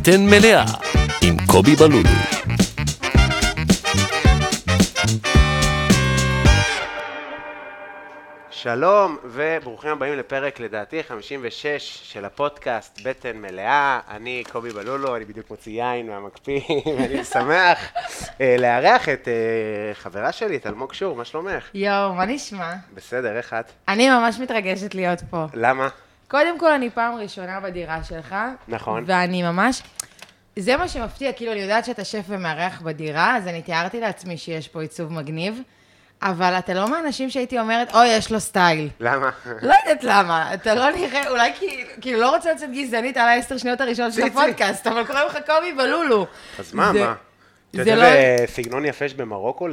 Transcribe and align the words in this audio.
בטן 0.00 0.26
מלאה 0.26 0.64
עם 1.22 1.36
קובי 1.46 1.76
בלולו. 1.76 2.08
שלום 8.50 9.16
וברוכים 9.24 9.90
הבאים 9.90 10.18
לפרק 10.18 10.60
לדעתי 10.60 11.02
56 11.02 12.00
של 12.02 12.24
הפודקאסט 12.24 13.00
בטן 13.04 13.36
מלאה. 13.36 14.00
אני 14.08 14.42
קובי 14.52 14.70
בלולו, 14.70 15.16
אני 15.16 15.24
בדיוק 15.24 15.50
מוציא 15.50 15.82
יין 15.82 16.06
מהמקפיא, 16.06 16.60
ואני 16.98 17.24
שמח 17.24 17.78
אה, 18.40 18.56
לארח 18.58 19.08
את 19.08 19.28
אה, 19.28 19.94
חברה 19.94 20.32
שלי, 20.32 20.56
את 20.56 20.66
אלמוג 20.66 20.92
שור, 20.92 21.16
מה 21.16 21.24
שלומך? 21.24 21.70
יואו, 21.74 22.14
מה 22.14 22.24
נשמע? 22.24 22.74
בסדר, 22.94 23.36
איך 23.36 23.52
את? 23.52 23.72
אני 23.88 24.10
ממש 24.10 24.38
מתרגשת 24.38 24.94
להיות 24.94 25.20
פה. 25.30 25.46
למה? 25.54 25.88
קודם 26.30 26.58
כל, 26.58 26.72
אני 26.72 26.90
פעם 26.90 27.14
ראשונה 27.14 27.60
בדירה 27.60 28.04
שלך. 28.04 28.34
נכון. 28.68 29.04
ואני 29.06 29.42
ממש... 29.42 29.82
זה 30.56 30.76
מה 30.76 30.88
שמפתיע, 30.88 31.32
כאילו, 31.32 31.52
אני 31.52 31.60
יודעת 31.60 31.84
שאתה 31.84 32.04
שף 32.04 32.24
ומארח 32.28 32.80
בדירה, 32.80 33.36
אז 33.36 33.48
אני 33.48 33.62
תיארתי 33.62 34.00
לעצמי 34.00 34.36
שיש 34.38 34.68
פה 34.68 34.82
עיצוב 34.82 35.12
מגניב, 35.12 35.62
אבל 36.22 36.52
אתה 36.58 36.74
לא 36.74 36.90
מהאנשים 36.90 37.30
שהייתי 37.30 37.58
אומרת, 37.58 37.94
אוי, 37.94 38.08
יש 38.08 38.32
לו 38.32 38.40
סטייל. 38.40 38.88
למה? 39.00 39.30
לא 39.46 39.74
יודעת 39.84 40.04
למה, 40.04 40.54
אתה 40.54 40.74
לא 40.74 40.90
נראה, 40.90 41.28
אולי 41.28 41.52
כי, 41.58 41.84
כאילו, 42.00 42.20
לא 42.20 42.34
רוצה 42.34 42.52
לצאת 42.52 42.70
גזענית 42.72 43.16
על 43.16 43.28
העשר 43.28 43.56
שניות 43.56 43.80
הראשונות 43.80 44.12
של. 44.12 44.22
הפודקאסט, 44.22 44.86
אבל 44.86 45.06
קוראים 45.06 45.26
לך 45.26 45.38
קובי 45.46 45.72
בלולו. 45.72 46.26
אז 46.58 46.74
מה, 46.74 46.92
מה? 46.92 47.14
אתה 47.70 47.84
זה 47.84 47.90
יודע, 47.90 48.02
לא- 48.02 48.10
זה 48.10 48.44
סגנון 48.46 48.84
יפה 48.84 49.04
יש 49.04 49.14
במרוקו 49.14 49.68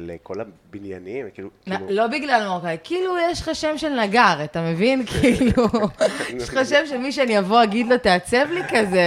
לכל 0.00 0.34
הבניינים, 0.40 1.26
כאילו... 1.34 1.48
נ- 1.66 1.76
כאילו- 1.76 1.86
לא 1.90 2.06
בגלל 2.06 2.48
מרוקאי, 2.48 2.76
כאילו 2.84 3.14
יש 3.30 3.40
לך 3.40 3.50
שם 3.54 3.78
של 3.78 3.88
נגר, 4.00 4.44
אתה 4.44 4.60
מבין? 4.62 5.04
כאילו, 5.10 5.66
יש 6.36 6.48
לך 6.48 6.60
שם 6.68 6.86
של 6.86 6.98
מי 6.98 7.12
שאני 7.12 7.38
אבוא, 7.38 7.62
אגיד 7.62 7.86
לו, 7.88 7.98
תעצב 7.98 8.46
לי 8.50 8.60
כזה, 8.70 9.02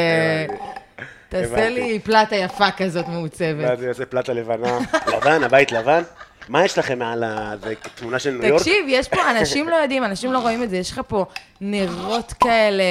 תעשה. 1.29 1.69
לי 1.69 1.99
פלטה 1.99 2.35
יפה 2.35 2.71
כזאת 2.77 3.07
מעוצבת. 3.07 3.65
ואז 3.67 3.79
זה 3.79 3.87
יעשה 3.87 4.05
פלטה 4.05 4.33
לבנה. 4.33 4.79
לבן, 5.07 5.43
הבית 5.43 5.71
לבן. 5.71 6.01
מה 6.49 6.65
יש 6.65 6.77
לכם 6.77 6.99
מעל 6.99 7.23
ה... 7.23 7.53
זה 7.63 7.73
תמונה 7.95 8.19
של 8.19 8.31
ניו 8.31 8.45
יורק? 8.47 8.61
תקשיב, 8.61 8.85
יש 8.87 9.07
פה, 9.07 9.31
אנשים 9.31 9.69
לא 9.69 9.75
יודעים, 9.75 10.03
אנשים 10.03 10.33
לא 10.33 10.39
רואים 10.39 10.63
את 10.63 10.69
זה, 10.69 10.77
יש 10.77 10.91
לך 10.91 11.01
פה 11.07 11.25
נרות 11.61 12.33
כאלה 12.33 12.83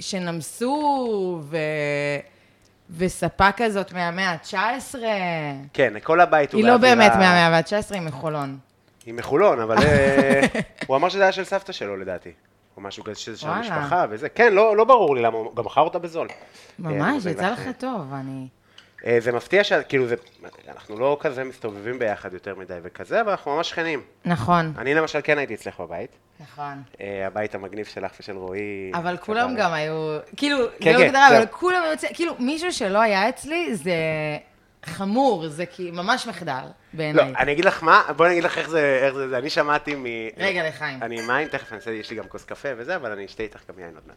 שנמסו, 0.00 1.40
ו... 1.42 1.56
וספה 2.96 3.52
כזאת 3.52 3.92
מהמאה 3.92 4.30
ה-19. 4.30 4.98
כן, 5.72 5.94
כל 6.02 6.20
הבית 6.20 6.52
הוא 6.52 6.58
היא 6.58 6.68
לא 6.68 6.76
באמת 6.76 7.12
מהמאה 7.12 7.58
ה-19, 7.58 7.94
היא 7.94 8.00
מחולון. 8.00 8.58
היא 9.06 9.14
מחולון, 9.14 9.60
אבל 9.60 9.76
אה, 9.78 10.40
הוא 10.86 10.96
אמר 10.96 11.08
שזה 11.08 11.22
היה 11.22 11.32
של 11.32 11.44
סבתא 11.44 11.72
שלו 11.72 11.96
לדעתי. 11.96 12.32
או 12.76 12.82
משהו 12.82 13.04
כזה 13.04 13.20
שזה 13.20 13.36
של. 13.36 13.48
המשפחה 13.48 14.06
וזה. 14.10 14.28
כן, 14.28 14.52
לא 14.52 14.76
לא 14.76 14.84
ברור 14.84 15.16
לי 15.16 15.22
למה, 15.22 15.38
הוא 15.38 15.56
גם 15.56 15.64
מכר 15.64 15.80
אותה 15.80 15.98
בזול. 15.98 16.28
אה, 16.30 16.34
ממש, 16.78 17.14
מודה 17.14 17.30
יצא. 17.30 17.50
לך 17.50 17.68
טוב, 17.78 18.14
אני... 18.14 18.48
אה, 19.06 19.16
זה 19.20 19.32
מפתיע 19.32 19.64
ש... 19.64 19.72
כאילו, 19.72 20.06
זה... 20.06 20.14
אנחנו 20.68 20.98
לא 20.98 21.16
כזה 21.20 21.44
מסתובבים 21.44 21.98
ביחד 21.98 22.32
יותר 22.32 22.54
מדי 22.54 22.78
וכזה, 22.82 23.20
אבל 23.20 23.30
אנחנו 23.30 23.56
ממש 23.56 23.70
שכנים. 23.70 24.02
נכון, 24.24 24.72
אני 24.78 24.94
למשל 24.94 25.18
כן 25.24 25.38
הייתי 25.38 25.54
אצלך 25.54 25.80
בבית. 25.80 26.10
נכון. 26.40 26.82
אה, 27.00 27.26
הבית 27.26 27.54
המגניב 27.54 27.86
שלך 27.86 28.12
ושל 28.20 28.36
רועי. 28.36 28.92
אבל 28.94 29.16
כולם 29.16 29.54
גם 29.56 29.72
היו, 29.72 30.18
כאילו, 30.36 30.58
כן, 30.80 30.92
לא 30.92 30.98
כן, 30.98 31.04
הגדרה, 31.04 31.26
זהו. 31.30 31.38
אבל 31.38 31.46
כולם 31.46 31.82
היו, 31.82 31.96
כאילו, 32.14 32.34
מישהו 32.38 32.72
שלא 32.72 33.00
היה 33.00 33.28
אצלי, 33.28 33.76
זה 33.76 33.92
חמור, 34.84 35.48
זה 35.48 35.66
כי 35.66 35.90
ממש 35.90 36.26
מחדל, 36.26 36.52
לא, 36.52 36.68
בעיניי. 36.92 37.34
אני 37.38 37.52
אגיד 37.52 37.64
לך 37.64 37.82
מה, 37.82 38.02
בואי 38.16 38.28
אני 38.28 38.34
אגיד 38.34 38.44
לך 38.44 38.58
איך 38.58 38.68
זה, 38.68 39.00
איך 39.02 39.14
זה, 39.14 39.28
זה. 39.28 39.38
אני 39.38 39.50
שמעתי 39.50 39.94
מ... 39.94 40.04
רגע, 40.36 40.68
לחיים. 40.68 41.02
אני 41.02 41.20
עם 41.20 41.26
מים, 41.26 41.48
תכף 41.48 41.72
אני 41.72 41.76
אעשה, 41.80 41.90
יש 41.90 42.10
לי 42.10 42.16
גם 42.16 42.24
כוס 42.28 42.44
קפה 42.44 42.68
וזה, 42.76 42.96
אבל 42.96 43.12
אני 43.12 43.24
אשתה 43.24 43.42
איתך 43.42 43.60
גם 43.68 43.78
יין 43.78 43.94
עוד 43.94 44.04
מעט. 44.06 44.16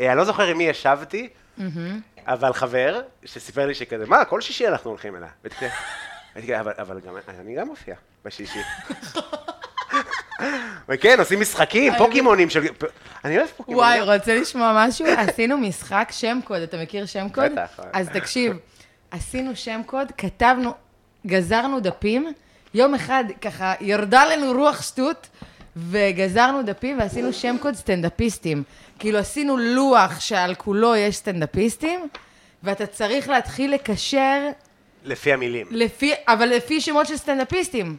אה, 0.00 0.08
אני 0.08 0.18
לא 0.18 0.24
זוכר 0.24 0.42
עם 0.42 0.58
מי 0.58 0.64
ישבתי, 0.64 1.28
אבל 2.26 2.52
חבר, 2.52 3.00
שסיפר 3.24 3.66
לי 3.66 3.74
שכזה, 3.74 4.06
מה, 4.06 4.24
כל 4.24 4.40
שישי 4.40 4.68
אנחנו 4.68 4.90
הולכים 4.90 5.16
אליה. 5.16 5.28
הייתי 6.34 6.48
כזה, 6.48 6.60
אבל, 6.60 6.72
אבל 6.78 7.00
גם, 7.00 7.14
אני 7.40 7.54
גם 7.54 7.66
מופיע 7.66 7.94
בשישי. 8.24 8.58
וכן, 10.88 11.16
עושים 11.18 11.40
משחקים, 11.40 11.92
פוקימונים 11.98 12.50
של... 12.50 12.64
אני 13.24 13.38
אוהב 13.38 13.48
פוקימונים. 13.48 14.00
וואי, 14.00 14.16
רוצה 14.16 14.34
לשמוע 14.34 14.86
משהו? 14.86 15.06
עשינו 15.28 15.58
משחק 15.58 16.08
שם 16.10 16.38
קוד, 16.44 16.60
אתה 16.60 16.76
מכיר 16.76 17.06
שם 17.06 17.28
קוד? 17.28 17.52
בטח. 17.52 17.80
אז 17.92 18.08
תקשיב, 18.08 18.56
עשינו 19.10 19.56
שם 19.56 19.80
קוד, 19.86 20.12
כתבנו, 20.18 20.74
גזרנו 21.26 21.80
דפים, 21.80 22.32
יום 22.74 22.94
אחד 22.94 23.24
ככה 23.40 23.74
ירדה 23.80 24.24
לנו 24.24 24.52
רוח 24.52 24.82
שטות, 24.82 25.28
וגזרנו 25.76 26.62
דפים 26.62 26.98
ועשינו 26.98 27.32
שם 27.32 27.56
קוד 27.60 27.74
סטנדאפיסטים. 27.74 28.62
כאילו 28.98 29.18
עשינו 29.18 29.56
לוח 29.56 30.20
שעל 30.20 30.54
כולו 30.54 30.96
יש 30.96 31.16
סטנדאפיסטים, 31.16 32.08
ואתה 32.62 32.86
צריך 32.86 33.28
להתחיל 33.28 33.74
לקשר 33.74 34.48
לפי 35.04 35.32
המילים. 35.32 35.66
לפי, 35.70 36.12
אבל 36.28 36.46
לפי 36.48 36.80
שמות 36.80 37.06
של 37.06 37.16
סטנדאפיסטים. 37.16 37.96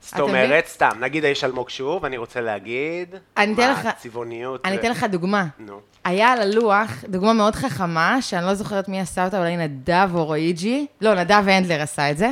זאת? 0.00 0.20
אומרת, 0.20 0.66
סתם, 0.66 0.90
נגיד 1.00 1.24
יש 1.24 1.44
אלמוג 1.44 1.70
שור, 1.70 2.00
ואני 2.02 2.16
רוצה 2.16 2.40
להגיד... 2.40 3.14
אני 3.36 3.52
אתן 3.54 3.62
מה, 3.62 3.72
לך- 3.72 3.88
צבעוניות. 3.98 4.60
אני 4.66 4.76
ו- 4.76 4.80
אתן 4.80 4.90
לך 4.90 5.04
דוגמה. 5.04 5.46
נו. 5.58 5.80
היה 6.04 6.32
על 6.32 6.40
הלוח, 6.42 7.04
דוגמה 7.08 7.32
מאוד 7.32 7.54
חכמה, 7.54 8.18
שאני 8.22 8.46
לא 8.46 8.54
זוכרת 8.54 8.88
מי 8.88 9.00
עשה 9.00 9.24
אותה, 9.24 9.38
אולי 9.38 9.56
נדב 9.56 10.08
או 10.14 10.24
רואיג'י, 10.24 10.86
לא, 11.00 11.14
נדב 11.14 11.44
הנדלר 11.48 11.82
עשה 11.82 12.10
את 12.10 12.18
זה. 12.18 12.30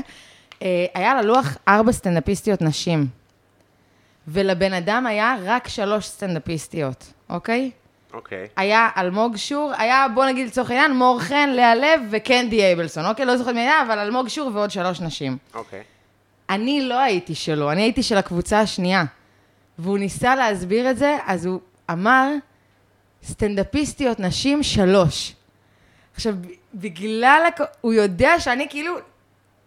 אה, 0.63 0.87
היה 0.95 1.11
על 1.11 1.19
הלוח 1.19 1.57
ארבע 1.69 1.93
סטנדאפיסטיות 1.93 2.63
נשים. 2.63 3.07
ולבן 4.29 4.73
אדם 4.73 5.07
היה 5.07 5.37
רק 5.45 5.69
שלוש 5.69 6.07
סטנדאפיסטיות, 6.07 7.13
אוקיי? 7.31 7.71
אוקיי. 8.13 8.49
היה 8.57 8.89
אלמוג 8.97 9.37
שור, 9.37 9.73
היה, 9.79 10.07
בוא 10.15 10.27
נגיד 10.27 10.47
לצורך 10.47 10.71
העניין, 10.71 10.97
מור 10.97 11.21
חן, 11.21 11.51
לאה 11.51 11.75
לב 11.75 12.01
וקנדי 12.11 12.63
אייבלסון, 12.63 13.07
אוקיי? 13.07 13.27
לא 13.27 13.37
זוכרת 13.37 13.55
מי 13.55 13.61
היה, 13.61 13.83
אבל 13.83 13.99
אלמוג 13.99 14.29
שור 14.29 14.51
ועוד 14.55 14.71
שלוש 14.71 15.01
נשים. 15.01 15.37
אוקיי. 15.55 15.83
אני 16.51 16.81
לא 16.81 16.99
הייתי 16.99 17.35
שלו, 17.35 17.73
אני 17.73 17.83
הייתי 17.83 18.03
של 18.03 18.17
הקבוצה 18.17 18.61
השנייה. 18.61 19.05
והוא 19.79 19.99
ניסה 19.99 20.35
להסביר 20.37 20.91
את 20.91 20.99
זה, 20.99 21.17
אז 21.27 21.47
הוא 21.47 21.61
אמר, 21.91 22.33
סטנדאפיסטיות 23.25 24.21
נשים 24.21 24.63
שלוש. 24.63 25.35
עכשיו, 26.15 26.35
בגלל, 26.75 27.43
הכ... 27.49 27.61
הוא 27.81 27.93
יודע 27.93 28.41
שאני 28.41 28.67
כאילו 28.71 28.95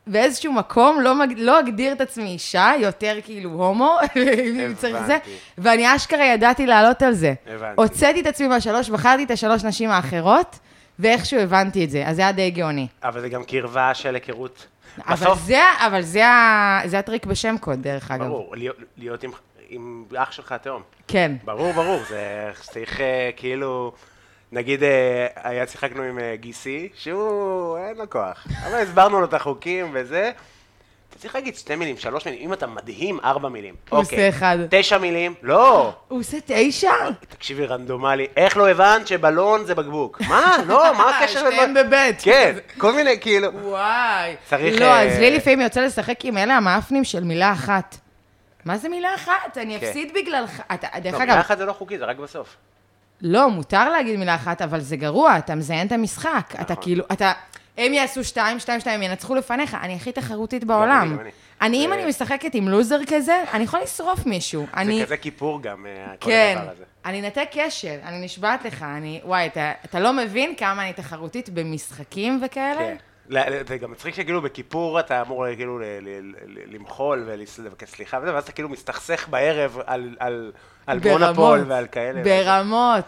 באיזשהו 0.08 0.54
מקום 0.54 1.02
לא, 1.02 1.16
מג... 1.20 1.34
לא 1.38 1.60
אגדיר 1.60 1.92
את 1.94 2.02
עצמי 2.02 2.26
אישה, 2.30 2.72
יותר 2.80 3.18
כאילו 3.24 3.50
הומו, 3.50 3.98
אם 4.16 4.74
צריך 4.78 5.06
זה. 5.06 5.18
ואני 5.58 5.96
אשכרה 5.96 6.26
ידעתי 6.26 6.66
לעלות 6.66 7.02
על 7.02 7.14
זה. 7.14 7.34
הבנתי. 7.48 7.82
הוצאתי 7.82 8.22
את 8.22 8.26
עצמי 8.28 8.48
מהשלוש, 8.48 8.90
בחרתי 8.90 9.24
את 9.24 9.32
השלוש 9.32 9.64
נשים 9.64 9.90
האחרות, 9.90 10.60
ואיכשהו 11.00 11.40
הבנתי 11.40 11.86
את 11.86 11.90
זה, 11.90 12.04
אז 12.08 12.16
זה 12.16 12.22
היה 12.22 12.32
די 12.32 12.52
גאוני. 12.52 12.88
אבל 13.04 13.22
זה 13.22 13.30
גם 13.30 13.44
קרבה 13.44 13.94
של 13.94 14.16
היכרות. 14.16 14.68
אבל, 15.08 15.14
בסוף, 15.16 15.40
זה, 15.40 15.60
אבל 15.88 16.02
זה, 16.02 16.28
ה- 16.28 16.82
זה 16.86 17.00
הטריק 17.00 17.26
בשם 17.26 17.56
קוד, 17.60 17.82
דרך 17.82 18.12
אגב. 18.12 18.26
ברור, 18.28 18.56
להיות, 18.56 18.76
להיות 18.98 19.24
עם, 19.24 19.32
עם 19.70 20.04
אח 20.18 20.32
שלך 20.32 20.52
התאום. 20.52 20.82
כן. 21.08 21.32
ברור, 21.44 21.72
ברור, 21.72 22.00
זה 22.10 22.20
צריך 22.62 23.02
אה, 23.02 23.30
כאילו, 23.36 23.92
נגיד, 24.56 24.84
אה, 24.84 25.28
היה, 25.44 25.68
שיחקנו 25.68 26.04
עם 26.04 26.20
אה, 26.20 26.36
גיסי, 26.36 26.90
שהוא, 26.94 27.78
אין 27.78 27.98
לו 27.98 28.10
כוח. 28.10 28.48
אבל 28.66 28.76
הסברנו 28.76 29.20
לו 29.20 29.26
את 29.26 29.34
החוקים 29.34 29.90
וזה. 29.94 30.32
אתה 31.10 31.20
צריך 31.20 31.36
להגיד 31.36 31.56
שתי 31.56 31.76
מילים, 31.76 31.98
שלוש 31.98 32.26
מילים, 32.28 32.42
אם 32.42 32.54
אתה 32.54 32.68
מדהים, 32.68 33.20
ארבע 33.24 33.50
מילים. 33.50 33.76
הוא 33.90 34.00
אוקיי. 34.00 34.28
עושה 34.28 34.38
אחד. 34.38 34.58
תשע 34.70 34.98
מילים, 34.98 35.34
לא. 35.42 35.94
הוא 36.08 36.20
עושה 36.20 36.38
תשע? 36.46 36.92
תקשיבי, 37.30 37.66
רנדומלי, 37.66 38.28
איך 38.38 38.58
לא 38.58 38.70
הבנת 38.70 39.08
שבלון 39.08 39.66
זה 39.66 39.76
בקבוק? 39.76 40.22
מה? 40.22 40.56
לא, 40.68 40.94
מה 40.98 41.10
הקשר 41.20 41.40
שתיהם 41.50 41.70
לדבר- 41.72 41.84
בבית. 41.88 42.22
כן, 42.22 42.56
כל 42.78 42.94
מיני, 42.96 43.20
כאילו. 43.20 43.50
וואי. 43.54 44.36
צריך, 44.50 44.82
לא, 44.82 44.86
אה, 44.86 45.04
אז 45.14 45.20
לי 45.20 45.32
לפעמים 45.38 45.62
יוצא 45.62 45.82
לשחק 45.82 46.26
עם 46.26 46.38
אלה 46.38 46.58
המאפנים 46.58 47.04
של 47.04 47.24
מילה 47.24 47.52
אחת. 47.52 47.96
מה 48.66 48.78
זה 48.78 48.90
מילה 48.90 49.16
אחת? 49.16 49.58
אני 49.58 49.80
כן. 49.80 49.88
אפסיד 49.88 50.14
בגללך. 50.14 50.62
דרך 51.02 51.14
לא, 51.14 51.18
אגב, 51.18 51.30
מילה 51.30 51.42
אחת 51.42 51.58
זה 51.58 51.66
לא 51.66 51.74
חוקי, 51.74 51.98
זה 51.98 52.06
רק 52.06 52.18
בסוף. 52.18 52.56
לא, 53.22 53.50
מותר 53.50 53.90
להגיד 53.90 54.20
מילה 54.20 54.36
אחת, 54.36 54.62
אבל 54.62 54.80
זה 54.80 54.96
גרוע, 54.98 55.38
אתה 55.38 55.56
מזיין 55.56 55.88
את 55.88 55.92
המשחק. 55.92 56.48
אתה 56.56 56.62
נכון. 56.62 56.76
כאילו, 56.84 57.04
אתה... 57.12 57.32
הם 57.78 57.94
יעשו 57.94 58.24
שתיים, 58.24 58.60
שתיים, 58.60 58.80
שתיים, 58.80 59.04
ינצחו 59.04 59.36
לפניך, 59.36 59.78
אני 59.82 59.96
הכי 59.96 60.12
תחרותית 60.12 60.64
בעולם. 60.64 61.18
אני. 61.62 61.84
אם 61.86 61.90
זה- 61.90 61.96
אני 61.96 62.06
משחקת 62.10 62.56
עם 62.56 62.68
לוזר 62.70 63.00
כזה, 63.08 63.44
אני 63.54 63.64
יכולה 63.64 63.84
לשרוף 63.84 64.26
מישהו. 64.26 64.66
זה 64.86 65.04
כזה 65.06 65.18
כיפור 65.18 65.62
גם, 65.62 65.86
אה, 65.86 66.06
כל 66.20 66.30
כן, 66.30 66.56
הדבר 66.60 66.72
הזה. 66.72 66.84
אני 67.06 67.22
נתק 67.22 67.48
קשר, 67.52 67.96
אני 68.04 68.26
נשבעת 68.26 68.66
לך, 68.66 68.84
אני, 68.98 69.22
וואי, 69.26 69.46
אתה, 69.48 69.72
אתה 69.86 70.00
לא 70.00 70.14
מבין 70.14 70.56
כמה 70.56 70.84
אני 70.84 70.94
תחרותית 70.94 71.50
במשחקים 71.50 72.42
וכאלה? 72.46 72.80
כן. 72.80 72.96
זה 73.68 73.78
גם 73.82 73.92
מצחיק 73.92 74.16
שכאילו 74.16 74.42
בכיפור 74.42 75.00
אתה 75.00 75.22
אמור 75.22 75.56
כאילו 75.56 75.80
למחול 76.72 77.24
ולבקש 77.28 77.90
סליחה 77.90 78.20
וזה, 78.22 78.34
ואז 78.34 78.44
אתה 78.44 78.52
כאילו 78.52 78.70
מסתכסך 78.70 79.28
בערב 79.30 79.78
על- 79.88 80.52
מונופול 81.20 81.66
ועל 81.68 81.88
כאלה. 81.92 82.22
ברמות. 82.24 83.06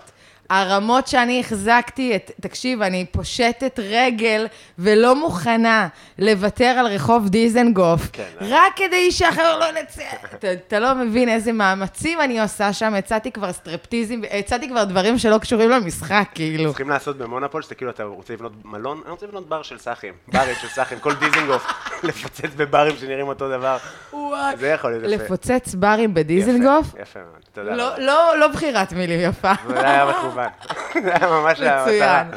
הרמות 0.49 1.07
שאני 1.07 1.39
החזקתי, 1.39 2.15
את, 2.15 2.31
תקשיב, 2.41 2.81
אני 2.81 3.05
פושטת 3.11 3.79
רגל 3.83 4.47
ולא 4.79 5.15
מוכנה 5.15 5.87
לוותר 6.19 6.65
על 6.65 6.87
רחוב 6.87 7.29
דיזנגוף, 7.29 8.01
כן, 8.13 8.23
רק 8.41 8.73
כדי 8.75 9.11
שאחר 9.11 9.59
לא 9.59 9.71
נצא. 9.81 10.03
אתה, 10.35 10.51
אתה 10.51 10.79
לא 10.79 10.95
מבין 10.95 11.29
איזה 11.29 11.51
מאמצים 11.51 12.21
אני 12.21 12.41
עושה 12.41 12.73
שם, 12.73 12.93
הצעתי 12.93 13.31
כבר 13.31 13.53
סטרפטיזם, 13.53 14.21
הצעתי 14.39 14.69
כבר 14.69 14.83
דברים 14.83 15.17
שלא 15.17 15.37
קשורים 15.37 15.69
למשחק, 15.69 16.27
כאילו. 16.35 16.69
צריכים 16.69 16.89
לעשות 16.89 17.17
במונופול, 17.17 17.61
שאתה 17.61 17.75
כאילו, 17.75 17.91
אתה 17.91 18.03
רוצה 18.03 18.33
לבנות 18.33 18.51
מלון, 18.65 19.01
אני 19.03 19.11
רוצה 19.11 19.25
לבנות 19.25 19.49
בר 19.49 19.63
של 19.63 19.77
סאחים. 19.77 20.13
ברים 20.27 20.55
של 20.61 20.67
סאחים, 20.67 20.99
כל 20.99 21.13
דיזנגוף, 21.13 21.73
לפוצץ 22.03 22.49
בברים 22.55 22.97
שנראים 22.97 23.27
אותו 23.27 23.49
דבר. 23.49 23.77
וואי. 24.13 24.57
זה 24.57 24.67
יכול 24.67 24.91
להיות 24.91 25.03
יפה. 25.13 25.23
לפוצץ 25.23 25.75
ברים 25.75 26.13
בדיזנגוף? 26.13 26.87
יפה, 26.87 27.01
יפה 27.01 27.19
מאוד, 27.19 27.41
תודה 27.53 27.75
לא. 27.75 27.97
לא, 27.97 28.39
לא 28.39 28.47
בחירת 28.47 28.93
מילים 28.93 29.19
יפה. 29.29 29.51
זה 29.67 29.89
היה 29.89 30.05
מכוון. 30.05 30.36
זה 31.03 31.15
היה 31.15 31.29
ממש 31.29 31.59
המטרה. 31.59 31.83
מצוין, 31.83 32.27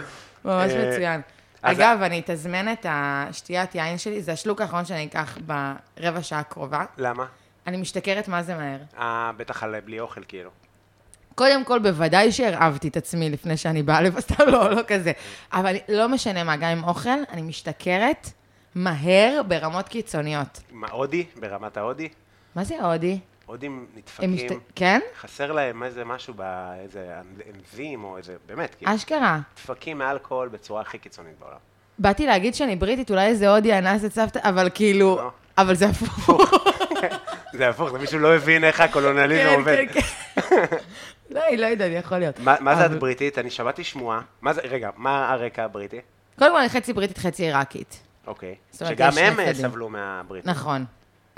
ממש 0.44 0.73
אה, 0.73 0.91
מצוין. 0.91 1.20
אגב, 1.62 1.99
אני 2.02 2.20
אתזמן 2.20 2.73
את 2.73 2.87
השתיית 2.88 3.75
יין 3.75 3.99
שלי, 3.99 4.23
זה 4.23 4.32
השלוק 4.32 4.61
האחרון 4.61 4.85
שאני 4.85 5.06
אקח 5.06 5.38
ברבע 5.97 6.23
שעה 6.23 6.38
הקרובה. 6.38 6.85
למה? 6.99 7.26
אני 7.67 7.76
משתכרת 7.76 8.29
מה 8.29 8.43
זה 8.43 8.55
מהר. 8.55 8.79
אה, 8.99 9.31
בטח 9.37 9.62
על 9.62 9.81
בלי 9.81 10.00
אוכל, 10.00 10.20
כאילו. 10.29 10.50
קודם 11.35 11.64
כל, 11.64 11.79
בוודאי 11.79 12.32
שהרעבתי 12.32 12.88
את 12.88 12.97
עצמי 12.97 13.31
לפני 13.31 13.56
שאני 13.56 13.82
באה 13.82 14.00
לב, 14.00 14.20
סתם 14.20 14.49
לא, 14.49 14.70
לא 14.70 14.82
כזה. 14.87 15.12
אבל 15.52 15.76
לא 15.88 16.08
משנה 16.08 16.44
מה, 16.44 16.56
גם 16.56 16.69
עם 16.70 16.85
אוכל, 16.85 17.11
אני 17.31 17.43
משתכרת 17.43 18.31
מהר 18.75 19.41
ברמות 19.49 19.88
קיצוניות. 19.88 20.61
מה, 20.70 20.87
הודי? 20.91 21.26
ברמת 21.41 21.76
ההודי? 21.76 22.08
מה 22.55 22.64
זה 22.64 22.82
הודי? 22.82 23.19
הודים 23.50 23.87
נדפקים. 23.94 24.35
משת... 24.35 24.47
כן? 24.75 25.00
חסר 25.20 25.52
להם 25.52 25.82
איזה 25.82 26.05
משהו 26.05 26.35
באיזה 26.35 27.14
אנזים 27.55 28.05
או 28.05 28.17
איזה, 28.17 28.37
באמת, 28.47 28.75
כאילו, 28.75 28.94
אשכרה. 28.94 29.41
דפקים 29.56 29.99
מאלכוהול 29.99 30.49
בצורה 30.49 30.81
הכי 30.81 30.99
קיצונית 30.99 31.38
בעולם. 31.38 31.56
באתי 31.99 32.26
להגיד 32.26 32.55
שאני 32.55 32.76
בריטית, 32.76 33.11
אולי 33.11 33.26
איזה 33.26 33.49
הודי 33.55 33.79
אנס 33.79 34.05
את 34.05 34.12
סבתא, 34.12 34.38
אבל 34.43 34.69
כאילו... 34.75 35.17
לא. 35.17 35.31
אבל 35.58 35.75
זה 35.75 35.87
הפוך. 35.87 36.52
זה 37.58 37.69
הפוך, 37.69 37.91
זה 37.91 37.99
מישהו 37.99 38.19
לא 38.19 38.35
הבין 38.35 38.64
איך 38.64 38.81
הקולוניאליזם 38.81 39.49
כן, 39.50 39.55
עובד. 39.58 39.76
כן, 39.93 40.00
כן. 40.41 40.56
לא, 41.35 41.43
היא 41.43 41.58
לא 41.58 41.67
יודעת, 41.67 41.91
יכול 41.94 42.19
להיות. 42.19 42.38
מה 42.38 42.56
מה 42.61 42.76
זה 42.76 42.87
את 42.87 42.91
אבל- 42.91 42.99
בריטית? 42.99 43.38
אני 43.38 43.50
שמעתי 43.50 43.85
שמועה. 43.85 44.20
מה 44.43 44.52
זה, 44.52 44.61
רגע, 44.61 44.91
מה 44.97 45.32
הרקע 45.32 45.64
הבריטי? 45.64 46.00
קודם 46.38 46.50
כל, 46.50 46.61
אני 46.61 46.69
חצי 46.69 46.93
בריטית, 46.93 47.19
חצי 47.19 47.43
עיראקית. 47.43 48.00
אוקיי. 48.26 48.55
שגם 48.73 49.12
הם 49.19 49.41
אה. 49.41 49.55
סבלו 49.55 49.88
מהבריטים. 49.88 50.50
נכון. 50.50 50.85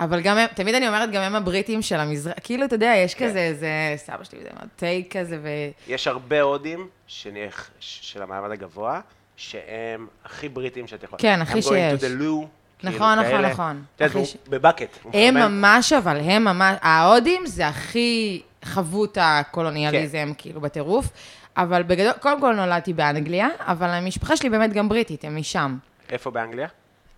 אבל 0.04 0.20
גם 0.20 0.38
הם, 0.38 0.46
תמיד 0.54 0.74
אני 0.74 0.88
אומרת, 0.88 1.10
גם 1.10 1.22
הם 1.22 1.34
הבריטים 1.36 1.82
של 1.82 1.96
המזרח, 2.00 2.34
כאילו, 2.42 2.64
אתה 2.64 2.74
יודע, 2.74 2.92
יש 2.96 3.14
כן. 3.14 3.28
כזה, 3.28 3.38
איזה, 3.38 3.68
סבא 3.96 4.24
שלי, 4.24 4.40
זה 4.42 4.48
טייק 4.76 5.16
כזה, 5.16 5.38
ו... 5.42 5.48
יש 5.88 6.06
הרבה 6.06 6.40
הודים 6.40 6.86
שנך- 7.08 7.68
של 7.80 8.22
המעמד 8.22 8.50
הגבוה, 8.50 9.00
שהם 9.36 10.06
הכי 10.24 10.48
בריטים 10.48 10.86
שאתה 10.86 11.04
יכול. 11.04 11.18
כן, 11.22 11.42
הכי 11.42 11.52
הם 11.52 11.58
going 11.58 11.62
to 11.62 11.68
שיש. 12.00 12.00
the 12.00 12.04
loo, 12.04 12.46
כאילו 12.78 12.96
נכון, 12.96 13.18
נכון, 13.18 13.24
כאלה. 13.30 13.50
נכון. 13.50 13.82
את 13.96 14.00
יודעת, 14.00 14.26
ש- 14.26 14.36
בבקט. 14.48 14.98
הם. 15.12 15.34
ממש, 15.34 15.92
אבל 15.92 16.20
הם 16.20 16.44
ממש, 16.44 16.76
ההודים 16.82 17.46
זה 17.46 17.68
הכי 17.68 18.42
חוו 18.64 19.04
את 19.04 19.18
הקולוניאליזם, 19.20 20.18
כן. 20.28 20.32
כאילו, 20.38 20.60
בטירוף. 20.60 21.08
אבל 21.56 21.82
בגדול, 21.82 22.12
קודם 22.12 22.40
כל 22.40 22.54
נולדתי 22.54 22.92
באנגליה, 22.92 23.48
אבל 23.60 23.88
המשפחה 23.88 24.36
שלי 24.36 24.50
באמת 24.50 24.72
גם 24.72 24.88
בריטית, 24.88 25.24
הם 25.24 25.36
משם. 25.36 25.76
איפה 26.10 26.30
באנגליה? 26.30 26.68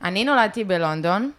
אני 0.05 0.25
נולדתי 0.25 0.65
בלונדון, 0.65 1.31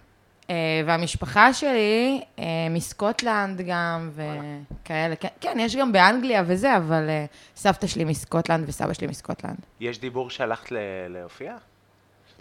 והמשפחה 0.85 1.53
שלי 1.53 2.21
אה, 2.39 2.43
מסקוטלנד 2.69 3.61
גם, 3.67 4.09
וכאלה. 4.15 5.15
כן, 5.15 5.27
כן, 5.41 5.57
יש 5.59 5.75
גם 5.75 5.91
באנגליה 5.91 6.43
וזה, 6.47 6.77
אבל 6.77 7.09
אה, 7.09 7.25
סבתא 7.55 7.87
שלי 7.87 8.03
מסקוטלנד 8.03 8.69
וסבא 8.69 8.93
שלי 8.93 9.07
מסקוטלנד. 9.07 9.57
יש 9.79 9.99
דיבור 9.99 10.29
שהלכת 10.29 10.71
להופיע? 11.09 11.55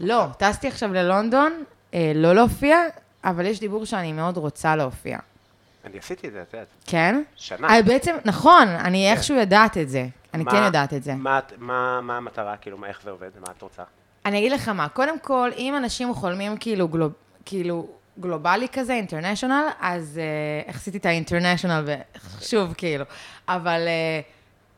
לא, 0.00 0.24
טסתי 0.38 0.68
עכשיו 0.68 0.92
ללונדון, 0.92 1.62
אה, 1.94 2.12
לא 2.14 2.32
להופיע, 2.34 2.78
אבל 3.24 3.46
יש 3.46 3.60
דיבור 3.60 3.84
שאני 3.86 4.12
מאוד 4.12 4.36
רוצה 4.36 4.76
להופיע. 4.76 5.18
אני 5.84 5.98
עשיתי 5.98 6.28
את 6.28 6.32
זה, 6.32 6.42
את 6.42 6.52
יודעת. 6.54 6.66
כן? 6.86 7.22
שנה. 7.36 7.68
אה, 7.68 7.82
בעצם, 7.82 8.16
נכון, 8.24 8.68
אני 8.68 9.12
איכשהו 9.12 9.36
יודעת 9.36 9.78
את 9.78 9.88
זה. 9.88 10.06
אני 10.34 10.44
כן 10.44 10.62
יודעת 10.64 10.94
את 10.94 11.02
זה. 11.02 11.14
מה 11.14 11.40
מה 11.58 12.00
מה 12.00 12.16
המטרה, 12.16 12.56
כאילו, 12.56 12.78
מה- 12.78 12.86
איך 12.86 13.00
זה 13.04 13.10
עובד? 13.10 13.28
מה 13.40 13.46
את 13.56 13.62
רוצה? 13.62 13.82
אני 14.26 14.38
אגיד 14.38 14.52
לך 14.52 14.68
מה, 14.68 14.88
קודם 14.88 15.18
כל, 15.18 15.50
אם 15.56 15.74
אנשים 15.76 16.14
חולמים 16.14 16.56
כאילו, 16.56 16.88
גלוב, 16.88 17.12
כאילו 17.44 17.86
גלובלי 18.20 18.66
כזה, 18.72 18.92
אינטרנשיונל, 18.92 19.68
אז 19.80 20.20
אה, 20.22 20.68
איך 20.68 20.76
עשיתי 20.76 20.98
את 20.98 21.06
האינטרנשיונל, 21.06 21.84
שוב, 22.40 22.74
כאילו. 22.76 23.04
אבל, 23.48 23.80
אה, 23.86 24.20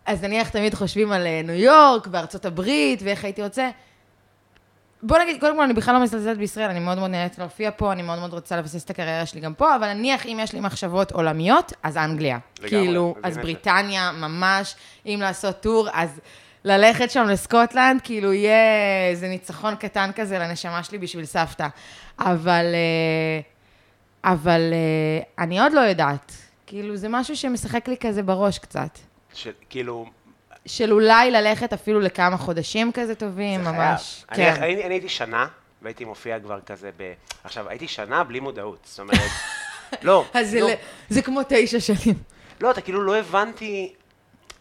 אז 0.06 0.24
נניח 0.24 0.48
תמיד 0.48 0.74
חושבים 0.74 1.12
על 1.12 1.26
אה, 1.26 1.40
ניו 1.44 1.54
יורק 1.54 2.08
וארצות 2.10 2.44
הברית, 2.44 3.02
ואיך 3.02 3.24
הייתי 3.24 3.42
רוצה. 3.42 3.70
בוא 5.02 5.18
נגיד, 5.18 5.40
קודם 5.40 5.56
כל, 5.56 5.62
אני 5.62 5.72
בכלל 5.72 5.94
לא 5.94 6.02
מזלזלת 6.02 6.38
בישראל, 6.38 6.70
אני 6.70 6.80
מאוד 6.80 6.98
מאוד 6.98 7.10
נהנית 7.10 7.38
להופיע 7.38 7.70
פה, 7.76 7.92
אני 7.92 8.02
מאוד 8.02 8.18
מאוד 8.18 8.32
רוצה 8.32 8.56
לבסס 8.56 8.84
את 8.84 8.90
הקריירה 8.90 9.26
שלי 9.26 9.40
גם 9.40 9.54
פה, 9.54 9.76
אבל 9.76 9.92
נניח 9.92 10.26
אם 10.26 10.38
יש 10.42 10.52
לי 10.52 10.60
מחשבות 10.60 11.12
עולמיות, 11.12 11.72
אז 11.82 11.96
אנגליה. 11.96 12.38
לגמרי, 12.58 12.70
כאילו, 12.70 13.14
אז. 13.22 13.38
בריטניה, 13.38 14.12
ממש, 14.12 14.74
אם 15.06 15.18
לעשות 15.22 15.60
טור, 15.60 15.88
אז 15.92 16.20
ללכת 16.64 17.10
שם 17.10 17.24
לסקוטלנד, 17.24 18.00
כאילו 18.04 18.32
יהיה 18.32 19.08
איזה 19.10 19.28
ניצחון 19.28 19.74
קטן 19.74 20.10
כזה 20.16 20.38
לנשמה 20.38 20.82
שלי 20.82 20.98
בשביל 20.98 21.24
סבתא. 21.24 21.66
אבל, 22.18 22.64
אה, 22.74 23.40
אבל 24.32 24.60
אה, 24.72 25.44
אני 25.44 25.60
עוד 25.60 25.72
לא 25.72 25.80
יודעת. 25.80 26.32
כאילו, 26.66 26.96
זה 26.96 27.08
משהו 27.08 27.36
שמשחק 27.36 27.88
לי 27.88 27.96
כזה 27.96 28.22
בראש 28.22 28.58
קצת. 28.58 28.98
של- 29.34 29.50
כאילו, 29.70 30.06
של 30.66 30.92
אולי 30.92 31.30
ללכת 31.30 31.72
אפילו 31.72 32.00
לכמה 32.00 32.36
חודשים 32.36 32.92
כזה 32.92 33.14
טובים, 33.14 33.64
זה 33.64 33.70
ממש. 33.70 34.24
חייב. 34.34 34.54
כן. 34.56 34.62
אני, 34.62 34.74
אני, 34.74 34.84
אני 34.84 34.94
הייתי 34.94 35.08
שנה, 35.08 35.46
והייתי 35.82 36.04
מופיע 36.04 36.40
כבר 36.40 36.60
כזה 36.60 36.90
ב... 36.96 37.12
עכשיו, 37.44 37.68
הייתי 37.68 37.88
שנה 37.88 38.24
בלי 38.24 38.40
מודעות, 38.40 38.78
זאת 38.84 38.98
אומרת... 39.00 39.18
לא, 40.02 40.24
אז 40.34 40.50
זה, 40.50 40.60
לא, 40.60 40.70
ל- 40.70 40.74
זה 41.08 41.22
כמו 41.22 41.40
תשע 41.48 41.80
שנים. 41.80 42.14
לא, 42.60 42.70
אתה 42.70 42.80
כאילו 42.80 43.02
לא 43.02 43.16
הבנתי... 43.16 43.94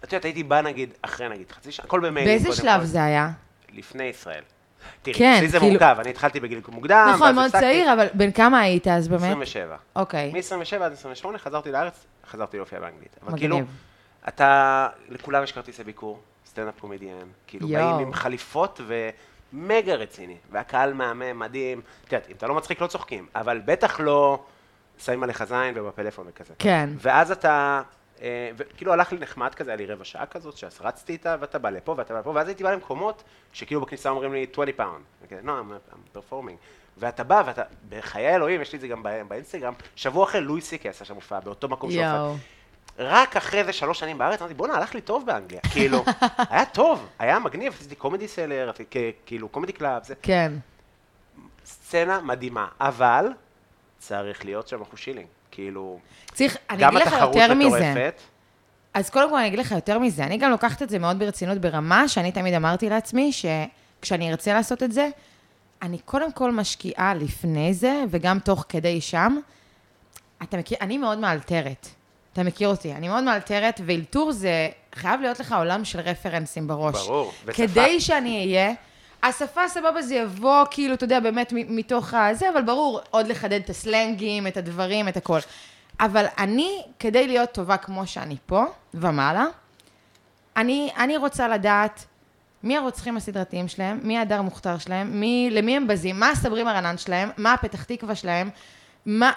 את 0.03 0.13
יודעת, 0.13 0.25
הייתי 0.25 0.43
בא 0.43 0.61
נגיד, 0.61 0.89
אחרי 1.01 1.29
נגיד 1.29 1.51
חצי 1.51 1.71
שנה, 1.71 1.85
הכל 1.85 1.99
במיילים 1.99 2.43
באיזה 2.43 2.61
שלב 2.61 2.79
כל. 2.79 2.85
זה 2.85 3.03
היה? 3.03 3.31
לפני 3.73 4.03
ישראל. 4.03 4.43
תראי, 5.01 5.17
כן, 5.17 5.33
אצלי 5.35 5.47
זה 5.47 5.59
כאילו- 5.59 5.71
מורכב, 5.71 5.95
אני 5.99 6.09
התחלתי 6.09 6.39
בגיל 6.39 6.61
מוקדם, 6.67 7.11
נכון, 7.15 7.35
מאוד 7.35 7.45
הפסקתי. 7.45 7.61
צעיר, 7.65 7.93
אבל 7.93 8.07
בן 8.13 8.31
כמה 8.31 8.59
היית 8.59 8.87
אז 8.87 9.07
באמת? 9.07 9.21
27. 9.21 9.75
אוקיי, 9.95 10.31
מ-27 10.33 10.83
עד 10.83 10.91
28 10.93 11.37
חזרתי 11.37 11.71
לארץ, 11.71 12.05
חזרתי 12.29 12.57
להופיע 12.57 12.79
באנגלית. 12.79 13.15
אבל 13.23 13.33
מגניב. 13.33 13.51
כאילו, 13.51 13.65
אתה, 14.27 14.87
לכולם 15.09 15.43
יש 15.43 15.51
כרטיסי 15.51 15.83
ביקור, 15.83 16.19
סטנדאפ 16.45 16.79
קומדיאן, 16.79 17.17
כאילו 17.47 17.67
יואו. 17.69 17.95
באים 17.95 18.07
עם 18.07 18.13
חליפות 18.13 18.81
ומגה 19.53 19.93
רציני, 19.95 20.37
והקהל 20.51 20.93
מהמם, 20.93 21.39
מדהים. 21.39 21.81
את 22.07 22.13
יודעת, 22.13 22.29
אם 22.29 22.35
אתה 22.37 22.47
לא 22.47 22.55
מצחיק 22.55 22.81
לא 22.81 22.87
צוחקים, 22.87 23.25
אבל 23.35 23.61
בטח 23.65 23.99
לא 23.99 24.43
שמים 25.05 25.23
עליך 25.23 25.43
זין 25.43 25.73
ובפלאפון 25.75 26.25
וכזה. 26.29 26.53
כן. 26.59 26.89
ואז 26.97 27.31
אתה, 27.31 27.81
וכאילו 28.57 28.93
הלך 28.93 29.11
לי 29.11 29.19
נחמד 29.19 29.55
כזה, 29.55 29.71
היה 29.71 29.77
לי 29.77 29.85
רבע 29.85 30.03
שעה 30.05 30.25
כזאת, 30.25 30.57
שאז 30.57 30.77
רצתי 30.81 31.13
איתה, 31.13 31.35
ואתה 31.39 31.59
בא 31.59 31.69
לפה 31.69 31.95
ואתה 31.97 32.13
בא 32.13 32.19
לפה, 32.19 32.29
ואז 32.29 32.47
הייתי 32.47 32.63
בא 32.63 32.71
למקומות 32.71 33.23
שכאילו 33.53 33.81
בכניסה 33.81 34.09
אומרים 34.09 34.33
לי 34.33 34.45
20 34.51 34.71
pound. 34.75 35.03
no, 35.45 35.47
I'm, 35.47 36.17
performing. 36.17 36.55
ואתה 36.97 37.23
בא, 37.23 37.43
ואתה, 37.45 37.63
בחיי 37.89 38.35
אלוהים, 38.35 38.61
יש 38.61 38.71
לי 38.73 38.75
את 38.75 38.81
זה 38.81 38.87
גם 38.87 39.03
בא- 39.03 39.23
באינסטגרם, 39.23 39.73
שבוע 39.95 40.23
אחרי 40.25 40.41
לואי 40.41 40.61
סי 40.61 40.72
קיי 40.72 40.89
עשה 40.89 41.05
שם 41.05 41.15
הופעה, 41.15 41.39
באותו 41.39 41.67
מקום 41.67 41.91
שהוא 41.91 42.03
הופעה. 42.03 42.35
רק 42.99 43.37
אחרי 43.37 43.63
זה 43.63 43.73
שלוש 43.73 43.99
שנים 43.99 44.17
בארץ, 44.17 44.39
אמרתי, 44.41 44.53
בואנה, 44.53 44.73
הלך 44.75 44.95
לי 44.95 45.01
טוב 45.01 45.25
באנגליה. 45.25 45.61
כאילו, 45.71 46.03
היה 46.49 46.65
טוב, 46.65 47.07
היה 47.19 47.39
מגניב, 47.39 47.73
עשיתי 47.79 47.95
Comedy 47.95 48.27
Cellar, 48.27 48.71
כאילו 49.25 49.49
comedy 49.49 49.73
club, 49.73 50.03
זה 50.03 50.15
כן. 50.21 50.51
סצנה 51.65 52.21
מדהימה, 52.21 52.67
אבל 52.79 53.25
צריך 53.97 54.45
להיות 54.45 54.67
שם 54.67 54.81
אחוז 54.81 54.99
שילינג. 54.99 55.27
כאילו, 55.55 55.99
צריך, 56.33 56.57
אני 56.69 56.83
גם 56.83 56.97
אגיד 56.97 57.07
לך 57.07 57.13
יותר 57.21 57.53
מזה. 57.53 58.09
אז 58.93 59.09
קודם 59.09 59.29
כל 59.29 59.37
אני 59.37 59.47
אגיד 59.47 59.59
לך 59.59 59.71
יותר 59.71 59.99
מזה, 59.99 60.23
אני 60.23 60.37
גם 60.37 60.51
לוקחת 60.51 60.81
את 60.81 60.89
זה 60.89 60.99
מאוד 60.99 61.19
ברצינות 61.19 61.57
ברמה 61.57 62.07
שאני 62.07 62.31
תמיד 62.31 62.53
אמרתי 62.53 62.89
לעצמי, 62.89 63.31
שכשאני 63.31 64.31
ארצה 64.31 64.53
לעשות 64.53 64.83
את 64.83 64.91
זה, 64.91 65.09
אני 65.81 65.97
קודם 65.97 66.31
כל 66.31 66.51
משקיעה 66.51 67.13
לפני 67.13 67.73
זה, 67.73 68.03
וגם 68.09 68.39
תוך 68.39 68.65
כדי 68.69 69.01
שם. 69.01 69.37
אתה 70.43 70.57
מכיר, 70.57 70.77
אני 70.81 70.97
מאוד 70.97 71.17
מאלתרת. 71.17 71.87
אתה 72.33 72.43
מכיר 72.43 72.67
אותי, 72.67 72.93
אני 72.93 73.07
מאוד 73.07 73.23
מאלתרת, 73.23 73.81
ואילתור 73.85 74.31
זה 74.31 74.69
חייב 74.95 75.21
להיות 75.21 75.39
לך 75.39 75.55
עולם 75.57 75.85
של 75.85 75.99
רפרנסים 75.99 76.67
בראש. 76.67 77.07
ברור, 77.07 77.33
ושפה. 77.45 77.53
כדי 77.53 78.01
שאני 78.01 78.39
אהיה, 78.39 78.73
השפה 79.27 79.67
סבבה 79.67 80.01
זה 80.01 80.15
יבוא, 80.15 80.65
כאילו, 80.71 80.93
אתה 80.93 81.03
יודע, 81.03 81.19
באמת 81.19 81.53
מתוך 81.53 82.13
הזה, 82.13 82.49
אבל 82.49 82.61
ברור, 82.61 82.99
עוד 83.11 83.27
לחדד 83.27 83.59
את 83.63 83.69
הסלנגים, 83.69 84.47
את 84.47 84.57
הדברים, 84.57 85.07
את 85.07 85.17
הכל. 85.17 85.39
אבל 85.99 86.25
אני, 86.37 86.81
כדי 86.99 87.27
להיות 87.27 87.51
טובה 87.51 87.77
כמו 87.77 88.07
שאני 88.07 88.37
פה, 88.45 88.63
ומעלה, 88.93 89.45
אני, 90.57 90.89
אני 90.97 91.17
רוצה 91.17 91.47
לדעת 91.47 92.05
מי 92.63 92.77
הרוצחים 92.77 93.17
הסדרתיים 93.17 93.67
שלהם, 93.67 93.99
מי 94.03 94.19
הדר 94.19 94.41
מוכתר 94.41 94.77
שלהם, 94.77 95.19
מי, 95.19 95.49
למי 95.51 95.77
הם 95.77 95.87
בזים, 95.87 96.19
מה 96.19 96.29
הסברי 96.29 96.63
מרנן 96.63 96.97
שלהם, 96.97 97.29
מה 97.37 97.53
הפתח 97.53 97.83
תקווה 97.83 98.15
שלהם, 98.15 98.49
מה 99.05 99.31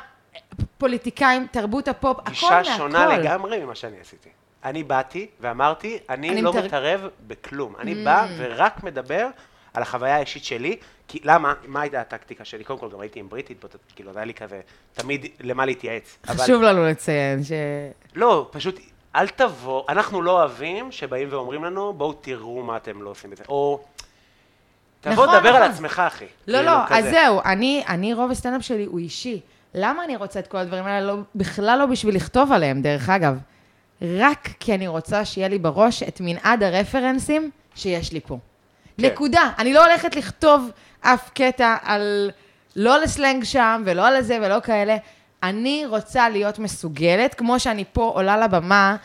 פוליטיקאים, 0.79 1.47
תרבות 1.51 1.89
הפופ, 1.89 2.19
הכל 2.19 2.31
גישה 2.31 2.51
מהכל. 2.51 2.77
שונה 2.77 3.07
לגמרי 3.19 3.65
ממה 3.65 3.75
שאני 3.75 3.97
עשיתי. 4.01 4.29
אני 4.65 4.85
באתי 4.85 5.27
ואמרתי, 5.41 5.99
אני, 6.09 6.31
אני 6.31 6.43
לא 6.43 6.53
Mm. 6.53 6.57
מתערב 6.65 7.09
בכלום. 7.27 7.75
אני 7.81 7.95
בא 8.05 8.27
ורק 8.37 8.83
מדבר 8.85 9.29
על 9.75 9.83
החוויה 9.83 10.17
האישית 10.17 10.45
שלי, 10.45 10.77
כי 11.09 11.19
למה? 11.25 11.53
מה 11.67 11.81
הייתה 11.81 12.01
הטקטיקה 12.01 12.45
שלי? 12.45 12.65
קודם 12.65 12.79
כל, 12.79 12.89
גם 12.93 13.01
הייתי 13.01 13.21
עם 13.21 13.29
בריטית, 13.29 13.61
בוא 13.61 13.69
ת- 13.69 13.77
כאילו, 13.97 14.11
היה 14.15 14.25
לי 14.25 14.35
כזה, 14.35 14.61
תמיד 14.95 15.27
למה 15.41 15.67
להתייעץ. 15.67 16.17
אבל- 16.29 16.37
חשוב 16.37 16.63
לנו 16.63 16.85
לציין 16.87 17.45
ש... 17.45 17.53
לא, 18.15 18.49
פשוט, 18.53 18.81
אל 19.17 19.29
תבוא, 19.29 19.83
אנחנו 19.89 20.23
לא 20.23 20.31
אוהבים 20.31 20.93
שבאים 20.93 21.29
ואומרים 21.31 21.65
לנו, 21.65 21.93
בואו 21.93 22.13
תראו 22.13 22.63
מה 22.63 22.77
אתם 22.77 23.03
לא 23.03 23.11
עושים 23.11 23.33
את 23.33 23.37
זה. 23.37 23.45
או, 23.49 23.81
תבוא, 25.01 25.13
נכון, 25.27 25.37
תדבר 25.39 25.49
על 25.49 25.63
נכון. 25.63 25.71
עצמך, 25.73 26.03
אחי. 26.07 26.25
לא, 26.47 26.59
כאילו, 26.59 26.71
לא, 26.73 26.79
אז 26.85 26.99
כזה. 27.05 27.11
זהו, 27.11 27.41
אני, 27.45 27.85
אני, 27.89 28.15
רוב 28.15 28.31
הסטנדאפ 28.31 28.63
שלי 28.65 28.85
הוא 28.85 28.99
אישי. 28.99 29.41
למה 29.75 30.05
אני 30.05 30.17
רוצה 30.17 30.39
את 30.41 30.47
כל 30.47 30.59
הדברים 30.59 30.85
האלה? 30.87 31.07
לא, 31.07 31.15
בכלל 31.35 31.79
לא 31.79 31.87
בשביל 31.87 32.15
לכתוב 32.17 32.53
עליהם, 32.53 32.83
דרך 32.83 33.09
אגב. 33.09 33.39
רק 34.03 34.49
כי 34.61 34.75
אני 34.75 34.89
רוצה 34.89 35.25
שיהיה 35.25 35.49
לי 35.49 35.59
בראש 35.59 36.03
את 36.03 36.21
מנעד 36.21 36.63
הרפרנסים 36.63 37.51
שיש 37.75 38.13
לי 38.13 38.21
פה. 38.21 38.39
כן. 39.01 39.07
נקודה. 39.07 39.51
אני 39.59 39.73
לא 39.73 39.87
הולכת 39.87 40.17
לכתוב 40.17 40.71
אף 41.01 41.31
קטע 41.35 41.77
על... 41.83 42.31
לא 42.77 42.99
לסלנג 43.01 43.45
שם, 43.45 43.83
ולא 43.87 44.07
על 44.07 44.23
זה, 44.23 44.39
ולא 44.43 44.61
כאלה. 44.61 44.97
אני 45.43 45.85
רוצה 45.87 46.29
להיות 46.29 46.59
מסוגלת, 46.59 47.35
כמו 47.35 47.61
שאני 47.61 47.85
פה 47.93 48.03
עולה 48.15 48.37
לבמה, 48.37 48.97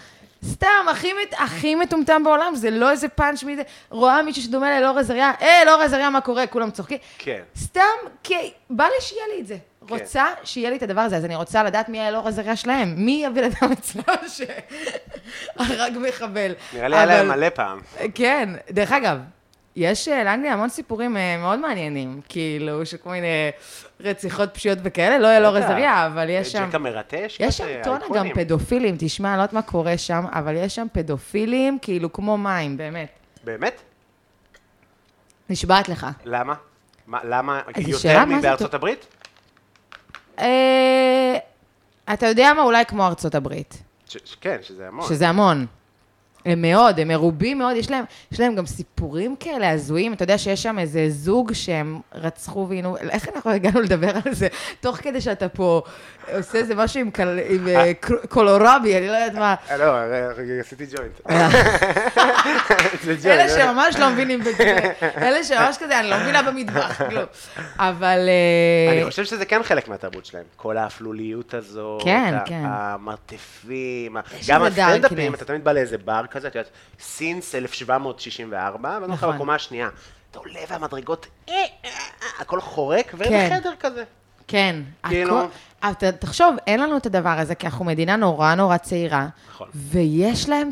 סתם, 0.45 0.67
הכי, 0.91 1.12
הכי 1.38 1.75
מטומטם 1.75 2.23
בעולם, 2.23 2.55
זה 2.55 2.69
לא 2.69 2.91
איזה 2.91 3.07
פאנץ' 3.07 3.43
מזה, 3.43 3.62
רואה 3.89 4.21
מישהו 4.23 4.41
שדומה 4.43 4.69
לאלאור 4.79 5.00
עזריה, 5.00 5.31
אה, 5.41 5.62
אלאור 5.62 5.81
עזריה, 5.81 6.09
מה 6.09 6.21
קורה? 6.21 6.47
כולם 6.47 6.71
צוחקים. 6.71 6.97
כן. 7.17 7.41
סתם, 7.57 7.81
כי 8.23 8.35
בא 8.69 8.83
לי 8.83 8.91
שיהיה 9.00 9.23
לי 9.35 9.41
את 9.41 9.47
זה. 9.47 9.57
כן. 9.88 9.93
רוצה 9.93 10.25
שיהיה 10.43 10.69
לי 10.69 10.75
את 10.75 10.83
הדבר 10.83 11.01
הזה, 11.01 11.17
אז 11.17 11.25
אני 11.25 11.35
רוצה 11.35 11.63
לדעת 11.63 11.89
מי 11.89 12.00
האלאור 12.00 12.27
עזריה 12.27 12.55
שלהם. 12.55 12.93
מי 12.97 13.25
הבן 13.25 13.43
אדם 13.43 13.71
אצלו 13.71 14.03
שהרג 14.27 15.93
מחבל. 16.07 16.51
נראה 16.73 16.88
לי 16.88 16.95
היה 16.95 17.05
להם 17.05 17.25
אבל- 17.27 17.38
מלא 17.38 17.50
פעם. 17.50 17.79
כן, 18.15 18.50
דרך 18.71 18.91
אגב, 18.91 19.17
יש 19.75 20.07
אה, 20.07 20.23
לאנגליה 20.23 20.53
המון 20.53 20.69
סיפורים 20.69 21.17
אה, 21.17 21.37
מאוד 21.37 21.59
מעניינים, 21.59 22.21
כאילו, 22.29 22.85
של 22.85 22.97
כל 22.97 23.09
מיני 23.09 23.51
רציחות 23.99 24.53
פשיעות 24.53 24.79
וכאלה, 24.83 25.17
לא 25.17 25.37
אלאור. 25.37 25.57
עזריה, 25.57 26.07
אבל 26.07 26.29
יש 26.29 26.51
שם... 26.51 26.65
ג'ק 26.69 26.75
המרטש, 26.75 27.37
יש 27.39 27.57
שם 27.57 27.65
טונה 27.83 28.05
גם. 28.13 28.29
פדופילים, 28.33 28.95
תשמע, 28.99 29.29
אני 29.29 29.37
לא 29.37 29.41
יודעת 29.41 29.53
מה 29.53 29.61
קורה 29.61 29.97
שם, 29.97 30.25
אבל 30.31 30.55
יש 30.55 30.75
שם 30.75 30.87
פדופילים, 30.91 31.77
כאילו, 31.81 32.13
כמו 32.13 32.37
מים, 32.37 32.77
באמת. 32.77 33.09
באמת? 33.43 33.81
נשבעת 35.49 35.89
לך. 35.89 36.07
למה? 36.25 36.53
מה, 37.07 37.19
למה? 37.23 37.61
יותר 37.77 38.25
מבארצות? 38.25 38.73
הברית? 38.73 39.05
אה, 40.39 41.37
אתה 42.13 42.27
יודע 42.27 42.53
מה? 42.53 42.61
אולי 42.61 42.85
כמו 42.85 43.07
ארצות 43.07 43.35
הברית. 43.35 43.83
כן, 44.41 44.57
שזה 44.61 44.87
המון. 44.87 45.07
שזה 45.07 45.29
המון. 45.29 45.65
הם 46.45 46.62
מאוד, 46.62 47.00
הם 47.00 47.07
מרובים 47.07 47.57
מאוד, 47.57 47.75
יש 47.75 47.91
להם, 47.91 48.05
יש 48.31 48.39
להם 48.39 48.55
גם 48.55 48.65
סיפורים 48.65 49.35
כאלה 49.39 49.69
הזויים, 49.71 50.13
אתה 50.13 50.23
יודע 50.23 50.38
שיש 50.38 50.63
שם 50.63 50.79
איזה 50.79 51.05
זוג 51.09 51.53
שהם 51.53 52.00
רצחו 52.15 52.65
ועינו, 52.69 52.97
איך 52.97 53.27
אנחנו 53.35 53.51
הגענו 53.51 53.81
לדבר 53.81 54.12
על 54.25 54.33
זה? 54.33 54.47
תוך 54.79 54.95
כדי 54.97 55.21
שאתה 55.21 55.50
פה 55.50 55.81
עושה 56.38 56.57
איזה 56.57 56.75
משהו 56.75 57.00
עם, 57.00 57.12
קל, 57.12 57.39
עם 57.50 57.67
אה, 57.67 57.93
קל- 57.93 58.25
קולורבי, 58.29 58.97
אני 58.97 59.07
לא 59.07 59.12
יודעת 59.13 59.33
מה. 59.33 59.55
אה, 59.71 59.77
לא, 59.77 59.95
עשיתי 60.59 60.85
ג'וינט. 60.85 61.21
אה. 61.29 61.50
אלה 63.25 63.50
שממש 63.50 63.95
לא 63.95 64.09
מבינים 64.09 64.39
בזה, 64.39 64.89
אלה 65.17 65.43
שממש 65.43 65.77
כזה, 65.77 66.00
אני 66.00 66.09
לא 66.09 66.17
מבינה 66.19 66.43
במטבח, 66.43 67.01
כלום. 67.09 67.23
אבל... 67.77 68.29
אה, 68.29 68.93
אני 68.93 69.09
חושב 69.09 69.23
שזה 69.25 69.45
כן 69.45 69.63
חלק 69.63 69.88
מהתרבות 69.88 70.25
שלהם. 70.25 70.43
כל 70.55 70.77
האפלוליות 70.77 71.53
הזאת, 71.53 72.03
כן, 72.03 72.35
כן. 72.45 72.62
המרתפים, 72.65 74.17
גם 74.47 74.63
הסטנדאפים. 74.63 75.33
אתה 75.33 75.45
תמיד 75.45 75.63
בא 75.63 75.71
לאיזה 75.71 75.97
בר 75.97 76.25
כזה, 76.33 76.47
את 76.47 76.55
יודעת, 76.55 76.69
סינס 76.99 77.55
1764, 77.55 78.89
ואני 78.89 79.03
אומר 79.03 79.13
לך 79.13 79.23
נכון. 79.23 79.35
בקומה 79.35 79.55
השנייה, 79.55 79.89
אתה 80.31 80.39
עולה 80.39 80.59
והמדרגות, 80.69 81.27
אה, 81.49 81.53
אה, 81.55 81.65
אה, 81.85 81.89
הכל 82.39 82.61
חורק, 82.61 83.07
כן. 83.11 83.17
ובחדר 83.17 83.73
כזה. 83.79 84.03
כן. 84.47 84.75
כאילו- 85.07 85.39
הכל- 85.39 85.47
אבל 85.83 86.11
תחשוב, 86.11 86.55
אין 86.67 86.79
לנו 86.79 86.97
את 86.97 87.05
הדבר 87.05 87.35
הזה, 87.39 87.55
כי 87.55 87.65
אנחנו 87.67 87.85
מדינה 87.85 88.15
נורא 88.15 88.55
נורא 88.55 88.77
צעירה. 88.77 89.27
נכון. 89.49 89.69
ויש 89.75 90.49
להם 90.49 90.69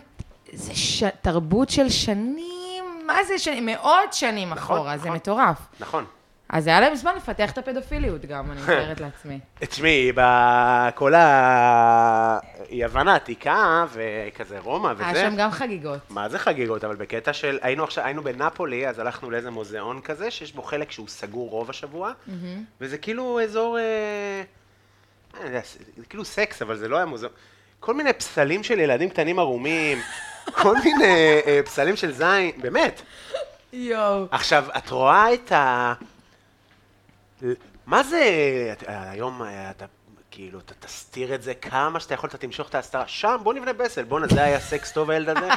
איזה 0.51 0.75
ש... 0.75 1.03
תרבות 1.21 1.69
של 1.69 1.89
שנים, 1.89 2.83
מה 3.07 3.23
זה 3.27 3.39
שנים? 3.39 3.65
מאות 3.65 4.13
שנים 4.13 4.49
נכון, 4.49 4.75
אחורה, 4.77 4.97
זה 4.97 5.03
נכון. 5.05 5.15
מטורף. 5.15 5.57
נכון. 5.79 6.05
אז 6.51 6.67
היה 6.67 6.79
להם 6.81 6.95
זמן 6.95 7.15
לפתח 7.15 7.51
את 7.51 7.57
הפדופיליות 7.57 8.25
גם, 8.25 8.51
אני 8.51 8.61
מתארת 8.61 8.99
לעצמי. 9.05 9.39
תשמעי, 9.59 10.11
בכל 10.15 11.13
ה... 11.15 12.39
יוון 12.69 13.07
העתיקה, 13.07 13.85
וכזה 13.93 14.59
רומא 14.59 14.91
וזה. 14.95 15.07
היה 15.07 15.29
שם 15.29 15.35
גם 15.37 15.51
חגיגות. 15.51 15.99
מה 16.09 16.29
זה 16.29 16.39
חגיגות? 16.39 16.83
אבל 16.83 16.95
בקטע 16.95 17.33
של, 17.33 17.59
היינו 17.61 17.83
עכשיו, 17.83 18.03
היינו 18.03 18.23
בנפולי, 18.23 18.87
אז 18.87 18.99
הלכנו 18.99 19.31
לאיזה 19.31 19.51
מוזיאון 19.51 20.01
כזה, 20.01 20.31
שיש 20.31 20.53
בו 20.53 20.61
חלק 20.61 20.91
שהוא 20.91 21.07
סגור 21.07 21.49
רוב 21.49 21.69
השבוע, 21.69 22.11
וזה 22.81 22.97
כאילו 22.97 23.41
אזור, 23.41 23.77
אה, 23.79 24.43
יודע, 25.45 25.61
זה 25.97 26.05
כאילו 26.05 26.25
סקס, 26.25 26.61
אבל 26.61 26.77
זה 26.77 26.87
לא 26.87 26.95
היה 26.97 27.05
מוזיאון. 27.05 27.33
כל 27.79 27.93
מיני 27.93 28.13
פסלים 28.13 28.63
של 28.63 28.79
ילדים 28.79 29.09
קטנים 29.09 29.39
ערומים, 29.39 29.97
כל 30.61 30.75
מיני 30.83 31.41
אה, 31.47 31.59
פסלים 31.65 31.95
של 31.95 32.11
זין, 32.11 32.51
באמת. 32.57 33.01
יואו. 33.73 34.25
עכשיו, 34.31 34.65
את 34.77 34.89
רואה 34.89 35.33
את 35.33 35.51
ה... 35.51 35.93
מה 37.85 38.03
זה, 38.03 38.23
היום 38.87 39.41
אה, 39.41 39.69
אתה, 39.69 39.85
כאילו, 40.31 40.59
אתה 40.59 40.73
תסתיר 40.73 41.35
את 41.35 41.43
זה 41.43 41.53
כמה 41.53 41.99
שאתה 41.99 42.13
יכול, 42.13 42.29
אתה 42.29 42.37
תמשוך 42.37 42.69
את 42.69 42.75
ההסתרה. 42.75 43.03
שם, 43.07 43.37
בוא 43.43 43.53
נבנה 43.53 43.71
פסל. 43.73 44.03
בואנה, 44.03 44.27
זה 44.27 44.43
היה 44.43 44.59
סקס 44.59 44.91
טוב 44.91 45.09
הילד 45.09 45.29
הזה? 45.29 45.47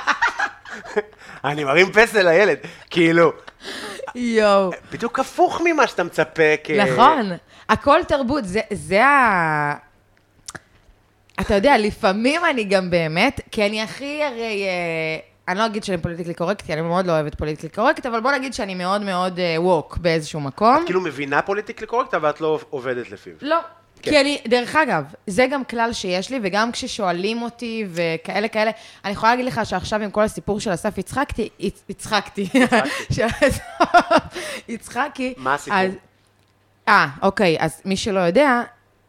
אני 1.45 1.65
מרים 1.65 1.93
פסל 1.93 2.23
לילד. 2.23 2.59
כאילו, 2.91 3.33
יואו. 4.15 4.71
בדיוק 4.93 5.19
הפוך 5.19 5.61
ממה 5.65 5.87
שאתה 5.87 6.05
מצפה 6.05 6.57
כ... 6.65 6.71
נכון. 6.71 7.33
הכל 7.69 8.01
תרבות, 8.09 8.45
זה, 8.45 8.61
זה 8.71 9.07
ה... 9.07 9.75
אתה 11.41 11.55
יודע, 11.55 11.79
לפעמים 11.79 12.45
אני 12.45 12.65
גם 12.65 12.91
באמת, 12.91 13.41
כי 13.51 13.67
אני 13.67 13.83
הכי 13.83 14.23
הרי... 14.25 14.65
אה, 15.49 15.53
אני 15.53 15.59
לא 15.59 15.67
אגיד 15.67 15.85
שאני 15.85 15.99
politically 15.99 16.35
correct, 16.35 16.63
כי 16.63 16.73
אני 16.73 16.81
מאוד 16.81 17.07
לא 17.07 17.13
אוהבת 17.13 17.35
politically 17.35 17.69
correct, 17.69 18.07
אבל 18.07 18.21
בוא 18.21 18.33
נגיד 18.33 18.55
שאני 18.55 18.75
מאוד 18.75 19.03
מאוד 19.03 19.39
woke 19.57 19.97
באיזשהו 19.97 20.41
מקום. 20.41 20.77
את 20.77 20.85
כאילו 20.87 21.01
מבינה 21.01 21.43
פוליטיקלי 21.43 21.87
קורקט, 21.87 22.15
אבל 22.15 22.31
את 22.31 22.41
לא 22.41 22.59
עובדת 22.71 23.11
לפיו. 23.11 23.33
לא. 23.43 23.59
כן. 24.03 24.11
כי 24.11 24.21
אני, 24.21 24.41
דרך 24.49 24.77
אגב, 24.77 25.05
זה 25.27 25.47
גם 25.51 25.65
כלל 25.65 25.93
שיש 25.93 26.31
לי, 26.31 26.41
וגם 26.43 26.73
כששואלים 26.73 27.43
אותי 27.43 27.87
וכאלה 27.91 28.49
כאלה, 28.49 28.71
אני 29.05 29.13
יכולה 29.13 29.33
להגיד 29.33 29.47
לך 29.47 29.61
שעכשיו 29.65 30.03
עם 30.03 30.11
כל 30.11 30.23
הסיפור 30.23 30.61
של 30.61 30.75
אסף 30.75 30.99
יצחקתי, 30.99 31.49
יצ- 31.61 31.83
יצחקתי, 31.89 32.49
יצחקי. 34.69 35.35
מה 35.37 35.55
הסיפור? 35.55 35.79
אה, 36.89 37.07
אוקיי, 37.23 37.57
אז 37.61 37.83
מי 37.85 37.97
שלא 37.97 38.21
יודע, 38.21 38.63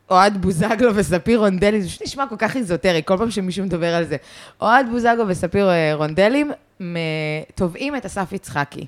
אוהד 0.09 0.41
בוזגלו 0.41 0.95
וספיר 0.95 1.39
רונדלים, 1.39 1.81
זה 1.81 1.88
פשוט 1.88 2.01
נשמע 2.01 2.27
כל 2.29 2.35
כך 2.38 2.55
איזוטרי, 2.55 3.01
כל 3.05 3.17
פעם 3.17 3.31
שמישהו 3.31 3.65
מדבר 3.65 3.95
על 3.95 4.05
זה. 4.05 4.17
אוהד 4.62 4.89
בוזגלו 4.89 5.27
וספיר 5.27 5.69
אה, 5.69 5.93
רונדלים 5.93 6.51
תובעים 7.55 7.95
את 7.95 8.05
אסף 8.05 8.31
יצחקי. 8.31 8.85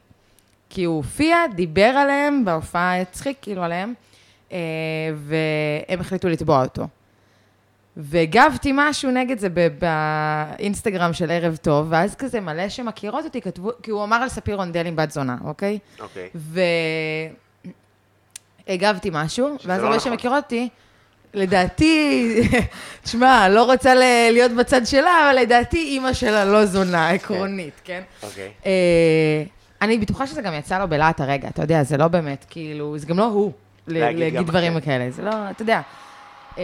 כי 0.69 0.83
הוא 0.83 0.95
הופיע, 0.95 1.37
דיבר 1.55 1.81
עליהם 1.81 2.45
בהופעה, 2.45 3.01
הצחיק 3.01 3.37
כאילו 3.41 3.63
עליהם, 3.63 3.93
אה, 4.51 4.57
והם 5.15 5.99
החליטו 5.99 6.29
לתבוע 6.29 6.63
אותו. 6.63 6.87
והגבתי 7.97 8.71
משהו 8.73 9.11
נגד 9.11 9.39
זה 9.39 9.47
באינסטגרם 9.79 11.13
של 11.13 11.31
ערב 11.31 11.55
טוב, 11.55 11.87
ואז 11.89 12.15
כזה 12.15 12.41
מלא 12.41 12.69
שמכירות 12.69 13.25
אותי 13.25 13.41
כתבו, 13.41 13.71
כי 13.83 13.91
הוא 13.91 14.03
אמר 14.03 14.17
על 14.17 14.29
ספיר 14.29 14.55
רונדלים 14.55 14.95
בת 14.95 15.11
זונה, 15.11 15.37
אוקיי? 15.43 15.79
אוקיי. 15.99 16.29
והגבתי 18.67 19.09
משהו, 19.13 19.57
ואז 19.65 19.81
לא 19.81 19.85
הרבה 19.85 19.97
נכון. 19.97 20.11
שמכירות 20.11 20.43
אותי, 20.43 20.69
לדעתי, 21.33 22.33
תשמע, 23.03 23.49
לא 23.49 23.63
רוצה 23.63 23.95
להיות 24.31 24.51
בצד 24.51 24.81
שלה, 24.85 25.29
אבל 25.31 25.39
לדעתי 25.39 25.77
אימא 25.77 26.13
שלה 26.13 26.45
לא 26.45 26.65
זונה, 26.65 27.09
עקרונית, 27.09 27.81
כן? 27.83 28.01
אוקיי. 28.23 28.49
אה, 28.65 29.43
אני 29.81 29.97
בטוחה 29.97 30.27
שזה 30.27 30.41
גם 30.41 30.53
יצא 30.53 30.79
לו 30.79 30.87
בלהט 30.87 31.21
הרגע, 31.21 31.47
אתה 31.47 31.61
יודע, 31.61 31.83
זה 31.83 31.97
לא 31.97 32.07
באמת, 32.07 32.45
כאילו, 32.49 32.97
זה 32.97 33.05
גם 33.07 33.17
לא 33.17 33.25
הוא, 33.25 33.51
ל- 33.87 34.19
להגיד 34.19 34.47
דברים. 34.47 34.79
כאלה, 34.79 35.11
זה 35.11 35.21
לא, 35.23 35.31
אתה 35.51 35.61
יודע. 35.61 35.81
אה, 36.57 36.63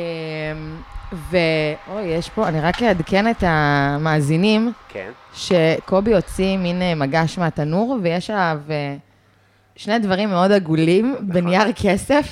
ואוי, 1.29 2.03
יש 2.03 2.29
פה, 2.29 2.47
אני 2.47 2.61
רק 2.61 2.83
אעדכן 2.83 3.29
את 3.31 3.43
המאזינים, 3.47 4.71
כן. 4.89 5.09
שקובי 5.33 6.13
הוציא 6.15 6.57
מין 6.57 6.81
אה, 6.81 6.95
מגש 6.95 7.37
מהתנור, 7.37 7.99
ויש 8.03 8.29
עליו 8.29 8.57
שני 9.75 9.99
דברים 9.99 10.29
מאוד 10.29 10.51
עגולים 10.51 11.15
בנייר 11.19 11.73
כסף. 11.83 12.25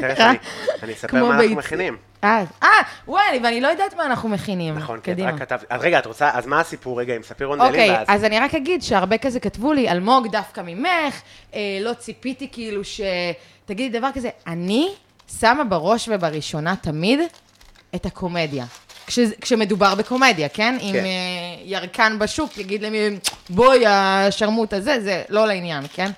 תכף 0.00 0.20
אני- 0.82 0.92
אספר 0.92 1.24
מה 1.24 1.34
אנחנו 1.40 1.56
מכינים. 1.56 1.96
אה, 2.24 2.42
אה, 2.62 2.68
וואי, 3.08 3.40
ואני 3.44 3.60
לא 3.60 3.68
יודעת 3.68 3.94
מה 3.94 4.06
אנחנו 4.06 4.28
מכינים. 4.28 4.74
נכון, 4.78 5.00
כן. 5.02 5.14
רק 5.18 5.38
כתבתי. 5.38 5.66
אז 5.70 5.80
רגע, 5.82 5.98
את 5.98 6.06
רוצה, 6.06 6.30
אז 6.32 6.46
מה 6.46 6.60
הסיפור 6.60 7.00
רגע 7.00 7.14
עם 7.16 7.22
ספיר 7.22 7.46
רונדלים? 7.46 7.70
אוקיי, 7.70 7.96
אז 8.08 8.24
אני 8.24 8.38
רק 8.38 8.54
אגיד 8.54 8.82
שהרבה 8.82 9.18
כזה 9.18 9.40
כתבו 9.40 9.72
לי, 9.72 9.90
אלמוג 9.90 10.26
דווקא 10.32 10.60
ממך, 10.66 11.20
אה, 11.54 11.60
לא 11.80 11.94
ציפיתי 11.94 12.48
כאילו 12.52 12.84
ש... 12.84 13.00
תגידי 13.64 13.98
דבר 13.98 14.08
כזה, 14.14 14.28
אני 14.46 14.88
שמה 15.40 15.64
בראש 15.64 16.08
ובראשונה 16.12 16.74
תמיד 16.76 17.20
את 17.94 18.06
הקומדיה. 18.06 18.64
כש, 19.06 19.18
כשמדובר 19.40 19.94
בקומדיה, 19.94 20.48
כן? 20.48 20.78
אם 20.80 20.92
כן. 20.92 20.98
אה, 21.04 21.10
ירקן 21.64 22.16
בשוק 22.18 22.58
יגיד 22.58 22.82
למי, 22.82 22.98
בואי, 23.50 23.84
השרמוט 23.86 24.72
הזה, 24.72 25.00
זה 25.00 25.22
לא 25.28 25.46
לעניין, 25.46 25.84
כן? 25.92 26.10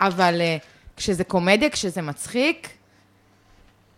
אבל 0.00 0.40
אה, 0.40 0.56
כשזה 0.96 1.24
קומדיה, 1.24 1.70
כשזה 1.70 2.02
מצחיק, 2.02 2.68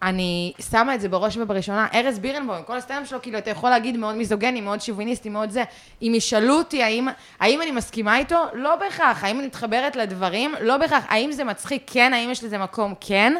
אני 0.02 0.52
שמה 0.70 0.94
את 0.94 1.00
זה 1.00 1.08
בראש 1.08 1.36
ובראשונה. 1.36 1.86
ארז 1.94 2.18
בירנבוים, 2.18 2.64
כל 2.64 2.76
הסטנדאפ 2.76 3.08
שלו, 3.08 3.22
כאילו, 3.22 3.38
אתה 3.38 3.50
יכול 3.50 3.70
להגיד 3.70 3.96
מאוד 3.96 4.14
מיזוגני, 4.14 4.60
מאוד 4.60 4.80
שוביניסטי, 4.80 5.28
מאוד 5.28 5.50
זה. 5.50 5.64
אם 6.02 6.12
ישאלו 6.14 6.54
אותי 6.58 6.82
האם, 6.82 7.08
האם 7.40 7.62
אני 7.62 7.70
מסכימה 7.70 8.18
איתו, 8.18 8.44
לא 8.52 8.76
בהכרח. 8.76 9.24
האם 9.24 9.38
אני 9.38 9.46
מתחברת 9.46 9.96
לדברים, 9.96 10.54
לא 10.60 10.76
בהכרח. 10.76 11.04
האם 11.08 11.32
זה 11.32 11.44
מצחיק, 11.44 11.82
כן. 11.86 12.12
האם 12.14 12.30
יש 12.30 12.44
לזה 12.44 12.58
מקום, 12.58 12.94
כן. 13.00 13.34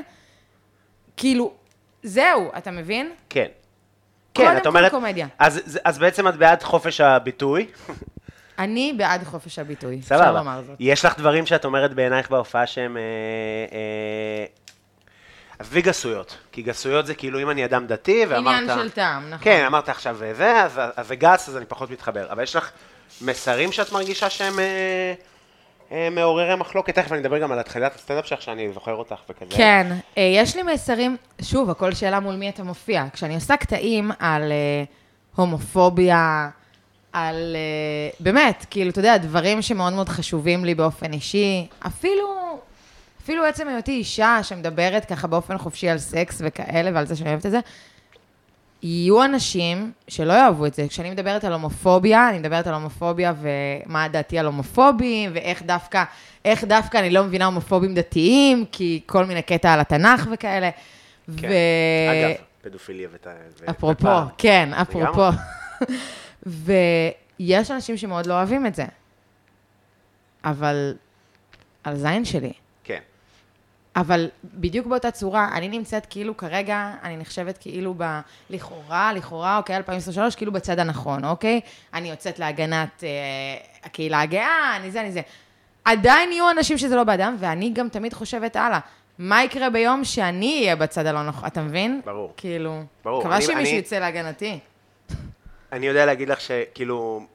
כאילו, 1.17 1.53
זהו, 2.03 2.51
אתה 2.59 2.71
מבין? 2.71 3.13
כן. 3.29 3.47
קודם 4.37 4.49
כן, 4.49 4.57
את 4.57 4.63
כל 4.63 4.69
אומרת... 4.69 4.91
קומדיה. 4.91 5.27
אז, 5.39 5.57
אז- 5.59 5.79
אז 5.85 5.99
בעצם 5.99 6.29
את 6.29 6.37
בעד 6.37 6.63
חופש 6.63 7.01
הביטוי. 7.01 7.67
אני 8.59 8.95
בעד 8.97 9.25
חופש 9.25 9.59
הביטוי, 9.59 10.03
סבבה. 10.03 10.61
יש 10.81 11.05
לך 11.05 11.19
דברים 11.19 11.47
שאת 11.47 11.65
אומרת 11.65 11.95
בעינייך 11.95 12.31
בהופעה 12.31 12.67
שהם... 12.67 12.97
אה, 12.97 13.03
אה, 13.73 14.47
עזבי 15.59 15.83
גסויות, 15.83 16.37
כי 16.53 16.63
גסויות 16.63 17.07
זה 17.07 17.15
כאילו 17.15 17.43
אם 17.43 17.51
אני 17.51 17.65
אדם 17.65 17.87
דתי 17.87 18.25
ואמרת... 18.29 18.63
עניין 18.63 18.79
של 18.79 18.91
טעם, 18.91 19.31
נכון. 19.31 19.45
כן, 19.45 19.65
אמרת 19.67 19.89
עכשיו 19.89 20.23
אה, 20.23 20.35
זה, 20.35 20.63
אז, 20.63 20.81
זה 21.07 21.17
גס, 21.17 21.49
אז 21.49 21.57
אני 21.57 21.67
פחות 21.67 21.91
מתחבר. 21.91 22.27
אבל 22.33 22.43
יש 22.43 22.57
לך 22.57 22.71
מסרים 23.21 23.73
שאת 23.73 23.93
מרגישה 23.93 24.31
שהם 24.31 24.59
אה, 24.59 25.15
אה, 25.93 26.09
מעוררי 26.11 26.55
מחלוקת? 26.57 26.95
תכף 26.95 27.13
אני 27.13 27.21
אדבר 27.21 27.39
גם 27.39 27.53
על 27.53 27.59
התחילת 27.59 27.95
הסטנדאפ 27.95 28.27
שלך, 28.27 28.43
שאני 28.43 28.73
זוכר 28.73 28.95
אותך 28.95 29.17
וכזה. 29.31 29.57
כן, 29.57 29.87
אה, 30.19 30.23
יש 30.23 30.57
לי 30.57 30.63
מסרים, 30.63 31.17
שוב, 31.43 31.71
הכל 31.71 31.95
שאלה 31.95 32.21
מול 32.21 32.35
מי 32.35 32.49
אתה 32.49 32.63
מופיע. 32.63 33.05
כשאני 33.13 33.35
עושה 33.35 33.57
קטעים 33.57 34.11
על 34.19 34.53
אה, 34.53 34.85
הומופוביה, 35.37 36.49
על, 37.13 37.57
אה, 37.57 38.11
באמת, 38.21 38.67
כאילו, 38.71 38.91
אתה 38.91 38.99
יודע, 38.99 39.17
דברים 39.17 39.63
שמאוד 39.63 39.93
מאוד 39.93 40.09
חשובים 40.09 40.65
לי 40.65 40.75
באופן 40.75 41.13
אישי, 41.13 41.67
אפילו, 41.87 42.59
אפילו 43.23 43.45
עצם 43.45 43.69
היותי 43.69 43.93
אישה 43.93 44.39
שמדברת 44.43 45.05
ככה 45.05 45.27
באופן 45.27 45.59
חופשי 45.59 45.89
על 45.89 45.99
סקס 45.99 46.43
וכאלה, 46.45 46.91
ועל 46.95 47.07
זה 47.07 47.17
שאני 47.17 47.31
אוהבת 47.31 47.47
את 47.47 47.51
זה, 47.51 47.61
יהיו 48.83 49.25
אנשים 49.25 49.93
שלא 50.09 50.33
יאהבו 50.33 50.67
את 50.67 50.75
זה. 50.75 50.87
כשאני 50.89 51.11
מדברת 51.11 51.45
על 51.45 51.53
הומופוביה, 51.53 52.29
אני 52.29 52.39
מדברת 52.39 52.67
על 52.67 52.75
הומופוביה 52.75 53.35
ומה 53.41 54.09
דעתי 54.09 54.39
על 54.39 54.47
הומופובים, 54.47 55.31
ואיך 55.35 55.63
דווקא, 55.63 56.05
איך 56.45 56.65
דווקא 56.65 56.99
אני 56.99 57.11
לא 57.11 57.25
מבינה 57.25 57.47
הומופובים 57.47 57.95
דתיים, 57.95 58.65
כי 58.73 59.01
כל 59.07 59.25
מיני 59.25 59.43
קטע 59.43 59.73
על 59.73 59.81
התנ"ך 59.81 60.29
וכאלה. 60.33 60.71
כן. 60.71 61.49
ו... 61.49 61.53
אגב, 62.11 62.37
פדופיליה 62.63 63.09
ות... 63.13 63.27
ו- 63.61 63.71
אפרופו, 63.71 64.01
ופער. 64.01 64.27
כן, 64.39 64.69
אפרופו. 64.75 65.29
ויש 66.49 67.71
אנשים 67.71 67.97
שמאוד 67.97 68.27
לא 68.27 68.35
אוהבים 68.35 68.67
את 68.67 68.75
זה. 68.75 68.85
אבל 70.45 70.95
על 71.85 71.97
זין 71.97 72.25
שלי. 72.25 72.53
כן. 72.85 72.99
אבל 73.97 74.29
בדיוק 74.45 74.87
באותה 74.87 75.11
צורה, 75.11 75.49
אני 75.55 75.69
נמצאת 75.69 76.07
כאילו 76.07 76.37
כרגע, 76.37 76.93
אני 77.03 77.17
נחשבת 77.17 77.59
כאילו 77.61 77.95
ב... 77.97 78.21
לכאורה, 78.51 79.13
לכאורה, 79.13 79.57
אוקיי, 79.57 79.77
2023, 79.77 80.35
כאילו 80.37 80.53
בצד 80.53 80.79
הנכון, 80.79 81.25
אוקיי? 81.25 81.61
אני 81.95 82.11
יוצאת 82.11 82.39
להגנת 82.39 83.05
אה, 83.05 83.09
הקהילה 83.85 84.21
הגאה, 84.21 84.77
אני 84.77 84.91
זה, 84.91 85.01
אני 85.01 85.13
זה. 85.13 85.21
עדיין 85.85 86.33
יהיו 86.33 86.51
אנשים 86.51 86.79
שזה 86.79 86.97
לא 86.97 87.05
בעדם, 87.05 87.37
ואני 87.39 87.71
גם 87.71 87.89
תמיד 87.89 88.15
חושבת 88.15 88.57
הלאה. 88.57 88.79
מה 89.19 89.45
יקרה 89.45 89.71
ביום 89.71 90.05
שאני 90.05 90.61
אהיה 90.61 90.77
בצד 90.77 91.07
הלא 91.07 91.23
נכון, 91.23 91.47
אתה 91.49 91.63
מבין? 91.63 92.01
ברור. 92.05 92.33
כאילו, 92.37 92.83
ברור. 93.05 93.21
מקווה 93.21 93.41
שמישהו 93.41 93.55
אני- 93.61 93.69
יצא 93.69 93.99
להגנתי. 93.99 94.59
אני 95.73 95.87
יודע 95.87 96.07
להגיד 96.07 96.29
לך 96.29 96.41
שכאילו, 96.41 97.27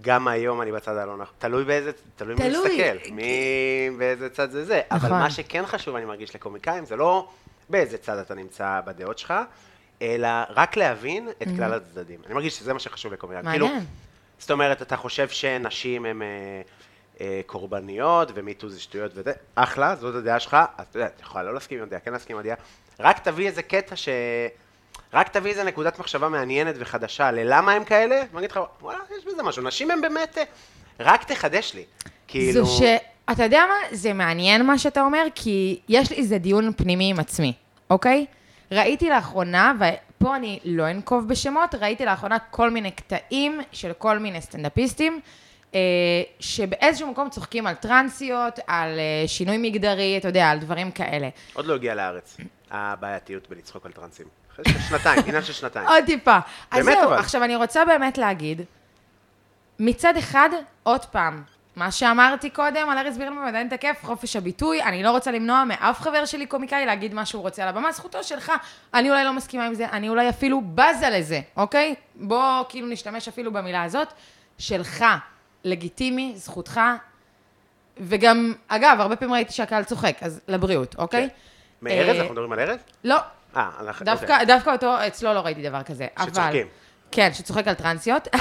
גם 0.00 0.28
היום 0.28 0.62
אני 0.62 0.72
בצד 0.72 0.96
הלא 0.96 1.16
נכון. 1.16 1.34
תלוי 1.38 1.64
באיזה, 1.64 1.90
תלוי 2.16 2.34
מי. 2.34 2.48
מסתכל, 2.48 3.12
מי, 3.12 3.90
באיזה 3.98 4.30
צד 4.30 4.50
זה 4.50 4.64
זה. 4.64 4.80
אבל 4.90 4.98
נכון. 4.98 5.18
מה 5.18 5.30
שכן 5.30 5.66
חשוב, 5.66 5.96
אני 5.96 6.04
מרגיש 6.04 6.34
לקומיקאים, 6.34 6.86
זה 6.86 6.96
לא 6.96 7.28
באיזה 7.68 7.98
צד 7.98 8.18
אתה 8.18 8.34
נמצא 8.34 8.80
בדעות 8.86 9.18
שלך, 9.18 9.34
אלא 10.02 10.28
רק 10.50 10.76
להבין 10.76 11.28
את 11.42 11.48
כלל 11.56 11.74
הצדדים. 11.74 12.20
אני 12.26 12.34
מרגיש 12.34 12.58
שזה 12.58 12.72
מה 12.72 12.78
שחשוב 12.78 13.12
לקומיקאים. 13.12 13.44
מעניין. 13.44 13.68
כאילו, 13.68 13.82
זאת 14.38 14.50
אומרת, 14.50 14.82
אתה 14.82 14.96
חושב 14.96 15.28
שנשים 15.28 16.06
הן 16.06 16.22
אה, 16.22 16.26
אה, 17.20 17.40
קורבניות, 17.46 18.30
ומיטו 18.34 18.68
זה 18.68 18.80
שטויות 18.80 19.12
וזה, 19.14 19.32
אחלה, 19.54 19.96
זאת 19.96 20.14
הדעה 20.14 20.40
שלך, 20.40 20.56
אתה 20.80 20.98
יודע, 20.98 21.06
את 21.06 21.20
יכולה 21.20 21.42
לא 21.44 21.54
להסכים 21.54 21.78
עם 21.78 21.84
הדעה, 21.84 22.00
כן 22.00 22.12
להסכים 22.12 22.36
עם 22.36 22.40
הדעה, 22.40 22.56
רק 23.00 23.18
תביא 23.18 23.46
איזה 23.46 23.62
קטע 23.62 23.96
ש... 23.96 24.08
רק 25.12 25.28
תביא 25.28 25.50
איזה 25.50 25.64
נקודת 25.64 25.98
מחשבה 25.98 26.28
מעניינת 26.28 26.74
וחדשה 26.78 27.30
ללמה 27.30 27.72
הם 27.72 27.84
כאלה, 27.84 28.22
ואני 28.32 28.46
אגיד 28.46 28.50
לך, 28.50 28.60
וואלה, 28.82 28.98
יש 29.18 29.24
בזה 29.24 29.42
משהו. 29.42 29.62
נשים 29.62 29.90
הם 29.90 30.00
באמת... 30.00 30.38
אה, 30.38 30.44
רק 31.00 31.24
תחדש 31.24 31.74
לי. 31.74 31.84
כאילו... 32.28 32.64
זו 32.64 32.78
ש... 32.78 32.82
אתה 33.32 33.44
יודע 33.44 33.64
מה? 33.68 33.96
זה 33.96 34.12
מעניין 34.12 34.66
מה 34.66 34.78
שאתה 34.78 35.00
אומר, 35.00 35.24
כי 35.34 35.80
יש 35.88 36.10
לי 36.10 36.16
איזה 36.16 36.38
דיון 36.38 36.72
פנימי 36.76 37.10
עם 37.10 37.20
עצמי, 37.20 37.52
אוקיי? 37.90 38.26
ראיתי 38.72 39.10
לאחרונה, 39.10 39.72
ופה 39.78 40.36
אני 40.36 40.60
לא 40.64 40.90
אנקוב 40.90 41.28
בשמות, 41.28 41.74
ראיתי 41.74 42.04
לאחרונה 42.04 42.38
כל 42.38 42.70
מיני 42.70 42.90
קטעים 42.90 43.60
של 43.72 43.92
כל 43.98 44.18
מיני 44.18 44.40
סטנדאפיסטים, 44.40 45.20
אה, 45.74 45.80
שבאיזשהו 46.40 47.10
מקום 47.10 47.30
צוחקים 47.30 47.66
על 47.66 47.74
טרנסיות, 47.74 48.58
על 48.66 48.98
אה, 48.98 49.28
שינוי 49.28 49.56
מגדרי, 49.58 50.18
אתה 50.18 50.28
יודע, 50.28 50.50
על 50.50 50.58
דברים 50.58 50.90
כאלה. 50.90 51.28
עוד 51.52 51.66
לא 51.66 51.74
הגיע 51.74 51.94
לארץ, 51.94 52.36
הבעייתיות 52.70 53.48
בלצחוק 53.48 53.86
על 53.86 53.92
טרנסים. 53.92 54.26
שנתיים, 54.88 55.22
עניין 55.26 55.42
של 55.42 55.52
שנתיים. 55.52 55.88
עוד 55.88 56.04
טיפה. 56.04 56.38
אז 56.70 56.86
באמת, 56.86 56.98
זהו, 57.00 57.08
אבל. 57.08 57.18
עכשיו 57.18 57.44
אני 57.44 57.56
רוצה 57.56 57.84
באמת 57.84 58.18
להגיד, 58.18 58.62
מצד 59.78 60.16
אחד, 60.16 60.48
עוד 60.82 61.04
פעם, 61.04 61.42
מה 61.76 61.90
שאמרתי 61.90 62.50
קודם 62.50 62.90
על 62.90 62.98
ארז 62.98 63.18
בירנבוים 63.18 63.46
עדיין 63.46 63.68
תקף, 63.68 63.98
חופש 64.02 64.36
הביטוי, 64.36 64.82
אני 64.82 65.02
לא 65.02 65.10
רוצה 65.10 65.30
למנוע 65.30 65.64
מאף 65.64 66.00
חבר 66.00 66.24
שלי 66.24 66.46
קומיקאי 66.46 66.86
להגיד 66.86 67.14
מה 67.14 67.26
שהוא 67.26 67.42
רוצה 67.42 67.62
על 67.62 67.68
הבמה, 67.68 67.92
זכותו 67.92 68.24
שלך, 68.24 68.52
אני 68.94 69.10
אולי 69.10 69.24
לא 69.24 69.32
מסכימה 69.32 69.66
עם 69.66 69.74
זה, 69.74 69.86
אני 69.92 70.08
אולי 70.08 70.28
אפילו 70.28 70.60
בזה 70.74 71.10
לזה, 71.10 71.40
אוקיי? 71.56 71.94
בוא 72.14 72.64
כאילו 72.68 72.86
נשתמש 72.86 73.28
אפילו 73.28 73.52
במילה 73.52 73.82
הזאת, 73.82 74.08
שלך, 74.58 75.04
לגיטימי, 75.64 76.32
זכותך, 76.36 76.80
וגם, 78.00 78.54
אגב, 78.68 78.96
הרבה 79.00 79.16
פעמים 79.16 79.34
ראיתי 79.34 79.52
שהקהל 79.52 79.84
צוחק, 79.84 80.16
אז 80.20 80.40
לבריאות, 80.48 80.94
אוקיי? 80.98 81.28
מארז? 81.82 82.08
אה, 82.08 82.20
אנחנו 82.20 82.32
מדברים 82.32 82.52
על 82.52 82.60
ארז? 82.60 82.78
לא, 83.04 83.16
אה, 83.56 83.68
אנחנו... 83.80 84.04
דווקא, 84.06 84.44
דווקא 84.44 84.70
אותו, 84.70 84.96
אצלו 85.06 85.34
לא 85.34 85.40
ראיתי 85.40 85.68
דבר 85.68 85.82
כזה. 85.82 86.06
שצוחקים. 86.22 86.66
כן, 87.10 87.30
שצוחק 87.32 87.68
על 87.68 87.74
טרנסיות. 87.74 88.28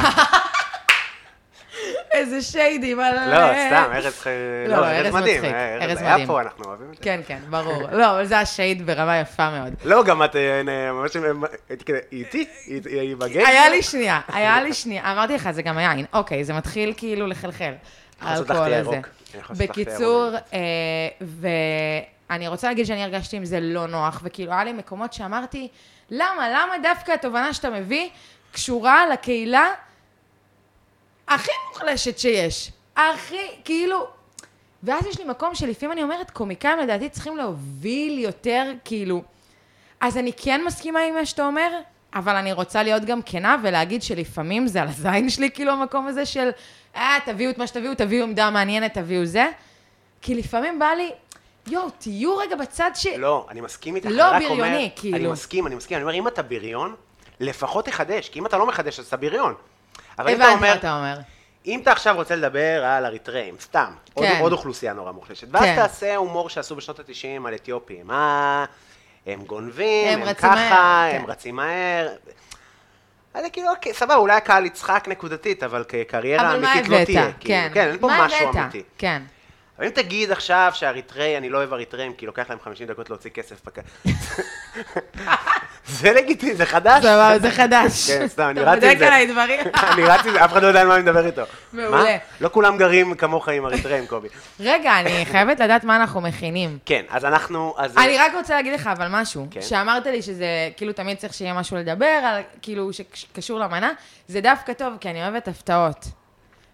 איזה 2.12 2.42
שיידים. 2.42 3.00
על... 3.00 3.14
לא, 3.32 3.54
סתם, 3.68 3.90
ארז... 3.94 4.20
ח- 4.20 4.28
לא, 4.68 4.78
לא, 4.78 4.86
ארז 4.88 5.14
מדהים. 5.14 5.46
אה, 5.46 5.78
היה 5.86 5.96
מדהים. 5.96 6.28
פה, 6.28 6.42
אנחנו 6.42 6.66
אוהבים 6.66 6.90
את 6.92 6.98
זה. 6.98 7.04
כן, 7.04 7.22
כן, 7.28 7.40
ברור. 7.50 7.84
לא, 7.92 8.12
אבל 8.12 8.26
זה 8.26 8.40
השייד 8.40 8.86
ברמה 8.86 9.18
יפה 9.18 9.50
מאוד. 9.50 9.74
לא, 9.84 10.04
גם 10.04 10.24
את 10.24 10.36
אה, 10.36 10.62
אה, 10.68 10.92
ממש... 10.92 11.12
הייתי 11.70 11.86
כזה, 11.86 12.00
היא 12.12 12.26
איתי? 12.26 12.46
היא 12.66 13.16
בגייט? 13.16 13.48
היה 13.48 13.70
לי 13.70 13.84
שנייה, 13.84 14.22
היה 14.28 14.62
לי 14.62 14.74
שנייה. 14.74 15.12
אמרתי 15.12 15.36
לך, 15.36 15.52
זה 15.52 15.62
גם 15.62 15.80
יין. 15.80 16.06
אוקיי, 16.14 16.44
זה 16.44 16.54
מתחיל 16.54 16.94
כאילו 16.98 17.28
לחלחל. 17.28 17.74
האלכוהול 18.22 18.74
הזה. 18.74 18.90
ירוק. 18.92 19.08
אני 22.30 22.48
רוצה 22.48 22.68
להגיד 22.68 22.86
שאני 22.86 23.04
הרגשתי 23.04 23.38
עם 23.38 23.46
זה 23.46 23.60
לא 23.60 23.88
נוח, 23.88 24.22
וכאילו, 24.24 24.52
היה 24.52 24.64
לי 24.64 24.74
מקומות 24.74 25.14
שאמרתי, 25.14 25.68
למה, 26.10 26.50
למה 26.50 26.74
דווקא 26.84 27.12
התובנה 27.12 27.54
שאתה 27.54 27.70
מביא 27.70 28.10
קשורה 28.52 29.08
לקהילה 29.08 29.68
הכי 31.28 31.52
מוחלשת 31.70 32.18
שיש. 32.20 32.72
הכי, 32.96 33.62
כאילו... 33.66 34.08
ואז 34.84 35.06
יש 35.06 35.20
לי 35.20 35.26
מקום 35.26 35.56
שלפעמים 35.56 35.92
אני 35.92 36.04
אומרת, 36.04 36.32
קומיקאים 36.32 36.80
לדעתי 36.80 37.10
צריכים 37.10 37.38
להוביל 37.38 38.20
יותר, 38.20 38.72
כאילו... 38.86 39.24
אז 40.00 40.18
אני 40.18 40.32
כן 40.38 40.62
מסכימה 40.66 41.00
עם 41.00 41.16
מה 41.16 41.26
שאתה 41.26 41.46
אומר, 41.46 41.80
אבל 42.16 42.36
אני 42.36 42.54
רוצה 42.54 42.84
להיות 42.84 43.06
גם 43.06 43.22
כנה 43.26 43.56
ולהגיד 43.64 44.04
שלפעמים 44.04 44.68
זה 44.68 44.82
על 44.82 44.88
הזין 44.88 45.30
שלי, 45.30 45.52
כאילו, 45.52 45.72
המקום 45.72 46.08
הזה 46.08 46.26
של, 46.26 46.50
אה, 46.96 47.18
תביאו 47.26 47.52
את 47.52 47.58
מה 47.58 47.68
שתביאו, 47.68 47.96
תביאו 47.96 48.24
עמדה 48.24 48.50
מעניינת, 48.50 48.94
תביאו 48.94 49.26
זה. 49.26 49.50
כי 50.22 50.36
לפעמים 50.36 50.80
בא 50.80 50.86
לי, 50.98 51.12
יואו, 51.70 51.90
תהיו 51.90 52.38
רגע 52.38 52.56
בצד 52.56 52.92
ש... 52.96 53.08
לא, 53.08 53.48
אני 53.50 53.62
מסכים 53.62 53.96
איתך, 53.96 54.08
לא 54.12 54.36
אני 54.36 54.46
רק 54.46 54.52
אומר... 54.52 54.64
בריוני, 54.64 54.92
כאילו. 54.96 55.18
אני 55.18 55.28
מסכים, 55.28 55.68
אני 55.68 55.76
מסכים. 55.76 55.98
אני 55.98 56.04
אומר, 56.04 56.14
אם 56.14 56.28
אתה 56.28 56.42
בריון, 56.44 56.96
לפחות 57.40 57.86
תחדש, 57.86 58.30
כי 58.30 58.40
אם 58.40 58.46
אתה 58.46 58.58
לא 58.58 58.68
מחדש, 58.68 59.00
אז 59.00 59.08
אתה 59.08 59.18
בריון. 59.18 59.54
אבל 60.20 60.30
אם 60.30 60.36
אתה 60.36 60.44
הבנתי 60.44 60.58
אומר, 60.58 60.74
מה 60.74 60.80
אתה 60.80 60.98
אומר. 60.98 61.18
אם 61.66 61.80
אתה 61.82 61.92
עכשיו 61.92 62.16
רוצה 62.16 62.36
לדבר 62.36 62.86
על 62.86 63.06
אריתראים, 63.06 63.56
סתם, 63.60 63.92
עוד, 64.14 64.26
כן. 64.26 64.40
עוד 64.42 64.52
אוכלוסייה 64.52 64.94
נורא 64.94 65.12
מוחלשת, 65.12 65.48
ואז 65.52 65.64
כן. 65.64 65.76
תעשה 65.76 66.16
הומור 66.16 66.50
שעשו 66.50 66.76
בשנות 66.76 67.00
ה-90 67.00 67.48
על 67.48 67.56
אתיופים, 67.56 68.12
אה, 68.12 68.66
הם 69.26 69.44
גונבים, 69.44 70.22
הם 70.22 70.28
הם, 70.28 70.34
ככה, 70.34 70.56
מהר, 70.56 71.16
הם 71.16 71.26
כן. 71.26 71.32
רצים 71.32 71.56
מהר. 71.56 72.08
אז 73.34 73.44
זה 73.44 73.50
כאילו, 73.50 73.70
אוקיי, 73.70 73.94
סבבה, 73.94 74.16
אולי 74.16 74.36
הקהל 74.36 74.66
יצחק 74.66 75.06
נקודתית, 75.08 75.64
אבל 75.64 75.84
כקריירה 75.88 76.52
אבל 76.52 76.62
מה 76.62 76.74
אמיתית 76.74 76.90
לא 76.90 77.06
תהיה. 77.06 77.24
הבאת? 77.24 77.36
כאילו, 77.40 77.56
כן. 77.60 77.70
כן, 77.74 77.88
אין 77.88 77.98
פה 77.98 78.08
מה 78.08 78.26
משהו 78.26 78.48
הבאת? 78.48 78.56
אמיתי. 78.56 78.84
כן. 78.98 79.22
אבל 79.78 79.86
אם 79.86 79.92
תגיד 79.92 80.32
עכשיו 80.32 80.72
שאריתראי, 80.76 81.38
אני 81.38 81.50
לא 81.50 81.58
אוהב 81.58 81.74
אריתראים, 81.74 82.14
כי 82.14 82.26
לוקח 82.26 82.50
להם 82.50 82.60
50 82.64 82.88
דקות 82.88 83.10
להוציא 83.10 83.32
כסף 83.32 83.56
בק... 83.66 83.80
זה 86.00 86.14
לגיטימי, 86.14 86.56
זה 86.56 86.66
חדש. 86.66 87.04
זה 87.42 87.52
חדש. 87.52 88.12
כן, 88.12 88.28
סתם, 88.28 88.44
אני 88.44 88.62
אתה 88.62 88.72
רץ 88.72 88.84
עם 88.84 88.90
בודק 88.90 89.00
זה. 89.00 89.08
עליי 89.08 89.28
דברים. 89.32 89.60
אני 89.94 90.04
רץ 90.04 90.26
עם 90.26 90.32
זה, 90.32 90.46
אף 90.46 90.52
אחד 90.52 90.62
לא 90.62 90.68
יודע 90.68 90.82
על 90.82 90.88
מה 90.88 90.96
אני 90.96 91.04
מדבר 91.04 91.26
איתו. 91.26 91.42
מעולה. 91.74 92.18
לא 92.42 92.50
כולם 92.50 92.78
גרים 92.78 93.16
כמוך 93.16 93.50
עם 93.50 93.66
אריתראים, 93.66 94.08
קובי. 94.08 94.28
רגע, 94.60 95.00
אני 95.00 95.26
חייבת 95.26 95.60
לדעת 95.60 95.84
מה 95.84 95.96
אנחנו 95.96 96.22
מכינים. 96.22 96.78
כן, 96.86 97.06
אז 97.10 97.26
אנחנו... 97.26 97.76
אני 97.98 98.18
רק 98.18 98.34
רוצה 98.36 98.56
להגיד 98.56 98.74
לך 98.74 98.88
אבל 98.88 99.08
משהו, 99.10 99.48
כן. 99.52 99.62
שאמרת 99.62 100.06
לי 100.06 100.22
שזה, 100.22 100.48
כאילו 100.78 100.94
תמיד 100.94 101.18
צריך 101.18 101.34
שיהיה 101.34 101.54
משהו 101.54 101.78
לדבר, 101.78 102.40
כאילו 102.62 102.90
שקשור 102.94 103.60
למנה, 103.60 103.92
זה 104.28 104.42
דווקא 104.42 104.74
טוב, 104.74 104.94
כי 105.00 105.10
אני 105.10 105.24
אוהבת 105.24 105.48
הפתעות. 105.48 106.06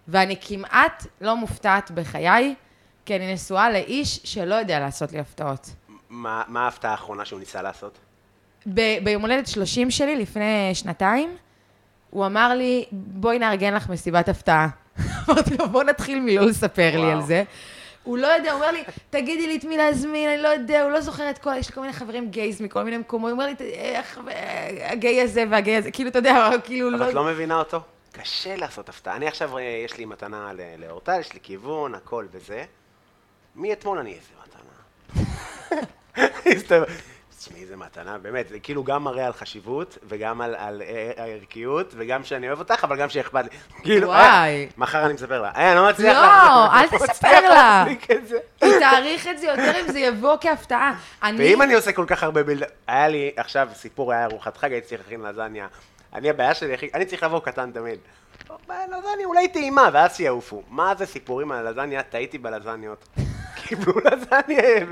ואני 0.08 0.36
כמעט 0.40 1.06
לא 1.20 1.36
מופתעת 1.36 1.90
בחיי, 1.90 2.54
כי 3.06 3.16
אני 3.16 3.32
נשואה 3.32 3.70
לאיש 3.70 4.20
שלא 4.24 4.54
יודע 4.54 4.80
לעשות 4.80 5.12
לי 5.12 5.18
הפתעות. 5.18 5.70
מה 6.10 6.42
מה 6.48 6.64
ההפתעה 6.64 6.90
האחרונה 6.90 7.24
שהוא 7.24 7.40
ניסה 7.40 7.62
לעשות? 7.62 7.98
ב- 8.66 9.04
ביום 9.04 9.22
הולדת 9.22 9.46
30 9.46 9.90
שלי, 9.90 10.16
לפני 10.16 10.70
שנתיים, 10.74 11.36
הוא 12.10 12.26
אמר 12.26 12.54
לי, 12.54 12.84
בואי 12.92 13.38
נארגן 13.38 13.74
לך 13.74 13.88
מסיבת 13.88 14.28
הפתעה. 14.28 14.68
אמרתי 15.28 15.56
לו, 15.56 15.68
בוא 15.68 15.82
נתחיל 15.82 16.20
מלא 16.20 16.46
לספר 16.46 16.90
לי 16.92 16.98
וואו. 16.98 17.12
על 17.12 17.22
זה. 17.22 17.42
הוא 18.02 18.18
לא 18.18 18.26
יודע, 18.26 18.52
הוא 18.52 18.60
אומר 18.60 18.70
לי, 18.70 18.84
תגידי 19.10 19.46
לי 19.46 19.56
את 19.56 19.64
מי 19.64 19.76
להזמין, 19.76 20.28
אני 20.28 20.42
לא 20.42 20.48
יודע, 20.48 20.82
הוא 20.82 20.90
לא 20.90 21.00
זוכר 21.00 21.30
את 21.30 21.38
כל, 21.38 21.54
יש 21.58 21.68
לי 21.68 21.74
כל 21.74 21.80
מיני 21.80 21.92
חברים 21.92 22.30
גייז 22.30 22.60
מכל 22.60 22.82
מיני 22.82 22.98
מקומות, 22.98 23.30
הוא 23.30 23.40
אומר 23.40 23.46
לי, 23.46 23.54
איך, 23.60 24.20
הגיי 24.80 25.20
הזה 25.22 25.44
והגיי 25.50 25.76
הזה, 25.76 25.90
כאילו, 25.90 26.10
אתה 26.10 26.18
יודע, 26.18 26.50
כאילו, 26.64 26.88
אבל 26.88 26.98
לא... 26.98 27.08
את 27.08 27.14
לא 27.14 27.24
מבינה 27.24 27.58
אותו? 27.58 27.80
קשה 28.12 28.56
לעשות 28.56 28.88
הפתעה. 28.88 29.16
אני 29.16 29.28
עכשיו, 29.28 29.58
אה, 29.58 29.62
יש 29.84 29.98
לי 29.98 30.04
מתנה 30.04 30.50
לאורטל, 30.78 31.20
יש 31.20 31.32
לי 31.32 31.40
כיוון, 31.42 31.94
הכל 31.94 32.26
וזה. 32.32 32.64
מאתמול 33.56 33.98
אני 33.98 34.14
איזה 34.14 34.28
מתנה. 34.42 34.74
תשמעי, 37.38 37.62
איזה 37.62 37.76
מתנה, 37.76 38.18
באמת, 38.18 38.48
זה 38.48 38.60
כאילו 38.60 38.84
גם 38.84 39.04
מראה 39.04 39.26
על 39.26 39.32
חשיבות, 39.32 39.98
וגם 40.08 40.40
על, 40.40 40.54
על 40.54 40.82
אה, 40.82 41.12
הערכיות, 41.16 41.94
וגם 41.96 42.24
שאני 42.24 42.48
אוהב 42.48 42.58
אותך, 42.58 42.84
אבל 42.84 42.96
גם 42.96 43.08
שאכפת 43.08 43.44
לי. 43.44 43.50
כאילו, 43.82 44.08
וואי. 44.08 44.20
אה, 44.20 44.66
מחר 44.76 45.04
אני 45.06 45.12
מספר 45.12 45.42
לה. 45.42 45.50
אה, 45.56 45.72
אני 45.72 45.80
לא 45.80 45.88
מצליח 45.88 46.16
לא, 46.16 46.72
אל 46.74 46.82
לא 46.82 46.86
תספר 46.86 47.28
מצליח 47.28 47.44
לה. 47.44 47.84
היא 48.62 48.78
תעריך 48.80 49.26
את 49.26 49.38
זה 49.38 49.46
יותר 49.46 49.80
אם 49.80 49.92
זה 49.92 49.98
יבוא 49.98 50.36
כהפתעה. 50.40 50.94
אני... 51.22 51.38
ואם 51.38 51.62
אני 51.62 51.74
עושה 51.74 51.92
כל 51.92 52.04
כך 52.08 52.22
הרבה 52.22 52.42
בילד... 52.42 52.66
היה 52.86 53.08
לי 53.08 53.30
עכשיו 53.36 53.68
סיפור, 53.74 54.12
היה 54.12 54.24
ארוחת 54.24 54.56
חג, 54.56 54.72
הייתי 54.72 54.86
צריך 54.86 55.00
להכין 55.00 55.20
לזניה. 55.20 55.66
אני, 56.14 56.30
הבעיה 56.30 56.54
שלי, 56.54 56.74
אני 56.94 57.04
צריך 57.04 57.22
לבוא 57.22 57.40
קטן 57.40 57.70
תמיד. 57.70 57.98
לזניה 58.68 59.26
אולי 59.26 59.48
טעימה, 59.48 59.88
ואז 59.92 60.16
שיעופו. 60.16 60.62
מה 60.70 60.94
זה 60.98 61.06
סיפורים 61.06 61.52
על 61.52 61.66
הלזניה? 61.66 62.02
טעיתי 62.02 62.38
בלזניות. 62.38 63.08
קיבלו 63.68 63.92
לזניה. 64.04 64.86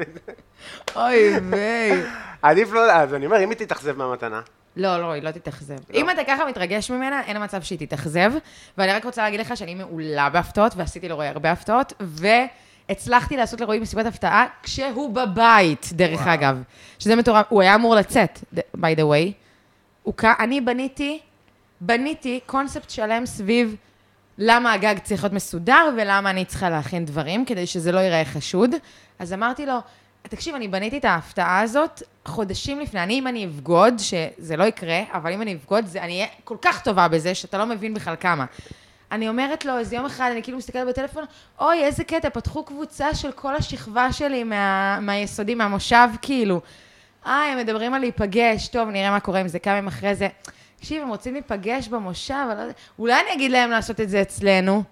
אוי 0.96 1.38
ויי. 1.50 2.02
עדיף 2.42 2.72
לא... 2.72 2.92
אז 2.92 3.14
אני 3.14 3.26
אומר, 3.26 3.44
אם 3.44 3.50
היא 3.50 3.58
תתאכזב 3.58 3.96
מהמתנה, 3.96 4.40
לא, 4.76 4.98
לא, 4.98 5.12
היא 5.12 5.22
לא 5.22 5.30
תתאכזב. 5.30 5.74
לא? 5.74 5.94
אם 5.94 6.11
אתה 6.11 6.24
ככה 6.26 6.46
מתרגש 6.46 6.90
ממנה, 6.90 7.22
אין 7.22 7.42
מצב 7.44 7.62
שהיא 7.62 7.78
תתאכזב. 7.78 8.32
ואני 8.78 8.92
רק 8.92 9.04
רוצה 9.04 9.22
להגיד 9.22 9.40
לך 9.40 9.56
שאני 9.56 9.74
מעולה 9.74 10.28
בהפתעות, 10.28 10.72
ועשיתי 10.76 11.08
לרועי 11.08 11.28
הרבה 11.28 11.52
הפתעות, 11.52 11.92
והצלחתי 12.88 13.37
לעשות 13.37 13.61
לרועי 13.61 13.78
מסיבת 13.78 14.06
הפתעה 14.06 14.46
כשהוא 14.62 15.14
בבית, 15.14 15.88
דרך 15.92 16.20
וואו. 16.20 16.35
אגב. 16.35 16.62
שזה 16.98 17.16
מטורף, 17.16 17.46
הוא 17.48 17.62
היה 17.62 17.74
אמור 17.74 17.94
לצאת, 17.94 18.38
by 18.56 18.96
the 18.96 19.00
way. 19.00 19.32
הוא. 20.02 20.14
אני 20.38 20.61
בניתי, 20.61 21.20
בניתי 21.80 22.40
קונספט 22.46 22.90
שלם 22.90 23.26
סביב 23.26 23.76
למה 24.38 24.73
הגג 24.73 24.95
צריך 25.03 25.23
להיות 25.23 25.33
מסודר 25.33 25.88
ולמה 25.97 26.31
אני 26.31 26.45
צריכה 26.45 26.71
להכין 26.71 27.05
דברים, 27.05 27.45
כדי 27.45 27.66
שזה 27.66 27.92
לא 27.92 28.01
ייראה 28.01 28.25
חשוד. 28.25 28.71
אז 29.18 29.33
אמרתי 29.33 29.66
לו, 29.66 29.79
תקשיב, 30.23 30.55
אני 30.55 30.68
בניתי 30.68 30.99
את 30.99 31.05
ההפתעה 31.05 31.61
הזאת 31.61 32.03
חודשים 32.25 32.81
לפני. 32.81 33.03
אני, 33.03 33.18
אם 33.18 33.27
אני 33.27 33.45
אבגוד, 33.45 33.95
שזה 33.99 34.57
לא 34.57 34.64
יקרה, 34.64 35.01
אבל 35.12 35.33
אם 35.33 35.42
אני 35.42 35.55
אבגוד, 35.55 35.87
זה, 35.87 36.03
אני 36.03 36.12
אהיה 36.12 36.27
כל 36.45 36.57
כך 36.62 36.83
טובה 36.83 37.09
בזה, 37.09 37.35
שאתה 37.35 37.59
לא 37.59 37.66
מבין 37.66 37.95
בכלל 37.95 38.16
כמה. 38.21 38.45
אני 39.12 39.29
אומרת 39.29 39.64
לו, 39.64 39.79
איזה 39.79 39.97
יום 39.97 40.07
אחד, 40.07 40.31
אני 40.33 40.42
כאילו 40.42 40.59
מסתכלת 40.59 40.87
בטלפון, 40.88 41.25
אוי, 41.61 41.85
איזה 41.85 42.05
קטע, 42.05 42.31
פתחו 42.31 42.64
קבוצה 42.64 43.14
של 43.14 43.33
כל 43.33 43.57
השכבה 43.57 44.12
שלי 44.12 44.45
מה, 44.45 44.99
מהיסודי, 45.01 45.55
מהמושב, 45.55 46.09
כאילו. 46.23 46.61
אה, 47.27 47.53
הם 47.53 47.59
מדברים 47.59 47.95
על 47.95 48.01
להיפגש, 48.01 48.68
טוב, 48.68 48.88
נראה 48.88 49.11
מה 49.11 49.21
קורה 49.21 49.40
עם 49.40 49.49
זה, 49.49 49.59
כמה 49.59 49.75
ימים 49.75 49.88
אחרי 49.88 50.14
זה. 50.14 50.29
תקשיב, 50.83 51.03
הם 51.03 51.09
רוצים 51.09 51.33
להיפגש 51.33 51.88
במושב, 51.88 52.47
אולי 52.99 53.21
אני 53.21 53.33
אגיד 53.33 53.51
להם 53.51 53.71
לעשות 53.71 54.01
את 54.01 54.09
זה 54.09 54.23
אצלנו? 54.23 54.83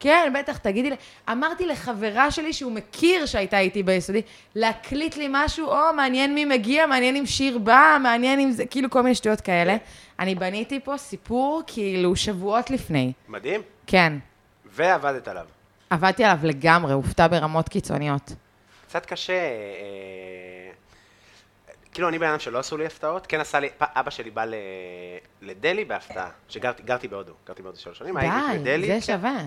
כן, 0.00 0.32
בטח, 0.38 0.56
תגידי 0.58 0.90
לי. 0.90 0.96
אמרתי 1.32 1.66
לחברה 1.66 2.30
שלי 2.30 2.52
שהוא 2.52 2.72
מכיר 2.72 3.26
שהייתה 3.26 3.58
איתי 3.58 3.82
ביסודי, 3.82 4.22
להקליט 4.54 5.16
לי 5.16 5.26
משהו, 5.30 5.66
או, 5.66 5.92
מעניין 5.96 6.34
מי 6.34 6.44
מגיע, 6.44 6.86
מעניין 6.86 7.16
אם 7.16 7.26
שיר 7.26 7.58
בא, 7.58 7.98
מעניין 8.02 8.40
אם 8.40 8.50
זה, 8.50 8.66
כאילו 8.66 8.90
כל 8.90 9.02
מיני 9.02 9.14
שטויות 9.14 9.40
כאלה. 9.40 9.76
אני 10.18 10.34
בניתי 10.34 10.80
פה 10.80 10.96
סיפור, 10.96 11.62
כאילו, 11.66 12.16
שבועות 12.16 12.70
לפני. 12.70 13.12
מדהים. 13.28 13.60
כן. 13.86 14.12
ועבדת 14.66 15.28
עליו. 15.28 15.46
עבדתי 15.90 16.24
עליו 16.24 16.38
לגמרי, 16.42 16.92
הופתע 16.92 17.26
ברמות 17.28 17.68
קיצוניות. 17.68 18.32
קצת 18.88 19.06
קשה, 19.06 19.32
אה, 19.32 20.70
כאילו 21.98 22.08
אני 22.08 22.18
בן 22.18 22.28
אדם 22.28 22.38
שלא 22.38 22.58
עשו 22.58 22.76
לי 22.76 22.86
הפתעות, 22.86 23.26
כן 23.26 23.40
עשה 23.40 23.60
לי, 23.60 23.68
אבא 23.80 24.10
שלי 24.10 24.30
בא 24.30 24.44
לדלהי 25.42 25.84
בהפתעה, 25.84 26.30
שגרתי 26.48 26.82
גרתי 26.82 27.08
בהודו, 27.08 27.32
גרתי 27.46 27.62
בהודו 27.62 27.78
שלוש 27.78 27.98
שנים, 27.98 28.16
הייתי 28.16 28.36
די, 28.52 28.58
בדלהי, 28.58 28.86
זה 28.86 28.92
כן. 28.92 29.00
שווה. 29.00 29.38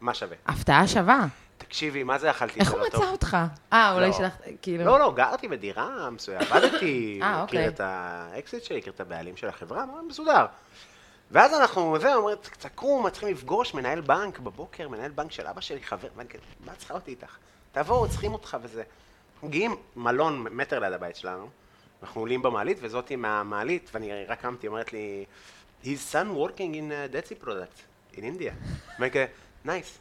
מה 0.00 0.14
שווה? 0.14 0.36
הפתעה 0.46 0.88
שווה. 0.88 1.26
תקשיבי, 1.58 2.02
מה 2.02 2.18
זה 2.18 2.30
אכלתי 2.30 2.60
איך 2.60 2.72
הוא 2.72 2.80
לא? 2.80 2.86
מצא 2.86 3.10
אותך? 3.10 3.36
אה, 3.72 3.92
אולי 3.94 4.06
לא. 4.06 4.12
שלחת, 4.12 4.40
כאילו... 4.62 4.84
לא, 4.84 4.98
לא, 4.98 5.12
גרתי 5.16 5.48
בדירה 5.48 6.10
מסוימת, 6.10 6.42
עבדתי, 6.42 7.18
אה, 7.22 7.44
מכיר 7.44 7.60
אוקיי. 7.60 7.68
את 7.68 7.80
האקזיט 7.80 8.64
שלי, 8.64 8.78
מכיר 8.78 8.92
את 8.92 9.00
הבעלים 9.00 9.36
של 9.36 9.48
החברה, 9.48 9.84
מסודר. 10.08 10.46
ואז 11.30 11.54
אנחנו, 11.54 11.98
זה, 12.00 12.14
אומרים, 12.14 12.36
תקום, 12.58 13.10
צריכים 13.10 13.28
לפגוש 13.28 13.74
מנהל 13.74 14.00
בנק 14.00 14.38
בבוקר, 14.38 14.88
מנהל 14.88 15.10
בנק 15.10 15.32
של 15.32 15.46
אבא 15.46 15.60
שלי, 15.60 15.82
חבר, 15.82 16.08
מה 16.66 16.72
צריכה 16.78 16.94
אותי 16.94 17.10
איתך? 17.10 17.36
תבואו, 17.72 18.08
צריכים 18.08 18.32
אותך 18.32 18.56
וזה. 18.62 18.82
מגיעים, 19.42 19.76
מלון 19.96 20.46
מטר 20.50 20.78
ליד 20.78 20.92
הבית 20.92 21.16
שלנו, 21.16 21.48
אנחנו 22.02 22.20
עולים 22.20 22.42
במעלית, 22.42 22.78
וזאתי 22.80 23.16
מהמעלית, 23.16 23.90
ואני 23.94 24.24
רק 24.24 24.40
קמתי, 24.40 24.66
אומרת 24.66 24.92
לי, 24.92 25.24
his 25.84 25.86
son 26.12 26.26
working 26.36 26.58
in 26.74 26.90
uh, 26.90 27.14
Dead 27.14 27.31
Sea 27.31 27.44
products 27.46 27.80
in 28.16 28.20
India. 28.20 28.52
ואני 28.98 29.10
כזה, 29.10 29.26
nice. 29.64 29.98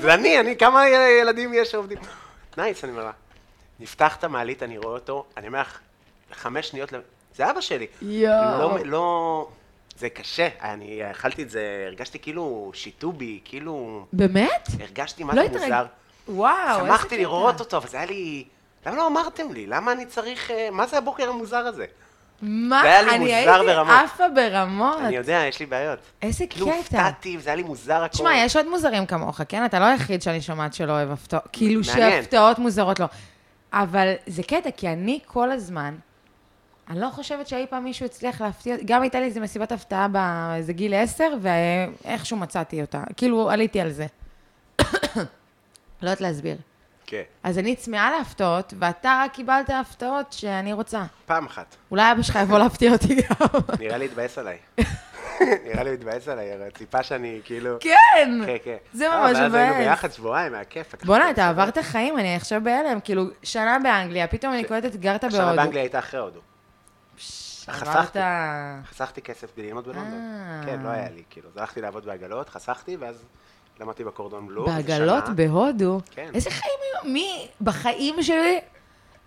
זה 0.00 0.14
אני, 0.14 0.40
אני, 0.40 0.56
כמה 0.56 0.88
ילדים 1.20 1.54
יש 1.54 1.70
שעובדים? 1.70 1.98
nice, 2.58 2.84
אני 2.84 2.92
אומר 2.92 3.04
לה. 3.04 3.10
נפתח 3.80 4.16
את 4.16 4.24
המעלית, 4.24 4.62
אני 4.62 4.78
רואה 4.78 4.94
אותו, 4.94 5.24
אני 5.36 5.46
אומר 5.46 5.60
לך, 5.60 5.78
חמש 6.32 6.68
שניות, 6.68 6.92
זה 7.34 7.50
אבא 7.50 7.60
שלי. 7.60 7.86
יואו. 8.02 8.58
לא, 8.58 8.78
לא, 8.84 9.48
זה 9.98 10.08
קשה, 10.08 10.48
אני 10.60 11.10
אכלתי 11.10 11.42
את 11.42 11.50
זה, 11.50 11.84
הרגשתי 11.86 12.18
כאילו 12.18 12.70
שיתו 12.74 13.12
בי, 13.12 13.40
כאילו, 13.44 14.06
באמת? 14.12 14.68
הרגשתי 14.80 15.24
מה 15.24 15.34
לא 15.34 15.42
זה 15.42 15.48
התרג- 15.48 15.62
מוזר. 15.62 15.86
וואו, 16.28 16.78
איזה 16.80 16.88
שמחתי 16.88 17.06
קטע. 17.08 17.16
לראות 17.16 17.60
אותו, 17.60 17.76
אבל 17.76 17.88
זה 17.88 17.96
היה 17.96 18.06
לי, 18.06 18.44
למה 18.86 18.96
לא 18.96 19.06
אמרתם 19.06 19.52
לי? 19.52 19.66
למה 19.66 19.92
אני 19.92 20.06
צריך, 20.06 20.50
אה, 20.50 20.68
מה 20.72 20.86
זה 20.86 20.98
הבוקר 20.98 21.28
המוזר 21.28 21.56
הזה? 21.56 21.86
מה? 22.42 22.80
זה 22.82 22.88
היה 22.88 23.02
לי 23.02 23.10
אני 23.10 23.18
מוזר 23.18 23.34
הייתי 23.34 23.66
ברמות. 23.66 23.94
עפה 24.04 24.28
ברמות. 24.28 24.98
אני 25.00 25.16
יודע, 25.16 25.42
יש 25.48 25.60
לי 25.60 25.66
בעיות. 25.66 25.98
איזה 26.22 26.46
כאילו 26.46 26.66
קטע. 26.66 26.76
הופתעתי, 26.76 27.36
וזה 27.38 27.50
היה 27.50 27.56
לי 27.56 27.62
מוזר 27.62 28.02
הכל. 28.04 28.08
תשמע, 28.08 28.36
יש 28.36 28.56
עוד 28.56 28.68
מוזרים 28.68 29.06
כמוך, 29.06 29.40
כן? 29.48 29.64
אתה 29.64 29.78
לא 29.78 29.84
היחיד 29.84 30.22
שאני 30.22 30.40
שומעת 30.40 30.74
שלא 30.74 30.92
אוהב 30.92 31.10
הפתעות. 31.10 31.42
כאילו. 31.52 31.84
שהפתעות 31.84 32.58
מוזרות 32.58 33.00
לא. 33.00 33.06
אבל 33.72 34.12
זה 34.26 34.42
קטע, 34.42 34.70
כי 34.76 34.88
אני 34.88 35.20
כל 35.26 35.50
הזמן, 35.50 35.94
אני 36.90 37.00
לא 37.00 37.08
חושבת 37.10 37.48
שאי 37.48 37.66
פעם 37.70 37.84
מישהו 37.84 38.06
הצליח 38.06 38.40
להפתיע 38.40 38.74
אותי. 38.74 38.84
גם 38.86 39.02
הייתה 39.02 39.20
לי 39.20 39.26
איזה 39.26 39.40
מסיבת 39.40 39.72
הפתעה 39.72 40.08
באיזה 40.08 40.72
גיל 40.72 40.94
עשר, 40.94 41.32
ואיכשהו 41.40 42.36
מצאתי 42.36 42.80
אותה. 42.80 43.02
כאילו, 43.16 43.50
עליתי 43.50 43.80
על 43.80 43.90
זה. 43.90 44.06
לא 44.82 44.84
יודעת 46.02 46.20
להסביר. 46.20 46.56
כן, 47.12 47.22
אז 47.42 47.58
אני 47.58 47.76
צמאה 47.76 48.10
להפתעות, 48.10 48.74
ואתה 48.78 49.22
רק 49.24 49.32
קיבלת 49.32 49.70
הפתעות 49.70 50.32
שאני 50.32 50.72
רוצה. 50.72 51.04
פעם 51.26 51.46
אחת. 51.46 51.76
אולי 51.90 52.12
אבא 52.12 52.22
שלך 52.22 52.38
יבוא 52.42 52.58
להפתיע 52.58 52.92
אותי 52.92 53.14
גם. 53.14 53.46
נראה 53.78 53.98
לי 53.98 54.04
התבאס 54.04 54.38
עליי. 54.38 54.58
נראה 55.66 55.82
לי 55.82 55.94
התבאס 55.94 56.28
עליי, 56.28 56.52
הרי 56.52 56.70
ציפה 56.70 57.02
שאני 57.02 57.40
כאילו... 57.44 57.76
כן! 57.80 58.40
כן, 58.46 58.56
כן. 58.64 58.76
זה 58.92 59.08
לא, 59.08 59.20
ממש 59.20 59.36
ואז 59.36 59.54
היינו 59.54 59.74
מבאס. 59.74 59.86
ביחד 59.86 60.12
שבועיים, 60.12 60.54
היה 60.54 60.64
כיף. 60.64 60.94
בואנה, 61.04 61.30
אתה 61.30 61.48
עברת 61.48 61.78
חיים, 61.78 62.18
אני 62.18 62.36
עכשיו 62.36 62.60
בהלם. 62.64 63.00
כאילו, 63.00 63.24
שנה 63.42 63.78
באנגליה, 63.82 64.26
פתאום 64.26 64.52
אני 64.52 64.64
קולטת, 64.64 64.96
גרת 64.96 65.24
עכשיו 65.24 65.40
בהודו. 65.40 65.56
באנגליה 65.56 65.82
הייתה 65.82 65.98
אחרי 65.98 66.20
הודו. 66.20 66.40
חסכתי. 67.68 68.18
חסכתי 68.84 69.22
כסף 69.22 69.52
כדי 69.54 69.66
ללמוד 69.66 69.84
בלונדון. 69.84 70.20
אה. 70.20 70.60
כן, 70.66 70.80
לא 70.82 70.88
היה 70.88 71.10
לי, 71.10 71.22
כאילו. 71.30 71.48
אז 71.48 71.56
הלכתי 71.56 71.80
לעבוד 71.80 72.04
בעגלות, 72.04 72.48
חסכתי, 72.48 72.96
ואז 72.96 73.24
למדתי 73.80 74.04
בקורדון 74.04 74.46
בלו. 74.46 74.64
בעגלות 74.66 75.26
שנה. 75.26 75.34
בהודו. 75.34 76.00
כן. 76.10 76.30
איזה 76.34 76.50
חיים 76.50 76.74
היו? 76.82 77.12
מי 77.12 77.48
בחיים 77.60 78.22
שלי 78.22 78.60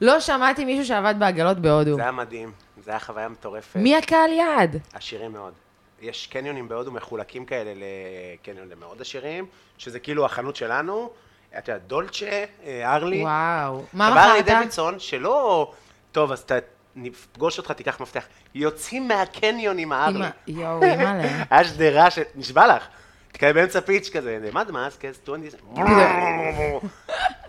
לא 0.01 0.19
שמעתי 0.19 0.65
מישהו 0.65 0.85
שעבד 0.85 1.15
בעגלות 1.19 1.59
בהודו. 1.59 1.95
זה 1.95 2.01
היה 2.01 2.11
מדהים, 2.11 2.51
זה 2.83 2.91
היה 2.91 2.99
חוויה 2.99 3.29
מטורפת. 3.29 3.75
מי 3.75 3.95
הקהל 3.97 4.33
יעד? 4.33 4.77
עשירים 4.93 5.33
מאוד. 5.33 5.53
יש 6.01 6.27
קניונים 6.27 6.67
בהודו 6.67 6.91
מחולקים 6.91 7.45
כאלה 7.45 7.71
לקניון 7.75 8.69
למאוד 8.69 9.01
עשירים, 9.01 9.45
שזה 9.77 9.99
כאילו 9.99 10.25
החנות 10.25 10.55
שלנו, 10.55 11.09
את 11.57 11.67
יודעת, 11.67 11.87
דולצ'ה, 11.87 12.43
אה, 12.65 12.95
ארלי. 12.95 13.21
וואו. 13.21 13.83
מה 13.93 14.07
עכשיו, 14.07 14.23
ארלי 14.23 14.41
מכרת? 14.41 14.57
דוידסון, 14.57 14.99
שלא, 14.99 15.71
טוב, 16.11 16.31
אז 16.31 16.39
אתה, 16.39 16.55
נפגוש 16.95 17.57
אותך, 17.57 17.71
תיקח 17.71 18.01
מפתח. 18.01 18.25
יוצאים 18.55 19.07
מהקניון 19.07 19.77
עם 19.77 19.91
הארלי. 19.91 20.25
יואו, 20.47 20.83
אימא'לה. 20.83 21.43
היה 21.49 21.63
שדרה. 21.63 22.07
נשבע 22.35 22.75
לך. 22.75 22.87
תקרא 23.35 23.51
באמצע 23.51 23.81
פיץ' 23.81 24.09
כזה, 24.09 24.49
מה 24.53 24.63
דמאס, 24.63 24.97
כזה, 24.97 25.19
20... 25.23 25.43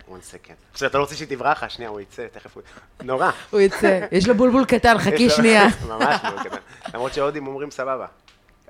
one 0.09 0.33
second. 0.33 0.73
עכשיו, 0.73 0.89
אתה 0.89 0.99
לא 0.99 1.03
רוצה 1.03 1.15
שהיא 1.15 1.29
תברח 1.29 1.63
לך, 1.63 1.71
שנייה, 1.71 1.91
הוא 1.91 2.01
יצא, 2.01 2.27
תכף 2.33 2.55
הוא... 2.55 2.63
נורא. 3.03 3.31
הוא 3.51 3.61
יצא. 3.61 4.07
יש 4.13 4.29
לו 4.29 4.35
בולבול 4.35 4.65
קטן, 4.65 4.99
חכי 4.99 5.31
שנייה. 5.31 5.65
ממש 5.89 6.21
לא 6.25 6.43
קטן. 6.43 6.57
למרות 6.95 7.15
שהודים 7.15 7.47
אומרים 7.47 7.71
סבבה. 7.71 8.07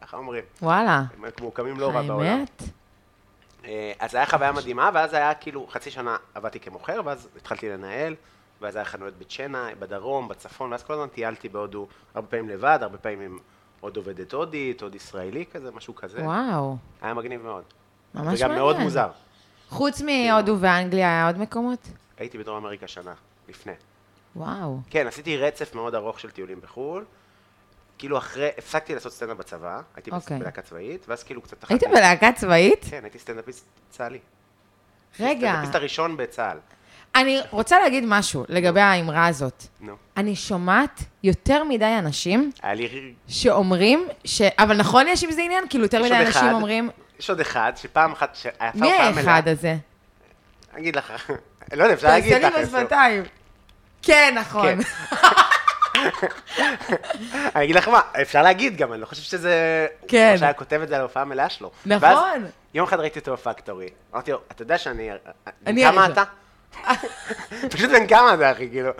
ככה 0.02 0.16
אומרים. 0.16 0.44
וואלה. 0.62 1.02
הם 1.16 1.24
מוקמים 1.40 1.80
לא 1.80 1.90
רע 1.90 2.02
בעולם. 2.02 2.26
האמת? 2.26 2.62
אה, 3.64 3.92
אז 3.98 4.14
הייתה 4.14 4.30
חוויה 4.30 4.52
מדהימה, 4.52 4.90
ואז 4.94 5.14
היה 5.14 5.34
כאילו, 5.34 5.66
חצי 5.70 5.90
שנה 5.90 6.16
עבדתי 6.34 6.60
כמוכר, 6.60 7.00
ואז 7.04 7.28
התחלתי 7.36 7.68
לנהל, 7.68 8.14
ואז 8.60 8.76
היה 8.76 8.84
חנויות 8.84 9.14
בצ'נה, 9.18 9.68
בדרום, 9.78 10.28
בצפון, 10.28 10.72
ואז 10.72 10.82
כל 10.82 10.92
הזמן 10.92 11.08
טיילתי 11.08 11.48
בהודו, 11.48 11.86
הרבה 12.14 12.26
פעמים 12.28 12.48
לבד, 12.48 12.78
הרבה 12.82 12.98
פעמים 12.98 13.20
עם 13.20 13.38
עוד 13.80 13.96
עובדת 13.96 14.32
הודית, 14.32 14.82
עוד 14.82 14.94
ישראלי 14.94 15.44
כזה, 15.52 15.70
משהו 15.70 15.94
כזה. 15.94 16.22
וואו. 16.22 16.76
היה 17.02 17.14
מגניב 17.14 17.42
מאוד. 17.42 17.64
ממש 18.14 18.40
וגם 18.40 18.50
מאוד 18.50 18.66
מעניין. 18.66 18.84
מוזר. 18.84 19.08
חוץ 19.68 20.02
מהודו 20.02 20.56
ואנגליה, 20.60 21.08
היה 21.08 21.26
עוד 21.26 21.38
מקומות? 21.38 21.88
הייתי 22.18 22.38
בדרום 22.38 22.56
אמריקה 22.56 22.88
שנה, 22.88 23.14
לפני. 23.48 23.72
וואו. 24.36 24.78
כן, 24.90 25.06
עשיתי 25.06 25.36
רצף 25.36 25.74
מאוד 25.74 25.94
ארוך 25.94 26.20
של 26.20 26.30
טיולים 26.30 26.60
בחו"ל. 26.60 27.04
כאילו 27.98 28.18
אחרי, 28.18 28.48
הפסקתי 28.58 28.94
לעשות 28.94 29.12
סטנדאפ 29.12 29.36
בצבא, 29.36 29.80
הייתי 29.96 30.10
אוקיי. 30.10 30.38
בלהקה 30.38 30.62
צבאית, 30.62 31.04
ואז 31.08 31.22
כאילו 31.22 31.42
קצת... 31.42 31.70
היית 31.70 31.82
בלהקה 31.84 32.32
צבאית? 32.32 32.84
כן, 32.90 33.00
הייתי 33.02 33.18
סטנדאפיסט 33.18 33.66
צה"לי. 33.90 34.18
רגע, 35.20 35.48
הסטנדאפיסט 35.48 35.74
הראשון 35.74 36.16
בצה"ל. 36.16 36.58
אני 37.16 37.40
רוצה 37.50 37.80
להגיד 37.80 38.04
משהו 38.06 38.44
לגבי 38.48 38.80
האמרה 38.80 39.26
הזאת. 39.26 39.64
נו. 39.80 39.92
אני 40.16 40.36
שומעת 40.36 41.02
יותר 41.22 41.64
מדי 41.64 41.94
אנשים 41.98 42.50
היה 42.62 42.74
לי... 42.74 43.14
שאומרים, 43.28 44.08
ש... 44.24 44.42
אבל 44.58 44.76
נכון 44.76 45.08
יש 45.08 45.24
עם 45.24 45.30
זה 45.32 45.42
עניין? 45.42 45.64
כאילו 45.70 45.84
יותר 45.84 46.00
יש 46.00 46.06
מדי 46.06 46.16
עוד 46.16 46.26
אנשים 46.26 46.42
אחד. 46.42 46.52
אומרים, 46.52 46.90
יש 47.18 47.30
עוד 47.30 47.40
אחד, 47.40 47.72
שפעם 47.76 48.12
אחת, 48.12 48.36
שהיה 48.36 48.70
מי 48.74 48.92
האחד 48.92 49.42
הזה? 49.48 49.76
אגיד 50.78 50.96
לך, 50.96 51.12
לא 51.72 51.82
יודע, 51.82 51.94
אפשר 51.94 52.08
להגיד 52.08 52.38
תעשה 52.38 52.58
לי. 52.58 52.64
בשפתיים. 52.64 53.22
כן, 54.02 54.34
נכון. 54.38 54.82
כן. 54.82 54.88
אני 57.56 57.64
אגיד 57.64 57.76
לך 57.76 57.88
מה, 57.88 58.00
אפשר 58.22 58.42
להגיד 58.42 58.76
גם, 58.76 58.92
אני 58.92 59.00
לא 59.00 59.06
חושב 59.06 59.22
שזה... 59.22 59.86
כן. 60.08 60.30
כמו 60.30 60.38
שהיה 60.38 60.52
כותב 60.52 60.80
את 60.82 60.88
זה 60.88 60.94
על 60.94 61.00
ההופעה 61.00 61.22
המלאה 61.22 61.48
שלו. 61.48 61.70
נכון. 61.86 62.08
ואז 62.08 62.42
יום 62.74 62.86
אחד 62.86 63.00
ראיתי 63.00 63.18
אותו 63.18 63.32
בפקטורי, 63.32 63.88
אמרתי 64.14 64.32
לו, 64.32 64.40
אתה 64.50 64.62
יודע 64.62 64.78
שאני... 64.78 65.10
אני 65.66 65.82
כמה 65.84 66.04
הראשון." 66.04 66.12
אתה? 66.12 66.22
פשוט 67.70 67.90
בן 67.90 68.06
כמה 68.06 68.34
אתה, 68.34 68.52
אחי, 68.52 68.70
כאילו. 68.70 68.90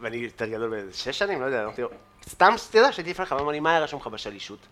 ואני 0.00 0.16
יותר 0.16 0.46
גדול 0.46 0.70
באיזה 0.70 0.92
שש 0.92 1.18
שנים, 1.18 1.40
לא 1.40 1.46
יודע, 1.46 1.64
אמרתי 1.64 1.82
לו, 1.82 1.88
סתם 2.28 2.54
שתדע 2.56 2.92
שהייתי 2.92 3.10
לפניך, 3.10 3.32
הוא 3.32 3.40
אמר 3.40 3.52
לי, 3.52 3.60
מה 3.60 3.70
היה 3.70 3.80
רשום 3.80 4.00
לך 4.00 4.06
בשלישות? 4.06 4.66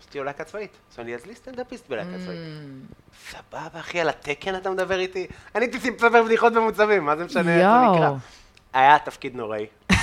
עשיתי 0.00 0.18
לו 0.18 0.24
להקה 0.24 0.44
צבאית. 0.44 0.76
אז 0.92 0.98
אני, 0.98 1.14
אז 1.14 1.26
לי 1.26 1.34
סטנדאפיסט 1.34 1.88
בלהקה 1.88 2.18
צבאית. 2.24 2.38
Mm. 2.38 2.94
סבבה, 3.30 3.80
אחי, 3.80 4.00
על 4.00 4.08
התקן 4.08 4.56
אתה 4.56 4.70
מדבר 4.70 4.98
איתי? 4.98 5.26
אני 5.54 5.64
הייתי 5.64 5.90
מספר 5.90 6.22
בדיחות 6.24 6.52
במוצבים, 6.52 7.04
מה 7.04 7.16
זה 7.16 7.24
משנה 7.24 7.56
איך. 7.56 7.68
זה 7.68 7.96
נקרא? 7.96 8.10
היה 8.72 8.98
תפקיד 8.98 9.36
נוראי. 9.36 9.66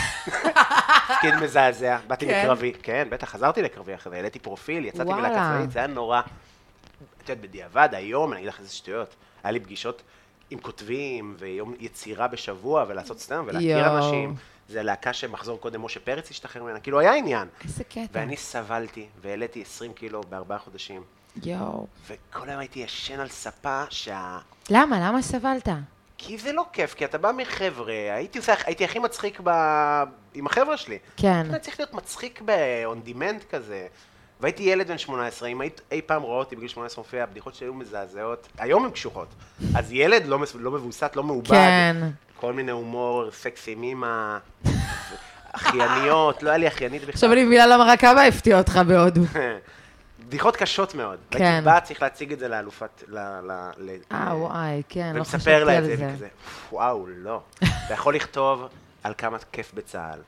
תפקיד 1.08 1.36
מזעזע, 1.42 1.98
באתי 2.08 2.28
כן? 2.28 2.42
מקרבי, 2.44 2.74
כן, 2.84 3.08
בטח, 3.10 3.30
חזרתי 3.30 3.62
לקרבי 3.62 3.96
אחרי 3.96 4.10
זה, 4.10 4.16
העליתי 4.16 4.40
פרופיל, 4.40 4.86
יצאתי. 4.86 5.14
מלהקה 5.14 5.52
צבאית, 5.54 5.72
זה 5.72 5.80
היה 5.80 5.88
נורא. 5.88 6.22
את 7.24 7.30
יודעת, 7.30 7.44
בדיעבד, 7.44 7.90
היום, 7.92 8.32
אני 8.32 8.40
אגיד 8.40 8.50
לך 8.50 8.60
איזה 8.60 8.74
שטויות, 8.74 9.16
היה 9.44 9.52
לי 9.52 9.60
פגישות 9.60 10.02
עם 10.54 10.60
כותבים, 10.60 11.36
ויום 11.39 11.74
יצירה 11.80 12.28
בשבוע, 12.28 12.86
ולעשות 12.88 13.20
סטנדאפ, 13.20 13.46
ולהכיר 13.48 13.78
יואו. 13.78 13.98
אנשים. 13.98 14.36
זה 14.70 14.84
להקה 14.84 15.13
שמחזור 15.13 15.60
קודם 15.60 15.86
משה 15.86 16.00
פרץ 16.00 16.30
השתחרר 16.30 16.63
ממנה, 16.63 16.80
כאילו 16.80 17.00
היה 17.00 17.13
עניין. 17.13 17.48
איזה 17.63 17.84
קטע. 17.84 18.06
ואני 18.12 18.38
סבלתי, 18.38 19.08
והעליתי 19.22 19.62
20 19.62 19.94
קילו 19.94 20.22
בארבעה 20.30 20.60
חודשים, 20.60 21.04
יואו. 21.44 21.88
וכל 22.08 22.50
היום 22.50 22.60
הייתי 22.60 22.80
ישן 22.80 23.20
על 23.20 23.30
ספה 23.30 23.84
שה... 23.89 24.38
למה? 24.70 25.08
למה 25.08 25.22
סבלת? 25.22 25.68
כי 26.18 26.38
זה 26.38 26.54
לא 26.54 26.66
כיף, 26.74 26.94
כי 26.94 27.06
אתה 27.06 27.18
בא 27.18 27.32
מחבר'ה, 27.32 27.94
הייתי, 27.94 28.38
עושה, 28.38 28.54
הייתי 28.66 28.86
הכי 28.86 29.00
מצחיק 29.00 29.42
ב... 29.44 29.50
עם 30.34 30.46
החבר'ה 30.48 30.78
שלי. 30.78 30.98
כן. 31.18 31.46
אתה 31.50 31.60
צריך 31.60 31.80
להיות 31.80 31.94
מצחיק 31.94 32.42
ב-on 32.46 33.10
demand 33.10 33.44
כזה. 33.50 33.88
והייתי 34.43 34.63
ילד 34.63 34.88
בן 34.88 34.97
18, 34.97 35.49
אם 35.49 35.62
היית 35.62 35.82
אי 35.91 36.01
פעם 36.01 36.21
רואה 36.21 36.38
אותי 36.38 36.56
בגיל 36.56 36.67
18 36.67 37.03
מופיע, 37.03 37.23
הבדיחות 37.23 37.56
שלי 37.56 37.67
היו 37.67 37.73
מזעזעות, 37.73 38.47
היום 38.58 38.86
הן 38.86 38.91
קשוחות. 38.91 39.27
אז 39.75 39.91
ילד 39.91 40.25
לא, 40.25 40.39
לא 40.60 40.71
מבוסת, 40.71 41.12
לא 41.15 41.23
מעובד, 41.23 41.49
כן. 41.49 41.95
כל 42.36 42.53
מיני 42.53 42.71
הומור, 42.71 43.32
סקס 43.32 43.67
עם 43.67 43.84
אימא, 43.84 44.38
אחייניות, 45.51 46.43
לא 46.43 46.49
היה 46.49 46.58
לי 46.58 46.67
אחיינית 46.67 47.01
בכלל. 47.01 47.13
עכשיו 47.13 47.34
אני 47.34 47.43
מבינה 47.43 47.67
למה 47.67 47.84
רק 47.88 48.03
אבא 48.03 48.21
הפתיע 48.21 48.58
אותך 48.58 48.79
בהודו. 48.88 49.21
בדיחות 50.27 50.56
קשות 50.56 50.95
מאוד. 50.95 51.17
כן. 51.32 51.62
בא, 51.63 51.79
צריך 51.79 52.01
להציג 52.01 52.34
את 52.34 52.39
זה 52.39 52.47
לאלופת, 52.47 53.03
ל... 53.08 53.17
ל, 53.19 53.51
ל 53.77 53.89
אה, 54.12 54.36
וואי, 54.36 54.82
כן, 54.89 55.12
לא 55.13 55.17
ומספר 55.17 55.38
חשבתי 55.38 55.65
לה 55.65 55.73
את 55.73 55.77
על 55.77 55.86
זה, 55.86 55.95
זה. 55.95 56.10
וכזה, 56.13 56.27
וואו, 56.71 57.08
לא. 57.08 57.41
אתה 57.60 57.93
יכול 57.93 58.15
לכתוב 58.15 58.67
על 59.03 59.13
כמה 59.17 59.38
כיף 59.51 59.73
בצה"ל. 59.73 60.19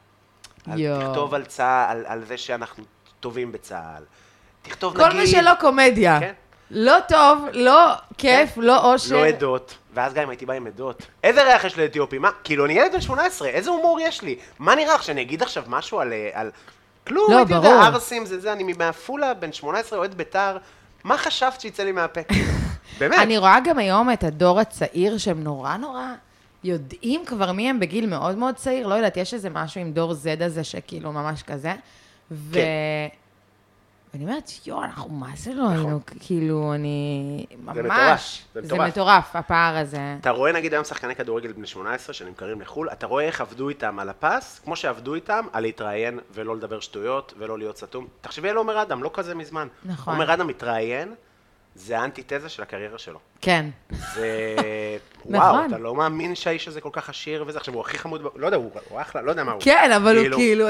תכתוב 0.63 1.33
על 1.33 1.45
צה"ל, 1.45 2.03
על 2.05 2.25
זה 2.25 2.37
שאנחנו 2.37 2.83
טובים 3.25 3.51
בצה"ל. 3.51 4.03
תכתוב 4.61 4.97
כל 4.97 5.07
נגיד... 5.07 5.19
מה 5.19 5.27
שלא 5.27 5.51
קומדיה. 5.59 6.19
כן. 6.19 6.33
לא 6.71 6.97
טוב, 7.07 7.45
לא 7.53 7.93
כיף, 8.17 8.49
לא 8.57 8.93
אושר. 8.93 9.15
לא 9.15 9.25
עדות, 9.25 9.77
ואז 9.93 10.13
גם 10.13 10.23
אם 10.23 10.29
הייתי 10.29 10.45
בא 10.45 10.53
עם 10.53 10.67
עדות. 10.67 11.03
איזה 11.23 11.43
ריח 11.43 11.63
יש 11.65 11.77
לאתיופי? 11.77 12.17
מה? 12.17 12.29
כאילו, 12.43 12.65
אני 12.65 12.73
ילד 12.73 12.91
בן 12.91 13.01
18, 13.01 13.47
איזה 13.47 13.69
הומור 13.69 13.99
יש 14.01 14.21
לי? 14.21 14.35
מה 14.59 14.75
נראה 14.75 14.95
לך, 14.95 15.03
שאני 15.03 15.21
אגיד 15.21 15.43
עכשיו 15.43 15.63
משהו 15.67 15.99
על... 15.99 16.13
אה, 16.13 16.29
על... 16.33 16.51
כלום, 17.07 17.31
לא, 17.31 17.37
הייתי 17.37 17.53
יודע. 17.53 17.69
ערסים 17.69 18.25
זה 18.25 18.39
זה, 18.39 18.53
אני 18.53 18.73
מעפולה, 18.73 19.33
בן 19.33 19.53
18, 19.53 19.99
אוהד 19.99 20.13
בית"ר, 20.13 20.57
מה 21.03 21.17
חשבת 21.17 21.61
שיצא 21.61 21.83
לי 21.83 21.91
מהפה? 21.91 22.21
באמת. 22.99 23.19
אני 23.19 23.37
רואה 23.37 23.59
גם 23.63 23.77
היום 23.77 24.11
את 24.11 24.23
הדור 24.23 24.59
הצעיר 24.59 25.17
שהם 25.17 25.43
נורא 25.43 25.77
נורא 25.77 26.05
יודעים 26.63 27.25
כבר 27.25 27.51
מי 27.51 27.69
הם 27.69 27.79
בגיל 27.79 28.05
מאוד 28.05 28.37
מאוד 28.37 28.55
צעיר, 28.55 28.87
לא 28.87 28.95
יודעת, 28.95 29.17
יש 29.17 29.33
איזה 29.33 29.49
משהו 29.49 29.81
עם 29.81 29.91
דור 29.91 30.11
Z 30.11 30.43
הזה 30.43 30.63
שכאילו 30.63 31.11
ממש 31.11 31.43
כזה. 31.43 31.73
ו... 32.31 32.53
כן. 32.53 33.07
ואני 34.15 34.25
אומרת, 34.25 34.51
יואו, 34.65 34.83
אנחנו 34.83 35.09
מה 35.09 35.27
זה 35.35 35.53
לא 35.53 35.69
היינו, 35.69 35.99
כאילו, 36.19 36.73
אני... 36.73 37.45
זה 37.73 37.83
ממש. 37.83 38.45
מטורף, 38.51 38.53
זה 38.53 38.61
זה 38.61 38.75
מטורף. 38.75 38.89
מטורף, 38.89 39.35
הפער 39.35 39.77
הזה. 39.77 40.15
אתה 40.21 40.29
רואה 40.29 40.51
נגיד 40.51 40.73
היום 40.73 40.85
שחקני 40.85 41.15
כדורגל 41.15 41.51
בני 41.51 41.67
18 41.67 42.13
שנמכרים 42.13 42.61
לחו"ל, 42.61 42.89
אתה 42.89 43.07
רואה 43.07 43.23
איך 43.23 43.41
עבדו 43.41 43.69
איתם 43.69 43.99
על 43.99 44.09
הפס, 44.09 44.61
כמו 44.63 44.75
שעבדו 44.75 45.15
איתם 45.15 45.45
על 45.53 45.63
להתראיין 45.63 46.19
ולא 46.33 46.55
לדבר 46.55 46.79
שטויות 46.79 47.33
ולא 47.37 47.57
להיות 47.57 47.77
סתום. 47.77 48.07
תחשבי 48.21 48.49
על 48.49 48.57
עומר 48.57 48.81
אדם, 48.81 49.03
לא 49.03 49.11
כזה 49.13 49.35
מזמן. 49.35 49.67
נכון. 49.85 50.13
עומר 50.13 50.33
אדם 50.33 50.47
מתראיין, 50.47 51.13
זה 51.75 51.99
האנטיתזה 51.99 52.49
של 52.49 52.61
הקריירה 52.61 52.97
שלו. 52.97 53.19
כן. 53.41 53.65
זה... 53.89 54.55
נכון. 55.25 55.55
וואו, 55.55 55.65
אתה 55.65 55.77
לא 55.77 55.95
מאמין 55.95 56.35
שהאיש 56.35 56.67
הזה 56.67 56.81
כל 56.81 56.89
כך 56.91 57.09
עשיר 57.09 57.43
וזה, 57.47 57.59
עכשיו 57.59 57.73
הוא 57.73 57.81
הכי 57.81 57.97
חמוד, 57.97 58.21
לא 58.35 58.45
יודע, 58.45 58.57
הוא 58.57 58.71
הוא 58.89 59.01
אחלה, 59.01 59.21
לא 59.21 59.29
יודע 59.29 59.43
מה 59.43 59.51
הוא. 59.51 59.61
כן, 59.61 59.91
אבל 59.95 60.17
הוא 60.17 60.35
כאילו... 60.35 60.67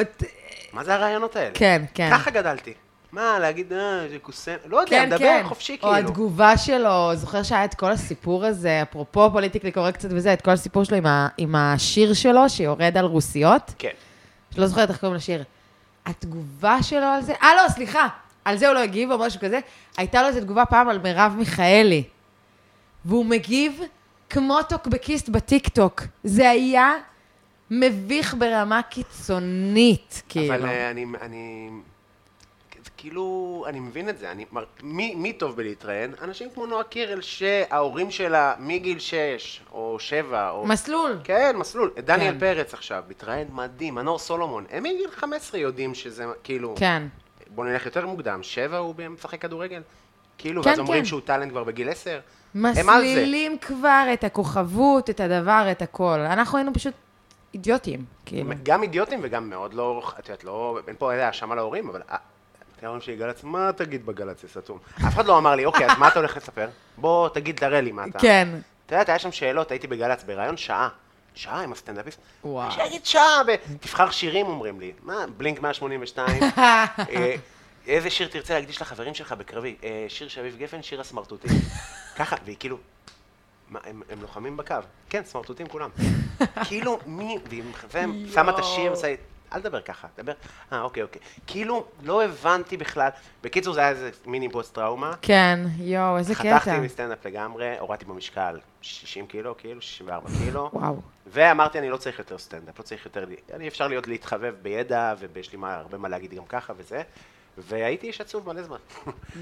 מה 0.76 0.84
זה 0.84 0.94
הרעיונות 0.94 1.36
האלה? 1.36 1.52
כן, 1.54 1.82
כן. 1.94 2.10
ככה 2.12 2.32
גדלתי. 2.32 2.74
מה, 3.12 3.40
להגיד, 3.40 3.74
אה, 3.74 4.08
זה 4.10 4.20
קוסם, 4.22 4.56
לא 4.66 4.78
יודע, 4.78 4.90
כן, 4.90 5.06
מדבר 5.06 5.18
כן. 5.18 5.44
חופשי 5.46 5.74
או 5.74 5.80
כאילו. 5.80 5.96
התגובה 5.96 6.58
שלו, 6.58 7.16
זוכר 7.16 7.44
שהיה 7.44 7.66
את 7.66 7.74
כל 7.74 7.92
הסיפור 7.92 8.46
הזה, 8.46 8.82
אפרופו 8.82 9.32
פוליטיקלי 9.32 9.72
קורקט 9.72 9.98
קצת 9.98 10.10
וזה, 10.12 10.34
את 10.34 10.42
כל 10.42 10.52
הסיפור 10.52 10.84
שלו 10.84 10.98
עם, 10.98 11.06
ה, 11.06 11.28
עם 11.38 11.56
השיר 11.56 12.14
שלו, 12.14 12.50
שיורד 12.50 12.98
על 12.98 13.06
רוסיות. 13.06 13.74
כן. 13.78 13.90
לא 14.58 14.68
זוכרת 14.68 14.90
איך 14.90 15.00
קוראים 15.00 15.16
לשיר. 15.16 15.44
התגובה 16.06 16.84
שלו 16.84 17.06
על 17.06 17.22
זה, 17.22 17.34
אה, 17.44 17.50
לא, 17.56 17.70
סליחה, 17.70 18.08
על 18.46 18.58
זה 18.58 18.68
הוא 18.68 18.74
לא 18.74 18.80
הגיב 18.80 19.12
או 19.12 19.18
משהו 19.18 19.40
כזה. 19.40 19.60
הייתה 19.98 20.22
לו 20.22 20.28
איזו 20.28 20.42
תגובה 20.42 20.66
פעם 20.66 20.90
על 20.90 21.00
מרב 21.00 21.36
מיכאלי. 21.38 22.04
והוא 23.06 23.26
מגיב 23.26 23.82
כמו 24.30 24.64
טוקבקיסט 24.70 25.30
בטיקטוק. 25.30 26.02
זה 26.24 26.50
היה 26.50 26.94
מביך 27.72 28.36
ברמה 28.40 28.82
קיצונית, 28.82 30.24
כאילו. 30.30 30.56
אבל 30.56 30.66
אה, 30.66 30.92
אני, 30.92 31.06
אני, 31.22 31.70
כאילו, 32.98 33.66
אני 33.68 33.80
מבין 33.80 34.10
את 34.10 34.18
זה, 34.18 34.32
אני, 34.32 34.46
מי, 34.84 35.16
מי 35.16 35.34
טוב 35.34 35.56
בלהתראיין? 35.56 36.14
אנשים 36.22 36.50
כמו 36.54 36.66
נועה 36.66 36.84
קירל, 36.84 37.22
שההורים 37.22 38.12
שלה 38.12 38.54
מגיל 38.60 39.00
6 39.00 39.62
או 39.72 39.98
7, 40.00 40.50
או... 40.50 40.66
מסלול. 40.66 41.20
כן, 41.24 41.56
מסלול. 41.58 41.92
דניאל 41.98 42.34
כן. 42.34 42.40
פרץ 42.40 42.74
עכשיו, 42.74 43.04
מתראיין 43.10 43.48
מדהים, 43.52 43.96
מנור 43.96 44.20
סולומון, 44.20 44.66
הם 44.70 44.84
מגיל 44.84 45.12
15 45.12 45.60
יודעים 45.60 45.96
שזה, 45.96 46.26
כאילו, 46.44 46.76
כן. 46.78 47.04
בוא 47.48 47.66
נלך 47.66 47.86
יותר 47.86 48.08
מוקדם, 48.08 48.44
7 48.44 48.78
הוא 48.78 48.96
משחק 49.10 49.42
כדורגל? 49.42 49.82
כאילו, 50.38 50.64
כן, 50.64 50.70
ואז 50.70 50.80
אומרים 50.80 51.02
כן. 51.02 51.06
שהוא 51.06 51.22
טאלנט 51.22 51.52
כבר 51.52 51.64
בגיל 51.64 51.90
10? 51.90 52.20
הם 52.56 52.66
על 52.66 52.74
זה. 52.74 52.84
מסלילים 52.84 53.58
כבר 53.58 54.06
את 54.14 54.24
הכוכבות, 54.24 55.10
את 55.10 55.20
הדבר, 55.20 55.68
את 55.72 55.82
הכל. 55.82 56.20
אנחנו 56.20 56.58
היינו 56.58 56.74
פשוט 56.74 56.94
אידיוטים, 57.60 58.06
כאילו. 58.26 58.52
גם 58.64 58.84
אידיוטים 58.84 59.20
וגם 59.24 59.50
מאוד 59.50 59.74
לא, 59.74 60.02
את 60.20 60.30
יודעת, 60.30 60.44
לא, 60.44 60.80
אין 60.88 60.96
פה 61.00 61.12
איזה 61.12 61.28
האשמה 61.28 61.56
להורים, 61.56 61.90
אבל 61.90 62.02
אה, 62.12 62.18
ההורים 62.84 63.02
שלי 63.02 63.16
גל"צ, 63.16 63.44
מה 63.44 63.72
תגיד 63.76 64.06
בגל"צ, 64.06 64.42
זה 64.42 64.48
סתום? 64.48 64.78
אף 65.08 65.14
אחד 65.14 65.26
לא 65.26 65.38
אמר 65.38 65.56
לי, 65.56 65.66
אוקיי, 65.66 65.86
אז 65.92 65.98
מה 65.98 66.08
אתה 66.08 66.20
הולך 66.20 66.38
לספר? 66.38 66.68
בוא, 66.98 67.30
תגיד, 67.30 67.58
תראה 67.58 67.82
לי 67.82 67.92
מה 67.92 68.06
אתה... 68.06 68.20
כן. 68.20 68.48
את 68.86 68.92
יודעת, 68.92 69.10
היה 69.10 69.20
שם 69.20 69.32
שאלות, 69.32 69.72
הייתי 69.72 69.88
בגל"צ, 69.88 70.24
בראיון 70.24 70.58
שעה. 70.58 70.90
שעה 71.36 71.62
עם 71.62 71.72
הסטנדאפיסט. 71.72 72.20
וואו. 72.44 72.72
שיגיד 72.72 73.06
שעה, 73.06 73.42
ב- 73.48 73.56
תבחר 73.82 74.10
שירים, 74.10 74.46
אומרים 74.46 74.80
לי. 74.80 74.92
מה, 75.04 75.26
בלינק 75.38 75.62
182. 75.62 76.44
אה, 76.58 76.86
איזה 77.88 78.10
שיר 78.10 78.28
תרצה 78.28 78.54
להקדיש 78.60 78.82
לחברים 78.82 79.14
שלך 79.14 79.32
בקרבי? 79.32 79.76
"אה, 79.84 80.06
שיר 80.08 80.28
של 80.28 80.42
אביב 80.42 80.58
גפן, 80.58 80.82
שיר 80.82 81.02
הסמרטוטים. 81.02 81.52
ככה, 82.18 82.36
והיא 82.46 82.56
כאילו, 82.60 82.78
מה, 83.70 83.80
הם, 83.86 84.02
הם 84.10 84.22
לוחמים 84.22 84.58
בקו. 84.58 84.76
כן, 85.10 85.22
סמרטוטים 85.26 85.68
כולם. 85.68 85.90
כאילו, 86.68 87.00
מי, 87.06 87.38
והיא 87.50 87.64
שמה 88.34 88.52
את 88.52 88.60
השיר, 88.60 88.92
עושה, 88.92 89.16
אל 89.54 89.60
תדבר 89.60 89.82
ככה, 89.82 90.08
תדבר, 90.16 90.34
אה, 90.74 90.82
אוקיי, 90.82 91.04
אוקיי. 91.04 91.22
כאילו, 91.48 91.86
לא 92.04 92.24
הבנתי 92.24 92.78
בכלל. 92.78 93.10
בקיצור, 93.44 93.74
זה 93.74 93.80
היה 93.80 93.90
איזה 93.90 94.10
מיני 94.26 94.50
פוסט 94.50 94.76
טראומה. 94.76 95.14
כן, 95.22 95.60
יואו, 95.78 96.18
איזה 96.18 96.36
קטע. 96.36 96.60
חתכתי 96.60 96.80
מסטנדאפ 96.80 97.26
לגמרי, 97.26 97.78
הורדתי 97.80 98.06
במשקל 98.06 98.60
60 98.82 99.28
קילו, 99.28 99.58
כאילו, 99.58 99.82
64 99.82 100.30
קילו. 100.44 100.70
וואו. 100.74 101.02
ואמרתי, 101.28 101.80
אני 101.80 101.90
לא 101.90 101.98
צריך 101.98 102.20
יותר 102.20 102.38
סטנדאפ, 102.38 102.80
לא 102.80 102.84
צריך 102.84 103.06
יותר, 103.06 103.26
אני 103.54 103.68
אפשר 103.68 103.88
להיות 103.88 104.08
להתחבב 104.08 104.54
בידע, 104.62 105.14
ויש 105.34 105.52
לי 105.52 105.58
מה, 105.58 105.76
הרבה 105.76 105.98
מה 105.98 106.10
להגיד 106.10 106.34
גם 106.34 106.46
ככה 106.46 106.74
וזה. 106.78 107.02
והייתי 107.58 108.08
איש 108.08 108.22
עצוב 108.22 108.48
מלא 108.54 108.64
זמן. 108.64 108.78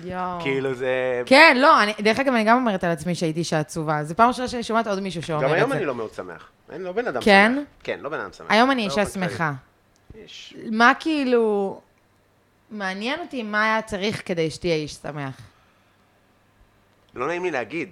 יואו. 0.03 0.41
כאילו 0.41 0.73
זה... 0.73 1.21
כן, 1.25 1.57
לא, 1.61 1.83
אני, 1.83 1.93
דרך 1.99 2.19
אגב, 2.19 2.33
אני 2.33 2.43
גם 2.43 2.57
אומרת 2.57 2.83
על 2.83 2.91
עצמי 2.91 3.15
שהייתי 3.15 3.39
אישה 3.39 3.59
עצובה. 3.59 4.03
זו 4.03 4.15
פעם 4.15 4.27
ראשונה 4.27 4.47
שאני 4.47 4.63
שומעת 4.63 4.87
עוד 4.87 4.99
מישהו 4.99 5.23
שאומר 5.23 5.39
את 5.39 5.43
גם 5.43 5.49
זה. 5.49 5.55
היום 5.55 5.71
אני 5.73 5.85
לא 5.85 5.95
מאוד 5.95 6.13
שמח. 6.13 6.49
אני 6.69 6.83
לא 6.83 6.91
בן 6.91 7.07
אדם 7.07 7.21
כן? 7.21 7.51
שמח. 7.55 7.63
כן, 7.83 7.99
לא 8.01 8.09
בן 8.09 8.19
אדם 8.19 8.33
שמח. 8.33 8.47
היום 8.51 8.71
אני 8.71 8.81
לא 8.87 8.91
אישה. 8.91 9.05
שמחה. 9.05 9.53
יש- 10.15 10.53
מה 10.71 10.91
כאילו... 10.99 11.81
מעניין 12.71 13.19
אותי 13.19 13.43
מה 13.43 13.63
היה 13.63 13.81
צריך 13.81 14.21
כדי 14.25 14.51
שתהיה 14.51 14.75
איש 14.75 14.93
שמח. 14.93 15.37
לא 17.15 17.27
נעים 17.27 17.43
לי 17.43 17.51
להגיד. 17.51 17.89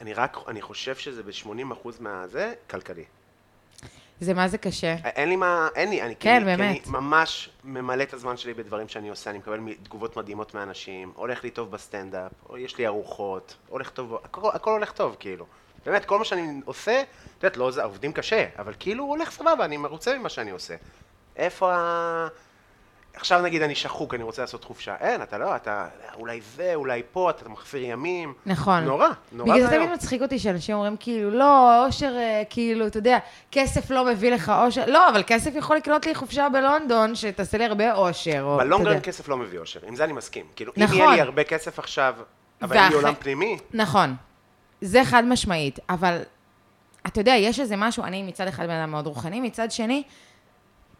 אני 0.00 0.14
רק, 0.14 0.36
אני 0.48 0.62
חושב 0.62 0.94
שזה 0.94 1.22
ב-80% 1.22 1.48
מהזה, 2.00 2.52
כלכלי. 2.70 3.04
זה 4.20 4.34
מה 4.34 4.48
זה 4.48 4.58
קשה. 4.58 4.96
אין 5.04 5.28
לי 5.28 5.36
מה, 5.36 5.68
אין 5.74 5.90
לי, 5.90 6.02
אני 6.02 6.16
כן, 6.16 6.38
כי, 6.38 6.40
כי 6.40 6.44
באמת. 6.44 6.86
אני 6.86 6.92
ממש 6.98 7.50
ממלא 7.64 8.02
את 8.02 8.14
הזמן 8.14 8.36
שלי 8.36 8.54
בדברים 8.54 8.88
שאני 8.88 9.08
עושה, 9.08 9.30
אני 9.30 9.38
מקבל 9.38 9.60
תגובות 9.82 10.16
מדהימות 10.16 10.54
מאנשים, 10.54 11.12
הולך 11.14 11.44
לי 11.44 11.50
טוב 11.50 11.70
בסטנדאפ, 11.70 12.32
יש 12.58 12.78
לי 12.78 12.86
ארוחות, 12.86 13.56
הולך 13.68 13.90
טוב, 13.90 14.14
הכל, 14.24 14.50
הכל 14.54 14.70
הולך 14.70 14.92
טוב, 14.92 15.16
כאילו. 15.20 15.46
באמת, 15.86 16.04
כל 16.04 16.18
מה 16.18 16.24
שאני 16.24 16.60
עושה, 16.64 17.00
את 17.00 17.44
יודעת, 17.44 17.56
לא, 17.56 17.70
עובדים 17.84 18.12
קשה, 18.12 18.46
אבל 18.58 18.74
כאילו 18.78 19.04
הולך 19.04 19.30
סבבה, 19.30 19.64
אני 19.64 19.76
מרוצה 19.76 20.18
ממה 20.18 20.28
שאני 20.28 20.50
עושה. 20.50 20.74
איפה 21.36 21.74
ה... 21.74 22.28
עכשיו 23.16 23.42
נגיד 23.42 23.62
אני 23.62 23.74
שחוק, 23.74 24.14
אני 24.14 24.22
רוצה 24.22 24.42
לעשות 24.42 24.64
חופשה. 24.64 24.94
אין, 25.00 25.22
אתה 25.22 25.38
לא, 25.38 25.56
אתה 25.56 25.86
אולי 26.14 26.40
זה, 26.40 26.74
אולי 26.74 27.02
פה, 27.12 27.30
אתה 27.30 27.48
מחסיר 27.48 27.84
ימים. 27.84 28.34
נכון. 28.46 28.84
נורא, 28.84 29.08
נורא 29.32 29.54
בגלל 29.54 29.66
זה. 29.66 29.76
תמיד 29.76 29.90
מצחיק 29.90 30.22
אותי 30.22 30.38
שאנשים 30.38 30.74
אומרים 30.74 30.96
כאילו, 31.00 31.30
לא, 31.30 31.86
אושר, 31.86 32.14
אה, 32.16 32.42
כאילו, 32.50 32.86
אתה 32.86 32.98
יודע, 32.98 33.18
כסף 33.52 33.90
לא 33.90 34.04
מביא 34.04 34.30
לך 34.30 34.52
אושר. 34.64 34.84
לא, 34.86 35.08
אבל 35.08 35.22
כסף 35.26 35.50
יכול 35.54 35.76
לקנות 35.76 36.06
לי 36.06 36.14
חופשה 36.14 36.48
בלונדון, 36.48 37.14
שתעשה 37.14 37.58
לי 37.58 37.64
הרבה 37.64 37.94
אושר. 37.94 38.56
בלונגרן. 38.58 39.00
כסף 39.00 39.28
לא 39.28 39.36
מביא 39.36 39.58
אושר, 39.58 39.80
עם 39.86 39.96
זה 39.96 40.04
אני 40.04 40.12
מסכים. 40.12 40.44
כאילו, 40.56 40.72
נכון. 40.76 40.96
אם 40.96 41.02
יהיה 41.02 41.14
לי 41.14 41.20
הרבה 41.20 41.44
כסף 41.44 41.78
עכשיו, 41.78 42.14
אבל 42.62 42.76
אין 42.76 42.88
לי 42.88 42.94
עולם 42.94 43.14
פנימי, 43.14 43.58
נכון. 43.74 44.14
זה 44.80 45.04
חד 45.04 45.24
משמעית, 45.24 45.78
אבל 45.88 46.18
אתה 47.06 47.20
יודע, 47.20 47.32
יש 47.32 47.60
איזה 47.60 47.76
משהו, 47.76 48.04
אני 48.04 48.22
מצד 48.22 48.46
אחד 48.48 48.66
בן 48.66 48.70
אדם 48.70 48.90
מאוד 48.90 49.06
רוחני, 49.06 49.40
מצד 49.40 49.70
שני, 49.70 50.02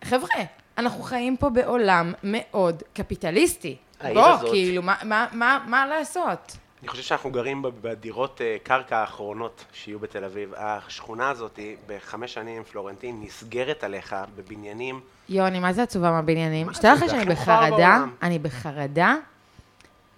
חבר'ה, 0.05 0.29
אנחנו 0.78 1.02
חיים 1.02 1.37
פה 1.37 1.50
בעולם 1.50 2.12
מאוד 2.24 2.82
קפיטליסטי. 2.92 3.76
בוא, 4.14 4.26
הזאת- 4.26 4.50
כאילו, 4.50 4.82
מה, 4.82 4.94
מה, 5.02 5.26
מה, 5.32 5.64
מה 5.66 5.87
לעשות? 5.87 6.56
אני 6.80 6.88
חושב 6.88 7.02
שאנחנו 7.02 7.30
גרים 7.30 7.62
בדירות 7.82 8.40
אה, 8.40 8.56
קרקע 8.62 8.98
האחרונות 8.98 9.64
שיהיו 9.72 9.98
בתל 9.98 10.24
אביב. 10.24 10.52
השכונה 10.56 11.30
הזאת, 11.30 11.58
בחמש 11.87 12.34
שנים, 12.34 12.64
פלורנטין, 12.64 13.20
נסגרת 13.22 13.84
עליך 13.84 14.16
בבניינים. 14.37 15.00
יואו, 15.28 15.46
אני 15.46 15.58
מה 15.60 15.72
זה 15.72 15.82
עצובה 15.82 16.10
מהבניינים. 16.10 16.66
מה 16.66 16.74
שתדע 16.74 16.94
לך 16.94 17.10
שאני 17.10 17.24
בחרדה. 17.24 18.04
אני 18.22 18.38
בחרדה, 18.38 19.14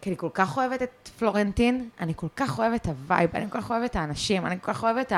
כי 0.01 0.11
אני 0.11 0.17
כל 0.17 0.29
כך 0.35 0.57
אוהבת 0.57 0.83
את 0.83 1.09
פלורנטין, 1.19 1.89
אני 2.01 2.13
כל 2.17 2.27
כך 2.37 2.59
אוהבת 2.59 2.83
את 2.83 2.87
ה 2.87 2.94
vibe, 2.94 3.31
אני 3.35 3.47
כל 3.51 3.61
כך 3.61 3.71
אוהבת 3.71 3.91
את 3.91 3.97
האנשים, 3.97 4.47
אני 4.47 4.57
כל 4.61 4.73
כך 4.73 4.83
אוהבת 4.85 5.13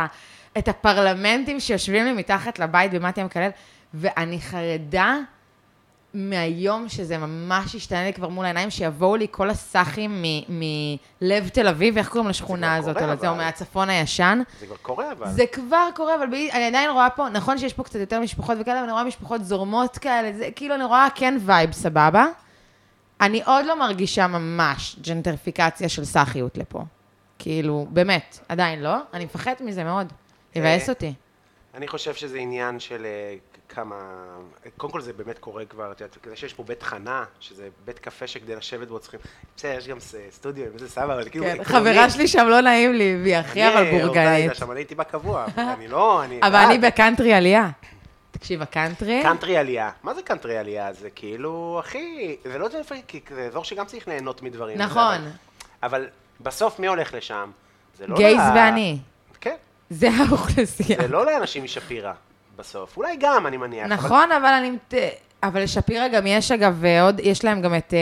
את 0.59 0.69
הפרלמנטים 0.69 1.61
שיושבים 1.61 2.05
לי 2.05 2.13
מתחת 2.13 2.59
לבית 2.59 2.93
במטי 2.93 3.21
המקלל, 3.21 3.49
ואני 3.95 4.41
חרדה 4.41 5.17
מהיום 6.15 6.89
שזה 6.89 7.19
ממש 7.19 7.75
ישתנה 7.75 8.05
לי 8.05 8.13
כבר 8.13 8.29
מול 8.29 8.45
העיניים, 8.45 8.71
שיבואו 8.71 9.17
לי 9.17 9.27
כל 9.31 9.51
הסאחים 9.51 10.23
מ- 10.23 10.61
מלב 11.21 11.49
תל 11.49 11.69
אביב, 11.69 11.99
איך 11.99 12.09
קוראים 12.09 12.31
לשכונה 12.31 12.77
הזאת, 12.77 12.99
קורה, 12.99 13.09
או 13.13 13.29
אבל. 13.29 13.37
מהצפון 13.37 13.91
הישן. 13.91 14.43
זה 14.61 14.67
כבר 14.67 14.77
קורה, 14.83 15.13
אבל... 15.13 15.29
זה 15.29 15.45
כבר 15.53 15.89
קורה, 15.97 16.15
אבל 16.15 16.27
בי, 16.27 16.51
אני 16.53 16.65
עדיין 16.67 16.91
רואה 16.91 17.11
פה, 17.11 17.29
נכון 17.29 17.59
שיש 17.59 17.73
פה 17.73 17.83
קצת 17.85 17.99
יותר 18.01 18.21
משפחות 18.21 18.57
וכאלה, 18.61 18.77
אבל 18.79 18.85
אני 18.85 18.93
רואה 18.93 19.05
משפחות 19.05 19.45
זורמות 19.45 19.99
כאלה, 19.99 20.33
זה 20.33 20.49
כאילו 20.57 20.75
אני 20.75 20.85
רואה 20.85 21.09
כן 21.15 21.39
vibe 21.41 21.73
סבבה. 21.73 22.27
אני 23.21 23.43
עוד 23.45 23.67
לא 23.67 23.79
מרגישה 23.79 24.27
ממש 24.27 24.97
ג'נטריפיקציה 25.01 25.89
של 25.89 26.05
סאחיות 26.05 26.59
לפה. 26.59 26.83
כאילו, 27.39 27.87
באמת, 27.91 28.39
עדיין 28.49 28.83
לא. 28.83 28.97
אני 29.15 29.25
מפחדת 29.25 29.61
מזה 29.61 29.85
מאוד. 29.85 30.13
יבאס 30.55 30.89
אותי. 30.89 31.13
אני 31.75 31.89
חושב 31.89 32.15
שזה 32.15 32.39
עניין 32.39 32.81
של 32.81 33.05
אה, 33.05 33.35
כמה... 33.69 33.97
קודם 34.77 34.93
כל 34.93 35.01
זה 35.01 35.13
באמת 35.13 35.39
קורה 35.39 35.65
כבר, 35.65 35.93
את 35.93 36.01
יודעת, 36.01 36.19
כזה 36.23 36.37
שיש 36.37 36.55
פה 36.55 36.63
בית 36.63 36.83
חנה, 36.83 37.25
שזה 37.41 37.69
בית 37.85 37.99
קפה 37.99 38.27
שכדי 38.27 38.57
לשבת 38.57 38.89
בו 38.89 38.99
צריכים... 38.99 39.21
בסדר, 39.57 39.79
יש 39.79 39.89
גם 39.89 39.99
סטודיו, 40.31 40.65
וזה 40.75 40.89
סבבה, 40.89 41.15
אבל 41.15 41.29
כאילו... 41.29 41.45
כן, 41.45 41.65
חברה 41.65 42.11
שלי 42.11 42.29
שם 42.29 42.47
לא 42.47 42.61
נעים 42.61 42.93
לי, 42.93 43.19
והיא 43.23 43.37
הכי 43.37 43.69
אבל 43.69 43.91
בורגנית. 43.91 44.63
אני 44.63 44.81
הייתי 44.81 44.95
בה 44.95 45.05
קבוע, 45.05 45.47
אני 45.77 45.89
לא, 45.89 46.25
אני... 46.25 46.41
אבל. 46.43 46.57
אני 46.57 46.79
בקאנטרי 46.79 47.33
עלייה. 47.33 47.71
תקשיב, 48.31 48.63
הקאנטרי... 48.63 49.21
קאנטרי 49.23 49.57
עלייה. 49.57 49.91
מה 50.03 50.15
זה 50.15 50.23
קאנטרי 50.23 50.59
עלייה? 50.59 50.93
זה 50.93 51.11
כאילו, 51.11 51.81
אחי, 51.85 52.37
זה 52.45 52.59
לא 52.59 52.69
זה, 52.69 52.81
כי 53.09 53.21
זה 53.35 53.47
אזור 53.47 53.65
שגם 53.65 53.87
צריך 53.87 54.09
ליהנות 54.09 54.43
מדברים. 54.43 54.79
נכון. 54.79 55.19
אבל- 55.83 56.07
בסוף 56.41 56.79
מי 56.79 56.87
הולך 56.87 57.15
לשם? 57.15 57.51
זה 57.99 58.07
לא... 58.07 58.17
גייז 58.17 58.41
ואני. 58.55 58.99
כן. 59.41 59.57
זה 59.91 60.09
האוכלוסייה. 60.11 60.99
זה 61.01 61.09
לא 61.09 61.27
לאנשים 61.27 61.65
משפירא, 61.65 62.13
בסוף. 62.59 62.97
אולי 62.97 63.17
גם, 63.21 63.47
אני 63.47 63.57
מניח. 63.57 63.85
אבל- 63.87 63.95
נכון, 63.95 64.33
אבל 64.33 64.47
אני... 64.49 64.71
מת- 64.71 64.95
אבל 65.43 65.63
לשפירא 65.63 66.09
גם 66.09 66.27
יש, 66.27 66.53
אגב, 66.53 66.85
אה, 66.85 67.03
עוד, 67.03 67.21
יש 67.21 67.45
להם 67.45 67.61
גם 67.63 67.75
את 67.75 67.95
אה, 67.95 67.99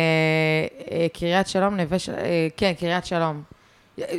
אה, 0.91 1.07
קריית 1.13 1.49
שלום, 1.49 1.77
נווה 1.77 1.99
של... 1.99 2.15
אה, 2.15 2.49
כן, 2.57 2.73
קריית 2.81 3.07
שלום. 3.07 3.43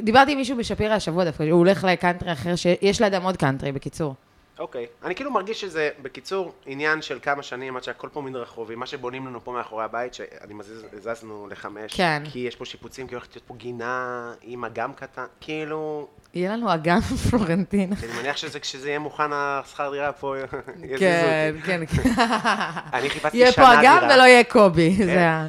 דיברתי 0.04 0.32
עם 0.32 0.38
מישהו 0.38 0.58
בשפירא 0.58 0.94
השבוע 0.94 1.24
דווקא, 1.24 1.44
הוא 1.44 1.52
הולך 1.60 1.84
לקאנטרי 1.84 2.32
אחר, 2.32 2.56
שיש 2.56 3.02
לידם 3.02 3.24
עוד 3.24 3.38
קאנטרי, 3.38 3.72
בקיצור. 3.72 4.16
אוקיי. 4.60 4.86
אני 5.04 5.16
כאילו 5.16 5.32
מרגיש 5.32 5.62
שזה, 5.62 5.90
בקיצור, 6.02 6.54
עניין 6.66 7.02
של 7.02 7.20
כמה 7.22 7.44
שנים 7.44 7.78
עד 7.78 7.84
שהכל 7.84 8.10
פה 8.14 8.22
מדרחובי. 8.22 8.76
מה 8.76 8.86
שבונים 8.86 9.28
לנו 9.28 9.44
פה 9.44 9.52
מאחורי 9.52 9.84
הבית, 9.84 10.14
שאני 10.14 10.54
מזיז, 10.54 10.86
זזנו 10.94 11.48
לחמש. 11.48 11.94
כן. 11.94 12.24
כי 12.32 12.40
יש 12.40 12.56
פה 12.56 12.66
שיפוצים, 12.66 13.08
כי 13.08 13.16
הולכת 13.16 13.36
להיות 13.36 13.48
פה 13.48 13.56
גינה 13.56 14.34
עם 14.42 14.66
אגם 14.66 14.94
קטן. 14.94 15.26
כאילו, 15.42 16.08
יהיה 16.34 16.56
לנו 16.56 16.74
אגם 16.74 17.00
פלורנטין. 17.30 17.94
אני 18.04 18.14
מניח 18.20 18.38
שזה 18.38 18.60
כשזה 18.60 18.88
יהיה 18.90 19.00
מוכן, 19.00 19.34
השכר 19.34 19.92
דירה 19.92 20.12
פה 20.12 20.36
יזיזו 20.84 21.00
כן, 21.00 21.52
אותי. 21.56 21.68
כן, 21.68 21.86
כן. 21.86 22.10
אני 22.94 23.10
חיפשתי 23.10 23.38
יהיה 23.38 23.52
שנה 23.52 23.66
פה 23.66 23.74
אגם 23.82 24.00
דירה. 24.00 24.16
ולא 24.16 24.24
יהיה 24.24 24.44
קובי, 24.44 24.96
זה 25.06 25.30
ה... 25.30 25.48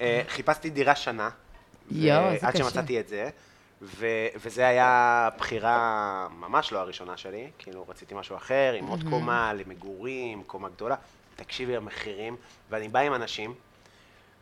אה, 0.00 0.22
חיפשתי 0.28 0.70
דירה 0.70 0.94
שנה. 0.94 1.28
יואו, 1.90 2.30
זה 2.40 2.46
עד 2.46 2.54
קשה. 2.54 2.64
שמצאתי 2.64 3.00
את 3.00 3.08
זה. 3.08 3.30
ו- 3.82 4.06
וזה 4.36 4.66
היה 4.66 5.28
בחירה 5.38 6.26
ממש 6.38 6.72
לא 6.72 6.78
הראשונה 6.78 7.16
שלי, 7.16 7.50
כאילו 7.58 7.84
רציתי 7.88 8.14
משהו 8.14 8.36
אחר, 8.36 8.74
עם 8.78 8.86
עוד 8.86 9.00
קומה, 9.10 9.52
למגורים, 9.52 10.42
קומה 10.46 10.68
גדולה. 10.68 10.94
תקשיבי, 11.36 11.76
המחירים, 11.76 12.36
ואני 12.70 12.88
בא 12.88 12.98
עם 13.00 13.14
אנשים, 13.14 13.54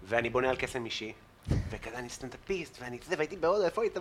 ואני 0.09 0.31
בונה 0.31 0.51
על 0.51 0.57
קסם 0.57 0.85
אישי, 0.85 1.13
וכזה 1.71 1.99
אני 1.99 2.09
סטנדאפיסט, 2.09 2.79
ואני 2.83 2.99
זה, 3.09 3.15
והייתי 3.19 3.37
בהודו, 3.37 3.65
איפה 3.65 3.83
היית? 3.83 3.97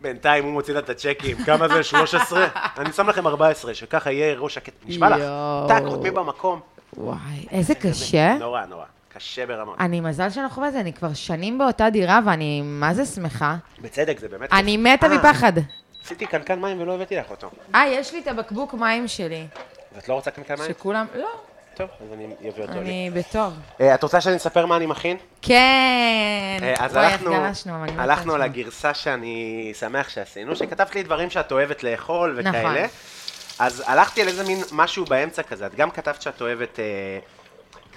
בינתיים 0.00 0.44
הוא 0.44 0.52
מוציא 0.52 0.74
לה 0.74 0.80
את 0.80 0.88
הצ'קים, 0.88 1.36
כמה 1.46 1.68
זה? 1.68 1.82
13? 1.82 2.46
אני 2.78 2.92
שם 2.92 3.08
לכם 3.08 3.26
14, 3.26 3.74
שככה 3.74 4.12
יהיה 4.12 4.38
ראש 4.38 4.54
שקט. 4.54 4.72
נשמע 4.84 5.08
לך? 5.10 5.22
טאק, 5.68 5.82
חותמים 5.88 6.14
במקום. 6.14 6.60
וואי, 6.96 7.46
איזה 7.50 7.74
קשה. 7.74 8.34
נורא, 8.34 8.66
נורא. 8.66 8.84
קשה 9.14 9.46
ברמות. 9.46 9.76
אני 9.80 10.00
מזל 10.00 10.30
שאנחנו 10.30 10.62
בזה, 10.62 10.80
אני 10.80 10.92
כבר 10.92 11.14
שנים 11.14 11.58
באותה 11.58 11.90
דירה 11.90 12.20
ואני 12.26 12.62
מה 12.64 12.94
זה 12.94 13.06
שמחה. 13.06 13.56
בצדק, 13.80 14.18
זה 14.18 14.28
באמת... 14.28 14.52
אני 14.52 14.76
כיף. 14.76 14.80
מתה 14.86 15.06
אה, 15.06 15.18
מפחד. 15.18 15.52
עשיתי 16.04 16.26
קנקן 16.26 16.60
מים 16.60 16.80
ולא 16.80 16.94
הבאתי 16.94 17.16
לך 17.16 17.30
אותו. 17.30 17.50
אה, 17.74 17.86
יש 17.88 18.12
לי 18.12 18.20
את 18.20 18.26
הבקבוק 18.26 18.74
מים 18.74 19.08
שלי, 19.08 19.46
ואת 19.94 20.08
לא 20.08 20.14
רוצה 20.14 20.30
קנקן 20.30 20.54
מים? 20.58 20.68
שכולם... 20.68 21.06
לא, 21.14 21.28
טוב, 21.74 21.88
אז 22.00 22.12
אני 22.12 22.24
אביא 22.24 22.62
אותו 22.62 22.72
לי. 22.72 22.80
אני 22.80 23.10
בטוב. 23.14 23.52
אה, 23.80 23.94
את 23.94 24.02
רוצה 24.02 24.20
שאני 24.20 24.36
אספר 24.36 24.66
מה 24.66 24.76
אני 24.76 24.86
מכין? 24.86 25.16
כן. 25.42 26.58
אה, 26.62 26.74
אז 26.78 26.96
הלכנו, 27.98 28.34
על. 28.34 28.42
הגרסה 28.42 28.94
שאני 28.94 29.72
שמח 29.78 30.08
שעשינו, 30.08 30.56
שכתבת 30.56 30.94
לי 30.94 31.02
דברים 31.02 31.30
שאת 31.30 31.52
אוהבת 31.52 31.82
לאכול 31.82 32.36
וכאלה. 32.38 32.72
נכון. 32.72 32.88
אז 33.58 33.82
הלכתי 33.86 34.22
על 34.22 34.28
איזה 34.28 34.44
מין 34.44 34.58
משהו 34.72 35.04
באמצע 35.04 35.42
כזה. 35.42 35.66
את 35.66 35.74
גם 35.74 35.90
כתבת 35.90 36.22
שאת 36.22 36.40
אוהבת 36.40 36.80
אה, 36.80 36.84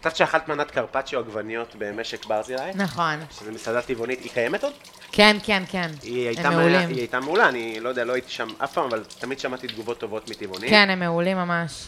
כתבת 0.03 0.15
שאכלת 0.15 0.47
מנת 0.47 0.71
קרפצ'יו 0.71 1.19
עגבניות 1.19 1.75
במשק 1.77 2.25
ברזילי, 2.25 2.71
נכון. 2.75 3.19
שזו 3.31 3.51
מסעדה 3.51 3.81
טבעונית, 3.81 4.19
היא 4.19 4.31
קיימת 4.31 4.63
עוד? 4.63 4.73
כן, 5.11 5.37
כן, 5.43 5.63
כן. 5.67 5.91
היא 6.01 6.27
הייתה, 6.27 6.47
הם. 6.47 6.53
מעולים. 6.53 6.89
היא 6.89 6.97
הייתה 6.97 7.19
מעולה, 7.19 7.49
אני 7.49 7.79
לא 7.79 7.89
יודע, 7.89 8.03
לא 8.03 8.13
הייתי 8.13 8.31
שם 8.31 8.47
אף 8.63 8.73
פעם, 8.73 8.85
אבל 8.85 9.03
תמיד 9.19 9.39
שמעתי 9.39 9.67
תגובות 9.67 9.99
טובות 9.99 10.29
מטבעונים. 10.29 10.69
כן, 10.69 10.89
הם 10.89 10.99
מעולים 10.99 11.37
ממש. 11.37 11.87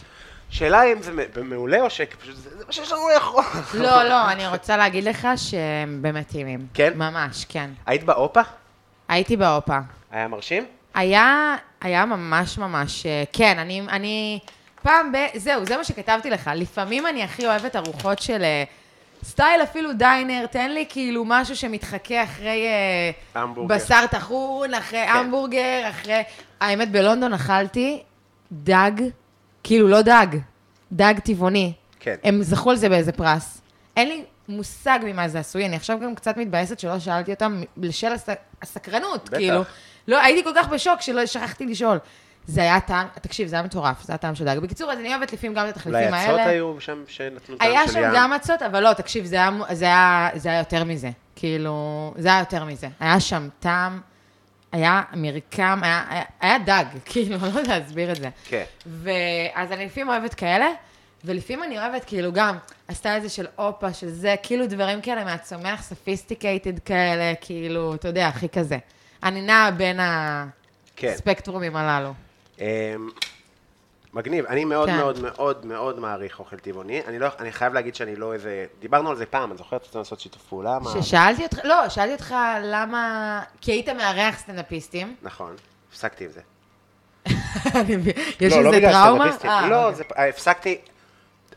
שאלה 0.50 0.92
אם 0.92 1.02
זה 1.02 1.12
מעולה 1.44 1.80
או 1.80 1.90
שפשוט 1.90 2.36
זה 2.36 2.58
זה 2.58 2.64
מה 2.66 2.72
שיש 2.72 2.92
לנו 2.92 3.08
לאכול. 3.14 3.44
לא, 3.74 4.02
לא, 4.02 4.32
אני 4.32 4.46
רוצה 4.46 4.76
להגיד 4.76 5.04
לך 5.04 5.28
שהם 5.36 5.98
באמת 6.02 6.28
טעימים. 6.28 6.66
כן? 6.74 6.92
ממש, 6.96 7.44
כן. 7.48 7.70
היית 7.86 8.04
באופה? 8.04 8.40
הייתי 9.08 9.36
באופה. 9.36 9.78
היה 10.10 10.28
מרשים? 10.28 10.66
היה, 10.94 11.56
היה 11.80 12.06
ממש 12.06 12.58
ממש, 12.58 13.06
אה, 13.06 13.24
כן, 13.32 13.58
אני, 13.58 13.82
אני 13.88 14.38
פעם 14.86 15.12
ב... 15.12 15.16
זהו, 15.34 15.66
זה 15.66 15.76
מה 15.76 15.84
שכתבתי 15.84 16.30
לך. 16.30 16.50
לפעמים 16.54 17.06
אני 17.06 17.22
הכי 17.22 17.46
אוהבת 17.46 17.76
ארוחות 17.76 18.18
של 18.18 18.42
אה, 18.42 18.64
סטייל 19.24 19.62
אפילו 19.62 19.92
דיינר, 19.92 20.46
תן 20.46 20.70
לי 20.70 20.86
כאילו 20.88 21.24
משהו 21.26 21.56
שמתחכה 21.56 22.22
אחרי 22.22 22.66
אה, 22.66 23.42
המבורגר. 23.42 23.74
בשר 23.74 24.06
טחון, 24.10 24.74
אחרי 24.74 25.06
כן. 25.06 25.12
המבורגר, 25.12 25.82
אחרי... 25.90 26.22
האמת, 26.60 26.90
בלונדון 26.90 27.32
אכלתי 27.32 28.02
דג, 28.52 28.92
כאילו 29.62 29.88
לא 29.88 30.02
דג, 30.02 30.26
דג 30.92 31.14
טבעוני. 31.24 31.72
כן. 32.00 32.14
הם 32.24 32.42
זכו 32.42 32.70
על 32.70 32.76
זה 32.76 32.88
באיזה 32.88 33.12
פרס. 33.12 33.60
אין 33.96 34.08
לי 34.08 34.24
מושג 34.48 34.98
ממה 35.02 35.28
זה 35.28 35.38
עשוי, 35.38 35.66
אני 35.66 35.76
עכשיו 35.76 35.98
גם 36.00 36.14
קצת 36.14 36.36
מתבאסת 36.36 36.78
שלא 36.78 36.98
שאלתי 36.98 37.30
אותם 37.32 37.62
בשל 37.76 38.12
הס... 38.12 38.28
הסקרנות, 38.62 39.28
בטח. 39.28 39.36
כאילו. 39.36 39.62
לא, 40.08 40.22
הייתי 40.22 40.44
כל 40.44 40.52
כך 40.56 40.68
בשוק 40.68 41.00
שלא 41.00 41.26
שכחתי 41.26 41.66
לשאול. 41.66 41.98
זה 42.46 42.60
היה 42.60 42.80
טעם, 42.80 43.06
תקשיב, 43.20 43.48
זה 43.48 43.56
היה 43.56 43.62
מטורף, 43.62 44.02
זה 44.02 44.12
היה 44.12 44.18
טעם 44.18 44.34
של 44.34 44.44
דג. 44.44 44.58
בקיצור, 44.58 44.92
אז 44.92 44.98
אני 44.98 45.14
אוהבת 45.14 45.32
לפעמים 45.32 45.54
גם 45.54 45.58
את 45.58 45.64
אולי 45.64 45.70
התחליפים 45.70 46.14
האלה. 46.14 46.32
הצעות 46.32 46.40
היו 46.40 46.80
שם 46.80 47.04
שנתנו 47.08 47.56
טעם 47.56 47.68
היה 47.68 47.86
של 47.86 47.92
שם 47.92 48.02
ים. 48.02 48.10
גם 48.14 48.32
מצות, 48.32 48.62
אבל 48.62 48.82
לא, 48.82 48.92
תקשיב, 48.92 49.24
זה 49.24 49.36
היה, 49.36 49.50
זה, 49.72 49.84
היה, 49.84 50.28
זה 50.34 50.48
היה 50.48 50.58
יותר 50.58 50.84
מזה. 50.84 51.10
כאילו, 51.36 52.14
זה 52.18 52.28
היה 52.28 52.38
יותר 52.38 52.64
מזה. 52.64 52.88
היה 53.00 53.20
שם 53.20 53.48
טעם, 53.60 54.00
היה 54.72 55.02
מרקם, 55.12 55.80
היה, 55.82 56.04
היה, 56.08 56.24
היה 56.40 56.58
דג, 56.58 56.84
כאילו, 57.10 57.36
אני 57.36 57.54
לא 57.54 57.60
יודעת 57.60 57.68
להסביר 57.68 58.12
את 58.12 58.16
זה. 58.16 58.28
כן. 58.44 58.64
ואז 58.86 59.72
אני 59.72 59.86
לפעמים 59.86 60.08
אוהבת 60.08 60.34
כאלה, 60.34 60.66
ולפעמים 61.24 61.62
אני 61.62 61.78
אוהבת 61.78 62.04
כאילו 62.04 62.32
גם 62.32 62.56
הסטייל 62.88 63.18
הזה 63.18 63.28
של 63.28 63.46
אופה, 63.58 63.92
של 63.92 64.08
זה, 64.08 64.34
כאילו 64.42 64.66
דברים 64.66 65.00
כאלה 65.00 65.24
מהצומח, 65.24 65.82
sophisticated 65.82 66.78
כאלה, 66.78 67.32
כאילו, 67.40 67.94
אתה 67.94 68.08
יודע, 68.08 68.28
הכי 68.28 68.48
כזה. 68.48 68.78
אני 69.22 69.42
נעה 69.42 69.70
בין 69.70 70.00
כן. 70.96 71.08
הספקטרומים 71.08 71.76
הללו. 71.76 72.12
אמ, 72.60 72.64
מגניב, 74.12 74.46
אני 74.46 74.64
מאוד 74.64 74.88
כן. 74.88 74.96
מאוד 74.96 75.20
מאוד 75.22 75.66
מאוד 75.66 75.98
מעריך 76.00 76.38
אוכל 76.38 76.56
טבעוני. 76.56 77.02
אני 77.06 77.18
לא, 77.18 77.28
אני 77.38 77.52
חייב 77.52 77.74
להגיד 77.74 77.94
שאני 77.94 78.16
לא 78.16 78.32
איזה, 78.34 78.66
דיברנו 78.80 79.10
על 79.10 79.16
זה 79.16 79.26
פעם, 79.26 79.50
אני 79.50 79.58
זוכר 79.58 79.76
שרצינו 79.78 79.98
לעשות 80.00 80.20
שיתוף 80.20 80.42
פעולה. 80.42 80.78
מה- 80.78 80.90
ששאלתי 81.02 81.42
אותך, 81.42 81.58
לא, 81.64 81.88
שאלתי 81.88 82.12
אותך 82.12 82.34
למה, 82.62 83.42
כי 83.60 83.72
היית 83.72 83.88
מארח 83.88 84.38
סטנדאפיסטים. 84.38 85.16
נכון, 85.22 85.54
הפסקתי 85.90 86.24
עם 86.24 86.30
זה. 86.30 86.40
יש 88.40 88.52
לא, 88.52 88.62
לא 88.64 88.74
איזה 88.74 88.88
טראומה? 88.92 89.30
אה, 89.44 89.68
לא, 89.68 89.88
אוקיי. 89.88 89.94
זה, 89.96 90.28
הפסקתי, 90.28 90.78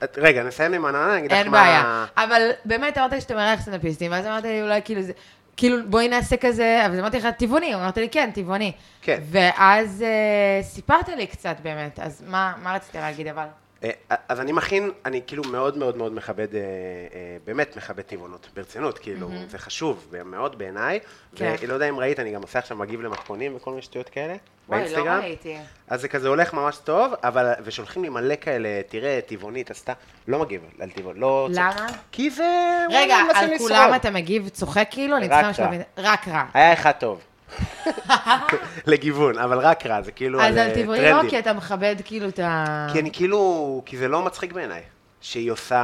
את- 0.03 0.17
רגע, 0.21 0.43
נסיים 0.43 0.73
עם 0.73 0.85
הנהנה, 0.85 1.11
אני 1.13 1.19
אגיד 1.19 1.31
לך 1.31 1.37
מה... 1.37 1.43
אין 1.43 1.51
בעיה. 1.51 2.05
אבל 2.17 2.49
באמת 2.65 2.97
אמרת 2.97 3.11
לי 3.11 3.21
שאתה 3.21 3.35
מארח 3.35 3.61
סטנדאפיסטים, 3.61 4.11
ואז 4.11 4.25
אמרת 4.25 4.43
לי 4.43 4.61
אולי 4.61 4.81
כאילו 4.85 5.01
זה... 5.01 5.11
כאילו, 5.59 5.77
בואי 5.89 6.07
נעשה 6.07 6.37
כזה, 6.37 6.85
אבל 6.85 6.99
אמרתי 6.99 7.17
לך, 7.17 7.27
טבעוני, 7.37 7.75
אמרת 7.75 7.97
לי, 7.97 8.09
כן, 8.09 8.29
טבעוני. 8.33 8.71
כן. 9.01 9.19
ואז 9.31 10.01
אה, 10.07 10.63
סיפרת 10.63 11.09
לי 11.09 11.27
קצת 11.27 11.55
באמת, 11.63 11.99
אז 11.99 12.23
מה, 12.27 12.53
מה 12.63 12.73
רצית 12.75 12.95
להגיד 12.95 13.27
אבל? 13.27 13.45
אה, 13.83 13.89
אז 14.29 14.39
אני 14.39 14.51
מכין, 14.51 14.91
אני 15.05 15.21
כאילו 15.27 15.43
מאוד 15.43 15.77
מאוד 15.77 15.97
מאוד 15.97 16.13
מכבד, 16.13 16.55
אה, 16.55 16.59
אה, 16.59 17.37
באמת 17.45 17.77
מכבד 17.77 18.01
טבעונות, 18.01 18.47
ברצינות, 18.55 18.99
כאילו, 18.99 19.29
זה 19.47 19.57
חשוב 19.57 20.07
מאוד 20.25 20.57
בעיניי. 20.57 20.99
כן. 21.35 21.55
ולא 21.61 21.73
יודע 21.73 21.89
אם 21.89 21.99
ראית, 21.99 22.19
אני 22.19 22.31
גם 22.31 22.41
עושה 22.41 22.59
עכשיו 22.59 22.77
מגיב 22.77 23.01
למתכונים 23.01 23.55
וכל 23.55 23.69
מיני 23.69 23.81
שטויות 23.81 24.09
כאלה, 24.09 24.35
וואי, 24.69 24.79
לא 24.79 24.85
באינסטגרם. 24.85 25.19
ראיתי. 25.21 25.57
אז 25.87 26.01
זה 26.01 26.07
כזה 26.07 26.27
הולך 26.27 26.53
ממש 26.53 26.77
טוב, 26.83 27.13
אבל, 27.23 27.53
ושולחים 27.63 28.03
לי 28.03 28.09
מלא 28.09 28.35
כאלה, 28.41 28.81
תראה, 28.87 29.19
טבעונית 29.27 29.71
עשתה, 29.71 29.93
לא 30.27 30.39
מגיב 30.39 30.61
על 30.79 30.89
טבעון, 30.89 31.17
לא... 31.17 31.47
למה? 31.51 31.87
כי 32.11 32.29
זה... 32.29 32.85
רגע, 32.91 33.15
על. 33.35 33.57
כולם 33.57 33.91
אתה 33.95 34.11
מגיב 34.11 34.49
צוחק 34.49 34.87
כאילו? 34.91 35.15
רק 35.29 35.59
רע. 35.59 35.69
רק 35.97 36.27
רע. 36.27 36.43
היה 36.53 36.73
אחד 36.73 36.91
טוב. 36.91 37.21
לגיוון, 38.87 39.37
אבל 39.37 39.59
רק 39.59 39.85
רע, 39.85 40.01
זה 40.01 40.11
כאילו 40.11 40.41
אז 40.41 40.57
אה, 40.57 40.73
טבעוני 40.73 40.99
טרנדים. 40.99 41.25
לא, 41.25 41.29
כי 41.29 41.39
אתה 41.39 41.53
מכבד 41.53 41.95
כאילו 42.05 42.27
את 42.27 42.39
ה... 42.39 42.87
כי 42.93 42.99
אני 42.99 43.11
כאילו, 43.11 43.81
כי 43.85 43.97
זה 43.97 44.07
לא 44.07 44.21
מצחיק 44.21 44.53
בעיניי. 44.53 44.81
שהיא 45.21 45.51
עושה, 45.51 45.77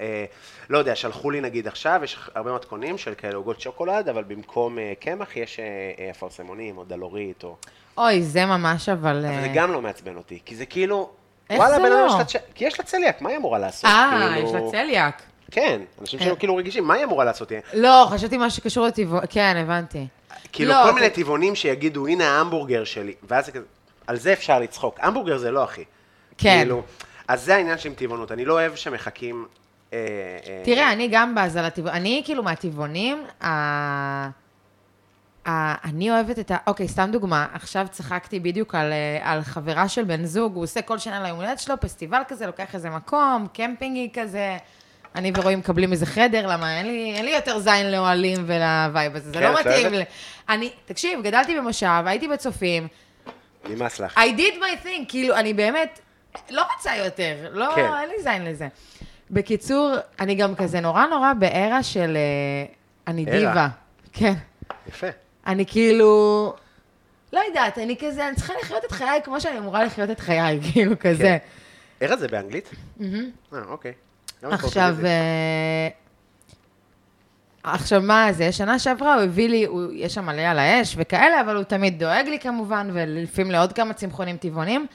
אה, 0.00 0.24
לא 0.70 0.78
יודע, 0.78 0.94
שלחו 0.94 1.30
לי 1.30 1.40
נגיד 1.40 1.66
עכשיו, 1.66 2.00
יש 2.04 2.18
הרבה 2.34 2.54
מתכונים 2.54 2.98
של 2.98 3.14
כאלה 3.14 3.34
עוגות 3.34 3.60
שוקולד, 3.60 4.08
אבל 4.08 4.24
במקום 4.24 4.78
אה, 4.78 4.92
קמח 5.00 5.36
יש 5.36 5.58
אה, 5.60 5.64
אה, 6.04 6.10
אפרסמונים 6.10 6.78
או 6.78 6.84
דלורית, 6.84 7.44
או... 7.44 7.56
אוי, 7.98 8.22
זה 8.22 8.46
ממש 8.46 8.88
אבל... 8.88 9.16
אבל 9.26 9.40
זה 9.40 9.46
אה, 9.48 9.52
גם 9.54 9.72
לא 9.72 9.82
מעצבן 9.82 10.16
אותי, 10.16 10.38
כי 10.44 10.56
זה 10.56 10.66
כאילו... 10.66 11.10
איך 11.50 11.58
וואלה, 11.60 11.76
זה 11.76 11.88
לא? 11.88 12.06
יש 12.06 12.14
לה 12.18 12.24
צ- 12.24 12.44
כי 12.54 12.64
יש 12.64 12.78
לה 12.78 12.84
צליאק, 12.84 13.22
מה 13.22 13.28
היא 13.28 13.36
אמורה 13.38 13.58
לעשות? 13.58 13.84
אה, 13.84 14.30
כאילו- 14.34 14.48
יש 14.48 14.54
לה 14.54 14.60
צליאק. 14.70 15.22
כן, 15.50 15.80
אנשים 16.00 16.18
אה. 16.18 16.24
שהיו 16.24 16.38
כאילו 16.38 16.56
רגישים, 16.56 16.84
מה 16.84 16.94
היא 16.94 17.04
אמורה 17.04 17.24
לעשות? 17.24 17.52
לא, 17.74 18.06
חשבתי 18.10 18.36
משהו 18.38 18.50
שקשור 18.50 18.86
לטבעוני, 18.86 19.26
כן, 19.30 19.56
הבנתי. 19.56 20.06
כאילו 20.52 20.70
לא, 20.70 20.82
כל 20.84 20.92
מיני 20.94 21.10
טבעונים 21.10 21.54
שיגידו, 21.54 22.06
הנה 22.06 22.28
ההמבורגר 22.28 22.84
שלי, 22.84 23.14
ואז 23.22 23.50
על 24.06 24.16
זה 24.16 24.32
אפשר 24.32 24.60
לצחוק. 24.60 24.98
המבורגר 25.00 25.38
זה 25.38 25.50
לא, 25.50 25.64
אחי. 25.64 25.84
כן. 26.38 26.58
כאילו, 26.58 26.82
אז 27.28 27.44
זה 27.44 27.54
העניין 27.54 27.78
של 27.78 27.88
עם 27.88 27.94
טבעונות, 27.94 28.32
אני 28.32 28.44
לא 28.44 28.52
אוהב 28.52 28.74
שמחכים... 28.74 29.46
אה, 29.92 29.98
אה, 30.46 30.62
תראה, 30.64 30.92
אני 30.92 31.08
גם 31.10 31.34
בזה 31.34 31.62
לטבעונים, 31.62 32.02
אני 32.02 32.22
כאילו 32.24 32.42
מהטבעונים. 32.42 33.24
אני 35.46 36.10
אוהבת 36.10 36.38
את 36.38 36.50
ה... 36.50 36.56
אוקיי, 36.66 36.88
סתם 36.88 37.08
דוגמה, 37.12 37.46
עכשיו 37.52 37.86
צחקתי 37.90 38.40
בדיוק 38.40 38.74
על, 38.74 38.92
אה, 38.92 39.18
על 39.32 39.42
חברה 39.42 39.88
של 39.88 40.04
בן 40.04 40.24
זוג, 40.24 40.54
הוא 40.54 40.64
עושה 40.64 40.82
כל 40.82 40.98
שנה 40.98 41.22
ליום 41.22 41.36
הולדת 41.36 41.58
שלו, 41.58 41.80
פסטיבל 41.80 42.22
כזה, 42.28 42.46
לוקח 42.46 42.74
איזה 42.74 42.90
מקום, 42.90 43.46
קמפינגי 43.54 44.10
כזה. 44.14 44.56
אני 45.14 45.32
ורועי 45.36 45.56
מקבלים 45.56 45.92
איזה 45.92 46.06
חדר, 46.06 46.46
למה 46.46 46.78
אין 46.78 46.86
לי, 46.86 47.12
אין 47.16 47.24
לי 47.24 47.30
יותר 47.30 47.58
זין 47.58 47.92
לאוהלים 47.92 48.44
ולווייב 48.46 49.16
הזה, 49.16 49.30
זה 49.30 49.38
כן, 49.38 49.42
לא 49.42 49.60
את 49.60 49.66
מתאים 49.66 49.86
אוהבת? 49.86 49.98
לי. 49.98 50.04
אני, 50.48 50.70
תקשיב, 50.84 51.22
גדלתי 51.22 51.56
במושב, 51.56 52.02
הייתי 52.06 52.28
בצופים, 52.28 52.88
נמאס 53.68 54.00
לך. 54.00 54.18
I 54.18 54.38
did 54.38 54.58
my 54.60 54.86
thing, 54.86 55.04
כאילו, 55.08 55.36
אני 55.36 55.54
באמת 55.54 56.00
לא 56.50 56.62
רוצה 56.76 56.96
יותר, 56.96 57.48
לא, 57.52 57.68
כן. 57.74 57.90
אין 58.00 58.08
לי 58.08 58.22
זין 58.22 58.44
לזה. 58.44 58.68
בקיצור, 59.30 59.94
אני 60.20 60.34
גם 60.34 60.54
כזה 60.54 60.80
נורא 60.80 61.06
נורא 61.06 61.32
בערה 61.32 61.82
של... 61.82 62.16
אה, 62.16 62.72
אני 63.06 63.24
ערה. 63.28 63.38
דיבה. 63.38 63.68
כן. 64.12 64.32
יפה. 64.88 65.06
אני 65.46 65.66
כאילו... 65.66 66.54
לא 67.32 67.40
יודעת, 67.48 67.78
אני 67.78 67.96
כזה, 68.00 68.28
אני 68.28 68.36
צריכה 68.36 68.52
לחיות 68.62 68.84
את 68.84 68.92
חיי 68.92 69.20
כמו 69.24 69.40
שאני 69.40 69.58
אמורה 69.58 69.84
לחיות 69.84 70.10
את 70.10 70.20
חיי, 70.20 70.60
כאילו, 70.72 70.98
כזה. 71.00 71.38
איך 72.00 72.14
זה 72.14 72.28
באנגלית? 72.28 72.70
אה, 73.02 73.06
אוקיי. 73.68 73.92
עכשיו. 74.50 74.96
אה, 75.04 75.88
עכשיו, 77.62 78.02
מה 78.02 78.32
זה? 78.32 78.52
שנה 78.52 78.78
שעברה 78.78 79.14
הוא 79.14 79.22
הביא 79.22 79.48
לי, 79.48 79.64
הוא, 79.64 79.82
יש 79.92 80.14
שם 80.14 80.26
מלא 80.26 80.42
על 80.42 80.58
האש 80.58 80.94
וכאלה, 80.98 81.40
אבל 81.40 81.56
הוא 81.56 81.64
תמיד 81.64 81.98
דואג 81.98 82.28
לי 82.28 82.38
כמובן, 82.38 82.90
ולפעמים 82.92 83.50
לעוד 83.50 83.72
כמה 83.72 83.94
צמחונים 83.94 84.36
טבעונים. 84.36 84.86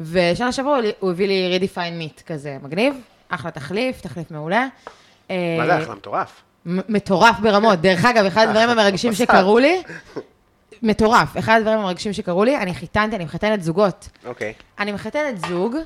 ושנה 0.00 0.52
שעברה 0.52 0.78
הוא, 1.00 1.10
הביא 1.10 1.28
לי 1.28 1.54
רדיפיין 1.54 1.98
מיט 1.98 2.22
כזה, 2.26 2.56
מגניב, 2.62 2.94
אחלה 3.28 3.50
תחליף, 3.50 4.00
תחליף 4.00 4.30
מעולה. 4.30 4.66
מה 5.28 5.34
אה, 5.34 5.66
זה 5.66 5.82
אחלה, 5.82 5.94
מטורף. 5.94 6.42
מטורף 6.66 7.38
ברמות. 7.40 7.80
דרך 7.80 8.04
אגב, 8.04 8.24
אחד 8.24 8.46
הדברים 8.48 8.68
המרגשים 8.78 9.12
שקרו 9.12 9.58
לי, 9.58 9.82
מטורף, 10.82 11.38
אחד 11.38 11.56
הדברים 11.58 11.78
המרגשים 11.78 12.12
שקרו 12.12 12.44
לי, 12.44 12.56
אני 12.56 12.74
חיתנתי, 12.74 13.16
אני 13.16 13.24
מחתנת 13.24 13.62
זוגות. 13.62 14.08
אוקיי. 14.26 14.52
אני 14.78 14.92
מחתנת 14.92 15.46
זוג, 15.48 15.76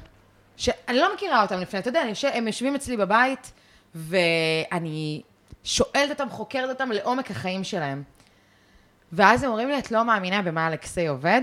שאני 0.56 0.98
לא 0.98 1.14
מכירה 1.14 1.42
אותם 1.42 1.60
לפני, 1.60 1.80
אתה 1.80 1.88
יודע, 1.88 2.02
יושב, 2.08 2.30
הם 2.34 2.46
יושבים 2.46 2.74
אצלי 2.74 2.96
בבית, 2.96 3.52
ואני 3.94 5.22
שואלת 5.64 6.10
אותם, 6.10 6.30
חוקרת 6.30 6.68
אותם 6.68 6.90
לעומק 6.92 7.30
החיים 7.30 7.64
שלהם. 7.64 8.02
ואז 9.12 9.42
הם 9.42 9.50
אומרים 9.50 9.68
לי, 9.68 9.78
את 9.78 9.90
לא 9.90 10.04
מאמינה 10.04 10.42
במה 10.42 10.68
אלכסיי 10.68 11.06
עובד? 11.06 11.42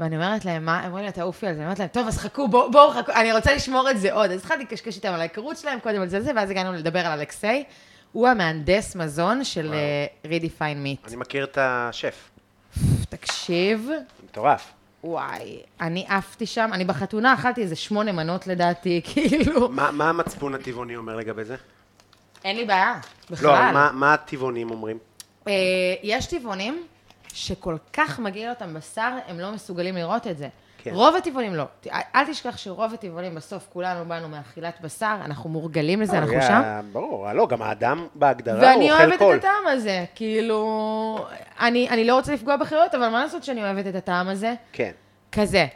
ואני 0.00 0.16
אומרת 0.16 0.44
להם, 0.44 0.64
מה? 0.64 0.78
הם 0.80 0.86
אומרים 0.86 1.04
לי, 1.04 1.12
תעופי 1.12 1.46
על 1.46 1.54
זה. 1.54 1.58
אני 1.58 1.66
אומרת 1.66 1.78
להם, 1.78 1.88
טוב, 1.88 2.06
אז 2.08 2.18
חכו, 2.18 2.48
בואו, 2.48 2.70
בואו, 2.70 2.90
חכו, 2.90 3.12
אני 3.12 3.32
רוצה 3.32 3.54
לשמור 3.54 3.90
את 3.90 4.00
זה 4.00 4.12
עוד. 4.12 4.30
אז 4.30 4.40
התחלתי 4.40 4.62
לקשקש 4.62 4.96
איתם 4.96 5.12
על 5.12 5.20
ההיכרות 5.20 5.56
שלהם, 5.56 5.80
קודם 5.80 6.02
על 6.02 6.08
זה 6.08 6.18
וזה, 6.18 6.32
ואז 6.36 6.50
הגענו 6.50 6.72
לדבר 6.72 7.06
על 7.06 7.18
אלכסיי. 7.18 7.64
הוא 8.12 8.28
המהנדס 8.28 8.96
מזון 8.96 9.44
של 9.44 9.74
רידיפיין 10.24 10.82
מיט. 10.82 11.08
אני 11.08 11.16
מכיר 11.16 11.44
את 11.44 11.58
השף. 11.60 12.30
תקשיב, 13.08 13.90
מטורף. 14.24 14.72
וואי, 15.04 15.60
אני 15.80 16.06
עפתי 16.08 16.46
שם, 16.46 16.70
אני 16.72 16.84
בחתונה 16.84 17.34
אכלתי 17.34 17.62
איזה 17.62 17.76
שמונה 17.76 18.12
מנות 18.12 18.46
לדעתי, 18.46 19.00
כאילו. 19.12 19.68
מה 19.68 19.90
מה 19.90 20.08
המצפון 20.08 20.54
הטבעוני 20.54 20.96
אומר 20.96 21.16
לגבי 21.16 21.44
זה? 21.44 21.56
אין 22.44 22.56
לי 22.56 22.64
בעיה, 22.64 22.94
בכלל. 23.30 23.48
לא, 23.66 23.72
מה- 23.72 23.90
מה 23.92 24.14
הטבעונים 24.14 24.70
אומרים? 24.70 24.98
אה, 25.48 25.52
יש 26.02 26.26
טבעונים 26.26 26.82
שכל 27.34 27.76
כך 27.92 28.18
מגעיל 28.18 28.50
אותם 28.50 28.74
בשר, 28.74 29.12
הם 29.26 29.40
לא 29.40 29.52
מסוגלים 29.52 29.94
לראות 29.96 30.26
את 30.26 30.38
זה. 30.38 30.48
כן. 30.82 30.90
רוב 30.94 31.16
הטבעונים 31.16 31.54
לא. 31.54 31.64
אל 32.14 32.26
תשכח 32.26 32.56
שרוב 32.56 32.94
הטבעונים, 32.94 33.34
בסוף 33.34 33.68
כולנו 33.72 34.04
באנו 34.04 34.28
מאכילת 34.28 34.80
בשר, 34.80 35.16
אנחנו 35.24 35.50
מורגלים 35.50 36.00
לזה, 36.00 36.18
אנחנו 36.18 36.42
שם. 36.42 36.80
ברור, 36.92 37.32
לא, 37.32 37.46
גם 37.46 37.62
האדם 37.62 38.06
בהגדרה 38.14 38.72
הוא 38.72 38.80
ואני 38.80 38.92
אוכל 38.92 39.02
אוהבת 39.02 39.18
קול. 39.18 39.34
את 39.36 39.38
הטעם 39.38 39.66
הזה, 39.66 40.04
כאילו... 40.14 41.26
אני, 41.60 41.88
אני 41.88 42.04
לא 42.04 42.16
רוצה 42.16 42.34
לפגוע 42.34 42.56
בחיות, 42.56 42.94
אבל 42.94 43.08
מה 43.08 43.22
לעשות 43.22 43.44
שאני 43.44 43.62
אוהבת 43.62 43.86
את 43.86 43.94
הטעם 43.94 44.28
הזה? 44.28 44.54
כן. 44.72 44.90
כזה. 45.32 45.66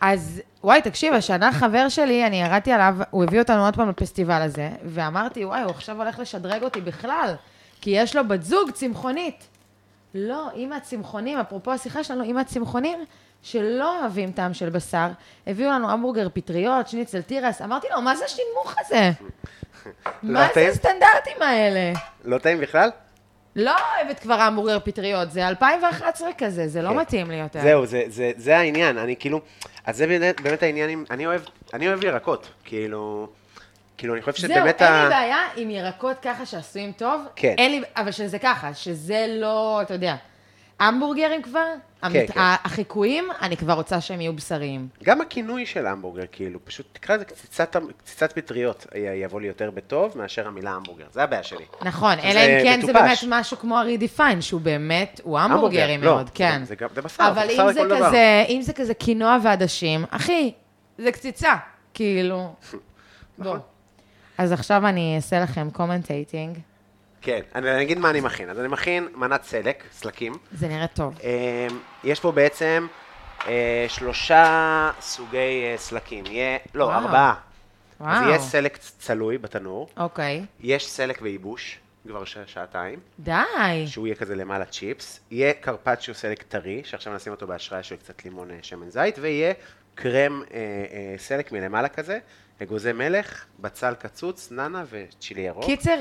אז, 0.00 0.42
וואי, 0.64 0.82
תקשיב, 0.82 1.14
השנה 1.14 1.52
חבר 1.52 1.88
שלי, 1.88 2.26
אני 2.26 2.42
ירדתי 2.42 2.72
עליו, 2.72 2.96
הוא 3.10 3.24
הביא 3.24 3.38
אותנו 3.38 3.64
עוד 3.64 3.76
פעם 3.76 3.88
לפסטיבל 3.88 4.42
הזה, 4.42 4.70
ואמרתי, 4.84 5.44
וואי, 5.44 5.62
הוא 5.62 5.70
עכשיו 5.70 5.96
הולך 6.02 6.18
לשדרג 6.18 6.62
אותי 6.62 6.80
בכלל, 6.80 7.34
כי 7.80 7.90
יש 7.90 8.16
לו 8.16 8.28
בת 8.28 8.42
זוג 8.42 8.70
צמחונית. 8.70 9.48
לא, 10.14 10.48
עם 10.54 10.72
הצמחונים, 10.72 11.38
אפרופו 11.38 11.72
השיחה 11.72 12.04
שלנו, 12.04 12.24
עם 12.24 12.36
הצמחונים, 12.36 12.98
שלא 13.42 14.00
אוהבים 14.00 14.32
טעם 14.32 14.54
של 14.54 14.70
בשר, 14.70 15.08
הביאו 15.46 15.70
לנו 15.70 15.90
המבורגר 15.90 16.28
פטריות, 16.34 16.88
שניצל 16.88 17.22
תירס, 17.22 17.62
אמרתי 17.62 17.86
לו, 17.94 18.02
מה 18.02 18.16
זה 18.16 18.24
השנמוך 18.24 18.74
הזה? 18.78 19.10
מה 20.22 20.48
זה? 20.54 20.68
הסטנדרטים 20.68 21.42
האלה? 21.42 21.92
לא 22.24 22.38
טעים 22.38 22.60
בכלל? 22.60 22.90
לא 23.56 23.74
אוהבת 23.96 24.20
כבר 24.20 24.34
המבורגר 24.34 24.78
פטריות, 24.84 25.30
זה 25.30 25.48
2011 25.48 26.28
כזה, 26.38 26.68
זה 26.68 26.82
לא 26.82 26.88
כן. 26.88 26.96
מתאים 26.96 27.30
לי 27.30 27.36
יותר. 27.36 27.60
זהו, 27.60 27.86
זה, 27.86 28.04
זה, 28.08 28.32
זה 28.36 28.58
העניין, 28.58 28.98
אני 28.98 29.16
כאילו, 29.16 29.40
אז 29.84 29.96
זה 29.96 30.06
באמת, 30.06 30.40
באמת 30.40 30.62
העניין, 30.62 31.04
אני 31.10 31.26
אוהב, 31.26 31.42
אני 31.74 31.88
אוהב 31.88 32.04
ירקות, 32.04 32.48
כאילו, 32.64 33.28
כאילו, 33.98 34.14
אני 34.14 34.22
חושב 34.22 34.46
זהו, 34.46 34.56
שבאמת 34.56 34.82
אין 34.82 34.92
לי 34.92 35.08
בעיה 35.08 35.38
עם 35.56 35.70
ירקות 35.70 36.16
ככה 36.22 36.46
שעשויים 36.46 36.92
טוב. 36.92 37.22
כן. 37.36 37.54
אין 37.58 37.70
לי, 37.70 37.82
אבל 37.96 38.10
שזה 38.10 38.38
ככה, 38.38 38.74
שזה 38.74 39.26
לא, 39.28 39.82
אתה 39.82 39.94
יודע, 39.94 40.14
המבורגרים 40.88 41.42
כבר, 41.42 41.66
המת... 42.02 42.30
כן. 42.30 42.40
החיקויים, 42.64 43.24
אני 43.42 43.56
כבר 43.56 43.72
רוצה 43.72 44.00
שהם 44.00 44.20
יהיו 44.20 44.32
בשריים. 44.36 44.88
גם 45.04 45.20
הכינוי 45.20 45.66
של 45.66 45.86
המבורגר, 45.86 46.22
כאילו, 46.32 46.64
פשוט 46.64 46.86
תקרא 46.92 47.16
לזה 47.16 47.24
קציצת, 47.24 47.76
קציצת 47.96 48.32
פטריות, 48.32 48.86
י- 48.94 48.98
יבוא 48.98 49.40
לי 49.40 49.46
יותר 49.46 49.70
בטוב 49.70 50.18
מאשר 50.18 50.46
המילה 50.46 50.70
המבורגר, 50.70 51.04
זה 51.12 51.22
הבעיה 51.22 51.42
שלי. 51.42 51.64
נכון, 51.82 52.14
זה 52.16 52.22
אלא 52.30 52.40
אם 52.40 52.64
כן 52.64 52.80
זה 52.80 52.92
מטופש. 52.92 53.24
באמת 53.24 53.40
משהו 53.40 53.56
כמו 53.58 53.78
הרידיפיין, 53.78 54.40
שהוא 54.40 54.60
באמת, 54.60 55.20
הוא 55.24 55.38
המבורגרי 55.38 55.82
המבורגר, 55.82 56.06
לא, 56.10 56.14
מאוד, 56.16 56.26
זה 56.26 56.32
כן. 56.34 56.52
גם- 56.58 56.64
זה 56.64 56.74
גם- 56.74 56.88
זה 56.94 57.02
בשר, 57.02 57.28
אבל 57.28 57.46
זה 57.46 57.52
בשר 57.52 57.62
אם 57.68 57.72
זה 57.72 57.80
לכל 57.84 57.88
דבר. 57.96 58.08
כזה, 58.08 58.44
אם 58.48 58.62
זה 58.62 58.72
כזה 58.72 58.94
קינוע 58.94 59.38
ועדשים, 59.42 60.04
אחי, 60.10 60.52
זה 60.98 61.12
קציצה, 61.12 61.54
כאילו. 61.94 62.36
בוא. 63.38 63.44
נכון. 63.46 63.60
אז 64.38 64.52
עכשיו 64.52 64.86
אני 64.86 65.16
אעשה 65.16 65.40
לכם 65.40 65.68
commentating. 65.72 66.58
כן, 67.22 67.40
אני 67.54 67.82
אגיד 67.82 67.98
מה 67.98 68.10
אני 68.10 68.20
מכין. 68.20 68.50
אז 68.50 68.58
אני 68.58 68.68
מכין 68.68 69.08
מנת 69.14 69.42
סלק, 69.44 69.84
סלקים. 69.92 70.32
זה 70.52 70.68
נראה 70.68 70.86
טוב. 70.86 71.18
אה, 71.24 71.66
יש 72.04 72.20
פה 72.20 72.32
בעצם 72.32 72.86
אה, 73.46 73.84
שלושה 73.88 74.90
סוגי 75.00 75.36
אה, 75.36 75.74
סלקים. 75.76 76.24
יהיה, 76.26 76.58
לא, 76.74 76.84
וואו. 76.84 76.98
ארבעה. 76.98 77.34
אז 78.00 78.06
וואו. 78.06 78.28
יהיה 78.28 78.38
סלק 78.38 78.76
צלוי 78.76 79.38
בתנור, 79.38 79.88
אוקיי. 79.96 80.44
יש 80.60 80.88
סלק 80.90 81.18
בייבוש, 81.22 81.78
כבר 82.08 82.24
ש- 82.24 82.38
שעתיים, 82.46 82.98
די. 83.18 83.32
שהוא 83.86 84.06
יהיה 84.06 84.16
כזה 84.16 84.34
למעלה 84.34 84.64
צ'יפס, 84.64 85.20
יהיה 85.30 85.52
קרפצ'יו 85.52 86.14
סלק 86.14 86.42
טרי, 86.42 86.82
שעכשיו 86.84 87.14
נשים 87.14 87.32
אותו 87.32 87.46
בהשראה 87.46 87.82
של 87.82 87.96
קצת 87.96 88.24
לימון 88.24 88.50
שמן 88.62 88.90
זית, 88.90 89.18
ויהיה 89.18 89.52
קרם 89.94 90.42
אה, 90.54 90.56
אה, 90.58 91.14
סלק 91.18 91.52
מלמעלה 91.52 91.88
כזה, 91.88 92.18
אגוזי 92.62 92.92
מלך, 92.92 93.44
בצל 93.60 93.94
קצוץ, 93.94 94.50
ננה 94.52 94.84
וצ'ילי 94.90 95.40
ירוק. 95.40 95.64
קיצר, 95.64 95.98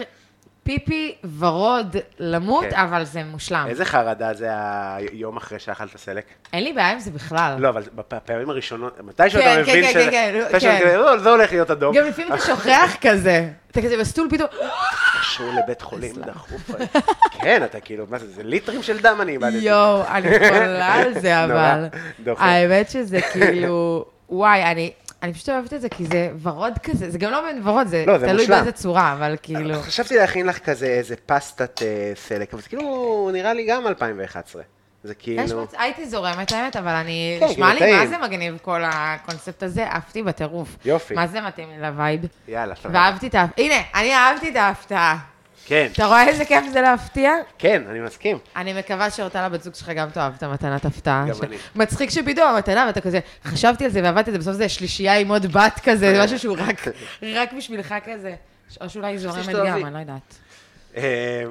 פיפי 0.63 1.15
ורוד 1.39 1.95
למות, 2.19 2.65
כן. 2.69 2.75
אבל 2.79 3.03
זה 3.03 3.23
מושלם. 3.23 3.65
איזה 3.69 3.85
חרדה 3.85 4.33
זה 4.33 4.47
היום 4.51 5.37
אחרי 5.37 5.59
שאכלת 5.59 5.97
סלק? 5.97 6.25
אין 6.53 6.63
לי 6.63 6.73
בעיה 6.73 6.91
עם 6.91 6.99
זה 6.99 7.11
בכלל. 7.11 7.55
לא, 7.59 7.69
אבל 7.69 7.83
בפעמים 7.95 8.49
הראשונות, 8.49 8.99
מתי 9.03 9.29
שאתה 9.29 9.43
כן, 9.43 9.61
מבין 9.61 9.83
כן, 9.85 9.89
שזה, 9.93 10.07
כן, 10.11 10.39
כן, 10.51 10.59
כן. 10.59 10.79
כזה, 10.79 10.97
"לא, 10.97 11.17
זה 11.17 11.29
הולך 11.29 11.51
להיות 11.51 11.71
אדום, 11.71 11.95
גם 11.95 12.05
לפעמים 12.05 12.33
אתה 12.33 12.41
שוכח 12.55 12.95
כזה. 13.01 13.49
אתה 13.71 13.81
כזה 13.81 13.97
בסטול 13.97 14.27
פתאום, 14.31 14.49
קשור 15.19 15.51
לבית 15.63 15.81
חולים 15.81 16.15
דחוף. 16.15 16.71
כן, 17.41 17.63
אתה 17.63 17.79
כאילו, 17.79 18.05
מה 18.09 18.17
זה, 18.19 18.27
זה 18.27 18.43
ליטרים 18.43 18.83
של 18.83 18.97
דם 19.01 19.17
אני 19.21 19.31
איבדתי. 19.31 19.57
יואו, 19.57 20.03
אני 20.07 20.27
חולה 20.49 20.93
על 20.93 21.19
זה, 21.19 21.39
אבל. 21.43 21.85
האמת 22.37 22.89
שזה 22.89 23.21
כאילו, 23.21 24.05
וואי, 24.29 24.63
אני... 24.63 24.91
אני 25.23 25.33
פשוט 25.33 25.49
אוהבת 25.49 25.73
את 25.73 25.81
זה, 25.81 25.89
כי 25.89 26.05
זה 26.05 26.29
ורוד 26.41 26.73
כזה, 26.83 27.11
זה 27.11 27.17
גם 27.17 27.31
לא 27.31 27.41
בין 27.41 27.67
ורוד, 27.67 27.87
זה 27.87 28.03
לא, 28.07 28.17
תלוי. 28.17 28.47
באיזה 28.47 28.71
צורה, 28.71 29.13
אבל 29.13 29.35
כאילו... 29.41 29.81
חשבתי 29.81 30.15
להכין 30.15 30.45
לך 30.45 30.59
כזה 30.59 30.85
איזה 30.85 31.15
פסטת 31.25 31.81
אה, 31.81 32.11
סלק, 32.15 32.53
אבל 32.53 32.61
זה 32.61 32.69
כאילו 32.69 33.29
נראה 33.33 33.53
לי 33.53 33.65
גם 33.65 33.87
2011. 33.87 34.61
זה 35.03 35.15
כאילו, 35.15 35.63
מצ... 35.63 35.73
הייתי 35.77 36.05
זורמת, 36.05 36.51
האמת, 36.51 36.75
אבל 36.75 36.91
אני... 36.91 37.37
כן, 37.39 37.45
נשמע 37.45 37.73
לי, 37.73 37.79
כאילו, 37.79 37.93
מה 37.93 37.97
טעים. 37.97 38.09
זה 38.09 38.17
מגניב 38.17 38.57
כל 38.61 38.81
הקונספט 38.85 39.63
הזה? 39.63 39.87
עפתי 39.87 40.23
בטירוף. 40.23 40.75
יופי. 40.85 41.13
מה 41.13 41.27
זה 41.27 41.41
מתאים 41.41 41.69
לי 41.69 41.81
ל 41.81 41.88
vibe? 41.88 42.21
יאללה, 42.47 42.75
סבבה. 42.75 42.99
ואהבתי 42.99 43.27
את 43.27 43.35
ה... 43.35 43.45
הנה, 43.57 43.75
אני 43.95 44.13
אהבתי 44.13 44.49
את 44.49 44.55
ההפתעה. 44.55 45.17
כן, 45.71 45.87
אתה 45.93 46.05
רואה 46.05 46.27
איזה 46.27 46.45
כיף 46.45 46.63
זה 46.73 46.81
להפתיע? 46.81 47.31
כן, 47.57 47.83
אני 47.89 47.99
מסכים. 47.99 48.37
אני 48.55 48.73
מקווה 48.73 49.09
שאורטל 49.09 49.39
הבת 49.39 49.63
זוג 49.63 49.75
שלך 49.75 49.89
גם 49.89 50.09
תאהב 50.09 50.33
את 50.37 50.43
המתנת 50.43 50.85
הפתעה. 50.85 51.25
גם 51.27 51.33
ש- 51.35 51.41
אני. 51.43 51.57
מצחיק 51.75 52.09
שפתאום 52.09 52.47
המתנה, 52.55 52.83
ואתה 52.87 53.01
כזה, 53.01 53.19
חשבתי 53.43 53.85
על 53.85 53.91
זה 53.91 54.01
ועבדתי 54.03 54.29
על 54.29 54.33
זה, 54.33 54.39
בסוף 54.39 54.53
זה 54.53 54.69
שלישייה 54.69 55.17
עם 55.17 55.27
עוד 55.31 55.45
בת 55.45 55.79
כזה, 55.83 56.15
זה 56.15 56.23
משהו 56.23 56.39
שהוא 56.39 56.57
רק, 56.59 56.81
רק 57.39 57.53
בשבילך 57.53 57.95
כזה. 58.05 58.35
או 58.81 58.89
שאולי 58.89 59.17
זורמת. 59.17 59.45
גם, 59.49 59.85
אני 59.85 59.93
לא 59.93 59.99
יודעת. 59.99 60.35
אה, 60.97 61.43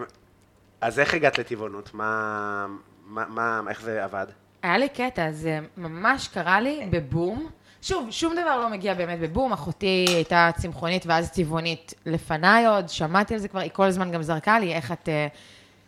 אז 0.80 0.98
איך 0.98 1.14
הגעת 1.14 1.38
לטבעונות? 1.38 1.94
מה, 1.94 2.66
מה, 3.06 3.24
מה, 3.28 3.60
איך 3.70 3.80
זה 3.82 4.04
עבד? 4.04 4.26
היה 4.62 4.78
לי 4.78 4.88
קטע, 4.88 5.30
זה 5.32 5.58
ממש 5.76 6.28
קרה 6.28 6.60
לי 6.60 6.86
בבום. 6.90 7.50
שוב, 7.82 8.10
שום 8.10 8.32
דבר 8.32 8.60
לא 8.60 8.68
מגיע 8.68 8.94
באמת 8.94 9.20
בבום. 9.20 9.52
אחותי 9.52 10.04
הייתה 10.08 10.50
צמחונית 10.56 11.06
ואז 11.06 11.30
טבעונית 11.30 11.94
לפניי 12.06 12.66
עוד, 12.66 12.88
שמעתי 12.88 13.34
על 13.34 13.40
זה 13.40 13.48
כבר, 13.48 13.60
היא 13.60 13.70
כל 13.72 13.84
הזמן 13.84 14.12
גם 14.12 14.22
זרקה 14.22 14.58
לי, 14.58 14.74
איך 14.74 14.92
את, 14.92 15.08
אה, 15.08 15.26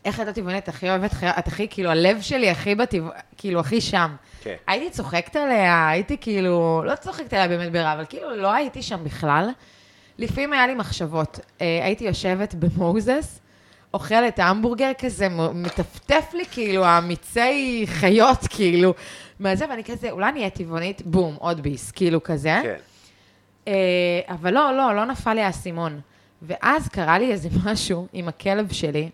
איך 0.05 0.21
את 0.21 0.29
הטבעונית 0.29 0.69
הכי 0.69 0.91
אוהבת, 0.91 1.11
את 1.39 1.47
הכי, 1.49 1.69
כאילו, 1.69 1.91
הלב 1.91 2.21
שלי 2.21 2.51
הכי 2.51 2.75
בטבע, 2.75 3.11
כאילו, 3.37 3.61
הכי 3.61 3.81
שם. 3.81 4.17
כן. 4.43 4.55
הייתי 4.67 4.91
צוחקת 4.91 5.37
עליה, 5.37 5.89
הייתי 5.89 6.17
כאילו, 6.21 6.83
לא 6.87 6.97
צוחקת 6.97 7.33
עליה 7.33 7.49
באמת 7.49 7.73
ברע, 7.73 7.93
אבל 7.93 8.05
כאילו 8.09 8.37
לא 8.37 8.53
הייתי 8.53 8.83
שם 8.83 9.05
בכלל. 9.05 9.49
לפעמים 10.19 10.53
היה 10.53 10.67
לי 10.67 10.75
מחשבות. 10.75 11.41
אה, 11.61 11.81
הייתי 11.85 12.05
יושבת 12.05 12.55
במוזס, 12.55 13.41
אוכלת 13.95 14.39
המבורגר 14.39 14.91
כזה, 14.99 15.29
מטפטף 15.55 16.25
לי 16.35 16.45
כאילו 16.51 16.85
המיצי 16.85 17.85
חיות, 17.87 18.39
כאילו, 18.51 18.95
מהזה, 19.43 19.65
ואני 19.71 19.85
כזה, 19.85 20.11
אולי 20.11 20.29
אני 20.29 20.39
אהיה 20.39 20.51
טבעונית, 20.51 21.03
בום, 21.05 21.37
עוד 21.39 21.61
ביס, 21.61 21.91
כאילו 21.91 22.23
כזה. 22.23 22.61
כן. 22.63 22.77
אה, 23.69 24.21
אבל 24.29 24.55
לא, 24.55 24.77
לא, 24.77 24.95
לא 24.95 25.05
נפל 25.05 25.35
לי 25.35 25.43
האסימון. 25.43 26.01
ואז 26.43 26.89
קרה 26.89 27.19
לי 27.19 27.33
איזה 27.33 27.49
משהו 27.65 28.07
עם 28.13 28.29
הכלב 28.29 28.73
שלי. 28.73 29.11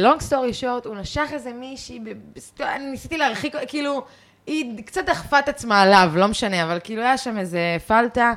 long 0.00 0.20
story 0.20 0.54
short, 0.54 0.86
הוא 0.86 0.96
נשך 0.96 1.28
איזה 1.32 1.52
מישהי, 1.52 2.00
אני 2.60 2.90
ניסיתי 2.90 3.18
להרחיק, 3.18 3.54
כאילו, 3.68 4.04
היא 4.46 4.84
קצת 4.84 5.04
דחפה 5.04 5.38
את 5.38 5.48
עצמה 5.48 5.82
עליו, 5.82 6.12
לא 6.14 6.28
משנה, 6.28 6.64
אבל 6.64 6.78
כאילו 6.84 7.02
היה 7.02 7.18
שם 7.18 7.38
איזה 7.38 7.76
פלטה, 7.86 8.32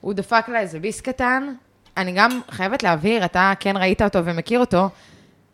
הוא 0.00 0.14
דפק 0.14 0.48
לה 0.48 0.60
איזה 0.60 0.80
ביס 0.80 1.00
קטן. 1.00 1.54
אני 1.96 2.12
גם 2.12 2.40
חייבת 2.50 2.82
להבהיר, 2.82 3.24
אתה 3.24 3.52
כן 3.60 3.76
ראית 3.76 4.02
אותו 4.02 4.24
ומכיר 4.24 4.60
אותו, 4.60 4.88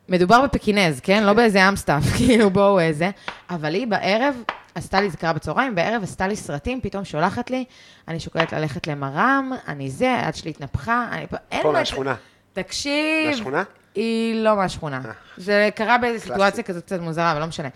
מדובר 0.08 0.42
בפקינז, 0.44 1.00
כן? 1.00 1.24
לא 1.24 1.32
באיזה 1.32 1.68
אמסטף, 1.68 2.02
כאילו 2.16 2.50
בואו 2.50 2.80
איזה. 2.80 3.10
אבל 3.50 3.74
היא 3.74 3.86
בערב 3.86 4.34
עשתה 4.74 5.00
לי, 5.00 5.10
זה 5.10 5.16
קרה 5.16 5.32
בצהריים, 5.32 5.74
בערב 5.74 6.02
עשתה 6.02 6.28
לי 6.28 6.36
סרטים, 6.36 6.80
פתאום 6.80 7.04
שולחת 7.04 7.50
לי, 7.50 7.64
אני 8.08 8.20
שוקלת 8.20 8.52
ללכת 8.52 8.86
למרם, 8.86 9.52
אני 9.68 9.90
זה, 9.90 10.14
היד 10.22 10.34
שלי 10.34 10.50
התנפחה, 10.50 11.06
אני... 11.12 11.26
אין 11.50 11.62
פה 11.62 11.72
מה- 11.72 11.78
מהשכונה. 11.78 12.14
תקשיב. 12.52 13.30
מהשכונה? 13.30 13.62
היא 13.94 14.34
לא 14.44 14.56
מהשכונה. 14.56 15.00
אה. 15.04 15.10
זה 15.36 15.68
קרה 15.74 15.98
באיזו. 15.98 16.24
סיטואציה 16.26 16.64
כזאת 16.64 16.84
קצת 16.84 17.00
מוזרה, 17.00 17.32
אבל 17.32 17.40
לא 17.40 17.46
משנה. 17.46 17.68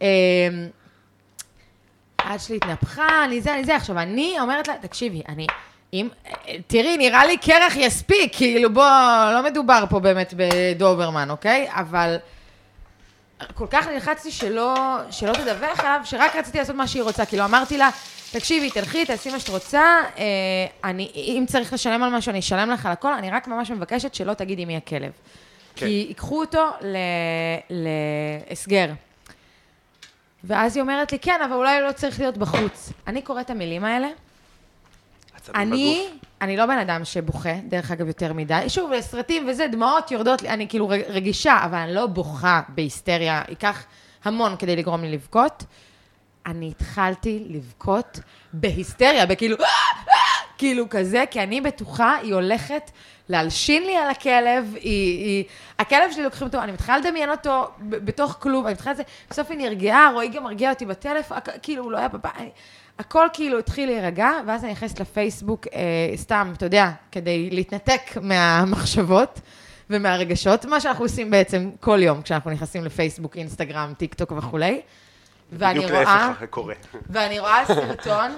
אמ, 0.00 0.06
היד 2.24 2.40
שלי 2.40 2.56
התנפחה, 2.56 3.24
אני 3.24 3.40
זה, 3.40 3.54
אני 3.54 3.64
זה. 3.64 3.76
עכשיו, 3.76 3.98
אני 3.98 4.36
אומרת 4.40 4.68
לה, 4.68 4.74
תקשיבי, 4.80 5.22
אני... 5.28 5.46
אם, 6.00 6.08
תראי, 6.66 6.96
נראה 6.96 7.26
לי 7.26 7.36
קרח 7.36 7.76
יספיק, 7.76 8.36
כאילו, 8.36 8.72
בוא, 8.72 8.84
לא 9.34 9.42
מדובר 9.44 9.84
פה 9.90 10.00
באמת 10.00 10.34
בדוברמן, 10.36 11.30
אוקיי? 11.30 11.68
אבל 11.70 12.16
כל 13.54 13.66
כך 13.70 13.88
נלחצתי 13.88 14.30
שלא, 14.30 14.74
שלא 15.10 15.32
תדווח 15.32 15.80
עליו, 15.80 16.00
שרק 16.04 16.36
רציתי 16.36 16.58
לעשות 16.58 16.76
מה 16.76 16.86
שהיא 16.86 17.02
רוצה. 17.02 17.26
כאילו, 17.26 17.44
אמרתי 17.44 17.78
לה, 17.78 17.90
תקשיבי, 18.32 18.70
תלכי, 18.70 19.06
תעשי 19.06 19.30
מה 19.30 19.40
שאת 19.40 19.48
רוצה, 19.48 19.82
אה, 20.18 20.24
אני, 20.84 21.10
אם 21.14 21.44
צריך 21.48 21.72
לשלם 21.72 22.02
על 22.02 22.10
משהו, 22.16 22.30
אני 22.30 22.38
אשלם 22.38 22.70
לך 22.70 22.86
על 22.86 22.92
הכל, 22.92 23.12
אני 23.12 23.30
רק 23.30 23.48
ממש 23.48 23.70
מבקשת 23.70 24.14
שלא 24.14 24.34
תגידי 24.34 24.64
מי 24.64 24.76
הכלב. 24.76 25.10
כן. 25.76 25.86
כי 25.86 25.92
ייקחו 26.08 26.40
אותו 26.40 26.66
ל- 26.80 26.96
להסגר. 28.50 28.88
ואז 30.44 30.76
היא 30.76 30.82
אומרת 30.82 31.12
לי, 31.12 31.18
כן, 31.18 31.40
אבל 31.44 31.52
אולי 31.52 31.80
לא 31.80 31.92
צריך 31.92 32.20
להיות 32.20 32.36
בחוץ. 32.36 32.92
אני 33.06 33.22
קוראת 33.22 33.44
את 33.44 33.50
המילים 33.50 33.84
האלה, 33.84 34.08
עצבים 35.48 35.62
אני, 35.72 36.06
בגוף. 36.10 36.20
אני 36.42 36.56
לא 36.56 36.66
בן 36.66 36.78
אדם 36.78 37.04
שבוכה, 37.04 37.52
דרך 37.68 37.90
אגב, 37.90 38.06
יותר 38.06 38.32
מדי. 38.32 38.64
שוב, 38.68 39.00
סרטים 39.00 39.48
וזה, 39.48 39.66
דמעות 39.66 40.10
יורדות 40.10 40.42
לי, 40.42 40.48
אני 40.48 40.68
כאילו 40.68 40.88
רג- 40.88 41.02
רגישה, 41.08 41.58
אבל 41.64 41.78
אני 41.78 41.94
לא 41.94 42.06
בוכה 42.06 42.60
בהיסטריה. 42.68 43.42
ייקח 43.48 43.84
המון 44.24 44.56
כדי 44.58 44.76
לגרום 44.76 45.00
לי 45.02 45.10
לבכות. 45.12 45.64
אני 46.46 46.68
התחלתי 46.68 47.44
לבכות 47.50 48.20
בהיסטריה, 48.52 49.26
בכאילו, 49.26 49.56
"אה, 49.60 49.64
אה", 50.08 50.14
כאילו 50.58 50.88
כזה, 50.90 51.24
כי 51.30 51.42
אני 51.42 51.60
בטוחה, 51.60 52.16
היא 52.22 52.34
הולכת 52.34 52.90
להלשין 53.28 53.82
לי 53.82 53.96
על 53.96 54.10
הכלב, 54.10 54.74
היא, 54.74 54.80
היא, 55.24 55.44
הכלב 55.78 56.12
שלי 56.12 56.22
לוקחים 56.24 56.46
אותו, 56.46 56.62
אני 56.62 56.72
מתחילה 56.72 56.98
לדמיין 56.98 57.30
אותו 57.30 57.68
בתוך 57.80 58.36
כלוב, 58.40 58.64
אני 58.64 58.72
מתחילה 58.74 58.92
לזה, 58.94 59.02
בסוף 59.30 59.50
היא 59.50 59.58
נרגעה, 59.58 60.10
רועי 60.12 60.28
גם 60.28 60.44
מרגיע 60.44 60.70
אותי 60.70 60.86
בטלפון, 60.86 61.38
כאילו, 61.62 61.84
הוא 61.84 61.92
לא 61.92 61.98
היה 61.98 62.08
בבית, 62.08 62.52
הכל 62.98 63.26
כאילו 63.32 63.58
התחיל 63.58 63.88
להירגע, 63.88 64.30
ואז 64.46 64.64
אני 64.64 64.72
נכנסת 64.72 65.00
לפייסבוק, 65.00 65.66
אה, 65.74 66.16
סתם, 66.16 66.52
אתה 66.56 66.66
יודע, 66.66 66.90
כדי 67.12 67.50
להתנתק 67.50 68.00
מהמחשבות 68.22 69.40
ומהרגשות, 69.90 70.64
מה 70.64 70.80
שאנחנו 70.80 71.04
עושים 71.04 71.30
בעצם 71.30 71.70
כל 71.80 71.98
יום 72.02 72.22
כשאנחנו 72.22 72.50
נכנסים 72.50 72.84
לפייסבוק, 72.84 73.36
אינסטגרם, 73.36 73.92
טיק 73.98 74.14
טוק 74.14 74.32
וכולי. 74.32 74.80
ואני 75.52 75.78
בדיוק 75.78 75.92
רואה... 75.92 76.28
להפך 76.28 76.44
קורה. 76.50 76.74
ואני 77.10 77.38
רואה 77.38 77.64
סרטון, 77.66 78.32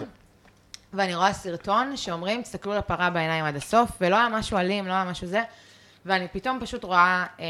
ואני 0.92 1.14
רואה 1.14 1.32
סרטון 1.32 1.96
שאומרים, 1.96 2.42
תסתכלו 2.42 2.74
לפרה 2.74 3.10
בעיניים 3.10 3.44
עד 3.44 3.56
הסוף, 3.56 3.90
ולא 4.00 4.16
היה 4.16 4.28
משהו 4.28 4.58
אלים, 4.58 4.86
לא 4.86 4.92
היה 4.92 5.04
משהו 5.04 5.26
זה, 5.26 5.42
ואני 6.06 6.28
פתאום 6.32 6.58
פשוט 6.60 6.84
רואה 6.84 7.26
אה, 7.40 7.46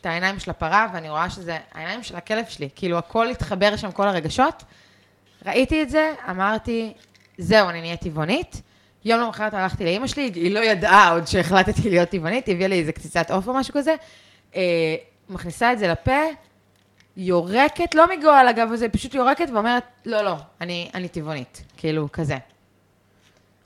את 0.00 0.06
העיניים 0.06 0.38
של 0.38 0.50
הפרה, 0.50 0.88
ואני 0.92 1.10
רואה 1.10 1.30
שזה 1.30 1.58
העיניים 1.74 2.02
של 2.02 2.16
הכלב 2.16 2.44
שלי, 2.48 2.68
כאילו 2.76 2.98
הכל 2.98 3.30
התחבר 3.30 3.76
שם, 3.76 3.92
כל 3.92 4.08
הרגשות. 4.08 4.64
ראיתי 5.46 5.82
את 5.82 5.90
זה, 5.90 6.12
אמרתי, 6.30 6.94
זהו, 7.38 7.68
אני 7.68 7.80
נהיית 7.80 8.00
טבעונית. 8.00 8.62
יום 9.04 9.20
למחרת 9.20 9.54
הלכתי 9.54 9.84
לאימא 9.84 10.06
שלי, 10.06 10.30
היא 10.34 10.54
לא 10.54 10.60
ידעה 10.60 11.12
עוד 11.12 11.26
שהחלטתי 11.26 11.90
להיות 11.90 12.08
טבעונית, 12.08 12.46
היא 12.46 12.54
הביאה 12.54 12.68
לי 12.68 12.80
איזה 12.80 12.92
קציצת 12.92 13.30
עוף 13.30 13.48
או 13.48 13.54
משהו 13.54 13.74
כזה. 13.74 13.94
אה, 14.56 14.96
מכניסה 15.28 15.72
את 15.72 15.78
זה 15.78 15.88
לפה, 15.88 16.20
יורקת, 17.16 17.94
לא 17.94 18.16
מגועל 18.16 18.48
אגב, 18.48 18.74
זה 18.74 18.88
פשוט 18.88 19.14
יורקת 19.14 19.48
ואומרת, 19.54 19.82
לא, 20.06 20.22
לא, 20.22 20.36
אני, 20.60 20.90
אני 20.94 21.08
טבעונית, 21.08 21.62
כאילו, 21.76 22.08
כזה. 22.12 22.36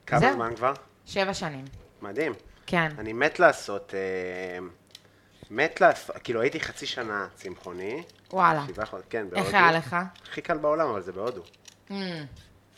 כמה 0.06 0.20
זהו. 0.20 0.34
זמן 0.34 0.52
כבר? 0.56 0.72
שבע 1.06 1.34
שנים, 1.34 1.64
מדהים. 2.02 2.32
כן. 2.66 2.88
אני 2.98 3.12
מת 3.12 3.38
לעשות, 3.38 3.94
אה, 3.94 4.66
מת 5.50 5.80
לעשות, 5.80 6.16
כאילו 6.24 6.40
הייתי 6.40 6.60
חצי 6.60 6.86
שנה 6.86 7.26
צמחוני. 7.34 8.02
וואלה. 8.32 8.64
שבעה 8.68 8.86
חודשים, 8.86 9.10
כן, 9.10 9.26
בהודו. 9.30 9.46
איך 9.46 9.54
היה 9.54 9.72
לך? 9.72 9.96
הכי 10.30 10.40
קל 10.40 10.58
בעולם, 10.58 10.88
אבל 10.88 11.02
זה 11.02 11.12
בהודו. 11.12 11.42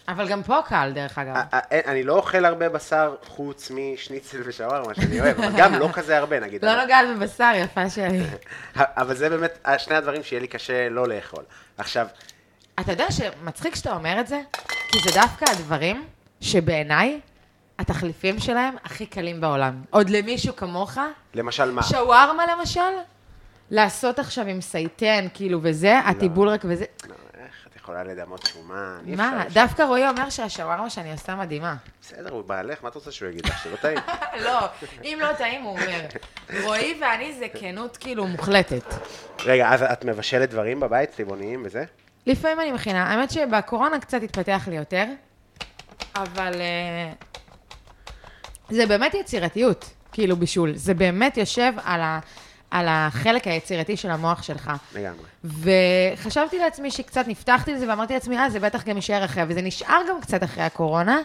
אבל 0.08 0.28
גם 0.28 0.42
פה 0.42 0.58
קל, 0.66 0.92
דרך 0.94 1.18
אגב. 1.18 1.36
אה, 1.36 1.42
אה, 1.72 1.80
אני 1.86 2.02
לא 2.02 2.16
אוכל 2.16 2.44
הרבה 2.44 2.68
בשר 2.68 3.14
חוץ 3.26 3.70
משניצל 3.70 4.42
ושווארמה 4.44 4.94
שאני 4.94 5.20
אוהב, 5.20 5.40
אבל 5.40 5.52
גם 5.56 5.74
לא 5.74 5.88
כזה 5.92 6.18
הרבה 6.18 6.40
נגיד. 6.40 6.64
לא 6.64 6.82
נוגעת 6.82 7.06
בבשר, 7.16 7.52
יפה 7.56 7.90
שלי. 7.90 8.22
אבל 8.76 9.14
זה 9.14 9.28
באמת 9.28 9.68
שני 9.78 9.94
הדברים 9.94 10.22
שיהיה 10.22 10.40
לי 10.40 10.48
קשה 10.48 10.88
לא 10.88 11.08
לאכול. 11.08 11.44
עכשיו, 11.78 12.06
אתה 12.80 12.92
יודע 12.92 13.06
שמצחיק 13.10 13.74
שאתה 13.74 13.92
אומר 13.92 14.20
את 14.20 14.26
זה? 14.26 14.40
כי 14.88 14.98
זה 15.04 15.20
דווקא 15.20 15.44
הדברים 15.50 16.04
שבעיניי, 16.40 17.20
התחליפים 17.78 18.40
שלהם 18.40 18.74
הכי 18.84 19.06
קלים 19.06 19.40
בעולם. 19.40 19.82
עוד 19.90 20.10
למישהו 20.10 20.56
כמוך, 20.56 20.98
למשל 21.34 21.70
מה? 21.70 21.82
שווארמה 21.82 22.44
למשל, 22.46 22.80
לעשות 23.70 24.18
עכשיו 24.18 24.46
עם 24.46 24.60
סייטן, 24.60 25.26
כאילו, 25.34 25.58
וזה, 25.62 25.98
הטיבול 25.98 26.48
רק 26.48 26.60
וזה. 26.64 26.84
לא, 27.08 27.14
יכולה 27.82 28.04
לדמות 28.04 28.46
שומן? 28.46 28.98
מה. 29.06 29.44
דווקא 29.52 29.82
רועי 29.82 30.08
אומר 30.08 30.30
שהשווארמה 30.30 30.90
שאני 30.90 31.12
עושה 31.12 31.34
מדהימה. 31.34 31.74
בסדר, 32.02 32.30
הוא 32.30 32.44
בעלך, 32.44 32.82
מה 32.82 32.88
את 32.88 32.94
רוצה 32.94 33.12
שהוא 33.12 33.28
יגיד 33.28 33.46
לך? 33.46 33.62
שלא 33.64 33.76
טעים. 33.76 33.98
לא, 34.44 34.58
אם 35.04 35.18
לא 35.22 35.32
טעים, 35.32 35.62
הוא 35.62 35.78
אומר. 35.78 36.00
רועי 36.62 36.98
ואני 37.00 37.34
זה 37.38 37.46
כנות 37.60 37.96
כאילו 37.96 38.26
מוחלטת. 38.26 38.94
רגע, 39.44 39.68
אז 39.68 39.82
את 39.82 40.04
מבשלת 40.04 40.50
דברים 40.50 40.80
בבית, 40.80 41.10
צבעוניים 41.10 41.62
וזה? 41.64 41.84
לפעמים 42.26 42.60
אני 42.60 42.72
מכינה. 42.72 43.04
האמת 43.04 43.30
שבקורונה 43.30 44.00
קצת 44.00 44.22
התפתח 44.22 44.68
לי 44.68 44.76
יותר, 44.76 45.04
אבל 46.16 46.60
אה, 46.60 47.12
זה 48.70 48.86
באמת 48.86 49.14
יצירתיות, 49.14 49.90
כאילו 50.12 50.36
בישול. 50.36 50.76
זה 50.76 50.94
באמת 50.94 51.36
יושב 51.36 51.72
על, 51.84 52.00
ה, 52.00 52.18
על 52.72 52.86
החלק 52.88 53.46
היצירתי 53.46 53.96
של 53.96 54.10
המוח 54.10 54.42
שלך. 54.42 54.70
לגמרי. 54.94 55.24
וחשבתי 55.44 56.58
לעצמי 56.58 56.90
שקצת 56.90 57.28
נפתחתי 57.28 57.72
לזה, 57.74 57.88
ואמרתי 57.88 58.14
לעצמי, 58.14 58.38
אה, 58.38 58.50
זה 58.50 58.60
בטח 58.60 58.84
גם 58.84 58.96
יישאר 58.96 59.24
אחרי, 59.24 59.42
וזה 59.48 59.62
נשאר 59.62 60.00
גם 60.08 60.20
קצת 60.20 60.42
אחרי 60.42 60.64
הקורונה, 60.64 61.18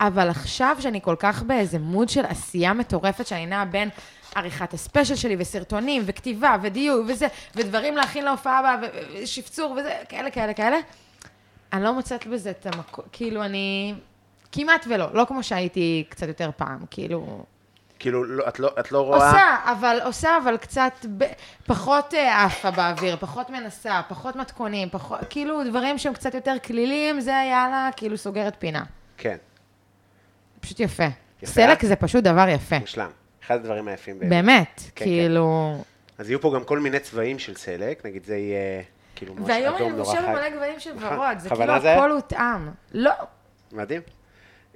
אבל 0.00 0.30
עכשיו 0.30 0.76
שאני 0.80 1.00
כל 1.02 1.16
כך 1.18 1.42
באיזה 1.42 1.78
מוד 1.78 2.08
של 2.08 2.24
עשייה 2.24 2.72
מטורפת, 2.72 3.26
שאני 3.26 3.46
נעה 3.46 3.64
בין 3.64 3.88
עריכת 4.34 4.74
הספיישל 4.74 5.14
שלי, 5.14 5.36
וסרטונים, 5.38 6.02
וכתיבה, 6.06 6.56
ודיוק, 6.62 7.06
וזה, 7.08 7.26
ודברים 7.54 7.96
להכין 7.96 8.24
להופעה 8.24 8.58
הבאה, 8.58 8.76
ושפצור, 9.22 9.72
וזה, 9.72 9.92
כאלה, 10.08 10.30
כאלה, 10.30 10.54
כאלה, 10.54 10.76
אני 11.72 11.84
לא 11.84 11.92
מוצאת 11.92 12.26
בזה 12.26 12.50
את 12.50 12.66
המקום, 12.66 13.04
כאילו, 13.12 13.44
אני... 13.44 13.94
כמעט 14.52 14.86
ולא, 14.88 15.06
לא 15.14 15.24
כמו 15.28 15.42
שהייתי 15.42 16.04
קצת 16.08 16.28
יותר 16.28 16.50
פעם, 16.56 16.84
כאילו... 16.90 17.44
כאילו, 18.04 18.24
לא, 18.24 18.48
את, 18.48 18.60
לא, 18.60 18.70
את 18.80 18.92
לא 18.92 19.00
רואה... 19.00 19.30
עושה, 19.30 19.56
אבל, 19.72 19.98
עושה, 20.04 20.36
אבל 20.42 20.56
קצת 20.56 20.92
ב, 21.18 21.24
פחות 21.66 22.14
אה, 22.14 22.44
עפה 22.44 22.70
באוויר, 22.70 23.16
פחות 23.16 23.50
מנסה, 23.50 24.00
פחות 24.08 24.36
מתכונים, 24.36 24.88
פחות, 24.90 25.20
כאילו 25.30 25.64
דברים 25.64 25.98
שהם 25.98 26.12
קצת 26.12 26.34
יותר 26.34 26.54
כלילים, 26.64 27.20
זה 27.20 27.30
יאללה, 27.30 27.90
כאילו 27.96 28.18
סוגרת 28.18 28.54
פינה. 28.58 28.84
כן, 29.16 29.36
פשוט 30.60 30.80
יפה. 30.80 31.04
יפה. 31.42 31.52
סלק 31.52 31.84
זה 31.84 31.96
פשוט 31.96 32.24
דבר 32.24 32.48
יפה. 32.48 32.78
מושלם. 32.78 33.10
אחד 33.44 33.54
הדברים 33.54 33.88
היפים 33.88 34.18
באמת. 34.18 34.30
באמת, 34.30 34.82
כן. 34.94 35.04
כאילו... 35.04 35.76
אז 36.18 36.30
יהיו 36.30 36.40
פה 36.40 36.52
גם 36.54 36.64
כל 36.64 36.78
מיני 36.78 36.98
צבעים 36.98 37.38
של 37.38 37.54
סלק, 37.54 38.06
נגיד 38.06 38.24
זה 38.24 38.36
יהיה 38.36 38.82
כאילו 39.16 39.34
ממש 39.34 39.48
והיום 39.48 39.76
אני 39.76 40.04
חי. 40.04 40.20
מלא 40.20 40.50
גוונים 40.50 40.80
של 40.80 40.94
נכון. 40.94 41.18
ורוד, 41.18 41.38
זה 41.38 41.48
כאילו 41.48 41.80
זה 41.80 41.88
היה? 41.88 41.98
הכל 41.98 42.10
הותאם. 42.10 42.68
לא, 42.94 43.12
מדהים. 43.72 44.00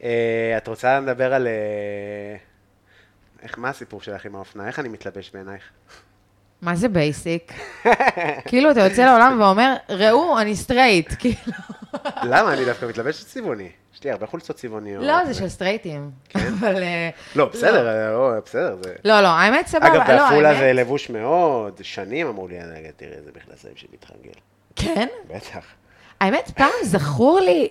אה, 0.03 0.55
את 0.57 0.69
רוצה 0.69 1.01
לדבר 1.01 1.35
על... 1.35 1.47
אה, 1.47 2.48
איך, 3.43 3.59
מה 3.59 3.69
הסיפור 3.69 4.03
שלך 4.03 4.25
עם 4.27 4.35
האופנה? 4.35 4.67
איך 4.67 4.79
אני 4.79 4.89
מתלבש 4.89 5.31
בעינייך? 5.35 5.63
מה 6.63 6.77
זה 6.77 6.89
basic? 6.89 7.53
כאילו, 8.47 8.71
אתה 8.71 8.81
יוצא 8.81 9.05
לעולם 9.05 9.41
ואומר, 9.41 9.77
ראו, 9.89 10.39
אני 10.41 10.57
סטרייט, 10.57 11.13
כאילו. 11.19 11.37
למה? 12.23 12.53
אני 12.53 12.65
דווקא 12.65 12.87
מתלבש 12.87 13.25
צבעוני. 13.25 13.69
יש 13.95 14.05
לי 14.05 14.11
הרבה 14.11 14.27
חולצות 14.27 14.57
צבעוניות. 14.57 15.05
לא, 15.05 15.25
זה 15.27 15.35
של 15.35 15.49
סטרייטים. 15.49 16.11
אבל... 16.35 16.83
אה, 16.83 17.11
לא, 17.37 17.45
בסדר, 17.45 17.89
אה, 17.89 18.13
לא, 18.13 18.41
בסדר, 18.45 18.77
זה... 18.85 18.95
לא, 19.05 19.21
לא, 19.21 19.29
האמת 19.29 19.67
סבבה. 19.67 19.87
אגב, 19.89 20.11
לא, 20.11 20.17
בעפולה 20.19 20.55
זה 20.55 20.73
לבוש 20.73 21.11
מאוד, 21.11 21.81
שנים 21.83 22.27
אמרו 22.27 22.49
לי, 22.49 22.59
"רגע, 22.59 22.91
תראה, 22.97 23.17
זה 23.25 23.31
מכנסיים 23.37 23.75
שמתחנגל. 23.77 24.31
כן? 24.77 25.07
בטח. 25.29 25.65
האמת, 26.21 26.51
פעם 26.57 26.71
זכור 26.85 27.41
לי, 27.41 27.69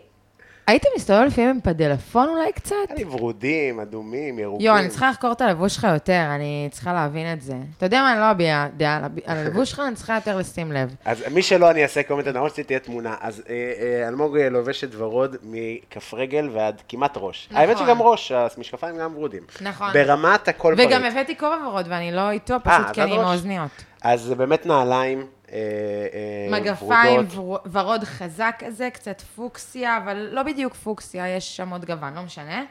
הייתם 0.67 0.87
מסתובב 0.95 1.21
לפעמים 1.27 1.49
עם 1.49 1.61
פדלפון 1.61 2.29
אולי 2.29 2.51
קצת? 2.51 2.75
לי 2.97 3.03
ורודים, 3.03 3.79
אדומים, 3.79 4.39
ירוקים. 4.39 4.65
יואו, 4.65 4.77
אני 4.77 4.89
צריכה 4.89 5.09
לחקור 5.09 5.31
את 5.31 5.41
הלבוש 5.41 5.75
שלך 5.75 5.87
יותר, 5.93 6.23
אני 6.35 6.67
צריכה 6.71 6.93
להבין 6.93 7.33
את 7.33 7.41
זה. 7.41 7.55
אתה 7.77 7.85
יודע 7.85 8.01
מה, 8.01 8.11
אני 8.11 8.19
לא 8.19 8.31
אביע 8.31 8.67
דעה 8.77 8.95
על 9.25 9.37
הלבוש 9.37 9.69
שלך, 9.69 9.81
אני 9.87 9.95
צריכה 9.95 10.15
יותר 10.15 10.37
לשים 10.37 10.71
לב. 10.71 10.95
אז 11.05 11.23
מי 11.31 11.41
שלא, 11.41 11.71
אני 11.71 11.83
אעשה 11.83 12.03
קומנט, 12.03 12.27
אני 12.27 12.39
רוצה 12.39 12.61
שתהיה 12.61 12.79
תמונה. 12.79 13.15
אז 13.21 13.43
אה, 13.49 13.53
אה, 13.53 14.07
אלמוג 14.07 14.37
לובשת 14.37 14.89
ורוד 14.97 15.35
מכף 15.43 16.13
רגל 16.13 16.49
ועד 16.53 16.81
כמעט 16.89 17.13
ראש. 17.15 17.47
נכון. 17.51 17.61
האמת 17.61 17.77
שגם 17.77 18.01
ראש, 18.01 18.31
המשקפיים 18.31 18.97
גם 18.97 19.15
ורודים. 19.15 19.43
נכון. 19.61 19.93
ברמת 19.93 20.47
הכל 20.47 20.73
פריט. 20.75 20.89
וגם 20.89 21.03
הבאתי 21.03 21.37
כובע 21.37 21.67
ורוד, 21.67 21.85
ואני 21.89 22.11
לא 22.11 22.29
איתו, 22.29 22.53
אה, 22.53 22.59
פשוט 22.59 22.93
כי 22.93 23.03
אני 23.03 23.15
עם. 23.15 23.19
האוזניות. 23.19 23.71
אז 24.01 24.21
זה 24.21 24.35
באמת 24.35 24.65
נעליים 24.65 25.25
מגפיים, 26.51 27.15
ורודות. 27.19 27.35
ור- 27.35 27.59
ורוד 27.71 28.03
חזק 28.03 28.55
כזה, 28.59 28.89
קצת 28.93 29.21
פוקסיה, 29.21 29.97
אבל 29.97 30.29
לא 30.31 30.43
בדיוק 30.43 30.73
פוקסיה, 30.73 31.35
יש 31.35 31.57
שם 31.57 31.69
עוד 31.69 31.85
גוון, 31.85 32.13
לא 32.13 32.21
משנה. 32.21 32.63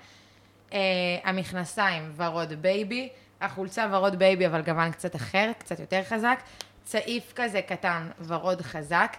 אה, 0.72 0.78
המכנסיים, 1.24 2.12
ורוד 2.16 2.52
בייבי, 2.62 3.08
החולצה 3.40 3.86
ורוד 3.92 4.18
בייבי, 4.18 4.46
אבל 4.46 4.60
גוון 4.62 4.90
קצת 4.90 5.16
אחר, 5.16 5.50
קצת 5.58 5.80
יותר 5.80 6.02
חזק. 6.08 6.38
צעיף 6.84 7.32
כזה 7.36 7.60
קטן, 7.62 8.08
ורוד 8.26 8.62
חזק, 8.62 9.16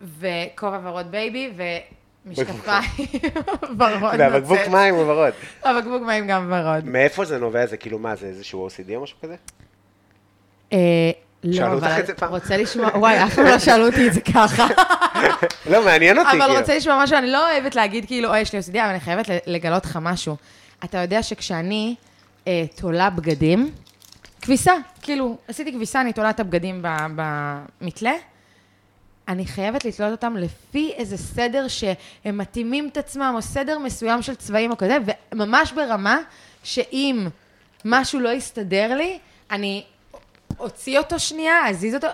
וכובע 0.00 0.80
ורוד 0.82 1.10
בייבי, 1.10 1.50
ומשקפיים 2.26 2.90
ורוד 3.78 4.20
והבקבוק 4.20 4.58
נוצץ. 4.58 4.68
מים 4.68 4.94
הוא 4.94 5.04
ורוד. 5.12 5.32
הבקבוק 5.64 6.02
מים 6.02 6.26
גם 6.26 6.52
ורוד. 6.52 6.84
מאיפה 6.84 7.24
זה 7.24 7.38
נובע? 7.38 7.66
זה 7.66 7.76
כאילו 7.76 7.98
מה, 7.98 8.16
זה 8.16 8.26
איזשהו 8.26 8.68
OCD 8.68 8.94
או 8.94 9.02
משהו 9.02 9.18
כזה? 9.22 9.36
לא, 11.44 11.66
אבל? 11.66 12.02
רוצה 12.28 12.56
לשמוע, 12.56 12.88
וואי, 12.94 13.24
אף 13.24 13.34
פעם 13.34 13.44
לא 13.44 13.58
שאלו 13.58 13.86
אותי 13.86 14.08
את 14.08 14.12
זה 14.12 14.20
ככה. 14.20 14.66
לא, 15.70 15.84
מעניין 15.84 16.18
אותי, 16.18 16.30
אבל 16.30 16.40
כאילו. 16.40 16.60
רוצה 16.60 16.76
לשמוע 16.76 17.02
משהו, 17.02 17.18
אני 17.18 17.30
לא 17.30 17.50
אוהבת 17.50 17.74
להגיד 17.74 18.06
כאילו, 18.06 18.28
אוי, 18.28 18.40
יש 18.40 18.52
לי 18.52 18.58
OCD, 18.58 18.70
אבל 18.70 18.88
אני 18.88 19.00
חייבת 19.00 19.26
לגלות 19.46 19.84
לך 19.84 19.98
משהו. 20.02 20.36
אתה 20.84 20.98
יודע 20.98 21.22
שכשאני 21.22 21.94
אה, 22.46 22.64
תולה 22.76 23.10
בגדים, 23.10 23.70
כביסה, 24.42 24.72
כאילו, 25.02 25.36
עשיתי 25.48 25.72
כביסה, 25.72 26.00
אני 26.00 26.12
תולה 26.12 26.30
את 26.30 26.40
הבגדים 26.40 26.82
במתלה, 27.16 28.12
אני 29.28 29.46
חייבת 29.46 29.84
לתלות 29.84 30.12
אותם 30.12 30.36
לפי 30.36 30.92
איזה 30.96 31.16
סדר 31.16 31.68
שהם 31.68 32.38
מתאימים 32.38 32.88
את 32.92 32.96
עצמם, 32.96 33.32
או 33.36 33.42
סדר 33.42 33.78
מסוים 33.78 34.22
של 34.22 34.34
צבעים 34.34 34.70
או 34.70 34.76
כזה, 34.76 34.96
וממש 35.32 35.72
ברמה 35.72 36.18
שאם 36.62 37.26
משהו 37.84 38.20
לא 38.20 38.28
יסתדר 38.28 38.94
לי, 38.96 39.18
אני 39.50 39.84
אוציא 40.58 40.98
אותו 40.98 41.18
שנייה, 41.18 41.68
אזיז 41.68 41.94
אותו, 41.94 42.06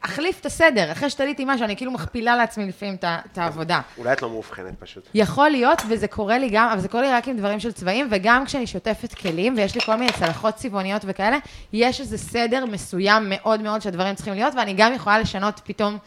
אחליף 0.00 0.40
את 0.40 0.46
הסדר. 0.46 0.92
אחרי 0.92 1.10
שתליתי 1.10 1.44
משהו, 1.46 1.64
אני 1.64 1.76
כאילו 1.76 1.90
מכפילה 1.90 2.36
לעצמי 2.36 2.66
לפעמים 2.66 2.96
את 3.04 3.38
העבודה. 3.38 3.80
אולי 3.98 4.12
את 4.12 4.22
לא 4.22 4.30
מאובחנת 4.30 4.74
פשוט. 4.78 5.08
יכול 5.14 5.48
להיות, 5.48 5.82
וזה 5.88 6.08
קורה 6.08 6.38
לי 6.38 6.48
גם, 6.52 6.68
אבל 6.68 6.80
זה 6.80 6.88
קורה 6.88 7.02
לי 7.02 7.12
רק 7.12 7.28
עם 7.28 7.36
דברים 7.36 7.60
של 7.60 7.72
צבעים, 7.72 8.08
וגם 8.10 8.44
כשאני 8.44 8.66
שוטפת 8.66 9.14
כלים, 9.14 9.54
ויש 9.56 9.74
לי 9.74 9.80
כל 9.80 9.96
מיני 9.96 10.12
צלחות 10.12 10.54
צבעוניות 10.54 11.02
וכאלה, 11.04 11.38
יש 11.72 12.00
איזה 12.00 12.18
סדר 12.18 12.66
מסוים 12.66 13.22
מאוד 13.28 13.60
מאוד 13.60 13.82
שהדברים 13.82 14.14
צריכים 14.14 14.34
להיות, 14.34 14.54
ואני 14.54 14.74
גם 14.74 14.92
יכולה 14.92 15.18
לשנות 15.18 15.60
פתאום 15.64 15.98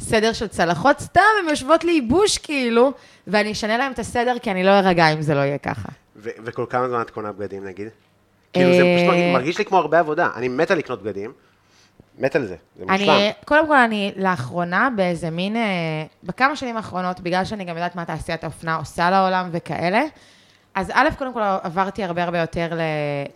סדר 0.00 0.32
של 0.32 0.46
צלחות, 0.46 1.00
סתם, 1.00 1.20
הן 1.42 1.48
יושבות 1.48 1.84
לי 1.84 1.92
ייבוש 1.92 2.38
כאילו, 2.38 2.92
ואני 3.26 3.52
אשנה 3.52 3.78
להם 3.78 3.92
את 3.92 3.98
הסדר, 3.98 4.38
כי 4.42 4.50
אני 4.50 4.64
לא 4.64 4.70
ארגע 4.70 5.12
אם 5.12 5.22
זה 5.22 5.34
לא 5.34 5.40
יהיה 5.40 5.58
ככה. 5.58 5.88
וכל 6.16 6.66
כמה 6.70 6.88
זמן 6.88 7.00
את 7.00 7.10
קונה 7.10 7.32
בגדים, 7.32 7.64
נגיד? 7.64 7.88
כאילו, 8.54 8.72
זה 8.72 8.82
פשוט 8.96 9.08
מרגיש- 9.08 9.22
אה, 9.24 9.32
מרגיש 9.32 9.58
לי 9.58 9.64
כמו 9.64 9.78
הרבה 9.78 9.98
עבודה. 9.98 10.28
אני 10.36 10.48
מת 10.48 10.70
על 10.70 10.78
לקנות 10.78 11.02
בגדים, 11.02 11.32
מת 12.18 12.36
על 12.36 12.46
זה, 12.46 12.56
זה 12.78 12.84
מושלם. 12.84 13.10
אני, 13.10 13.32
קודם 13.44 13.66
כל, 13.66 13.76
אני 13.76 14.12
לאחרונה 14.16 14.88
באיזה 14.96 15.30
מין, 15.30 15.56
אה, 15.56 15.62
בכמה 16.24 16.56
שנים 16.56 16.76
האחרונות, 16.76 17.20
בגלל 17.20 17.44
שאני 17.44 17.64
גם 17.64 17.76
יודעת 17.76 17.96
מה 17.96 18.04
תעשיית 18.04 18.44
האופנה 18.44 18.76
עושה 18.76 19.10
לעולם 19.10 19.48
וכאלה, 19.52 20.02
אז 20.74 20.90
א', 20.94 21.08
קודם 21.18 21.32
כל 21.34 21.40
עברתי 21.62 22.04
הרבה 22.04 22.22
הרבה 22.24 22.38
יותר 22.38 22.68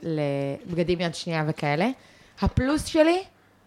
לבגדים 0.02 1.00
יד 1.00 1.14
שנייה 1.14 1.44
וכאלה. 1.48 1.88
הפלוס 2.40 2.84
שלי 2.84 3.22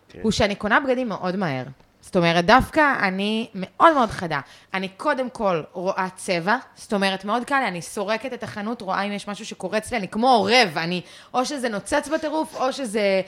תראי. 0.07 0.23
הוא 0.23 0.31
שאני 0.31 0.55
קונה 0.55 0.79
בגדים 0.79 1.09
מאוד 1.09 1.35
מהר. 1.35 1.63
זאת 2.01 2.15
אומרת, 2.15 2.45
דווקא 2.45 2.93
אני 2.99 3.47
מאוד 3.53 3.93
מאוד 3.93 4.09
חדה. 4.09 4.39
אני 4.73 4.87
קודם 4.87 5.29
כל 5.29 5.61
רואה 5.73 6.07
צבע, 6.15 6.57
זאת 6.75 6.93
אומרת, 6.93 7.25
מאוד 7.25 7.45
קל 7.45 7.59
לי, 7.59 7.67
אני 7.67 7.81
סורקת 7.81 8.33
את 8.33 8.43
החנות, 8.43 8.81
רואה 8.81 9.01
אם 9.01 9.11
יש 9.11 9.27
משהו 9.27 9.45
שקורץ 9.45 9.91
לי, 9.91 9.97
אני 9.97 10.07
כמו 10.07 10.29
עורב, 10.29 10.77
אני, 10.77 11.01
או 11.33 11.45
שזה 11.45 11.69
נוצץ 11.69 12.09
בטירוף, 12.13 12.55
או 12.55 12.73
שזה 12.73 13.21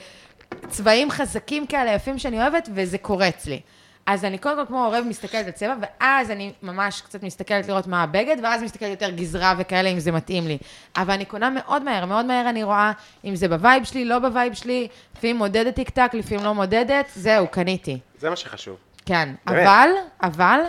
צבעים 0.68 1.10
חזקים 1.10 1.66
כאלה, 1.66 1.90
יפים 1.90 2.18
שאני 2.18 2.40
אוהבת, 2.42 2.68
וזה 2.74 2.98
קורץ 2.98 3.46
לי. 3.46 3.60
אז 4.06 4.24
אני 4.24 4.38
קודם 4.38 4.56
כל 4.56 4.66
כמו 4.66 4.84
עורב 4.84 5.04
מסתכלת 5.08 5.46
על 5.46 5.52
צבע, 5.52 5.74
ואז 5.80 6.30
אני 6.30 6.52
ממש 6.62 7.00
קצת 7.00 7.22
מסתכלת 7.22 7.68
לראות 7.68 7.86
מה 7.86 8.02
הבגד, 8.02 8.36
ואז 8.42 8.62
מסתכלת 8.62 8.90
יותר 8.90 9.10
גזרה 9.10 9.54
וכאלה, 9.58 9.88
אם 9.88 9.98
זה 9.98 10.12
מתאים 10.12 10.46
לי. 10.46 10.58
אבל 10.96 11.14
אני 11.14 11.24
קונה 11.24 11.50
מאוד 11.50 11.82
מהר, 11.82 12.04
מאוד 12.04 12.26
מהר 12.26 12.48
אני 12.48 12.62
רואה 12.62 12.92
אם 13.24 13.36
זה 13.36 13.48
ב 13.48 13.55
vibe 13.55 13.84
שלי, 13.84 14.04
לא 14.04 14.18
ב 14.18 14.25
vibe 14.25 14.54
שלי, 14.54 14.88
לפעמים 15.16 15.36
מודדת 15.36 15.74
טיק 15.74 15.90
טק, 15.90 16.10
לפעמים 16.14 16.44
לא 16.44 16.54
מודדת, 16.54 17.10
זהו, 17.14 17.48
קניתי. 17.48 17.98
זה 18.18 18.30
מה 18.30 18.36
שחשוב. 18.36 18.76
כן, 19.06 19.34
באמת? 19.46 19.66
אבל, 19.66 19.88
אבל, 20.22 20.60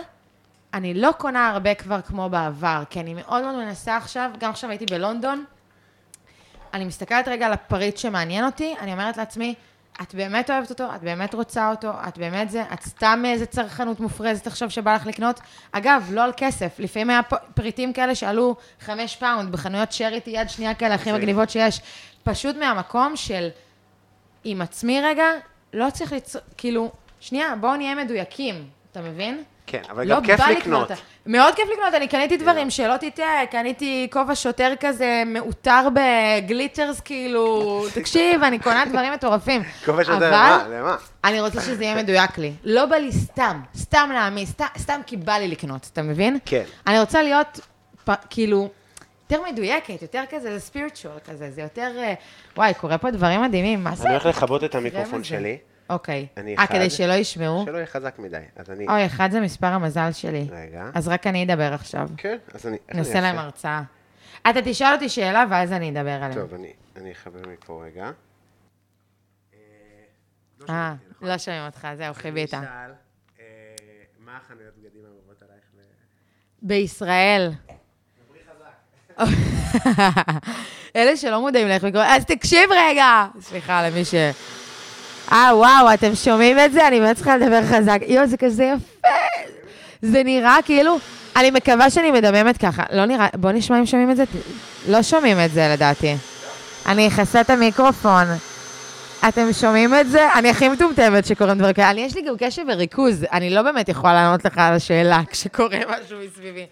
אני 0.74 0.94
לא 0.94 1.12
קונה 1.18 1.48
הרבה 1.48 1.74
כבר 1.74 2.00
כמו 2.00 2.28
בעבר, 2.28 2.82
כי 2.90 3.00
אני 3.00 3.14
מאוד 3.14 3.42
מאוד 3.42 3.54
מנסה 3.54 3.96
עכשיו, 3.96 4.30
גם 4.38 4.50
עכשיו 4.50 4.70
הייתי 4.70 4.86
בלונדון, 4.86 5.44
אני 6.74 6.84
מסתכלת 6.84 7.28
רגע 7.28 7.46
על 7.46 7.52
הפריט 7.52 7.96
שמעניין 7.96 8.44
אותי, 8.44 8.74
אני 8.80 8.92
אומרת 8.92 9.16
לעצמי, 9.16 9.54
את 10.02 10.14
באמת 10.14 10.50
אוהבת 10.50 10.70
אותו, 10.70 10.84
את 10.94 11.02
באמת 11.02 11.34
רוצה 11.34 11.70
אותו, 11.70 11.90
את 12.08 12.18
באמת 12.18 12.50
זה, 12.50 12.62
את 12.72 12.82
סתם 12.82 13.18
מאיזה 13.22 13.46
צרכנות 13.46 14.00
מופרזת 14.00 14.46
עכשיו 14.46 14.70
שבא 14.70 14.94
לך 14.94 15.06
לקנות. 15.06 15.40
אגב, 15.72 16.08
לא 16.12 16.24
על 16.24 16.32
כסף, 16.36 16.78
לפעמים 16.78 17.10
היה 17.10 17.20
פריטים 17.54 17.92
כאלה 17.92 18.14
שעלו 18.14 18.56
חמש 18.80 19.16
פאונד 19.16 19.52
בחנויות 19.52 19.92
charity 19.92 20.30
יד 20.30 20.50
שנייה 20.50 20.74
כאלה, 20.74 20.94
הכי 20.94 21.12
מגניבות 21.12 21.50
שיש. 21.50 21.80
פשוט 22.24 22.56
מהמקום 22.56 23.16
של 23.16 23.48
עם 24.44 24.62
עצמי 24.62 25.00
רגע, 25.00 25.26
לא 25.72 25.90
צריך 25.90 26.12
ליצור, 26.12 26.42
כאילו, 26.56 26.92
שנייה, 27.20 27.54
בואו 27.60 27.76
נהיה 27.76 27.94
מדויקים, 27.94 28.68
אתה 28.92 29.00
מבין? 29.00 29.44
כן, 29.66 29.82
אבל 29.90 30.06
לא 30.06 30.16
גם 30.16 30.24
כיף 30.24 30.40
בא 30.40 30.46
לקנות. 30.46 30.88
מאוד 31.26 31.54
כיף 31.54 31.68
לקנות, 31.72 31.94
אני 31.94 32.08
קניתי 32.08 32.36
דברים, 32.36 32.70
שלא 32.70 32.96
תטעה, 32.96 33.46
קניתי 33.50 34.08
כובע 34.12 34.34
שוטר 34.34 34.72
כזה 34.80 35.22
מעוטר 35.26 35.88
בגליטרס, 35.94 37.00
כאילו, 37.00 37.62
תקשיב, 37.94 38.42
אני 38.42 38.58
קונה 38.58 38.84
דברים 38.84 39.12
מטורפים. 39.12 39.62
כובע 39.84 40.04
שוטר, 40.04 40.16
אבל 40.16 40.30
מה? 40.30 40.64
למה? 40.70 40.96
אני 41.24 41.40
רוצה 41.40 41.60
שזה 41.60 41.84
יהיה 41.84 42.02
מדויק 42.02 42.38
לי. 42.38 42.52
לא 42.64 42.86
בא 42.86 42.96
לי 42.96 43.12
סתם, 43.12 43.60
סתם 43.76 44.10
להעמיס, 44.12 44.50
סתם, 44.50 44.66
סתם 44.78 45.00
כי 45.06 45.16
בא 45.16 45.32
לי 45.32 45.48
לקנות, 45.48 45.88
אתה 45.92 46.02
מבין? 46.02 46.38
כן. 46.44 46.62
אני 46.86 47.00
רוצה 47.00 47.22
להיות, 47.22 47.60
פ, 48.04 48.10
כאילו, 48.30 48.68
יותר 49.30 49.44
מדויקת, 49.52 50.02
יותר 50.02 50.22
כזה, 50.30 50.52
זה 50.52 50.60
ספיריטואל 50.60 51.18
כזה, 51.30 51.50
זה 51.50 51.60
יותר, 51.62 51.90
אה, 51.98 52.14
וואי, 52.56 52.74
קורה 52.74 52.98
פה 52.98 53.10
דברים 53.10 53.42
מדהימים, 53.42 53.84
מה 53.84 53.96
זה? 53.96 54.04
אני 54.04 54.12
הולך 54.12 54.26
לכבות 54.26 54.64
את 54.64 54.74
המיקרופון. 54.74 55.24
שלי, 55.24 55.58
אוקיי. 55.90 56.26
אני 56.36 56.56
אה, 56.58 56.64
אחד. 56.64 56.74
כדי 56.74 56.90
שלא 56.90 57.12
ישמעו? 57.12 57.62
שלא 57.66 57.76
יהיה 57.76 57.86
חזק 57.86 58.18
מדי. 58.18 58.36
אז 58.56 58.70
אני... 58.70 58.86
אוי, 58.88 59.06
אחד 59.06 59.28
זה 59.30 59.40
מספר 59.40 59.66
המזל 59.66 60.12
שלי. 60.12 60.46
רגע. 60.50 60.90
אז 60.94 61.08
רק 61.08 61.26
אני 61.26 61.44
אדבר 61.44 61.74
עכשיו. 61.74 62.08
כן, 62.16 62.36
אז 62.54 62.66
אני... 62.66 62.76
אני 62.88 62.98
נעשה 62.98 63.20
להם 63.20 63.34
אעשה? 63.36 63.44
הרצאה. 63.44 63.82
אתה 64.50 64.60
תשאל 64.64 64.94
אותי 64.94 65.08
שאלה, 65.08 65.44
ואז 65.50 65.72
אני 65.72 65.90
אדבר 65.90 66.10
עליהם. 66.10 66.34
טוב, 66.34 66.54
אני 66.54 66.72
אני 66.96 67.12
אחבר 67.12 67.40
מפה 67.52 67.82
רגע. 67.84 68.10
אה, 70.68 70.94
לא 71.22 71.38
שומעים 71.38 71.66
אותך, 71.66 71.88
זהו, 71.96 72.14
חיבית. 72.14 72.54
אני 72.54 72.62
אשאל, 72.62 72.90
אה, 73.40 73.44
מה 74.18 74.36
החנויות 74.36 74.74
בגדים 74.78 75.02
האהובות 75.04 75.42
עלייך? 75.42 75.64
ל- 75.76 75.82
בישראל. 76.62 77.52
אלה 80.96 81.16
שלא 81.16 81.40
מודעים 81.40 81.68
לאיך 81.68 81.84
לקרוא, 81.84 82.02
אז 82.02 82.24
תקשיב 82.24 82.70
רגע! 82.72 83.26
סליחה, 83.40 83.88
למי 83.88 84.04
ש... 84.04 84.14
אה, 85.32 85.50
וואו, 85.56 85.94
אתם 85.94 86.14
שומעים 86.14 86.58
את 86.58 86.72
זה? 86.72 86.88
אני 86.88 87.00
באמת 87.00 87.16
צריכה 87.16 87.36
לדבר 87.36 87.62
חזק. 87.62 88.00
יואו, 88.06 88.26
זה 88.26 88.36
כזה 88.36 88.64
יפה. 88.64 89.08
זה 90.02 90.22
נראה 90.22 90.56
כאילו... 90.64 90.98
אני 91.36 91.50
מקווה 91.50 91.90
שאני 91.90 92.10
מדממת 92.10 92.56
ככה. 92.56 92.82
לא 92.92 93.04
נראה... 93.06 93.26
בוא 93.34 93.52
נשמע 93.52 93.78
אם 93.78 93.86
שומעים 93.86 94.10
את 94.10 94.16
זה. 94.16 94.24
לא 94.88 95.02
שומעים 95.02 95.36
את 95.44 95.50
זה, 95.50 95.68
לדעתי. 95.72 96.16
אני 96.86 97.08
אכסה 97.08 97.40
את 97.40 97.50
המיקרופון. 97.50 98.26
אתם 99.28 99.52
שומעים 99.52 99.94
את 99.94 100.10
זה? 100.10 100.32
אני 100.32 100.50
הכי 100.50 100.68
מטומטמת 100.68 101.26
שקוראים 101.26 101.58
דברים 101.58 101.74
כאלה. 101.74 101.90
אני, 101.90 102.00
יש 102.00 102.16
לי 102.16 102.22
גם 102.22 102.34
קשב 102.38 102.62
וריכוז. 102.68 103.24
אני 103.32 103.50
לא 103.50 103.62
באמת 103.62 103.88
יכולה 103.88 104.14
לענות 104.14 104.44
לך 104.44 104.58
על 104.58 104.74
השאלה 104.74 105.20
כשקורה 105.30 105.78
משהו 105.88 106.18
מסביבי. 106.26 106.66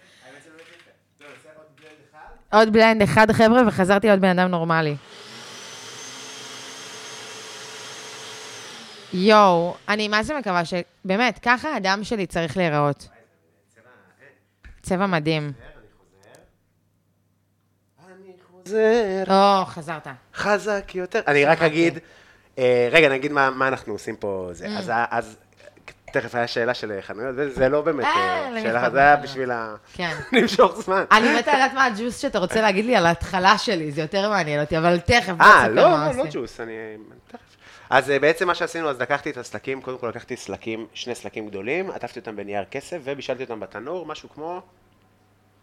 עוד 2.53 2.73
בלנד 2.73 3.01
אחד, 3.01 3.31
חבר'ה, 3.31 3.61
וחזרתי 3.67 4.07
להיות 4.07 4.19
בן 4.19 4.39
אדם 4.39 4.51
נורמלי. 4.51 4.95
יואו, 9.17 9.75
אני 9.89 10.07
מה 10.07 10.23
זה 10.23 10.37
מקווה 10.39 10.65
ש... 10.65 10.73
באמת, 11.05 11.39
ככה 11.41 11.75
הדם 11.75 11.99
שלי 12.03 12.25
צריך 12.27 12.57
להיראות. 12.57 13.07
צבע 14.81 15.05
מדהים. 15.05 15.51
חוזר. 18.51 19.23
או, 19.27 19.65
חזרת. 19.65 20.07
חזק 20.35 20.91
יותר. 20.95 21.21
אני 21.27 21.45
רק. 21.45 21.61
אגיד, 21.61 21.99
אה, 22.57 22.89
רגע, 22.91 23.09
נגיד 23.09 23.31
מה 23.31 23.67
אנחנו 23.67 23.93
עושים 23.93 24.15
פה. 24.15 24.49
Mm. 24.51 24.81
זה. 24.81 24.95
אז 25.11 25.37
תכף 26.13 26.35
היה 26.35 26.47
שאלה 26.47 26.73
של 26.73 26.91
חנויות, 27.01 27.35
וזה 27.37 27.69
לא 27.69 27.81
באמת 27.81 28.05
אה, 28.05 28.49
אה, 28.55 28.61
שאלה, 28.61 28.89
זה 28.89 28.99
היה. 28.99 29.15
בשביל 29.15 29.51
ה- 29.51 29.75
כן. 29.93 30.15
למשוך 30.41 30.81
זמן. 30.81 31.03
אני 31.11 31.39
מתה 31.39 31.53
לדעת 31.53 31.73
מה 31.73 31.85
הג'וס 31.85 32.17
שאתה 32.17 32.39
רוצה 32.39 32.61
להגיד 32.61 32.85
לי 32.85 32.95
על 32.95 33.05
ההתחלה 33.05 33.57
שלי, 33.57 33.91
זה 33.91 34.01
יותר 34.01 34.29
מעניין 34.29 34.61
אותי, 34.61 34.77
אבל 34.77 34.99
תכף, 34.99 35.33
אה, 35.41 35.67
לא, 35.69 35.83
לא, 35.91 36.11
לא. 36.17 36.23
ג'וס, 36.31 36.59
אני... 36.59 36.71
תכף. 37.27 37.44
אז 37.89 38.11
אה, 38.11 38.19
בעצם 38.19 38.47
מה 38.47 38.55
שעשינו, 38.55 38.89
אז 38.89 39.01
לקחתי 39.01 39.29
את 39.29 39.37
הסלקים, 39.37 39.81
קודם 39.81 39.97
כל 39.97 40.07
לקחתי 40.07 40.37
סלקים, 40.37 40.87
שני 40.93 41.15
סלקים 41.15 41.47
גדולים, 41.47 41.91
עטפתי 41.91 42.19
אותם 42.19 42.35
בנייר 42.35 42.65
כסף 42.71 42.97
ובישלתי 43.03 43.43
אותם 43.43 43.59
בתנור, 43.59 44.05
משהו 44.05 44.29
כמו 44.29 44.61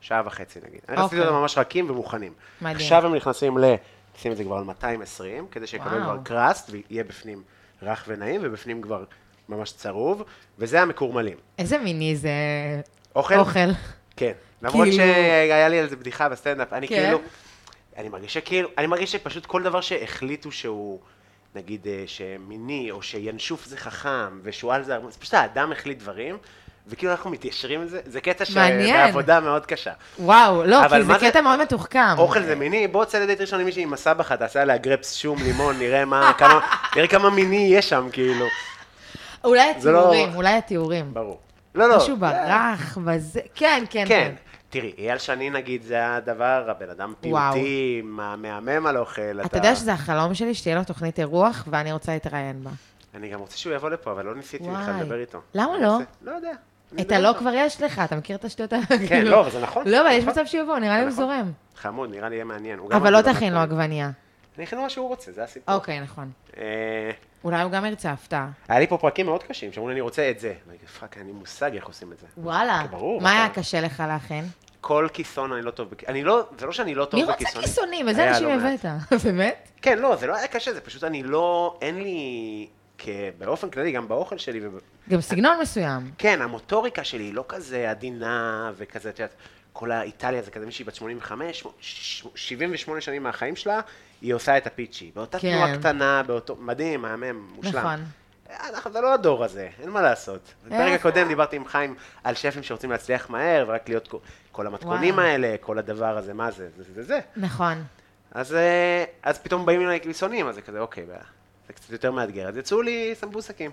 שעה 0.00 0.22
וחצי 0.26 0.58
נגיד. 0.58 0.80
אני 0.88 0.96
רציתי 0.96 1.16
אוקיי. 1.16 1.20
אותם 1.20 1.32
ממש 1.32 1.58
רכים 1.58 1.90
ומוכנים. 1.90 2.32
מדהים. 2.60 2.76
עכשיו 2.76 3.06
הם 3.06 3.14
נכנסים 3.14 3.58
ל... 3.58 3.74
נשים 4.18 4.32
את 4.32 4.36
זה 4.36 4.44
כבר 4.44 4.56
על 4.56 4.64
220, 4.64 5.46
כדי 5.50 5.66
שיקבל. 5.66 6.02
כבר 6.02 6.18
crust, 6.24 6.70
ויהיה 6.70 7.04
בפנים 7.04 7.42
רך 7.82 8.04
ונעים, 8.08 8.40
ובפנים 8.44 8.82
כבר 8.82 9.04
ממש 9.48 9.72
צרוב, 9.72 10.22
וזה 10.58 10.82
המקורמלים. 10.82 11.36
איזה 11.58 11.78
מיני 11.78 12.16
זה 12.16 12.30
אוכל? 13.16 13.38
אוכל. 13.38 13.68
כן. 14.16 14.32
למרות 14.62 14.88
כאילו- 14.88 14.96
שהיה 14.96 15.68
לי 15.68 15.78
על 15.78 15.88
זה 15.88 15.96
בדיחה 15.96 16.28
בסטנדאפ, 16.28 16.72
אני 16.72 16.88
כן? 16.88 16.94
כאילו, 16.94 17.20
אני 17.96 18.08
מרגיש 18.08 18.34
שכאילו, 18.34 18.68
אני 18.78 18.86
מרגיש 18.86 19.12
שפשוט 19.12 19.46
כל 19.46 19.62
דבר 19.62 19.80
שהחליטו 19.80 20.52
שהוא, 20.52 21.00
נגיד, 21.54 21.86
אה, 21.86 22.04
שמיני, 22.06 22.90
או 22.90 23.02
שינשוף 23.02 23.64
זה 23.66 23.76
חכם, 23.76 24.40
ושועל 24.42 24.82
זה, 24.82 24.96
זה 25.10 25.18
פשוט 25.18 25.34
האדם 25.34 25.72
החליט 25.72 25.98
דברים, 25.98 26.36
וכאילו 26.86 27.12
אנחנו 27.12 27.30
מתיישרים 27.30 27.80
עם 27.80 27.88
זה, 27.88 28.00
זה 28.06 28.20
קטע. 28.20 28.44
שבעבודה 28.44 29.40
מאוד 29.40 29.66
קשה. 29.66 29.92
וואו, 30.18 30.64
לא, 30.64 30.88
כי 30.88 31.02
זה 31.02 31.12
קטע 31.20 31.40
מאוד 31.40 31.62
מתוחכם. 31.62 32.14
אוכל 32.18 32.42
זה 32.42 32.54
מיני, 32.54 32.88
בוא 32.88 33.04
תצא 33.04 33.18
לדייט 33.18 33.40
ראשון 33.40 33.60
עם 33.60 33.66
מישהי 33.66 33.82
עם 33.82 33.92
הסבכה, 33.92 34.36
תעשה 34.36 34.62
עליה 34.62 34.76
גרפס, 34.76 35.14
שום, 35.14 35.38
לימון, 35.42 35.78
נראה 35.78 36.04
מה, 36.04 36.32
כמה, 36.38 36.60
נראה 36.96 37.08
כמה 37.08 37.30
מיני 37.30 37.68
יש 37.74 37.88
שם, 37.88 38.08
כאילו. 38.12 38.46
אולי 39.44 39.60
לא- 39.66 39.70
התיאורים, 40.00 40.34
אולי 40.34 40.54
התיאורים. 40.54 41.14
ברור. 41.14 41.40
לא, 41.74 41.88
לא. 41.88 41.96
משהו 41.96 42.16
ברך, 42.16 42.98
בזה, 43.04 43.40
כן, 43.54 43.84
כן, 43.90 44.04
כן. 44.08 44.32
תראי, 44.72 44.92
אייל 44.98 45.18
שני 45.18 45.50
נגיד, 45.50 45.82
זה 45.82 46.14
הדבר, 46.14 46.64
הבן 46.70 46.90
אדם. 46.90 47.12
פיוטי, 47.20 48.00
מה- 48.04 48.36
מהמם 48.36 48.86
על 48.86 48.98
אוכל. 48.98 49.40
אתה 49.44 49.56
יודע 49.58 49.74
שזה 49.74 49.92
החלום 49.92 50.34
שלי, 50.34 50.54
שתהיה 50.54 50.74
לו 50.76 50.84
תוכנית 50.84 51.18
אירוח, 51.18 51.64
ואני 51.70 51.92
רוצה 51.92 52.12
להתראיין 52.12 52.64
בה. 52.64 52.70
אני 53.14 53.28
גם 53.28 53.40
רוצה 53.40 53.58
שהוא 53.58 53.74
יבוא 53.74 53.90
לפה, 53.90 54.12
אבל 54.12 54.24
לא 54.24 54.34
ניסיתי 54.34 54.64
בכלל. 54.68 55.00
לדבר 55.00 55.20
איתו. 55.20 55.40
למה 55.54 55.78
לא? 55.78 55.98
לא 56.22 56.30
יודע. 56.30 56.52
את 57.00 57.12
הלא. 57.12 57.32
כבר 57.38 57.50
יש 57.54 57.82
לך, 57.82 57.98
אתה 58.04 58.16
מכיר 58.16 58.36
את 58.36 58.44
השטויות 58.44 58.72
האלה? 58.72 58.84
כן, 58.86 59.06
כאילו. 59.06 59.30
לא, 59.30 59.50
זה 59.50 59.60
נכון. 59.60 59.88
לא, 59.88 60.00
אבל 60.00 60.10
יש 60.10 60.24
נכון. 60.24 60.32
מצב 60.32 60.46
שיבוא, 60.46 60.78
נראה 60.78 60.96
לי 60.96 61.02
הוא 61.02 61.10
נכון. 61.10 61.24
זורם. 61.24 61.52
חמוד, 61.76 62.10
נראה 62.10 62.28
לי 62.28 62.34
יהיה 62.34 62.44
מעניין. 62.44 62.78
אבל 62.92 63.12
לא 63.12 63.22
תכין 63.22 63.52
לו. 63.52 63.58
עגבנייה. 63.60 64.10
אני 64.56 64.64
אכין 64.64 64.78
לו 64.78 64.84
מה 64.84 64.90
שהוא 64.90 65.08
רוצה, 65.08 65.32
זה 65.32 65.44
הסיפור. 65.44 65.74
אוקיי, 65.74 66.00
נכון. 66.00 66.30
אולי 67.44 67.62
הוא 67.62 67.70
גם 67.70 67.84
ירצה 67.84 68.10
הפתעה. 68.10 68.48
היה 68.68 68.80
לי 68.80 68.86
פה 68.86 68.98
פרקים 68.98 69.26
מאוד 69.26 69.42
קשים, 69.42 69.72
שאמרו 69.72 69.88
לי, 69.88 69.92
אני 69.92 70.00
רוצה 70.00 70.30
את 70.30 70.40
זה. 70.40 70.54
ואני 70.66 70.78
fuck, 70.78 71.16
אין 71.16 71.26
לי 71.26 71.32
מושג 71.32 71.74
איך 71.74 71.86
עושים 71.86 72.12
את 72.12 72.18
זה. 72.18 72.26
וואלה. 72.36 72.82
ברור, 72.90 73.20
מה 73.20 73.32
היה 73.32 73.48
קשה 73.48 73.80
לך 73.80 74.02
להכין? 74.06 74.44
כל 74.80 75.08
כיסון 75.12 75.52
אני 75.52 75.62
לא 75.62 75.70
טוב 75.70 75.90
בכיסונים. 75.90 76.16
אני 76.16 76.24
לא, 76.24 76.46
זה 76.58 76.66
לא 76.66 76.72
שאני 76.72 76.94
לא 76.94 77.04
טוב 77.04 77.20
מי 77.20 77.26
בכיסונים. 77.26 77.56
רוצה 77.56 77.68
כיסונים? 77.68 78.08
איזה 78.08 78.28
אנשים 78.30 78.48
לא. 78.48 78.52
הבאת? 78.52 78.84
באמת? 79.24 79.68
כן, 79.82 79.98
לא, 79.98 80.16
זה 80.16 80.26
לא 80.26 80.36
היה 80.36 80.48
קשה, 80.48 80.72
זה 80.72 80.80
פשוט 80.80 81.04
אני 81.04 81.22
לא, 81.22 81.78
אין 81.82 82.02
לי, 82.02 82.66
באופן 83.38 83.70
כללי, 83.70 83.92
גם 83.92 84.08
באוכל 84.08 84.38
שלי, 84.38 84.60
גם 85.10 85.20
סגנון 85.20 85.58
מסוים. 85.60 86.10
כן, 86.18 86.42
המוטוריקה 86.42 87.04
שלי 87.04 87.24
היא 87.24 87.34
לא 87.34 87.44
כזה 87.48 87.90
עדינה 87.90 88.70
וכזה, 88.76 89.08
את 89.08 89.18
יודעת, 89.18 89.34
כל 89.72 89.90
האיטליה 89.92 90.42
זה 90.42 90.50
כזה 90.50 90.66
מישהי 90.66 90.84
בת 90.84 90.94
85, 90.94 91.64
ש- 91.80 92.24
78 92.34 93.00
שנים 93.00 93.22
מהחיים 93.22 93.56
שלה, 93.56 93.80
היא 94.20 94.34
עושה 94.34 94.56
את 94.56 94.66
הפיצ'י. 94.66 95.10
באותה 95.14 95.38
כן. 95.38 95.50
תנועה 95.52 95.78
קטנה, 95.78 96.22
באותו, 96.26 96.56
מדהים, 96.56 97.02
מהמם, 97.02 97.46
מושלם. 97.56 97.78
נכון. 97.78 98.04
אנחנו, 98.70 98.92
זה 98.92 99.00
לא 99.00 99.14
הדור 99.14 99.44
הזה, 99.44 99.68
אין 99.82 99.90
מה 99.90 100.02
לעשות. 100.02 100.54
בפרק? 100.66 100.92
הקודם 101.00 101.28
דיברתי 101.28 101.56
עם 101.56 101.64
חיים 101.64 101.94
על 102.24 102.34
שפים 102.34 102.62
שרוצים 102.62 102.90
להצליח 102.90 103.30
מהר, 103.30 103.64
ורק 103.68 103.88
להיות 103.88 104.08
כל, 104.08 104.18
כל 104.52 104.66
המתכונים 104.66 105.14
וואו. 105.14 105.26
האלה, 105.26 105.54
כל 105.60 105.78
הדבר 105.78 106.18
הזה, 106.18 106.34
מה 106.34 106.50
זה, 106.50 106.68
זה 106.76 106.82
זה 106.94 107.02
זה. 107.02 107.18
נכון. 107.36 107.84
אז, 108.32 108.54
אה, 108.54 109.04
אז 109.22 109.38
פתאום 109.38 109.66
באים 109.66 109.80
אליי 109.82 110.00
כביסונים, 110.00 110.48
אז 110.48 110.54
זה 110.54 110.62
כזה, 110.62 110.80
אוקיי, 110.80 111.06
זה 111.66 111.72
קצת 111.72 111.90
יותר 111.90 112.10
מאתגר. 112.12 112.48
אז 112.48 112.56
יצאו 112.56 112.82
לי 112.82 113.14
סמבוסקים. 113.14 113.70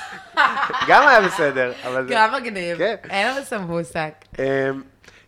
גם 0.88 1.08
היה 1.08 1.20
בסדר, 1.20 1.72
אבל 1.86 2.08
זה... 2.08 2.14
גם 2.14 2.34
מגניב. 2.34 2.78
כן. 2.78 2.96
אין 3.10 3.28
לנו 3.28 3.44
סמבוסק. 3.44 4.12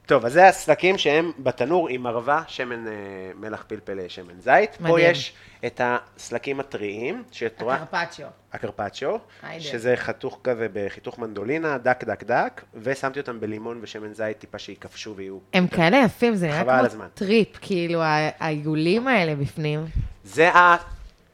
טוב, 0.06 0.26
אז 0.26 0.32
זה 0.32 0.48
הסלקים 0.48 0.98
שהם 0.98 1.32
בתנור 1.38 1.88
עם 1.88 2.06
ערבה, 2.06 2.42
שמן 2.46 2.86
אה, 2.86 2.92
מלח 3.34 3.64
פלפל, 3.68 4.08
שמן 4.08 4.40
זית. 4.40 4.74
פה 4.74 4.84
מדהים. 4.84 5.10
יש 5.10 5.32
את 5.66 5.80
הסלקים 5.84 6.60
הטריים, 6.60 7.22
שאת 7.30 7.62
רואה... 7.62 7.74
הקרפצ'יו. 7.74 8.26
הקרפצ'יו, 8.52 9.16
היידה. 9.42 9.64
שזה 9.64 9.96
חתוך 9.96 10.40
כזה 10.44 10.66
בחיתוך 10.72 11.18
מנדולינה, 11.18 11.78
דק 11.78 12.04
דק 12.04 12.22
דק, 12.22 12.62
ושמתי 12.74 13.20
אותם 13.20 13.40
בלימון 13.40 13.78
ושמן 13.82 14.12
זית 14.12 14.38
טיפה 14.38 14.58
שייכבשו 14.58 15.16
ויהיו... 15.16 15.38
הם 15.52 15.66
כאלה 15.66 15.96
יפים, 16.04 16.34
זה 16.34 16.46
נראה 16.46 16.88
כמו. 16.88 17.04
טריפ, 17.14 17.58
כאילו 17.60 18.00
העיגולים 18.02 19.08
האלה 19.08 19.34
בפנים. 19.34 19.86
זה 20.24 20.50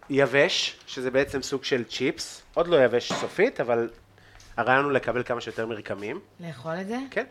היבש, 0.08 0.76
שזה 0.86 1.10
בעצם 1.10 1.42
סוג 1.42 1.64
של 1.64 1.84
צ'יפס, 1.84 2.42
עוד 2.54 2.68
לא 2.68 2.84
יבש 2.84 3.12
סופית, 3.12 3.60
אבל 3.60 3.88
הרעיון 4.56 4.84
הוא 4.84 4.92
לקבל 4.92 5.22
כמה 5.22 5.40
שיותר 5.40 5.66
מרקמים, 5.66 6.20
לאכול 6.40 6.72
את 6.80 6.88
זה? 6.88 6.98
כן? 7.10 7.24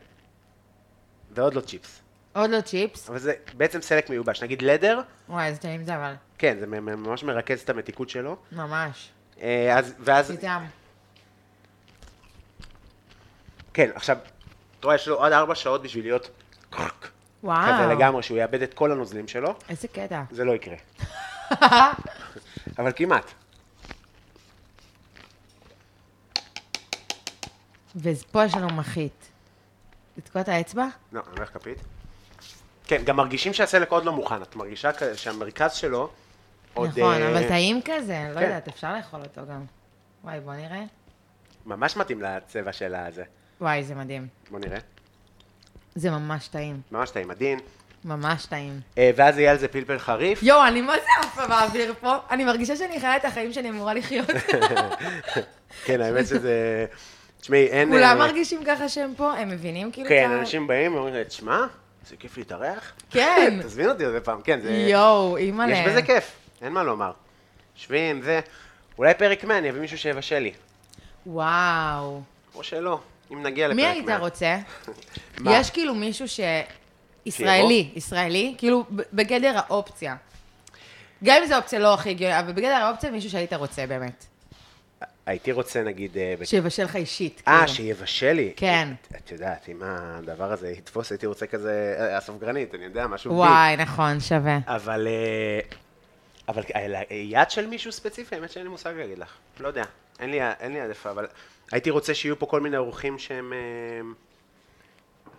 ועוד 1.31 1.53
לא 1.53 1.61
צ'יפס. 1.61 2.01
עוד 2.33 2.49
לא 2.49 2.61
צ'יפס. 2.61 3.09
אבל 3.09 3.19
זה 3.19 3.33
בעצם 3.53 3.81
סלק 3.81 4.09
מיובש. 4.09 4.43
נגיד 4.43 4.61
leather, 4.61 5.01
וואי, 5.29 5.45
איזה 5.47 5.59
טעים 5.59 5.83
זה 5.83 5.95
אבל. 5.95 6.13
כן, 6.37 6.57
זה 6.59 6.67
ממש 6.67 7.23
מרכז 7.23 7.61
את 7.61 7.69
המתיקות 7.69 8.09
שלו. 8.09 8.35
ממש. 8.51 9.09
אה, 9.41 9.77
אז, 9.77 9.93
ואז, 9.99 10.31
איתם. 10.31 10.65
כן, 13.73 13.89
עכשיו, 13.95 14.17
אתה 14.79 14.87
רואה, 14.87 14.95
יש 14.95 15.07
לו 15.07 15.23
עד 15.23 15.31
ארבע 15.31 15.55
שעות 15.55 15.83
בשביל 15.83 16.05
להיות 16.05 16.29
וואו. 17.43 17.73
כזה 17.73 17.93
לגמרי, 17.93 18.23
שהוא 18.23 18.37
יאבד 18.37 18.61
את 18.61 18.73
כל 18.73 18.91
הנוזלים 18.91 19.27
שלו, 19.27 19.55
איזה 19.69 19.87
קטע. 19.87 20.23
זה 20.31 20.43
לא 20.45 20.51
יקרה. 20.55 20.75
אבל 22.79 22.91
כמעט. 22.95 23.31
ופה 27.95 28.45
יש 28.45 28.53
לנו 28.53 28.67
מחית. 28.67 29.28
לתקוע 30.19 30.41
את 30.41 30.49
האצבע? 30.49 30.87
לא, 31.11 31.21
אני 31.27 31.37
הולך 31.37 31.53
כפית. 31.53 31.77
כן, 32.87 33.01
גם 33.05 33.15
מרגישים 33.15 33.53
שהסלק 33.53 33.91
עוד 33.91 34.05
לא 34.05 34.11
מוכן, 34.11 34.41
את 34.41 34.55
מרגישה 34.55 34.89
שהמרכז 35.15 35.73
שלו 35.73 36.09
עוד... 36.73 36.89
נכון, 36.89 37.13
אה, 37.13 37.31
אבל 37.31 37.47
טעים 37.47 37.81
כזה, 37.85 38.27
לא 38.29 38.39
כן. 38.39 38.45
יודעת, 38.45 38.67
אפשר 38.67 38.93
לאכול 38.93 39.19
אותו 39.21 39.41
גם. 39.49 39.65
וואי, 40.23 40.39
בוא 40.39 40.53
נראה. 40.53 40.83
ממש 41.65 41.97
מתאים 41.97 42.21
לצבע 42.21 42.73
של 42.73 42.95
הזה. 42.95 43.23
וואי, 43.61 43.83
זה 43.83 43.95
מדהים. 43.95 44.27
בוא 44.51 44.59
נראה. 44.59 44.79
זה 45.95 46.11
ממש 46.11 46.47
טעים. 46.47 46.81
ממש 46.91 47.09
טעים, 47.09 47.31
עדין. 47.31 47.59
ממש 48.05 48.45
טעים. 48.45 48.79
אה, 48.97 49.11
ואז 49.15 49.37
יהיה 49.37 49.51
על 49.51 49.57
זה 49.57 49.67
פלפל 49.67 49.99
חריף. 49.99 50.43
יואו, 50.43 50.67
אני 50.67 50.81
מה 50.81 50.93
זה 50.93 51.27
עפה 51.27 51.47
באוויר 51.47 51.93
פה? 51.99 52.15
אני 52.31 52.45
מרגישה 52.45 52.75
שאני 52.75 52.99
חיה 52.99 53.17
את 53.17 53.25
החיים 53.25 53.53
שאני 53.53 53.69
אמורה 53.69 53.93
לחיות. 53.93 54.29
כן, 55.85 56.01
האמת 56.01 56.27
שזה... 56.27 56.85
תשמעי, 57.41 57.65
אין... 57.65 57.89
כולם 57.89 58.03
אה, 58.03 58.15
מרגישים 58.15 58.63
ככה 58.65 58.89
שהם 58.89 59.13
פה? 59.17 59.33
הם 59.33 59.49
מבינים 59.49 59.91
כאילו 59.91 60.09
כן. 60.09 60.31
אנשים 60.31 60.67
באים 60.67 60.95
ואומרים 60.95 61.13
לי, 61.13 61.25
תשמע, 61.25 61.65
זה 62.07 62.15
כיף 62.15 62.37
להתארח. 62.37 62.91
כן. 63.09 63.59
תזמין 63.63 63.89
אותי 63.89 64.05
עוד 64.05 64.23
פעם, 64.23 64.41
כן, 64.41 64.61
זה... 64.61 64.71
יואו, 64.71 65.37
אימא'לה. 65.37 65.77
יש 65.77 65.87
בזה 65.87 66.01
כיף, 66.01 66.31
אין 66.61 66.73
מה 66.73 66.83
לומר. 66.83 67.11
יושבים, 67.75 68.21
זה... 68.21 68.39
אולי 68.97 69.13
פרק 69.13 69.43
100, 69.43 69.57
אני 69.57 69.69
אביא 69.69 69.81
מישהו 69.81 69.97
שיבשל 69.97 70.39
לי. 70.39 70.51
וואו. 71.25 72.21
או 72.55 72.63
שלא, 72.63 72.99
אם 73.33 73.43
נגיע 73.43 73.67
לפרק 73.67 73.75
מי 73.75 73.81
100. 73.81 73.91
היית 73.91 74.21
רוצה? 74.21 74.57
יש 75.51 75.69
כאילו 75.69 75.95
מישהו 75.95 76.27
ש... 76.27 76.39
ישראלי, 77.25 77.89
ישראלי, 77.95 78.55
כאילו 78.57 78.85
בגדר 79.13 79.53
האופציה. 79.55 80.15
גם 81.23 81.41
אם 81.41 81.47
זו 81.47 81.55
אופציה 81.55 81.79
לא 81.79 81.93
הכי 81.93 82.09
הגיונית, 82.09 82.37
אבל 82.37 82.51
בגדר 82.53 82.73
האופציה 82.75 83.11
מישהו 83.11 83.29
שהיית 83.29 83.53
רוצה 83.53 83.85
באמת. 83.87 84.25
הייתי 85.29 85.51
רוצה, 85.51 85.83
נגיד... 85.83 86.17
אה, 86.17 86.33
שיבשל 86.43 86.83
לך 86.83 86.95
אישית. 86.95 87.41
אה, 87.47 87.59
כאילו. 87.59 87.73
שיבשל 87.73 88.31
לי. 88.31 88.53
כן. 88.55 88.87
את, 89.01 89.15
את 89.15 89.31
יודעת, 89.31 89.69
אם 89.69 89.81
הדבר 89.83 90.51
הזה 90.51 90.69
יתפוס, 90.69 91.11
הייתי 91.11 91.25
רוצה 91.25 91.47
כזה, 91.47 91.95
אה, 91.99 92.17
הסופגרנית, 92.17 92.75
אני 92.75 92.83
יודע, 92.83 93.07
משהו 93.07 93.31
בי. 93.31 93.37
וואי, 93.37 93.77
נכון, 93.77 94.19
שווה. 94.19 94.59
אבל, 94.67 95.07
אה, 95.07 95.59
אבל 96.47 96.63
אה, 96.75 97.03
יד 97.11 97.49
של 97.49 97.67
מישהו 97.67 97.91
ספציפי, 97.91 98.35
האמת 98.35 98.51
שאין 98.51 98.65
לי 98.65 98.69
מושג 98.69 98.93
להגיד 98.97 99.19
לך. 99.19 99.33
לא 99.59 99.67
יודע, 99.67 99.83
אין 100.19 100.31
לי, 100.31 100.39
אין 100.59 100.73
לי 100.73 100.79
העדפה, 100.79 101.11
אבל 101.11 101.27
הייתי 101.71 101.89
רוצה 101.89 102.13
שיהיו 102.13 102.39
פה 102.39 102.45
כל 102.45 102.61
מיני 102.61 102.77
אורחים 102.77 103.19
שהם... 103.19 103.53
אה, 103.53 104.09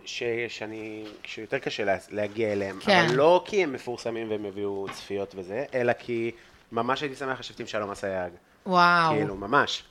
ש, 0.05 0.23
שאני, 0.49 1.05
שיותר 1.25 1.59
קשה 1.59 1.85
לה, 1.85 1.97
להגיע 2.11 2.53
אליהם, 2.53 2.79
כן. 2.81 3.05
אבל 3.07 3.17
לא 3.17 3.43
כי 3.47 3.63
הם 3.63 3.73
מפורסמים 3.73 4.31
והם 4.31 4.45
יביאו 4.45 4.87
צפיות 4.93 5.35
וזה, 5.35 5.65
אלא 5.75 5.93
כי 5.93 6.31
ממש 6.73 7.01
הייתי 7.01 7.17
שמח 7.17 7.41
לשבת 7.41 7.61
עם 7.61 7.67
שלום 7.67 7.91
אסייג. 7.91 8.33
וואו, 8.67 9.13
כאילו, 9.15 9.37
ממש, 9.37 9.83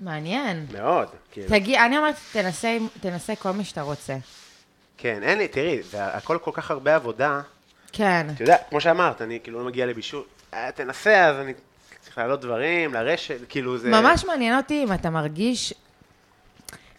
מעניין. 0.00 0.66
מאוד. 0.72 1.08
כאילו. 1.32 1.48
תגיע, 1.48 1.86
אני 1.86 1.98
אומרת, 1.98 2.14
תנסה, 2.32 2.76
תנסה 3.00 3.36
כל 3.36 3.50
מי 3.50 3.64
שאתה 3.64 3.82
רוצה. 3.82 4.16
כן, 4.98 5.22
אין 5.22 5.38
לי, 5.38 5.48
תראי, 5.48 5.82
זה 5.82 6.06
הכל 6.06 6.38
כל 6.42 6.50
כך 6.54 6.70
הרבה 6.70 6.96
עבודה. 6.96 7.40
כן. 7.92 8.26
אתה 8.34 8.42
יודע, 8.42 8.56
כמו 8.70 8.80
שאמרת, 8.80 9.22
אני 9.22 9.38
כאילו 9.42 9.58
לא 9.58 9.64
מגיע 9.64 9.86
לבישול, 9.86 10.22
אה, 10.54 10.70
תנסה, 10.72 11.26
אז 11.26 11.36
אני 11.36 11.52
צריך 12.00 12.18
להעלות 12.18 12.40
דברים, 12.40 12.94
לרשת, 12.94 13.36
כאילו 13.48 13.78
זה... 13.78 13.88
ממש 13.88 14.24
מעניין 14.24 14.56
אותי 14.56 14.84
אם 14.84 14.92
אתה 14.92 15.10
מרגיש... 15.10 15.74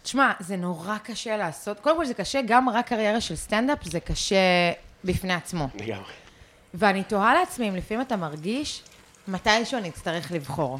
תשמע, 0.02 0.32
זה 0.40 0.56
נורא 0.56 0.98
קשה 0.98 1.36
לעשות. 1.36 1.80
קודם 1.80 1.96
כל 1.96 2.06
זה 2.06 2.14
קשה, 2.14 2.40
גם 2.46 2.68
רק 2.68 2.86
קריירה 2.86 3.20
של 3.20 3.36
סטנדאפ 3.36 3.84
זה 3.84 4.00
קשה 4.00 4.36
בפני 5.04 5.34
עצמו. 5.34 5.68
לגמרי. 5.74 6.12
ואני 6.74 7.04
תוהה 7.04 7.34
לעצמי 7.34 7.68
אם 7.68 7.76
לפעמים 7.76 8.00
אתה 8.02 8.16
מרגיש 8.16 8.82
מתישהו 9.28 9.78
אני 9.78 9.88
אצטרך 9.88 10.32
לבחור. 10.32 10.78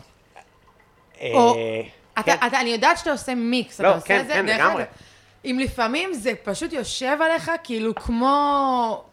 או, 1.21 1.55
אה, 1.55 1.83
אתה, 2.15 2.23
כן. 2.23 2.47
אתה, 2.47 2.61
אני 2.61 2.71
יודעת 2.71 2.99
שאתה 2.99 3.13
עושה 3.13 3.35
מיקס, 3.35 3.81
לא, 3.81 3.89
אתה 3.89 3.97
עושה 3.97 4.07
כן, 4.07 4.21
את 4.21 4.27
זה, 4.27 4.33
כן, 4.33 4.47
דרך 4.47 4.61
לגמרי. 4.61 4.85
אם 5.45 5.59
לפעמים 5.63 6.15
זה 6.15 6.33
פשוט 6.43 6.73
יושב 6.73 7.17
עליך 7.23 7.51
כאילו 7.65 7.95
כמו 7.95 9.05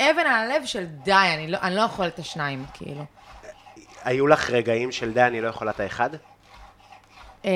אבן 0.00 0.26
על 0.26 0.50
הלב 0.50 0.64
של 0.64 0.84
די, 0.86 1.12
אני 1.12 1.48
לא, 1.48 1.58
אני 1.62 1.76
לא 1.76 1.80
יכול 1.80 2.06
את 2.06 2.18
השניים, 2.18 2.64
כאילו. 2.74 3.04
היו 4.04 4.26
לך 4.26 4.50
רגעים 4.50 4.92
של 4.92 5.12
די, 5.12 5.22
אני 5.22 5.40
לא 5.40 5.48
יכולה 5.48 5.70
את 5.70 5.80
האחד? 5.80 6.10
אה, 7.44 7.50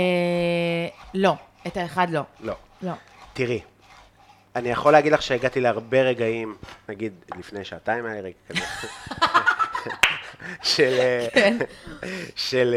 לא, 1.15 1.35
את 1.67 1.77
האחד 1.77 2.11
לא. 2.11 2.23
לא. 2.41 2.55
לא. 2.83 2.93
תראי, 3.33 3.61
אני 4.57 4.69
יכול 4.69 4.93
להגיד 4.93 5.13
לך 5.13 5.23
שהגעתי 5.23 5.61
להרבה 5.61 6.03
רגעים, 6.03 6.57
נגיד 6.89 7.13
לפני 7.39 7.65
שעתיים 7.65 8.07
היה 8.07 8.23
לי 8.23 8.29
רגע 8.29 8.37
כזה, 8.49 8.89
של... 10.75 10.97
אה, 10.99 11.27
כן. 11.35 11.59
של... 12.37 12.75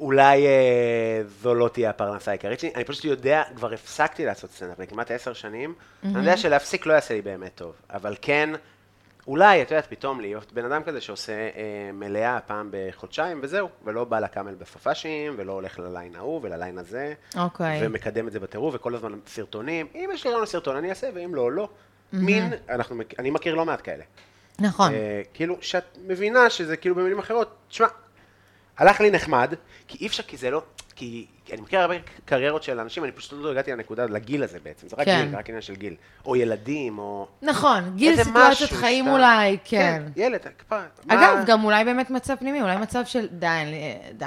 אולי 0.00 0.46
אה, 0.46 1.22
זו 1.42 1.54
לא 1.54 1.68
תהיה 1.68 1.90
הפרנסה 1.90 2.30
העיקרית 2.30 2.60
שלי, 2.60 2.72
אני 2.74 2.84
פשוט 2.84 3.04
יודע, 3.04 3.42
כבר 3.56 3.72
הפסקתי 3.72 4.26
לעשות 4.26 4.50
סטנדאפ, 4.50 4.78
אני 4.78 4.86
כמעט 4.86 5.10
עשר 5.10 5.32
שנים, 5.32 5.74
אני 6.04 6.18
יודע 6.18 6.36
שלהפסיק 6.36 6.86
לא 6.86 6.92
יעשה 6.92 7.14
לי 7.14 7.22
באמת 7.22 7.52
טוב, 7.54 7.72
אבל 7.90 8.16
כן, 8.22 8.50
אולי, 9.26 9.62
את 9.62 9.70
יודעת, 9.70 9.86
פתאום 9.86 10.20
להיות 10.20 10.52
בן 10.52 10.64
אדם 10.64 10.82
כזה 10.82 11.00
שעושה 11.00 11.32
אה, 11.32 11.92
מלאה 11.92 12.38
פעם 12.46 12.68
בחודשיים, 12.72 13.40
וזהו, 13.42 13.68
ולא 13.84 14.04
בא 14.04 14.20
לקאמל 14.20 14.54
בפפאשים, 14.54 15.34
ולא 15.36 15.52
הולך 15.52 15.78
לליין 15.78 16.16
ההוא 16.16 16.40
ולליין 16.42 16.78
הזה, 16.78 17.14
אוקיי. 17.36 17.86
ומקדם 17.86 18.28
את 18.28 18.32
זה 18.32 18.40
בטירוף, 18.40 18.74
וכל 18.74 18.94
הזמן 18.94 19.18
סרטונים, 19.26 19.86
אם 19.94 20.10
יש 20.14 20.24
לי 20.24 20.30
רעיון 20.30 20.42
לסרטון 20.42 20.76
אני 20.76 20.90
אעשה, 20.90 21.08
ואם 21.14 21.34
לא, 21.34 21.52
לא. 21.52 21.68
מין, 22.12 22.52
אנחנו, 22.68 22.96
אני 23.18 23.30
מכיר 23.30 23.54
לא 23.54 23.64
מעט 23.64 23.80
כאלה. 23.84 24.04
נכון. 24.58 24.92
אה, 24.92 25.22
כאילו, 25.34 25.56
שאת 25.60 25.98
מבינה 26.06 26.50
שזה 26.50 26.76
כאילו 26.76 26.94
במילים 26.94 27.18
אחרות, 27.18 27.56
תשמע, 27.68 27.86
הלך 28.80 29.00
לי 29.00 29.10
נחמד, 29.10 29.54
כי 29.88 29.98
אי 30.00 30.06
אפשר, 30.06 30.22
כי 30.22 30.36
זה 30.36 30.50
לא, 30.50 30.62
כי 30.96 31.26
אני 31.52 31.60
מכיר 31.60 31.80
הרבה 31.80 31.94
קריירות 32.24 32.62
של 32.62 32.80
אנשים, 32.80 33.04
אני 33.04 33.12
פשוט 33.12 33.32
לא 33.42 33.50
הגעתי 33.50 33.72
לנקודה, 33.72 34.04
לגיל 34.06 34.42
הזה 34.42 34.58
בעצם, 34.62 34.88
זה 34.88 34.96
רק 34.98 35.04
כן. 35.04 35.24
גיל, 35.26 35.36
רק 35.36 35.48
עניין 35.48 35.62
של 35.62 35.74
גיל. 35.76 35.94
או 36.26 36.36
ילדים, 36.36 36.98
או... 36.98 37.26
נכון, 37.42 37.92
גיל 37.96 38.24
סיטואציות 38.24 38.70
חיים 38.70 39.04
שאתה- 39.04 39.14
אולי, 39.16 39.58
כן. 39.64 40.02
ילד, 40.16 40.40
כפרה. 40.58 40.82
מה- 41.04 41.14
אגב, 41.14 41.44
גם 41.46 41.64
אולי 41.64 41.84
באמת 41.84 42.10
מצב 42.10 42.34
פנימי, 42.34 42.62
אולי 42.62 42.76
מצב 42.76 43.02
של 43.04 43.26
די, 43.30 43.46
די, 44.16 44.24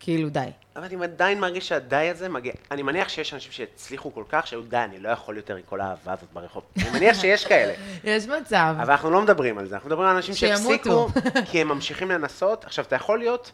כאילו 0.00 0.28
די. 0.28 0.40
אבל 0.76 0.84
אני 0.84 1.04
עדיין 1.04 1.40
מרגיש 1.40 1.68
שהדי 1.68 1.96
הזה 2.10 2.28
מגיע, 2.28 2.52
אני 2.70 2.82
מניח 2.82 3.08
שיש 3.08 3.34
אנשים 3.34 3.52
שהצליחו 3.52 4.14
כל 4.14 4.24
כך, 4.28 4.46
שהיו 4.46 4.62
די, 4.62 4.76
אני 4.76 4.98
לא 4.98 5.08
יכול 5.08 5.36
יותר 5.36 5.56
עם 5.56 5.62
כל 5.68 5.80
האהבה 5.80 6.12
הזאת 6.12 6.28
ברחוב. 6.32 6.62
אני 6.76 6.90
מניח 6.90 7.20
שיש 7.20 7.44
כאלה. 7.46 7.72
יש 8.04 8.26
מצב. 8.26 8.74
אבל 8.80 8.90
אנחנו 8.90 9.10
לא 9.10 9.22
מדברים 9.22 9.58
על 9.58 9.66
זה, 9.66 9.74
אנחנו 9.74 9.88
מדברים 9.88 10.08
על 10.08 10.16
אנשים. 10.16 10.34
שהפסיקו, 10.34 11.08
כי 11.50 11.60
הם 11.60 11.68
ממשיכים 11.68 12.10
לנסות. 12.10 12.64
עכשיו, 12.64 12.84
אתה 12.84 12.96
יכול 12.96 13.18
להיות, 13.18 13.52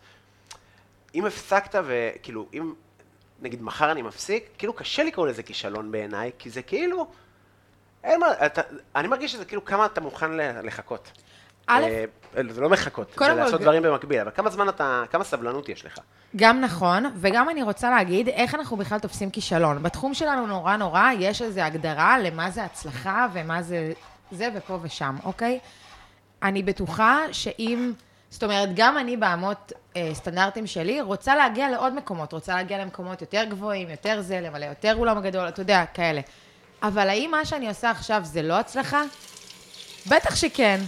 אם 1.14 1.26
הפסקת 1.26 1.74
וכאילו, 1.84 2.46
אם 2.54 2.72
נגיד 3.42 3.62
מחר 3.62 3.92
אני 3.92 4.02
מפסיק, 4.02 4.48
כאילו 4.58 4.72
קשה 4.72 5.04
לקרוא 5.04 5.26
לזה 5.26 5.42
כישלון 5.42 5.92
בעיניי, 5.92 6.30
כי 6.38 6.50
זה 6.50 6.62
כאילו, 6.62 7.06
אין 8.04 8.20
מה, 8.20 8.46
אתה, 8.46 8.62
אני 8.96 9.08
מרגיש 9.08 9.32
שזה 9.32 9.44
כאילו 9.44 9.64
כמה 9.64 9.86
אתה 9.86 10.00
מוכן 10.00 10.30
לחכות. 10.62 11.12
א', 11.66 11.82
אה, 12.36 12.42
זה 12.50 12.60
לא 12.60 12.70
מחכות, 12.70 13.14
זה 13.18 13.34
לעשות 13.34 13.60
ג- 13.60 13.62
דברים 13.62 13.82
במקביל, 13.82 14.20
אבל 14.20 14.30
כמה 14.34 14.50
זמן 14.50 14.68
אתה, 14.68 15.02
כמה 15.10 15.24
סבלנות 15.24 15.68
יש 15.68 15.84
לך? 15.84 15.98
גם 16.36 16.60
נכון, 16.60 17.04
וגם 17.16 17.48
אני 17.50 17.62
רוצה 17.62 17.90
להגיד 17.90 18.28
איך 18.28 18.54
אנחנו 18.54 18.76
בכלל 18.76 18.98
תופסים 18.98 19.30
כישלון. 19.30 19.82
בתחום 19.82 20.14
שלנו 20.14 20.46
נורא 20.46 20.76
נורא 20.76 21.10
יש 21.18 21.42
איזו 21.42 21.60
הגדרה 21.60 22.18
למה 22.18 22.50
זה 22.50 22.64
הצלחה 22.64 23.26
ומה 23.32 23.62
זה 23.62 23.92
זה 24.30 24.48
ופה 24.54 24.78
ושם, 24.82 25.16
אוקיי? 25.24 25.58
אני 26.42 26.62
בטוחה 26.62 27.18
שאם, 27.32 27.92
זאת 28.32 28.42
אומרת, 28.42 28.68
גם 28.74 28.98
אני 28.98 29.16
באמות 29.16 29.72
אה, 29.96 30.10
סטנדרטים 30.14 30.66
שלי, 30.66 31.00
רוצה 31.00 31.36
להגיע 31.36 31.70
לעוד 31.70 31.94
מקומות, 31.94 32.32
רוצה 32.32 32.54
להגיע 32.54 32.78
למקומות 32.78 33.20
יותר 33.20 33.44
גבוהים, 33.44 33.90
יותר 33.90 34.20
זה, 34.20 34.40
למלא 34.40 34.64
יותר 34.64 34.94
אולם 34.98 35.20
גדול, 35.20 35.48
אתה 35.48 35.60
יודע, 35.62 35.84
כאלה. 35.94 36.20
אבל 36.82 37.08
האם 37.08 37.30
מה 37.30 37.44
שאני 37.44 37.68
עושה 37.68 37.90
עכשיו 37.90 38.20
זה 38.24 38.42
לא 38.42 38.54
הצלחה? 38.54 39.02
בטח 40.06 40.36
שכן. 40.36 40.80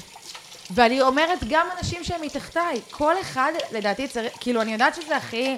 ואני 0.71 1.01
אומרת, 1.01 1.39
גם 1.49 1.67
אנשים 1.79 2.05
שהם 2.05 2.23
מתחתיי, 2.23 2.81
כל 2.91 3.21
אחד 3.21 3.53
לדעתי 3.73 4.09
צריך, 4.09 4.33
כאילו, 4.41 4.63
אני 4.63 4.73
יודעת 4.73 4.95
שזה 4.95 5.17
הכי 5.17 5.57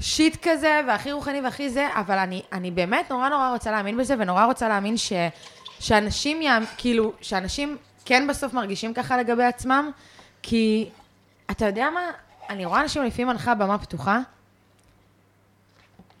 שיט 0.00 0.36
כזה, 0.42 0.80
והכי 0.86 1.12
רוחני 1.12 1.40
והכי 1.40 1.70
זה, 1.70 1.88
אבל 1.94 2.18
אני, 2.18 2.42
אני 2.52 2.70
באמת 2.70 3.10
נורא 3.10 3.28
נורא 3.28 3.50
רוצה 3.52 3.70
להאמין 3.70 3.96
בזה, 3.96 4.14
ונורא 4.18 4.44
רוצה 4.44 4.68
להאמין 4.68 4.96
ש, 4.96 5.12
שאנשים, 5.80 6.42
יאמ, 6.42 6.64
כאילו, 6.76 7.12
שאנשים 7.20 7.76
כן 8.04 8.26
בסוף 8.26 8.52
מרגישים 8.52 8.94
ככה 8.94 9.16
לגבי 9.16 9.44
עצמם, 9.44 9.90
כי, 10.42 10.88
אתה 11.50 11.66
יודע 11.66 11.90
מה, 11.90 12.00
אני 12.50 12.64
רואה 12.64 12.80
אנשים 12.80 13.02
לפעמים 13.04 13.28
הנחה 13.28 13.54
במה 13.54 13.78
פתוחה, 13.78 14.18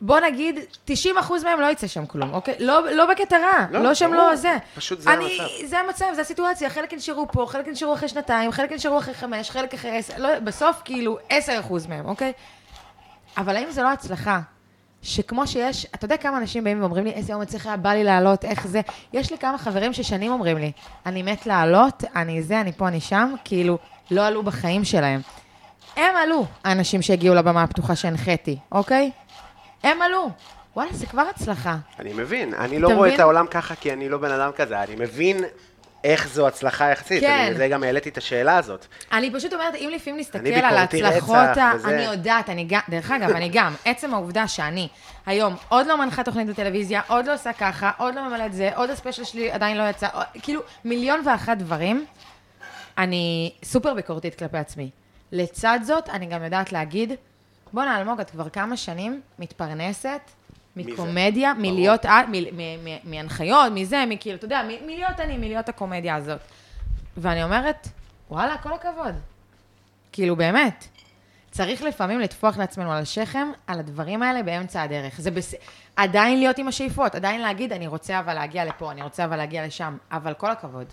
בוא 0.00 0.20
נגיד, 0.20 0.58
90 0.84 1.18
אחוז 1.18 1.44
מהם 1.44 1.60
לא 1.60 1.66
יצא 1.66 1.86
שם 1.86 2.06
כלום, 2.06 2.34
אוקיי? 2.34 2.54
לא, 2.58 2.90
לא 2.90 3.06
בקטע 3.06 3.38
רע, 3.38 3.66
לא, 3.70 3.82
לא, 3.82 3.94
שהם 3.94 4.10
ברור. 4.10 4.22
לא 4.22 4.36
זה. 4.36 4.56
פשוט 4.76 5.00
זה 5.00 5.12
אני, 5.12 5.38
המצב. 5.40 5.66
זה 5.66 5.78
המצב, 5.78 6.04
זה 6.14 6.20
הסיטואציה, 6.20 6.70
חלק 6.70 6.94
נשארו 6.94 7.28
פה, 7.32 7.46
חלק 7.48 7.68
נשארו 7.68 7.94
אחרי 7.94 8.08
שנתיים, 8.08 8.52
חלק 8.52 8.72
נשארו 8.72 8.98
אחרי 8.98 9.14
חמש, 9.14 9.50
חלק 9.50 9.74
אחרי 9.74 9.98
עשר, 9.98 10.14
לא, 10.18 10.38
בסוף 10.38 10.82
כאילו 10.84 11.18
10 11.28 11.60
אחוז 11.60 11.86
מהם, 11.86 12.06
אוקיי? 12.06 12.32
אבל 13.36 13.56
האם 13.56 13.70
זה 13.70 13.82
לא 13.82 13.88
הצלחה? 13.88 14.40
שכמו 15.02 15.46
שיש, 15.46 15.86
אתה 15.94 16.04
יודע 16.04 16.16
כמה 16.16 16.38
אנשים 16.38 16.64
באים 16.64 16.80
ואומרים 16.80 17.04
לי, 17.04 17.10
איזה 17.10 17.32
יום 17.32 17.40
הצליחה, 17.40 17.76
בא 17.76 17.90
לי 17.90 18.04
לעלות, 18.04 18.44
איך 18.44 18.66
זה? 18.66 18.80
יש 19.12 19.30
לי 19.30 19.38
כמה 19.38 19.58
חברים 19.58 19.92
ששנים 19.92 20.32
אומרים 20.32 20.58
לי, 20.58 20.72
אני 21.06 21.22
מת 21.22 21.46
לעלות, 21.46 22.04
אני 22.16 22.42
זה, 22.42 22.60
אני 22.60 22.72
פה, 22.72 22.88
אני 22.88 23.00
שם, 23.00 23.34
כאילו, 23.44 23.78
לא 24.10 24.26
עלו 24.26 24.42
בחיים 24.42 24.84
שלהם. 24.84 25.20
הם 25.96 26.16
עלו, 26.16 26.46
האנשים 26.64 27.02
שהגיעו 27.02 27.34
לבמה 27.34 27.62
הפתוחה 27.62 27.96
שהנחיתי, 27.96 28.58
אוקיי? 28.72 29.10
הם 29.82 30.02
עלו. 30.02 30.30
וואלה, 30.76 30.92
זה 30.92 31.06
כבר 31.06 31.22
הצלחה. 31.34 31.76
אני 31.98 32.12
מבין, 32.12 32.54
אני 32.54 32.78
לא 32.78 32.88
רואה 32.88 32.98
מבין? 33.00 33.14
את 33.14 33.20
העולם 33.20 33.46
ככה 33.46 33.74
כי 33.74 33.92
אני 33.92 34.08
לא 34.08 34.18
בן 34.18 34.30
אדם 34.30 34.50
כזה, 34.56 34.82
אני 34.82 34.94
מבין 34.96 35.44
איך 36.04 36.28
זו 36.28 36.48
הצלחה 36.48 36.90
יחסית, 36.90 37.20
כן. 37.20 37.44
אני 37.46 37.54
זה 37.54 37.68
גם 37.68 37.82
העליתי 37.82 38.08
את 38.08 38.18
השאלה 38.18 38.56
הזאת. 38.56 38.86
אני 39.12 39.30
פשוט 39.32 39.52
אומרת, 39.52 39.74
אם 39.74 39.90
לפעמים 39.94 40.20
נסתכל 40.20 40.48
על 40.48 40.76
ההצלחות, 40.76 41.36
רצח 41.50 41.58
ה... 41.58 41.76
וזה. 41.76 41.88
אני 41.88 42.02
יודעת, 42.04 42.50
אני 42.50 42.64
גם, 42.68 42.80
דרך 42.88 43.10
אגב, 43.10 43.30
אני 43.30 43.48
גם, 43.52 43.74
עצם 43.84 44.14
העובדה 44.14 44.48
שאני 44.48 44.88
היום 45.26 45.56
עוד 45.68 45.86
לא 45.86 45.98
מנחה 45.98 46.22
תוכנית 46.24 46.46
בטלוויזיה, 46.46 47.00
עוד 47.06 47.26
לא 47.26 47.34
עושה 47.34 47.52
ככה, 47.52 47.90
עוד 47.98 48.14
לא 48.14 48.28
ממלאת 48.28 48.52
זה, 48.52 48.70
עוד 48.74 48.90
הספיישל 48.90 49.24
שלי 49.24 49.50
עדיין 49.50 49.76
לא 49.76 49.82
יצא, 49.90 50.08
עוד- 50.12 50.24
כאילו, 50.42 50.60
מיליון 50.84 51.22
ואחת 51.26 51.56
דברים, 51.56 52.04
אני 52.98 53.52
סופר 53.64 53.94
ביקורתית 53.94 54.34
כלפי 54.34 54.58
עצמי. 54.58 54.90
לצד 55.32 55.80
זאת, 55.82 56.08
אני 56.08 56.26
גם 56.26 56.44
יודעת 56.44 56.72
להגיד, 56.72 57.12
בואנה, 57.72 57.98
אלמוג, 57.98 58.20
את 58.20 58.30
כבר 58.30 58.48
כמה 58.48 58.76
שנים 58.76 59.20
מתפרנסת? 59.38 60.20
מקומדיה, 60.76 61.54
מלהיות, 61.54 62.06
את- 62.06 62.28
מהנחיות, 63.04 63.72
מזה, 63.74 64.04
מכאילו, 64.08 64.36
אתה 64.36 64.44
יודע, 64.44 64.62
מלהיות 64.86 65.20
אני, 65.20 65.36
מלהיות 65.36 65.68
הקומדיה 65.68 66.14
הזאת. 66.14 66.40
ואני 67.16 67.44
אומרת, 67.44 67.88
וואלה, 68.30 68.58
כל 68.58 68.72
הכבוד. 68.72 69.14
כאילו, 70.12 70.36
באמת. 70.36 70.84
צריך 71.50 71.82
לפעמים 71.82 72.20
לטפוח 72.20 72.58
לעצמנו 72.58 72.92
על 72.92 73.02
השכם, 73.02 73.48
על 73.66 73.78
הדברים 73.78 74.22
האלה 74.22 74.42
באמצע 74.42 74.82
הדרך. 74.82 75.20
זה 75.20 75.30
בס... 75.30 75.54
עדיין 75.96 76.38
להיות 76.38 76.58
עם 76.58 76.68
השאיפות, 76.68 77.14
עדיין 77.14 77.40
להגיד, 77.40 77.72
אני 77.72 77.86
רוצה 77.86 78.18
אבל 78.18 78.34
להגיע 78.34 78.64
לפה, 78.64 78.90
אני 78.92 79.02
רוצה 79.02 79.24
אבל 79.24 79.36
להגיע 79.36 79.66
לשם, 79.66 79.96
אבל 80.10 80.34
כל 80.34 80.50
הכבוד. 80.50 80.86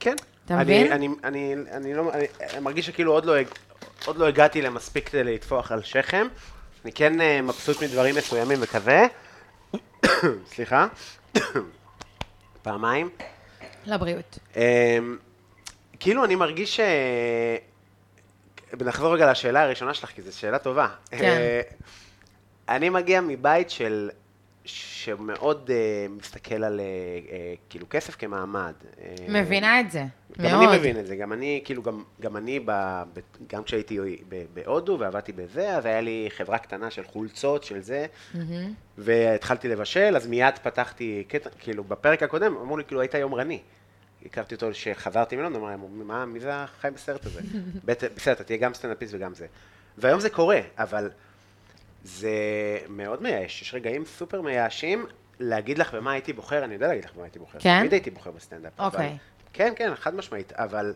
כן. 0.00 0.14
אתה 0.46 0.54
אני- 0.54 0.62
מבין? 0.64 0.92
אני, 0.92 1.08
אני, 1.24 1.54
אני 1.72 1.94
לא, 1.94 2.12
אני, 2.12 2.24
אני 2.40 2.60
מרגיש 2.60 2.86
שכאילו 2.86 3.12
עוד 3.12 3.24
לא, 3.24 3.34
עוד 4.04 4.16
לא 4.16 4.26
הגעתי 4.26 4.62
למספיק 4.62 5.08
כדי 5.08 5.24
לטפוח 5.24 5.72
על 5.72 5.82
שכם. 5.82 6.26
אני 6.84 6.92
כן 6.92 7.20
אה, 7.20 7.42
מבסוט 7.42 7.82
מדברים 7.82 8.14
מסוימים 8.14 8.58
וכזה. 8.62 9.06
סליחה. 10.54 10.86
פעמיים. 12.62 13.10
לבריאות. 13.86 14.38
אמ, 14.56 15.16
כאילו 16.00 16.24
אני 16.24 16.34
מרגיש 16.34 16.76
ש... 16.76 16.80
נחזור 18.80 19.14
רגע 19.14 19.30
לשאלה 19.30 19.62
הראשונה 19.62 19.94
שלך, 19.94 20.10
כי 20.10 20.22
זו 20.22 20.38
שאלה 20.38 20.58
טובה. 20.58 20.88
כן. 21.10 21.22
אה, 21.24 21.60
אני 22.68 22.88
מגיע 22.88 23.20
מבית 23.20 23.70
של... 23.70 24.10
שמאוד 24.66 25.70
אה, 25.70 26.06
מסתכל 26.10 26.64
על 26.64 26.80
אה, 26.80 26.84
אה, 27.32 27.54
כאילו 27.68 27.86
כסף 27.90 28.16
כמעמד. 28.16 28.72
אה, 29.00 29.14
מבינה 29.28 29.80
את 29.80 29.90
זה, 29.90 30.04
מאוד. 30.38 30.52
גם 30.52 30.62
אני 30.62 30.78
מבין 30.78 31.00
את 31.00 31.06
זה, 31.06 31.16
גם 31.16 31.32
אני, 31.32 31.60
כאילו, 31.64 31.82
גם, 31.82 32.02
גם 32.20 32.36
אני, 32.36 32.60
ב, 32.60 32.70
ב, 33.14 33.20
גם 33.46 33.64
כשהייתי 33.64 33.98
בהודו 34.54 34.96
ועבדתי 35.00 35.32
בזה, 35.32 35.76
אז 35.76 35.86
היה 35.86 36.00
לי 36.00 36.28
חברה 36.36 36.58
קטנה 36.58 36.90
של 36.90 37.04
חולצות, 37.04 37.64
של 37.64 37.80
זה, 37.80 38.06
מהמם. 38.34 38.72
והתחלתי 38.98 39.68
לבשל, 39.68 40.16
אז 40.16 40.26
מיד 40.26 40.58
פתחתי 40.62 41.24
קטע, 41.28 41.50
כאילו, 41.58 41.84
בפרק 41.84 42.22
הקודם, 42.22 42.56
אמרו 42.56 42.76
לי, 42.76 42.84
כאילו, 42.84 43.00
היית 43.00 43.14
יומרני. 43.14 43.60
הכרתי 44.26 44.54
אותו 44.54 44.68
כשחזרתי 44.72 45.36
מלונדון, 45.36 45.72
אמרו, 45.72 45.88
מה, 45.88 46.26
מי 46.26 46.40
זה 46.40 46.54
החי 46.54 46.88
בסרט 46.94 47.26
הזה? 47.26 47.40
בסדר, 48.16 48.34
אתה 48.34 48.44
תהיה 48.44 48.58
גם 48.58 48.74
סטנדאפיסט 48.74 49.14
וגם 49.14 49.34
זה. 49.34 49.46
והיום 49.98 50.20
זה 50.20 50.30
קורה, 50.30 50.60
אבל 50.78 51.10
זה 52.06 52.30
מאוד 52.88 53.22
מייאש, 53.22 53.62
יש 53.62 53.74
רגעים 53.74 54.04
סופר 54.04 54.40
מייאשים. 54.40 55.06
להגיד 55.40 55.78
לך 55.78 55.94
במה 55.94 56.12
הייתי 56.12 56.32
בוחר, 56.32 56.64
אני 56.64 56.74
יודע 56.74 56.86
להגיד 56.88 57.04
לך 57.04 57.10
במה 57.14 57.24
הייתי 57.24 57.38
בוחר. 57.38 57.58
כן? 57.58 57.78
תמיד 57.80 57.92
הייתי 57.92 58.10
בוחר 58.10 58.30
בסטנדאפ. 58.30 58.72
אבל- 58.78 58.86
אוקיי. 58.86 59.16
כן, 59.52 59.72
כן, 59.76 59.94
חד 59.94 60.14
משמעית, 60.14 60.52
אבל... 60.52 60.94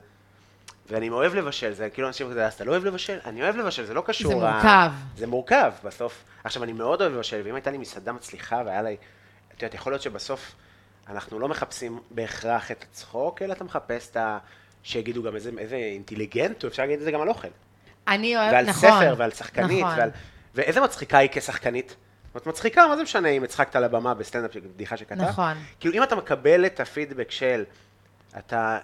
ואני 0.90 1.08
אוהב 1.10 1.34
לבשל, 1.34 1.72
זה 1.72 1.90
כאילו 1.90 2.08
אנשים 2.08 2.30
כזה, 2.30 2.46
אז 2.46 2.52
אתה 2.54 2.64
לא 2.64 2.70
אוהב 2.72 2.84
לבשל? 2.84 3.18
אני 3.24 3.42
אוהב 3.42 3.56
לבשל, 3.56 3.84
זה 3.84 3.94
לא 3.94 4.02
קשור. 4.06 4.40
זה 4.40 4.48
ה- 4.48 4.52
מורכב. 4.52 4.90
זה 5.16 5.26
מורכב, 5.26 5.72
בסוף. 5.84 6.24
עכשיו, 6.44 6.62
אני 6.64 6.72
מאוד 6.72 7.00
אוהב 7.02 7.12
לבשל, 7.12 7.40
ואם 7.44 7.54
הייתה 7.54 7.70
לי 7.70 7.78
מסעדה 7.78 8.12
מצליחה 8.12 8.62
והיה 8.66 8.82
לי... 8.82 8.96
את 9.56 9.62
יודעת, 9.62 9.74
יכול 9.74 9.92
להיות 9.92 10.02
שבסוף 10.02 10.52
אנחנו 11.08 11.38
לא 11.38 11.48
מחפשים 11.48 12.00
בהכרח 12.10 12.70
את 12.70 12.82
הצחוק, 12.90 13.42
אלא 13.42 13.52
אתה 13.52 13.64
מחפש 13.64 14.10
את 14.10 14.16
ה... 14.16 14.38
שיגידו 14.82 15.22
גם 15.22 15.34
איזה, 15.34 15.50
איזה 15.58 15.76
אינטליגנט, 15.76 16.64
אפשר 16.64 16.82
להגיד 16.82 16.98
את 16.98 17.04
זה 17.04 17.10
גם 17.10 17.20
על 17.20 17.28
אוכל. 17.28 17.48
אני 18.08 18.36
אוהבת, 18.36 18.52
ועל 18.52 18.66
נכון. 18.66 18.90
ספר, 18.90 19.14
ועל 19.18 19.30
שחקנית, 19.30 19.84
נכון. 19.84 19.98
ועל... 19.98 20.10
ואיזה 20.54 20.80
מצחיקה 20.80 21.18
היא 21.18 21.28
כשחקנית? 21.32 21.96
זאת 22.34 22.46
מצחיקה, 22.46 22.86
מה 22.86 22.96
זה 22.96 23.02
משנה 23.02 23.28
אם 23.28 23.44
הצחקת 23.44 23.76
על 23.76 23.84
הבמה 23.84 24.14
בסטנדאפ, 24.14 24.52
של 24.52 24.60
בדיחה 24.60 24.96
שכתב? 24.96 25.20
נכון. 25.22 25.56
כאילו, 25.80 25.94
אם 25.94 26.02
אתה 26.02 26.16
מקבל 26.16 26.66
את 26.66 26.80
הפידבק 26.80 27.30
של, 27.30 27.64
אתה 28.38 28.78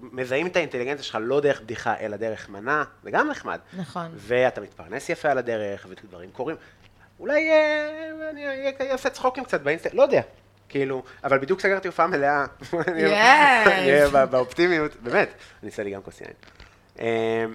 מזהים 0.00 0.46
את 0.46 0.56
האינטליגנציה 0.56 1.04
שלך 1.04 1.18
לא 1.20 1.40
דרך 1.40 1.60
בדיחה, 1.60 1.94
אלא 2.00 2.16
דרך 2.16 2.48
מנה, 2.48 2.84
זה 3.02 3.10
גם 3.10 3.28
נחמד. 3.30 3.58
נכון. 3.72 4.10
ואתה 4.16 4.60
מתפרנס 4.60 5.08
יפה 5.08 5.30
על 5.30 5.38
הדרך, 5.38 5.86
ודברים 5.90 6.30
קורים. 6.30 6.56
אולי 7.20 7.50
אה, 7.50 8.30
אני 8.30 8.92
אעשה 8.92 9.10
צחוקים 9.10 9.44
קצת 9.44 9.60
באינסטנט, 9.60 9.94
לא 9.94 10.02
יודע. 10.02 10.20
כאילו, 10.68 11.02
אבל 11.24 11.38
בדיוק 11.38 11.60
סגרתי 11.60 11.88
הופעה 11.88 12.06
מלאה. 12.06 12.44
בא- 14.12 14.24
באופטימיות, 14.24 14.96
באמת. 15.02 15.28
אני 15.62 15.70
אעשה 15.70 15.82
לי 15.82 15.90
גם 15.90 16.02
כוס 16.02 16.20
יין. 16.20 17.54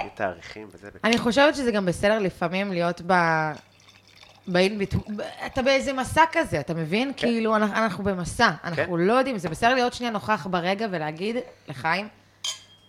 יהיו 0.00 0.10
תאריכים 0.14 0.68
וזה. 0.72 0.88
אני 1.04 1.18
חושבת 1.18 1.54
שזה 1.54 1.72
גם 1.72 1.86
בסדר 1.86 2.18
לפעמים 2.18 2.72
להיות 2.72 3.02
ב... 3.06 3.12
באין 4.46 4.78
ביט... 4.78 4.94
אתה 5.46 5.62
באיזה 5.62 5.92
מסע 5.92 6.22
כזה, 6.32 6.60
אתה 6.60 6.74
מבין? 6.74 7.12
כן. 7.16 7.26
כאילו, 7.26 7.56
אנחנו, 7.56 7.76
אנחנו 7.76 8.04
במסע, 8.04 8.50
אנחנו 8.64 8.96
לא 8.96 9.12
יודעים, 9.12 9.38
זה 9.38 9.48
בסדר 9.48 9.74
להיות 9.74 9.92
שנייה 9.92 10.12
נוכח 10.12 10.46
ברגע 10.50 10.86
ולהגיד 10.90 11.36
לחיים, 11.68 12.08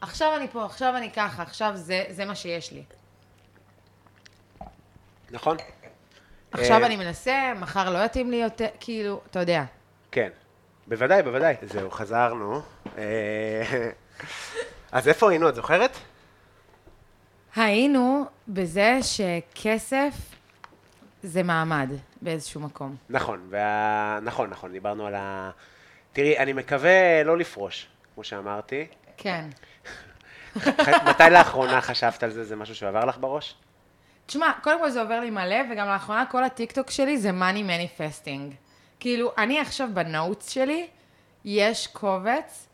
עכשיו 0.01 0.35
אני 0.35 0.47
פה, 0.47 0.65
עכשיו 0.65 0.97
אני 0.97 1.11
ככה, 1.11 1.43
עכשיו 1.43 1.71
זה, 1.75 2.03
זה 2.09 2.25
מה 2.25 2.35
שיש 2.35 2.71
לי. 2.71 2.83
נכון? 5.31 5.57
עכשיו 6.51 6.81
אה, 6.81 6.85
אני 6.85 6.95
מנסה, 6.95 7.53
מחר 7.59 7.89
לא 7.89 8.05
יתאים 8.05 8.31
לי 8.31 8.37
יותר, 8.37 8.67
כאילו, 8.79 9.21
אתה 9.31 9.39
יודע. 9.39 9.63
כן, 10.11 10.29
בוודאי, 10.87 11.23
בוודאי. 11.23 11.55
זהו, 11.61 11.91
חזרנו. 11.91 12.61
אה, 12.97 13.89
אז 14.91 15.07
איפה 15.07 15.29
היינו, 15.29 15.49
את 15.49 15.55
זוכרת? 15.55 15.97
היינו 17.55 18.25
בזה 18.47 18.99
שכסף 19.01 20.13
זה 21.23 21.43
מעמד 21.43 21.89
באיזשהו 22.21 22.61
מקום. 22.61 22.95
נכון, 23.09 23.47
וה... 23.49 24.19
נכון, 24.21 24.49
נכון, 24.49 24.71
דיברנו 24.71 25.07
על 25.07 25.15
ה... 25.15 25.51
תראי, 26.13 26.37
אני 26.37 26.53
מקווה 26.53 27.23
לא 27.23 27.37
לפרוש, 27.37 27.87
כמו 28.15 28.23
שאמרתי. 28.23 28.87
כן. 29.17 29.45
מתי 31.09 31.23
לאחרונה 31.31 31.81
חשבת 31.81 32.23
על 32.23 32.31
זה? 32.31 32.43
זה 32.43 32.55
משהו 32.55 32.75
שעבר 32.75 33.05
לך 33.05 33.17
בראש? 33.17 33.55
תשמע, 34.25 34.51
קודם 34.63 34.79
כל 34.79 34.89
זה 34.89 35.01
עובר 35.01 35.19
לי 35.19 35.29
מלא, 35.29 35.57
וגם 35.71 35.87
לאחרונה 35.87 36.25
כל 36.25 36.43
הטיקטוק 36.43 36.91
שלי 36.91 37.17
זה 37.17 37.29
money 37.29 37.63
manifesting. 37.69 38.53
כאילו, 38.99 39.31
אני 39.37 39.59
עכשיו 39.59 39.89
בנוטס 39.93 40.49
שלי, 40.49 40.87
יש 41.45 41.87
קובץ, 41.87 42.67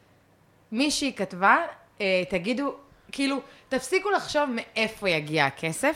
מישהי 0.72 1.14
כתבה, 1.14 1.58
אה, 2.02 2.24
תגידו, 2.30 2.76
כאילו, 3.12 3.42
תפסיקו 3.70 4.12
לחשוב 4.12 4.50
מאיפה 4.50 5.10
יגיע 5.10 5.46
הכסף, 5.46 5.96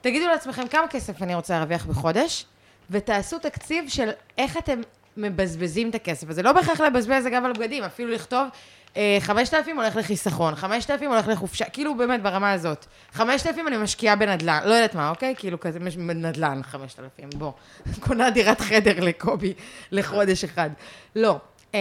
תגידו 0.00 0.26
לעצמכם 0.26 0.68
כמה 0.68 0.88
כסף 0.88 1.22
אני 1.22 1.34
רוצה 1.34 1.54
להרוויח 1.54 1.86
בחודש, 1.86 2.46
ותעשו 2.90 3.38
תקציב 3.38 3.88
של 3.88 4.10
איך 4.38 4.56
אתם 4.56 4.80
מבזבזים 5.16 5.90
את 5.90 5.94
הכסף 5.94 6.30
הזה. 6.30 6.42
לא 6.42 6.52
בהכרח 6.52 6.80
לבזבז 6.80 7.26
אגב 7.26 7.44
על 7.44 7.52
בגדים, 7.52 7.84
אפילו 7.84 8.10
לכתוב 8.10 8.48
אה, 8.96 9.18
5,000 9.20 9.76
הולך 9.78 9.96
לחיסכון, 9.96 10.54
5,000 10.54 11.10
הולך 11.10 11.28
לחופשה, 11.28 11.64
כאילו 11.64 11.96
באמת 11.96 12.22
ברמה 12.22 12.52
הזאת. 12.52 12.86
5,000 13.12 13.68
אני 13.68 13.76
משקיעה 13.76 14.16
בנדל"ן, 14.16 14.60
לא 14.64 14.74
יודעת 14.74 14.94
מה, 14.94 15.10
אוקיי? 15.10 15.34
כאילו 15.38 15.60
כזה 15.60 15.78
בנדל"ן 15.78 16.60
5,000, 16.62 17.30
בוא. 17.34 17.52
קונה 18.06 18.30
דירת 18.30 18.60
חדר 18.60 19.00
לקובי 19.00 19.54
לחודש 19.90 20.44
אחד. 20.44 20.70
לא. 21.16 21.38
אה, 21.74 21.80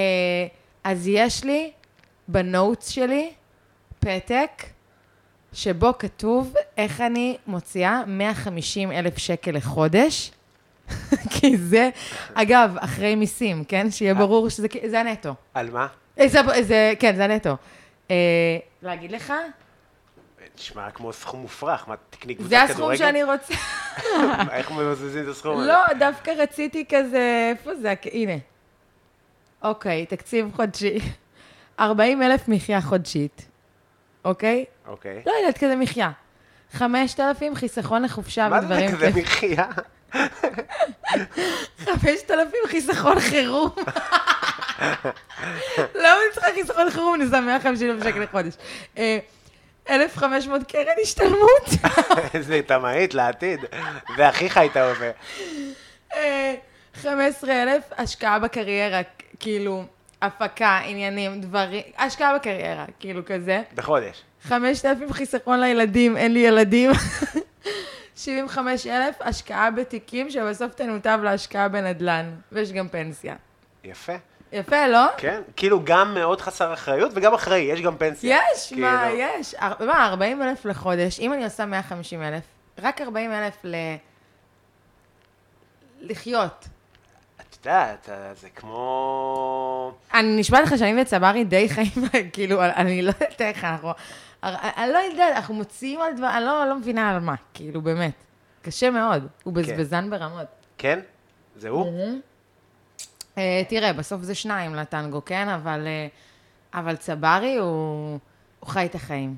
אז 0.84 1.08
יש 1.08 1.44
לי 1.44 1.72
ב 2.28 2.38
notes 2.38 2.90
שלי 2.90 3.32
פתק 4.00 4.50
שבו 5.54 5.98
כתוב 6.00 6.54
איך 6.78 7.02
אני 7.02 7.38
מוציאה 7.48 8.04
150 8.08 8.92
אלף 8.92 9.18
שקל 9.18 9.52
לחודש, 9.52 10.32
כי 11.40 11.58
זה, 11.58 11.90
אגב, 12.34 12.76
אחרי 12.78 13.16
מיסים, 13.16 13.64
כן? 13.64 13.92
שיהיה 13.92 14.14
ברור 14.14 14.50
שזה 14.50 14.68
זה 14.88 15.00
הנטו. 15.00 15.34
על 15.54 15.70
מה? 15.72 15.88
אה, 16.20 16.28
זה, 16.28 16.40
זה, 16.62 16.94
כן, 17.00 17.16
זה 17.16 17.24
הנטו. 17.24 17.56
אה, 18.12 18.16
להגיד 18.82 19.12
לך? 19.12 19.34
נשמע 20.58 20.92
כמו 20.92 21.14
סכום 21.14 21.42
מופרך, 21.42 21.88
מה, 21.88 21.96
תקני 22.10 22.36
קבוצת 22.36 22.50
זה 22.50 22.56
כדורגל? 22.58 22.74
הסכום 22.74 22.96
שאני 22.96 23.24
רוצה. 23.24 23.54
איך 24.58 24.72
מבזבזים 24.72 25.24
את 25.24 25.28
הסכום 25.28 25.58
הזה? 25.58 25.68
לא, 25.68 25.84
דווקא 26.00 26.32
רציתי 26.32 26.86
כזה, 26.90 27.52
איפה 27.52 27.76
זה? 27.76 27.94
הנה. 28.12 28.38
אוקיי, 29.64 30.06
תקציב 30.06 30.52
חודשי. 30.56 31.00
40 31.80 32.24
אלף 32.24 32.48
מחיה 32.48 32.82
חודשית, 32.82 33.46
אוקיי? 34.26 34.66
אוקיי. 34.88 35.22
לא 35.26 35.32
יודעת, 35.32 35.58
כזה 35.58 35.76
מחיה. 35.76 36.12
5,000 36.74 37.56
חיסכון 37.56 38.04
לחופשה 38.04 38.50
מה 38.50 38.62
זה 38.62 38.66
ודברים 38.66 38.92
כזה 38.92 39.22
מחיה? 39.22 39.66
5,000 41.86 42.54
חיסכון 42.68 43.20
חירום. 43.20 43.70
למה 45.96 46.18
אני 46.26 46.34
צריכה 46.34 46.48
חיסכון 46.54 46.90
חירום? 46.90 47.16
אני 47.16 47.26
שם 47.32 47.44
150 47.46 47.90
אלף 47.90 48.04
שקל 48.04 48.20
לחודש. 48.20 48.54
אה, 48.98 49.20
1,500 49.90 50.72
קרן 50.72 50.86
השתלמות. 51.02 51.70
איזה 52.34 52.62
תמאית 52.68 53.14
לעתיד. 53.14 53.60
זה 54.18 54.30
אחיך 54.30 54.58
היית 54.58 54.78
עובר. 54.78 55.12
אה, 56.14 56.56
15,000 56.96 57.82
השקעה 57.98 58.40
בקריירה, 58.40 59.02
כאילו, 59.40 59.84
הפקה, 60.22 60.78
עניינים, 60.86 61.42
דברים, 61.42 61.82
השקעה 61.98 62.36
בקריירה, 62.36 62.86
כאילו 63.00 63.22
כזה. 63.26 63.62
בחודש. 63.76 64.22
5,000 64.44 65.14
חיסכון 65.14 65.60
לילדים, 65.60 66.18
אין 66.18 66.34
לי 66.34 66.40
ילדים. 66.40 66.92
75,000 68.16 68.88
השקעה 69.22 69.72
בתיקים 69.72 70.30
שבסוף 70.30 70.74
תנותב 70.74 71.20
להשקעה 71.24 71.68
בנדל"ן, 71.68 72.32
ויש 72.52 72.72
גם 72.72 72.88
פנסיה. 72.88 73.36
יפה. 73.84 74.14
יפה, 74.52 74.88
לא? 74.88 75.06
כן, 75.18 75.42
כאילו 75.56 75.82
גם 75.84 76.14
מאוד 76.14 76.42
חסר 76.42 76.74
אחריות 76.74 77.12
וגם 77.16 77.34
אחראי, 77.34 77.60
יש 77.60 77.82
גם 77.82 77.98
פנסיה. 77.98 78.38
יש, 78.56 78.74
מה, 78.74 79.04
כאילו, 79.08 79.20
יש. 79.40 79.56
אר- 79.56 79.86
מה, 79.86 80.08
40 80.08 80.42
אלף 80.42 80.66
לחודש, 80.66 81.20
אם 81.20 81.34
אני 81.34 81.44
עושה 81.44 81.66
150 81.66 82.24
אלף, 82.24 82.44
רק 82.80 83.02
40 83.02 83.32
אלף 83.34 83.56
ל... 83.64 83.76
לחיות. 86.02 86.68
את 87.62 87.66
יודעת, 87.66 88.10
אה, 88.10 88.34
זה 88.34 88.50
כמו... 88.50 89.92
אני 90.14 90.36
נשבעת 90.40 90.64
לך 90.64 90.78
שאני 90.78 91.02
וצברי 91.02 91.44
די 91.44 91.70
חיים, 91.70 91.92
כאילו, 92.34 92.64
אני 92.66 93.02
לא 93.02 93.12
יודעת 93.22 93.42
איך 93.42 93.64
אנחנו... 93.64 93.92
אני 94.44 94.94
לא 94.94 94.98
יודעת, 94.98 95.36
אנחנו 95.36 95.54
מוציאים 95.54 96.02
על 96.02 96.14
דבר, 96.18 96.30
אני 96.38 96.46
לא, 96.46 96.66
לא 96.70 96.76
מבינה 96.76 97.10
על 97.10 97.20
מה, 97.20 97.36
כאילו, 97.54 97.82
באמת. 97.82 98.14
קשה 98.62 98.90
מאוד, 98.90 99.28
הוא 99.44 99.54
בזבזן 99.54 100.10
ברמות. 100.10 100.46
כן? 100.78 101.00
זה 101.56 101.70
הוא? 101.70 101.94
אה, 103.38 103.62
תראה, 103.70 103.94
בסוף 103.94 104.22
זה 104.22 104.36
שניים 104.36 104.76
לטנגו, 104.76 105.26
כן? 105.26 105.50
אבל, 105.50 105.88
אה, 105.88 106.08
אבל 106.80 106.96
צברי 106.96 107.56
הוא, 107.58 108.20
הוא 108.60 108.70
חי 108.70 108.86
את 108.86 108.96
החיים. 108.96 109.36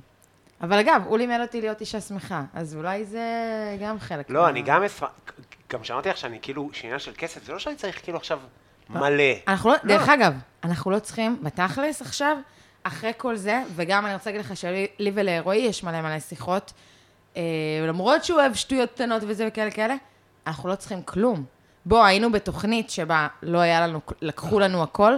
אבל 0.61 0.79
אגב, 0.79 1.01
הוא 1.05 1.17
לימד 1.17 1.37
אותי 1.41 1.61
להיות 1.61 1.81
אישה 1.81 2.01
שמחה, 2.01 2.43
אז 2.53 2.75
אולי 2.75 3.05
זה 3.05 3.25
גם 3.81 3.99
חלק. 3.99 4.29
לא, 4.29 4.41
מה- 4.41 4.49
אני 4.49 4.61
גם 4.61 4.83
אשמח... 4.83 5.09
גם 5.71 5.83
שמעתי 5.83 6.09
לך 6.09 6.17
שאני 6.17 6.39
כאילו, 6.41 6.69
שעניין 6.73 6.99
של 6.99 7.11
כסף, 7.17 7.43
זה 7.43 7.53
לא 7.53 7.59
שאני 7.59 7.75
צריך 7.75 8.03
כאילו 8.03 8.17
עכשיו 8.17 8.39
לא. 8.89 8.99
מלא. 8.99 9.23
אנחנו 9.47 9.69
לא, 9.69 9.75
לא. 9.83 9.97
דרך 9.97 10.09
אגב, 10.09 10.33
אנחנו 10.63 10.91
לא 10.91 10.99
צריכים, 10.99 11.37
בתכלס 11.43 12.01
עכשיו, 12.01 12.37
אחרי 12.83 13.11
כל 13.17 13.35
זה, 13.35 13.63
וגם 13.75 14.05
אני 14.05 14.13
רוצה 14.13 14.29
להגיד 14.29 14.45
לך 14.45 14.57
שלי 14.57 14.87
לי 14.99 15.11
ולרועי 15.13 15.57
יש 15.57 15.83
מלא 15.83 16.01
מלא 16.01 16.19
שיחות, 16.19 16.73
אה, 17.37 17.41
למרות 17.87 18.23
שהוא 18.23 18.39
אוהב 18.39 18.53
שטויות 18.53 18.91
קטנות 18.91 19.23
וזה 19.27 19.47
וכאלה 19.47 19.71
כאלה, 19.71 19.95
אנחנו 20.47 20.69
לא 20.69 20.75
צריכים 20.75 21.03
כלום. 21.03 21.45
בוא, 21.85 22.03
היינו 22.05 22.31
בתוכנית 22.31 22.89
שבה 22.89 23.27
לא 23.41 23.59
היה 23.59 23.87
לנו, 23.87 23.99
לקחו 24.21 24.59
לנו 24.59 24.83
הכל, 24.83 25.13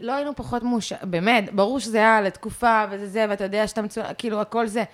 לא 0.00 0.12
היינו 0.12 0.36
פחות 0.36 0.62
מאושר, 0.62 0.96
באמת, 1.02 1.54
ברור 1.54 1.80
שזה 1.80 1.98
היה 1.98 2.20
לתקופה 2.20 2.84
וזה 2.90 3.08
זה, 3.08 3.26
ואתה 3.28 3.44
יודע 3.44 3.66
שאתה 3.66 3.82
מצוין, 3.82 4.06
כאילו, 4.18 4.40
הכל 4.40 4.66
זה. 4.66 4.84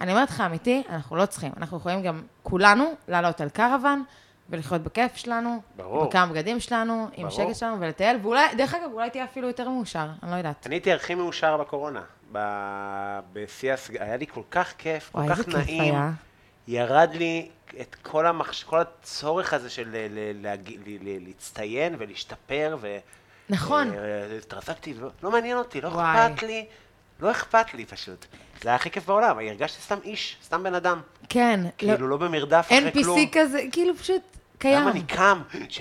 אני 0.00 0.12
אומרת 0.12 0.30
לך, 0.30 0.40
אמיתי, 0.40 0.82
אנחנו 0.90 1.16
לא 1.16 1.26
צריכים. 1.26 1.52
אנחנו 1.56 1.76
יכולים 1.76 2.02
גם, 2.02 2.22
כולנו, 2.42 2.94
לעלות 3.08 3.40
על 3.40 3.48
קרוון 3.48 4.04
ולחיות 4.50 4.82
בכיף 4.82 5.16
שלנו. 5.16 5.62
ברור. 5.76 6.04
בכמה 6.04 6.26
בגדים 6.26 6.60
שלנו, 6.60 7.08
עם 7.16 7.28
ברור. 7.28 7.42
השקט 7.42 7.56
שלנו, 7.60 7.80
ולטייל, 7.80 8.16
ואולי, 8.22 8.54
דרך 8.56 8.74
אגב, 8.74 8.90
אולי 8.92 9.10
תהיה 9.10 9.24
אפילו 9.24 9.48
יותר 9.48 9.68
מאושר, 9.68 10.06
אני 10.22 10.30
לא 10.30 10.36
יודעת. 10.36 10.66
אני 10.66 10.74
הייתי 10.74 10.92
הכי 10.92 11.14
מאושר 11.14 11.56
בקורונה. 11.56 12.02
ב- 12.32 13.20
בשיא 13.32 13.72
הסג... 13.72 13.96
היה 14.02 14.16
לי 14.16 14.26
כל 14.26 14.40
כך 14.50 14.74
כיף, 14.78 15.10
כל 15.12 15.28
כך 15.28 15.48
נעים. 15.48 15.94
היה. 15.94 16.10
ירד 16.68 17.10
לי 17.14 17.48
את 17.80 17.96
כל, 18.02 18.26
המחש... 18.26 18.64
כל 18.64 18.80
הצורך 18.80 19.54
הזה 19.54 19.70
של 19.70 19.88
ל... 19.88 19.96
ל... 20.10 20.46
ל... 20.46 20.56
ל... 20.86 21.26
להצטיין 21.26 21.94
ולהשתפר, 21.98 22.76
ו... 22.80 22.98
נכון. 23.50 23.92
אה, 23.94 24.36
התרסקתי, 24.38 24.94
לא- 24.94 25.10
לא 25.22 25.30
מעניין 25.30 25.56
אותי, 25.56 25.80
לא. 25.80 25.88
אכפת 25.88 26.42
לי, 26.42 26.66
לא 27.20 27.30
אכפת 27.30 27.74
לי 27.74 27.86
פשוט. 27.86 28.26
זה 28.62 28.68
היה 28.68 28.76
הכי 28.76 28.90
כיף 28.90 29.06
בעולם, 29.06 29.38
הרגשתי 29.38 29.82
סתם 29.82 29.98
איש, 30.04 30.36
סתם 30.44 30.62
בן 30.62 30.74
אדם. 30.74 31.00
כן. 31.28 31.60
לא- 31.64 31.68
כאילו, 31.78 32.08
לא 32.08 32.16
במרדף 32.16 32.66
אחרי 32.66 32.92
כלום. 32.92 33.18
NPC 33.18 33.28
כזה, 33.32 33.60
כאילו 33.72 33.96
פשוט 33.96 34.22
קיים. 34.58 34.80
למה 34.80 34.90
אני 34.90 35.02
קם? 35.02 35.42
ש... 35.68 35.80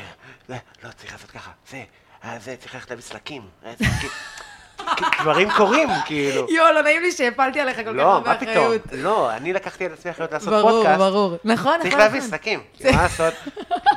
לא, 0.50 0.56
לא, 0.84 0.90
צריך 0.92 1.12
לעשות 1.14 1.32
ככה, 1.32 1.52
זה, 1.72 1.84
אה, 2.24 2.38
זה, 2.40 2.56
צריך 2.60 2.76
ללכת 2.76 2.90
להביא 2.90 3.04
סלקים. 3.04 3.42
אה, 3.66 3.74
דברים 5.22 5.50
קורים, 5.58 5.90
כאילו. 6.06 6.48
יואו, 6.50 6.74
לא 6.74 6.82
נעים 6.82 7.02
לי 7.02 7.12
שהפלתי 7.12 7.60
עליך 7.60 7.78
כל 7.78 7.84
כך 7.84 7.90
לא, 7.94 8.14
הרבה 8.14 8.30
מה 8.30 8.38
פתאום? 8.38 8.52
אחריות. 8.52 8.82
לא, 8.92 9.32
אני 9.34 9.54
לקחתי 9.54 9.86
על 9.86 9.94
עצמי 9.94 10.12
אחריות 10.12 10.32
לעשות 10.32 10.50
ברור, 10.50 10.72
פודקאסט. 10.72 10.98
ברור. 10.98 11.38
נכון, 11.44 11.74
צריך 11.82 11.88
נכון. 11.94 12.00
להביא 12.00 12.20
נכון. 12.20 12.30
סלקים, 12.30 12.60
כי 12.78 12.92
מה 12.92 13.02
לעשות? 13.02 13.34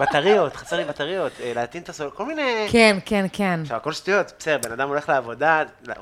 בטריות, 0.00 0.56
חסר 0.56 0.76
לי 0.76 0.84
בטריות, 0.84 1.32
אה, 1.42 1.52
להטעין 1.54 1.82
את 1.82 1.88
הסול, 1.88 2.10
כל 2.10 2.26
מיני... 2.26 2.66
כן, 2.72 2.98
כן, 3.04 3.26
כן. 3.32 3.60
עכשיו, 3.62 3.76
הכל 3.76 3.92
שטויות, 3.92 4.32
בסדר, 4.38 4.58
בן 4.58 4.72
אדם 4.72 4.88
הולך 4.88 5.08
לעבודה, 5.08 5.62
לא, 5.86 5.94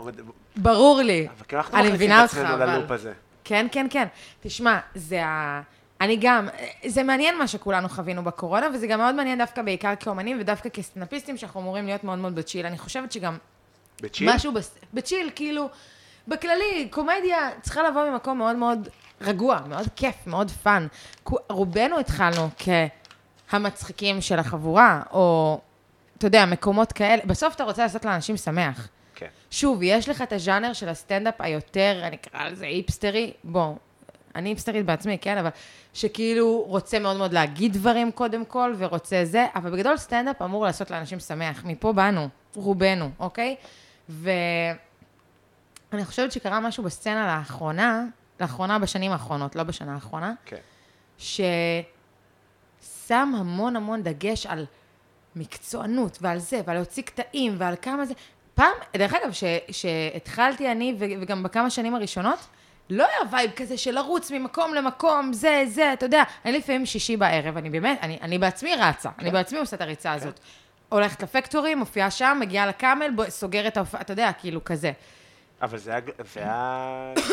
ברור 0.57 1.01
לי. 1.03 1.29
אבל 1.37 1.45
כאילו 1.49 1.63
אנחנו 1.63 1.79
אני 1.79 1.89
מכניסים 1.89 2.11
את 2.11 2.25
עצמנו 2.25 2.55
אבל... 2.55 2.71
ללופ 2.71 2.91
הזה. 2.91 3.13
כן, 3.45 3.67
כן, 3.73 3.87
כן. 3.91 4.07
תשמע, 4.41 4.79
זה 4.95 5.27
ה... 5.27 5.61
אני 6.01 6.17
גם, 6.21 6.49
זה 6.87 7.03
מעניין 7.03 7.39
מה 7.39 7.47
שכולנו 7.47 7.89
חווינו 7.89 8.25
בקורונה, 8.25 8.69
וזה 8.75 8.87
גם 8.87 8.99
מאוד 8.99 9.15
מעניין 9.15 9.39
דווקא 9.39 9.63
בעיקר 9.63 9.93
כאומנים 10.01 10.37
ודווקא 10.41 10.69
כסטנדאפיסטים, 10.69 11.37
שאנחנו 11.37 11.61
אמורים 11.61 11.87
להיות 11.87 12.05
מאוד 12.05 12.19
מאוד 12.19 12.35
ב 12.35 12.39
chill. 12.39 12.67
אני 12.67 12.79
חושבת 12.79 13.13
שגם 13.13 13.37
ב 14.03 14.07
chill? 14.07 14.35
משהו 14.35 14.53
בס... 14.53 14.79
ב 14.95 15.00
chill, 15.00 15.31
כאילו, 15.35 15.69
בכללי, 16.29 16.89
קומדיה 16.91 17.51
צריכה 17.63 17.83
לבוא 17.83 18.11
ממקום 18.11 18.39
מאוד 18.39 18.57
מאוד 18.57 18.89
רגוע, 19.21 19.61
מאוד 19.69 19.87
כיף, 19.97 20.15
מאוד 20.27 20.51
fun. 20.51 20.87
רובנו 21.49 21.99
התחלנו 21.99 22.49
כהמצחיקים 23.51 24.21
של 24.21 24.39
החבורה, 24.39 25.03
או, 25.11 25.61
אתה 26.19 26.27
יודע, 26.27 26.45
מקומות 26.47 26.93
כאלה. 26.93 27.23
בסוף 27.27 27.55
אתה 27.55 27.65
רוצה 27.65 27.83
לעשות 27.83 28.05
לאנשים 28.05 28.37
שמח. 28.37 28.89
כן. 29.15 29.27
שוב, 29.51 29.83
יש 29.83 30.09
לך 30.09 30.23
את 30.23 30.33
הז'אנר 30.33 30.73
של 30.73 30.89
הסטנדאפ 30.89 31.35
היותר, 31.39 32.01
אני 32.03 32.17
אקרא 32.17 32.49
לזה 32.49 32.67
היפסטרי, 32.67 33.33
בוא, 33.45 33.75
אני 34.35 34.49
היפסטרית 34.49 34.87
בעצמי, 34.87 35.19
כן, 35.19 35.39
אבל 35.39 35.51
שכאילו 35.95 36.65
רוצה 36.67 36.99
מאוד 36.99 37.17
מאוד 37.17 37.33
להגיד 37.33 37.73
דברים 37.73 38.13
קודם 38.13 38.45
כל, 38.45 38.75
ורוצה 38.79 39.25
זה, 39.25 39.47
אבל 39.55 39.71
בגדול 39.71 39.97
סטנדאפ 39.97 40.43
אמור 40.43 40.65
לעשות 40.65 40.91
לאנשים 40.91 41.21
שמח. 41.21 41.65
מפה 41.65 41.93
באנו, 41.93 42.29
רובנו, 42.55 43.11
אוקיי? 43.19 43.57
ואני 44.09 44.75
חושבת 46.05 46.33
שקרה 46.33 46.61
משהו 46.61 46.85
בסצנה 46.85 47.37
לאחרונה, 47.39 48.05
לאחרונה 48.41 48.79
בשנים 48.79 49.13
האחרונות, 49.13 49.57
לא 49.57 49.63
בשנה 49.63 49.95
האחרונה, 49.95 50.33
כן. 50.45 50.57
ששם 51.19 51.85
המון 53.11 53.77
המון 53.77 54.03
דגש 54.03 54.47
על 54.47 54.67
מקצוענות 55.37 56.19
ועל 56.21 56.39
זה, 56.39 56.61
ועל 56.67 56.77
להוציא 56.77 57.03
קטעים 57.03 57.55
ועל 57.59 57.75
כמה 57.83 58.07
זה. 58.07 58.15
פעם, 58.55 58.73
דרך 58.97 59.15
אגב, 59.15 59.31
שהתחלתי 59.71 60.73
אני, 60.73 60.95
וגם 60.99 61.43
בכמה 61.43 61.71
שנים 61.71 61.95
הראשונות, 61.95 62.39
לא 62.91 63.05
היה 63.07 63.19
vibe 63.33 63.51
כזה 63.57 63.77
של 63.77 63.91
לרוץ 63.95 64.31
ממקום 64.31 64.75
למקום, 64.75 65.33
זה, 65.33 65.65
זה, 65.69 65.93
אתה 65.93 66.07
יודע, 66.07 66.23
אני 66.45 66.59
לפעמים 66.59 66.87
שישי 66.87 67.17
בערב, 67.17 67.57
אני 67.57 67.71
באמת, 67.71 67.99
אני, 68.03 68.19
אני 68.23 68.39
בעצמי 68.39 68.75
רצה, 68.75 69.11
אני 69.19 69.31
בעצמי 69.31 69.59
עושה 69.59 69.77
את 69.77 69.81
הריצה 69.81 70.13
הזאת. 70.13 70.41
הולכת 70.89 71.23
לפקטורי, 71.23 71.75
מופיעה 71.75 72.11
שם, 72.11 72.37
מגיעה 72.41 72.67
לקאמל, 72.67 73.11
סוגרת 73.29 73.79
אתה 74.01 74.13
יודע, 74.13 74.31
כאילו 74.33 74.65
כזה. 74.65 74.93
אבל 75.63 75.79
זה 75.79 75.95
הג- 75.95 76.11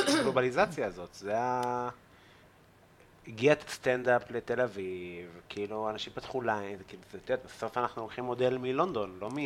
זה 0.06 0.20
הגלובליזציה 0.20 0.88
הזאת, 0.88 1.10
זה 1.14 1.34
ה... 1.38 1.90
הגיע 3.28 3.54
את 3.54 3.64
הסטנדאפ 3.70 4.32
לתל 4.32 4.62
אביב, 4.62 5.28
כאילו 5.50 5.90
אנשים 5.90 6.14
פתחו 6.14 6.42
ליין, 6.42 6.78
כאילו, 6.88 7.04
את 7.16 7.30
יודעת, 7.30 7.46
בסוף 7.46 7.78
אנחנו 7.78 8.02
לוקחים 8.02 8.24
מודל 8.24 8.58
מלונדון, 8.58 9.18
לא 9.22 9.30
מ... 9.30 9.38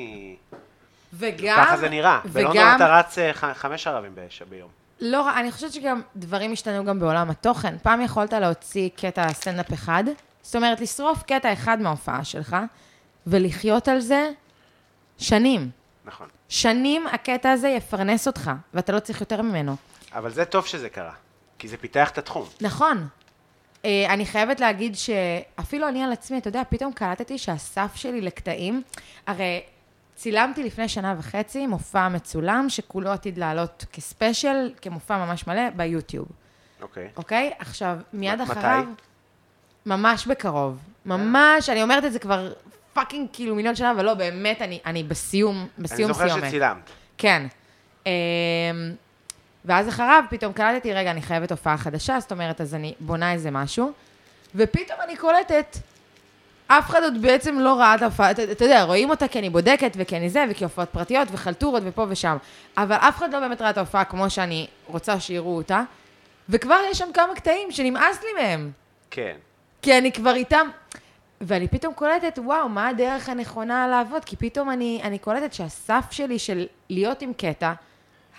וגם... 1.13 1.57
ככה 1.57 1.77
זה 1.77 1.89
נראה. 1.89 2.19
בלונדון 2.33 2.51
וגם, 2.57 2.75
אתה 2.75 2.97
רץ 2.99 3.17
אה, 3.17 3.33
חמש 3.53 3.87
ערבים 3.87 4.11
בש- 4.15 4.41
ביום. 4.49 4.69
לא, 4.99 5.39
אני 5.39 5.51
חושבת 5.51 5.73
שגם 5.73 6.01
דברים 6.15 6.51
השתנו 6.53 6.85
גם 6.85 6.99
בעולם 6.99 7.29
התוכן. 7.29 7.75
פעם 7.83 8.01
יכולת 8.01 8.33
להוציא 8.33 8.89
קטע 8.95 9.33
סטנדאפ 9.33 9.73
אחד, 9.73 10.03
זאת 10.41 10.55
אומרת, 10.55 10.79
לשרוף 10.81 11.23
קטע 11.23 11.53
אחד 11.53 11.81
מההופעה 11.81 12.23
שלך, 12.23 12.55
ולחיות 13.27 13.87
על 13.87 13.99
זה 13.99 14.29
שנים. 15.17 15.69
נכון. 16.05 16.27
שנים 16.49 17.07
הקטע 17.07 17.51
הזה 17.51 17.69
יפרנס 17.69 18.27
אותך, 18.27 18.51
ואתה 18.73 18.91
לא 18.93 18.99
צריך 18.99 19.21
יותר 19.21 19.41
ממנו. 19.41 19.75
אבל 20.13 20.31
זה 20.31 20.45
טוב 20.45 20.65
שזה 20.65 20.89
קרה, 20.89 21.13
כי 21.59 21.67
זה 21.67 21.77
פיתח 21.77 22.09
את 22.09 22.17
התחום. 22.17 22.45
נכון. 22.61 23.07
אה, 23.85 24.05
אני 24.13 24.25
חייבת 24.25 24.59
להגיד 24.59 24.95
שאפילו 24.95 25.87
אני 25.87 26.03
על 26.03 26.11
עצמי, 26.11 26.37
אתה 26.37 26.47
יודע, 26.47 26.61
פתאום 26.69 26.93
קלטתי 26.93 27.37
שהסף 27.37 27.95
שלי 27.95 28.21
לקטעים, 28.21 28.81
הרי 29.27 29.61
צילמתי 30.15 30.63
לפני 30.63 30.87
שנה 30.89 31.15
וחצי 31.17 31.67
מופע 31.67 32.07
מצולם, 32.09 32.65
שכולו 32.69 33.11
עתיד 33.11 33.37
לעלות 33.37 33.85
כספיישל, 33.93 34.73
כמופע 34.81 35.17
ממש 35.25 35.47
מלא, 35.47 35.69
ביוטיוב, 35.75 36.27
אוקיי. 36.81 37.09
אוקיי? 37.17 37.51
עכשיו, 37.59 37.97
מיד 38.13 38.39
מ- 38.39 38.41
אחריו... 38.41 38.83
מתי? 38.91 39.01
ממש 39.85 40.27
בקרוב. 40.27 40.77
ממש, 41.05 41.69
אני 41.69 41.83
אומרת 41.83 42.05
את 42.05 42.13
זה 42.13 42.19
כבר 42.19 42.53
fucking 42.93 43.27
כאילו 43.33 43.55
מיליון 43.55 43.75
שנה, 43.75 43.91
אבל 43.91 44.05
לא, 44.05 44.13
באמת, 44.13 44.61
אני, 44.61 44.79
אני 44.85 45.03
בסיום, 45.03 45.55
אני 45.57 45.83
בסיום 45.83 46.13
זוכר 46.13 46.29
סיומת. 46.29 46.47
שצילמת. 46.47 46.89
כן. 47.17 47.47
אמ, 48.05 48.11
ואז 49.65 49.89
אחריו 49.89 50.23
פתאום 50.29 50.53
קלטתי, 50.53 50.93
רגע, 50.93 51.11
אני 51.11 51.21
חייבת 51.21 51.51
הופעה 51.51 51.77
חדשה, 51.77 52.19
זאת 52.19 52.31
אומרת, 52.31 52.61
אז 52.61 52.75
אני 52.75 52.93
בונה 52.99 53.33
איזה 53.33 53.51
משהו, 53.51 53.91
ופתאום 54.55 54.99
אני 55.03 55.17
קולטת, 55.17 55.77
אף 56.67 56.89
אחד 56.89 57.03
עוד 57.03 57.21
בעצם 57.21 57.59
לא 57.59 57.73
ראה 57.73 57.95
את 57.95 58.01
ההופעה, 58.01 58.31
אתה, 58.31 58.43
אתה 58.43 58.65
יודע, 58.65 58.83
רואים 58.83 59.09
אותה 59.09 59.27
כי 59.27 59.39
אני 59.39 59.49
בודקת 59.49 59.91
וכי 59.95 60.17
אני 60.17 60.29
זה, 60.29 60.45
וכי 60.49 60.63
הופעות 60.63 60.89
פרטיות 60.89 61.27
וחלטורות 61.31 61.83
ופה 61.85 62.05
ושם, 62.09 62.37
אבל 62.77 62.95
אף 62.95 63.17
אחד 63.17 63.33
לא 63.33 63.39
באמת 63.39 63.61
ראה 63.61 63.69
את 63.69 63.77
ההופעה 63.77 64.05
כמו 64.05 64.29
שאני 64.29 64.67
רוצה 64.87 65.19
שיראו 65.19 65.57
אותה, 65.57 65.83
וכבר 66.49 66.77
יש 66.91 66.97
שם 66.97 67.09
כמה 67.13 67.35
קטעים 67.35 67.71
שנמאס 67.71 68.23
לי 68.23 68.43
מהם. 68.43 68.71
כן. 69.11 69.35
כי 69.81 69.97
אני 69.97 70.11
כבר 70.11 70.35
איתם, 70.35 70.67
ואני 71.41 71.67
פתאום 71.67 71.93
קולטת, 71.93 72.39
וואו, 72.43 72.69
מה 72.69 72.87
הדרך 72.87 73.29
הנכונה 73.29 73.87
לעבוד? 73.87 74.25
כי 74.25 74.35
פתאום 74.35 74.69
אני, 74.69 75.01
אני 75.03 75.17
קולטת 75.17 75.53
שהסף 75.53 76.05
שלי 76.11 76.39
של 76.39 76.65
להיות 76.89 77.21
עם 77.21 77.33
קטע, 77.33 77.73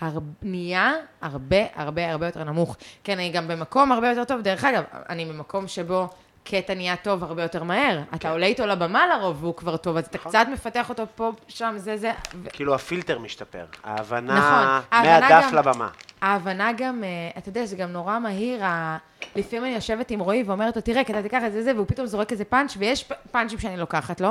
הר... 0.01 0.19
נהיה 0.43 0.93
הרבה 1.21 1.57
הרבה 1.75 2.11
הרבה 2.11 2.27
יותר 2.27 2.45
נמוך. 2.45 2.77
כן, 3.05 3.13
אני 3.13 3.31
גם 3.31 3.49
במקום 3.49 3.93
הרבה 3.93 4.09
יותר 4.09 4.25
טוב. 4.25 4.41
דרך 4.41 4.65
אגב, 4.65 4.83
אני 5.09 5.25
במקום 5.25 5.69
שבו 5.69 6.09
קטע 6.47 6.75
נהיה 6.75 6.97
טוב 6.97 7.25
הרבה 7.25 7.43
יותר 7.43 7.63
מהר. 7.63 8.01
אתה 8.11 8.19
כן. 8.19 8.29
עולה 8.29 8.47
איתו 8.47 8.67
לבמה 8.67 9.07
לרוב 9.07 9.45
והוא 9.45 9.55
כבר 9.57 9.77
טוב, 9.77 9.97
אז 9.97 10.05
אתה 10.07 10.19
נכון. 10.19 10.31
קצת 10.33 10.47
מפתח 10.53 10.89
אותו 10.89 11.03
פה, 11.15 11.33
שם, 11.49 11.75
זה, 11.77 11.97
זה. 11.97 12.13
ו... 12.43 12.49
כאילו 12.53 12.75
הפילטר 12.75 13.19
משתפר. 13.19 13.65
ההבנה 13.85 14.35
נכון, 14.39 15.01
מהדף 15.05 15.45
גם- 15.51 15.55
לבמה. 15.55 15.89
ההבנה 16.23 16.73
גם, 16.77 17.05
אה, 17.05 17.09
אתה 17.39 17.49
יודע, 17.49 17.65
זה 17.67 17.77
גם 17.77 17.93
נורא 17.93 18.19
מהיר, 18.19 18.65
ה... 18.65 18.97
לפעמים 19.37 19.65
אני 19.65 19.75
יושבת 19.75 20.11
עם 20.11 20.21
רועי 20.21 20.43
ואומרת 20.43 20.77
לו, 20.77 20.83
תראה, 20.83 21.05
כי 21.05 21.13
אתה 21.13 21.23
תיקח 21.23 21.43
את 21.47 21.53
זה, 21.53 21.63
זה, 21.63 21.75
והוא 21.75 21.87
פתאום 21.89 22.07
זורק 22.07 22.33
איזה 22.33 22.45
פאנץ', 22.45 22.75
ויש 22.79 23.05
פ- 23.05 23.13
פאנצ'ים 23.31 23.59
שאני 23.59 23.77
לוקחת 23.77 24.21
לו, 24.21 24.31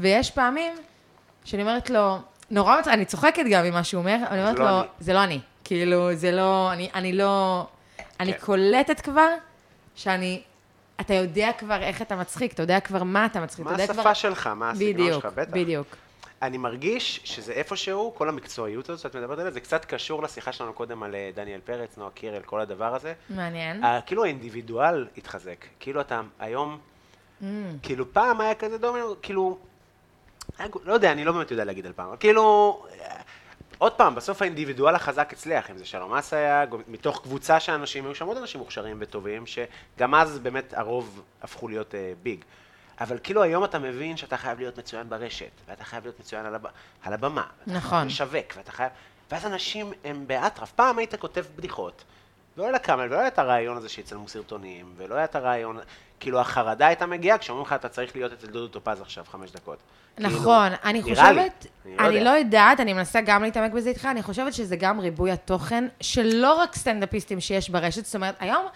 ויש 0.00 0.30
פעמים 0.30 0.72
שאני 1.44 1.62
אומרת 1.62 1.90
לו, 1.90 2.18
נורא 2.50 2.78
מצחיק, 2.78 2.94
אני 2.94 3.04
צוחקת 3.04 3.42
גם 3.50 3.64
ממה 3.64 3.84
שהוא 3.84 3.98
אומר, 4.00 4.16
אני 4.30 4.40
אומרת 4.40 4.58
לא 4.58 4.64
לו, 4.70 4.78
אני. 4.80 4.86
זה 5.00 5.12
לא 5.12 5.24
אני. 5.24 5.40
כאילו, 5.64 6.14
זה 6.14 6.32
לא, 6.32 6.72
אני, 6.72 6.88
אני 6.94 7.12
לא, 7.12 7.66
אני 8.20 8.32
כן. 8.32 8.38
קולטת 8.40 9.00
כבר 9.00 9.28
שאני, 9.94 10.42
אתה 11.00 11.14
יודע 11.14 11.50
כבר 11.58 11.82
איך 11.82 12.02
אתה 12.02 12.16
מצחיק, 12.16 12.52
אתה 12.52 12.62
יודע 12.62 12.80
כבר 12.80 13.02
מה 13.02 13.26
אתה 13.26 13.40
מצחיק, 13.40 13.64
מה 13.64 13.70
אתה 13.74 13.82
יודע 13.82 13.92
השפה 13.92 14.02
כבר... 14.02 14.14
שלך, 14.14 14.46
מה 14.46 14.70
הסגנון 14.70 14.92
בדיוק, 14.92 15.22
שלך, 15.22 15.32
בטח. 15.34 15.50
בדיוק. 15.50 15.86
אני 16.42 16.58
מרגיש 16.58 17.20
שזה 17.24 17.52
איפשהו, 17.52 18.14
כל 18.14 18.28
המקצועיות 18.28 18.88
הזאת 18.90 19.00
שאת 19.02 19.16
מדברת 19.16 19.38
עליה, 19.38 19.50
זה 19.50 19.60
קצת 19.60 19.84
קשור 19.84 20.22
לשיחה 20.22 20.52
שלנו 20.52 20.72
קודם 20.72 21.02
על 21.02 21.14
אה, 21.14 21.30
דניאל 21.34 21.60
פרץ, 21.64 21.96
נועה 21.98 22.10
קירל, 22.10 22.42
כל 22.42 22.60
הדבר 22.60 22.94
הזה. 22.94 23.12
מעניין. 23.30 23.82
כאילו 24.06 24.24
האינדיבידואל 24.24 25.06
התחזק. 25.18 25.64
כאילו 25.80 26.00
אתה 26.00 26.20
היום, 26.38 26.78
Mm. 27.42 27.44
כאילו 27.82 28.12
פעם 28.12 28.40
היה 28.40 28.54
כזה 28.54 28.78
דומינו, 28.78 29.14
כאילו, 29.22 29.58
לא 30.84 30.92
יודע, 30.92 31.12
אני 31.12 31.24
לא 31.24 31.32
באמת 31.32 31.50
יודע 31.50 31.64
להגיד 31.64 31.86
על 31.86 31.92
פעם, 31.92 32.08
אבל 32.08 32.16
כאילו, 32.20 32.82
אה, 33.00 33.16
עוד 33.78 33.92
פעם, 33.92 34.14
בסוף 34.14 34.42
האינדיבידואל 34.42 34.94
החזק 34.94 35.32
הצליח, 35.32 35.70
אם 35.70 35.78
זה 35.78 35.84
שלום 35.84 36.14
אסייג, 36.14 36.74
מתוך 36.88 37.22
קבוצה 37.22 37.60
של 37.60 37.72
אנשים, 37.72 38.06
היו 38.06 38.14
שם 38.14 38.26
עוד 38.26 38.36
אנשים 38.36 38.60
מוכשרים 38.60 38.96
וטובים, 39.00 39.44
שגם 39.46 40.14
אז 40.14 40.38
באמת 40.38 40.74
הרוב 40.74 41.22
הפכו 41.42 41.68
להיות 41.68 41.94
אה, 41.94 42.12
ביג. 42.22 42.44
אבל 43.00 43.18
כאילו 43.22 43.42
היום 43.42 43.64
אתה 43.64 43.78
מבין 43.78 44.16
שאתה 44.16 44.36
חייב 44.36 44.58
להיות 44.58 44.78
מצוין 44.78 45.08
ברשת, 45.08 45.50
ואתה 45.68 45.84
חייב 45.84 46.04
להיות 46.04 46.20
מצוין 46.20 46.46
על, 46.46 46.54
הב... 46.54 46.66
על 47.02 47.12
הבמה. 47.12 47.44
נכון. 47.66 48.06
לשווק, 48.06 48.56
ואתה 48.56 48.72
חייב... 48.72 48.90
ואז 49.30 49.46
אנשים 49.46 49.92
הם 50.04 50.26
באטרף. 50.26 50.72
פעם 50.72 50.98
היית 50.98 51.14
כותב 51.14 51.44
בדיחות, 51.56 52.04
ולא 52.56 52.64
היה 52.64 52.72
לקאמל, 52.72 53.06
ולא 53.06 53.18
היה 53.18 53.28
את 53.28 53.38
הרעיון 53.38 53.76
הזה 53.76 53.88
שיצלמו 53.88 54.28
סרטונים, 54.28 54.94
ולא 54.96 55.14
היה 55.14 55.24
את 55.24 55.36
הרעיון... 55.36 55.78
כאילו 56.20 56.40
החרדה 56.40 56.86
הייתה 56.86 57.06
מגיעה 57.06 57.38
כשאומרים 57.38 57.66
לך 57.66 57.72
אתה 57.72 57.88
צריך 57.88 58.16
להיות 58.16 58.32
אצל 58.32 58.46
דודו 58.46 58.68
טופז 58.68 59.00
עכשיו 59.00 59.24
חמש 59.30 59.50
דקות. 59.50 59.78
נכון, 60.18 60.68
כאילו, 60.68 60.82
אני 60.84 61.02
נראה 61.02 61.32
לי, 61.32 61.40
חושבת, 61.40 61.66
אני 61.86 61.96
לא 61.96 62.06
אני 62.06 62.14
יודע. 62.14 62.30
לא 62.30 62.38
יודעת, 62.38 62.80
אני 62.80 62.92
מנסה 62.92 63.20
גם 63.20 63.42
להתעמק 63.42 63.72
בזה 63.72 63.88
איתך, 63.88 64.08
אני 64.10 64.22
חושבת 64.22 64.54
שזה 64.54 64.76
גם 64.76 65.00
ריבוי 65.00 65.30
התוכן 65.30 65.84
של 66.00 66.30
לא 66.34 66.54
רק 66.54 66.76
סטנדאפיסטים 66.76 67.40
שיש 67.40 67.70
ברשת, 67.70 68.04
זאת 68.04 68.14
אומרת, 68.14 68.34
היום 68.40 68.66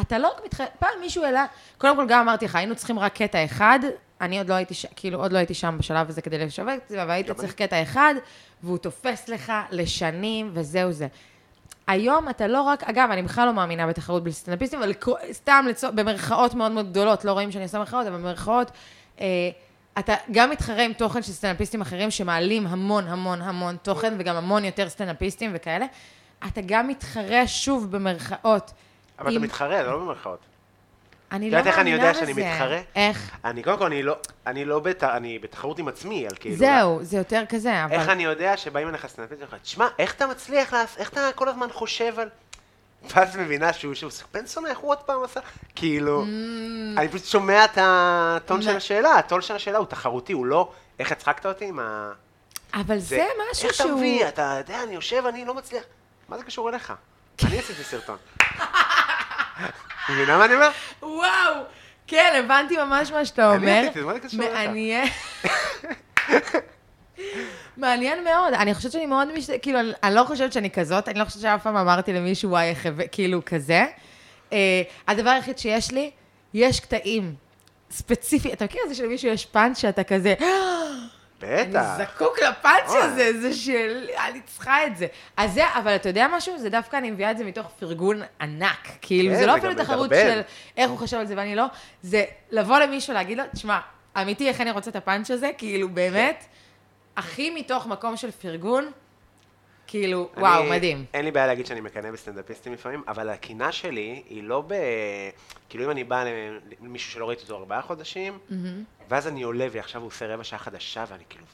אתה 0.00 0.18
לא 0.18 0.28
רק 0.28 0.44
מתח... 0.44 0.60
פעם 0.78 1.00
מישהו 1.00 1.24
העלה, 1.24 1.46
קודם 1.78 1.96
כל 1.96 2.06
גם 2.08 2.20
אמרתי 2.20 2.44
לך, 2.44 2.56
היינו 2.56 2.74
צריכים 2.74 2.98
רק 2.98 3.16
קטע 3.16 3.44
אחד, 3.44 3.78
אני 4.20 4.38
עוד 4.38 4.48
לא 4.48 4.54
הייתי, 4.54 4.74
ש... 4.74 4.86
כאילו, 4.96 5.18
עוד 5.18 5.32
לא 5.32 5.38
הייתי 5.38 5.54
שם 5.54 5.76
בשלב 5.78 6.08
הזה 6.08 6.22
כדי 6.22 6.38
לשווק 6.38 6.68
את 6.84 6.88
זה, 6.88 7.02
אבל 7.02 7.10
היית 7.10 7.30
צריך 7.30 7.54
קטע 7.54 7.82
אחד, 7.82 8.14
והוא 8.62 8.78
תופס 8.78 9.28
לך 9.28 9.52
לשנים, 9.70 10.50
וזהו 10.52 10.92
זה. 10.92 11.06
היום 11.88 12.28
אתה 12.28 12.46
לא 12.46 12.62
רק, 12.62 12.84
אגב, 12.84 13.08
אני 13.12 13.22
בכלל 13.22 13.46
לא 13.46 13.52
מאמינה 13.54 13.86
בתחרות 13.86 14.24
בין 14.24 14.32
סטנדאפיסטים, 14.32 14.82
אבל 14.82 14.92
סתם 15.32 15.64
לצו, 15.68 15.88
במרכאות 15.94 16.54
מאוד 16.54 16.72
מאוד 16.72 16.90
גדולות, 16.90 17.24
לא 17.24 17.32
רואים 17.32 17.52
שאני 17.52 17.64
עושה 17.64 17.78
מרכאות, 17.78 18.06
אבל 18.06 18.16
במרכאות, 18.16 18.70
אה, 19.20 19.26
אתה 19.98 20.14
גם 20.30 20.50
מתחרה 20.50 20.82
עם 20.84 20.92
תוכן 20.92 21.22
של 21.22 21.32
סטנדאפיסטים 21.32 21.80
אחרים 21.80 22.10
שמעלים 22.10 22.66
המון 22.66 23.08
המון 23.08 23.42
המון 23.42 23.76
תוכן, 23.82 24.14
וגם 24.18 24.36
המון 24.36 24.64
יותר 24.64 24.88
סטנדאפיסטים 24.88 25.50
וכאלה. 25.54 25.86
אתה 26.46 26.60
גם 26.66 26.88
מתחרה 26.88 27.46
שוב 27.46 27.90
במרכאות. 27.96 28.70
אבל 29.18 29.28
אתה 29.28 29.36
עם- 29.36 29.42
מתחרה, 29.42 29.84
זה 29.84 29.90
לא 29.90 29.98
במרכאות. 29.98 30.38
אני 31.32 31.46
את 31.48 31.52
לא 31.52 31.58
יודעת 31.58 31.72
איך 31.72 31.78
אני 31.78 31.90
מאמינה 31.90 32.08
יודע 32.08 32.20
שאני 32.20 32.32
בזה. 32.32 32.50
מתחרה? 32.52 32.80
איך? 32.96 33.30
אני 33.44 33.62
קודם 33.62 33.78
כל, 33.78 33.84
אני 33.86 34.02
לא, 34.02 34.16
אני 34.46 34.64
לא 34.64 34.78
בת... 34.80 35.04
אני 35.04 35.38
בתחרות 35.38 35.78
עם 35.78 35.88
עצמי, 35.88 36.26
על 36.26 36.36
כאילו... 36.40 36.56
זהו, 36.56 36.98
זה 37.02 37.16
יותר 37.16 37.42
כזה, 37.48 37.84
אבל... 37.84 37.92
איך 37.92 38.08
אני 38.08 38.24
יודע 38.24 38.56
שבאים 38.56 38.88
אליך 38.88 39.06
סטנדאפיסטים 39.06 39.40
ואומרים 39.44 39.62
תשמע, 39.62 39.88
איך 39.98 40.14
אתה 40.14 40.26
מצליח 40.26 40.74
איך 40.96 41.08
אתה 41.10 41.20
כל 41.34 41.48
הזמן 41.48 41.68
חושב 41.72 42.18
על... 42.18 42.28
ואז 43.14 43.36
מבינה 43.36 43.72
שהוא 43.72 43.94
שהוא 43.94 44.10
בנסון, 44.34 44.66
איך 44.66 44.78
הוא 44.78 44.90
עוד 44.90 44.98
פעם 44.98 45.24
עשה? 45.24 45.40
כאילו, 45.74 46.24
אני 46.96 47.08
פשוט 47.08 47.24
שומע 47.24 47.64
את 47.64 47.78
הטון 47.82 48.62
של 48.62 48.74
Mm. 48.74 48.76
השאלה, 48.76 49.14
הטון 49.14 49.42
של 49.42 49.54
השאלה 49.56 49.78
הוא 49.78 49.86
תחרותי, 49.86 50.32
הוא 50.32 50.46
לא, 50.46 50.72
איך 50.98 51.12
הצחקת 51.12 51.46
אותי 51.46 51.64
עם 51.64 51.78
ה... 51.78 52.12
אבל 52.74 52.98
זה 52.98 53.16
משהו 53.52 53.66
איך 53.68 53.74
אתה 53.76 53.84
שהוא... 53.84 53.96
מביא, 53.98 54.28
אתה 54.28 54.54
יודע, 54.58 54.82
אני 54.82 54.94
יושב, 54.94 55.22
אני 55.28 55.44
לא 55.44 55.54
מצליח. 55.54 55.82
מה 56.28 56.38
זה 56.38 56.44
קשור 56.44 56.68
אליך? 56.68 56.92
אני 57.44 57.58
עשיתי 57.58 57.84
סרטון. 57.84 58.16
מבינה 60.10 60.38
מה 60.38 60.44
אני 60.44 60.54
אומר? 60.54 60.68
וואו! 61.02 61.54
כן, 62.06 62.42
הבנתי 62.44 62.76
ממש 62.76 63.10
מה 63.10 63.24
שאתה 63.24 63.54
אני 63.54 63.56
אומר. 63.62 63.80
עשיתי, 63.84 64.00
מה 64.00 64.14
זה 64.14 64.20
קשור 64.20 64.40
אליך? 64.42 64.52
מעניין. 64.54 65.08
מעניין 67.76 68.24
מאוד. 68.24 68.52
אני 68.54 68.74
חושבת 68.74 68.92
שאני 68.92 69.06
מאוד 69.06 69.28
מש... 69.32 69.50
כאילו, 69.50 69.80
אני- 69.80 69.92
אני 70.02 70.14
לא 70.14 70.24
חושבת 70.24 70.52
שאני 70.52 70.70
כזאת, 70.70 71.08
אני 71.08 71.18
לא 71.18 71.24
חושבת 71.24 71.42
שאף 71.42 71.62
פעם 71.62 71.76
אמרתי 71.76 72.12
למישהו, 72.12 72.50
וואי, 72.50 72.68
איך... 72.70 72.86
הבא-" 72.86 73.02
כאילו, 73.12 73.40
כזה. 73.46 73.84
אה, 74.52 74.82
הדבר 75.08 75.30
היחיד 75.30 75.58
שיש 75.58 75.90
לי, 75.90 76.10
יש 76.54 76.80
קטעים 76.80 77.34
ספציפי, 77.90 78.52
אתה 78.52 78.64
מכיר 78.64 78.80
את 78.84 78.88
זה 78.88 78.94
שלמישהו 78.94 79.28
יש 79.28 79.46
פאנץ' 79.46 79.78
שאתה 79.78 80.04
כזה, 80.04 80.34
אני 81.42 81.64
בטח. 81.64 81.98
זקוק 81.98 82.38
לפאנץ'. 82.38 82.90
הזה, 82.90 83.40
זה 83.40 83.54
שלי, 83.54 84.18
אני 84.28 84.40
צריכה 84.40 84.86
את 84.86 84.96
זה. 84.96 85.06
אז 85.36 85.52
זה, 85.54 85.62
אבל 85.78 85.96
אתה 85.96 86.08
יודע 86.08 86.26
משהו? 86.32 86.58
זה 86.58 86.70
דווקא 86.70 86.96
אני 86.96 87.10
מביאה 87.10 87.30
את 87.30 87.38
זה 87.38 87.44
מתוך 87.44 87.66
פרגון 87.78 88.22
ענק. 88.40 88.88
כאילו, 89.00 89.34
כן, 89.34 89.40
זה 89.40 89.46
לא 89.46 89.56
אפילו 89.56 89.74
תחרות. 89.74 90.10
של 90.10 90.40
איך 90.76 90.90
הוא 90.90 90.98
חושב 90.98 91.16
על 91.16 91.26
זה 91.26 91.34
ואני 91.36 91.56
לא, 91.56 91.64
זה 92.02 92.24
לבוא 92.50 92.78
למישהו 92.78 93.14
להגיד 93.14 93.38
לו, 93.38 93.44
תשמע, 93.52 93.78
אמיתי, 94.22 94.48
איך 94.48 94.60
אני 94.60 94.70
רוצה 94.70 94.90
את 94.90 94.96
הפאנץ' 94.96 95.30
הזה? 95.30 95.50
כאילו, 95.58 95.88
באמת, 95.88 96.44
הכי 97.16 97.50
מתוך 97.50 97.86
מקום 97.86 98.16
של 98.16 98.30
פרגון, 98.30 98.90
כאילו, 99.88 100.28
וואו, 100.36 100.62
אני- 100.62 100.70
מדהים. 100.70 101.04
אין 101.14 101.24
לי 101.24 101.30
בעיה 101.30 101.46
להגיד 101.46 101.66
שאני 101.66 101.80
מקנא 101.80 102.10
בסטנדאפיסטים 102.10 102.72
לפעמים, 102.72 103.02
אבל 103.08 103.28
הקנאה 103.28 103.72
שלי 103.72 104.22
היא 104.28 104.42
לא 104.42 104.62
ב... 104.66 104.74
כאילו 105.68 105.84
אם 105.84 105.90
אני 105.90 106.04
בא 106.04 106.24
למישהו 106.80 107.12
שלא 107.12 107.28
ראיתי 107.28 107.42
אותו 107.42 107.56
ארבעה 107.56 107.82
חודשים, 107.82 108.38
ואז 109.08 109.26
אני 109.28 109.42
עולה 109.42 109.66
ועכשיו 109.72 110.00
הוא 110.00 110.08
עושה 110.08 110.26
רבע 110.34 110.44
שעה 110.44 110.58
חדשה, 110.58 111.04
ואני 111.08 111.22
כאילו, 111.28 111.44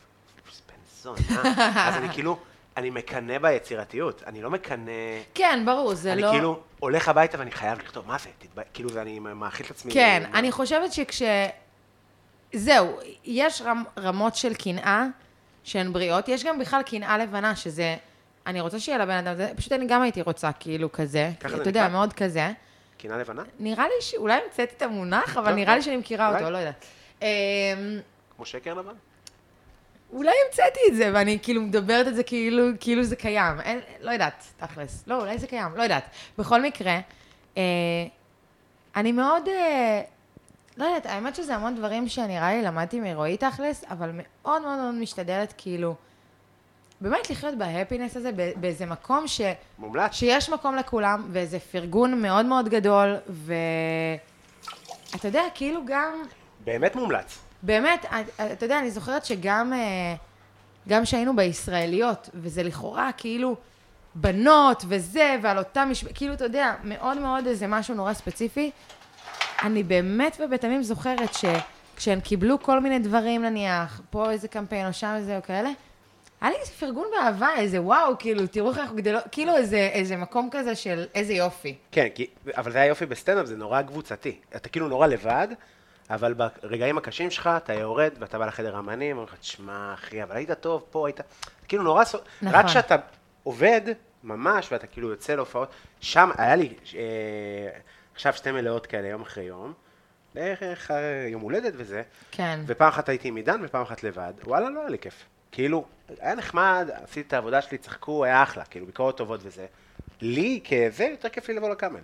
בן 0.68 0.74
זונה. 1.02 1.18
אז 1.88 1.96
אני 1.96 2.08
כאילו, 2.08 2.38
אני 2.76 2.90
מקנא 2.90 3.38
ביצירתיות, 3.38 4.22
אני 4.26 4.42
לא 4.42 4.50
מקנא... 4.50 4.92
כן, 5.34 5.62
ברור, 5.66 5.94
זה 5.94 6.12
אני 6.12 6.22
לא... 6.22 6.30
כאילו 6.30 6.60
הולך 6.80 7.08
הביתה 7.08 7.38
ואני 7.38 7.50
חייב 7.50 7.78
לכתוב, 7.78 8.06
מה 8.08 8.18
זה? 8.18 8.28
תתבע... 8.38 8.62
כאילו, 8.74 8.90
ואני 8.92 9.18
מאכיל 9.18 9.66
את 9.66 9.70
עצמי. 9.70 9.92
כן, 9.92 10.22
מה- 10.32 10.38
אני 10.38 10.52
חושבת 10.52 10.92
שכש... 10.92 11.22
זהו, 12.52 12.96
יש 13.24 13.62
רמ, 13.62 13.82
רמות 13.98 14.36
של 14.36 14.54
קנאה 14.54 15.04
שהן 15.64 15.92
בריאות, 15.92 16.28
יש 16.28 16.44
גם 16.44 16.58
בכלל 16.58 16.82
קנאה 16.82 17.18
לבנה, 17.18 17.56
שזה... 17.56 17.96
אני 18.46 18.60
רוצה 18.60 18.80
שיהיה 18.80 18.98
לבן 18.98 19.26
אדם, 19.26 19.36
זה, 19.36 19.52
פשוט 19.56 19.72
אני 19.72 19.86
גם 19.86 20.02
הייתי 20.02 20.22
רוצה 20.22 20.52
כאילו 20.52 20.92
כזה, 20.92 21.30
ככה 21.40 21.56
זה 21.56 21.62
אתה 21.62 21.68
יודע? 21.70 21.88
מאוד 21.88 22.12
כזה. 22.12 22.50
קנאה 22.98 23.18
לבנה? 23.18 23.42
נראה 23.58 23.84
לי 23.84 23.94
שאולי 24.00 24.40
המצאתי 24.44 24.74
את 24.76 24.82
המונח, 24.82 25.36
אבל 25.36 25.50
לא, 25.50 25.56
נראה 25.56 25.72
לא. 25.72 25.76
לי 25.76 25.82
שאני 25.82 25.96
מכירה 25.96 26.28
אולי. 26.28 26.38
אותו, 26.38 26.50
לא 26.50 26.58
יודעת. 26.58 26.84
אמ, 27.22 27.26
כמו 28.36 28.46
שקר 28.46 28.74
לבן? 28.74 28.92
אולי 30.12 30.32
המצאתי 30.46 30.80
את 30.88 30.96
זה, 30.96 31.10
ואני 31.14 31.38
כאילו 31.42 31.62
מדברת 31.62 32.08
את 32.08 32.14
זה 32.14 32.22
כאילו, 32.22 32.64
כאילו 32.80 33.02
זה 33.02 33.16
קיים. 33.16 33.60
אין, 33.60 33.80
לא 34.00 34.10
יודעת, 34.10 34.44
תכלס. 34.56 35.04
לא, 35.06 35.20
אולי 35.20 35.38
זה 35.38 35.46
קיים, 35.46 35.76
לא 35.76 35.82
יודעת. 35.82 36.04
בכל 36.38 36.62
מקרה, 36.62 36.98
אה, 37.56 37.62
אני 38.96 39.12
מאוד, 39.12 39.48
אה, 39.48 40.02
לא 40.76 40.84
יודעת, 40.84 41.06
האמת 41.06 41.34
שזה 41.34 41.54
המון 41.54 41.74
דברים 41.74 42.08
שנראה 42.08 42.54
לי 42.54 42.62
למדתי 42.62 43.00
מרועי 43.00 43.36
תכלס, 43.36 43.84
אבל 43.90 44.10
מאוד 44.12 44.62
מאוד 44.62 44.78
מאוד 44.78 44.94
משתדלת 44.94 45.54
כאילו, 45.56 45.94
באמת 47.04 47.30
לחיות 47.30 47.54
בהפינס 47.58 48.16
הזה, 48.16 48.30
באיזה 48.56 48.86
מקום 48.86 49.28
ש... 49.28 49.40
מומלץ. 49.78 50.12
שיש 50.12 50.50
מקום 50.50 50.76
לכולם, 50.76 51.28
ואיזה 51.32 51.58
פרגון 51.58 52.22
מאוד 52.22 52.46
מאוד 52.46 52.68
גדול, 52.68 53.16
ואתה 53.28 54.18
יודע, 55.28 55.42
כאילו 55.54 55.80
גם... 55.86 56.12
באמת 56.64 56.96
מומלץ. 56.96 57.38
באמת, 57.62 58.04
את- 58.04 58.40
אתה 58.52 58.66
יודע, 58.66 58.78
אני 58.78 58.90
זוכרת 58.90 59.24
שגם 59.24 59.72
אה, 59.72 60.14
גם 60.88 61.04
שהיינו 61.04 61.36
בישראליות, 61.36 62.30
וזה 62.34 62.62
לכאורה 62.62 63.10
כאילו 63.16 63.56
בנות 64.14 64.84
וזה, 64.88 65.36
ועל 65.42 65.58
אותה 65.58 65.84
משפט, 65.84 66.10
כאילו, 66.14 66.34
אתה 66.34 66.44
יודע, 66.44 66.74
מאוד 66.84 67.18
מאוד 67.18 67.46
איזה 67.46 67.66
משהו 67.66 67.94
נורא 67.94 68.12
ספציפי. 68.12 68.70
אני 69.62 69.82
באמת 69.82 70.40
ובתמים 70.44 70.82
זוכרת 70.82 71.30
שכשהן 71.34 72.20
קיבלו 72.20 72.62
כל 72.62 72.80
מיני 72.80 72.98
דברים, 72.98 73.42
נניח, 73.42 74.00
פה 74.10 74.30
איזה 74.30 74.48
קמפיין 74.48 74.86
או 74.86 74.92
שם 74.92 75.12
איזה 75.16 75.36
או 75.36 75.42
כאלה, 75.42 75.70
היה 76.44 76.52
לי 76.52 76.58
איזה 76.60 76.72
פרגון 76.72 77.06
באהבה, 77.16 77.48
איזה 77.56 77.80
וואו, 77.80 78.18
כאילו, 78.18 78.46
תראו 78.46 78.70
איך 78.70 78.78
אנחנו 78.78 78.96
גדלות, 78.96 79.24
כאילו 79.32 79.56
איזה, 79.56 79.76
איזה 79.76 80.16
מקום 80.16 80.48
כזה 80.52 80.74
של 80.74 81.06
איזה 81.14 81.32
יופי. 81.32 81.76
כן, 81.92 82.08
כי, 82.14 82.26
אבל 82.56 82.72
זה 82.72 82.80
היופי 82.80 83.06
בסטנדאפ, 83.06 83.46
זה 83.46 83.56
נורא 83.56 83.82
קבוצתי. 83.82 84.40
אתה 84.56 84.68
כאילו 84.68 84.88
נורא 84.88 85.06
לבד, 85.06 85.48
אבל 86.10 86.34
ברגעים 86.34 86.98
הקשים 86.98 87.30
שלך, 87.30 87.50
אתה 87.56 87.74
יורד 87.74 88.10
ואתה 88.18 88.38
בא 88.38 88.46
לחדר 88.46 88.76
האמנים, 88.76 89.16
אומרים 89.16 89.34
לך, 89.34 89.40
תשמע, 89.40 89.94
אחי, 89.94 90.22
אבל 90.22 90.36
היית 90.36 90.52
טוב 90.52 90.84
פה, 90.90 91.06
היית... 91.06 91.20
כאילו 91.68 91.82
נורא... 91.82 92.02
נכון. 92.02 92.58
רק 92.58 92.66
כשאתה 92.66 92.96
עובד, 93.42 93.80
ממש, 94.24 94.72
ואתה 94.72 94.86
כאילו 94.86 95.10
יוצא 95.10 95.34
להופעות, 95.34 95.68
שם 96.00 96.30
היה 96.38 96.56
לי 96.56 96.74
אה, 96.94 97.00
עכשיו 98.14 98.32
שתי 98.32 98.52
מלאות 98.52 98.86
כאלה, 98.86 99.08
יום 99.08 99.22
אחרי 99.22 99.44
יום, 99.44 99.72
בערך 100.34 100.90
אה, 100.90 101.26
יום 101.28 101.42
הולדת 101.42 101.72
וזה, 101.76 102.02
כן. 102.30 102.60
ופעם 102.66 102.88
אחת 102.88 103.08
הייתי 103.08 103.28
עם 103.28 103.36
עידן 103.36 103.60
ופעם 103.62 103.82
אחת 103.82 104.02
לבד, 104.02 104.32
וואלה, 104.44 104.70
לא 104.70 104.80
היה 104.80 104.88
לי 104.88 104.98
כיף. 104.98 105.24
כאילו, 105.54 105.84
היה 106.20 106.34
נחמד, 106.34 106.88
עשיתי 107.04 107.20
את 107.20 107.32
העבודה 107.32 107.62
שלי, 107.62 107.78
צחקו, 107.78 108.24
היה 108.24 108.42
אחלה, 108.42 108.64
כאילו, 108.64 108.86
ביקורות 108.86 109.16
טובות 109.16 109.40
וזה. 109.42 109.66
לי, 110.20 110.60
כזה, 110.64 111.04
יותר 111.04 111.28
כיף 111.28 111.48
לי 111.48 111.54
לבוא 111.54 111.70
לקאמל. 111.70 112.00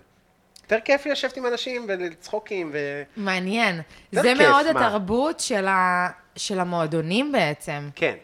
יותר 0.63 0.79
כיף 0.85 1.05
לי 1.05 1.11
לשבת 1.11 1.37
עם 1.37 1.45
אנשים 1.45 1.85
ולצחוקים 1.87 2.69
ו... 2.73 3.03
מעניין. 3.17 3.81
זה 4.11 4.21
כיף, 4.21 4.37
מאוד 4.37 4.71
מה? 4.71 4.87
התרבות 4.87 5.39
של, 5.39 5.67
ה... 5.67 6.07
של 6.35 6.59
המועדונים 6.59 7.31
בעצם. 7.31 7.89
כן. 7.95 8.15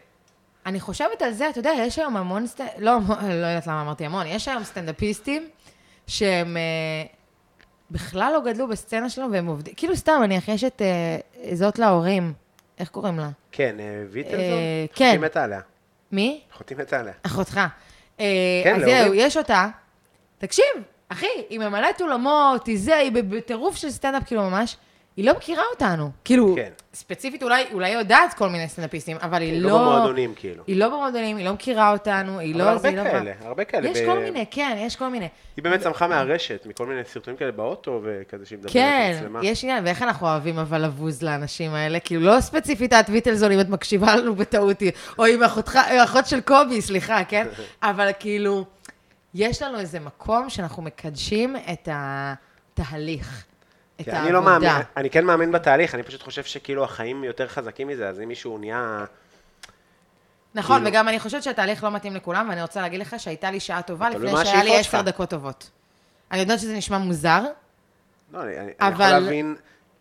אני 0.66 0.80
חושבת 0.80 1.22
על 1.22 1.32
זה, 1.32 1.50
אתה 1.50 1.60
יודע, 1.60 1.72
יש 1.80 2.00
היום 2.00 2.18
המון 2.18 2.48
סט... 2.48 2.62
לא, 2.78 2.98
לא 3.22 3.46
יודעת 3.46 3.68
למה 3.68 3.82
אמרתי 3.82 4.06
המון, 4.06 4.28
יש 4.28 4.48
היום 4.48 4.64
סטנדאפיסטים 4.64 5.50
שהם 6.08 6.58
אה, 6.58 6.62
בכלל 7.92 8.34
לא 8.34 8.52
גדלו 8.52 8.68
בסצנה 8.68 9.10
שלנו 9.10 9.32
והם 9.32 9.48
עובדים, 9.48 9.74
כאילו 9.78 9.96
סתם, 9.96 10.22
אני 10.24 10.40
יש 10.48 10.64
את 10.64 10.82
אה, 10.82 11.56
זאת 11.56 11.80
להורים, 11.80 12.34
איך 12.80 12.90
קוראים 12.90 13.20
לה? 13.20 13.30
כן, 13.52 13.76
אה, 13.80 14.04
ויטלזון? 14.12 14.40
אה, 14.40 14.86
אחותי 14.86 15.04
כן. 15.04 15.22
מתה 15.22 15.44
עליה. 15.44 15.62
מי? 16.12 16.42
אחותי 16.54 16.76
מתה 16.76 17.00
עליה. 17.00 17.14
אחותך. 17.24 17.62
אה, 18.20 18.62
כן, 18.64 18.76
אז. 18.76 18.82
זהו, 18.82 19.14
יש 19.14 19.38
אותה. 19.38 19.68
תקשיב, 20.38 20.66
אחי, 21.10 21.28
היא 21.50 21.60
ממלאת 21.60 22.02
אולמות, 22.02 22.68
היא 22.68 22.80
זה, 22.80 22.96
היא 22.98 23.12
בטירוף 23.12 23.76
של 23.76 23.90
סטנדאפ, 23.90 24.24
כאילו 24.26 24.44
ממש, 24.44 24.78
היא 25.18 25.26
לא 25.26 25.34
מכירה 25.38 25.64
אותנו. 25.74 26.10
כאילו, 26.26 26.54
כן. 26.56 26.70
ספציפית 26.94 27.44
אולי, 27.44 27.64
אולי 27.74 27.90
היא 27.90 27.98
יודעת 27.98 28.34
כל 28.34 28.50
מיני 28.50 28.68
סטנדאפיסטים, 28.70 29.18
אבל 29.22 29.42
היא 29.42 29.62
לא 29.62 29.70
לא... 29.70 29.78
במועדונים, 29.78 30.34
כאילו. 30.36 30.64
היא 30.68 30.76
לא 30.78 30.88
במועדונים, 30.90 31.38
היא 31.38 31.46
לא 31.46 31.54
מכירה 31.54 31.92
אותנו, 31.92 32.40
היא 32.40 32.54
אבל 32.56 32.62
לא... 32.64 32.70
הרבה 32.70 32.90
היא 32.90 32.98
לא 32.98 33.04
כאלה, 33.04 33.32
בא- 33.40 33.48
הרבה 33.48 33.64
כאלה. 33.64 33.90
יש 33.90 33.98
ב- 34.02 34.06
כל 34.06 34.20
מיני, 34.20 34.46
כן, 34.52 34.78
יש 34.80 34.96
כל 34.96 35.08
מיני. 35.08 35.28
היא 35.58 35.64
באמת 35.64 35.80
צמחה 35.82 36.08
מהרשת, 36.08 36.66
מכל 36.66 36.86
מיני 36.86 37.02
סרטונים 37.06 37.38
כאלה 37.38 37.52
באוטו, 37.52 38.02
וכזה 38.04 38.46
שהיא 38.46 38.58
מדברת 38.60 38.74
כן. 38.74 39.24
יש 39.42 39.64
עניין, 39.64 39.86
ואיך 39.86 40.02
אנחנו 40.02 40.28
אוהבים 40.28 40.60
אבל 40.60 40.86
לבוז 40.86 41.22
לאנשים 41.24 41.74
האלה, 41.74 42.00
כאילו 42.00 42.22
לא 42.22 42.42
ספציפית 42.42 42.94
את 42.94 43.06
ויטלזון, 43.10 43.52
אם 43.52 43.60
את 43.60 43.70
מקשיבה 43.70 44.16
לנו 44.16 44.36
בטעות, 44.36 44.84
או 45.20 45.26
עם 45.26 45.44
אחותך, 45.44 45.80
אחות 46.04 46.28
של 46.28 46.42
קובי, 46.42 46.82
סליחה, 46.82 47.24
כן? 47.24 47.48
אבל 47.84 48.10
כאילו, 48.20 48.66
יש 49.34 49.62
לנו 49.62 49.80
איזה 49.80 50.00
מקום 50.00 50.50
שאנחנו 50.50 50.84
מקדשים 50.84 51.56
את 51.72 51.90
התהליך, 51.92 53.44
את 54.02 54.06
כן, 54.06 54.12
העבודה. 54.12 54.24
אני 54.26 54.34
לא 54.34 54.42
מאמין, 54.42 54.70
אני 54.98 55.10
כן 55.10 55.26
מאמין 55.26 55.52
בתהליך, 55.52 55.96
אני 55.96 56.04
פשוט 56.04 56.24
חושב 56.24 56.44
שכאילו 56.44 56.84
החיים 56.84 57.24
יותר 57.24 57.48
חזקים 57.48 57.88
מזה, 57.88 58.10
אז 58.10 58.20
אם 58.22 58.28
מישהו 58.28 58.58
נהיה... 58.58 59.06
נכון, 60.56 60.78
כאילו- 60.78 60.90
וגם 60.92 61.10
אני 61.10 61.20
חושבת 61.20 61.44
שהתהליך 61.44 61.84
לא 61.84 61.92
מתאים 61.92 62.16
לכולם, 62.16 62.50
ואני 62.50 62.62
רוצה 62.62 62.82
להגיד 62.82 63.00
לך 63.00 63.16
שהייתה 63.18 63.52
לי 63.52 63.60
שעה 63.60 63.82
טובה 63.82 64.10
לפני 64.10 64.32
שהיה 64.46 64.64
לי 64.64 64.78
עשר. 64.80 65.02
דקות 65.02 65.30
טובות. 65.30 65.70
אני 66.32 66.40
יודעת 66.40 66.60
שזה 66.60 66.74
נשמע 66.74 66.98
מוזר, 66.98 67.44
לא, 68.34 68.42
אני, 68.42 68.60
אני 68.60 68.72
אבל... 68.80 68.92
יכול 68.94 69.06
אבל- 69.06 69.20
להבין 69.20 69.56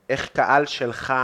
איך 0.09 0.29
קהל 0.29 0.67
שלך 0.67 1.15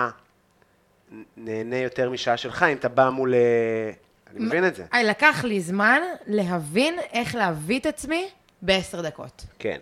נהנה 1.36 1.76
יותר 1.76 2.10
משעה 2.10 2.36
שלך, 2.36 2.62
אם 2.62 2.76
אתה 2.76 2.88
בא 2.88 3.10
מול... 3.10 3.34
אה, 3.34 3.90
אני 4.30 4.44
מבין 4.44 4.66
את 4.66 4.74
זה. 4.74 4.84
לקח 5.04 5.44
לי 5.44 5.60
זמן 5.60 6.00
להבין 6.26 6.98
איך 7.12 7.34
להביא 7.34 7.80
את 7.80 7.86
עצמי 7.86 8.28
בעשר 8.62 9.00
דקות. 9.02 9.44
כן. 9.58 9.78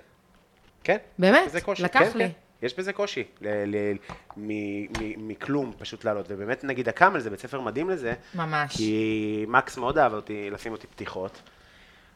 כן. 0.85 0.97
באמת. 1.19 1.55
לקח 1.79 1.99
כן, 1.99 2.11
לי. 2.19 2.25
כן. 2.25 2.31
יש 2.63 2.79
בזה 2.79 2.93
קושי, 2.93 3.25
ל- 3.41 3.49
ל- 3.77 3.97
מ- 4.37 4.83
מ- 4.83 5.29
מכלום 5.29 5.73
פשוט 5.79 6.05
לעלות. 6.05 6.27
ובאמת, 6.29 6.65
נגיד 6.65 6.89
הקאמל 6.89 7.21
זה 7.21 7.31
בית 7.31 7.41
ספר 7.41 7.61
מדהים 7.61 7.91
לזה, 7.91 8.15
ממש. 8.35 8.77
כי 8.77 9.45
מקס 9.49 9.77
מאוד 9.79 9.99
אהב 9.99 10.13
אותי, 10.15 10.51
לשים 10.51 10.73
אותי 10.73 10.87
פתיחות. 10.87 11.43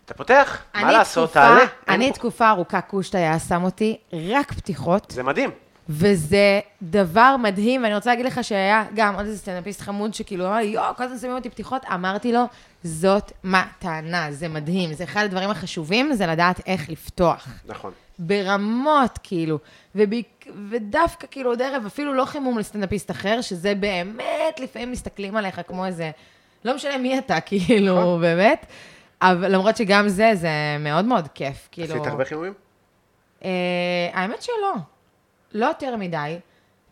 אתה 0.04 0.14
פותח, 0.14 0.62
מה 0.74 0.92
לעשות, 0.92 1.28
תקופה- 1.30 1.40
תעלה. 1.40 1.64
אני 1.88 2.08
פה- 2.08 2.14
תקופה 2.14 2.50
ארוכה, 2.50 2.80
קושטה 2.80 3.18
היה 3.18 3.38
שם 3.38 3.64
אותי 3.64 3.96
רק 4.12 4.52
פתיחות, 4.52 5.10
זה 5.10 5.22
מדהים. 5.22 5.50
וזה 5.88 6.60
דבר 6.82 7.36
מדהים, 7.36 7.82
ואני 7.82 7.94
רוצה 7.94 8.10
להגיד 8.10 8.26
לך 8.26 8.44
שהיה 8.44 8.84
גם 8.94 9.14
עוד 9.14 9.26
איזה 9.26 9.38
סטנדאפיסט 9.38 9.80
חמוד 9.80 10.14
שכאילו 10.14 10.46
אמר 10.46 10.56
לי, 10.56 10.64
יואו, 10.64 10.94
כל 10.96 11.04
הזמן 11.04 11.18
שמים 11.18 11.32
אותי 11.34 11.50
פתיחות, 11.50 11.82
אמרתי 11.94 12.32
לו, 12.32 12.40
זאת 12.84 13.32
מתנה, 13.44 14.26
זה 14.32 14.48
מדהים, 14.48 14.92
זה 14.94 15.04
אחד 15.04 15.24
הדברים 15.24 15.50
החשובים, 15.50 16.12
זה 16.14 16.26
לדעת 16.26 16.60
איך 16.66 16.90
לפתוח. 16.90 17.48
נכון. 17.66 17.92
ברמות, 18.18 19.18
כאילו, 19.22 19.58
וביק... 19.94 20.46
ודווקא 20.70 21.26
כאילו 21.30 21.50
עוד 21.50 21.62
ערב, 21.62 21.86
אפילו 21.86 22.14
לא 22.14 22.24
חימום 22.24 22.58
לסטנדאפיסט 22.58 23.10
אחר, 23.10 23.40
שזה 23.40 23.74
באמת, 23.74 24.60
לפעמים 24.60 24.92
מסתכלים 24.92 25.36
עליך 25.36 25.60
כמו 25.66 25.86
איזה, 25.86 26.10
לא 26.64 26.74
משנה 26.74 26.98
מי 26.98 27.18
אתה, 27.18 27.40
כאילו, 27.46 28.00
נכון. 28.00 28.20
באמת, 28.20 28.66
אבל 29.22 29.54
למרות 29.54 29.76
שגם 29.76 30.08
זה, 30.08 30.30
זה 30.34 30.48
מאוד 30.80 31.04
מאוד 31.04 31.28
כיף, 31.34 31.68
כאילו. 31.72 31.94
עשית 31.94 32.06
הרבה 32.06 32.24
חימומים? 32.24 32.52
אה, 33.44 33.50
האמת 34.12 34.42
שלא, 34.42 34.74
לא 35.52 35.66
יותר 35.66 35.96
מדי. 35.96 36.38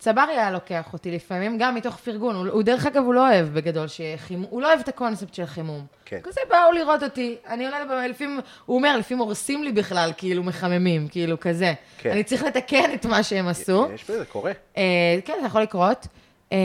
צברי 0.02 0.32
היה 0.32 0.50
לוקח 0.50 0.92
אותי 0.92 1.10
לפעמים, 1.10 1.58
גם 1.58 1.74
מתוך 1.74 1.96
פרגון. 1.96 2.36
הוא, 2.36 2.46
הוא 2.48 2.62
דרך 2.62 2.86
אגב, 2.86 3.04
הוא 3.04 3.14
לא 3.14 3.28
אוהב 3.28 3.46
בגדול 3.54 3.86
שחימום, 3.88 4.46
הוא 4.50 4.62
לא 4.62 4.66
אוהב 4.68 4.80
את 4.80 4.88
הקונספט 4.88 5.34
של 5.34 5.46
חימום. 5.46 5.86
כן. 6.04 6.20
כזה 6.22 6.40
באו 6.48 6.72
לראות 6.72 7.02
אותי, 7.02 7.36
אני 7.46 7.64
עולה 7.64 7.80
לבמה, 7.80 8.06
לפעמים, 8.06 8.40
הוא 8.66 8.76
אומר, 8.76 8.96
לפעמים 8.96 9.22
הורסים 9.22 9.64
לי 9.64 9.72
בכלל, 9.72 10.12
כאילו 10.16 10.42
מחממים, 10.42 11.08
כאילו 11.08 11.40
כזה. 11.40 11.74
כן. 11.98 12.10
אני 12.10 12.24
צריך 12.24 12.42
לתקן 12.42 12.94
את 12.94 13.06
מה 13.06 13.22
שהם 13.22 13.48
עשו. 13.48 13.88
יש 13.94 14.10
בזה, 14.10 14.24
קורה. 14.24 14.52
אה, 14.76 14.82
כן, 15.24 15.34
זה 15.40 15.46
יכול 15.46 15.62
לקרות. 15.62 16.06
אה, 16.52 16.58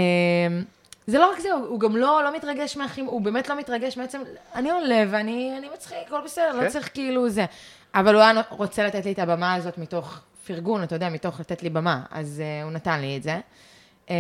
זה 1.08 1.18
לא 1.18 1.32
רק 1.32 1.40
זה, 1.40 1.54
הוא 1.54 1.68
הוא 1.68 1.80
גם 1.80 1.96
לא, 1.96 2.22
לא 2.24 2.36
מתרגש 2.36 2.78
מהחימום, 2.78 3.14
הוא 3.14 3.22
באמת 3.22 3.50
לא 3.50 3.58
מתרגש 3.58 3.98
מעצם, 3.98 4.22
אני 4.56 4.72
עולה 4.72 5.04
ואני 5.10 5.54
אני 5.58 5.68
מצחיק, 5.74 5.98
הכל 6.08 6.22
בסדר, 6.26 6.52
כן. 6.52 6.66
לא 6.66 6.70
צריך 6.70 6.90
כאילו 6.94 7.30
זה. 7.30 7.46
אבל 7.96 8.16
הוא 8.16 8.22
היה 8.22 8.42
רוצה 8.50 8.84
לתת 8.84 9.06
לי 9.06 9.12
את 9.12 9.20
הבמה 9.20 9.54
הזאת 9.54 9.78
מתוך 9.78 10.20
פרגון, 10.48 10.84
אתה 10.84 10.96
יודע, 10.96 11.10
מתוך 11.10 11.40
לתת 11.40 11.64
לי 11.64 11.70
במה, 11.70 12.04
אז 12.12 12.44
uh, 12.62 12.66
הוא 12.66 12.72
נתן 12.72 13.02
לי 13.02 13.18
את 13.18 13.24
זה. 13.24 13.40
Uh, 14.08 14.12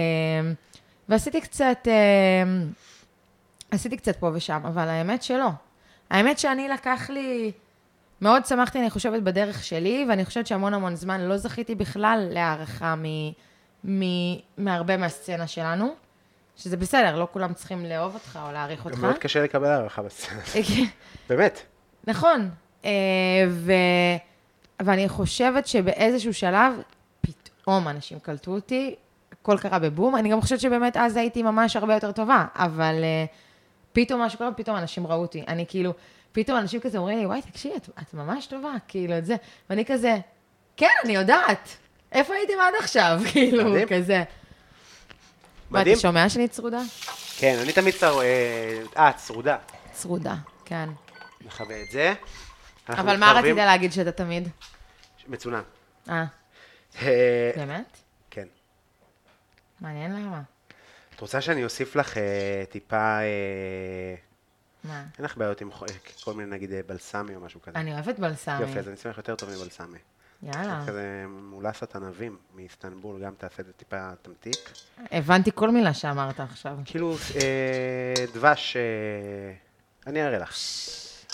ועשיתי 1.09 1.41
קצת, 1.41 1.77
uh, 1.85 3.71
עשיתי 3.71 3.97
קצת 3.97 4.15
פה 4.15 4.29
ושם, 4.33 4.61
אבל 4.65 4.87
האמת 4.87 5.23
שלא. 5.23 5.49
האמת 6.09 6.39
שאני 6.39 6.67
לקח 6.69 7.09
לי, 7.09 7.51
מאוד 8.21 8.45
שמחתי, 8.45 8.79
אני 8.79 8.89
חושבת, 8.89 9.21
בדרך 9.21 9.63
שלי, 9.63 10.05
ואני 10.09 10.25
חושבת 10.25 10.47
שהמון 10.47 10.73
המון 10.73 10.95
זמן 10.95 11.21
לא 11.21 11.37
זכיתי 11.37 11.75
בכלל 11.75 12.27
להערכה 12.31 12.95
מ, 12.95 13.03
מ, 13.83 14.03
מהרבה 14.57 14.97
מהסצנה 14.97 15.47
שלנו, 15.47 15.95
שזה 16.57 16.77
בסדר, 16.77 17.19
לא 17.19 17.27
כולם 17.33 17.53
צריכים 17.53 17.85
לאהוב 17.85 18.13
אותך 18.13 18.39
או 18.47 18.51
להעריך 18.51 18.85
אותך. 18.85 18.99
מאוד 18.99 19.17
קשה 19.17 19.43
לקבל 19.43 19.67
הערכה 19.67 20.01
בסצנה. 20.01 20.41
כן. 20.67 20.83
באמת. 21.29 21.61
נכון. 22.07 22.49
אה, 22.85 22.91
ו... 23.49 23.71
ואני 24.79 25.09
חושבת 25.09 25.67
שבאיזשהו 25.67 26.33
שלב, 26.33 26.73
פתאום 27.21 27.87
אנשים 27.87 28.19
קלטו 28.19 28.51
אותי, 28.51 28.95
הכל 29.31 29.57
קרה 29.57 29.79
בבום. 29.79 30.15
אני 30.15 30.29
גם 30.29 30.41
חושבת 30.41 30.59
שבאמת 30.59 30.97
אז 30.97 31.17
הייתי 31.17 31.43
ממש 31.43 31.75
הרבה 31.75 31.93
יותר 31.93 32.11
טובה, 32.11 32.45
אבל 32.55 33.03
אה, 33.03 33.25
פתאום 33.93 34.21
משהו 34.21 34.39
קרה, 34.39 34.51
פתאום 34.51 34.77
אנשים 34.77 35.07
ראו 35.07 35.21
אותי. 35.21 35.43
אני 35.47 35.65
כאילו, 35.67 35.93
פתאום 36.31 36.57
אנשים 36.57 36.79
כזה 36.79 36.97
אומרים 36.97 37.19
לי, 37.19 37.25
וואי, 37.25 37.41
תקשיבי, 37.41 37.75
את, 37.75 37.89
את 38.01 38.13
ממש 38.13 38.45
טובה, 38.45 38.71
כאילו, 38.87 39.17
את 39.17 39.25
זה. 39.25 39.35
ואני 39.69 39.85
כזה, 39.85 40.17
כן, 40.77 40.89
אני 41.03 41.15
יודעת. 41.15 41.77
איפה 42.11 42.33
הייתם 42.33 42.53
עד 42.59 42.73
עכשיו? 42.79 43.19
כאילו, 43.31 43.69
מדהים. 43.69 43.87
כזה. 43.87 44.23
מדהים. 45.71 45.93
אתה 45.93 46.01
שומע 46.01 46.29
שאני 46.29 46.47
צרודה? 46.47 46.81
כן, 47.37 47.57
אני 47.61 47.73
תמיד 47.73 47.93
צר... 47.93 48.21
אה, 48.21 48.81
אה, 48.97 49.13
צרודה. 49.13 49.57
צרודה, 49.91 50.35
כן. 50.65 50.89
נחווה 51.45 51.81
את 51.81 51.91
זה. 51.91 52.13
אבל 52.89 53.17
מה 53.17 53.31
רצית 53.31 53.55
להגיד 53.55 53.91
שאתה 53.91 54.11
תמיד? 54.11 54.49
מצונן. 55.27 55.61
אה, 56.09 56.25
אה, 57.01 57.51
באמת? 57.55 57.97
כן. 58.29 58.47
מעניין 59.81 60.15
למה. 60.15 60.41
את 61.15 61.21
רוצה 61.21 61.41
שאני 61.41 61.63
אוסיף 61.63 61.95
לך 61.95 62.17
אה, 62.17 62.63
טיפה... 62.69 63.19
אה, 63.19 64.15
מה? 64.83 65.03
אין 65.17 65.25
לך 65.25 65.37
בעיות 65.37 65.61
עם 65.61 65.69
כל 66.23 66.33
מיני, 66.33 66.49
נגיד, 66.49 66.69
בלסמי 66.87 67.35
או 67.35 67.41
משהו 67.41 67.61
כזה. 67.61 67.79
אני 67.79 67.93
אוהבת 67.93 68.19
בלסמי. 68.19 68.61
יופי, 68.61 68.79
אז 68.79 68.87
אני 68.87 68.95
אשמח 68.95 69.17
יותר 69.17 69.35
טוב 69.35 69.49
מבלסמי. 69.49 69.97
יאללה. 70.43 70.83
כזה 70.87 71.25
מולסת 71.29 71.95
ענבים 71.95 72.37
מאיסטנבול, 72.55 73.21
גם 73.23 73.33
תעשה 73.37 73.61
את 73.61 73.65
זה 73.65 73.73
טיפה 73.73 74.09
תמתיק. 74.21 74.71
הבנתי 75.11 75.51
כל 75.55 75.71
מילה 75.71 75.93
שאמרת 75.93 76.39
עכשיו. 76.39 76.77
כאילו, 76.85 77.15
אה, 77.35 78.25
דבש, 78.33 78.77
אה, 78.77 78.81
אני 80.07 80.25
אראה 80.25 80.37
לך. 80.37 80.55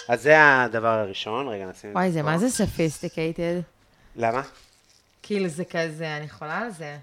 אז 0.08 0.22
זה 0.22 0.62
הדבר 0.62 0.88
הראשון, 0.88 1.48
רגע 1.48 1.66
נשים 1.66 1.90
את 1.90 1.96
וואי, 1.96 2.12
זה 2.12 2.20
פה. 2.20 2.26
מה 2.26 2.38
זה 2.38 2.50
sophisticated? 2.50 3.62
למה? 4.16 4.42
כאילו 5.24 5.48
זה 5.48 5.66
כזה, 5.66 6.18
אני 6.18 6.26
יכולה 6.26 6.60
על 6.60 6.70
זה. 6.70 6.98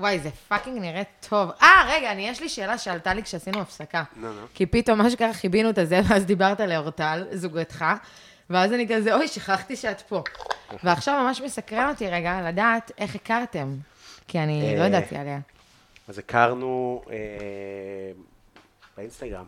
וואי, 0.00 0.18
זה 0.18 0.30
fucking 0.48 0.78
נראה 0.78 1.02
טוב. 1.28 1.50
אה, 1.62 1.84
רגע, 1.88 2.12
אני, 2.12 2.28
יש 2.28 2.40
לי 2.40 2.48
שאלה 2.48 2.78
שעלתה 2.78 3.14
לי 3.14 3.22
כשעשינו 3.22 3.60
הפסקה. 3.60 4.02
נו, 4.16 4.32
נו. 4.32 4.46
כי 4.54 4.66
פתאום 4.66 4.98
מה 4.98 5.10
שככה 5.10 5.32
חיבינו 5.32 5.70
את 5.70 5.78
הזה, 5.78 6.00
ואז 6.08 6.24
דיברת 6.24 6.60
לאורטל, 6.60 7.26
זוגתך, 7.32 7.84
ואז 8.50 8.72
אני 8.72 8.88
כזה, 8.88 9.14
אוי, 9.14 9.28
שכחתי 9.28 9.76
שאת 9.76 10.00
פה. 10.00 10.22
ועכשיו 10.84 11.22
ממש 11.24 11.40
מסקרן 11.40 11.88
אותי 11.88 12.08
רגע 12.08 12.40
לדעת 12.48 12.90
איך 12.98 13.14
הכרתם. 13.14 13.76
כי 14.28 14.38
אני 14.38 14.76
לא 14.76 14.82
אה, 14.82 14.86
ידעתי 14.86 15.16
עליה. 15.16 15.38
אז 16.08 16.18
הכרנו 16.18 17.02
אה, 17.10 17.16
באינסטגרם, 18.96 19.44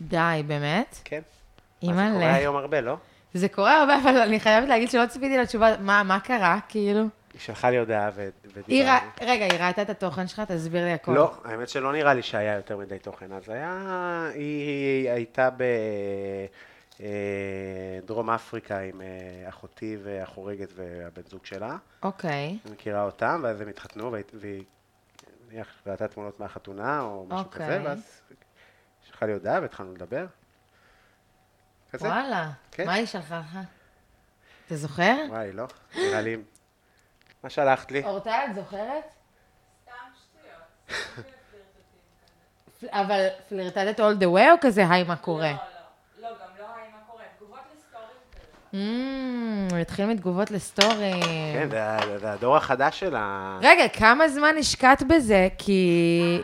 די, 0.00 0.42
באמת? 0.46 0.98
כן. 1.04 1.20
מה, 1.82 2.08
זה 2.08 2.14
קורה. 2.14 2.34
היום 2.34 2.56
הרבה, 2.56 2.80
לא? 2.80 2.96
זה 3.34 3.48
קורה 3.48 3.80
הרבה, 3.80 3.98
אבל 4.02 4.16
אני 4.20 4.40
חייבת 4.40 4.68
להגיד 4.68 4.90
שלא 4.90 5.06
ציפיתי 5.06 5.38
לתשובה, 5.38 5.76
מה, 5.80 6.02
מה 6.02 6.20
קרה, 6.20 6.58
כאילו? 6.68 7.00
היא 7.32 7.40
שלחה 7.40 7.70
לי 7.70 7.78
הודעה 7.78 8.10
ו-. 8.14 8.28
ודיברנו. 8.44 8.98
רגע, 9.20 9.44
היא 9.44 9.60
ראתה 9.60 9.82
את 9.82 9.90
התוכן 9.90 10.26
שלך? 10.26 10.40
תסביר 10.48 10.84
לי 10.84 10.92
הכל. 10.92 11.12
לא, 11.12 11.34
האמת 11.44 11.68
שלא 11.68 11.92
נראה 11.92 12.14
לי 12.14 12.22
שהיה 12.22 12.56
יותר 12.56 12.76
מדי 12.76 12.98
תוכן. 12.98 13.32
אז 13.32 13.48
היה, 13.48 14.30
היא, 14.34 15.10
הייתה 15.10 15.48
בדרום 18.04 18.30
אפריקה 18.30 18.78
עם 18.78 19.00
אה, 19.00 19.06
אחותי 19.48 19.96
והחורגת 20.02 20.68
והבן 20.76 21.22
זוג 21.28 21.46
שלה. 21.46 21.76
אוקיי. 22.02 22.58
אני 22.64 22.72
מכירה 22.72 23.02
אותם, 23.04 23.40
ואז 23.44 23.60
הם 23.60 23.68
התחתנו, 23.68 24.12
והיא- 24.34 24.62
נניח 25.50 25.68
ראתה 25.86 26.08
תמונות 26.08 26.40
מהחתונה 26.40 27.00
או 27.00 27.26
משהו 27.28 27.38
אוקיי. 27.44 27.66
כזה, 27.66 27.80
ואז 27.84 28.20
שלחה 29.08 29.26
לי 29.26 29.32
הודעה 29.32 29.60
והתחלנו 29.60 29.94
לדבר. 29.94 30.26
כזה? 31.96 32.08
וואלה. 32.08 32.50
כן. 32.72 32.86
מה 32.86 32.92
היא 32.92 33.06
שלחה 33.06 33.38
לך? 33.38 33.58
אתה 34.66 34.76
זוכר? 34.76 35.16
וואי, 35.28 35.52
לא? 35.52 35.66
נראה 35.96 36.20
לי... 36.20 36.36
מה 37.42 37.50
שלחת 37.50 37.92
לי? 37.92 38.04
אורטל, 38.04 38.44
את 38.50 38.54
זוכרת? 38.54 39.04
אבל 42.90 43.26
פלירטטת 43.48 44.00
all 44.00 44.22
the 44.22 44.24
way 44.24 44.50
או 44.52 44.56
כזה, 44.60 44.84
היי, 44.90 45.02
מה 45.02 45.16
קורה? 45.16 45.52
לא, 45.52 45.58
לא, 46.22 46.28
לא, 46.28 46.30
גם 46.36 46.48
לא 46.58 46.64
היי 46.76 46.88
מה 46.92 46.98
קורה, 47.06 47.22
תגובות 47.38 47.60
לסטורים 47.76 49.68
התחיל 49.80 50.06
מתגובות 50.06 50.50
לסטורי. 50.50 51.20
כן, 51.54 51.68
זה 52.20 52.32
הדור 52.32 52.56
החדש 52.56 53.00
של 53.00 53.16
ה... 53.16 53.58
רגע, 53.62 53.88
כמה 53.88 54.28
זמן 54.28 54.54
השקעת 54.58 55.02
בזה? 55.02 55.48
כי... 55.58 56.42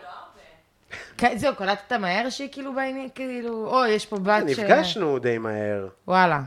זהו, 1.37 1.57
קלטת 1.57 1.93
מהר 1.93 2.31
שהיא 2.31 2.49
כאילו 2.53 2.75
בעניין, 2.75 3.09
כאילו, 3.15 3.67
או, 3.67 3.87
יש 3.87 4.07
פה 4.07 4.19
בת 4.19 4.43
ש... 4.49 4.59
נפגשנו 4.59 5.19
די 5.19 5.39
מהר, 5.39 5.89
וואלה. 6.09 6.43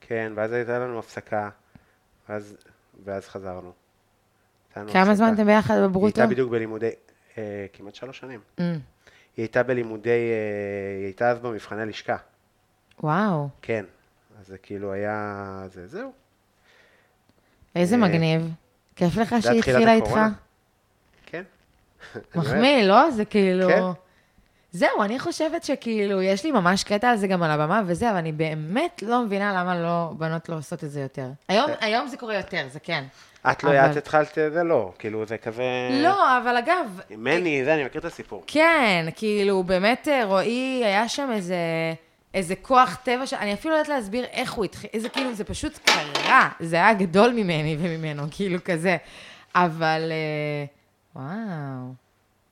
כן, 0.00 0.32
ואז 0.34 0.52
הייתה 0.52 0.78
לנו 0.78 0.98
הפסקה, 0.98 1.48
ואז, 2.28 2.56
ואז 3.04 3.28
חזרנו. 3.28 3.72
כמה. 4.92 5.14
זמן 5.14 5.34
אתם 5.34 5.46
ביחד 5.46 5.74
היא 5.74 5.82
בברוטו? 5.82 6.06
הייתה 6.06 6.26
בדיוק 6.26 6.50
בלימודי, 6.50 6.90
אה, 7.38 7.66
כמעט 7.72 7.94
שלוש 7.94 8.18
שנים. 8.18 8.40
Mm, 8.58 8.62
היא 8.62 8.78
הייתה 9.36 9.62
בלימודי, 9.62 10.10
אה, 10.10 10.96
היא 10.98 11.04
הייתה 11.04 11.30
אז 11.30 11.38
במבחני 11.38 11.86
לשכה, 11.86 12.16
וואו, 13.02 13.48
כן. 13.62 13.84
אז 14.40 14.46
זה 14.46 14.58
כאילו 14.58 14.92
היה, 14.92 15.62
זה, 15.72 15.86
זהו. 15.86 16.12
איזה 17.76 17.96
אה, 17.96 18.00
מגניב. 18.00 18.52
כיף 18.96 19.16
לך 19.16 19.34
שהיא 19.40 19.58
התחילה 19.58 19.92
איתך? 19.92 20.18
כן. 21.26 21.42
מחמיא, 22.36 22.82
לא? 22.82 23.10
זה 23.10 23.24
כאילו... 23.24 23.68
כן. 23.68 24.05
זהו, 24.72 25.02
אני 25.02 25.18
חושבת 25.18 25.64
שכאילו, 25.64 26.22
יש 26.22 26.44
לי 26.44 26.50
ממש 26.50 26.84
קטע 26.84 27.08
על 27.10 27.16
זה 27.16 27.26
גם 27.26 27.42
על 27.42 27.50
הבמה 27.50 27.82
וזה, 27.86 28.10
אבל 28.10 28.16
אני 28.18 28.32
באמת 28.32 29.02
לא 29.06 29.22
מבינה 29.22 29.52
למה 29.60 29.80
לא, 29.82 30.10
בנות 30.18 30.48
לא 30.48 30.56
עושות 30.56 30.84
את 30.84 30.90
זה 30.90 31.00
יותר. 31.00 31.28
היום, 31.48 31.70
היום 31.80 32.06
זה 32.08 32.16
קורה 32.16 32.34
יותר, 32.36 32.66
זה 32.68 32.80
כן. 32.80 33.04
את 33.50 33.64
לא, 33.64 33.70
אבל- 33.70 33.90
את 33.90 33.96
התחלת, 33.96 34.34
זה 34.34 34.62
לא, 34.64 34.92
כאילו, 34.98 35.26
זה 35.26 35.38
כזה... 35.38 35.62
לא, 36.02 36.38
אבל 36.38 36.56
אגב, 36.56 37.00
מני, 37.10 37.64
זה, 37.64 37.74
אני 37.74 37.84
מכיר 37.84 38.00
את 38.00 38.04
הסיפור. 38.04 38.42
כן, 38.46 39.06
כאילו, 39.16 39.62
באמת, 39.62 40.08
אה, 40.08 40.24
רועי, 40.24 40.82
היה 40.84 41.08
שם 41.08 41.30
איזה, 41.32 41.56
איזה 42.34 42.56
כוח 42.56 42.98
טבע, 43.02 43.26
ש... 43.26 43.32
אני 43.34 43.54
אפילו 43.54 43.74
לא 43.74 43.78
יודעת 43.78 43.96
להסביר 43.96 44.24
איך 44.32 44.52
הוא 44.52 44.64
התחיל, 44.64 44.90
איזה 44.94 45.08
כאילו, 45.08 45.34
זה 45.34 45.44
פשוט 45.44 45.78
קרה, 45.78 46.48
זה 46.60 46.76
היה 46.76 46.94
גדול 46.94 47.30
ממני 47.32 47.76
וממנו, 47.80 48.22
כאילו 48.30 48.58
כזה. 48.64 48.96
אבל, 49.54 50.12
אה, 50.12 50.64
וואו, 51.22 51.92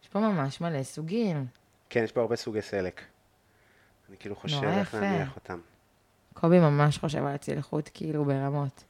יש 0.03 0.09
פה 0.09 0.19
ממש 0.19 0.61
מלא 0.61 0.83
סוגים. 0.83 1.47
כן, 1.95 2.05
יש 2.05 2.13
פה 2.13 2.21
הרבה 2.21 2.37
סוגי 2.37 2.63
סלק. 2.63 3.01
אני 4.09 4.17
כאילו 4.17 4.37
חושב 4.37 4.65
איך. 4.65 4.95
להניח 4.95 5.37
אותם. 5.37 5.59
קובי 6.33 6.59
ממש 6.59 6.99
חושב 6.99 7.27
על 7.27 7.35
הצלחות, 7.35 7.91
כאילו, 7.95 8.25
ברמות. 8.25 8.85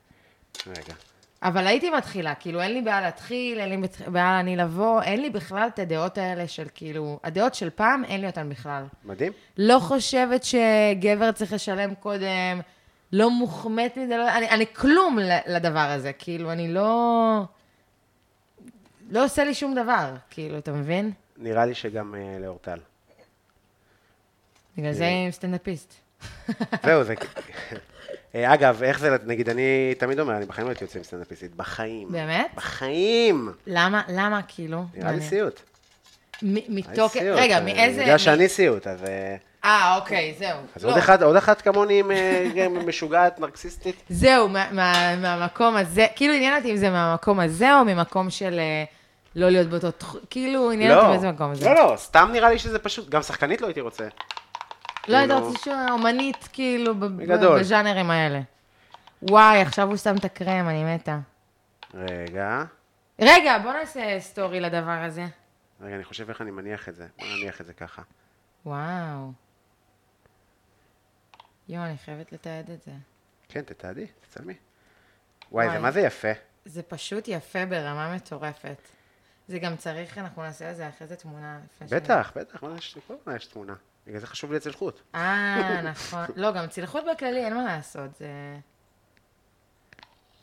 רגע. 0.67 0.95
אבל 1.43 1.67
הייתי 1.67 1.91
מתחילה, 1.91 2.35
כאילו, 2.35 2.61
אין 2.61 2.73
לי 2.73 2.83
בעיה 2.83 3.01
להתחיל, 3.01 3.61
אין 3.61 3.69
לי 3.69 3.89
בעיה 4.07 4.41
אני 4.41 4.57
לבוא, 4.57 5.03
אין 5.03 5.21
לי 5.21 5.31
בכלל 5.31 5.69
את 5.75 5.79
הדעות 5.79 6.19
האלה 6.19 6.49
של 6.49 6.67
כאילו, 6.75 7.21
הדעות 7.25 7.55
של 7.55 7.71
פעם, 7.71 8.05
אין 8.05 8.21
לי 8.21 8.27
אותן 8.27 8.49
בכלל. 8.49 8.85
מדהים. 9.05 9.33
לא 9.59 9.79
חושבת 9.79 10.45
שגבר 10.45 11.33
צריך 11.33 11.53
לשלם 11.53 11.95
קודם, 11.95 12.61
לא 13.13 13.31
מוחמאת 13.31 13.97
מזה, 13.97 14.17
לא, 14.17 14.37
אני, 14.37 14.51
אני 14.51 14.67
כלום 14.75 15.19
לדבר 15.47 15.91
הזה, 15.91 16.13
כאילו, 16.13 16.53
אני 16.53 16.75
לא... 16.75 17.41
לא 19.11 19.25
עושה 19.25 19.45
לי 19.45 19.55
שום 19.55 19.75
דבר, 19.75 20.15
כאילו, 20.31 20.59
אתה 20.59 20.73
מבין? 20.73 21.13
נראה 21.37 21.67
לי 21.67 21.75
שגם 21.75 22.15
אה, 22.15 22.39
לאורטל. 22.41 22.79
בגלל 24.79 24.93
זה 24.93 25.07
עם 25.07 25.31
סטנדאפיסט. 25.31 25.95
זהו, 26.85 27.05
זה... 27.05 27.15
אה, 28.35 28.55
אגב, 28.55 28.83
איך 28.83 28.99
זה, 28.99 29.17
נגיד, 29.27 29.49
אני 29.49 29.95
תמיד 29.99 30.21
אומר, 30.21 30.37
אני 30.37 30.47
בחיים 30.47 30.67
לא 30.67 30.71
הייתי 30.73 30.85
יוצא 30.85 30.99
עם 30.99 31.05
סטנדאפיסטית, 31.05 31.55
בחיים. 31.55 32.09
באמת? 32.13 32.51
בחיים! 32.55 33.53
למה, 33.67 34.03
למה 34.09 34.41
כאילו? 34.49 34.85
נראה 34.95 35.13
לי. 35.13 35.21
סיוט. 35.21 35.61
מתוקף. 36.43 37.21
רגע, 37.23 37.59
אני 37.59 37.73
מאיזה... 37.73 38.01
יודע 38.01 38.15
מ- 38.15 38.19
שאני 38.19 38.49
סיוט, 38.49 38.87
אז... 38.87 39.05
אה, 39.05 39.37
אה, 39.65 39.97
אוקיי, 39.97 40.35
זהו. 40.39 40.59
אז 40.77 40.85
לא. 40.85 40.91
עוד 40.91 40.99
אחד, 40.99 41.23
עוד 41.23 41.37
אחת 41.37 41.61
כמוני 41.63 42.03
אה, 42.11 42.69
משוגעת, 42.69 43.41
נרקסיסטית? 43.41 43.97
זהו, 44.09 44.49
מה- 44.49 44.69
מה- 44.73 45.17
מהמקום 45.17 45.77
הזה, 45.77 46.07
כאילו 46.17 46.35
עניין 46.35 46.57
אותי 46.57 46.71
אם 46.71 46.77
זה 46.77 46.91
מהמקום 46.91 47.41
הזה 47.41 47.75
או 47.79 47.85
ממקום 47.85 48.31
של 48.31 48.59
אה, 48.59 48.85
לא 49.37 49.49
להיות 49.51 49.69
באותו 49.69 49.91
תחום, 49.91 50.21
כאילו 50.31 50.71
עניין 50.71 50.93
אותי 50.93 51.07
באיזה 51.09 51.33
מקום 51.33 51.55
זה. 51.55 51.65
לא, 51.69 51.75
לא, 51.75 51.95
סתם 51.97 52.29
נראה 52.33 52.51
לי 52.51 52.59
שזה 52.59 52.79
פשוט, 52.79 53.09
גם 53.09 53.23
שחקנית 53.23 53.61
לא 53.61 53.67
הייתי 53.67 53.81
רוצה. 53.81 54.05
לא, 55.09 55.19
כאילו- 55.19 55.39
רוצה 55.49 55.59
שהוא 55.65 55.75
אומנית, 55.91 56.49
כאילו. 56.53 56.95
בז'אנרים 57.59 58.11
האלה. 58.11 58.41
וואי, 59.23 59.61
עכשיו 59.63 59.89
הוא 59.89 59.97
שם 59.97 60.15
את 60.17 60.25
הקרם, 60.25 60.69
אני 60.69 60.95
מתה. 60.95 61.19
רגע, 61.95 62.65
רגע, 63.19 63.59
בוא 63.59 63.73
נעשה 63.73 64.21
סטורי 64.21 64.61
לדבר 64.61 64.91
הזה. 65.05 65.25
רגע, 65.81 65.95
אני 65.97 66.05
חושב 66.05 66.29
איך 66.29 66.41
אני 66.41 66.51
מניח 66.51 66.89
את 66.89 66.95
זה. 66.95 67.07
בוא 67.19 67.27
נניח 67.27 67.61
את 67.61 67.67
זה 67.67 67.73
ככה. 67.75 68.03
וואו. 68.67 69.33
יואו, 71.69 71.85
אני 71.85 71.97
חייבת 72.05 72.33
לתעד 72.33 72.71
את 72.71 72.83
זה. 72.83 72.91
כן, 73.49 73.63
תתעדי, 73.63 74.07
תצלמי. 74.21 74.55
וואי, 75.53 75.67
זה 75.67 75.71
וואי. 75.71 75.83
מה 75.83 75.91
זה 75.91 76.01
יפה. 76.01 76.29
זה 76.65 76.83
פשוט 76.83 77.29
יפה 77.29 77.67
ברמה 77.67 78.15
מטורפת. 78.15 78.79
זה 79.49 79.59
גם 79.59 79.77
צריך, 79.77 80.19
אנחנו 80.19 80.43
נעשה 80.43 80.71
לזה 80.71 80.89
אחרי 80.89 81.07
זה 81.07 81.17
תמונה. 81.17 81.59
לפני 81.75 81.89
שאני- 81.89 82.01
בטח, 82.01 82.33
בטח, 82.37 82.63
מה 82.63 82.71
זה, 82.71 82.77
יש- 82.79 82.99
כל 83.07 83.15
הזמן 83.21 83.37
יש 83.37 83.47
תמונה. 83.47 83.75
בגלל 84.07 84.21
זה 84.21 84.27
חשוב 84.27 84.53
לי 84.53 84.59
אצל 84.59 84.73
חוט. 84.73 85.01
אה, 85.15 85.83
נכון. 85.83 86.25
לא, 86.37 86.53
גם 86.53 86.67
צלחות 86.67 87.05
בכללי, 87.13 87.45
אין 87.45 87.55
מה 87.55 87.65
לעשות, 87.65 88.15
זה... 88.19 88.29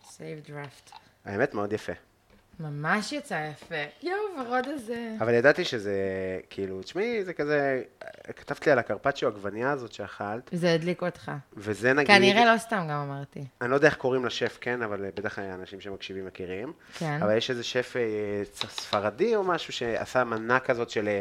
save 0.08 0.50
draft. 0.50 0.92
האמת, 1.26 1.54
מאוד 1.54 1.74
יפה. 1.74 1.94
ממש 2.60 3.12
יצא 3.12 3.50
יפה. 3.52 3.76
יואו, 4.04 4.46
ורוד 4.46 4.68
הזה. 4.68 5.16
אבל 5.20 5.34
ידעתי 5.34 5.66
שזה, 5.66 5.94
כאילו, 6.50 6.82
תשמעי, 6.82 7.24
זה 7.24 7.34
כזה, 7.34 7.82
כתבת 8.36 8.66
לי 8.66 8.72
על 8.72 8.80
הקרפצ'יו 8.80 9.30
עגבנייה 9.30 9.72
הזאת 9.72 9.92
שאכלת, 9.92 10.50
זה 10.52 10.74
הדליק 10.74 11.04
אותך. 11.04 11.32
וזה 11.58 11.94
נגיד, 11.94 12.08
כנראה 12.08 12.54
לא 12.54 12.58
סתם 12.58 12.88
גם 12.90 13.10
אמרתי. 13.10 13.46
אני 13.62 13.70
לא 13.70 13.76
יודע 13.76 13.88
איך 13.88 13.96
קוראים 13.96 14.26
לשף, 14.26 14.58
כן, 14.62 14.82
אבל 14.82 15.06
בטח 15.16 15.40
אנשים 15.40 15.82
שמקשיבים 15.82 16.26
מכירים. 16.26 16.74
כן. 16.94 17.20
אבל 17.22 17.38
יש 17.38 17.50
איזה 17.50 17.64
שף 17.64 17.96
אה, 17.98 18.42
ספרדי 18.70 19.36
או 19.36 19.44
משהו 19.44 19.74
שעשה 19.74 20.24
מנה 20.24 20.60
כזאת 20.60 20.90
של 20.90 21.08
אה, 21.08 21.20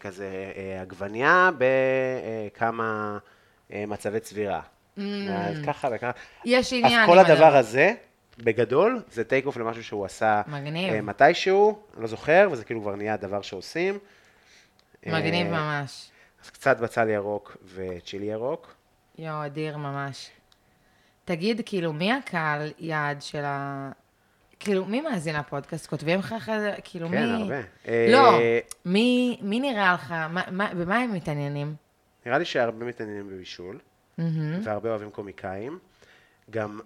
כזה 0.00 0.52
אה, 0.56 0.80
עגבנייה 0.82 1.50
בכמה 1.58 3.18
אה, 3.72 3.84
מצבי 3.86 4.20
צבירה. 4.20 4.60
אז 4.96 5.56
ככה 5.66 5.88
וככה. 5.94 6.10
יש 6.44 6.66
אז 6.66 6.72
Mm. 6.72 6.76
עניין 6.86 7.06
כל 7.06 7.18
עם 7.18 7.26
הדבר 7.26 7.56
הזה, 7.56 7.94
בגדול, 8.38 9.02
זה 9.10 9.24
טייק 9.24 9.46
אוף 9.46 9.56
למשהו 9.56 9.84
שהוא 9.84 10.04
עשה 10.04 10.42
מגניב. 10.46 10.92
אה, 10.94 11.00
מתישהו, 11.00 11.78
אני 11.94 12.02
לא 12.02 12.08
זוכר, 12.08 12.48
וזה 12.52 12.64
כאילו 12.64 12.80
כבר 12.80 12.96
נהיה 12.96 13.14
הדבר 13.14 13.42
שעושים. 13.42 13.98
מגניב 15.06 15.46
אה, 15.46 15.52
ממש. 15.52 16.10
אז 16.44 16.50
קצת 16.50 16.80
בצל 16.80 17.08
ירוק 17.08 17.56
וצ'ילי 17.74 18.26
ירוק. 18.26 18.74
יואו, 19.18 19.46
אדיר 19.46 19.76
ממש. 19.76 20.30
תגיד, 21.24 21.60
כאילו, 21.66 21.92
מי 21.92 22.12
הקהל 22.12 22.72
יעד 22.78 23.22
של 23.22 23.42
ה... 23.44 23.90
כאילו, 24.64 24.84
מי 24.84 25.00
מאזין 25.00 25.36
לפודקאסט? 25.36 25.86
כותבים 25.86 26.18
לך 26.18 26.32
אחרי 26.32 26.60
זה? 26.60 26.74
כאילו, 26.84 27.08
מי... 27.08 27.16
כן, 27.16 27.28
הרבה. 27.28 27.60
לא, 28.08 28.38
אה, 28.38 28.58
מי, 28.84 29.38
מי 29.42 29.60
נראה 29.60 29.94
לך? 29.94 30.10
מה, 30.10 30.42
מה, 30.50 30.74
במה 30.74 30.96
הם 30.96 31.12
מתעניינים? 31.12 31.74
נראה 32.26 32.38
לי 32.38 32.44
שהרבה 32.44 32.86
מתעניינים 32.86 33.28
בבישול. 33.28 33.78
מהמם. 34.18 34.60
והרבה 34.62 34.90
אוהבים 34.90 35.10
קומיקאים. 35.10 35.78
גם, 36.50 36.80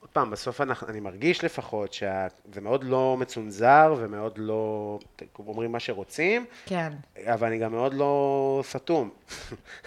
עוד 0.00 0.10
פעם, 0.10 0.30
בסוף 0.30 0.60
אנחנו, 0.60 0.88
אני 0.88 1.00
מרגיש 1.00 1.44
לפחות 1.44 1.92
שזה 1.92 2.60
מאוד 2.62 2.84
לא 2.84 3.16
מצונזר 3.18 3.94
ומאוד 3.98 4.32
לא, 4.36 4.98
אומרים 5.38 5.72
מה 5.72 5.80
שרוצים, 5.80 6.44
כן. 6.66 6.92
אבל 7.24 7.46
אני 7.46 7.58
גם 7.58 7.72
מאוד 7.72 7.94
לא 7.94 8.62
סתום. 8.66 9.10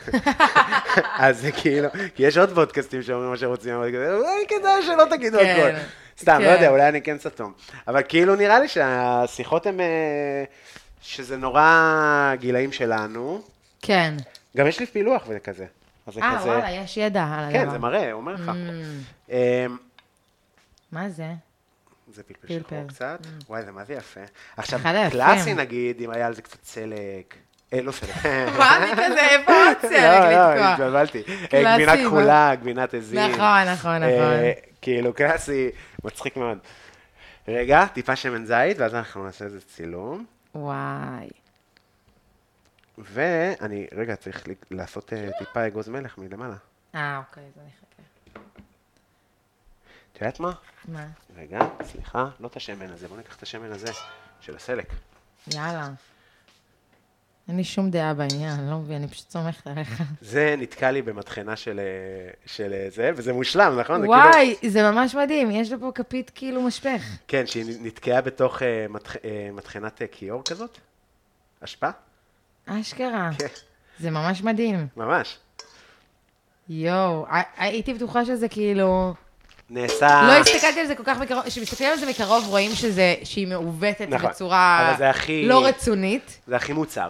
אז 1.26 1.42
זה 1.42 1.52
כאילו, 1.52 1.88
כי 2.16 2.24
יש 2.24 2.38
עוד 2.38 2.50
פודקאסטים 2.50 3.02
שאומרים 3.02 3.30
מה 3.30 3.38
שרוצים, 3.38 3.76
אבל 3.76 3.90
כזה, 3.90 4.16
אולי 4.16 4.48
כדאי 4.48 4.84
שלא 4.86 5.04
תגידו 5.10 5.38
כן, 5.38 5.76
הכל. 5.76 6.05
סתם, 6.20 6.42
לא 6.42 6.46
כן. 6.48 6.54
יודע, 6.54 6.70
אולי 6.70 6.90
אני 6.90 7.02
כן 7.02 7.18
סתום. 7.20 7.54
אבל 7.88 8.02
כאילו 8.08 8.36
נראה 8.36 8.60
לי 8.60 8.68
שהשיחות 8.68 9.66
הן, 9.66 9.80
אה, 9.80 10.44
שזה 11.02 11.38
נורא 11.38 12.34
גילאים 12.40 12.72
שלנו. 12.72 13.42
כן. 13.82 14.14
גם 14.58 14.68
יש 14.68 14.80
לי 14.80 14.86
פילוח 14.86 15.24
וכזה. 15.28 15.66
אז 16.08 16.14
זה 16.14 16.22
אה, 16.22 16.40
כזה... 16.40 16.50
וואלה, 16.50 16.72
יש 16.72 16.98
ידע 16.98 17.24
על 17.24 17.44
הדבר. 17.44 17.60
כן, 17.60 17.70
זה 17.70 17.78
מראה, 17.78 18.12
אומר 18.12 18.34
לך. 18.34 18.48
Mm, 18.50 19.32
אמ, 19.32 19.78
מה 20.92 21.10
זה? 21.10 21.28
זה 22.14 22.24
פלפל 22.24 22.48
פלפל. 22.48 22.64
שחור 22.64 22.88
קצת. 22.88 23.20
וואי, 23.50 23.62
זה 23.66 23.72
מה 23.72 23.86
זה 23.86 23.94
יפה. 23.94 24.22
עכשיו. 24.58 24.80
קלאסי 25.12 25.54
נגיד, 25.54 26.02
אם 26.02 26.10
היה 26.10 26.28
על 26.28 26.36
זה 26.36 26.42
קצת 26.42 26.64
סלק. 26.64 27.36
אה, 27.74 27.82
לא 27.82 27.92
סלק. 27.92 28.26
מה 28.58 28.78
אני 28.78 28.92
כזה, 28.92 29.20
איפה 29.20 29.52
עוד 29.52 29.78
סלק 29.82 29.92
לא, 30.22 30.32
לא, 30.32 30.54
לתקוע? 30.54 30.74
התבלבלתי. 30.74 31.24
אה, 31.54 31.76
גבינה? 31.76 31.94
כחולה, 32.06 32.56
גבינת 32.56 32.94
עזים. 32.94 33.20
נכון, 33.20 33.64
נכון, 33.74 33.96
נכון. 33.96 34.34
כאילו, 34.86 35.14
קלאסי, 35.14 35.70
מצחיק 36.04 36.38
מאוד. 36.38 36.58
רגע, 37.48 37.86
טיפה 37.86 38.16
שמן 38.16 38.46
זית, 38.46 38.80
ואז 38.80 38.96
אנחנו 38.96 39.26
נעשה 39.26 39.46
איזה 39.46 39.62
צילום. 39.62 40.26
וואי. 40.56 41.30
ואני, 42.98 43.88
רגע, 43.92 44.16
צריך 44.16 44.44
לעשות 44.72 45.14
אה, 45.14 45.30
טיפה 45.40 45.68
אגוז 45.68 45.90
מלך 45.90 46.18
מלמעלה. 46.18 46.56
אה, 46.96 47.18
אוקיי, 47.18 47.44
אז 47.44 47.62
אני 47.62 47.70
אחכה. 47.70 48.40
את 50.12 50.22
יודעת 50.22 50.40
מה? 50.40 50.52
מה? 50.88 51.08
רגע, 51.36 51.60
סליחה, 51.84 52.30
לא 52.40 52.48
את 52.48 52.56
השמן 52.56 52.90
הזה, 52.90 53.08
בוא 53.08 53.18
ניקח 53.18 53.36
את 53.38 53.44
השמן 53.44 53.72
הזה, 53.72 53.92
של 54.42 54.56
הסלק. 54.56 54.88
יאללה. 55.54 55.90
אין 57.48 57.58
לי 57.58 57.64
שום 57.64 57.90
דעה 57.90 58.14
בעניין, 58.14 58.50
אני 58.60 58.70
לא 58.72 58.78
מבין, 58.78 58.98
אני 58.98 59.08
פשוט 59.08 59.30
סומכת 59.30 59.68
עליך. 59.68 60.04
זה 60.22 60.56
נתקע 60.58 60.92
לי 60.92 61.02
במטחנה 61.02 61.56
של, 61.56 61.80
אה, 61.80 62.32
של 62.46 62.74
אה, 62.74 62.88
זה, 62.90 63.12
וזה 63.16 63.34
מושלם, 63.34 63.80
נכון? 63.80 64.02
זה 64.02 64.08
וואי, 64.08 64.56
זה 64.68 64.92
ממש 64.92 65.16
מדהים, 65.16 65.52
יש 65.52 65.72
לו 65.72 65.80
פה 65.80 65.92
כפית 65.96 66.32
כאילו 66.36 66.62
משפך. 66.62 67.02
כן, 67.28 67.48
שהיא 67.48 67.66
נתקעה 67.82 68.22
בתוך 68.22 68.62
אה, 68.64 68.86
מטח, 68.90 69.16
אה, 69.16 69.50
מטחנת 69.54 70.02
כיור 70.12 70.42
כזאת? 70.44 70.78
אשפה? 71.64 71.90
אשכרה. 72.66 73.30
כן, 73.40 73.46
זה 74.00 74.12
ממש 74.12 74.42
מדהים. 74.44 74.88
ממש. 74.98 75.38
יואו, 76.70 77.26
הי- 77.30 77.44
הייתי 77.58 77.94
בטוחה 77.94 78.26
שזה 78.26 78.48
כאילו... 78.48 79.14
נעשה... 79.70 80.22
לא 80.28 80.32
הסתכלתי 80.32 80.80
על 80.80 80.88
זה 80.88 80.96
כל 80.96 81.04
כך 81.06 81.18
מקרוב, 81.20 81.44
כשמסתכלים 81.46 81.90
על 81.92 81.98
זה 81.98 82.10
מקרוב 82.10 82.48
רואים 82.48 82.72
שזה, 82.76 83.16
שהיא 83.24 83.48
מעוותת 83.48 84.08
נכון, 84.10 84.30
בצורה 84.30 84.92
הכי- 85.10 85.46
לא 85.48 85.66
רצונית. 85.66 86.40
זה 86.48 86.56
הכי 86.56 86.74
מוצר 86.74 87.10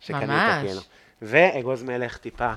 שקנית. 0.00 0.66
כאילו. 0.66 0.80
ואגוז 1.22 1.82
מלך 1.82 2.16
טיפה 2.16 2.52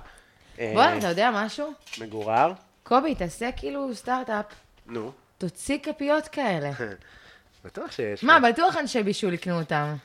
אה, 0.60 0.72
בוא'נה, 0.74 0.98
אתה 0.98 1.08
יודע 1.08 1.32
משהו? 1.34 1.72
מגורר. 2.02 2.54
קובי, 2.84 3.16
תעשה 3.16 3.52
כאילו 3.52 3.96
סטארט-אפ, 3.96 4.46
נו, 4.88 5.12
תוציא 5.38 5.78
כפיות 5.84 6.28
כאלה. 6.28 6.72
בטוח 7.66 7.92
שיש. 7.92 8.24
מה, 8.24 8.40
בטוח 8.40 8.78
אנשי 8.78 9.04
בישול 9.04 9.34
יקנו 9.34 9.60
אותם. 9.60 9.96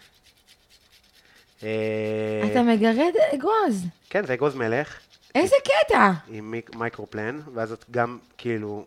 אה, 1.62 1.68
אתה 2.50 2.62
מגרד 2.62 3.12
אגוז. 3.34 3.84
כן, 4.10 4.26
זה 4.26 4.34
אגוז 4.34 4.54
מלך. 4.54 5.00
איזה 5.34 5.56
קטע. 5.64 6.12
עם 6.28 6.54
Microplane, 6.74 7.40
ואז 7.54 7.72
את 7.72 7.84
גם 7.90 8.18
כאילו, 8.38 8.84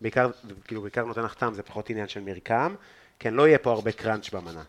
בעיקר, 0.00 0.30
כאילו 0.64 0.82
בעיקר 0.82 1.04
נותן 1.04 1.22
לך 1.22 1.34
טעם, 1.34 1.54
זה 1.54 1.62
פחות 1.62 1.90
עניין 1.90 2.08
של 2.08 2.20
מרקם. 2.20 2.74
כן, 3.18 3.34
לא 3.34 3.48
יהיה 3.48 3.58
פה 3.58 3.70
הרבה 3.72 3.92
crunch 3.92 4.30
במנה. 4.30 4.62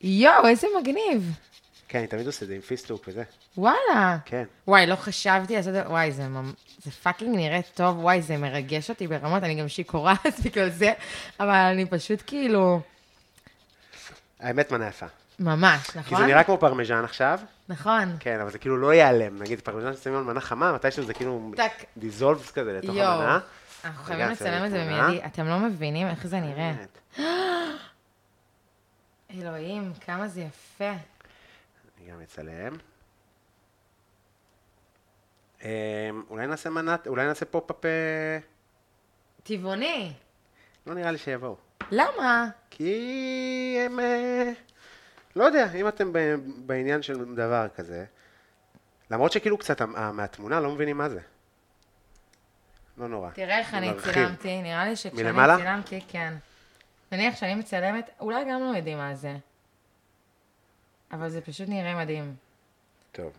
יואו, 0.00 0.46
איזה 0.46 0.66
מגניב. 0.80 1.30
כן, 1.96 2.00
אני 2.00 2.06
תמיד 2.08 2.26
עושה 2.26 2.42
את 2.44 2.48
זה 2.48 2.54
עם 2.54 2.60
פיסטוק 2.60 3.04
וזה. 3.08 3.22
וואלה. 3.58 4.18
כן. 4.24 4.44
וואי, 4.68 4.86
לא 4.86 4.96
חשבתי 4.96 5.56
לעשות 5.56 5.68
את 5.68 5.74
זה, 5.74 5.88
וואי, 5.90 6.12
זה, 6.12 6.28
ממ- 6.28 6.52
זה 6.84 6.90
fucking 6.90 7.36
נראה 7.36 7.60
טוב, 7.74 7.98
וואי, 7.98 8.22
זה 8.22 8.36
מרגש 8.36 8.90
אותי 8.90 9.06
ברמות, 9.06 9.42
אני 9.42 9.54
גם 9.54 9.68
שיכורה, 9.68 10.14
אז 10.24 10.40
בגלל 10.44 10.70
זה, 10.70 10.92
אבל 11.40 11.50
אני 11.54 11.86
פשוט 11.86 12.22
כאילו, 12.26 12.80
האמת 14.40 14.72
מנה 14.72 14.86
יפה. 14.88 15.06
ממש, 15.38 15.90
כי 15.90 15.98
נכון? 15.98 16.18
זה 16.18 16.26
נראה 16.26 16.44
כמו 16.44 16.58
פרמיז'ן 16.58 17.04
עכשיו, 17.04 17.40
נכון. 17.68 18.16
כן, 18.20 18.40
אבל 18.40 18.50
זה 18.50 18.58
כאילו 18.58 18.76
לא 18.76 18.94
ייעלם. 18.94 19.38
נגיד, 19.42 19.60
פרמיז'ן 19.60 19.92
ששמים 19.96 20.16
על 20.16 20.24
מנה 20.24 20.40
חמה, 20.40 20.72
מתישהו 20.72 21.04
זה 21.04 21.14
כאילו 21.14 21.52
טק. 21.56 21.72
dissolves 21.96 22.50
כזה 22.50 22.72
לתוך 22.72 22.96
יואו. 22.96 23.08
המנה. 23.20 23.38
אנחנו 23.84 24.04
חייבים 24.04 24.28
לצלם 24.28 24.64
את 24.64 24.70
זה. 24.70 24.84
במיידי, 24.84 25.26
אתם 25.26 25.46
לא 25.48 25.58
מבינים 25.58 26.06
איך 26.08 26.26
זה 26.26 26.40
נראה. 26.40 26.72
אלוהים, 29.34 29.92
כמה 30.06 30.28
זה 30.28 30.40
יפה. 30.40 30.92
אני 32.06 32.14
גם 32.14 32.20
אצלם. 32.20 32.76
אמ, 35.62 35.68
אולי 36.30 36.46
נעשה 36.46 36.70
מנת, 36.70 37.06
אולי 37.06 37.26
נעשה 37.26 37.44
pop-up, 37.44 37.84
אה, 37.84 38.38
טבעוני. 39.42 40.12
לא 40.86 40.94
נראה 40.94 41.10
לי 41.10 41.18
שיבואו. 41.18 41.56
למה? 41.90 42.48
כי 42.70 43.78
הם, 43.80 44.00
אה, 44.00 44.52
לא 45.36 45.44
יודע, 45.44 45.72
אם 45.72 45.88
אתם 45.88 46.12
בעניין 46.66 47.02
של 47.02 47.34
דבר 47.34 47.66
כזה, 47.74 48.04
למרות 49.10 49.32
שכאילו 49.32 49.58
קצת 49.58 49.82
אה, 49.82 50.12
מהתמונה 50.12 50.60
לא 50.60 50.70
מבינים 50.70 50.98
מה 50.98 51.08
זה. 51.08 51.20
לא 52.98 53.08
נורא. 53.08 53.30
תראה 53.30 53.58
איך 53.58 53.74
אני. 53.74 53.90
צילמתי, 54.02 54.62
נראה 54.62 54.84
לי 54.84 54.96
שכשאני 54.96 55.22
מלמעלה? 55.22 55.56
צילמתי, 55.56 56.00
כן. 56.08 56.34
נניח 57.12 57.36
שאני 57.36 57.54
מצלמת, 57.54 58.10
אולי 58.20 58.44
גם 58.50 58.60
לא 58.60 58.76
יודעים 58.76 58.98
מה 58.98 59.14
זה. 59.14 59.36
אבל 61.18 61.28
זה 61.28 61.40
פשוט 61.40 61.68
נראה 61.68 61.94
מדהים. 61.94 62.34
טוב. 63.12 63.32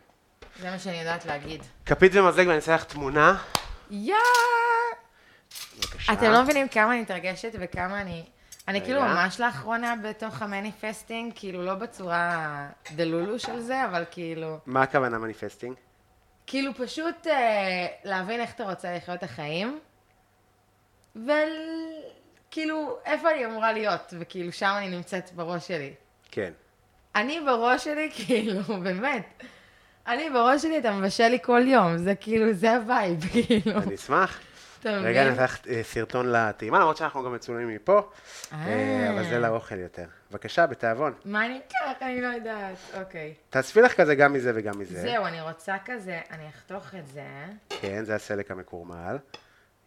זה 0.60 0.72
מה 0.72 0.80
שאני 0.80 1.00
יודעת 1.00 1.26
להגיד. 1.26 1.64
כפית 1.86 2.16
ומזלג 2.16 2.48
ואני 2.48 2.56
אעשה 2.56 2.76
לך 2.76 2.84
תמונה. 2.84 3.44
יא! 3.92 4.16
בבקשה. 5.78 6.14
אתם 6.14 6.32
לא 6.32 6.44
מבינים 6.44 6.68
כמה 6.68 6.92
אני 6.94 7.02
מתרגשת 7.02 7.52
וכמה 7.60 8.02
אני... 8.02 8.26
אני 8.68 8.82
כאילו. 8.82 9.02
ממש 9.02 9.40
לאחרונה 9.40 9.96
בתוך 10.04 10.42
ה 10.42 10.49
manifesting, 10.49 11.32
כאילו 11.36 11.66
לא 11.66 11.74
בצורה 11.74 12.70
delulu 12.96 13.40
של 13.40 13.60
זה, 13.60 13.86
אבל 13.86 14.04
כאילו... 14.12 14.58
מה 14.66 14.82
הכוונה 14.82 15.18
manifesting? 15.18 15.76
כאילו 16.48 16.74
פשוט 16.74 17.28
אה, 17.28 17.88
להבין 18.04 18.40
איך 18.40 18.54
אתה 18.54 18.64
רוצה 18.64 18.96
לחיות 18.96 19.18
את 19.18 19.24
החיים, 19.24 19.80
וכאילו, 21.16 22.98
איפה 23.06 23.32
אני 23.32 23.46
אמורה 23.46 23.74
להיות, 23.74 24.14
וכאילו 24.20 24.52
שם 24.52 24.74
אני 24.78 24.90
נמצאת 24.90 25.32
בראש 25.34 25.68
שלי. 25.68 25.94
כן. 26.32 26.52
אני 27.18 27.40
בראש 27.46 27.84
שלי, 27.84 28.12
כאילו, 28.16 28.62
באמת. 28.84 29.44
אני 30.08 30.30
בראש 30.30 30.62
שלי, 30.62 30.78
אתה 30.78 30.92
מבשל 30.92 31.28
לי 31.28 31.38
כל 31.42 31.62
יום, 31.66 31.98
זה 31.98 32.16
כאילו, 32.16 32.54
זה 32.54 32.76
ה 32.76 32.84
vibe, 32.84 33.26
כאילו. 33.32 33.78
אני 33.78 33.96
אשמח. 33.96 34.40
רגע, 34.86 35.22
אני 35.22 35.34
אתן 35.34 35.46
אה, 35.70 35.84
סרטון 35.84 36.32
לטעימה, 36.32 36.80
למרות 36.80 36.98
שאנחנו 36.98 37.24
גם 37.24 37.34
מצולמים 37.34 37.70
מפה, 37.70 38.10
אה, 38.54 39.10
אבל 39.14 39.24
זה 39.24 39.40
לאוכל 39.40 39.80
יותר. 39.80 40.06
בבקשה, 40.32 40.68
בתיאבון. 40.68 41.14
מה 41.26 41.46
אני 41.46 41.60
אקח? 41.68 42.02
אני 42.02 42.22
לא 42.22 42.28
יודעת. 42.28 42.76
אוקיי. 43.00 43.34
תאספי 43.50 43.82
לך 43.82 43.94
כזה 43.94 44.16
גם 44.16 44.34
מזה 44.34 44.52
וגם 44.56 44.80
מזה. 44.80 45.02
זהו, 45.02 45.26
אני 45.26 45.42
רוצה 45.42 45.76
כזה, 45.86 46.22
אני 46.32 46.50
אחתוך 46.50 46.96
את 46.96 47.08
זה. 47.08 47.28
כן, 47.70 48.04
זה 48.04 48.16
הסלק 48.16 48.52
המקורמל. 48.52 49.18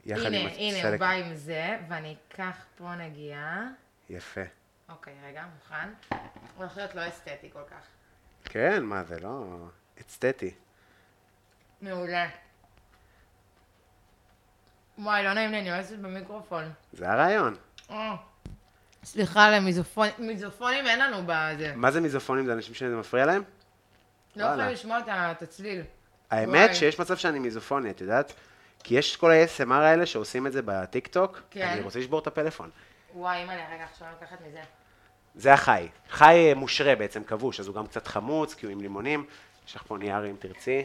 הנה, 0.07 0.49
הנה, 0.57 0.89
הוא. 0.89 0.97
בא 0.97 1.11
עם 1.11 1.35
זה, 1.35 1.77
ואני 1.89 2.17
אקח 2.29 2.57
פה 2.79 2.95
נגיעה. 2.95 3.67
יפה. 4.11 4.60
אוקיי, 4.91 5.15
רגע, 5.29 5.45
מוכן? 5.55 5.89
הוא 6.09 6.19
הולך 6.57 6.77
להיות 6.77 6.95
לא 6.95 7.09
אסתטי 7.09 7.51
כל 7.53 7.63
כך. 7.71 7.87
כן, 8.45 8.83
מה 8.83 9.05
זה, 9.05 9.21
לא... 9.21 9.57
אסתטי. 10.01 10.55
מעולה. 11.83 12.29
וואי, 14.99 15.25
לא 15.25 15.33
נעים 15.33 15.51
לי, 15.51 15.61
אני 15.61 15.73
אוהבת 15.73 15.91
במיקרופון. 15.91 16.73
זה 16.93 17.11
הרעיון. 17.11 17.57
אה. 17.91 18.17
סליחה, 19.05 19.51
למיזופונים, 19.51 20.13
מיזופונים 20.19 20.87
אין 20.87 20.99
לנו 20.99 21.23
בזה. 21.27 21.73
מה 21.77 21.91
זה 21.91 22.01
מיזופונים? 22.01 22.47
זה 22.47 22.53
אנשים 22.53 22.75
שזה 22.75 22.97
מפריע 22.97 23.27
להם? 23.27 23.43
לא. 24.37 24.45
יכולים 24.45 24.69
לשמוע 24.69 24.99
את 25.09 25.43
הצליל. 25.43 25.83
האמת. 26.31 26.75
שיש 26.75 27.01
מצב 27.01 27.17
שאני 27.17 27.39
מיזופוני, 27.39 27.91
את 27.91 28.01
יודעת? 28.01 28.33
כי 28.85 28.95
יש 28.95 29.17
כל 29.17 29.31
ה-ASMR 29.31 29.73
האלה 29.73 30.07
שעושים 30.07 30.47
את 30.47 30.53
זה 30.53 30.61
בטיקטוק, 30.65 31.41
כן. 31.51 31.69
אני 31.69 31.81
רוצה 31.81 31.99
לשבור 31.99 32.19
את 32.19 32.27
הפלאפון. 32.27 32.71
וואי, 33.15 33.37
אימא'לה, 33.41 33.75
רגע, 33.75 33.85
עכשיו 33.85 34.09
אני 34.09 34.17
לוקחת 34.21 34.41
מזה. 34.49 34.61
זה 35.35 35.53
החי. 35.53 35.89
חי 36.11 36.49
אה, 36.49 36.55
מושרה 36.55 36.95
בעצם, 36.95 37.25
כבוש, 37.25 37.61
אז 37.61 37.67
הוא 37.67 37.75
גם 37.75 37.87
קצת 37.87 38.07
חמוץ, 38.07 38.55
כי 38.55 38.67
הוא 38.67 38.73
עם 38.73 38.81
לימונים. 38.81 39.25
יש 39.69 39.77
לך 39.77 39.83
פה 39.87 39.99
נייר 39.99 40.27
אם 40.31 40.37
תרצי. 40.39 40.85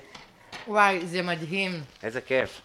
וואי, 0.67 1.05
זה 1.05 1.21
מדהים. 1.21 1.71
איזה 2.03 2.21
כיף. 2.21 2.61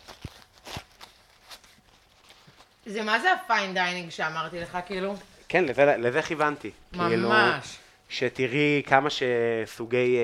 זה 2.87 3.03
מה 3.03 3.21
זה 3.21 3.33
ה 3.33 3.41
fine 3.41 3.75
dining 3.75 4.11
שאמרתי 4.11 4.61
לך, 4.61 4.79
כאילו? 4.87 5.15
כן, 5.49 5.65
לזה, 5.65 5.85
לזה 5.85 6.23
כיוונתי. 6.23 6.71
כאילו, 6.93 7.29
ממש. 7.29 7.79
שתראי 8.09 8.83
כמה 8.87 9.09
שסוגי 9.11 10.17
אה, 10.17 10.23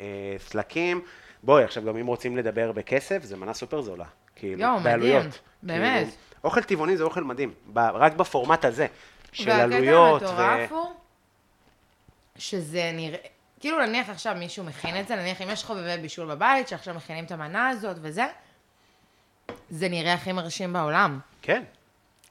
אה, 0.00 0.38
סלקים. 0.38 1.00
בואי, 1.42 1.64
עכשיו 1.64 1.84
גם 1.84 1.96
אם 1.96 2.06
רוצים 2.06 2.36
לדבר 2.36 2.72
בכסף, 2.72 3.22
זה 3.22 3.36
מנה 3.36 3.54
סופר 3.54 3.80
זולה. 3.80 4.04
כאילו, 4.36 4.60
יואו, 4.60 4.80
מדהים. 4.80 4.84
בעלויות. 4.84 5.38
באמת. 5.62 6.06
כאילו, 6.06 6.10
אוכל 6.44 6.62
טבעוני 6.62 6.96
זה 6.96 7.04
אוכל 7.04 7.24
מדהים, 7.24 7.52
ב, 7.72 7.78
רק 7.78 8.12
בפורמט 8.12 8.64
הזה, 8.64 8.86
של 9.34 9.50
והקטע 9.50 9.76
עלויות. 9.76 10.22
המטורף 10.22 10.72
הוא 10.72 10.92
שזה 12.38 12.90
נראה... 12.94 13.18
כאילו 13.60 13.86
נניח 13.86 14.10
עכשיו 14.10 14.34
מישהו 14.38 14.64
מכין 14.64 15.00
את 15.00 15.08
זה, 15.08 15.16
נניח 15.16 15.42
אם 15.42 15.50
יש 15.50 15.64
חובבי 15.64 15.96
בישול 16.02 16.34
בבית, 16.34 16.68
שעכשיו 16.68 16.94
מכינים 16.94 17.24
את 17.24 17.32
המנה 17.32 17.68
הזאת 17.68 17.96
וזה, 18.00 18.26
זה 19.70 19.88
נראה 19.88 20.14
הכי 20.14 20.32
מרשים 20.32 20.72
בעולם. 20.72 21.18
כן. 21.42 21.62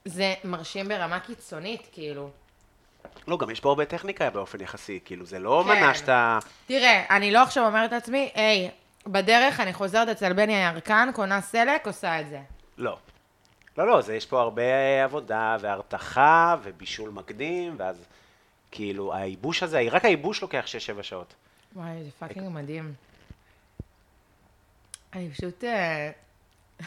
זה 0.04 0.34
מרשים 0.44 0.88
ברמה 0.88 1.20
קיצונית, 1.20 1.88
כאילו. 1.92 2.30
לא, 3.28 3.38
גם 3.38 3.50
יש 3.50 3.60
פה 3.60 3.68
הרבה 3.68 3.84
טכניקה 3.84 4.30
באופן 4.30 4.60
יחסי, 4.60 5.00
כאילו, 5.04 5.26
זה 5.26 5.38
לא 5.38 5.64
כן. 5.66 5.78
מנה 5.78 5.94
שאתה... 5.94 6.38
תראה, 6.66 7.04
אני 7.10 7.30
לא 7.30 7.42
עכשיו 7.42 7.66
אומרת 7.66 7.92
לעצמי, 7.92 8.30
היי, 8.34 8.70
בדרך 9.06 9.60
אני 9.60 9.72
חוזרת 9.72 10.08
אצל 10.08 10.32
בני 10.32 10.56
הירקן, 10.56 11.08
קונה 11.14 11.40
סלק, 11.40 11.86
עושה 11.86 12.20
את 12.20 12.28
זה. 12.28 12.40
לא. 12.78 12.96
לא, 13.78 13.86
לא, 13.86 14.00
זה, 14.00 14.14
יש 14.14 14.26
פה 14.26 14.40
הרבה 14.40 15.04
עבודה 15.04 15.56
והרתחה 15.60 16.56
ובישול 16.62 17.10
מקדים, 17.10 17.74
ואז 17.78 18.04
כאילו, 18.70 19.14
הייבוש 19.14 19.62
הזה, 19.62 19.82
רק 19.90 20.04
הייבוש 20.04 20.42
לוקח 20.42 20.64
6-7 20.98 21.02
שעות. 21.02 21.34
וואי, 21.74 22.04
זה 22.04 22.10
fucking 22.18 22.48
מדהים. 22.48 22.94
אני 25.12 25.30
פשוט... 25.30 25.64
אה, 25.64 26.10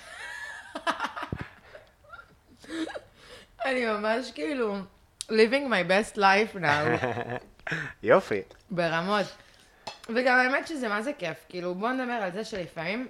אני 3.65 3.85
ממש 3.85 4.31
כאילו 4.31 4.75
living 5.29 5.69
my 5.69 5.89
best 5.89 6.17
life 6.17 6.55
now, 6.55 7.05
יופי. 8.03 8.41
ברמות. 8.71 9.25
וגם 10.09 10.37
האמת 10.37 10.67
שזה 10.67 10.87
מה 10.87 11.01
זה 11.01 11.13
כיף, 11.13 11.37
כאילו 11.49 11.75
בוא 11.75 11.91
נדבר 11.91 12.13
על 12.13 12.31
זה 12.31 12.43
שלפעמים 12.43 13.07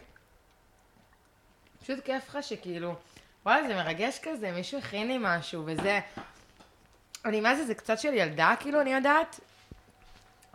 פשוט 1.81 1.99
כיף 2.05 2.29
לך 2.29 2.43
שכאילו, 2.43 2.95
וואלה 3.47 3.67
זה 3.67 3.75
מרגש 3.75 4.19
כזה, 4.23 4.51
מישהו 4.51 4.79
הכין 4.79 5.07
לי 5.07 5.17
משהו 5.21 5.63
וזה. 5.65 5.99
אני 7.25 7.41
מה 7.41 7.55
זה, 7.55 7.65
זה 7.65 7.73
קצת 7.73 7.99
של 7.99 8.13
ילדה 8.13 8.53
כאילו, 8.59 8.81
אני 8.81 8.93
יודעת, 8.93 9.39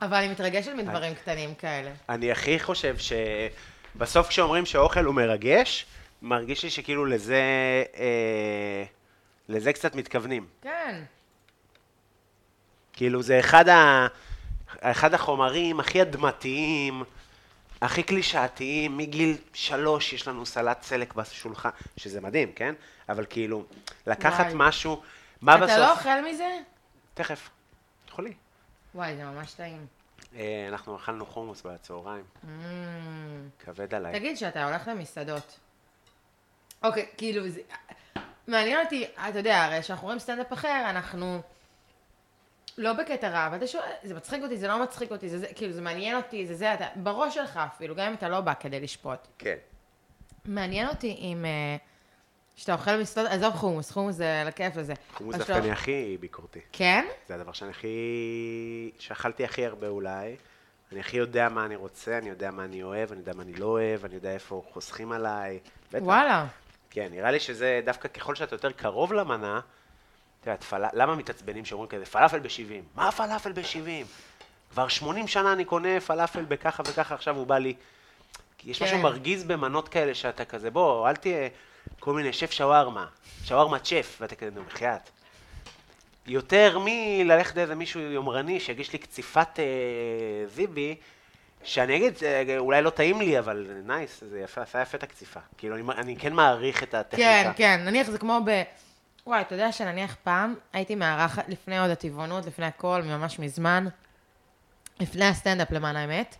אבל 0.02 0.16
אני 0.16 0.28
מתרגשת 0.28 0.72
מדברים 0.72 1.14
קטנים 1.14 1.54
כאלה. 1.54 1.90
אני 2.08 2.32
הכי 2.32 2.60
חושב 2.60 2.96
שבסוף 2.98 4.28
כשאומרים 4.28 4.66
שאוכל 4.66 5.04
הוא 5.04 5.14
מרגש, 5.14 5.86
מרגיש 6.22 6.62
לי 6.62 6.70
שכאילו 6.70 7.06
לזה, 7.06 7.42
אה, 7.96 8.84
לזה 9.48 9.72
קצת 9.72 9.94
מתכוונים. 9.94 10.46
כן. 10.62 11.02
כאילו 12.92 13.22
זה 13.22 13.40
אחד, 13.40 13.68
ה, 13.68 14.06
אחד 14.80 15.14
החומרים 15.14 15.80
הכי 15.80 16.02
אדמתיים, 16.02 17.02
הכי 17.82 18.02
קלישאתיים, 18.02 18.96
מגיל 18.96 19.36
שלוש 19.52 20.12
יש 20.12 20.28
לנו 20.28 20.46
סלט 20.46 20.82
סלק 20.82 21.14
בשולחן, 21.14 21.68
שזה 21.96 22.20
מדהים, 22.20 22.52
כן? 22.52 22.74
אבל 23.08 23.26
כאילו, 23.30 23.64
לקחת 24.06 24.44
וואי. 24.44 24.52
משהו, 24.56 25.02
מה 25.40 25.56
בסוף? 25.56 25.70
אתה 25.70 25.78
לא 25.78 25.92
אוכל 25.92 26.20
מזה? 26.30 26.58
תכף, 27.14 27.50
תאכלי. 28.06 28.34
וואי, 28.94 29.16
זה 29.16 29.24
ממש 29.24 29.52
טעים. 29.52 29.86
אה, 30.36 30.66
אנחנו 30.68 30.96
אכלנו 30.96 31.26
חומוס 31.26 31.62
בצהריים, 31.62 32.24
Mm. 32.44 32.46
כבד 33.64 33.94
עליי. 33.94 34.18
תגיד 34.18 34.36
שאתה 34.36 34.64
הולך 34.64 34.88
למסעדות. 34.88 35.58
אוקיי, 36.82 37.06
כאילו, 37.16 37.48
זה... 37.48 37.60
מעניין 38.46 38.84
אותי, 38.84 39.04
אתה 39.28 39.38
יודע, 39.38 39.64
הרי 39.64 39.80
כשאנחנו 39.82 40.06
רואים 40.06 40.18
סטנדאפ 40.18 40.52
אחר, 40.52 40.86
אנחנו 40.90 41.42
לא 42.78 42.92
בקטע 42.92 43.28
רע, 43.28 43.46
אבל 43.46 43.56
אתה 43.56 43.66
שואל, 43.66 43.82
זה 44.02 44.14
מצחיק 44.14 44.42
אותי, 44.42 44.56
זה 44.56 44.68
לא 44.68 44.82
מצחיק 44.82 45.10
אותי, 45.12 45.28
זה, 45.28 45.38
זה 45.38 45.46
כאילו, 45.54 45.72
זה 45.72 45.80
מעניין 45.80 46.16
אותי, 46.16 46.46
זה 46.46 46.54
זה, 46.54 46.74
אתה, 46.74 46.86
בראש 46.96 47.34
שלך 47.34 47.60
אפילו, 47.76 47.94
גם 47.94 48.06
אם 48.06 48.14
אתה 48.14 48.28
לא 48.28 48.40
בא 48.40 48.52
כדי 48.60 48.80
לשפוט. 48.80 49.18
כן. 49.38 49.56
מעניין 50.44 50.88
אותי 50.88 51.16
אם... 51.20 51.44
אה, 51.44 51.76
שאתה 52.56 52.72
אוכל 52.72 52.96
במסעדות, 52.98 53.30
עזוב 53.32 53.54
חומוס, 53.54 53.90
חומוס 53.90 54.14
זה 54.16 54.40
על 54.40 54.48
הכיף 54.48 54.72
וזה. 54.76 54.92
חומוס 55.14 55.36
דווקא 55.36 55.52
שאתה- 55.52 55.64
אני 55.64 55.70
הכי 55.72 56.16
ביקורתי. 56.20 56.60
כן? 56.72 57.04
זה 57.28 57.34
הדבר 57.34 57.52
שאני 57.52 57.70
הכי... 57.70 57.88
שאכלתי 58.98 59.44
הכי 59.44 59.66
הרבה 59.66 59.88
אולי. 59.88 60.36
אני 60.92 61.00
הכי 61.00 61.16
יודע 61.16 61.48
מה 61.48 61.64
אני 61.66 61.76
רוצה, 61.76 62.18
אני 62.18 62.28
יודע 62.28 62.50
מה 62.50 62.64
אני 62.64 62.82
אוהב, 62.82 63.10
אני 63.12 63.20
יודע 63.20 63.32
מה 63.34 63.42
אני 63.42 63.54
לא 63.54 63.66
אוהב, 63.66 64.04
אני 64.04 64.14
יודע 64.14 64.30
איפה 64.30 64.62
חוסכים 64.72 65.12
עליי. 65.12 65.58
בטח. 65.92 66.02
וואלה. 66.04 66.46
כן, 66.90 67.08
נראה 67.10 67.30
לי 67.30 67.40
שזה 67.40 67.80
דווקא 67.84 68.08
ככל 68.08 68.34
שאתה 68.34 68.54
יותר 68.54 68.72
קרוב 68.72 69.12
למנה, 69.12 69.60
את 70.42 70.46
יודעת, 70.46 70.64
פל... 70.64 70.84
למה 70.92 71.14
מתעצבנים 71.14 71.64
שאומרים 71.64 71.90
כזה, 71.90 72.04
פלאפל 72.04 72.38
ב-70? 72.38 72.96
מה 72.96 73.12
פלאפל 73.12 73.52
ב-70? 73.52 74.06
כבר 74.70 74.88
80 74.88 75.28
שנה 75.28 75.52
אני 75.52 75.64
קונה 75.64 76.00
פלאפל 76.00 76.44
בככה 76.44 76.82
וככה, 76.86 77.14
עכשיו 77.14 77.36
הוא 77.36 77.46
בא 77.46 77.58
לי... 77.58 77.74
כי 78.58 78.70
יש 78.70 78.78
כן. 78.78 78.84
משהו 78.84 78.98
מרגיז 78.98 79.44
במנות 79.44 79.88
כאלה 79.88 80.14
שאתה 80.14 80.44
כזה, 80.44 80.70
בוא, 80.70 81.08
אל 81.08 81.16
תהיה 81.16 81.48
כל 82.00 82.12
מיני 82.12 82.32
שף 82.32 82.50
שווארמה, 82.50 83.06
שווארמת 83.44 83.86
שף, 83.86 84.18
ואתה 84.20 84.34
כזה, 84.34 84.50
נו, 84.54 84.62
בחייאת. 84.62 85.10
יותר 86.26 86.78
מללכת 86.84 87.56
לאיזה 87.56 87.74
מישהו 87.74 88.00
יומרני 88.00 88.60
שיגיש 88.60 88.92
לי 88.92 88.98
קציפת 88.98 89.48
אה, 89.58 89.64
זיבי, 90.46 90.96
שאני 91.64 91.96
אגיד, 91.96 92.14
אה, 92.22 92.58
אולי 92.58 92.82
לא 92.82 92.90
טעים 92.90 93.20
לי, 93.20 93.38
אבל 93.38 93.66
נייס, 93.84 94.24
זה 94.30 94.40
יפה, 94.40 94.62
עשה 94.62 94.82
יפה 94.82 94.98
את 94.98 95.02
הקציפה. 95.02 95.40
כאילו, 95.58 95.76
אני, 95.76 95.82
אני 95.96 96.16
כן 96.16 96.32
מעריך 96.32 96.82
את 96.82 96.94
הטכניקה. 96.94 97.42
כן, 97.42 97.50
כן, 97.56 97.80
נניח 97.84 98.10
זה 98.10 98.18
כמו 98.18 98.40
ב... 98.44 98.62
וואי, 99.26 99.40
אתה 99.40 99.54
יודע 99.54 99.72
שנניח 99.72 100.16
פעם 100.22 100.54
הייתי 100.72 100.94
מארחת 100.94 101.48
לפני 101.48 101.78
עוד 101.78 101.90
הטבעונות, 101.90 102.46
לפני 102.46 102.66
הכל, 102.66 103.02
ממש 103.04 103.38
מזמן, 103.38 103.86
לפני 105.00 105.24
הסטנדאפ 105.24 105.70
למען 105.70 105.96
האמת, 105.96 106.36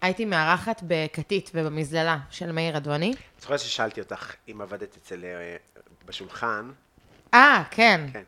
הייתי 0.00 0.24
מארחת 0.24 0.82
בכתית 0.86 1.50
ובמזללה 1.54 2.18
של 2.30 2.52
מאיר 2.52 2.76
אדוני. 2.76 3.12
את 3.12 3.40
זוכרת 3.40 3.60
ששאלתי 3.60 4.00
אותך 4.00 4.34
אם 4.48 4.60
עבדת 4.60 4.96
אצל... 4.96 5.24
אה, 5.24 5.56
בשולחן, 6.06 6.70
אה, 7.34 7.62
כן. 7.70 8.00
כן. 8.12 8.22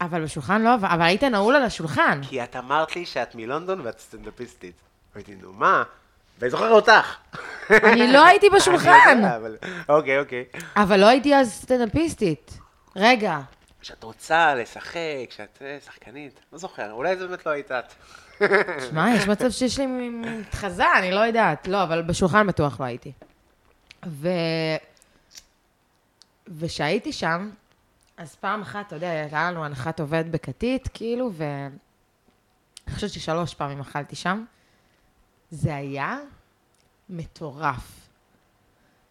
אבל 0.00 0.24
בשולחן 0.24 0.62
לא, 0.62 0.74
אבל 0.74 1.02
היית 1.02 1.24
נעול 1.24 1.56
על 1.56 1.62
השולחן. 1.62 2.20
כי 2.28 2.44
את 2.44 2.56
אמרת 2.56 2.96
לי 2.96 3.06
שאת 3.06 3.34
מלונדון 3.34 3.80
ואת 3.80 3.98
סטנדאפיסטית. 3.98 4.74
אמרתי, 5.16 5.34
נו, 5.34 5.52
מה? 5.52 5.82
ואני 6.38 6.50
זוכר 6.50 6.70
אותך. 6.70 7.16
אני 7.70 8.12
לא 8.12 8.24
הייתי 8.24 8.50
בשולחן. 8.56 9.22
אוקיי, 9.88 10.20
אוקיי. 10.20 10.44
אבל 10.76 11.00
לא 11.00 11.06
הייתי 11.06 11.34
אז 11.34 11.52
סטנדאפיסטית. 11.52 12.58
רגע, 12.98 13.40
כשאת 13.80 14.04
רוצה 14.04 14.54
לשחק, 14.54 15.26
כשאת 15.30 15.58
אה, 15.62 15.78
שחקנית, 15.84 16.40
לא 16.52 16.58
זוכר, 16.58 16.92
אולי 16.92 17.16
זה 17.16 17.26
באמת 17.26 17.46
לא 17.46 17.50
היית 17.50 17.72
את. 17.72 17.94
שמע, 18.90 19.10
יש 19.16 19.28
מצב 19.28 19.50
שיש 19.50 19.78
לי 19.78 19.86
מתחזה, 19.86 20.84
אני 20.98 21.10
לא 21.10 21.20
יודעת. 21.20 21.68
לא, 21.68 21.82
אבל 21.82 22.02
בשולחן 22.02 22.46
בטוח 22.46 22.80
לא 22.80 22.84
הייתי. 22.84 23.12
ו... 24.06 24.28
וכשהייתי 26.48 27.12
שם, 27.12 27.50
אז 28.16 28.34
פעם 28.34 28.62
אחת, 28.62 28.86
אתה 28.86 28.96
יודע, 28.96 29.10
הייתה 29.10 29.50
לנו 29.50 29.64
הנחת 29.64 30.00
עובד 30.00 30.32
בכתית, 30.32 30.88
כאילו, 30.94 31.30
ו... 31.32 31.44
אני 32.86 32.94
חושבת 32.94 33.10
ששלוש 33.10 33.54
פעמים 33.54 33.80
אכלתי 33.80 34.16
שם. 34.16 34.44
זה 35.50 35.74
היה 35.74 36.18
מטורף. 37.08 38.08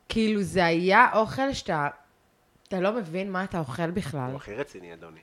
כאילו, 0.09 0.41
זה 0.43 0.65
היה 0.65 1.07
אוכל 1.14 1.53
שאתה... 1.53 1.88
אתה 2.68 2.80
לא 2.80 2.91
מבין 2.94 3.31
מה 3.31 3.44
אתה 3.44 3.60
אוכל 3.60 3.91
בכלל. 3.91 4.30
הוא 4.31 4.35
הכי 4.35 4.53
רציני, 4.56 4.94
אדוני. 4.94 5.19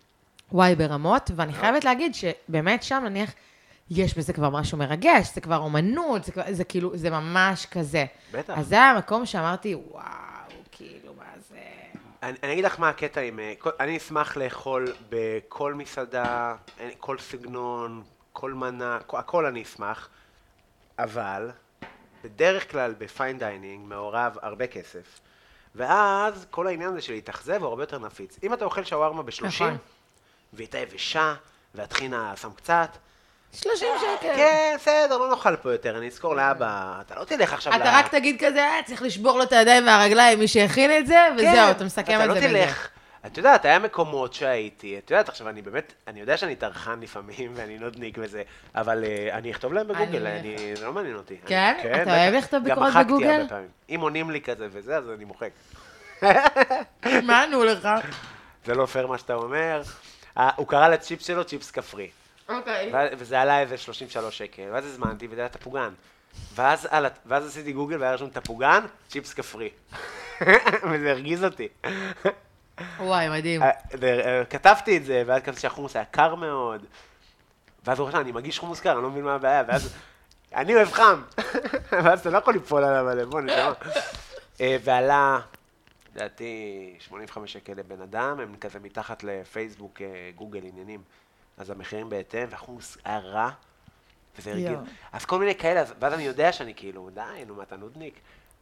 וואי, 0.53 0.75
ברמות, 0.75 1.31
ואני 1.37 1.53
חייבת 1.53 1.85
להגיד 1.85 2.13
שבאמת 2.15 2.83
שם, 2.83 3.03
נניח, 3.07 3.33
יש 3.91 4.19
בזה 4.19 4.33
כבר 4.33 4.51
משהו 4.51 4.79
מרגש, 4.79 5.35
זה 5.35 5.41
כבר 5.41 5.57
אומנות, 5.57 6.25
זה, 6.25 6.33
כבר, 6.33 6.43
זה 6.51 6.65
כאילו, 6.65 6.97
זה 6.97 7.11
ממש 7.11 7.67
כזה. 7.67 8.05
בטח. 8.33 8.59
אז 8.59 8.69
זה 8.69 8.75
היה 8.75 8.91
המקום 8.91 9.27
שאמרתי, 9.27 9.75
וואו, 9.75 10.05
כאילו, 10.73 11.13
מה 11.19 11.25
זה... 11.51 11.57
אני, 12.23 12.37
אני 12.43 12.53
אגיד 12.53 12.65
לך 12.65 12.81
מה 12.81 12.89
הקטע 12.89 13.21
עם... 13.21 13.39
אה, 13.41 13.53
אני 13.81 13.97
אשמח 13.97 14.37
לאכול 14.37 14.85
בכל 15.09 15.75
מסעדה, 15.75 16.55
אין- 16.79 16.91
כל 16.99 17.19
סגנון, 17.19 18.03
כל 18.33 18.53
מנה, 18.53 18.99
כל- 19.07 19.17
הכל 19.19 19.47
אני 19.47 19.63
אשמח, 19.63 20.09
אבל 20.99 21.51
בדרך 22.25 22.71
כלל 22.71 22.95
ב 22.99 23.07
fine 23.07 23.39
dining 23.39 23.89
מעורב 23.89 24.37
הרבה 24.43 24.67
כסף, 24.67 25.21
ואז 25.75 26.47
כל 26.51 26.67
העניין 26.67 26.91
הזה 26.91 27.01
של 27.01 27.13
להתאכזב 27.13 27.63
הוא 27.63 27.69
הרבה 27.69 27.83
יותר 27.83 27.99
נפיץ. 27.99 28.39
אם 28.43 28.55
אתה 28.55 28.65
אוכל 28.65 28.85
שווארמה 28.85 29.23
ב-30, 29.23 29.45
נכון. 29.47 29.77
והיא 30.53 30.65
הייתה 30.65 30.79
יבשה, 30.79 31.35
והטחינה 31.75 32.33
שם 32.37 32.51
קצת, 32.57 32.89
30 33.53 33.89
שקל. 34.01 34.37
כן, 34.37 34.77
בסדר, 34.81 35.19
לא 35.19 35.31
נאכל 35.31 35.57
פה 35.57 35.73
יותר, 35.73 35.99
אני 35.99 36.09
אזכור 36.09 36.37
לאבא, 36.37 37.01
אתה 37.01 37.15
לא 37.21 37.25
תלך 37.25 37.53
עכשיו 37.53 37.77
אתה 37.77 37.99
רק 37.99 38.09
תגיד 38.09 38.37
כזה, 38.45 38.61
אה, 38.61 38.81
צריך 38.85 39.03
לשבור 39.03 39.39
לו 39.39 39.43
את 39.43 39.53
הידיים 39.53 39.87
והרגליים, 39.87 40.39
מי 40.39 40.49
שהכין 40.49 40.91
את 40.99 41.07
זה, 41.07 41.29
וזהו, 41.37 41.71
אתה 41.71 41.85
מסכם 41.85 42.03
את 42.03 42.35
זה 42.35 42.41
כן, 42.41 42.47
אתה. 42.47 42.53
לא 42.53 42.67
תלך. 42.67 42.89
את 43.27 43.37
יודעת, 43.39 43.65
היה 43.65 43.79
מקומות 43.79 44.35
שהייתי, 44.35 44.99
את 44.99 45.11
יודעת, 45.11 45.29
עכשיו 45.29 45.49
אני 45.49 45.63
באמת, 45.63 45.93
אני 46.09 46.21
יודע 46.21 46.37
שאני 46.37 46.57
טרחן 46.57 47.01
לפעמים 47.01 47.53
ואני 47.57 47.79
נודניק 47.79 48.17
וזה, 48.21 48.43
אבל 48.75 49.05
אה, 49.05 49.39
אני 49.39 49.51
אכתוב 49.51 49.73
להם 49.73 49.89
בגוגל, 49.89 50.27
אני- 50.27 50.57
אני, 50.57 50.77
זה 50.77 50.85
לא 50.87 50.93
מעניין 50.93 51.17
אותי. 51.17 51.37
כן? 51.47 51.75
אני- 51.91 52.03
אתה 52.03 52.11
אוהב. 52.25 52.35
לכתוב 52.35 52.59
גם 52.61 52.65
ביקורות 52.65 52.89
מחקתי 52.89 53.05
בגוגל? 53.07 53.31
הרבה 53.31 53.49
פעמים. 53.49 53.69
אם 53.91 54.01
עונים 54.01 54.31
לי 54.31 54.41
כזה 54.41 54.69
וזה, 54.71 54.97
אז 54.97 55.11
אני 55.11 55.25
מוחק. 55.25 55.51
מה 57.27 57.43
ענו 57.43 57.65
לך? 57.65 57.89
זה 58.65 58.75
לא 58.75 58.87
פייר 58.87 59.07
מה 59.07 59.19
שאתה 59.19 59.35
אומר. 59.35 59.83
הוא 60.57 60.69
קרא 60.69 60.89
לצ'יפס 60.89 61.27
שלו 61.27 61.45
צ'יפס 61.45 61.71
כפרי. 61.71 62.09
אוקיי. 62.49 62.93
וזה 63.19 63.41
עלה 63.41 63.61
איזה 63.61 63.77
33 63.79 64.39
שקל, 64.39 64.63
ואז 64.73 64.87
הזמנתי 64.87 65.27
וזה 65.31 65.41
היה 65.41 65.49
תפוגן. 65.49 65.91
ואז, 66.55 66.89
על, 66.91 67.07
ה- 67.07 67.11
ואז 67.27 67.47
עשיתי 67.47 67.73
גוגל 67.73 68.01
והיה 68.01 68.15
רשום 68.15 68.31
תפוגן, 68.31 68.81
צ'יפס 69.09 69.35
כפרי. 69.35 69.71
וזה 70.91 71.11
הרגיז 71.11 71.45
אותי. 71.45 71.69
וואי, 73.01 73.29
מדהים. 73.29 73.63
אה, 73.63 73.71
אה, 74.03 74.45
כתבתי 74.51 74.97
את 74.97 75.05
זה, 75.05 75.23
ואז 75.27 75.43
כתבתי 75.43 75.61
שהחומוס 75.61 75.97
היה 75.97 76.05
קר 76.05 76.35
מאוד. 76.35 76.87
ואז 77.85 77.99
הוא 77.99 78.07
חושב, 78.07 78.19
אני 78.19 78.33
מגיש 78.33 78.59
חומוס 78.59 78.81
קר, 78.81 78.93
אני 78.93 79.03
לא 79.03 79.11
מבין 79.11 79.25
מה 79.25 79.35
הבעיה, 79.35 79.63
ואז, 79.69 79.95
אני 80.55 80.75
אוהב 80.75 80.93
חם. 80.93 81.23
ואז 82.05 82.21
אתה 82.21 82.31
לא 82.31 82.39
יכול 82.39 82.55
ליפול 82.55 82.85
עליו, 82.85 83.09
עליו, 83.09 83.31
בוא 83.31 83.41
נשמע. 83.41 83.73
אה, 84.61 84.77
ועלה, 84.85 85.39
לדעתי, 86.15 86.47
85 87.01 87.53
שקל 87.53 87.73
לבן 87.77 88.01
אדם, 88.03 88.41
הם 88.41 88.55
כזה 88.61 88.79
מתחת 88.81 89.25
לפייסבוק, 89.25 90.01
גוגל, 90.35 90.61
עניינים. 90.65 91.03
אז 91.59 91.71
המחירים 91.71 92.09
בהתאם, 92.09 92.47
והחומוס 92.51 92.99
היה 93.05 93.19
רע, 93.19 93.51
וזה 94.39 94.51
הרגיל. 94.51 94.77
אז 95.13 95.25
כל 95.25 95.39
מיני 95.39 95.55
כאלה, 95.55 95.81
אז- 95.81 95.95
ואז 96.01 96.13
אני 96.13 96.23
יודע 96.23 96.53
שאני 96.53 96.75
כאילו, 96.75 97.11
די, 97.15 97.21
נו, 97.47 97.55
מה, 97.55 97.63
אתה 97.63 97.77
נודניק? 97.77 98.15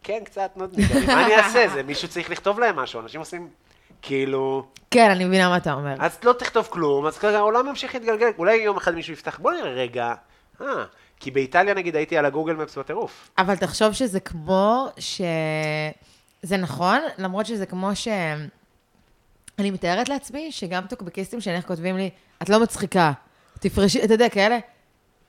כן, 0.03 0.23
קצת 0.25 0.51
נודניק, 0.57 0.91
אבל 0.91 1.07
מה 1.07 1.27
אני 1.27 1.37
אעשה? 1.37 1.69
זה 1.69 1.83
מישהו 1.83 2.09
צריך 2.09 2.31
לכתוב 2.31 2.61
להם 2.61 2.77
משהו, 2.77 3.01
אנשים 3.01 3.21
עושים, 3.21 3.51
כאילו... 4.03 4.67
כן, 4.91 5.11
אני 5.11 5.25
מבינה 5.25 5.49
מה 5.49 5.57
אתה 5.57 5.73
אומר. 5.73 5.95
אז 5.99 6.19
לא 6.25 6.33
תכתוב 6.33 6.67
כלום, 6.71 7.07
אז 7.07 7.19
כרגע 7.19 7.39
העולם 7.39 7.69
ימשיך 7.69 7.95
להתגלגל, 7.95 8.31
אולי 8.39 8.55
יום 8.55 8.77
אחד 8.77 8.95
מישהו 8.95 9.13
יפתח, 9.13 9.39
בוא 9.39 9.53
נראה 9.53 9.71
רגע, 9.71 10.15
אה, 10.61 10.67
כי 11.21 11.31
באיטליה 11.31 11.75
נגיד 11.75 11.97
הייתי 11.97 12.19
על 12.19 12.25
הגוגל 12.25 12.53
מפס 12.53 12.79
בטירוף. 12.79 13.31
אבל 13.39 13.57
תחשוב 13.57 13.93
שזה 13.93 14.21
כמו 14.21 14.89
ש... 14.99 15.21
זה 16.43 16.57
נכון, 16.57 16.99
למרות 17.19 17.47
שזה 17.47 17.67
כמו 17.67 17.97
ש... 17.97 18.09
אני 19.59 19.71
מתארת 19.71 20.09
לעצמי 20.09 20.53
שגם 20.53 20.87
טוקבקיסטים 20.89 21.41
שנניח 21.41 21.67
כותבים 21.67 21.97
לי, 21.97 22.11
את 22.43 22.49
לא 22.49 22.61
מצחיקה, 22.61 23.13
תפרשי, 23.61 24.05
אתה 24.05 24.15
יודע, 24.15 24.29
כאלה, 24.29 24.59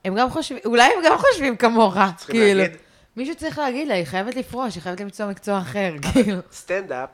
הם 0.04 0.14
גם 0.14 0.30
חושבים, 0.30 0.60
אולי 0.64 0.82
הם 0.82 1.04
גם 1.04 1.18
חושבים 1.18 1.56
כמוך, 1.56 1.96
כאילו. 2.28 2.60
להגיד. 2.60 2.83
מישהו 3.16 3.34
צריך 3.36 3.58
להגיד 3.58 3.88
לה, 3.88 3.94
היא 3.94 4.04
חייבת 4.04 4.36
לפרוש, 4.36 4.74
היא 4.74 4.82
חייבת 4.82 5.00
למצוא 5.00 5.26
מקצוע 5.26 5.58
אחר, 5.58 5.94
כאילו. 6.12 6.38
סטנדאפ, 6.52 7.10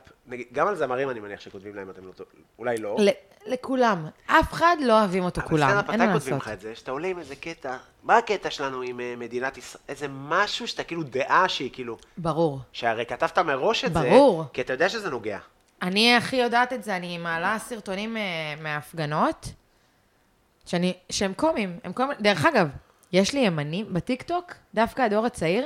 גם 0.51 0.67
על 0.67 0.75
זמרים 0.75 1.09
אני 1.09 1.19
מניח 1.19 1.39
שכותבים 1.39 1.75
להם, 1.75 1.89
אתם 1.89 2.05
לא, 2.05 2.11
אולי 2.59 2.77
לא. 2.77 2.97
לכולם. 3.45 4.07
אף 4.25 4.53
אחד 4.53 4.77
לא 4.81 4.99
אוהבים 4.99 5.23
אותו 5.23 5.41
אבל 5.41 5.49
כולם, 5.49 5.67
סטנדאפ, 5.69 5.89
אין 5.89 6.01
מתי 6.01 6.07
מה 6.07 6.13
כותבים 6.13 6.33
לעשות. 6.33 6.47
לך 6.47 6.53
את 6.53 6.61
זה? 6.61 6.75
שאתה 6.75 6.91
עולה 6.91 7.07
עם 7.07 7.19
איזה 7.19 7.35
קטע, 7.35 7.77
מה 8.03 8.17
הקטע 8.17 8.49
שלנו 8.49 8.81
עם 8.81 8.99
אה, 8.99 9.13
מדינת 9.17 9.57
ישראל? 9.57 9.83
איזה 9.89 10.07
משהו 10.09 10.67
שאתה 10.67 10.83
כאילו 10.83 11.03
דעה 11.03 11.49
שהיא 11.49 11.69
כאילו, 11.73 11.97
ברור. 12.17 12.59
שהרי 12.71 13.05
כתבת 13.05 13.37
מראש 13.37 13.85
את 13.85 13.93
זה, 13.93 13.99
ברור. 13.99 14.45
כי 14.53 14.61
אתה 14.61 14.73
יודע 14.73 14.89
שזה 14.89 15.09
נוגע. 15.09 15.39
אני 15.81 16.15
הכי 16.15 16.35
יודעת 16.35 16.73
את 16.73 16.83
זה, 16.83 16.95
אני 16.95 17.17
מעלה 17.17 17.57
סרטונים 17.59 18.17
אה, 18.17 18.21
מההפגנות, 18.61 19.47
שאני, 20.65 20.93
שהם 21.09 21.33
קומיים, 21.33 21.79
הם 21.83 21.93
קומיים. 21.93 22.19
דרך 22.21 22.45
אגב, 22.45 22.67
יש 23.13 23.33
לי 23.33 23.39
ימנים 23.39 23.93
בטיקטוק, 23.93 24.53
דווקא 24.73 25.01
הדור 25.01 25.25
הצעיר, 25.25 25.65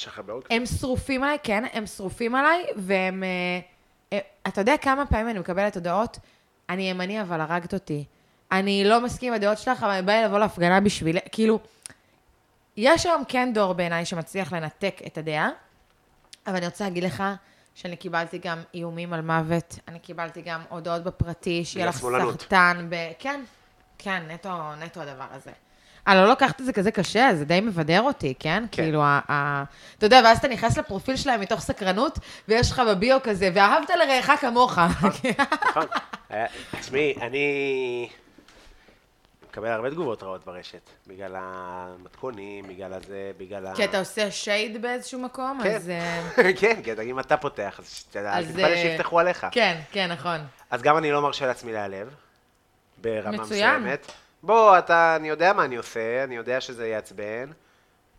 יש 0.00 0.06
לך 0.06 0.20
בעוד? 0.26 0.44
הם 0.50 0.66
שרופים 0.66 1.22
עליי, 1.22 1.38
כן, 1.42 1.64
הם 1.72 1.86
שרופים 1.86 2.34
עליי, 2.34 2.64
והם... 2.76 3.22
אה, 3.22 3.60
אה, 4.12 4.18
אתה 4.48 4.60
יודע 4.60 4.76
כמה 4.76 5.06
פעמים 5.06 5.28
אני 5.28 5.38
מקבלת 5.38 5.76
הודעות, 5.76 6.18
אני 6.68 6.90
ימני 6.90 7.22
אבל 7.22 7.40
הרגת 7.40 7.74
אותי. 7.74 8.04
אני 8.52 8.84
לא 8.84 9.00
מסכים 9.00 9.28
עם 9.28 9.34
הדעות 9.34 9.58
שלך, 9.58 9.82
אבל 9.82 9.92
אני 9.92 10.02
באה 10.02 10.24
לבוא 10.24 10.38
להפגנה 10.38 10.80
בשביל... 10.80 11.18
כאילו, 11.32 11.58
יש 12.76 13.06
היום 13.06 13.22
כן 13.28 13.50
דור 13.54 13.72
בעיניי 13.72 14.04
שמצליח 14.04 14.52
לנתק 14.52 15.00
את 15.06 15.18
הדעה, 15.18 15.50
אבל 16.46 16.56
אני 16.56 16.66
רוצה 16.66 16.84
להגיד 16.84 17.04
לך 17.04 17.22
שאני 17.74 17.96
קיבלתי 17.96 18.38
גם 18.38 18.62
איומים 18.74 19.12
על 19.12 19.20
מוות, 19.20 19.78
אני 19.88 19.98
קיבלתי 19.98 20.42
גם 20.42 20.62
הודעות 20.68 21.04
בפרטי, 21.04 21.64
שיהיה 21.64 21.86
לך. 21.86 21.96
סרטן, 21.96 22.86
ב... 22.88 22.96
כן, 23.18 23.44
כן, 23.98 24.22
נטו, 24.30 24.74
נטו 24.74 25.00
הדבר 25.00 25.26
הזה. 25.30 25.50
אני 26.06 26.16
לא 26.16 26.28
לוקחת 26.28 26.60
את 26.60 26.66
זה 26.66 26.72
כזה 26.72 26.90
קשה, 26.90 27.30
זה 27.34 27.44
די 27.44 27.60
מבדר 27.60 28.02
אותי, 28.02 28.34
כן? 28.38 28.64
כן. 28.72 28.82
כאילו, 28.82 29.02
ה- 29.02 29.20
ה... 29.28 29.64
אתה 29.98 30.06
יודע, 30.06 30.20
ואז 30.24 30.38
אתה 30.38 30.48
נכנס 30.48 30.78
לפרופיל 30.78 31.16
שלהם 31.16 31.40
מתוך 31.40 31.60
סקרנות, 31.60 32.18
ויש 32.48 32.70
לך 32.70 32.82
בביו 32.88 33.18
כזה, 33.22 33.50
ואהבת 33.54 33.90
לרעך 33.90 34.30
כמוך. 34.40 34.78
נכון. 34.78 35.86
היה- 36.30 36.46
תשמעי, 36.80 37.14
אני 37.20 38.08
מקבל 39.50 39.68
הרבה 39.68 39.90
תגובות 39.90 40.22
רעות 40.22 40.44
ברשת, 40.44 40.90
בגלל 41.06 41.36
המתכונים, 41.38 42.68
בגלל 42.68 42.92
הזה, 42.92 43.30
בגלל 43.38 43.66
ה... 43.66 43.74
כי 43.76 43.84
אתה 43.84 43.98
עושה 43.98 44.30
שייד 44.30 44.82
באיזשהו 44.82 45.20
מקום, 45.20 45.60
כן. 45.62 45.74
אז... 45.74 45.88
אה, 45.90 46.52
כן, 46.60 46.82
כי 46.84 46.92
אם 47.10 47.20
אתה 47.20 47.36
פותח, 47.36 47.80
אז 47.80 48.04
תתפלא 48.10 48.62
אה, 48.66 48.76
שיפתחו 48.76 49.20
עליך. 49.20 49.46
כן, 49.50 49.80
כן, 49.92 50.12
נכון. 50.12 50.38
אז 50.70 50.82
גם 50.82 50.98
אני 50.98 51.12
לא 51.12 51.22
מרשה 51.22 51.46
לעצמי 51.46 51.72
להיעלב, 51.72 52.08
ברמה 52.98 53.30
מצוין. 53.30 53.86
בוא, 54.42 54.78
אתה, 54.78 55.16
אני 55.16 55.28
יודע 55.28 55.52
מה 55.52 55.64
אני 55.64 55.76
עושה, 55.76 56.24
אני 56.24 56.36
יודע 56.36 56.60
שזה 56.60 56.88
יעצבן. 56.88 57.50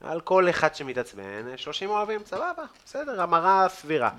על 0.01 0.21
כל 0.21 0.49
אחד 0.49 0.75
שמתעצבן, 0.75 1.57
30 1.57 1.89
אוהבים, 1.89 2.21
סבבה, 2.25 2.63
בסדר, 2.85 3.21
המרה 3.21 3.69
סבירה. 3.69 4.09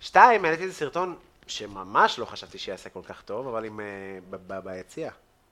שתיים, 0.00 0.44
העליתי 0.44 0.62
איזה 0.62 0.74
סרטון 0.74 1.16
שממש 1.46 2.18
לא 2.18 2.24
חשבתי 2.24 2.58
שיעשה 2.58 2.88
כל 2.90 3.00
כך 3.08 3.22
טוב, 3.22 3.48
אבל 3.48 3.64
עם, 3.64 3.80
אה, 3.80 3.86
ב- 4.30 4.36
ב- 4.46 4.58
ביציע, 4.64 5.10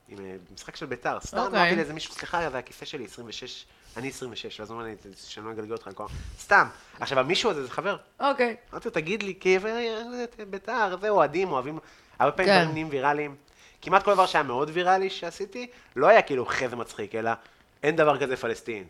עם 0.09 0.19
אה, 0.19 0.37
משחק 0.55 0.77
של 0.77 0.87
ביתר. 0.87 1.19
סתם 1.21 1.39
אוקיי. 1.39 1.61
אמרתי 1.61 1.77
לאיזה 1.77 1.93
מישהו, 1.93 2.15
סליחה, 2.15 2.51
זה 2.51 2.59
הכיסא 2.59 2.85
שלי 2.85 3.05
26, 3.05 3.65
אני 3.97 4.09
26, 4.09 4.61
ואז 4.61 4.71
הוא 4.71 4.79
אומר 4.79 4.89
לי, 4.89 4.95
שאני 5.16 5.47
לא 5.47 5.51
אגלגל 5.53 5.73
אותך 5.73 5.87
במקום. 5.89 6.07
סתם. 6.41 6.66
עכשיו, 7.01 7.19
המישהו 7.19 7.51
הזה 7.51 7.65
זה 7.65 7.71
חבר. 7.71 7.97
אוקיי. 8.21 8.57
אמרתי 8.73 8.89
לו, 8.89 8.95
תגיד 8.95 9.23
לי, 9.23 9.35
כי 9.41 9.59
בית"ר, 10.51 10.97
זה 11.01 11.09
אוהדים, 11.09 11.53
אוהבים, 11.53 11.79
הרבה 12.19 12.33
פעמים 12.33 12.53
כן. 12.53 12.59
דברים 12.59 12.73
נהיים 12.73 12.89
ויראליים. 12.91 13.37
כמעט 13.85 14.02
כל 14.02 14.15
דבר 14.15 14.27
שהיה 14.27 14.43
מאוד 14.43 14.70
ויראלי 14.73 15.11
שעשיתי, 15.11 15.66
לא 15.97 16.06
היה 16.06 16.23
כאילו 16.23 16.47
חזה 16.47 16.77
מצחיק, 16.77 17.15
אלא 17.15 17.31
אין 17.82 17.97
דבר 17.97 18.19
כזה 18.19 18.36
פלסטין. 18.36 18.85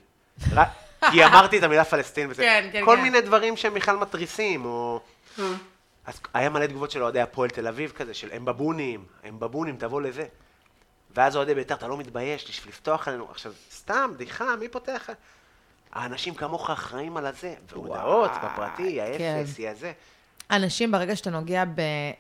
רק- 0.53 0.69
כי 1.13 1.25
אמרתי 1.25 1.59
את 1.59 1.63
המילה 1.63 1.85
פלסטין 1.85 2.31
וזה. 2.31 2.43
כן, 2.43 2.69
כן, 2.73 2.85
כל 2.85 2.97
כן. 2.97 3.03
מיני 3.03 3.21
דברים 3.21 3.57
שהם 3.57 3.75
בכלל 3.75 3.97
מתריסים, 3.97 4.65
או... 4.65 5.01
אז 6.07 6.21
היה 6.35 6.49
מלא 6.51 6.67
תגובות 6.67 6.91
של 6.91 7.03
אוהדי 7.03 7.21
הפועל 7.21 7.51
תל 7.51 7.67
אביב 7.69 7.91
כזה, 7.97 8.15
של 8.15 8.29
הם 8.33 8.45
בבונים, 8.45 9.05
הם 9.25 9.41
בבונים, 9.41 9.77
תבוא 9.77 10.01
לזה. 10.03 10.27
ואז 11.17 11.37
אוהדי 11.37 11.55
בית"ר, 11.55 11.75
אתה 11.75 11.89
לא 11.89 11.97
מתבייש 11.97 12.67
לפתוח 12.69 13.09
עלינו. 13.09 13.27
עכשיו, 13.31 13.53
סתם, 13.73 14.11
בדיחה, 14.15 14.57
מי 14.57 14.69
פותח? 14.69 15.09
האנשים 15.93 16.35
כמוך 16.35 16.71
אחראים 16.71 17.17
על 17.17 17.27
הזה. 17.27 17.55
והודעות 17.73 18.31
בפרטי, 18.45 19.01
האפס, 19.01 19.59
היא 19.59 19.69
הזה. 19.69 19.93
אנשים, 20.51 20.93
ברגע 20.93 21.17
שאתה 21.17 21.31
נוגע 21.31 21.65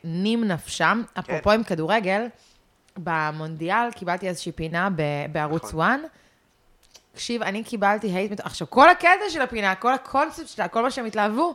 בנים 0.04 0.44
נפשם, 0.44 1.02
אפרופו 1.18 1.50
עם 1.50 1.64
כדורגל, 1.64 2.26
במונדיאל 2.96 3.90
קיבלתי 3.90 4.28
איזושהי 4.28 4.52
פינה 4.52 4.88
בערוץ 5.32 5.64
נכון. 5.64 5.80
1. 5.80 6.00
תקשיב, 7.12 7.42
אני 7.42 7.64
קיבלתי 7.64 8.06
הייט... 8.06 8.32
מת- 8.32 8.40
עכשיו, 8.40 8.70
כל 8.70 8.90
הקטע 8.90 9.30
של 9.30 9.42
הפינה, 9.42 9.74
כל 9.74 9.92
הקונספט 9.92 10.48
שלה, 10.48 10.68
כל 10.68 10.82
מה 10.82 10.90
שהם 10.90 11.04
התלהבו, 11.04 11.54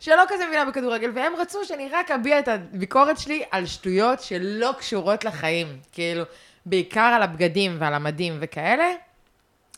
שלא 0.00 0.22
כזה 0.28 0.46
מבינה 0.46 0.64
בכדורגל, 0.64 1.10
והם 1.14 1.32
רצו 1.38 1.64
שאני 1.64 1.88
רק 1.88 2.10
אביע 2.10 2.38
את 2.38 2.48
הביקורת 2.48 3.18
שלי 3.18 3.42
על 3.50 3.66
שטויות 3.66 4.20
שלא 4.20 4.70
קשורות 4.78 5.24
לחיים. 5.24 5.78
כאילו, 5.92 6.24
בעיקר 6.66 7.00
על 7.00 7.22
הבגדים 7.22 7.76
ועל 7.78 7.94
המדים 7.94 8.36
וכאלה, 8.40 8.90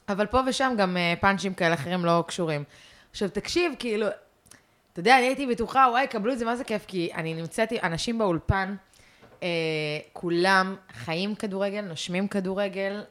אבל 0.08 0.26
פה 0.26 0.40
ושם 0.46 0.74
גם 0.78 0.96
אה, 0.96 1.14
פאנצ'ים 1.20 1.54
כאלה 1.54 1.74
אחרים 1.74 2.04
לא 2.04 2.24
קשורים. 2.26 2.64
עכשיו, 3.10 3.28
תקשיב, 3.28 3.72
כאילו, 3.78 4.06
אתה 4.92 5.00
יודע, 5.00 5.18
אני 5.18 5.26
הייתי 5.26 5.46
בטוחה, 5.46 5.86
וואי, 5.90 6.06
קבלו 6.06 6.32
את 6.32 6.38
זה, 6.38 6.44
מה 6.44 6.56
זה 6.56 6.64
כיף, 6.64 6.84
כי 6.86 7.10
אני 7.14 7.34
נמצאת 7.34 7.72
עם 7.72 7.78
אנשים 7.82 8.18
באולפן, 8.18 8.74
אה, 9.42 9.48
כולם 10.12 10.76
חיים 10.92 11.34
כדורגל, 11.34 11.80
נושמים 11.80 12.28
כדורגל, 12.28 13.04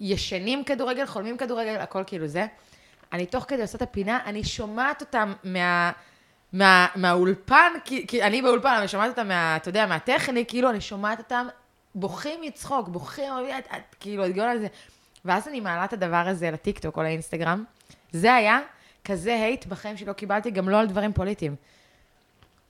ישנים 0.00 0.64
כדורגל, 0.64 1.06
חולמים 1.06 1.36
כדורגל, 1.36 1.76
הכל 1.76 2.02
כאילו 2.06 2.26
זה. 2.26 2.46
אני 3.12 3.26
תוך 3.26 3.44
כדי 3.48 3.62
עושה 3.62 3.76
את 3.76 3.82
הפינה, 3.82 4.18
אני 4.26 4.44
שומעת 4.44 5.00
אותם 5.00 5.32
מה... 5.44 5.92
מה, 6.52 6.86
מהאולפן, 6.96 7.72
כי, 7.84 8.06
כי 8.06 8.22
אני 8.22 8.42
באולפן, 8.42 8.74
אני 8.78 8.88
שומעת 8.88 9.10
אותם 9.10 9.28
מה, 9.28 9.56
אתה 9.56 9.68
יודע, 9.68 9.86
מהטכני, 9.86 10.44
כאילו, 10.48 10.70
אני 10.70 10.80
שומעת 10.80 11.18
אותם 11.18 11.46
בוכים 11.94 12.40
מצחוק, 12.42 12.88
בוכים, 12.88 13.32
כאילו, 14.00 14.26
את 14.26 14.32
גאולה 14.32 14.50
על 14.50 14.58
זה. 14.58 14.66
ואז 15.24 15.48
אני 15.48 15.60
מעלה 15.60 15.84
את 15.84 15.92
הדבר 15.92 16.24
הזה 16.26 16.50
לטיקטוק 16.50 16.96
או 16.96 17.02
לאינסטגרם. 17.02 17.64
זה 18.12 18.34
היה 18.34 18.60
כזה 19.04 19.34
הייט 19.34 19.66
בחיים 19.66 19.96
שלא 19.96 20.12
קיבלתי, 20.12 20.50
גם 20.50 20.68
לא 20.68 20.80
על 20.80 20.86
דברים 20.86 21.12
פוליטיים. 21.12 21.56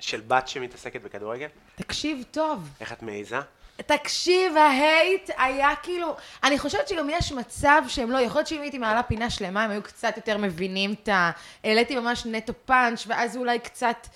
של 0.01 0.21
בת 0.21 0.49
שמתעסקת 0.49 1.03
בכדורגל? 1.03 1.49
תקשיב 1.75 2.25
טוב. 2.31 2.69
איך 2.81 2.93
את 2.93 3.03
מעיזה? 3.03 3.41
תקשיב, 3.87 4.57
ההייט 4.57 5.31
היה 5.39 5.77
כאילו... 5.83 6.17
אני 6.45 6.59
חושבת 6.59 6.89
שגם 6.89 7.11
יש 7.11 7.33
מצב 7.33 7.83
שהם 7.89 8.11
לא... 8.11 8.19
יכול 8.19 8.39
להיות 8.39 8.49
שאם 8.49 8.61
הייתי 8.61 8.79
מעלה 8.79 9.03
פינה 9.03 9.31
שלמה, 9.31 9.65
הם 9.65 9.71
היו 9.71 9.83
קצת 9.83 10.13
יותר 10.17 10.39
מבינים 10.39 10.93
את 10.93 11.09
ה... 11.09 11.31
העליתי 11.65 11.97
ממש 11.97 12.27
נטו 12.27 12.53
פאנץ', 12.65 13.05
ואז 13.07 13.37
אולי 13.37 13.59
קצת... 13.59 14.07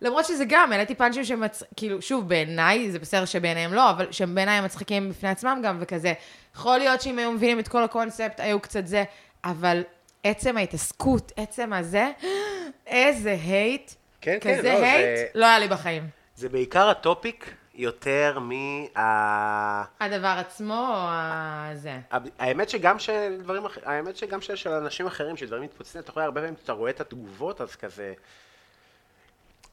למרות 0.00 0.24
שזה 0.24 0.44
גם, 0.48 0.72
העליתי 0.72 0.94
פאנצ'ים 0.94 1.24
שמצ... 1.24 1.62
כאילו, 1.76 2.02
שוב, 2.02 2.28
בעיניי, 2.28 2.90
זה 2.90 2.98
בסדר 2.98 3.24
שבעיניהם 3.24 3.74
לא, 3.74 3.90
אבל 3.90 4.12
שהם 4.12 4.34
בעיניי 4.34 4.60
מצחיקים 4.60 5.10
בפני 5.10 5.28
עצמם 5.28 5.60
גם, 5.64 5.76
וכזה. 5.80 6.12
יכול 6.54 6.78
להיות 6.78 7.00
שאם 7.00 7.18
היו 7.18 7.32
מבינים 7.32 7.58
את 7.58 7.68
כל 7.68 7.82
הקונספט, 7.82 8.40
היו 8.40 8.60
קצת 8.60 8.86
זה, 8.86 9.04
אבל 9.44 9.82
עצם 10.24 10.56
ההתעסקות, 10.56 11.32
עצם 11.36 11.72
הזה, 11.72 12.10
איזה 12.86 13.36
hate, 13.42 13.94
כן, 14.24 14.38
כן, 14.40 14.58
כזה 14.58 14.72
לא, 14.72 14.78
זה- 14.78 14.92
hate, 14.92 15.30
לא 15.34 15.46
היה 15.46 15.58
לי 15.58 15.68
בחיים. 15.68 16.08
זה 16.36 16.48
בעיקר 16.48 16.88
ה 16.88 16.98
topic 16.98 17.50
יותר 17.74 18.38
מה... 18.38 19.84
הדבר 20.00 20.34
עצמו, 20.38 20.74
או 20.74 21.08
ה- 21.08 21.70
זה. 21.74 21.98
האמת 22.38 22.68
שגם 22.70 22.98
של 22.98 23.36
דברים 23.42 23.64
אחרים, 23.64 23.88
האמת 23.88 24.16
שגם 24.16 24.40
של, 24.40 24.56
של 24.56 24.70
אנשים 24.70 25.06
אחרים, 25.06 25.36
שדברים 25.36 25.62
מתפוצצים, 25.62 26.00
אתה 26.00 26.12
רואה 26.12 26.24
הרבה 26.24 26.40
פעמים, 26.40 26.56
כשאתה 26.56 26.72
רואה 26.72 26.90
את 26.90 27.00
התגובות, 27.00 27.60
אז 27.60 27.76
כזה... 27.76 28.12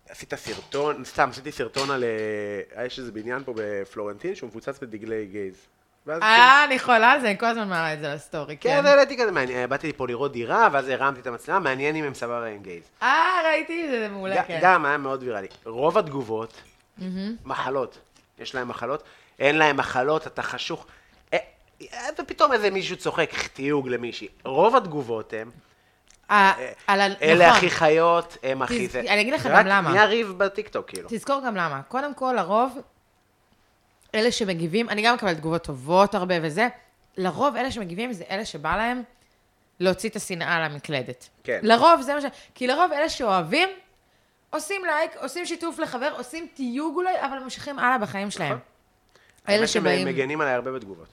עשית 0.10 0.34
סרטון, 0.36 1.06
סתם, 1.06 1.30
עשיתי 1.30 1.52
סרטון 1.52 1.92
על... 1.92 2.04
אה, 2.78 2.86
יש 2.86 3.00
איזה 3.00 3.12
בניין 3.12 3.44
פה 3.44 3.54
בפלורנטין 3.58 4.36
שהוא 4.36 4.48
מפוצץ 4.48 4.80
בדגלי 4.82 5.26
גייז. 5.26 5.56
אה, 6.10 6.64
אני 6.66 6.80
חולה 6.80 7.12
על 7.12 7.22
זה, 7.22 7.28
אני 7.28 7.38
כל 7.38 7.46
הזמן 7.46 7.70
מעלה 7.70 7.94
את 7.94 8.00
זה 8.00 8.14
לסטורי, 8.14 8.58
כן, 8.58 8.70
כן. 8.70 8.82
כן, 8.82 8.86
העליתי 8.86 9.18
כזה, 9.18 9.32
מעניין, 9.32 9.70
באתי 9.70 9.94
פה 9.94 10.08
לראות 10.08 10.32
דירה, 10.32 10.68
ואז 10.72 10.90
הרמתי 10.90 11.20
את 11.20 11.28
המצלמה, 11.28 11.60
מעניין 11.60 11.96
אם 11.96 12.04
הם 12.04 12.14
סבבה 12.14 12.46
עם 12.46 12.62
גייז. 12.62 12.84
אה, 13.02 13.42
ראיתי, 13.46 13.88
זה 13.92 14.08
מעולה, 14.12 14.44
כן. 14.44 14.60
גם 14.62 14.86
היה 14.86 14.98
מאוד 14.98 15.24
ויראלי. 15.24 15.48
רוב 15.66 15.98
התגובות, 15.98 16.62
מחלות. 17.46 17.98
יש 18.40 18.56
להם 18.56 18.68
מחלות, 18.68 19.04
אין 19.40 19.58
להם 19.58 19.78
מחלות, 19.78 20.28
אתה 20.28 20.44
חשוך. 20.44 20.86
אה, 21.34 21.38
אה, 21.82 22.10
ופתאום 22.20 22.54
איזה 22.54 22.70
מישהו 22.70 22.98
צוחק 22.98 23.32
תיוג 23.54 23.88
למישהי. 23.88 24.28
רוב 24.46 24.76
התגובות 24.76 25.34
הם, 25.34 25.52
אה. 26.32 26.54
אלה 26.90 27.48
נכון. 27.48 27.58
הכי 27.58 27.70
חיות, 27.70 28.38
הם 28.44 28.62
הכי 28.62 28.88
זה. 28.88 29.00
אני 29.00 29.22
אגיד 29.22 29.34
לך 29.34 29.46
גם 29.46 29.52
רק 29.52 29.66
למה. 29.66 29.92
נהיה 29.92 30.06
ריב 30.06 30.34
בטיקטוק, 30.38 30.88
כאילו. 30.88 31.10
תזכור 31.12 31.42
גם 31.46 31.56
למה. 31.56 31.82
קודם 31.88 32.14
כל, 32.14 32.34
לרוב, 32.38 32.78
אלה 34.16 34.32
שמגיבים, 34.32 34.90
אני 34.90 35.02
גם 35.02 35.16
מקבלת 35.16 35.38
תגובות 35.38 35.64
טובות 35.64 36.16
הרבה 36.16 36.36
וזה, 36.42 36.68
לרוב 37.18 37.56
אלה 37.56 37.72
שמגיבים 37.72 38.14
זה 38.14 38.24
אלה 38.30 38.46
שבא 38.46 38.76
להם 38.76 39.04
להוציא 39.80 40.10
את 40.10 40.16
השנאה 40.16 40.56
על 40.56 40.64
המקלדת. 40.64 41.30
כן. 41.44 41.60
לרוב 41.64 42.02
זה 42.02 42.14
מה 42.14 42.22
ש... 42.22 42.26
כי 42.56 42.68
לרוב 42.68 42.92
אלה 42.92 43.10
שאוהבים, 43.10 43.70
עושים 44.50 44.86
לייק, 44.86 45.12
עושים 45.16 45.46
שיתוף 45.46 45.80
לחבר, 45.80 46.14
עושים 46.18 46.48
תיוג 46.54 46.96
אולי, 46.96 47.22
אבל 47.22 47.40
ממשיכים 47.44 47.80
הלאה 47.80 47.98
בחיים 47.98 48.32
שלהם. 48.32 48.50
נכון. 48.50 48.60
אלה 49.50 49.58
האמת 49.58 49.70
שהם 49.70 49.84
שבאים... 49.84 50.08
מגנים 50.08 50.42
עליי 50.42 50.54
הרבה 50.54 50.72
בתגובות. 50.72 51.08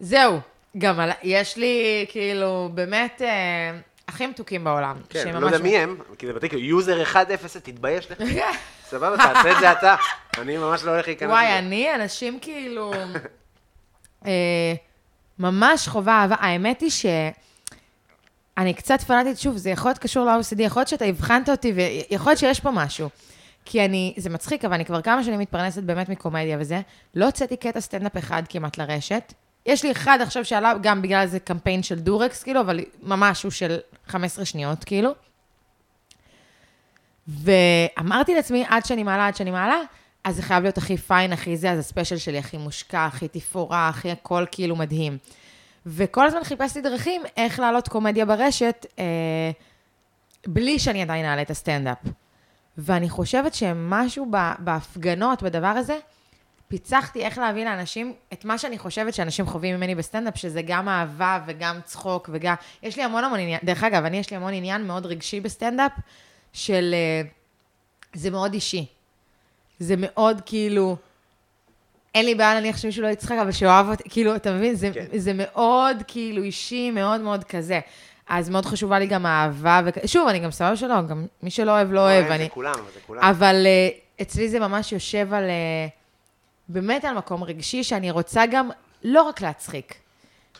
זהו, 0.00 0.40
גם 0.78 1.00
על... 1.00 1.10
יש 1.22 1.56
לי, 1.56 2.06
כאילו, 2.08 2.70
באמת, 2.74 3.22
אה, 3.22 3.78
הכי 4.08 4.26
מתוקים 4.26 4.64
בעולם. 4.64 4.96
כן, 5.08 5.36
לא 5.40 5.46
יודע 5.46 5.58
מי 5.58 5.76
הם, 5.76 5.98
כי 6.18 6.26
זה 6.26 6.32
בטיקטוק, 6.32 6.60
user 6.60 7.02
1-0, 7.02 7.16
תתבייש 7.62 8.10
לך. 8.10 8.18
סבבה, 8.88 9.16
תעשה 9.16 9.52
את 9.52 9.56
זה 9.60 9.72
אתה. 9.72 9.96
אני 10.40 10.56
ממש 10.56 10.84
לא 10.84 10.90
הולך 10.90 11.06
להיכנס 11.06 11.30
וואי, 11.30 11.44
לזה. 11.44 11.58
אני, 11.58 11.94
אנשים 11.94 12.38
כאילו... 12.40 12.92
אה, 14.26 14.74
ממש 15.38 15.88
חובה 15.88 16.12
אהבה. 16.12 16.36
האמת 16.38 16.80
היא 16.80 16.90
ש... 16.90 17.06
אני 18.58 18.74
קצת 18.74 19.00
פנאטית, 19.00 19.38
שוב, 19.38 19.56
זה 19.56 19.70
יכול 19.70 19.88
להיות 19.88 19.98
קשור 19.98 20.24
ל-OCD, 20.24 20.62
יכול 20.62 20.80
להיות 20.80 20.88
שאתה 20.88 21.04
אבחנת 21.04 21.48
אותי, 21.48 21.72
ויכול 21.72 22.30
להיות 22.30 22.38
שיש 22.38 22.60
פה 22.60 22.70
משהו. 22.70 23.08
כי 23.64 23.84
אני, 23.84 24.14
זה 24.16 24.30
מצחיק, 24.30 24.64
אבל 24.64 24.74
אני 24.74 24.84
כבר 24.84 25.02
כמה 25.02 25.24
שנים 25.24 25.38
מתפרנסת 25.38 25.82
באמת 25.82 26.08
מקומדיה 26.08 26.56
וזה. 26.60 26.80
לא 27.14 27.24
הוצאתי 27.24 27.56
קטע 27.56 27.80
סטנדאפ 27.80 28.16
אחד 28.16 28.42
כמעט 28.48 28.78
לרשת. 28.78 29.32
יש 29.66 29.84
לי 29.84 29.92
אחד 29.92 30.18
עכשיו 30.22 30.44
שעלה, 30.44 30.74
גם 30.82 31.02
בגלל 31.02 31.20
איזה 31.20 31.40
קמפיין 31.40 31.82
של 31.82 31.98
דורקס, 31.98 32.42
כאילו, 32.42 32.60
אבל 32.60 32.80
ממש 33.02 33.42
הוא 33.42 33.52
של 33.52 33.78
15 34.06 34.44
שניות, 34.44 34.84
כאילו. 34.84 35.10
ואמרתי 37.28 38.34
לעצמי, 38.34 38.64
עד 38.68 38.84
שאני 38.84 39.02
מעלה, 39.02 39.26
עד 39.26 39.36
שאני 39.36 39.50
מעלה, 39.50 39.80
אז 40.24 40.36
זה 40.36 40.42
חייב 40.42 40.62
להיות 40.62 40.78
הכי 40.78 40.96
fine, 40.96 41.32
הכי 41.32 41.56
זה, 41.56 41.70
אז 41.70 41.78
ה 41.78 41.83
special 41.83 42.16
שלי 42.16 42.38
הכי 42.38 42.56
מושקע, 42.56 43.04
הכי 43.04 43.28
תפאורה, 43.28 43.88
הכי 43.88 44.10
הכל 44.10 44.44
כאילו 44.50 44.76
מדהים. 44.76 45.18
וכל 45.86 46.26
הזמן 46.26 46.44
חיפשתי 46.44 46.80
דרכים 46.80 47.22
איך 47.36 47.60
להעלות 47.60 47.88
קומדיה 47.88 48.24
ברשת, 48.24 48.86
אה, 48.98 49.50
בלי 50.46 50.78
שאני 50.78 51.02
עדיין 51.02 51.24
אעלה 51.24 51.42
את 51.42 51.50
הסטנדאפ. 51.50 51.98
ואני 52.78 53.08
חושבת 53.08 53.54
שמשהו 53.54 54.30
בהפגנות, 54.58 55.42
בדבר 55.42 55.66
הזה, 55.66 55.98
פיצחתי 56.68 57.24
איך 57.24 57.38
להביא 57.38 57.64
לאנשים 57.64 58.12
את 58.32 58.44
מה 58.44 58.58
שאני 58.58 58.78
חושבת 58.78 59.14
שאנשים 59.14 59.46
חווים 59.46 59.76
ממני 59.76 59.94
בסטנדאפ, 59.94 60.36
שזה 60.36 60.62
גם 60.62 60.88
אהבה 60.88 61.40
וגם 61.46 61.80
צחוק 61.84 62.30
וגם... 62.32 62.54
יש 62.82 62.96
לי 62.96 63.02
המון 63.02 63.24
המון 63.24 63.38
עניין, 63.38 63.60
דרך 63.64 63.84
אגב, 63.84 64.04
אני 64.04 64.16
יש 64.16 64.30
לי 64.30 64.36
המון 64.36 64.54
עניין 64.54 64.86
מאוד 64.86 65.06
רגשי 65.06 65.40
בסטנדאפ, 65.40 65.92
של... 66.56 66.94
אה, 66.94 67.28
זה 68.14 68.30
מאוד 68.30 68.52
אישי. 68.52 68.86
זה 69.78 69.94
מאוד 69.98 70.40
כאילו... 70.46 70.96
אין 72.14 72.26
לי 72.26 72.34
בעיה 72.34 72.60
נניח 72.60 72.76
שמישהו 72.76 73.02
לא 73.02 73.08
יצחק, 73.08 73.36
אבל 73.42 73.52
שאוהב 73.52 73.88
אותי, 73.88 74.10
כאילו, 74.10 74.36
אתה 74.36 74.52
מבין? 74.52 74.74
זה, 74.74 74.90
כן. 74.94 75.06
זה 75.16 75.32
מאוד 75.34 75.96
כאילו 76.06 76.42
אישי, 76.42 76.90
מאוד 76.90 77.20
מאוד 77.20 77.44
כזה. 77.44 77.80
אז 78.28 78.48
מאוד 78.50 78.66
חשובה 78.66 78.98
לי 78.98 79.06
גם 79.06 79.26
האהבה, 79.26 79.80
ושוב, 79.84 80.28
אני 80.28 80.38
גם 80.38 80.50
סבבה 80.50 80.76
שלא, 80.76 81.02
גם 81.02 81.26
מי 81.42 81.50
שלא 81.50 81.70
אוהב, 81.70 81.92
לא 81.92 82.00
אוהב. 82.00 82.26
זה 82.28 82.34
אני... 82.34 82.50
כולם, 82.50 82.74
זה 82.94 83.00
כולם. 83.06 83.22
אבל 83.22 83.66
uh, 83.66 84.22
אצלי 84.22 84.48
זה 84.48 84.60
ממש 84.60 84.92
יושב 84.92 85.34
על... 85.34 85.44
Uh, 85.44 85.90
באמת 86.68 87.04
על 87.04 87.16
מקום 87.16 87.44
רגשי, 87.44 87.84
שאני 87.84 88.10
רוצה 88.10 88.46
גם 88.50 88.70
לא 89.04 89.22
רק 89.22 89.40
להצחיק. 89.40 89.94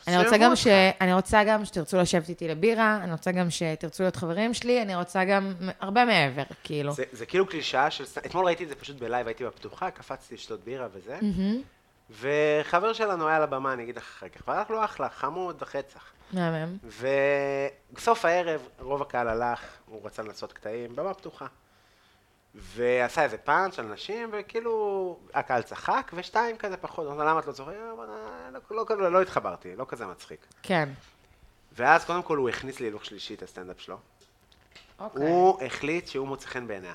אני 0.07 0.17
רוצה, 0.17 0.37
גם. 0.37 0.55
ש... 0.55 0.67
אני 1.01 1.13
רוצה 1.13 1.43
גם 1.43 1.65
שתרצו 1.65 1.97
לשבת 1.97 2.29
איתי 2.29 2.47
לבירה, 2.47 2.99
אני 3.03 3.11
רוצה 3.11 3.31
גם 3.31 3.49
שתרצו 3.49 4.03
להיות 4.03 4.15
חברים 4.15 4.53
שלי, 4.53 4.81
אני 4.81 4.95
רוצה 4.95 5.25
גם 5.25 5.53
הרבה 5.79 6.05
מעבר, 6.05 6.43
כאילו. 6.63 6.91
זה, 6.91 7.03
זה 7.11 7.25
כאילו 7.25 7.47
קלישאה 7.47 7.91
של... 7.91 8.03
אתמול 8.25 8.45
ראיתי 8.45 8.63
את 8.63 8.69
זה 8.69 8.75
פשוט 8.75 8.99
בלייב, 8.99 9.27
הייתי 9.27 9.45
בפתוחה, 9.45 9.91
קפצתי 9.91 10.33
לשתות 10.33 10.63
בירה 10.63 10.87
וזה, 10.93 11.19
וחבר 12.09 12.93
שלנו 12.93 13.27
היה 13.27 13.37
על 13.37 13.43
הבמה, 13.43 13.73
אני 13.73 13.83
אגיד 13.83 13.97
לך 13.97 14.03
אחר 14.03 14.29
כך, 14.29 14.47
והלך 14.47 14.69
לו 14.69 14.83
אחלה, 14.83 15.09
חמוד 15.09 15.61
וחצח. 15.61 16.03
מהמם. 16.33 16.77
ובסוף 16.83 18.25
הערב, 18.25 18.61
רוב 18.79 19.01
הקהל 19.01 19.27
הלך, 19.27 19.59
הוא 19.85 20.05
רצה 20.05 20.23
לנסות 20.23 20.53
קטעים, 20.53 20.95
במה 20.95 21.13
פתוחה. 21.13 21.45
ועשה 22.57 23.23
איזה 23.23 23.37
פאנץ' 23.37 23.79
על 23.79 23.85
נשים, 23.85 24.29
וכאילו, 24.33 25.19
הקהל 25.33 25.61
צחק, 25.61 26.11
ושתיים 26.13 26.57
כזה 26.57 26.77
פחות, 26.77 27.07
אמרתי, 27.07 27.29
למה 27.29 27.39
את 27.39 27.45
לא 27.47 27.51
צוחקת? 27.51 27.75
"אה, 27.75 27.89
אה, 27.89 28.49
לא, 28.69 28.85
לא, 28.89 28.97
לא, 28.97 29.11
לא 29.11 29.21
התחברתי, 29.21 29.75
לא 29.75 29.85
כזה 29.89 30.05
מצחיק. 30.05 30.45
כן. 30.63 30.89
ואז 31.71 32.05
קודם 32.05 32.23
כל 32.23 32.37
הוא 32.37 32.49
הכניס 32.49 32.79
לי 32.79 32.85
הילוך 32.85 33.05
שלישי 33.05 33.33
את 33.33 33.43
הסטנדאפ 33.43 33.81
שלו. 33.81 33.97
אוקיי. 34.99 35.21
הוא 35.21 35.63
החליט 35.63 36.07
שהוא 36.07 36.27
מוצא 36.27 36.47
חן 36.47 36.67
בעיניה. 36.67 36.93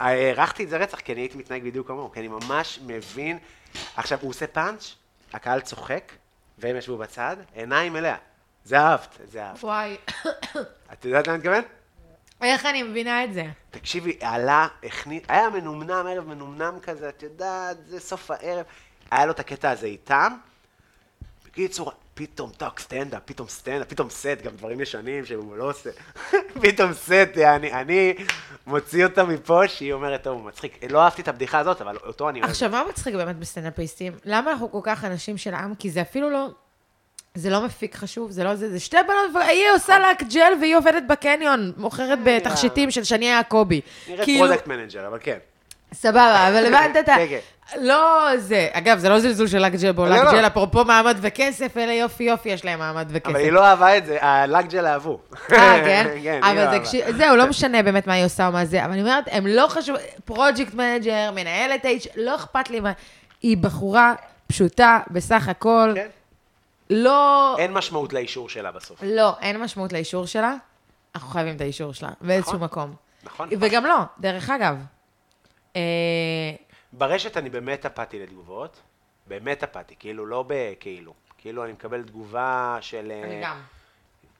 הערכתי 0.00 0.64
את 0.64 0.68
זה 0.68 0.76
רצח, 0.76 1.00
כי 1.00 1.12
אני 1.12 1.20
הייתי 1.20 1.38
מתנהג 1.38 1.64
בדיוק 1.64 1.86
כמוהו, 1.88 2.12
כי 2.12 2.20
אני 2.20 2.28
ממש 2.28 2.78
מבין... 2.86 3.38
עכשיו, 3.96 4.18
הוא 4.22 4.30
עושה 4.30 4.46
פאנץ', 4.46 4.94
הקהל 5.32 5.60
צוחק, 5.60 6.12
והם 6.58 6.76
ישבו 6.76 6.96
בצד, 6.98 7.36
עיניים 7.54 7.96
אליה. 7.96 8.16
זה 8.64 8.78
אהבת, 8.78 9.18
זה 9.24 9.44
אהבת. 9.44 9.64
וואי, 9.64 9.96
את 10.92 11.04
יודעת 11.04 11.28
מה 11.28 11.34
אני 11.34 11.38
מתכוון? 11.38 11.62
איך 12.42 12.66
אני 12.66 12.82
מבינה 12.82 13.24
את 13.24 13.32
זה? 13.32 13.44
תקשיבי, 13.70 14.18
עלה, 14.20 14.68
הכניס, 14.84 15.22
היה 15.28 15.50
מנומנם, 15.50 16.06
ערב 16.10 16.28
מנומנם 16.28 16.78
כזה, 16.82 17.08
את 17.08 17.22
יודעת, 17.22 17.76
זה 17.86 18.00
סוף 18.00 18.30
הערב. 18.30 18.64
היה 19.10 19.26
לו 19.26 19.32
את 19.32 19.40
הקטע 19.40 19.70
הזה 19.70 19.86
איתם. 19.86 20.32
בקיצור, 21.46 21.92
פתאום 22.14 22.50
טאק 22.50 22.80
סטנדאפ, 22.80 23.22
פתאום 23.24 23.48
סטנדאפ, 23.48 23.88
פתאום 23.88 24.10
סט, 24.10 24.42
גם 24.44 24.56
דברים 24.56 24.80
ישנים 24.80 25.24
שהוא 25.24 25.56
לא 25.56 25.70
עושה. 25.70 25.90
פתאום 26.62 26.92
סט, 26.92 27.38
אני, 27.38 27.72
אני 27.72 28.14
מוציא 28.66 29.04
אותה 29.04 29.24
מפה 29.24 29.68
שהיא 29.68 29.92
אומרת, 29.92 30.22
טוב, 30.22 30.38
הוא 30.38 30.46
מצחיק. 30.46 30.84
לא 30.90 31.02
אהבתי 31.04 31.22
את 31.22 31.28
הבדיחה 31.28 31.58
הזאת, 31.58 31.80
אבל 31.80 31.96
אותו 31.96 32.28
אני 32.28 32.40
אוהב. 32.40 32.50
עכשיו, 32.50 32.70
מה 32.70 32.84
מצחיק 32.88 33.14
באמת 33.14 33.36
בסטנדאפיסטים? 33.36 34.12
למה 34.24 34.50
אנחנו 34.50 34.72
כל 34.72 34.80
כך 34.82 35.04
אנשים 35.04 35.38
של 35.38 35.54
עם? 35.54 35.74
כי 35.74 35.90
זה 35.90 36.00
אפילו 36.02 36.30
לא... 36.30 36.48
זה 37.36 37.50
לא 37.50 37.64
מפיק 37.64 37.94
חשוב, 37.94 38.30
זה 38.30 38.44
לא 38.44 38.54
זה, 38.54 38.70
זה 38.70 38.80
שתי 38.80 38.96
בנות, 39.08 39.44
היא 39.48 39.64
עושה 39.74 39.98
לק 39.98 40.22
ג'ל 40.22 40.52
והיא 40.60 40.76
עובדת 40.76 41.02
בקניון, 41.08 41.72
מוכרת 41.76 42.18
בתכשיטים 42.24 42.90
של 42.90 43.04
שני 43.04 43.24
יעקבי. 43.24 43.80
נראית 44.08 44.24
כאילו- 44.24 44.46
product 44.46 44.66
manager, 44.66 45.06
אבל 45.06 45.18
כן. 45.20 45.38
סבבה, 45.94 46.48
אבל 46.48 46.66
הבנת 46.66 46.96
את 46.96 47.08
ה... 47.08 47.14
כן, 47.16 47.26
כן. 47.28 47.38
לא 47.80 48.30
זה. 48.36 48.68
אגב, 48.72 48.98
זה 48.98 49.08
לא 49.08 49.20
זלזול 49.20 49.46
של 49.46 49.58
לק 49.58 49.72
ג'ל 49.72 49.92
בו, 49.92 50.06
לא, 50.06 50.16
לק 50.16 50.32
לא. 50.32 50.46
אפרופו 50.46 50.84
מעמד 50.84 51.16
וכסף, 51.20 51.76
אלה 51.76 51.92
יופי 51.92 52.24
יופי, 52.24 52.48
יש 52.48 52.64
להם 52.64 52.78
מעמד 52.78 53.06
וכסף. 53.08 53.30
אבל 53.30 53.40
היא 53.40 53.52
לא 53.52 53.64
אהבה 53.64 53.98
את 53.98 54.06
זה, 54.06 54.18
הלק 54.20 54.53
ג'ל 54.53 54.86
אהבו. 54.86 55.18
אה, 55.52 55.80
כן? 55.86 56.06
כן, 56.22 56.40
אבל 56.42 56.78
זהו, 57.16 57.36
לא 57.36 57.46
משנה 57.46 57.82
באמת 57.82 58.06
מה 58.06 58.14
היא 58.14 58.24
עושה 58.24 58.46
או 58.46 58.52
מה 58.52 58.64
זה, 58.64 58.84
אבל 58.84 58.92
אני 58.92 59.00
אומרת, 59.00 59.24
הם 59.30 59.46
לא 59.46 59.66
חשוב, 59.68 59.96
project 60.24 60.74
manager, 60.74 61.30
מנהלת 61.34 61.84
HR, 61.84 62.08
לא 62.16 62.34
אכפת 62.34 62.70
לי 62.70 62.80
מה... 62.80 62.92
היא 63.42 63.56
בחורה 63.56 64.14
פשוטה 64.46 64.98
בסך 65.10 65.48
הכל, 65.48 65.92
כן. 65.94 66.06
לא... 66.90 67.56
אין 67.58 67.72
משמעות 67.72 68.12
לאישור 68.12 68.48
שלה 68.48 68.72
בסוף. 68.72 69.02
לא, 69.02 69.38
אין 69.40 69.60
משמעות 69.60 69.92
לאישור 69.92 70.26
שלה, 70.26 70.54
אנחנו 71.14 71.28
חייבים 71.28 71.56
את 71.56 71.60
האישור 71.60 71.92
שלה, 71.92 72.10
באיזשהו 72.20 72.54
נכון. 72.54 72.64
מקום. 72.64 72.94
נכון? 73.22 73.48
וגם 73.60 73.84
לא, 73.84 73.96
דרך 74.18 74.50
אגב. 74.50 74.76
אה, 75.76 75.80
ברשת 76.92 77.36
אני 77.36 77.50
באמת 77.50 77.86
אפאתי 77.86 78.22
לתגובות. 78.22 78.80
באמת 79.26 79.62
אפאתי, 79.62 79.94
כאילו, 79.98 80.26
לא 80.26 80.44
בכאילו. 80.46 81.14
כאילו, 81.38 81.64
אני 81.64 81.72
מקבל 81.72 82.02
תגובה 82.02 82.78
של... 82.80 83.10
אה, 83.10 83.24
אני 83.24 83.40
גם. 83.42 83.60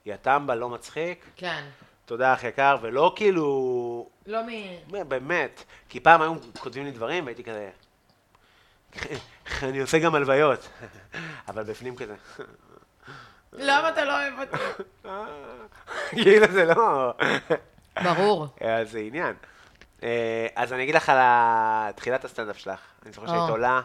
יא 0.05 0.15
טמבה, 0.15 0.55
לא 0.55 0.69
מצחיק, 0.69 1.25
כן. 1.35 1.63
תודה 2.05 2.33
אח 2.33 2.43
יקר, 2.43 2.77
ולא 2.81 3.13
כאילו... 3.15 4.09
לא 4.25 4.39
מ... 4.43 5.09
באמת. 5.09 5.63
כי 5.89 5.99
פעם 5.99 6.21
היו 6.21 6.33
כותבים 6.59 6.85
לי 6.85 6.91
דברים 6.91 7.25
והייתי 7.25 7.43
כזה... 7.43 7.69
אני 9.63 9.79
עושה 9.79 9.99
גם 9.99 10.15
הלוויות. 10.15 10.69
אבל 11.47 11.63
בפנים 11.63 11.95
כזה... 11.95 12.15
למה 13.53 13.89
אתה 13.89 14.05
לא 14.05 14.13
אוהב 14.21 14.33
אותי? 14.39 14.63
כאילו 16.23 16.47
זה 16.51 16.65
לא... 16.65 17.13
ברור. 18.03 18.47
אז 18.61 18.91
זה 18.91 18.99
עניין. 18.99 19.33
אה, 20.03 20.47
אז 20.55 20.73
אני 20.73 20.83
אגיד 20.83 20.95
לך 20.95 21.09
על 21.09 21.91
תחילת 21.91 22.25
הסטנדאפ 22.25 22.57
שלך. 22.57 22.79
אני 23.05 23.11
זוכר 23.11 23.27
שהיית. 23.27 23.49
עולה 23.49 23.81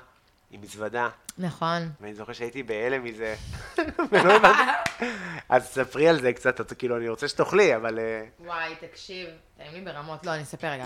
עם 0.50 0.60
מזוודה, 0.60 1.08
נכון. 1.38 1.88
ואני 2.00 2.14
זוכר 2.14 2.32
שהייתי 2.32 2.62
בהלם 2.62 3.04
מזה. 3.04 3.34
אז 5.48 5.64
ספרי 5.64 6.08
על 6.08 6.20
זה 6.20 6.32
קצת, 6.32 6.60
אז 6.60 6.66
כאילו, 6.72 6.96
אני 6.96 7.08
רוצה 7.08 7.28
שתאכלי, 7.28 7.76
אבל... 7.76 7.98
אה, 7.98 8.24
וואי, 8.40 8.74
תקשיב, 8.80 9.28
טעים 9.56 9.72
לי 9.72 9.80
ברמות. 9.80 10.26
לא, 10.26 10.34
אני 10.34 10.42
אספר 10.42 10.68
רגע. 10.68 10.84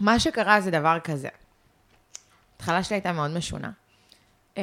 מה 0.00 0.20
שקרה 0.20 0.60
זה 0.60 0.70
דבר 0.70 0.98
כזה. 1.04 1.28
ההתחלה 2.52 2.82
שלי 2.82 2.96
הייתה 2.96 3.12
מאוד 3.12 3.30
משונה. 3.30 3.70
אמ, 4.56 4.62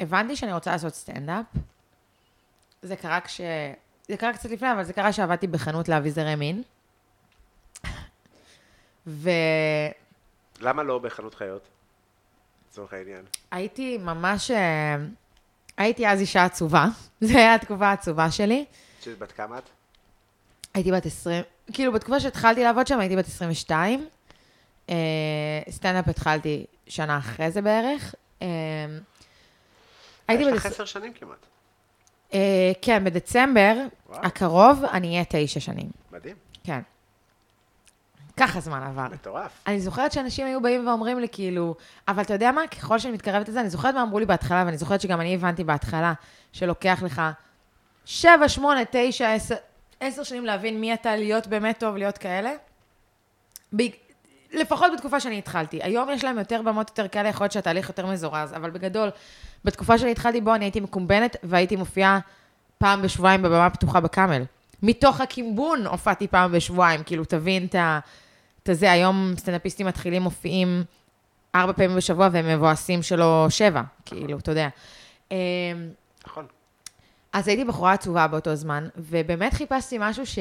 הבנתי 0.00 0.36
שאני 0.36 0.52
רוצה 0.52 0.70
לעשות 0.70 0.94
סטנדאפ. 0.94 1.46
זה 2.82 2.96
קרה 2.96 3.20
כש... 3.20 3.40
זה 4.08 4.16
קרה 4.16 4.32
קצת 4.32 4.50
לפני, 4.50 4.72
אבל 4.72 4.84
זה 4.84 4.92
קרה 4.92 5.12
שעבדתי 5.12 5.46
בחנות 5.46 5.88
לאביזרי 5.88 6.34
מין. 6.34 6.62
והייתי 9.06 9.98
למה 10.60 10.82
לא 10.82 10.98
בחנות 10.98 11.34
חיות? 11.34 11.68
לצורך 12.68 12.92
העניין. 12.92 13.24
ממש... 13.98 14.50
אה, 14.50 14.96
הייתי 15.76 16.08
אז 16.08 16.20
אישה 16.20 16.44
עצובה. 16.44 16.86
זו 17.20 17.38
הייתה 17.38 17.54
התקופה 17.54 17.86
העצובה 17.86 18.30
שלי. 18.30 18.64
שאת 19.00 19.18
בת 19.18 19.32
כמה 19.32 19.58
את? 19.58 19.68
הייתי 20.74 20.92
בת 20.92 21.06
20, 21.06 21.44
כאילו 21.72 21.92
בתקופה 21.92 22.20
שהתחלתי 22.20 22.64
לעבוד 22.64 22.86
שם 22.86 23.00
הייתי 23.00 23.16
בת 23.16 23.26
22. 23.26 24.08
אה, 24.90 24.94
סטנדאפ 25.70 26.08
התחלתי 26.08 26.64
שנה 26.86 27.18
אחרי 27.18 27.50
זה 27.50 27.62
בערך. 27.62 28.14
אה, 28.42 28.46
הייתי 30.28 30.42
יש 30.42 30.48
בת... 30.48 30.54
לך 30.56 30.66
עש- 30.66 30.72
עשר 30.72 30.84
שנים 30.84 31.12
כמעט. 31.12 31.46
אה, 32.34 32.72
כן, 32.82 33.04
בדצמבר. 33.04 33.74
הקרוב 34.12 34.84
אני 34.84 35.08
אהיה 35.12 35.24
תשע 35.28 35.60
שנים. 35.60 35.90
מדהים, 36.12 36.36
כן. 36.64 36.80
ככה 38.36 38.60
זמן 38.60 38.82
עבר. 38.82 39.08
מטורף. 39.12 39.50
אני 39.66 39.80
זוכרת 39.80 40.12
שאנשים 40.12 40.46
היו 40.46 40.62
באים 40.62 40.88
ואומרים 40.88 41.18
לי, 41.20 41.28
כאילו, 41.32 41.74
אבל 42.08 42.22
אתה 42.22 42.32
יודע 42.34 42.52
מה, 42.52 42.66
ככל 42.66 42.98
שאני 42.98 43.12
מתקרבת 43.14 43.48
לזה, 43.48 43.60
אני 43.60 43.70
זוכרת 43.70 43.94
מה 43.94 44.02
אמרו 44.02 44.18
לי 44.18 44.26
בהתחלה, 44.26 44.62
ואני 44.66 44.78
זוכרת 44.78 45.00
שגם 45.00 45.20
אני 45.20 45.34
הבנתי 45.34 45.64
בהתחלה, 45.64 46.12
שלוקח 46.52 47.02
לך 47.02 47.22
שבע, 48.04 48.48
שמונה, 48.48 48.80
תשע, 48.90 49.32
עשר, 49.34 49.54
עשר 50.00 50.22
שנים 50.22 50.44
להבין 50.44 50.80
מי 50.80 50.94
אתה, 50.94 51.16
להיות 51.16 51.46
באמת 51.46 51.78
טוב, 51.78 51.96
להיות 51.96 52.18
כאלה. 52.18 52.50
לפחות 54.54 54.92
בתקופה 54.94 55.20
שאני 55.20 55.38
התחלתי. 55.38 55.78
היום 55.82 56.10
יש 56.10 56.24
להם 56.24 56.38
יותר 56.38 56.62
במות 56.64 56.88
יותר 56.90 57.08
כאלה, 57.08 57.28
יכול 57.28 57.44
להיות 57.44 57.52
שהתהליך 57.52 57.88
יותר 57.88 58.06
מזורז, 58.06 58.52
אבל 58.52 58.70
בגדול, 58.70 59.10
בתקופה 59.64 59.98
שאני 59.98 60.10
התחלתי 60.10 60.40
בו, 60.40 60.54
אני 60.54 60.64
הייתי 60.64 60.80
מקומבנת, 60.80 61.36
והייתי 61.42 61.76
מופיעה 61.76 62.18
פעם 62.78 63.02
בשבועיים 63.02 63.42
בבמה 63.42 63.70
פתוחה 63.70 64.00
בקאמל. 64.00 64.42
מתוך 64.82 65.20
הקימבון 65.20 65.86
הופעתי 65.86 66.28
פעם 66.28 66.52
בשבועיים, 66.52 67.02
כאילו, 67.02 67.24
תבין 67.24 67.64
את 67.64 67.74
ה... 67.74 67.98
את 68.62 68.68
הזה, 68.68 68.92
היום 68.92 69.34
סטנדאפיסטים 69.36 69.86
מתחילים 69.86 70.22
מופיעים 70.22 70.84
ארבע 71.54 71.72
פעמים 71.72 71.96
בשבוע 71.96 72.28
והם 72.32 72.48
מבואסים 72.48 73.02
שלו 73.02 73.46
שבע, 73.48 73.82
כאילו, 74.04 74.38
אתה 74.38 74.50
יודע. 74.50 74.68
אמ, 75.30 75.36
נכון. 76.26 76.46
אז 77.32 77.48
הייתי 77.48 77.64
בחורה 77.64 77.92
עצובה 77.92 78.26
באותו 78.26 78.54
זמן, 78.54 78.88
ובאמת 78.96 79.54
חיפשתי 79.54 79.96
משהו 80.00 80.26
ש... 80.26 80.38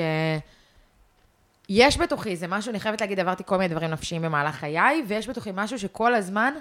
יש 1.69 1.97
בתוכי, 1.97 2.35
זה 2.35 2.47
משהו, 2.47 2.69
אני 2.69 2.79
חייבת 2.79 3.01
להגיד, 3.01 3.19
עברתי 3.19 3.43
כל 3.45 3.57
מיני 3.57 3.67
דברים 3.67 3.89
נפשיים 3.89 4.21
במהלך 4.21 4.55
חיי, 4.55 5.03
ויש 5.07 5.29
בתוכי 5.29 5.49
משהו 5.53 5.79
שכל 5.79 6.15
הזמן 6.15 6.53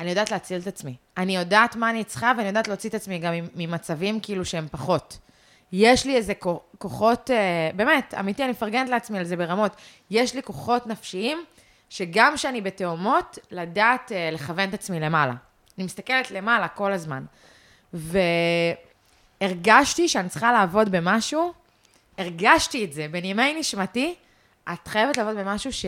אני 0.00 0.10
יודעת 0.10 0.30
להציל 0.30 0.60
את 0.60 0.66
עצמי. 0.66 0.96
אני 1.16 1.36
יודעת 1.36 1.76
מה 1.76 1.90
אני 1.90 2.04
צריכה, 2.04 2.32
ואני 2.36 2.48
יודעת 2.48 2.68
להוציא 2.68 2.90
את 2.90 2.94
עצמי 2.94 3.18
גם 3.18 3.32
ממצבים 3.54 4.20
כאילו 4.20 4.44
שהם 4.44 4.66
פחות. 4.70 5.18
יש 5.72 6.06
לי 6.06 6.16
איזה 6.16 6.34
כו- 6.34 6.60
כוחות, 6.78 7.30
אה, 7.30 7.70
באמת, 7.76 8.14
אמיתי, 8.20 8.42
אני 8.44 8.52
מפרגנת 8.52 8.88
לעצמי 8.88 9.18
על 9.18 9.24
זה 9.24 9.36
ברמות. 9.36 9.72
יש 10.10 10.34
לי 10.34 10.42
כוחות 10.42 10.86
נפשיים, 10.86 11.44
שגם 11.90 12.32
כשאני 12.34 12.60
בתאומות, 12.60 13.38
לדעת 13.50 14.12
אה, 14.12 14.30
לכוון 14.32 14.68
את 14.68 14.74
עצמי 14.74 15.00
למעלה. 15.00 15.34
אני 15.78 15.84
מסתכלת 15.84 16.30
למעלה 16.30 16.68
כל 16.68 16.92
הזמן. 16.92 17.24
והרגשתי 19.40 20.08
שאני 20.08 20.28
צריכה 20.28 20.52
לעבוד 20.52 20.88
במשהו, 20.88 21.52
הרגשתי 22.18 22.84
את 22.84 22.92
זה, 22.92 23.06
בנימי 23.10 23.54
נשמתי, 23.54 24.14
את 24.72 24.88
חייבת 24.88 25.16
לעבוד 25.16 25.36
במשהו 25.36 25.72
ש... 25.72 25.86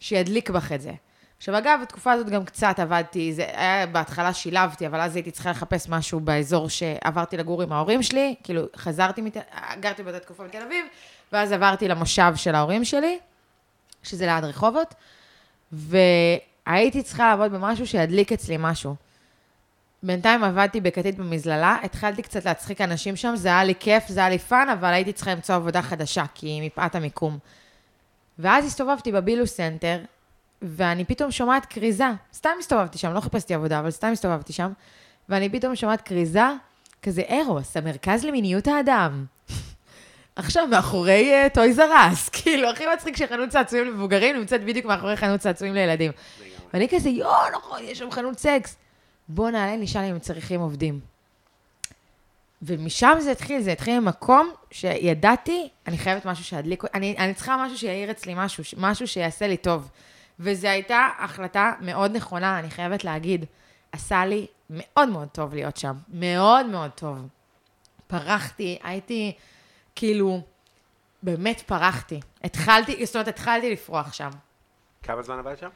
שידליק 0.00 0.50
בך 0.50 0.72
את 0.72 0.80
זה. 0.80 0.92
עכשיו, 1.38 1.58
אגב, 1.58 1.78
בתקופה 1.82 2.12
הזאת 2.12 2.28
גם 2.28 2.44
קצת 2.44 2.78
עבדתי, 2.78 3.32
זה 3.32 3.44
היה, 3.54 3.86
בהתחלה 3.86 4.34
שילבתי, 4.34 4.86
אבל 4.86 5.00
אז 5.00 5.16
הייתי 5.16 5.30
צריכה 5.30 5.50
לחפש 5.50 5.88
משהו 5.88 6.20
באזור 6.20 6.68
שעברתי 6.68 7.36
לגור 7.36 7.62
עם 7.62 7.72
ההורים 7.72 8.02
שלי, 8.02 8.34
כאילו, 8.44 8.62
חזרתי, 8.76 9.22
מת... 9.22 9.36
גרתי 9.80 10.02
באותה 10.02 10.18
תקופה 10.18 10.44
בתל 10.44 10.62
אביב, 10.62 10.86
ואז 11.32 11.52
עברתי 11.52 11.88
למושב 11.88 12.32
של 12.36 12.54
ההורים 12.54 12.84
שלי, 12.84 13.18
שזה 14.02 14.26
ליד 14.26 14.44
רחובות, 14.44 14.94
והייתי 15.72 17.02
צריכה 17.02 17.28
לעבוד 17.28 17.52
במשהו 17.52 17.86
שידליק 17.86 18.32
אצלי 18.32 18.56
משהו. 18.58 18.94
בינתיים 20.02 20.44
עבדתי 20.44 20.80
בכתית 20.80 21.18
במזללה, 21.18 21.76
התחלתי 21.82 22.22
קצת 22.22 22.44
להצחיק 22.44 22.80
אנשים 22.80 23.16
שם, 23.16 23.36
זה 23.36 23.48
היה 23.48 23.64
לי 23.64 23.74
כיף, 23.80 24.08
זה 24.08 24.20
היה 24.20 24.28
לי 24.28 24.38
fun, 24.38 24.68
אבל 24.68 24.92
הייתי 24.92 25.12
צריכה 25.12 25.34
למצוא 25.34 25.54
עבודה 25.54 25.82
חדשה, 25.82 26.24
כי 26.34 26.60
מפאת 26.66 26.94
המיקום. 26.94 27.38
ואז 28.40 28.64
הסתובבתי 28.64 29.12
בבילו 29.12 29.46
סנטר, 29.46 29.98
ואני 30.62 31.04
פתאום 31.04 31.30
שומעת 31.30 31.66
כריזה. 31.66 32.08
סתם 32.34 32.50
הסתובבתי 32.58 32.98
שם, 32.98 33.12
לא 33.12 33.20
חיפשתי 33.20 33.54
עבודה, 33.54 33.78
אבל 33.78 33.90
סתם 33.90 34.08
הסתובבתי 34.08 34.52
שם, 34.52 34.72
ואני 35.28 35.48
פתאום 35.48 35.76
שומעת 35.76 36.00
כריזה, 36.00 36.44
כזה 37.02 37.22
ארוס, 37.30 37.76
המרכז 37.76 38.24
למיניות 38.24 38.68
האדם. 38.68 39.24
עכשיו, 40.36 40.66
מאחורי 40.66 41.46
uh, 41.46 41.54
Toys 41.54 41.72
R 41.72 41.86
Us, 41.86 42.28
כאילו, 42.42 42.70
הכי 42.70 42.84
מצחיק 42.94 43.16
שחנות 43.16 43.48
צעצועים 43.48 43.86
למבוגרים 43.86 44.36
נמצאת 44.36 44.64
בדיוק 44.64 44.86
מאחורי 44.86 45.16
חנות 45.16 45.40
צעצועים 45.40 45.74
לילדים. 45.74 46.12
ואני 46.74 46.88
כזה, 46.88 47.08
יואו, 47.08 47.50
נכון, 47.52 47.78
יש 47.82 47.98
שם 47.98 48.10
חנות 48.10 48.38
סקס. 48.38 48.76
בוא 49.28 49.50
נעלה, 49.50 49.76
נשאל 49.76 50.02
אם 50.02 50.10
הם 50.10 50.18
צריכים 50.18 50.60
עובדים. 50.60 51.09
ומשם 52.62 53.16
זה 53.20 53.32
התחיל, 53.32 53.62
זה 53.62 53.72
התחיל 53.72 54.00
ממקום 54.00 54.50
שידעתי, 54.70 55.68
אני 55.86 55.98
חייבת 55.98 56.26
משהו 56.26 56.44
שידליק, 56.44 56.84
אני, 56.94 57.16
אני 57.18 57.34
צריכה 57.34 57.64
משהו 57.64 57.78
שיעיר 57.78 58.10
אצלי 58.10 58.32
משהו, 58.36 58.64
משהו 58.76 59.06
שיעשה 59.06 59.46
לי 59.46 59.56
טוב. 59.56 59.90
וזו 60.40 60.68
הייתה 60.68 61.08
החלטה 61.18 61.72
מאוד 61.80 62.16
נכונה, 62.16 62.58
אני 62.58 62.70
חייבת 62.70 63.04
להגיד. 63.04 63.44
עשה 63.92 64.24
לי 64.24 64.46
מאוד 64.70 65.08
מאוד 65.08 65.28
טוב 65.28 65.54
להיות 65.54 65.76
שם, 65.76 65.92
מאוד 66.08 66.66
מאוד 66.66 66.90
טוב. 66.90 67.28
פרחתי, 68.06 68.78
הייתי, 68.82 69.32
כאילו, 69.94 70.40
באמת 71.22 71.60
פרחתי. 71.60 72.20
התחלתי, 72.44 73.06
זאת 73.06 73.16
אומרת, 73.16 73.28
התחלתי 73.28 73.72
לפרוח 73.72 74.12
שם. 74.12 74.30
כמה 75.02 75.22
זמן 75.22 75.38
עבדת 75.38 75.58
שם? 75.58 75.68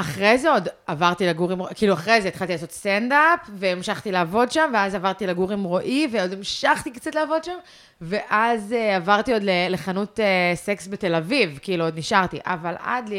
אחרי 0.00 0.38
זה 0.38 0.50
עוד 0.50 0.68
עברתי 0.86 1.26
לגור 1.26 1.52
עם, 1.52 1.60
כאילו 1.74 1.94
אחרי 1.94 2.22
זה 2.22 2.28
התחלתי 2.28 2.52
לעשות 2.52 2.70
סטנדאפ, 2.70 3.50
והמשכתי 3.54 4.12
לעבוד 4.12 4.52
שם, 4.52 4.70
ואז 4.74 4.94
עברתי 4.94 5.26
לגור 5.26 5.52
עם 5.52 5.64
רועי, 5.64 6.08
ועוד 6.12 6.32
המשכתי 6.32 6.90
קצת 6.90 7.14
לעבוד 7.14 7.44
שם, 7.44 7.56
ואז 8.00 8.72
uh, 8.72 8.96
עברתי 8.96 9.32
עוד 9.32 9.42
לחנות 9.44 10.18
uh, 10.18 10.56
סקס 10.56 10.88
בתל 10.88 11.14
אביב, 11.14 11.58
כאילו 11.62 11.84
עוד 11.84 11.98
נשארתי, 11.98 12.38
אבל 12.44 12.74
עד 12.78 13.08
ל... 13.08 13.14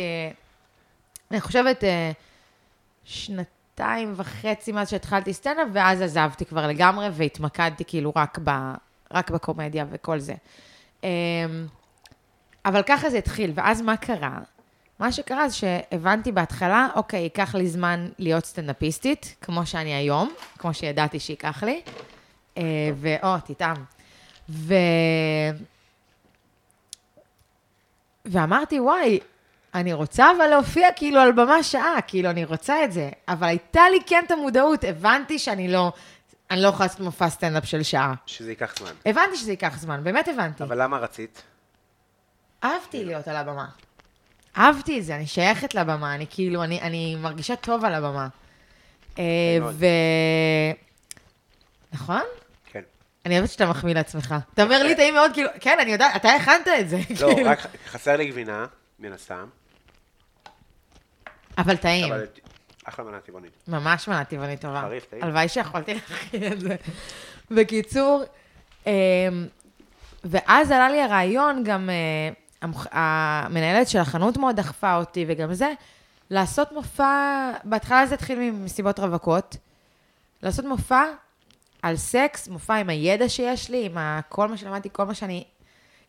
אני 1.32 1.42
חושבת 1.42 1.84
uh, 1.84 1.86
שנתיים 3.04 4.14
וחצי 4.16 4.72
מאז 4.72 4.90
שהתחלתי 4.90 5.34
סטנדאפ, 5.34 5.68
ואז 5.74 6.02
עזבתי 6.02 6.46
כבר 6.46 6.68
לגמרי, 6.68 7.08
והתמקדתי 7.12 7.84
כאילו 7.88 8.14
רק, 8.16 8.40
ב, 8.44 8.52
רק 9.14 9.32
בקומדיה 9.32 9.86
וכל 9.92 10.20
זה. 10.20 10.34
Um, 11.02 11.06
אבל 12.66 12.84
ככה 12.84 13.10
זה 13.10 13.18
התחיל, 13.18 13.52
ואז 13.56 13.82
מה 13.82 13.98
קרה? 13.98 14.40
מה 15.02 15.12
שקרה 15.12 15.50
זה 15.50 15.56
שהבנתי 15.56 16.32
בהתחלה, 16.32 16.88
אוקיי, 16.96 17.20
ייקח 17.20 17.56
לי 17.56 17.68
זמן 17.68 18.10
להיות 18.20 18.46
סטנדאפיסטית, 18.46 19.36
כמו 19.42 19.66
שאני 19.66 19.94
היום, 19.94 20.34
כמו 20.58 20.74
שידעתי 20.74 21.20
שייקח 21.20 21.64
לי. 21.64 21.82
אה, 22.58 22.64
ואו, 22.96 23.40
תטעם. 23.46 23.84
ו... 24.50 24.74
ואמרתי, 28.26 28.80
וואי, 28.80 29.20
אני 29.74 29.94
רוצה 29.94 30.32
אבל 30.38 30.48
להופיע 30.48 30.88
כאילו 30.96 31.20
על 31.20 31.32
במה 31.32 31.64
שעה, 31.64 31.96
כאילו, 32.08 32.30
אני 32.30 32.46
רוצה 32.46 32.84
את 32.84 32.92
זה. 32.92 33.10
אבל 33.28 33.48
הייתה 33.48 33.90
לי 33.92 34.00
כן 34.06 34.24
את 34.28 34.32
המודעות, 34.32 34.84
הבנתי 34.84 35.40
שאני 35.40 35.68
לא, 35.68 35.92
אני 36.52 36.62
לא 36.62 36.68
יכולה 36.68 36.86
לעשות 36.86 37.00
מופע 37.00 37.30
סטנדאפ 37.30 37.66
של 37.66 37.84
שעה. 37.84 38.14
שזה 38.26 38.50
ייקח 38.50 38.76
זמן. 38.80 38.92
הבנתי 39.06 39.38
שזה 39.38 39.52
ייקח 39.52 39.78
זמן, 39.80 40.04
באמת 40.04 40.28
הבנתי. 40.28 40.64
אבל 40.64 40.82
למה 40.82 40.98
רצית? 40.98 41.44
אהבתי 42.64 43.06
להיות 43.06 43.28
על 43.28 43.36
הבמה. 43.36 43.66
אהבתי 44.58 45.00
את 45.00 45.06
זה, 45.06 45.16
אני 45.16 45.28
שייכת 45.28 45.76
לבמה, 45.76 46.16
אני 46.16 46.26
כאילו, 46.30 46.64
אני, 46.64 46.82
אני 46.82 47.16
מרגישה 47.16 47.56
טוב 47.56 47.86
על 47.86 47.94
הבמה. 47.94 48.28
אה. 49.20 49.24
ו... 49.74 49.86
נכון? 51.94 52.22
כן. 52.66 52.82
אני 53.26 53.38
אוהבת 53.38 53.50
שאתה 53.52 53.66
מחמיא 53.66 53.94
לעצמך. 53.94 54.36
אתה 54.54 54.64
אומר 54.64 54.84
לי, 54.84 54.96
טעים 54.96 55.14
מאוד, 55.14 55.32
כאילו, 55.34 55.50
כן, 55.60 55.78
אני 55.82 55.92
יודעת, 55.92 56.16
אתה 56.16 56.30
הכנת 56.30 56.68
את 56.80 56.90
זה. 56.90 56.98
לא, 56.98 57.34
כאילו. 57.34 57.50
רק 57.50 57.60
חסר 57.88 58.18
לי 58.18 58.26
גבינה, 58.26 58.66
מן 59.00 59.14
הסתם. 59.14 59.46
אבל 61.58 61.76
טעים. 61.76 62.14
אבל 62.14 62.26
אחלה 62.84 63.06
מנה 63.06 63.20
טבעונית. 63.20 63.52
ממש 63.68 64.08
מנה 64.08 64.24
טבעונית 64.24 64.62
טובה. 64.62 64.82
חריף, 64.82 65.06
טעים. 65.06 65.24
הלוואי 65.24 65.50
שיכולתי 65.50 65.94
להכין 65.94 66.54
את 66.54 66.60
זה. 66.60 66.76
בקיצור, 67.52 68.24
אמ, 68.86 68.92
ואז 70.24 70.72
עלה 70.72 70.90
לי 70.90 71.02
הרעיון, 71.02 71.64
גם 71.64 71.90
אה, 71.90 71.96
המנהלת 72.92 73.88
של 73.90 74.00
החנות 74.00 74.38
מאוד 74.38 74.56
דחפה 74.56 74.96
אותי, 74.96 75.26
וגם 75.28 75.54
זה, 75.54 75.74
לעשות 76.30 76.72
מופע, 76.72 77.52
בהתחלה 77.64 78.06
זה 78.06 78.16
התחיל 78.16 78.40
ממסיבות 78.40 79.00
רווקות, 79.00 79.58
לעשות 80.44 80.66
מופע 80.66 81.04
על 81.82 81.96
סקס, 81.96 82.48
מופע 82.48 82.76
עם 82.76 82.90
הידע 82.90 83.30
שיש 83.30 83.70
לי, 83.70 83.86
עם 83.86 83.98
כל 84.30 84.48
מה 84.48 84.58
שלמדתי, 84.58 84.90
כל 84.92 85.04
מה 85.04 85.14
שאני... 85.14 85.44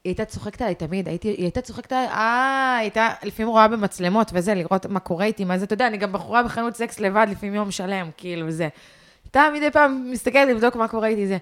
היא 0.04 0.10
הייתה 0.10 0.24
צוחקת 0.24 0.62
עליי 0.62 0.74
תמיד, 0.74 1.08
הייתי, 1.08 1.28
היא 1.28 1.42
הייתה 1.42 1.60
צוחקת 1.60 1.92
עליי, 1.92 2.08
אה, 2.08 2.76
הייתה 2.76 3.08
לפעמים 3.22 3.48
רואה 3.52 3.68
במצלמות 3.68 4.30
וזה, 4.34 4.54
לראות 4.54 4.86
מה 4.86 5.00
קורה 5.00 5.24
איתי, 5.24 5.44
מה 5.44 5.58
זה, 5.58 5.64
אתה 5.64 5.74
יודע, 5.74 5.86
אני 5.86 5.96
גם 5.96 6.12
בחורה 6.12 6.42
בחנות 6.42 6.76
סקס 6.76 7.00
לבד 7.00 7.26
לפעמים 7.30 7.54
יום 7.54 7.70
שלם, 7.70 8.10
כאילו, 8.16 8.50
זה. 8.50 8.68
הייתה 9.24 9.44
מדי 9.54 9.70
פעם 9.70 10.10
מסתכלת 10.10 10.48
לבדוק 10.48 10.76
מה 10.76 10.88
קורה 10.88 11.08
איתי, 11.08 11.26
זה. 11.26 11.38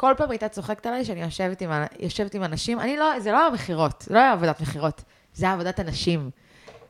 כל 0.00 0.14
פעם 0.16 0.30
הייתה 0.30 0.48
צוחקת 0.48 0.86
עליי 0.86 1.04
שאני 1.04 1.22
יושבת 1.22 1.62
עם, 1.62 1.70
יושבת 1.98 2.34
עם 2.34 2.44
אנשים, 2.44 2.80
אני 2.80 2.96
לא, 2.96 3.20
זה 3.20 3.32
לא 3.32 3.40
היה 3.40 3.50
מכירות, 3.50 4.04
זה 4.06 4.14
לא 4.14 4.18
היה 4.18 4.32
עבודת 4.32 4.60
מכירות, 4.60 5.02
זה 5.34 5.46
היה 5.46 5.54
עבודת 5.54 5.80
אנשים. 5.80 6.30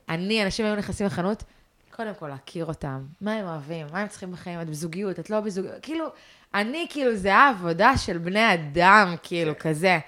אני, 0.09 0.45
אנשים 0.45 0.67
היו 0.67 0.77
נכנסים 0.77 1.07
לחנות, 1.07 1.43
קודם 1.91 2.15
כל 2.15 2.29
להכיר 2.29 2.67
אותם, 2.67 3.07
מה 3.21 3.33
הם 3.33 3.47
אוהבים, 3.47 3.87
מה 3.93 4.01
הם 4.01 4.09
צריכים 4.09 4.33
בחיים, 4.33 4.61
את 4.61 4.69
בזוגיות, 4.69 5.19
את 5.19 5.31
לא 5.31 5.41
בזוגיות, 5.41 5.75
כאילו, 5.83 6.07
אני, 6.55 6.87
כאילו, 6.91 7.17
זה 7.17 7.29
היה 7.29 7.49
עבודה 7.49 7.97
של 7.97 8.19
בני 8.19 8.55
אדם, 8.55 9.15
כאילו, 9.23 9.53
כזה. 9.59 9.99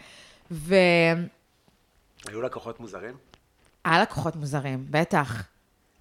והיה 0.51 1.17
היו 2.27 2.43
לקוחות 2.43 2.81
מוזרים? 2.81 3.17
לקוחות 3.87 4.37
מוזרים, 4.37 4.87
בטח. 4.91 5.43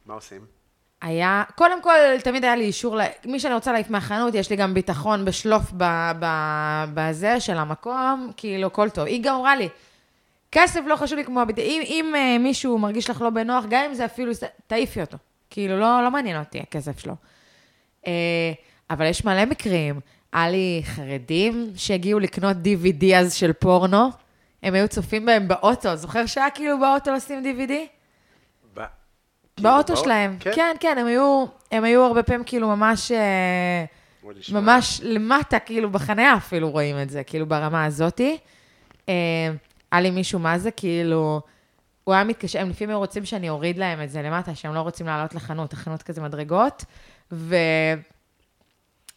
מה 0.06 0.14
עושים? 0.14 0.59
היה, 1.02 1.44
קודם 1.56 1.82
כל, 1.82 1.96
תמיד 2.24 2.44
היה 2.44 2.56
לי 2.56 2.64
אישור, 2.64 2.98
ל- 2.98 3.02
מי 3.26 3.40
שאני 3.40 3.54
רוצה 3.54 3.72
להעיף 3.72 3.90
מהחנות, 3.90 4.36
יש 4.36 4.50
לי 4.50 4.56
גם 4.56 4.74
ביטחון 4.74 5.26
בשלוף 5.26 5.72
ב- 5.78 6.12
ב- 6.20 6.86
בזה 6.94 7.40
של 7.40 7.58
המקום, 7.58 8.32
כאילו, 8.38 8.68
הכל 8.68 8.90
טוב. 8.90 9.06
היא 9.06 9.24
גם 9.24 9.36
אמרה 9.36 9.56
לי, 9.56 9.70
כסף 10.52 10.80
לא 10.88 10.96
חשוב 10.96 11.18
לי 11.18 11.26
כמו 11.26 11.42
הביטחון, 11.42 11.66
אם, 11.66 11.82
אם 11.86 12.14
uh, 12.16 12.42
מישהו 12.44 12.78
מרגיש 12.78 13.10
לך 13.10 13.22
לא 13.22 13.30
בנוח, 13.30 13.66
גם 13.70 13.86
אם 13.86 13.94
זה 13.94 14.06
אפילו, 14.06 14.32
תעיפי 14.68 15.02
אותו. 15.02 15.18
כאילו, 15.50 15.80
לא, 15.80 16.04
לא 16.04 16.12
מעניין 16.12 16.40
אותי 16.40 16.60
הכסף 16.60 17.00
שלו. 17.00 17.14
Uh, 18.04 18.08
אבל 18.90 19.06
יש 19.06 19.26
מלא 19.26 19.46
מקרים. 19.46 20.00
היה 20.34 20.50
לי 20.50 20.82
חרדים 20.86 21.72
שהגיעו 21.76 22.20
לקנות 22.20 22.58
DVD 22.58 23.06
אז 23.16 23.34
של 23.34 23.54
פורנו, 23.54 24.10
הם 24.64 24.74
היו 24.74 24.88
צופים 24.88 25.26
בהם 25.26 25.48
באוטו. 25.48 25.96
זוכר 25.96 26.26
שהיה 26.26 26.50
כאילו 26.50 26.80
באוטו 26.80 27.12
לשים 27.12 27.44
DVD? 27.44 27.72
ב- 29.60 29.64
באוטו 29.64 29.94
כאילו, 29.94 30.04
שלהם. 30.04 30.38
כן. 30.40 30.52
כן, 30.56 30.76
כן, 30.80 30.98
הם 31.00 31.08
היו, 31.08 31.46
הם 31.72 31.84
היו 31.84 32.04
הרבה 32.04 32.24
פעמים 32.24 32.44
כאילו 32.46 32.68
ממש, 32.68 33.12
אה. 33.12 33.86
ממש 34.52 35.02
למטה, 35.04 35.60
כאילו 35.60 35.90
בחניה 35.90 36.38
אפילו 36.38 36.70
רואים 36.70 37.02
את 37.02 37.10
זה, 37.10 37.24
כאילו 37.24 37.46
ברמה 37.46 37.86
הזאתי. 37.86 38.38
אה, 39.10 39.14
היה 39.92 40.02
לי 40.02 40.12
מישהו, 40.12 40.40
מה 40.40 40.60
זה, 40.60 40.72
כאילו, 40.72 41.42
הוא 42.04 42.14
היה 42.14 42.24
מתקשר, 42.24 42.62
הם 42.62 42.70
לפעמים 42.70 42.90
היו 42.90 43.00
רוצים 43.00 43.26
שאני 43.26 43.50
אוריד 43.50 43.78
להם 43.78 44.02
את 44.02 44.10
זה 44.10 44.22
למטה, 44.22 44.56
שהם 44.56 44.74
לא 44.74 44.80
רוצים 44.80 45.06
לעלות 45.06 45.36
לחנות, 45.36 45.74
החנות 45.74 46.04
כזה 46.04 46.22
מדרגות, 46.22 46.86
ו... 47.32 47.56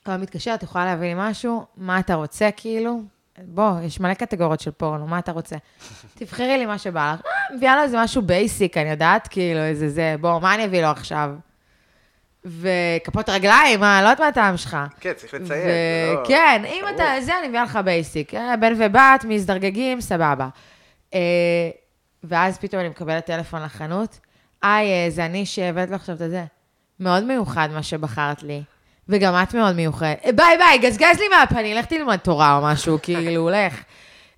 הוא 0.07 0.13
היה 0.13 0.17
מתקשר, 0.17 0.55
את 0.55 0.63
יכולה 0.63 0.85
להביא 0.85 1.09
לי 1.09 1.15
משהו? 1.17 1.67
מה 1.77 1.99
אתה 1.99 2.15
רוצה, 2.15 2.49
כאילו? 2.57 3.03
בוא, 3.39 3.81
יש 3.83 4.01
מלא 4.01 4.15
קטגוריות 4.15 4.61
של 4.61 4.71
פורנו, 4.71 5.07
מה 5.07 5.19
אתה 5.19 5.33
רוצה? 5.33 5.57
תבחרי 6.19 6.59
לי 6.59 6.67
מה 6.67 6.79
שבא 6.79 7.15
לך. 7.15 7.27
אה, 7.27 7.57
מביאה 7.57 7.77
לו 7.77 7.83
איזה 7.83 7.99
משהו 8.03 8.23
basic, 8.23 8.77
אני 8.77 8.91
יודעת, 8.91 9.29
כאילו, 9.29 9.61
איזה 9.61 9.89
זה, 9.89 10.15
בוא, 10.21 10.41
מה 10.41 10.55
אני 10.55 10.65
אביא 10.65 10.83
לו 10.83 10.89
עכשיו? 10.89 11.31
וכפות 12.45 13.29
רגליים, 13.29 13.81
מה, 13.81 14.03
לא 14.03 14.07
יודעת 14.09 14.21
מה 14.21 14.29
הטעם 14.29 14.57
שלך. 14.57 14.77
כן, 15.01 15.13
צריך 15.17 15.35
לציין. 15.35 15.47
זה 15.49 15.73
לא- 16.15 16.25
כן, 16.27 16.63
אם. 16.67 16.85
אתה, 16.95 17.05
זה, 17.21 17.39
אני 17.39 17.49
מביאה 17.49 17.63
לך 17.65 17.79
basic. 17.85 18.35
אה, 18.35 18.57
בן 18.57 18.73
ובת, 18.79 19.25
מזדרגגים, 19.29 20.01
סבבה. 20.01 20.49
אה, 21.15 21.19
ואז 22.25 22.59
פתאום 22.59 22.81
אני 22.81 22.89
מקבלת 22.89 23.27
טלפון 23.27 23.63
לחנות, 23.63 24.19
היי, 24.63 25.05
אה, 25.05 25.11
זה 25.11 25.27
אני 25.27 25.47
שהבאת 25.47 25.91
לו 25.91 25.97
עכשיו 25.97 26.15
את 26.17 26.21
הזה. 26.21 26.45
מאוד 27.01 27.25
מיוחד 27.25 27.69
מה 27.73 27.83
שבחרת 27.83 28.43
לי. 28.43 28.63
וגם 29.09 29.35
את 29.43 29.55
מאוד 29.55 29.77
מיוחדת. 29.77 30.23
ביי 30.37 30.59
ביי, 30.59 30.79
גזגז 30.79 31.19
לי 31.19 31.29
מהפנים, 31.29 31.77
לך 31.77 31.87
תלמד 31.87 32.17
תורה 32.17 32.57
או 32.57 32.63
משהו, 32.63 32.99
כאילו, 33.03 33.51
לך. 33.51 33.83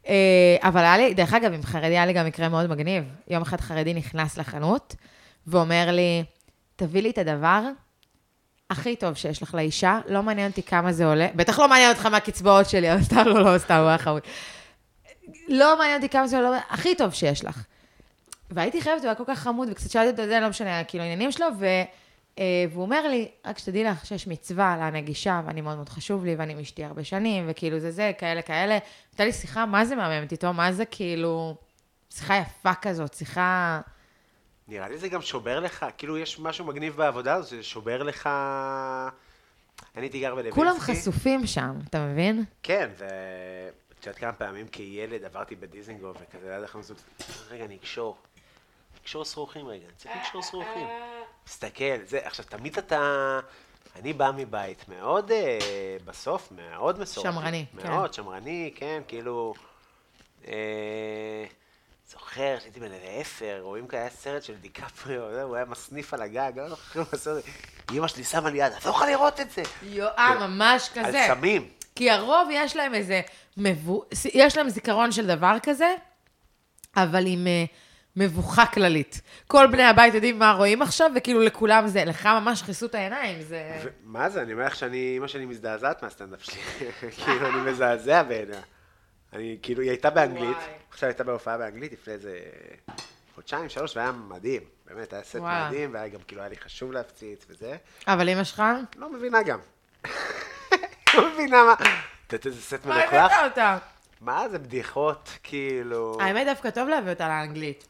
אה, 0.08 0.56
אבל 0.62 0.80
היה 0.80 0.96
לי, 0.96 1.14
דרך 1.14 1.34
אגב, 1.34 1.52
עם 1.52 1.62
חרדי 1.62 1.86
היה 1.86 2.06
לי 2.06 2.12
גם 2.12 2.26
מקרה 2.26 2.48
מאוד 2.48 2.70
מגניב. 2.70 3.04
יום 3.28 3.42
אחד 3.42 3.60
חרדי 3.60 3.94
נכנס 3.94 4.38
לחנות 4.38 4.94
ואומר 5.46 5.90
לי, 5.90 6.24
תביא 6.76 7.02
לי 7.02 7.10
את 7.10 7.18
הדבר 7.18 7.62
הכי 8.70 8.96
טוב 8.96 9.14
שיש 9.14 9.42
לך 9.42 9.54
לאישה, 9.54 10.00
לא 10.08 10.22
מעניין 10.22 10.50
אותי 10.50 10.62
כמה 10.62 10.92
זה 10.92 11.06
עולה, 11.06 11.28
בטח 11.34 11.58
לא 11.58 11.68
מעניין 11.68 11.90
אותך 11.90 12.06
מה 12.06 12.16
הקצבאות 12.16 12.68
שלי, 12.68 12.92
אבל 12.92 13.02
סתם 13.02 13.22
לא, 13.26 13.44
לא, 13.44 13.58
סתם, 13.58 13.74
הוא 13.74 13.88
היה 13.88 13.98
חמוד. 13.98 14.22
לא 15.48 15.78
מעניין 15.78 15.96
אותי 15.96 16.08
כמה 16.08 16.26
זה 16.26 16.36
עולה, 16.36 16.60
הכי 16.70 16.94
טוב 16.94 17.12
שיש 17.12 17.44
לך. 17.44 17.64
והייתי 18.50 18.82
חייבת, 18.82 19.00
הוא 19.00 19.06
היה 19.06 19.14
כל 19.14 19.24
כך 19.26 19.38
חמוד, 19.38 19.68
וקצת 19.70 19.90
שאלתי 19.90 20.10
אותו, 20.10 20.26
זה 20.26 20.40
לא 20.40 20.48
משנה, 20.48 20.84
כאילו, 20.84 21.04
העניינים 21.04 21.32
שלו, 21.32 21.46
ו... 21.58 21.66
אה, 22.38 22.44
והוא 22.70 22.82
אומר 22.82 23.08
לי, 23.08 23.28
רק 23.44 23.58
שתדעי 23.58 23.84
לך 23.84 24.06
שיש 24.06 24.26
מצווה 24.26 24.76
להנגישה, 24.76 25.40
ואני 25.46 25.60
מאוד 25.60 25.76
מאוד 25.76 25.88
חשוב 25.88 26.24
לי, 26.24 26.34
ואני 26.34 26.52
עם 26.52 26.58
אשתי 26.58 26.84
הרבה 26.84 27.04
שנים, 27.04 27.44
וכאילו 27.48 27.78
זה 27.78 27.90
זה, 27.90 28.12
כאלה 28.18 28.42
כאלה. 28.42 28.78
הייתה 29.12 29.24
לי 29.24 29.32
שיחה, 29.32 29.66
מה 29.66 29.84
זה 29.84 29.96
מהממת 29.96 30.32
איתו? 30.32 30.52
מה 30.52 30.72
זה 30.72 30.84
כאילו, 30.84 31.56
שיחה 32.10 32.36
יפה 32.36 32.74
כזאת, 32.82 33.14
שיחה... 33.14 33.80
נראה 34.68 34.88
לי 34.88 34.98
זה 34.98 35.08
גם 35.08 35.22
שובר 35.22 35.60
לך, 35.60 35.86
כאילו 35.98 36.18
יש 36.18 36.40
משהו 36.40 36.64
מגניב 36.64 36.96
בעבודה 36.96 37.34
הזאת, 37.34 37.50
זה 37.50 37.62
שובר 37.62 38.02
לך... 38.02 38.28
אני 39.96 40.04
הייתי 40.04 40.20
גר 40.20 40.34
בלווינסקי. 40.34 40.60
כולם 40.60 40.78
חשופים 40.78 41.46
שם, 41.46 41.78
אתה 41.90 42.06
מבין? 42.06 42.44
כן, 42.62 42.90
ואת 42.98 44.06
יודעת 44.06 44.18
כמה 44.18 44.32
פעמים 44.32 44.68
כילד 44.68 45.24
עברתי 45.24 45.56
בדיזנגוף 45.56 46.16
וכזה, 46.20 46.56
עד 46.56 46.62
החנות, 46.62 46.90
רגע, 47.50 47.64
אני 47.64 47.76
אקשור. 47.76 48.16
אקשור 49.04 49.24
שרוכים 49.24 49.68
רגע, 49.68 49.84
אני 49.84 49.94
צריך 49.96 50.14
לקשור 50.16 50.42
שרוכים. 50.42 50.86
מסתכל, 51.46 52.04
זה, 52.04 52.18
עכשיו, 52.22 52.44
תמיד 52.48 52.78
אתה... 52.78 53.40
אני 53.96 54.12
בא 54.12 54.30
מבית 54.36 54.88
מאוד, 54.88 55.30
אה, 55.30 55.58
בסוף, 56.04 56.52
מאוד 56.52 57.00
מסורתי. 57.00 57.32
שמרני, 57.32 57.66
כן. 57.82 57.90
מאוד 57.90 58.14
שמרני, 58.14 58.72
כן, 58.74 59.02
כאילו... 59.08 59.54
אה, 60.48 61.44
זוכר 62.10 62.56
שהייתי 62.60 62.80
בן 62.80 62.92
איזה 62.92 63.06
עשר, 63.06 63.58
רואים 63.62 63.86
כאלה 63.86 64.10
סרט 64.10 64.42
של 64.42 64.54
דיקפריו, 64.54 65.34
זה, 65.34 65.42
הוא 65.42 65.56
היה 65.56 65.64
מסניף 65.64 66.14
על 66.14 66.22
הגג, 66.22 66.52
לא 66.56 66.68
זוכר 66.68 67.00
מה 67.00 67.06
הסרט. 67.12 67.44
אמא 67.92 68.08
שלי 68.08 68.24
שמה 68.24 68.50
לי 68.50 68.58
יד, 68.58 68.72
את 68.72 68.84
לא 68.84 68.90
יכולה 68.90 69.10
לראות 69.10 69.40
את 69.40 69.50
זה. 69.50 69.62
יו, 69.82 70.08
אה, 70.08 70.46
ממש 70.46 70.90
על 70.96 71.04
כזה. 71.04 71.24
סמים. 71.28 71.68
כי 71.94 72.10
הרוב 72.10 72.48
יש 72.52 72.76
להם 72.76 72.94
איזה, 72.94 73.20
מבו... 73.56 74.04
יש 74.34 74.56
להם 74.56 74.68
זיכרון 74.68 75.12
של 75.12 75.26
דבר 75.26 75.56
כזה, 75.62 75.94
אבל 76.96 77.26
עם 77.26 77.46
אה, 77.46 77.64
מבוכה 78.16 78.66
כללית. 78.66 79.20
כל 79.46 79.66
בני 79.66 79.82
הבית 79.82 80.14
יודעים 80.14 80.38
מה 80.38 80.52
רואים 80.52 80.82
עכשיו, 80.82 81.10
וכאילו 81.16 81.40
לכולם 81.42 81.88
זה, 81.88 82.04
לך 82.04 82.26
ממש 82.26 82.62
כיסו 82.62 82.86
את 82.86 82.94
העיניים, 82.94 83.42
זה... 83.42 83.80
ו- 83.84 83.88
מה 84.04 84.30
זה, 84.30 84.42
אני 84.42 84.52
אומר 84.52 84.66
לך 84.66 84.76
שאני, 84.76 85.14
אמא 85.18 85.26
שלי 85.26 85.46
מזדעזעת 85.46 86.02
מהסטנדאפ 86.02 86.44
שלי. 86.44 86.60
כאילו, 87.24 87.48
אני 87.48 87.70
מזעזע 87.70 88.22
בעיניה. 88.22 88.60
אני, 89.32 89.58
כאילו, 89.62 89.82
היא 89.82 89.90
הייתה 89.90 90.10
באנגלית. 90.10 90.56
עכשיו 90.90 91.08
הייתה 91.08 91.24
בהופעה 91.24 91.58
באנגלית 91.58 91.92
לפני 91.92 92.12
איזה 92.12 92.38
חודשיים, 93.34 93.68
שלוש, 93.68 93.96
והיה 93.96 94.12
מדהים. 94.12 94.62
באמת, 94.86 95.12
היה 95.12 95.22
סט. 95.22 95.36
מדהים, 95.36 95.94
והיה 95.94 96.08
גם, 96.08 96.20
כאילו, 96.26 96.42
היה 96.42 96.50
לי 96.50 96.56
חשוב 96.56 96.92
להפציץ 96.92 97.46
וזה. 97.48 97.76
אבל 98.06 98.28
אמא 98.28 98.44
שלך? 98.44 98.62
לא 98.96 99.12
מבינה 99.12 99.42
גם. 99.42 99.58
לא 101.14 101.32
מבינה 101.32 101.64
מה... 101.64 101.72
את 102.26 102.32
יודעת 102.32 102.46
איזה 102.46 102.62
סט 102.62 102.86
מה 102.86 102.98
מלוכלך? 102.98 103.32
הבאת 103.32 103.50
אותה? 103.50 103.78
מה 104.20 104.48
זה 104.48 104.58
בדיחות, 104.58 105.30
כאילו... 105.42 106.18
האמת 106.20 106.46
דווקא 106.46 106.70
טוב 106.70 106.88
להביא 106.88 107.12
אותה 107.12 107.28
לאנגלית. 107.28 107.86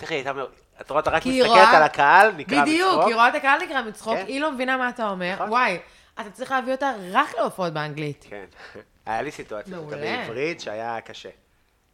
היא 0.00 0.08
הייתה... 0.10 0.30
אומר- 0.30 0.46
את 0.80 0.90
רואה, 0.90 1.00
אתה 1.00 1.10
רק 1.10 1.26
מסתכלת 1.26 1.46
רואה- 1.46 1.76
על 1.76 1.82
הקהל, 1.82 2.30
בדיוק, 2.30 2.58
מצחוק. 2.92 3.06
היא 3.06 3.14
רואה 3.14 3.28
את 3.28 3.34
הקהל 3.34 3.60
נקרא 3.64 3.82
מצחוק, 3.82 4.14
כן. 4.16 4.24
היא 4.26 4.40
לא 4.40 4.52
מבינה 4.52 4.76
מה 4.76 4.88
אתה 4.88 5.08
אומר. 5.10 5.34
נכון. 5.34 5.48
וואי, 5.48 5.78
אתה 6.20 6.30
צריך 6.30 6.50
להביא 6.50 6.72
אותה 6.72 6.92
רק 7.12 7.34
להופעות 7.34 7.72
באנגלית. 7.72 8.24
כן. 8.28 8.44
היה 9.06 9.22
לי 9.22 9.30
סיטואציה, 9.30 9.76
מעולה. 9.76 9.96
בעברית, 9.96 10.60
שהיה 10.60 11.00
קשה. 11.00 11.28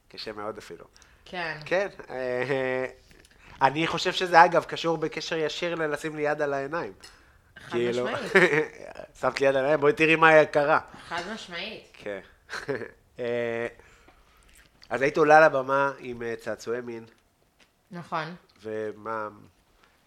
קשה 0.08 0.32
מאוד 0.32 0.58
אפילו. 0.58 0.84
כן. 1.24 1.56
כן. 1.64 1.88
אה, 2.10 2.86
אני 3.62 3.86
חושב 3.86 4.12
שזה, 4.12 4.44
אגב, 4.44 4.64
קשור 4.64 4.96
בקשר 4.96 5.36
ישיר 5.36 5.74
ללשים 5.74 6.16
לי 6.16 6.22
יד 6.22 6.42
על 6.42 6.54
העיניים. 6.54 6.92
כאילו, 7.70 8.04
משמעית. 8.04 8.32
שמת 9.20 9.40
לי 9.40 9.46
יד 9.46 9.50
על 9.50 9.56
העיניים, 9.56 9.80
בואי 9.80 9.92
תראי 9.92 10.16
מה 10.16 10.44
קרה. 10.44 10.78
חד 11.08 11.22
משמעית. 11.34 11.82
כן. 11.92 12.20
אה, 13.18 13.66
אז 14.90 15.02
היית 15.02 15.16
עולה 15.16 15.40
לבמה 15.40 15.92
עם 15.98 16.22
אה, 16.22 16.34
צעצועי 16.40 16.80
מין, 16.80 17.04
נכון. 17.94 18.34
ומה... 18.62 19.28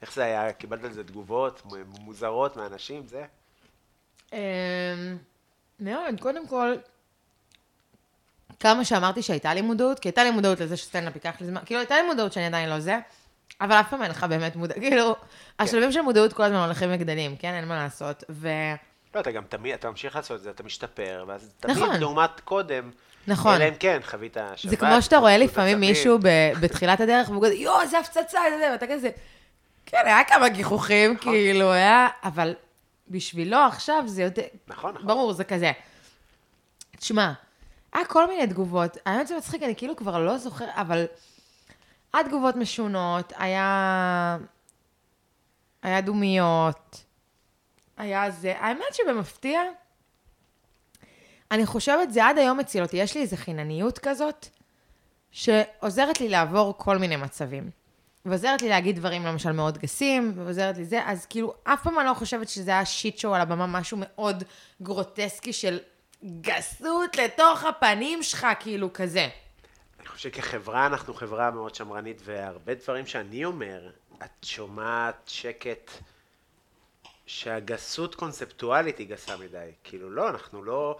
איך 0.01 0.13
זה 0.13 0.23
היה? 0.23 0.53
קיבלת 0.53 0.83
על 0.83 0.91
זה 0.91 1.03
תגובות 1.03 1.61
מוזרות 1.99 2.57
מאנשים, 2.57 3.07
זה? 3.07 3.25
אמ, 4.33 4.37
מאוד, 5.79 6.19
קודם 6.19 6.47
כל, 6.47 6.75
כמה 8.59 8.85
שאמרתי 8.85 9.21
שהייתה 9.21 9.53
לי 9.53 9.61
מודעות, 9.61 9.99
כי 9.99 10.07
הייתה 10.07 10.23
לי 10.23 10.31
מודעות 10.31 10.59
לזה 10.59 10.77
שסטנדאפ 10.77 11.15
ייקח 11.15 11.41
לי 11.41 11.47
זמן, 11.47 11.61
כאילו 11.65 11.79
הייתה 11.79 11.95
לי 11.95 12.07
מודעות 12.07 12.33
שאני 12.33 12.45
עדיין 12.45 12.69
לא 12.69 12.79
זה, 12.79 12.99
אבל 13.61 13.75
אף 13.75 13.89
פעם 13.89 14.03
אין 14.03 14.11
לך 14.11 14.23
באמת 14.23 14.55
מודעות, 14.55 14.79
כאילו, 14.79 15.15
השלבים 15.59 15.91
של 15.91 16.01
מודעות 16.01 16.33
כל 16.33 16.43
הזמן 16.43 16.57
הולכים 16.57 16.89
וגדלים, 16.93 17.37
כן, 17.37 17.53
אין 17.53 17.67
מה 17.67 17.75
לעשות, 17.75 18.23
ו... 18.29 18.49
לא, 19.15 19.19
אתה 19.19 19.31
גם 19.31 19.43
תמיד, 19.49 19.73
אתה 19.73 19.89
ממשיך 19.89 20.15
לעשות 20.15 20.37
את 20.37 20.43
זה, 20.43 20.49
אתה 20.49 20.63
משתפר, 20.63 21.25
ואז 21.27 21.53
תמיד 21.59 21.77
נכון. 21.77 21.99
לעומת 21.99 22.39
קודם, 22.39 22.91
נכון. 23.27 23.55
אלא 23.55 23.67
אם 23.69 23.73
כן, 23.79 23.99
חווית 24.03 24.37
שבת. 24.55 24.69
זה 24.69 24.77
כמו 24.77 25.01
שאתה 25.01 25.17
רואה 25.17 25.37
לפעמים. 25.37 25.79
מישהו 25.79 26.19
בתחילת 26.61 26.99
הדרך, 26.99 27.29
והוא 27.29 27.45
כזה, 27.45 27.53
יואו, 27.53 27.87
זה 27.87 27.99
הפצצה, 27.99 28.39
זה 28.49 28.57
זה, 28.57 28.69
ואתה 28.71 28.87
כזה, 28.87 29.09
כן, 29.85 30.01
היה 30.05 30.23
כמה 30.23 30.49
גיחוכים, 30.49 31.13
נכון. 31.13 31.33
כאילו, 31.33 31.71
היה, 31.71 32.07
אבל 32.23 32.55
בשבילו 33.07 33.57
עכשיו 33.57 34.03
זה 34.05 34.23
יותר, 34.23 34.41
נכון, 34.67 34.93
נכון. 34.93 35.07
ברור, 35.07 35.33
זה 35.33 35.43
כזה. 35.43 35.71
תשמע, 36.97 37.33
היה 37.93 38.05
כל 38.05 38.27
מיני 38.27 38.47
תגובות, 38.47 38.97
האמת 39.05 39.27
זה 39.27 39.37
מצחיק, 39.37 39.63
אני 39.63 39.75
כאילו 39.75 39.95
כבר 39.95 40.19
לא 40.19 40.37
זוכר, 40.37 40.65
אבל 40.75 41.05
היה 42.13 42.23
תגובות 42.23 42.55
משונות, 42.55 43.33
היה... 43.37 44.37
היה 45.83 46.01
דומיות, 46.01 47.03
היה 47.97 48.31
זה, 48.31 48.53
האמת 48.59 48.93
שבמפתיע, 48.93 49.61
אני 51.51 51.65
חושבת, 51.65 52.13
זה 52.13 52.25
עד 52.25 52.37
היום 52.37 52.57
מציל 52.57 52.83
אותי, 52.83 52.97
יש 52.97 53.15
לי 53.15 53.21
איזו 53.21 53.37
חינניות 53.37 53.99
כזאת, 53.99 54.47
שעוזרת 55.31 56.21
לי 56.21 56.29
לעבור 56.29 56.73
כל 56.77 56.97
מיני 56.97 57.15
מצבים. 57.15 57.69
ועוזרת 58.25 58.61
לי 58.61 58.69
להגיד 58.69 58.95
דברים 58.95 59.25
למשל 59.25 59.51
מאוד 59.51 59.77
גסים, 59.77 60.33
ועוזרת 60.35 60.77
לי 60.77 60.85
זה, 60.85 61.01
אז 61.05 61.25
כאילו, 61.25 61.53
אף 61.63 61.83
פעם 61.83 61.99
אני 61.99 62.07
לא 62.07 62.13
חושבת 62.13 62.49
שזה 62.49 62.71
היה 62.71 62.85
שיט 62.85 63.17
שואו 63.17 63.35
על 63.35 63.41
הבמה, 63.41 63.67
משהו 63.67 63.97
מאוד 64.01 64.43
גרוטסקי 64.81 65.53
של 65.53 65.79
גסות 66.41 67.15
לתוך 67.15 67.63
הפנים 67.63 68.23
שלך, 68.23 68.47
כאילו 68.59 68.93
כזה. 68.93 69.29
אני 69.99 70.07
חושב 70.07 70.29
שכחברה 70.29 70.85
אנחנו 70.85 71.13
חברה 71.13 71.51
מאוד 71.51 71.75
שמרנית, 71.75 72.21
והרבה 72.25 72.73
דברים 72.73 73.05
שאני 73.05 73.45
אומר, 73.45 73.89
את 74.23 74.43
שומעת 74.43 75.21
שקט 75.25 75.91
שהגסות 77.25 78.15
קונספטואלית 78.15 78.97
היא 78.97 79.07
גסה 79.07 79.37
מדי. 79.37 79.71
כאילו, 79.83 80.09
לא, 80.09 80.29
אנחנו 80.29 80.63
לא... 80.63 80.97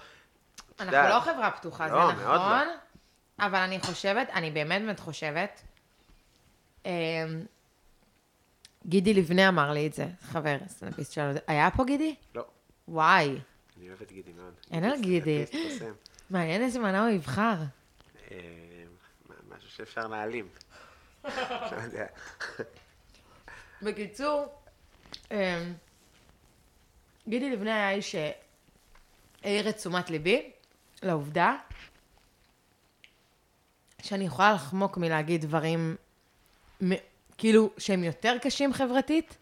אנחנו 0.80 1.10
לא 1.10 1.20
חברה 1.20 1.52
פתוחה, 1.52 1.88
לא, 1.88 2.08
זה 2.08 2.24
מאוד 2.24 2.28
לא. 2.36 2.36
נכון, 2.36 2.68
אבל 3.40 3.60
אני 3.60 3.80
חושבת, 3.80 4.30
אני 4.30 4.52
באמת 4.52 4.82
באמת 4.82 5.00
חושבת, 5.00 5.62
אמ, 6.86 6.92
גידי 8.86 9.14
לבנה 9.14 9.48
אמר 9.50 9.72
לי 9.72 9.88
את 9.88 9.94
זה, 9.94 10.08
חבר, 10.22 10.58
סטנדאפיסט 10.68 11.12
שלנו, 11.14 11.40
היה 11.48 11.70
פה 11.76 11.84
גידי? 11.86 12.16
לא, 12.36 12.46
וואי, 12.88 13.40
אני 13.78 13.90
אוהב 13.90 14.02
את 14.02 14.12
גידי 14.12 14.32
מאוד. 14.34 14.54
אין 14.72 14.84
על 14.84 15.02
גידי. 15.02 15.46
מעניין 16.30 16.62
איזה 16.62 16.80
מנה 16.80 17.02
הוא 17.02 17.10
יבחר. 17.10 17.56
מה- 18.32 18.36
משהו 19.58 19.70
שאפשר 19.70 20.08
להעלים. 20.08 20.48
לא. 21.26 21.30
בקיצור, 23.82 24.56
אמ, 25.32 25.38
גידי 27.28 27.50
לבנה 27.50 27.76
היה 27.76 27.92
איש 27.92 28.16
שהעיר 29.44 29.70
את 29.70 29.76
תשומת 29.78 30.10
ליבי 30.10 30.52
לעובדה 31.04 31.56
שאני 34.02 34.26
יכולה 34.26 34.54
לחמוק 34.54 34.98
מלהגיד 34.98 35.42
דברים 35.46 35.96
כאילו 37.38 37.70
שהם 37.78 38.04
יותר 38.04 38.38
קשים 38.42 38.74
חברתית, 38.74 39.38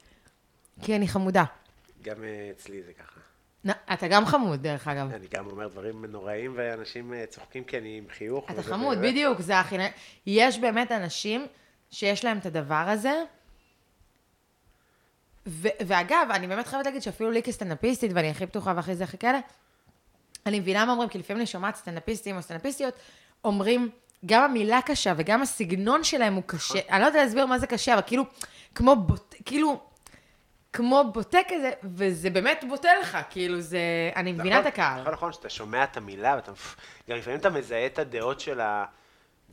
כי 0.81 0.95
אני 0.95 1.07
חמודה. 1.07 1.43
גם 2.01 2.23
אה, 2.23 2.49
אצלי 2.51 2.83
זה 2.83 2.93
ככה. 2.93 3.19
נ- 3.67 3.93
אתה 3.93 4.07
גם 4.07 4.25
חמוד, 4.25 4.61
דרך 4.63 4.87
אגב. 4.87 5.11
אני 5.13 5.27
גם 5.27 5.45
אומר 5.47 5.67
דברים 5.67 6.05
נוראים, 6.05 6.53
ואנשים 6.57 7.13
אה, 7.13 7.25
צוחקים 7.25 7.63
כי 7.63 7.77
אני 7.77 7.97
עם 7.97 8.05
חיוך. 8.09 8.51
אתה 8.51 8.63
חמוד, 8.63 8.97
באמת- 8.97 9.11
בדיוק, 9.11 9.41
זה 9.41 9.59
הכי... 9.59 9.75
יש 10.25 10.59
באמת 10.59 10.91
אנשים 10.91 11.47
שיש 11.91 12.25
להם 12.25 12.37
את 12.37 12.45
הדבר 12.45 12.85
הזה. 12.87 13.23
ו- 15.47 15.67
ואגב, 15.87 16.27
אני 16.31 16.47
באמת 16.47 16.67
חייבת 16.67 16.85
להגיד 16.85 17.01
שאפילו 17.01 17.31
לי 17.31 17.43
כסטנדאפיסטית, 17.43 18.11
ואני 18.15 18.29
הכי 18.29 18.47
פתוחה 18.47 18.73
והכי 18.75 18.95
זה 18.95 19.03
הכי 19.03 19.17
כאלה, 19.17 19.39
אני 20.45 20.59
מבינה 20.59 20.85
מה 20.85 20.91
אומרים, 20.91 21.09
כי 21.09 21.17
לפעמים 21.17 21.39
אני 21.41 21.47
שומעת 21.47 21.75
סטנדאפיסטים 21.75 22.37
או 22.37 22.41
סטנדאפיסטיות, 22.41 22.93
אומרים, 23.43 23.89
גם 24.25 24.43
המילה 24.43 24.79
קשה 24.85 25.13
וגם 25.17 25.41
הסגנון 25.41 26.03
שלהם 26.03 26.33
הוא 26.33 26.43
קשה. 26.45 26.79
אני 26.89 27.01
לא 27.01 27.05
יודעת 27.05 27.23
להסביר 27.23 27.45
מה 27.45 27.59
זה 27.59 27.67
קשה, 27.67 27.93
אבל 27.93 28.01
כאילו, 28.07 28.23
כמו 28.75 28.95
בוט... 28.95 29.35
כאילו... 29.45 29.79
כמו 30.73 31.03
בוטה 31.13 31.37
כזה, 31.47 31.71
וזה 31.83 32.29
באמת 32.29 32.63
בוטה 32.69 32.89
לך, 33.01 33.17
כאילו 33.29 33.61
זה... 33.61 33.79
אני 34.15 34.31
מבינה 34.31 34.55
את 34.55 34.59
נכון, 34.59 34.67
הקהל. 34.67 35.01
נכון, 35.01 35.13
נכון, 35.13 35.33
שאתה 35.33 35.49
שומע 35.49 35.83
את 35.83 35.97
המילה, 35.97 36.35
ואתה... 36.35 36.51
גם 37.09 37.17
לפעמים 37.17 37.39
אתה 37.39 37.49
מזהה 37.49 37.85
את 37.85 37.99
הדעות 37.99 38.39
של 38.39 38.61
ה... 38.61 38.85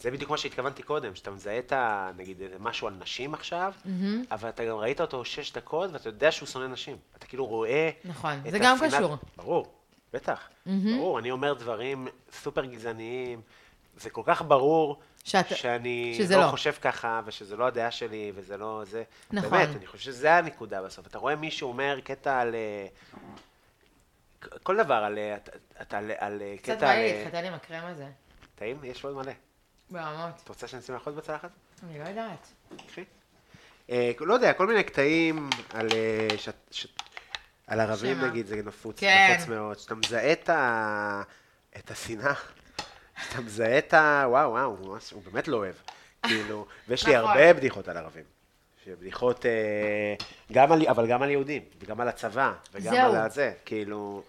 זה 0.01 0.11
בדיוק 0.11 0.31
מה 0.31 0.37
שהתכוונתי 0.37 0.83
קודם, 0.83 1.15
שאתה 1.15 1.31
מזהה 1.31 1.59
את 1.59 1.73
ה... 1.73 2.11
נגיד 2.17 2.43
משהו 2.59 2.89
על 2.89 2.95
נשים 2.99 3.35
עכשיו, 3.35 3.73
אבל 4.31 4.49
אתה 4.49 4.65
גם 4.65 4.77
ראית 4.77 5.01
אותו 5.01 5.25
שש 5.25 5.53
דקות, 5.53 5.91
ואתה 5.93 6.09
יודע 6.09 6.33
שהוא 6.33 6.49
שונא 6.49 6.67
נשים. 6.67 6.97
אתה 7.19 7.27
כאילו 7.27 7.47
רואה... 7.47 7.91
נכון, 8.05 8.33
את 8.47 8.51
זה 8.51 8.59
גם 8.59 8.77
קשור. 8.81 9.17
ברור, 9.37 9.73
בטח. 10.13 10.49
ברור, 10.67 11.19
אני 11.19 11.31
אומר 11.31 11.55
דברים 11.55 12.09
סופר 12.33 12.65
גזעניים, 12.65 13.41
זה 13.97 14.11
כל 14.11 14.23
כך 14.27 14.43
ברור 14.43 15.01
שאתה- 15.25 15.55
שאני 15.55 16.19
לא 16.31 16.41
לא. 16.41 16.47
חושב 16.51 16.73
ככה, 16.81 17.21
ושזה 17.25 17.57
לא 17.57 17.67
הדעה 17.67 17.91
שלי, 17.91 18.33
וזה 18.35 18.57
לא 18.57 18.83
זה. 18.87 19.03
נכון. 19.31 19.51
באמת, 19.51 19.69
אני 19.77 19.87
חושב 19.87 20.05
שזה 20.05 20.35
הנקודה 20.35 20.83
בסוף. 20.83 21.07
אתה 21.07 21.19
רואה 21.19 21.37
מישהו 21.37 21.69
אומר 21.69 22.01
קטע 22.05 22.41
על... 22.41 22.55
אה, 22.55 22.87
כל 24.63 24.77
דבר 24.77 24.95
על, 24.95 25.19
אה, 25.19 25.37
אתה- 25.83 25.99
על, 25.99 26.11
על 26.19 26.43
אה, 26.43 26.55
קצת 26.59 26.65
קטע 26.77 26.81
בא 26.87 26.91
על... 26.93 26.99
לי 26.99 27.13
להתחתן 27.19 27.45
עם 27.45 27.55
הקרם 27.55 27.85
הזה. 27.87 28.07
טעים? 28.55 28.79
יש 28.85 29.05
עוד 29.05 29.15
מלא. 29.17 29.33
ברמות. 29.91 30.35
את 30.45 30.49
רוצה 30.49 30.67
שנשים 30.69 30.95
עוד 31.05 31.17
בצלחת? 31.17 31.51
אני 31.83 31.99
לא 31.99 32.05
יודעת. 32.09 32.47
קחי. 32.87 33.05
לא 34.21 34.35
יודע, 34.35 34.53
כל 34.53 34.67
מיני 34.67 34.83
קטעים 34.85 35.51
על... 35.75 35.89
אה, 35.93 36.39
ש- 36.39 36.49
ש- 36.71 36.87
על 37.67 37.81
ערבים 37.81 38.17
שמה? 38.19 38.29
נגיד, 38.29 38.47
זה 38.47 38.57
נפוץ, 38.57 39.01
כן. 39.01 39.35
נפוץ 39.37 39.49
מאוד. 39.49 39.79
שאתה 39.79 39.95
מזהה 39.95 40.33
את 40.33 40.49
ה... 40.49 41.23
את 41.77 41.91
השנאה. 41.91 42.33
אתה 43.31 43.41
מזהה 43.41 43.79
את 43.79 43.95
ה... 43.95 44.25
וואו, 44.29 44.51
וואו, 44.51 44.65
הוא 44.81 44.95
ממש- 44.95 45.11
הוא 45.11 45.23
באמת 45.33 45.49
לא 45.49 45.57
אוהב. 45.57 45.75
כאילו, 46.27 46.67
ויש 46.89 47.07
לי 47.07 47.17
נכון. 47.17 47.29
הרבה 47.31 47.53
בדיחות 47.55 47.89
על 47.89 47.97
ערבים. 47.97 48.25
שבדיחות, 48.85 49.47
אה, 49.47 50.15
גם 50.53 50.73
על, 50.73 50.87
אבל 50.89 51.07
גם 51.09 51.23
על 51.23 51.31
יהודים, 51.31 51.63
וגם 51.81 52.01
על 52.01 52.09
הצבא, 52.09 52.53
וגם 52.73 52.95
זהו. 52.95 53.15
על 53.15 53.31
זה, 53.31 53.53
כאילו, 53.65 54.23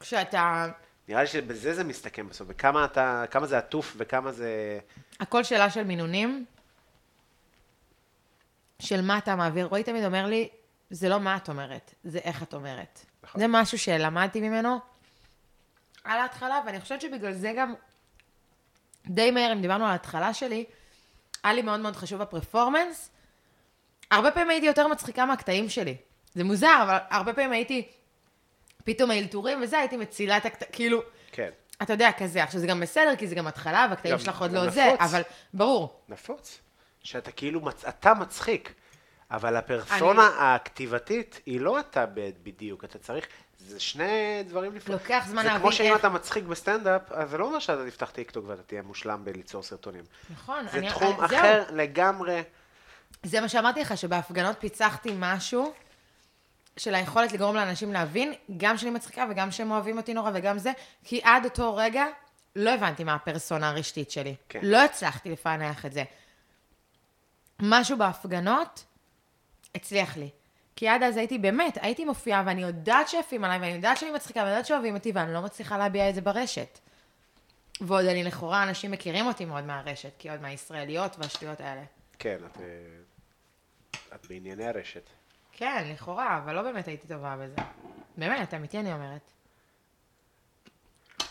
כשאתה... 0.00 0.66
נראה 1.08 1.20
לי 1.20 1.26
שבזה 1.26 1.74
זה 1.74 1.84
מסתכם 1.84 2.28
בסוף, 2.28 2.48
וכמה 2.50 2.84
אתה, 2.84 3.24
כמה 3.30 3.46
זה 3.46 3.58
עטוף 3.58 3.94
וכמה 3.96 4.32
זה... 4.32 4.78
הכל 5.20 5.44
שאלה 5.44 5.70
של 5.70 5.84
מינונים, 5.84 6.44
של 8.78 9.00
מה 9.02 9.18
אתה 9.18 9.36
מעביר. 9.36 9.66
רועי 9.66 9.82
תמיד 9.84 10.04
אומר 10.04 10.26
לי, 10.26 10.48
זה 10.92 11.08
לא 11.08 11.20
מה 11.20 11.36
את 11.36 11.48
אומרת, 11.48 11.94
זה 12.04 12.18
איך 12.18 12.42
את 12.42 12.54
אומרת. 12.54 13.04
נכון. 13.22 13.40
זה 13.40 13.46
משהו 13.48 13.78
שלמדתי 13.78 14.40
ממנו 14.40 14.78
על 16.04 16.18
ההתחלה, 16.18 16.60
ואני 16.66 16.80
חושבת 16.80 17.00
שבגלל 17.00 17.32
זה 17.32 17.52
גם 17.56 17.74
די 19.06 19.30
מהר, 19.30 19.52
אם 19.52 19.60
דיברנו 19.60 19.84
על 19.84 19.90
ההתחלה 19.90 20.34
שלי, 20.34 20.64
היה 21.44 21.52
לי 21.52 21.62
מאוד 21.62 21.80
מאוד 21.80 21.96
חשוב 21.96 22.22
ה 22.22 22.29
performance. 22.29 23.10
הרבה 24.10 24.30
פעמים 24.30 24.50
הייתי 24.50 24.66
יותר 24.66 24.88
מצחיקה 24.88 25.26
מהקטעים 25.26 25.68
שלי. 25.68 25.96
זה 26.34 26.44
מוזר, 26.44 26.80
אבל 26.82 26.98
הרבה 27.10 27.32
פעמים 27.32 27.52
הייתי, 27.52 27.88
פתאום 28.84 29.10
האלתורים 29.10 29.62
וזה, 29.62 29.78
הייתי 29.78 29.96
מצילה 29.96 30.36
את 30.36 30.46
הקטעים, 30.46 30.72
כאילו, 30.72 31.02
כן, 31.32 31.50
אתה 31.82 31.92
יודע, 31.92 32.10
כזה. 32.18 32.42
עכשיו, 32.42 32.60
זה 32.60 32.66
גם 32.66 32.80
בסדר, 32.80 33.16
כי 33.16 33.26
זה 33.26 33.34
גם 33.34 33.46
התחלה, 33.46 33.86
והקטעים 33.90 34.18
שלך 34.18 34.40
עוד 34.40 34.52
לא 34.52 34.70
זה, 34.70 34.84
נפוץ. 34.86 35.00
אבל 35.00 35.22
ברור. 35.54 36.00
נפוץ. 36.08 36.58
שאתה 37.02 37.32
כאילו, 37.32 37.60
מצ... 37.60 37.84
אתה 37.84 38.14
מצחיק, 38.14 38.74
אבל 39.32 39.56
הפרסונה 39.56 40.30
הכתיבתית 40.54 41.40
היא 41.46 41.60
לא 41.60 41.80
אתה 41.80 42.04
בדיוק, 42.42 42.84
אתה 42.84 42.98
צריך, 42.98 43.26
זה 43.58 43.80
שני 43.80 44.08
דברים 44.48 44.74
נפרדים. 44.74 44.98
לוקח 45.02 45.24
זמן 45.28 45.42
זה 45.42 45.48
להבין 45.48 45.60
כמו 45.62 45.72
שאם 45.72 45.86
איך- 45.92 46.00
אתה 46.00 46.08
מצחיק 46.08 46.44
בסטנדאפ, 46.44 47.12
אז 47.12 47.30
זה 47.30 47.38
לא 47.38 47.44
אומר 47.44 47.58
שאתה 47.58 47.86
תפתח 47.90 48.10
טיקטוק 48.10 48.44
ואתה 48.48 48.62
תהיה 48.62 48.82
מושלם 48.82 49.24
בליצור 49.24 49.62
סרטונים. 49.62 50.04
נכון, 50.30 50.66
זה 50.72 50.78
אני- 50.78 50.88
תחום 50.88 51.20
אני- 51.20 51.28
זהו. 51.28 51.38
אחר 51.38 51.64
לגמרי. 51.70 52.42
זה 53.22 53.40
מה 53.40 53.48
שאמרתי 53.48 53.80
לך, 53.80 53.96
שבהפגנות 53.96 54.56
פיצחתי 54.60 55.12
משהו 55.18 55.72
של 56.76 56.94
היכולת 56.94 57.32
לגרום 57.32 57.56
לאנשים 57.56 57.92
להבין, 57.92 58.32
גם 58.56 58.76
שאני 58.76 58.90
מצחיקה 58.90 59.24
וגם 59.30 59.50
שהם 59.50 59.70
אוהבים 59.70 59.96
אותי 59.98 60.14
נורא 60.14 60.30
וגם 60.34 60.58
זה, 60.58 60.72
כי 61.04 61.20
עד 61.24 61.44
אותו 61.44 61.76
רגע 61.76 62.04
לא 62.56 62.70
הבנתי 62.70 63.04
מה 63.04 63.14
הפרסונה 63.14 63.68
הרשתית 63.68 64.10
שלי. 64.10 64.34
כן. 64.48 64.60
לא 64.62 64.84
הצלחתי 64.84 65.30
לפענח 65.30 65.86
את 65.86 65.92
זה. 65.92 66.04
משהו 67.62 67.96
בהפגנות 67.98 68.84
הצליח 69.74 70.16
לי. 70.16 70.30
כי 70.76 70.88
עד 70.88 71.02
אז 71.02 71.16
הייתי 71.16 71.38
באמת, 71.38 71.78
הייתי 71.80 72.04
מופיעה 72.04 72.42
ואני 72.46 72.62
יודעת 72.62 73.08
שיפים 73.08 73.44
עליי 73.44 73.58
ואני 73.58 73.72
יודעת 73.72 73.96
שאני 73.96 74.10
מצחיקה 74.10 74.40
ואני 74.40 74.50
יודעת 74.50 74.66
שאוהבים 74.66 74.94
אותי 74.94 75.12
ואני 75.14 75.32
לא 75.34 75.40
מצליחה 75.40 75.78
להביע 75.78 76.08
את 76.10 76.14
זה 76.14 76.20
ברשת. 76.20 76.78
ועוד 77.80 78.04
אני 78.04 78.24
לכאורה, 78.24 78.62
אנשים 78.62 78.90
מכירים 78.90 79.26
אותי 79.26 79.44
מאוד 79.44 79.64
מהרשת, 79.64 80.12
כי 80.18 80.30
עוד 80.30 80.40
מהישראליות 80.40 81.16
והשטויות 81.18 81.60
האלה. 81.60 81.82
כן, 82.18 82.36
את, 82.46 82.60
אה, 82.60 82.66
את 84.14 84.26
בענייני 84.26 84.66
הרשת. 84.66 85.10
כן, 85.52 85.84
לכאורה, 85.92 86.38
אבל 86.38 86.54
לא 86.54 86.62
באמת 86.62 86.88
הייתי 86.88 87.08
טובה 87.08 87.36
בזה. 87.36 87.56
באמת, 88.16 88.54
אמיתי 88.54 88.78
אני 88.78 88.92
אומרת. 88.92 89.32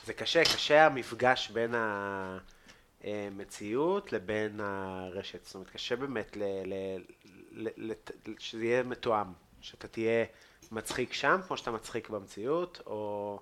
זה 0.06 0.14
קשה, 0.14 0.44
קשה 0.44 0.86
המפגש 0.86 1.50
בין 1.50 1.76
המציאות 3.04 4.14
לבין 4.14 4.60
הרשת. 4.60 5.46
זאת 5.46 5.56
אומרת, 5.56 5.70
קשה 5.70 5.96
באמת 5.96 6.38
ל, 6.38 6.44
ל, 6.44 6.74
ל, 6.74 7.00
ל, 7.26 7.41
שזה 8.40 8.66
יהיה 8.66 8.84
מתואם. 8.84 9.34
שאתה 9.62 9.88
תהיה 9.88 10.26
מצחיק 10.72 11.14
שם, 11.14 11.40
כמו 11.48 11.58
שאתה 11.58 11.72
מצחיק 11.72 12.10
במציאות, 12.10 12.82
או... 12.86 13.40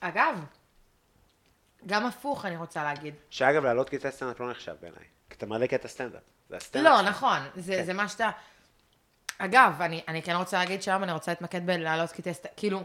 אגב, 0.00 0.44
גם 1.86 2.06
הפוך 2.06 2.44
אני 2.44 2.56
רוצה 2.56 2.84
להגיד. 2.84 3.14
שאגב, 3.30 3.64
להעלות 3.64 3.90
קטעי 3.90 4.12
סטנדאפ 4.12 4.40
לא 4.40 4.50
נחשב 4.50 4.74
בעיניי. 4.80 5.04
כי 5.30 5.36
אתה 5.36 5.46
מעלה 5.46 5.66
קטע 5.66 5.88
סטנדאפ. 5.88 6.22
זה 6.48 6.56
הסטנדאפ. 6.56 6.92
לא. 6.92 7.10
נכון, 7.10 7.38
זה, 7.56 7.72
כן. 7.72 7.84
זה 7.84 7.92
מה 7.92 8.08
שאתה... 8.08 8.30
אגב, 9.38 9.82
אני, 9.82 10.02
אני 10.08 10.22
כן 10.22 10.36
רוצה 10.36 10.58
להגיד 10.58 10.82
שהיום 10.82 11.02
אני 11.02 11.12
רוצה 11.12 11.32
להתמקד 11.32 11.66
בלהעלות 11.66 12.12
קטעי 12.12 12.34
סטנדאפ, 12.34 12.52
כאילו, 12.56 12.82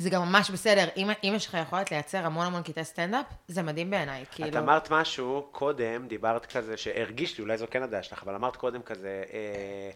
זה 0.00 0.10
גם 0.10 0.22
ממש 0.22 0.50
בסדר. 0.50 0.88
אם, 0.96 1.10
אם 1.24 1.32
יש 1.36 1.46
לך 1.46 1.56
יכולת 1.62 1.90
לייצר 1.90 2.26
המון 2.26 2.46
המון 2.46 2.62
קטעי 2.62 2.84
סטנדאפ, 2.84 3.26
זה 3.48 3.62
מדהים 3.62 3.90
בעיניי, 3.90 4.24
כאילו... 4.30 4.48
את 4.48 4.56
אמרת 4.56 4.90
משהו 4.90 5.48
קודם, 5.52 6.08
דיברת 6.08 6.46
כזה, 6.46 6.76
שהרגיש 6.76 7.38
לי, 7.38 7.42
אולי 7.42 7.58
זו 7.58 7.66
כן 7.70 7.82
הדעה 7.82 8.02
שלך, 8.02 8.22
אבל 8.22 8.34
אמרת 8.34 8.56
קודם 8.56 8.82
כזה, 8.82 9.24
אה, 9.32 9.90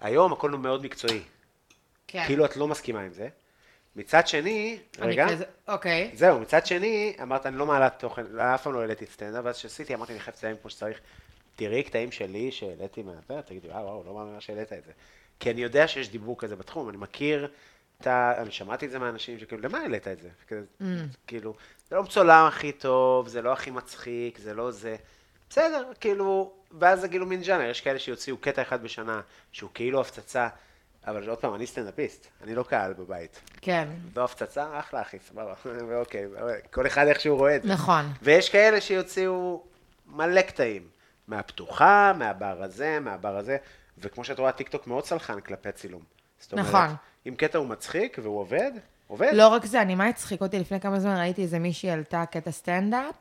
היום 0.00 0.32
הכל 0.32 0.50
מאוד 0.50 0.84
מקצועי. 0.84 1.22
כן. 2.06 2.24
כאילו 2.26 2.44
את 2.44 2.56
לא 2.56 2.68
מסכימה 2.68 3.00
עם 3.00 3.12
זה. 3.12 3.28
מצד 3.96 4.28
שני, 4.28 4.78
רגע, 4.98 5.28
כזה, 5.28 5.44
אוקיי. 5.68 6.10
זהו, 6.14 6.40
מצד 6.40 6.66
שני, 6.66 7.16
אמרת, 7.22 7.46
אני 7.46 7.56
לא 7.56 7.66
מעלה 7.66 7.90
תוכן, 7.90 8.38
אף 8.38 8.62
פעם 8.62 8.72
לא 8.72 8.80
העליתי 8.80 9.06
סטנדאפ, 9.06 9.44
ואז 9.44 9.56
כשעשיתי, 9.56 9.94
אמרתי, 9.94 10.12
אני 10.12 10.20
חייב 10.20 10.36
לציין 10.36 10.56
כמו 10.62 10.70
שצריך. 10.70 11.00
תראי 11.56 11.82
קטעים 11.82 12.12
שלי 12.12 12.52
שהעליתי 12.52 13.02
מהפרק, 13.02 13.46
תגידי, 13.46 13.68
וואו, 13.68 13.84
וואו, 13.84 14.04
לא 14.06 14.14
מאמין 14.14 14.40
שהעלית 14.40 14.72
את 14.72 14.84
זה. 14.84 14.92
כי 15.40 15.50
אני 15.50 15.62
יודע 15.62 15.88
שיש 15.88 16.08
דיבור 16.08 16.38
כזה 16.38 16.56
בתחום, 16.56 16.88
אני 16.88 16.96
מכיר 16.96 17.48
את 18.02 18.06
ה... 18.06 18.34
אני 18.38 18.50
שמעתי 18.50 18.86
את 18.86 18.90
זה 18.90 18.98
מאנשים 18.98 19.38
שכאילו, 19.38 19.62
למה 19.62 19.78
העלית 19.78 20.08
את 20.08 20.18
זה? 20.20 20.28
Mm. 20.48 20.84
כאילו, 21.26 21.54
זה 21.90 21.96
לא 21.96 22.02
מצולם 22.02 22.46
הכי 22.46 22.72
טוב, 22.72 23.28
זה 23.28 23.42
לא 23.42 23.52
הכי 23.52 23.70
מצחיק, 23.70 24.38
זה 24.38 24.54
לא 24.54 24.70
זה. 24.70 24.96
בסדר, 25.50 25.92
כאילו, 26.00 26.52
ואז 26.78 27.00
זה 27.00 27.08
כאילו 27.08 27.26
מין 27.26 27.44
ז'אנר, 27.44 27.70
יש 27.70 27.80
כאלה 27.80 27.98
שיוציאו 27.98 28.36
קטע 28.36 28.62
אחד 28.62 28.82
בשנה, 28.82 29.20
שהוא 29.52 29.70
כאילו 29.74 30.00
הפצצה, 30.00 30.48
אבל 31.06 31.28
עוד 31.28 31.38
פעם, 31.38 31.54
אני 31.54 31.66
סטנדאפיסט, 31.66 32.26
אני 32.42 32.54
לא 32.54 32.62
קהל 32.62 32.92
בבית. 32.92 33.40
כן, 33.60 33.88
לא 34.16 34.24
הפצצה, 34.24 34.78
אחלה 34.78 35.00
אחי, 35.00 35.18
סבבה, 35.18 35.54
ואוקיי, 35.88 36.26
כל 36.74 36.86
אחד 36.86 37.06
איך 37.06 37.20
שהוא 37.20 37.38
רואה 37.38 37.56
את 37.56 37.62
זה. 37.62 37.68
נכון. 37.68 38.04
ויש 38.22 38.48
כאלה 38.48 38.80
שיוציאו 38.80 39.62
מלא 40.06 40.42
קטעים, 40.42 40.88
מהפתוחה, 41.28 42.12
מהבר 42.18 42.62
הזה, 42.62 43.00
מהבר 43.00 43.36
הזה, 43.36 43.56
וכמו 43.98 44.24
שאת 44.24 44.38
רואה, 44.38 44.52
טיקטוק 44.52 44.86
מאוד 44.86 45.04
סלחן 45.04 45.40
כלפי 45.40 45.72
צילום. 45.72 46.02
זאת 46.38 46.52
אומרת, 46.52 46.66
נכון. 46.66 46.96
אם 47.28 47.34
קטע 47.34 47.58
הוא 47.58 47.66
מצחיק 47.66 48.18
והוא 48.22 48.40
עובד, 48.40 48.70
עובד. 49.08 49.30
לא 49.34 49.48
רק 49.48 49.64
זה, 49.66 49.82
אני, 49.82 49.94
מה 49.94 50.06
הצחיק 50.06 50.40
אותי? 50.42 50.58
לפני 50.58 50.80
כמה 50.80 51.00
זמן 51.00 51.16
ראיתי 51.16 51.42
איזה 51.42 51.58
מישהי 51.58 51.90
עלתה 51.90 52.24
קטע 52.30 52.50
סטנדאפ. 52.50 53.14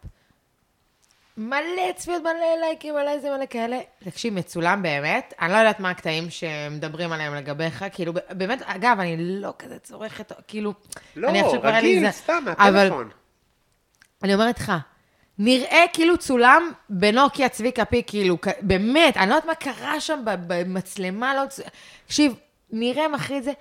מלא 1.37 1.61
צפיות, 1.95 2.21
מלא 2.21 2.31
לייקים, 2.61 2.93
מלא 2.95 3.19
זה, 3.19 3.29
מלא 3.37 3.45
כאלה. 3.49 3.79
תקשיב, 4.03 4.33
מצולם 4.33 4.81
באמת. 4.83 5.33
אני 5.41 5.51
לא 5.53 5.57
יודעת 5.57 5.79
מה 5.79 5.89
הקטעים 5.89 6.29
שמדברים 6.29 7.11
עליהם 7.11 7.35
לגביך. 7.35 7.85
כאילו, 7.93 8.13
באמת, 8.31 8.61
אגב, 8.65 8.97
אני 8.99 9.15
לא 9.19 9.53
כזה 9.59 9.79
צורכת, 9.79 10.31
כאילו... 10.47 10.73
לא, 11.15 11.29
אני 11.29 11.41
רגיל, 11.63 12.05
זה- 12.05 12.11
סתם, 12.11 12.43
אבל 12.57 12.73
מהטלפון. 12.73 13.09
אני 14.23 14.33
אומרת 14.33 14.59
לך, 14.59 14.71
נראה 15.39 15.83
כאילו 15.93 16.17
צולם 16.17 16.71
בנוקיה 16.89 17.49
צביקה 17.49 17.85
פי, 17.85 18.03
כאילו, 18.07 18.37
באמת, 18.61 19.17
אני 19.17 19.29
לא 19.29 19.35
יודעת 19.35 19.45
מה 19.45 19.55
קרה 19.55 19.99
שם 19.99 20.19
במצלמה, 20.25 21.35
לא... 21.35 21.45
צ- 21.47 21.59
תקשיב, 22.05 22.35
נראה 22.71 23.07
מחריד 23.07 23.43
זה. 23.43 23.51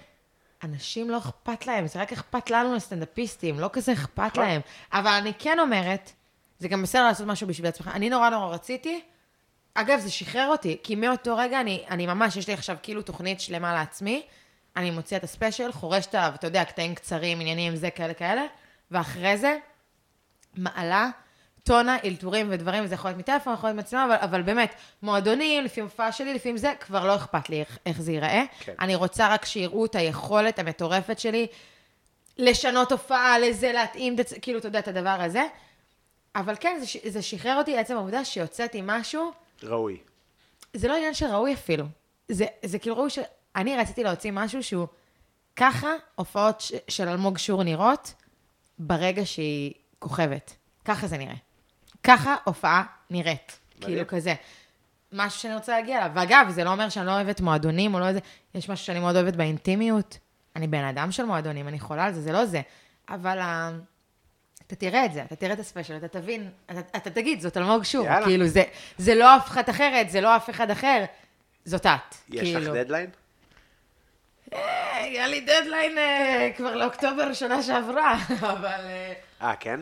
אנשים 0.64 1.10
לא 1.10 1.18
אכפת 1.18 1.66
להם, 1.66 1.86
זה 1.86 2.00
רק 2.00 2.12
אכפת 2.12 2.50
לנו 2.50 2.74
לסטנדאפיסטים, 2.74 3.60
לא 3.60 3.70
כזה 3.72 3.92
אכפת 3.92 4.32
נכון. 4.32 4.44
להם. 4.44 4.60
אבל 4.92 5.10
אני 5.10 5.32
כן 5.38 5.58
אומרת, 5.58 6.12
זה 6.58 6.68
גם 6.68 6.82
בסדר 6.82 7.04
לעשות 7.04 7.26
משהו 7.26 7.46
בשביל 7.46 7.66
עצמך. 7.66 7.90
אני 7.94 8.10
נורא 8.10 8.30
נורא 8.30 8.54
רציתי, 8.54 9.00
אגב, 9.74 9.98
זה 9.98 10.10
שחרר 10.10 10.48
אותי, 10.48 10.76
כי 10.82 10.94
מאותו 10.94 11.36
רגע 11.36 11.60
אני, 11.60 11.84
אני 11.90 12.06
ממש, 12.06 12.36
יש 12.36 12.48
לי 12.48 12.54
עכשיו 12.54 12.76
כאילו 12.82 13.02
תוכנית 13.02 13.40
שלמה 13.40 13.74
לעצמי, 13.74 14.22
אני 14.76 14.90
מוציאה 14.90 15.18
את 15.18 15.24
הספיישל, 15.24 15.72
חורשת 15.72 16.14
עליו, 16.14 16.32
אתה 16.34 16.46
יודע, 16.46 16.64
קטעים 16.64 16.94
קצרים, 16.94 17.40
עניינים, 17.40 17.76
זה, 17.76 17.90
כאלה 17.90 18.14
כאלה, 18.14 18.42
ואחרי 18.90 19.36
זה, 19.36 19.56
מעלה 20.56 21.10
טונה, 21.64 21.96
אלתורים 22.04 22.46
ודברים, 22.50 22.84
וזה 22.84 22.94
יכול 22.94 23.10
להיות 23.10 23.18
מטלפון, 23.18 23.54
יכול 23.54 23.68
להיות 23.70 23.78
מצלמה, 23.78 24.04
אבל, 24.04 24.16
אבל 24.20 24.42
באמת, 24.42 24.74
מועדונים, 25.02 25.64
לפי 25.64 25.80
הופעה 25.80 26.12
שלי, 26.12 26.34
לפי 26.34 26.58
זה, 26.58 26.72
כבר 26.80 27.06
לא 27.06 27.16
אכפת 27.16 27.48
לי 27.48 27.60
איך, 27.60 27.78
איך 27.86 28.00
זה 28.02 28.12
ייראה. 28.12 28.42
כן. 28.60 28.74
אני 28.80 28.94
רוצה 28.94 29.28
רק 29.34 29.44
שיראו 29.44 29.84
את 29.84 29.94
היכולת 29.94 30.58
המטורפת 30.58 31.18
שלי 31.18 31.46
לשנות 32.38 32.92
הופעה 32.92 33.38
לזה, 33.38 33.72
להתאים, 33.72 34.16
הצ- 34.18 34.40
כאילו, 34.42 34.58
אתה 34.58 34.68
יודע, 34.68 34.78
את 34.78 34.88
הדבר 34.88 35.16
הזה. 35.20 35.42
אבל 36.36 36.54
כן, 36.60 36.76
זה, 36.80 36.86
ש- 36.86 37.06
זה 37.06 37.22
שחרר 37.22 37.56
אותי 37.58 37.78
עצם 37.78 37.96
העובדה 37.96 38.24
שיוצאתי 38.24 38.80
משהו, 38.84 39.30
ראוי. 39.62 39.98
זה 40.74 40.88
לא 40.88 40.96
עניין 40.96 41.14
של 41.14 41.26
ראוי 41.26 41.52
אפילו. 41.54 41.84
זה, 42.28 42.46
זה 42.64 42.78
כאילו 42.78 42.96
ראוי 42.96 43.10
שאני 43.10 43.76
רציתי 43.76 44.04
להוציא 44.04 44.30
משהו 44.34 44.62
שהוא 44.62 44.86
ככה 45.56 45.88
הופעות 46.14 46.60
ש, 46.60 46.72
של 46.88 47.08
אלמוג 47.08 47.38
שור 47.38 47.62
נראות 47.62 48.14
ברגע 48.78 49.26
שהיא 49.26 49.72
כוכבת. 49.98 50.56
ככה 50.84 51.06
זה 51.06 51.18
נראה. 51.18 51.34
ככה 52.04 52.36
הופעה 52.44 52.84
נראית. 53.10 53.58
כאילו 53.80 54.06
כזה. 54.06 54.34
משהו 55.12 55.40
שאני 55.40 55.54
רוצה 55.54 55.72
להגיע 55.72 55.98
אליו. 55.98 56.10
ואגב, 56.14 56.46
זה 56.48 56.64
לא 56.64 56.70
אומר 56.70 56.88
שאני 56.88 57.06
לא 57.06 57.10
אוהבת 57.10 57.40
מועדונים 57.40 57.94
או 57.94 58.00
לא 58.00 58.08
איזה... 58.08 58.20
יש 58.54 58.68
משהו 58.68 58.86
שאני 58.86 59.00
מאוד 59.00 59.16
אוהבת 59.16 59.36
באינטימיות. 59.36 60.18
אני 60.56 60.66
בן 60.66 60.84
אדם 60.84 61.12
של 61.12 61.24
מועדונים, 61.24 61.68
אני 61.68 61.80
חולה 61.80 62.04
על 62.04 62.12
זה, 62.12 62.20
זה 62.20 62.32
לא 62.32 62.44
זה. 62.44 62.60
אבל 63.08 63.38
ה... 63.38 63.70
אתה 64.66 64.76
תראה 64.76 65.04
את 65.04 65.12
זה, 65.12 65.22
אתה 65.22 65.36
תראה 65.36 65.52
את 65.52 65.58
הספיישל, 65.58 65.96
אתה 65.96 66.08
תבין, 66.08 66.50
אתה, 66.70 66.80
אתה 66.96 67.10
תגיד, 67.10 67.40
זאת 67.40 67.56
אלמוג 67.56 67.82
שור. 67.82 68.06
יאללה. 68.06 68.26
כאילו, 68.26 68.46
זה, 68.46 68.62
זה 68.98 69.14
לא 69.14 69.36
אף 69.36 69.48
אחת 69.48 69.70
אחרת, 69.70 70.10
זה 70.10 70.20
לא 70.20 70.36
אף 70.36 70.50
אחד 70.50 70.70
אחר, 70.70 71.04
זאת 71.64 71.86
את. 71.86 72.14
יש 72.28 72.40
כאילו. 72.40 72.60
לך 72.60 72.68
דדליין? 72.68 73.10
אה, 74.52 74.96
היה 74.96 75.26
לי 75.26 75.40
דדליין 75.40 75.98
אה, 75.98 76.50
כבר 76.56 76.76
לאוקטובר 76.76 77.32
שנה 77.32 77.62
שעברה, 77.62 78.18
אבל... 78.52 78.80
אה, 78.84 79.12
אה, 79.42 79.56
כן? 79.56 79.80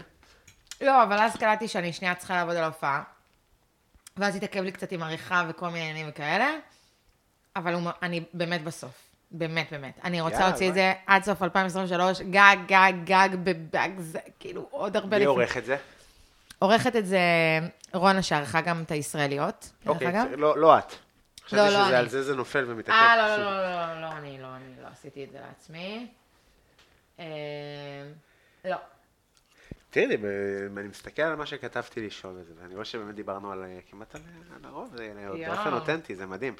לא, 0.80 1.02
אבל 1.02 1.18
אז 1.18 1.36
קלטתי 1.36 1.68
שאני 1.68 1.92
שנייה 1.92 2.14
צריכה 2.14 2.34
לעבוד 2.34 2.56
על 2.56 2.62
ההופעה. 2.64 3.02
ואז 4.16 4.36
התעכב 4.36 4.62
לי 4.62 4.72
קצת 4.72 4.92
עם 4.92 5.02
עריכה 5.02 5.44
וכל 5.48 5.66
מיני 5.68 5.80
עניינים 5.80 6.06
וכאלה. 6.09 6.50
אבל 7.56 7.74
הוא, 7.74 7.90
אני 8.02 8.24
באמת 8.34 8.64
בסוף. 8.64 9.09
באמת, 9.30 9.66
באמת. 9.70 9.98
אני 10.05 10.20
רוצה 10.20 10.34
יאללה, 10.34 10.48
להוציא 10.48 10.68
את 10.68 10.72
בואי. 10.72 10.82
זה 10.82 10.92
עד 11.06 11.22
סוף 11.24 11.42
2023, 11.42 12.20
גג, 12.20 12.56
גג, 12.66 12.92
גג, 13.05 13.28
בבאג, 13.44 13.92
זה 13.98 14.18
כאילו 14.40 14.66
עוד 14.70 14.96
הרבה 14.96 15.18
מי 15.18 15.24
עורך 15.24 15.56
את 15.56 15.64
זה? 15.64 15.76
עורכת 16.59 16.96
את 16.96 17.06
זה 17.06 17.20
רונה, 17.94 18.22
שערכה 18.22 18.60
גם 18.60 18.82
את 18.82 18.90
הישראליות, 18.90 19.70
אוקיי, 19.86 20.12
לא 20.36 20.59
לא 20.59 20.78
את. 20.78 20.92
חשבתי 21.44 21.56
לא, 21.56 21.64
לא 21.64 21.70
שזה 21.70 21.88
אני. 21.88 21.96
על 21.96 22.09
זה 22.09 22.22
זה 22.22 22.34
נופל 22.34 22.64
ומתעכב. 22.68 22.92
אה, 22.92 23.16
לא, 23.16 23.36
לא, 23.36 23.44
לא, 23.44 23.62
לא, 23.62 23.94
לא, 23.94 24.00
לא, 24.00 24.12
אני 24.18 24.38
לא, 24.42 24.46
אני 24.56 24.82
לא 24.82 24.88
עשיתי 24.92 25.24
את 25.24 25.30
זה 25.30 25.38
לעצמי. 25.40 26.06
אה, 27.18 27.24
לא. 28.64 28.76
תראי, 29.90 30.16
אני 30.77 30.89
מסתכל 30.89 31.23
על 31.23 31.35
מה 31.35 31.47
שכתבתי 31.47 32.06
לשאול 32.06 32.35
וזה, 32.40 32.52
ואני 32.62 32.74
רואה 32.74 32.85
שבאמת 32.85 33.15
דיברנו 33.15 33.52
על 33.52 33.65
אה, 33.65 33.78
כמעט 33.90 34.15
על 34.15 34.20
הרוב, 34.65 34.97
זה. 34.97 35.12
באופן 35.47 35.73
אותנטי, 35.73 36.15
זה 36.16 36.27
מדהים. 36.27 36.55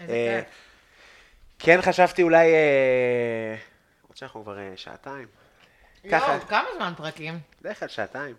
אה. 0.00 0.42
כן 1.58 1.82
חשבתי 1.82 2.22
אולי, 2.22 2.52
אה, 2.52 3.56
למרות 4.04 4.16
שאנחנו 4.16 4.42
כבר 4.42 4.58
אה, 4.58 4.72
שעתיים. 4.76 5.28
יואו, 6.04 6.40
כמה 6.48 6.68
זמן 6.76 6.92
פרקים? 6.96 7.38
בדרך 7.60 7.78
כלל 7.78 7.88
שעתיים. 7.88 8.34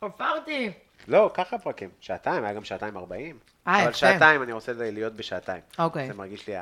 עברתי. 0.00 0.72
לא, 1.08 1.30
ככה 1.34 1.58
פרקים. 1.58 1.90
שעתיים, 2.00 2.44
היה 2.44 2.54
גם 2.54 2.64
שעתיים 2.64 2.96
ארבעים. 2.96 3.38
אה, 3.66 3.82
אבל. 3.84 3.92
שעתיים, 3.92 4.42
אני 4.42 4.52
רוצה 4.52 4.72
להיות 4.76 5.12
בשעתיים. 5.12 5.62
אוקיי. 5.78 6.06
זה 6.06 6.14
מרגיש 6.14 6.46
לי 6.46 6.54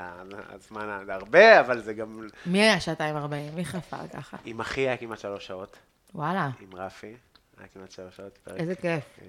הזמן 0.49 1.05
הרבה, 1.09 1.61
אבל 1.61 1.81
זה 1.81 1.95
גם... 1.95 2.29
מי 2.47 2.63
היה 2.63 2.81
שעתיים 2.81 3.17
ארבעים? 3.17 3.55
מי 3.55 3.65
חפר 3.65 4.09
ככה? 4.13 4.37
עם 4.45 4.61
אחי 4.61 4.81
היה 4.81 4.97
כמעט 4.97 5.19
שלוש 5.19 5.47
שעות, 5.47 5.77
וואלה, 6.15 6.51
עם 6.61 6.75
רפי, 6.75 7.15
היה 7.59 7.69
כמעט 7.69 7.91
שלוש 7.91 8.17
שעות 8.17 8.39
פרק. 8.39 8.57
איזה 8.61 8.75
כיף. 8.75 9.05
אה, 9.23 9.27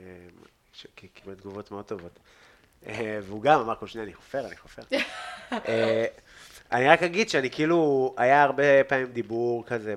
קיבל 1.14 1.36
תגובות 1.36 1.72
מאוד 1.72 1.86
טובות. 1.86 2.20
אה, 2.88 3.20
והוא 3.24 3.41
גם 3.41 3.60
אמר 3.60 3.76
כל 3.76 3.88
שניה, 3.88 4.03
אני 4.03 4.14
חופר, 4.14 4.48
אני 4.48 4.57
חופר. 4.57 4.82
אה, 5.68 6.06
אני 6.72 6.88
רק 6.88 7.03
אגיד 7.03 7.30
שאני 7.30 7.49
כאילו, 7.49 8.14
היה 8.18 8.44
הרבה 8.44 8.64
פעמים 8.88 9.07
דיבור 9.07 9.66
כזה 9.66 9.95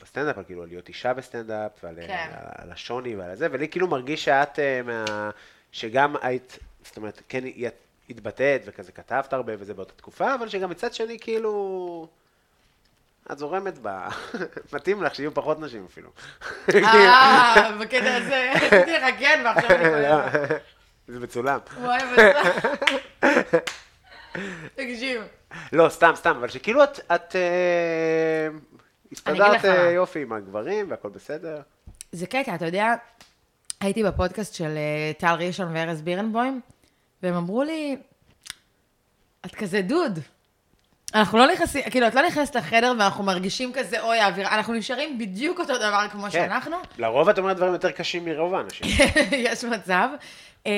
בסטנדאפ, 0.00 0.38
על 0.38 0.44
כאילו 0.44 0.62
על 0.62 0.68
להיות 0.68 0.88
אישה 0.88 1.14
בסטנדאפ, 1.14 1.72
ועל 1.84 1.94
כן. 2.06 2.30
על- 2.54 2.72
השוני 2.72 3.16
ועל 3.16 3.34
זה, 3.36 3.48
ולי 3.50 3.68
כאילו 3.68 3.88
מרגיש 3.88 4.24
שאת, 4.24 4.58
אה, 4.58 4.80
מה- 4.82 5.30
שגם 5.72 6.14
היית, 6.22 6.58
זאת 6.84 6.96
אומרת, 6.96 7.22
כן 7.28 7.44
הת- 7.66 7.74
התבטאת 8.10 8.60
וכזה 8.64 8.92
כתבת 8.92 9.32
הרבה 9.32 9.52
וזה 9.58 9.74
באותה 9.74 9.92
תקופה, 9.94 10.34
אבל 10.34 10.48
שגם 10.48 10.70
מצד 10.70 10.94
שני 10.94 11.18
כאילו... 11.20 12.08
את 13.32 13.38
זורמת 13.38 13.78
ב... 13.82 13.88
מתאים 14.72 15.02
לך 15.02 15.14
שיהיו 15.14 15.34
פחות 15.34 15.60
נשים 15.60 15.86
אפילו. 15.90 16.10
אה, 16.74 17.76
בקטע 17.80 18.16
הזה, 18.16 18.52
רציתי 18.54 18.92
לך 18.92 19.18
כן, 19.18 19.42
ועכשיו 19.44 19.70
אני 19.70 19.84
כואבת. 19.84 20.62
זה 21.08 21.20
מצולם. 21.20 21.58
וואי. 21.80 22.00
תקשיב. 24.74 25.22
לא, 25.72 25.88
סתם, 25.88 26.12
סתם, 26.14 26.30
אבל 26.30 26.48
שכאילו 26.48 26.84
את, 26.84 26.98
את 27.14 27.36
אה, 27.36 28.48
הסתדרת 29.12 29.60
יופי 29.94 30.22
עם 30.22 30.32
הגברים 30.32 30.90
והכל 30.90 31.08
בסדר. 31.08 31.60
זה 32.12 32.26
קטע, 32.26 32.54
אתה 32.54 32.66
יודע, 32.66 32.94
הייתי 33.80 34.04
בפודקאסט 34.04 34.54
של 34.54 34.76
אה, 34.76 35.12
טל 35.18 35.34
ראשון 35.38 35.76
וארז 35.76 36.02
בירנבוים, 36.02 36.60
והם 37.22 37.34
אמרו 37.34 37.62
לי, 37.62 37.96
את 39.46 39.54
כזה 39.54 39.82
דוד. 39.82 40.18
אנחנו 41.14 41.38
לא 41.38 41.52
נכנסים, 41.52 41.82
כאילו, 41.90 42.06
את 42.06 42.14
לא 42.14 42.26
נכנסת 42.26 42.56
לחדר 42.56 42.92
ואנחנו 42.98 43.24
מרגישים 43.24 43.72
כזה, 43.74 44.02
אוי, 44.02 44.20
האווירה, 44.20 44.54
אנחנו 44.54 44.74
נשארים 44.74 45.18
בדיוק 45.18 45.60
אותו 45.60 45.78
דבר 45.78 46.06
כמו 46.10 46.30
שאנחנו. 46.30 46.76
לרוב 46.98 47.28
את 47.28 47.38
אומרת 47.38 47.56
דברים 47.56 47.72
יותר 47.72 47.90
קשים 47.90 48.24
מרוב 48.24 48.54
האנשים. 48.54 48.86
יש 49.48 49.64
מצב. 49.64 50.08
אמ, 50.66 50.72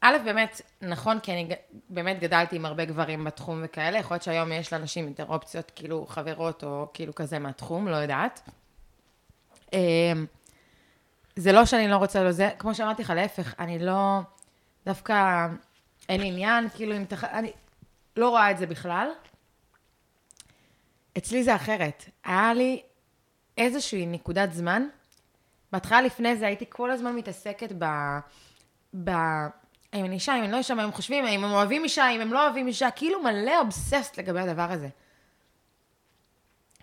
א', 0.00 0.16
באמת, 0.24 0.60
נכון, 0.82 1.20
כי 1.20 1.32
אני 1.32 1.48
באמת 1.88 2.20
גדלתי 2.20 2.56
עם 2.56 2.66
הרבה 2.66 2.84
גברים 2.84 3.24
בתחום 3.24 3.60
וכאלה, 3.64 3.98
יכול 3.98 4.14
להיות 4.14 4.22
שהיום 4.22 4.52
יש 4.52 4.72
לאנשים 4.72 5.08
יותר 5.08 5.24
אופציות, 5.28 5.72
כאילו 5.74 6.06
חברות 6.08 6.64
או 6.64 6.86
כאילו 6.94 7.14
כזה 7.14 7.38
מהתחום, 7.38 7.88
לא 7.88 7.96
יודעת. 7.96 8.48
אמ, 9.72 10.26
זה 11.36 11.52
לא 11.52 11.64
שאני 11.64 11.88
לא 11.88 11.96
רוצה 11.96 12.24
לזה, 12.24 12.50
כמו 12.58 12.74
שאמרתי 12.74 13.02
לך, 13.02 13.10
להפך, 13.10 13.54
אני 13.58 13.78
לא, 13.78 14.18
דווקא 14.86 15.46
אין 16.08 16.20
עניין, 16.20 16.68
כאילו 16.74 16.96
אם 16.96 17.04
תח... 17.04 17.24
אני 17.24 17.52
לא 18.16 18.28
רואה 18.28 18.50
את 18.50 18.58
זה 18.58 18.66
בכלל. 18.66 19.08
אצלי 21.18 21.44
זה 21.44 21.56
אחרת. 21.56 22.04
היה 22.24 22.54
לי 22.54 22.82
איזושהי 23.58 24.06
נקודת 24.06 24.52
זמן, 24.52 24.88
בהתחלה 25.72 26.02
לפני 26.02 26.36
זה 26.36 26.46
הייתי 26.46 26.64
כל 26.68 26.90
הזמן 26.90 27.16
מתעסקת 27.16 27.72
ב... 27.78 27.84
ב... 29.04 29.10
האם 29.92 30.04
אני 30.04 30.14
אישה, 30.14 30.36
אם 30.38 30.42
אני 30.42 30.52
לא 30.52 30.56
אישה, 30.56 30.74
מה 30.74 30.82
הם 30.82 30.92
חושבים, 30.92 31.24
האם 31.24 31.44
הם 31.44 31.52
אוהבים 31.52 31.84
אישה, 31.84 32.10
אם 32.10 32.20
הם 32.20 32.32
לא 32.32 32.44
אוהבים 32.44 32.66
אישה, 32.66 32.90
כאילו 32.90 33.22
מלא 33.22 33.58
אובססט 33.60 34.18
לגבי 34.18 34.40
הדבר 34.40 34.72
הזה. 34.72 34.88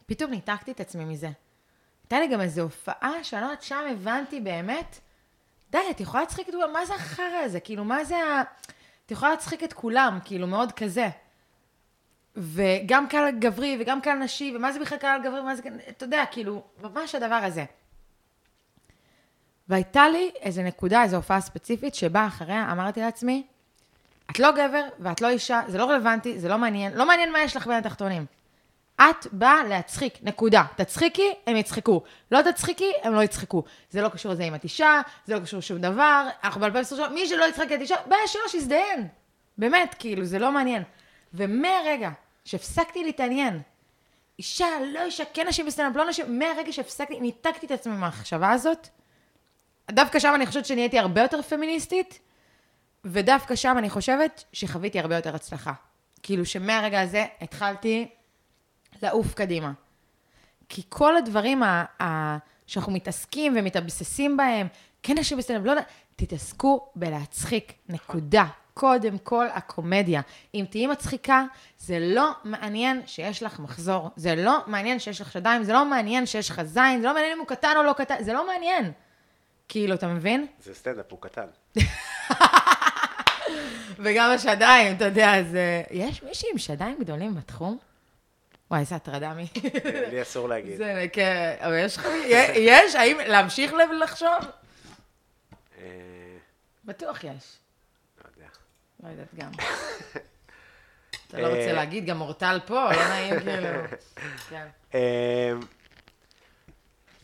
פתאום 0.06 0.31
ניתקתי 0.31 0.72
את 0.72 0.80
עצמי 0.80 1.06
מזה. 1.06 1.30
הייתה 2.03 2.19
לי 2.19 2.27
גם 2.27 2.41
איזו 2.41 2.61
הופעה 2.61 3.23
שאני 3.23 3.41
לא 3.41 3.45
יודעת, 3.45 3.61
שם 3.61 3.84
הבנתי 3.91 4.39
באמת, 4.39 4.99
די, 5.72 5.77
את 5.91 5.99
יכולה 5.99 6.23
להצחיק 6.23 6.49
את 6.49 6.53
מה 6.73 6.85
זה 6.85 6.95
החרא 6.95 7.38
הזה? 7.43 7.60
כאילו, 7.60 7.85
מה 7.85 8.03
זה 8.03 8.18
ה... 8.18 8.43
את 9.10 9.11
יכולה 9.11 9.31
להצחיק 9.31 9.64
את 9.64 9.73
כולם, 9.73 10.19
כאילו, 10.26 10.48
מאוד 10.48 10.72
כזה. 10.72 11.10
וגם 12.36 13.07
קהל 13.07 13.31
גברי 13.40 13.77
וגם 13.80 14.02
קהל 14.02 14.18
נשי, 14.18 14.53
ומה 14.56 14.72
זה 14.72 14.80
בכלל 14.80 14.98
קהל 14.98 15.22
גברי, 15.22 15.40
ומה 15.40 15.56
זה... 15.56 15.64
אתה 15.90 16.06
יודע, 16.06 16.23
כאילו, 16.31 16.64
ממש 16.81 17.15
הדבר 17.15 17.36
הזה. 17.36 17.65
והייתה 19.69 20.10
לי 20.10 20.31
איזו 20.41 20.61
נקודה, 20.61 21.03
איזו 21.03 21.15
הופעה 21.15 21.41
ספציפית, 21.41 21.95
שבה 21.95 22.27
אחריה 22.27 22.72
אמרתי 22.72 22.99
לעצמי, 22.99 23.44
את 24.31 24.40
לא 24.40 24.52
גבר 24.52 24.84
ואת 24.99 25.22
לא 25.22 25.30
אישה, 25.30 25.61
זה 25.68 25.77
לא 25.77 25.90
רלוונטי, 25.90 26.40
זה 26.40 26.49
לא 26.49 26.57
מעניין, 26.57 26.94
לא 26.94 27.07
מעניין 27.07 27.31
מה 27.31 27.40
יש 27.40 27.56
לך 27.56 27.68
בין 27.68 27.77
התחתונים. 27.77 28.26
את 29.01 29.27
באה 29.31 29.63
להצחיק, 29.63 30.13
נקודה. 30.21 30.63
תצחיקי, 30.76 31.34
הם 31.47 31.55
יצחקו. 31.55 32.03
לא 32.31 32.41
תצחיקי, 32.41 32.91
הם 33.03 33.13
לא 33.13 33.23
יצחקו. 33.23 33.63
זה 33.89 34.01
לא 34.01 34.09
קשור 34.09 34.31
לזה 34.31 34.43
אם 34.43 34.55
את 34.55 34.63
אישה, 34.63 35.01
זה 35.26 35.35
לא 35.35 35.39
קשור 35.39 35.57
לשום 35.57 35.77
דבר. 35.77 36.27
אנחנו 36.43 36.61
ב-2023, 36.61 37.09
מי 37.13 37.27
שלא 37.27 37.45
יצחק 37.45 37.71
את 37.76 37.81
אישה, 37.81 37.95
בעיה 38.05 38.27
שלו, 38.27 38.41
שיזדיין. 38.49 39.07
באמת, 39.57 39.95
כאילו, 39.99 40.26
זה 40.26 40.39
לא 40.39 40.51
מעניין. 40.51 40.84
ומהרגע 41.34 42.09
שהפסקתי 42.45 43.03
להתעניין, 43.03 43.61
אישה, 44.39 44.67
לא 44.93 45.03
אישה, 45.03 45.23
כן 45.34 45.47
נשים 45.47 45.65
בסטנדאפ, 45.65 45.95
לא 45.95 46.09
נשים, 46.09 46.39
מהרגע 46.39 46.71
שהפסקתי, 46.71 47.19
ניתקתי 47.19 47.65
את 47.65 47.71
עצמי 47.71 47.93
מהמחשבה 47.93 48.51
הזאת, 48.51 48.88
דווקא 49.91 50.19
שם 50.19 50.31
אני 50.35 50.45
חושבת 50.45 50.65
שנהייתי 50.65 50.99
הרבה 50.99 51.21
יותר 51.21 51.41
פמיניסטית, 51.41 52.19
ודווקא 53.05 53.55
שם 53.55 53.76
אני 53.77 53.89
חושבת 53.89 54.43
שחוויתי 54.53 54.99
הרבה 54.99 55.15
יותר 55.15 55.35
הצלחה. 55.35 55.73
כאילו 56.23 56.45
שמהרגע 56.45 57.01
הזה 57.01 57.26
התחלתי 57.41 58.07
לעוף 59.03 59.34
קדימה. 59.34 59.71
כי 60.69 60.81
כל 60.89 61.17
הדברים 61.17 61.63
ה- 61.63 61.85
ה- 62.03 62.38
שאנחנו 62.67 62.91
מתעסקים 62.91 63.53
ומתאבססים 63.57 64.38
בהם, 64.38 64.67
כן 65.03 65.17
נשים 65.17 65.38
בסטנדאפ, 65.38 65.65
לא 65.65 65.71
יודע, 65.71 65.84
תתעסקו 66.15 66.89
בלהצחיק, 66.95 67.73
נקודה. 67.89 68.45
קודם 68.73 69.17
כל 69.17 69.45
הקומדיה. 69.53 70.21
אם 70.55 70.65
תהיי 70.69 70.88
מצחיקה, 70.88 71.43
זה 71.77 71.97
לא 71.99 72.31
מעניין 72.43 73.01
שיש 73.05 73.43
לך 73.43 73.59
מחזור, 73.59 74.09
זה 74.15 74.35
לא 74.35 74.57
מעניין 74.67 74.99
שיש 74.99 75.21
לך 75.21 75.31
שדיים, 75.31 75.63
זה 75.63 75.73
לא 75.73 75.85
מעניין 75.85 76.26
שיש 76.26 76.49
לך 76.49 76.61
זין, 76.63 77.01
זה 77.01 77.07
לא 77.07 77.13
מעניין 77.13 77.31
אם 77.34 77.39
הוא 77.39 77.47
קטן 77.47 77.73
או 77.77 77.84
לא 77.84 77.93
קטן, 77.93 78.23
זה 78.23 78.34
לא 78.34 78.47
מעניין. 78.47 78.91
כאילו, 79.69 79.95
אתה 79.95 80.07
מבין? 80.07 80.47
זה 80.63 80.73
סטנדאפ, 80.76 81.05
הוא 81.11 81.19
קטן. 81.21 81.45
וגם 84.03 84.31
השדיים, 84.31 84.95
אתה 84.95 85.05
יודע, 85.05 85.43
זה... 85.43 85.84
יש 85.91 86.23
מישהי 86.23 86.49
עם 86.51 86.57
שדיים 86.57 86.97
גדולים 86.99 87.35
בתחום? 87.35 87.77
וואי, 88.71 88.79
איזה 88.81 88.95
הטרדה 88.95 89.33
מי... 89.33 89.47
לי 90.11 90.21
אסור 90.21 90.49
להגיד. 90.49 90.77
זה, 90.77 91.05
כן, 91.13 91.55
אבל 91.59 91.79
יש 91.85 91.97
לך... 91.97 92.07
יש? 92.55 92.95
האם 92.95 93.17
להמשיך 93.27 93.73
לחשוב? 94.01 94.37
אה, 95.77 96.37
בטוח 96.85 97.23
יש. 97.23 97.57
לא 98.23 98.29
יודע. 98.35 98.49
לא 99.03 99.09
יודעת 99.09 99.35
גם. 99.35 99.51
אתה 101.27 101.41
לא 101.41 101.47
רוצה 101.47 101.73
להגיד, 101.73 102.05
גם 102.05 102.21
אורטל 102.21 102.59
פה, 102.65 102.91
לא 102.91 103.07
נעים 103.09 103.39
כאילו. 103.39 103.67
כן. 104.49 104.67
אה, 104.95 105.53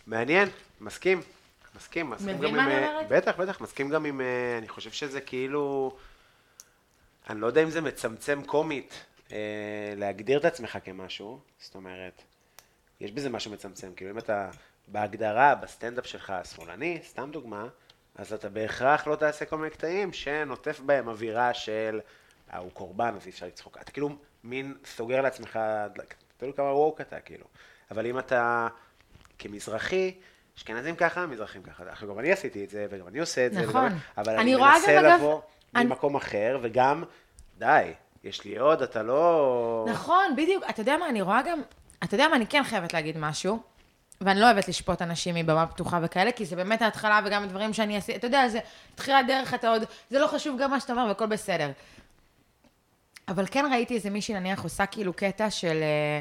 מעניין, 0.08 0.50
מסכים. 0.82 1.22
מסכים, 1.76 2.10
מסכים 2.10 2.38
מבין 2.38 2.50
גם 2.50 2.56
מה 2.56 2.64
עם... 2.64 2.70
אני 2.70 2.84
אה, 2.84 2.90
אומרת? 2.90 3.08
בטח, 3.10 3.38
בטח, 3.38 3.62
מסכים 3.62 3.90
גם 3.90 4.06
עם... 4.06 4.22
אה, 4.22 4.58
אני 4.58 4.68
חושב 4.68 4.92
שזה 4.92 5.22
כאילו... 5.22 5.96
אני 7.30 7.42
לא 7.42 7.48
יודע 7.48 7.64
אם 7.64 7.70
זה 7.70 7.82
מצמצם 7.82 8.44
קומית 8.46 8.94
אה, 8.94 9.15
להגדיר 9.96 10.40
את 10.40 10.46
עצמך 10.46 10.78
כמשהו, 10.84 11.40
זאת 11.60 11.76
אומרת, 11.76 12.22
יש 13.00 13.12
בזה 13.12 13.30
משהו 13.30 13.52
מצמצם, 13.52 13.92
כאילו 13.96 14.12
אם 14.12 14.18
אתה 14.18 14.50
בהגדרה, 14.88 15.56
בסטנדאפ 15.56 16.06
שלך 16.08 16.34
שמאלני, 16.56 17.00
סתם 17.04 17.30
דוגמה, 17.32 17.68
אז 18.16 18.34
אתה 18.34 18.50
בהכרח 18.50 19.08
לא 19.08 19.16
תעשה 19.16 19.46
כל 19.46 19.58
מיני 19.58 19.70
קטעים 19.70 20.14
שנוטף 20.14 20.80
בהם 20.80 21.08
אווירה 21.08 21.54
של, 21.54 22.00
אה, 22.54 22.58
הוא 22.58 22.72
קורבן, 22.72 23.14
אז 23.16 23.26
אי 23.26 23.32
אפשר 23.32 23.46
לצחוק. 23.46 23.78
אתה 23.82 23.92
כאילו 23.92 24.10
מין 24.44 24.76
סוגר 24.86 25.22
לעצמך, 25.22 25.60
תלוי 26.38 26.54
כמה 26.54 26.74
ווק 26.74 27.02
אתה, 27.02 27.20
כאילו. 27.20 27.46
אבל 27.92 28.06
אם 28.08 28.20
אתה 28.20 28.68
כמזרחי, 29.40 30.16
אשכנזים 30.58 30.96
ככה, 30.96 31.26
מזרחים 31.26 31.64
ככה. 31.64 31.84
עכשיו, 31.92 32.10
גם 32.10 32.20
אני 32.20 32.32
עשיתי 32.32 32.64
את 32.64 32.70
זה, 32.70 32.88
וגם 32.90 33.08
אני 33.08 33.20
עושה 33.20 33.46
את 33.46 33.54
זה. 33.54 33.62
נכון. 33.62 33.86
וגם- 33.86 33.98
אבל 34.18 34.34
אני 34.34 34.42
אני 34.42 34.56
רואה 34.56 34.74
מנסה 34.80 34.96
גם, 34.96 35.06
אגב, 35.06 35.16
לבוא 35.20 35.42
אני- 35.76 35.86
ממקום 35.86 36.16
אחר, 36.16 36.60
וגם, 36.62 37.04
די, 37.58 37.92
יש 38.26 38.46
לי 38.46 38.58
עוד, 38.58 38.82
אתה 38.82 39.04
לא... 39.04 39.86
נכון, 39.88 40.36
בדיוק. 40.36 40.64
אתה 40.70 40.82
יודע 40.82 40.98
מה, 40.98 41.10
אני 41.10 41.22
רואה 41.22 41.42
גם... 41.42 41.62
אתה 42.04 42.16
יודע 42.16 42.28
מה, 42.28 42.36
אני 42.36 42.48
כן 42.48 42.64
חייבת 42.64 42.94
להגיד 42.94 43.18
משהו, 43.18 43.60
ואני 44.22 44.40
לא 44.40 44.46
אוהבת 44.46 44.68
לשפוט 44.68 45.02
אנשים 45.02 45.36
מבמה 45.36 45.68
פתוחה 45.68 46.00
וכאלה, 46.02 46.32
כי 46.32 46.46
זה 46.46 46.56
באמת 46.56 46.82
ההתחלה 46.82 47.20
וגם 47.26 47.44
הדברים 47.44 47.74
שאני 47.74 47.98
עשיתי, 47.98 48.18
אתה 48.18 48.28
יודע, 48.28 48.48
זה 48.48 48.60
תחילת 48.96 49.28
דרך, 49.28 49.54
אתה 49.54 49.70
עוד... 49.70 49.84
זה 50.10 50.20
לא 50.20 50.28
חשוב 50.28 50.62
גם 50.62 50.72
מה 50.72 50.80
שאתה 50.80 50.94
אומר 50.94 51.06
והכל 51.08 51.26
בסדר. 51.26 51.72
אבל 53.28 53.46
כן 53.52 53.66
ראיתי 53.72 53.96
איזה 53.96 54.10
מישהי, 54.10 54.36
נניח, 54.36 54.64
עושה 54.64 54.86
כאילו 54.86 55.14
קטע 55.14 55.50
של... 55.50 55.82
אה, 55.82 56.20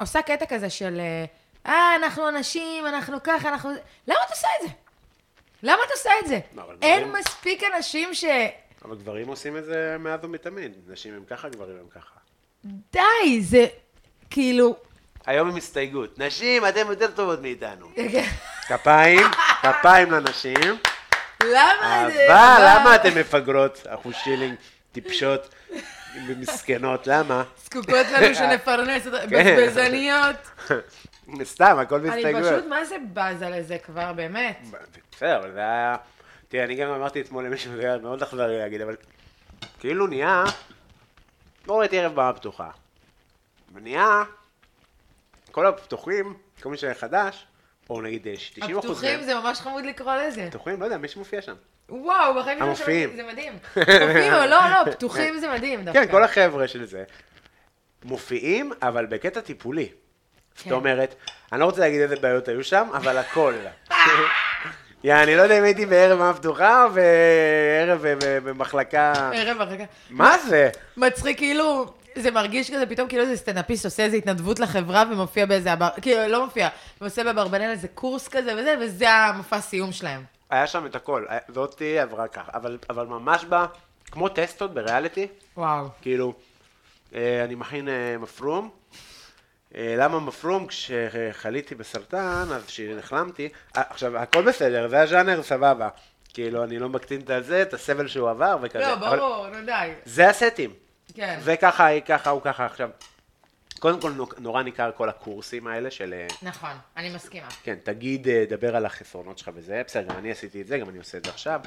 עושה 0.00 0.22
קטע 0.22 0.46
כזה 0.46 0.70
של... 0.70 1.00
אה, 1.00 1.24
אה, 1.72 1.96
אנחנו 1.96 2.28
אנשים, 2.28 2.86
אנחנו 2.86 3.16
ככה, 3.24 3.48
אנחנו... 3.48 3.70
למה 4.06 4.18
את 4.26 4.30
עושה 4.30 4.48
את 4.60 4.68
זה? 4.68 4.74
למה 5.62 5.78
את 5.86 5.90
עושה 5.90 6.10
את 6.22 6.26
זה? 6.28 6.40
אין 6.82 7.12
מספיק 7.12 7.62
אנשים 7.76 8.14
ש... 8.14 8.24
אבל 8.84 8.96
גברים 8.96 9.28
עושים 9.28 9.56
את 9.56 9.64
זה 9.64 9.96
מאז 9.98 10.20
ומתמיד. 10.22 10.72
נשים 10.88 11.14
הם 11.14 11.24
ככה, 11.24 11.48
גברים 11.48 11.76
הם 11.80 11.88
ככה. 11.88 12.14
די, 12.92 13.40
זה 13.42 13.66
כאילו... 14.30 14.76
היום 15.26 15.50
עם 15.50 15.56
הסתייגות. 15.56 16.18
נשים, 16.18 16.66
אתן 16.68 16.86
יותר 16.88 17.10
טובות 17.10 17.40
מאיתנו. 17.40 17.86
כפיים, 18.68 19.26
כפיים 19.62 20.10
לנשים. 20.10 20.76
למה 21.42 22.08
זה... 22.12 22.26
אבל 22.26 22.64
למה 22.66 22.94
אתן 22.94 23.18
מפגרות, 23.18 23.82
אחוז 23.86 24.14
שילינג, 24.14 24.54
טיפשות 24.92 25.54
ומסכנות? 26.28 27.06
למה? 27.06 27.42
זקוקות 27.64 28.06
לנו 28.12 28.34
שנפרנס 28.38 29.06
אותה, 29.06 29.18
כן. 29.30 29.56
בזבזניות. 29.56 30.36
סתם, 31.54 31.76
הכל 31.78 31.94
אני 31.94 32.10
בהסתייגויות. 32.10 32.54
פשוט, 32.54 32.66
מה 32.68 32.84
זה 32.84 32.96
בזה 33.12 33.48
לזה 33.48 33.78
כבר, 33.78 34.12
באמת? 34.12 34.58
בסדר, 35.12 35.38
אבל 35.38 35.52
זה 35.52 35.58
היה... 35.58 35.96
תראה, 36.54 36.64
אני 36.64 36.74
גם 36.74 36.90
אמרתי 36.90 37.20
אתמול 37.20 37.46
למישהו, 37.46 37.76
זה 37.76 37.80
היה 37.80 37.98
מאוד 37.98 38.22
אכזרי 38.22 38.58
להגיד, 38.58 38.80
אבל 38.80 38.96
כאילו 39.80 40.06
נהיה... 40.06 40.44
לא 41.68 41.80
ראיתי 41.80 41.98
ערב 41.98 42.12
במה 42.12 42.32
פתוחה. 42.32 42.70
ונהיה... 43.74 44.22
כל 45.50 45.66
הפתוחים, 45.66 46.34
כל 46.62 46.68
מי 46.68 46.76
שהיה 46.76 46.94
חדש, 46.94 47.46
או 47.90 48.02
נגיד 48.02 48.26
אה, 48.26 48.34
90 48.36 48.78
אחוז 48.78 48.90
הפתוחים 48.90 49.22
זה 49.22 49.34
ממש 49.34 49.60
חמוד 49.60 49.84
לקרוא 49.84 50.14
לזה. 50.14 50.46
פתוחים, 50.50 50.80
לא 50.80 50.84
יודע, 50.84 50.96
מי 50.96 51.08
שמופיע 51.08 51.42
שם. 51.42 51.54
וואו, 51.88 52.34
בחיים 52.34 52.58
שלנו. 52.58 52.74
זה 53.16 53.22
מדהים. 53.32 53.52
מופיעים, 53.76 54.32
לא, 54.32 54.46
לא, 54.46 54.92
פתוחים 54.92 55.38
זה 55.38 55.48
מדהים 55.48 55.80
דווקא. 55.84 56.06
כן, 56.06 56.10
כל 56.10 56.24
החבר'ה 56.24 56.68
של 56.68 56.84
זה. 56.84 57.04
מופיעים, 58.04 58.72
אבל 58.82 59.06
בקטע 59.06 59.40
טיפולי. 59.40 59.88
זאת 60.56 60.64
כן. 60.64 60.72
אומרת, 60.72 61.14
אני 61.52 61.60
לא 61.60 61.64
רוצה 61.64 61.80
להגיד 61.80 62.00
איזה 62.00 62.16
בעיות 62.16 62.48
היו 62.48 62.64
שם, 62.64 62.88
אבל 62.94 63.18
הכל. 63.18 63.54
יא, 65.04 65.14
אני 65.14 65.36
לא 65.36 65.42
יודע 65.42 65.58
אם 65.58 65.64
הייתי 65.64 65.86
בערב 65.86 66.18
מה 66.18 66.34
פתוחה 66.34 66.84
או 66.84 66.90
בערב 66.90 68.02
ב- 68.02 68.38
במחלקה... 68.48 69.12
ערב 69.34 69.68
כך. 69.78 69.84
מה 70.10 70.38
זה? 70.38 70.70
מצחיק, 70.96 71.36
כאילו, 71.38 71.92
זה 72.14 72.30
מרגיש 72.30 72.70
כזה, 72.70 72.86
פתאום 72.86 73.08
כאילו 73.08 73.22
איזה 73.22 73.36
סטנדאפיסט 73.36 73.84
עושה 73.84 74.02
איזה 74.04 74.16
התנדבות 74.16 74.60
לחברה 74.60 75.04
ומופיע 75.12 75.46
באיזה, 75.46 75.70
כאילו, 76.02 76.28
לא 76.28 76.44
מופיע, 76.44 76.68
ועושה 77.00 77.24
באברבנל 77.24 77.70
איזה 77.70 77.88
קורס 77.88 78.28
כזה 78.28 78.54
וזה, 78.58 78.74
וזה 78.80 79.10
המופע 79.10 79.60
סיום 79.60 79.92
שלהם. 79.92 80.22
היה 80.50 80.66
שם 80.66 80.86
את 80.86 80.94
הכל. 80.94 81.24
היה- 81.28 81.40
זאתי 81.54 81.98
עברה 81.98 82.28
ככה. 82.28 82.50
אבל, 82.54 82.78
אבל 82.90 83.06
ממש 83.06 83.44
בא, 83.44 83.66
כמו 84.10 84.28
טסטות 84.28 84.74
בריאליטי, 84.74 85.26
וואו. 85.56 85.86
כאילו, 86.02 86.32
אה, 87.14 87.44
אני 87.44 87.54
מכין 87.54 87.88
אה, 87.88 88.16
מפרום. 88.20 88.70
אה, 89.76 89.94
למה 89.98 90.20
מפרום? 90.20 90.66
כשחליתי 90.66 91.74
בסרטן, 91.74 92.18
אז 92.54 92.66
כשנחלמתי, 92.66 93.48
אה, 93.76 93.82
עכשיו, 93.90 94.18
הכל 94.18 94.42
בסדר, 94.42 94.88
זה 94.88 95.00
הז'אנר, 95.00 95.42
סבבה. 95.42 95.88
כאילו, 96.34 96.64
אני 96.64 96.78
לא 96.78 96.88
מקטין 96.88 97.20
את 97.20 97.44
זה, 97.44 97.62
את 97.62 97.74
הסבל 97.74 98.08
שהוא 98.08 98.30
עבר 98.30 98.56
וכזה. 98.62 98.78
לא, 98.78 98.94
ברור, 98.94 99.48
נו 99.48 99.66
די. 99.66 99.90
זה 100.04 100.28
הסטים. 100.30 100.72
כן. 101.14 101.38
זה 101.42 101.56
ככה, 101.56 102.00
ככה, 102.00 102.30
הוא 102.30 102.42
ככה. 102.44 102.66
עכשיו, 102.66 102.88
קודם 103.78 104.00
כל, 104.00 104.10
נו- 104.10 104.26
נורא 104.38 104.62
ניכר 104.62 104.90
כל 104.96 105.08
הקורסים 105.08 105.66
האלה 105.66 105.90
של... 105.90 106.14
אה, 106.14 106.26
נכון, 106.42 106.70
אני 106.96 107.14
מסכימה. 107.14 107.46
כן, 107.62 107.74
תגיד, 107.82 108.28
דבר 108.48 108.76
על 108.76 108.86
החסרונות 108.86 109.38
שלך 109.38 109.50
וזה, 109.54 109.82
בסדר, 109.86 110.08
גם 110.12 110.18
אני 110.18 110.30
עשיתי 110.30 110.60
את 110.62 110.66
זה, 110.66 110.78
גם 110.78 110.88
אני 110.88 110.98
עושה 110.98 111.18
את 111.18 111.24
זה 111.24 111.30
עכשיו, 111.30 111.60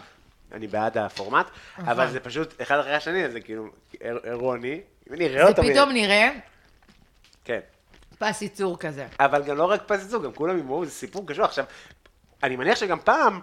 אני 0.52 0.68
בעד 0.68 0.98
הפורמט, 0.98 1.46
נכון. 1.78 1.90
אבל 1.90 2.08
זה 2.12 2.20
פשוט, 2.20 2.62
אחד 2.62 2.80
אחרי 2.80 2.94
השני, 2.96 3.30
זה 3.30 3.42
כאילו, 3.42 3.70
איר- 4.02 4.20
אירוני, 4.24 4.82
אני 5.12 5.26
אראה 5.28 5.44
זה 5.44 5.50
אותו, 5.50 5.64
פתאום 5.64 5.90
מ- 5.90 5.94
נראה 5.94 6.30
כן, 7.46 7.60
פס 8.18 8.42
ייצור 8.42 8.78
כזה. 8.78 9.08
אבל 9.20 9.44
גם 9.44 9.58
לא 9.58 9.66
רק 9.66 9.82
פס 9.88 10.02
ייצוג, 10.02 10.24
גם 10.24 10.34
כולם 10.34 10.58
ימרו, 10.58 10.86
זה 10.86 10.92
סיפור 10.92 11.28
קשור. 11.28 11.46
עכשיו, 11.46 11.66
אני 12.44 12.56
מניח 12.56 12.78
שגם 12.78 13.00
פעם, 13.00 13.40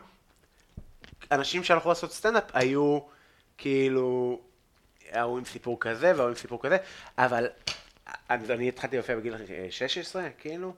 אנשים 1.32 1.64
שהלכו 1.64 1.88
לעשות 1.88 2.12
סטנדאפ 2.12 2.44
היו, 2.52 2.98
כאילו, 3.58 4.40
ההוא 5.12 5.38
עם 5.38 5.44
סיפור 5.44 5.80
כזה 5.80 6.12
וההוא 6.16 6.28
עם 6.28 6.34
סיפור 6.34 6.62
כזה, 6.62 6.76
אבל 7.18 7.48
אני, 8.30 8.54
אני 8.54 8.68
התחלתי 8.68 8.96
להופיע 8.96 9.16
בגיל 9.16 9.34
אה, 9.34 9.66
16, 9.70 10.28
כאילו, 10.38 10.74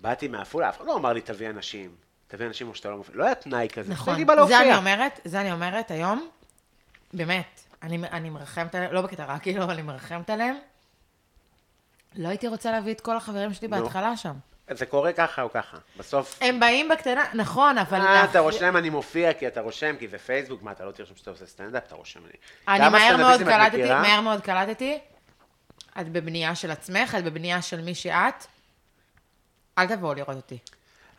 באתי 0.00 0.28
מעפולה, 0.28 0.68
אף 0.68 0.76
אחד 0.76 0.86
לא 0.86 0.96
אמר 0.96 1.12
לי, 1.12 1.20
תביא 1.20 1.50
אנשים. 1.50 1.94
תביא 2.28 2.46
אנשים 2.46 2.68
או 2.68 2.74
שאתה 2.74 2.90
לא 2.90 2.96
מופיע. 2.96 3.14
לא 3.16 3.24
היה 3.24 3.34
תנאי 3.34 3.68
כזה. 3.72 3.92
נכון. 3.92 4.26
זה 4.48 4.60
אני 4.60 4.76
אומרת, 4.76 5.20
זה 5.24 5.40
אני 5.40 5.52
אומרת 5.52 5.90
היום, 5.90 6.28
באמת, 7.12 7.60
אני, 7.82 7.98
אני 8.12 8.30
מרחמת 8.30 8.74
עליהם, 8.74 8.92
לא 8.92 9.00
בקטע 9.00 9.24
רע, 9.24 9.38
כאילו, 9.38 9.70
אני 9.70 9.82
מרחמת 9.82 10.30
עליהם. 10.30 10.56
לא 12.16 12.28
הייתי 12.28 12.48
רוצה 12.48 12.72
להביא 12.72 12.92
את 12.92 13.00
כל 13.00 13.16
החברים 13.16 13.54
שלי 13.54 13.68
נו. 13.68 13.76
בהתחלה 13.76 14.16
שם. 14.16 14.32
זה 14.70 14.86
קורה 14.86 15.12
ככה 15.12 15.42
או 15.42 15.50
ככה. 15.50 15.76
בסוף, 15.96 16.38
הם 16.40 16.60
באים 16.60 16.88
בקטנה, 16.88 17.24
נכון, 17.34 17.78
אבל... 17.78 18.00
אה, 18.00 18.24
אתה 18.24 18.38
רושם, 18.38 18.76
אני 18.76 18.90
מופיע, 18.90 19.32
כי 19.32 19.46
אתה 19.46 19.60
רושם, 19.60 19.96
כי 19.98 20.08
זה 20.08 20.18
פייסבוק, 20.18 20.62
מה, 20.62 20.72
אתה 20.72 20.84
לא 20.84 20.92
תרשום 20.92 21.16
שאתה 21.16 21.30
עושה 21.30 21.46
סטנדאפ, 21.46 21.86
אתה 21.86 21.94
רושם. 21.94 22.20
אני 22.68 22.78
כמה 22.78 22.90
מהר 22.90 23.16
מאוד 23.16 23.40
קלטתי? 23.40 23.84
מהר 23.84 24.20
מאוד 24.20 24.40
קלטתי, 24.40 24.98
את 26.00 26.08
בבנייה 26.08 26.54
של 26.54 26.70
עצמך, 26.70 27.16
את 27.18 27.24
בבנייה 27.24 27.62
של 27.62 27.80
מי 27.80 27.94
שאת. 27.94 28.46
אל 29.78 29.86
תבואו 29.86 30.14
לראות 30.14 30.36
אותי. 30.36 30.58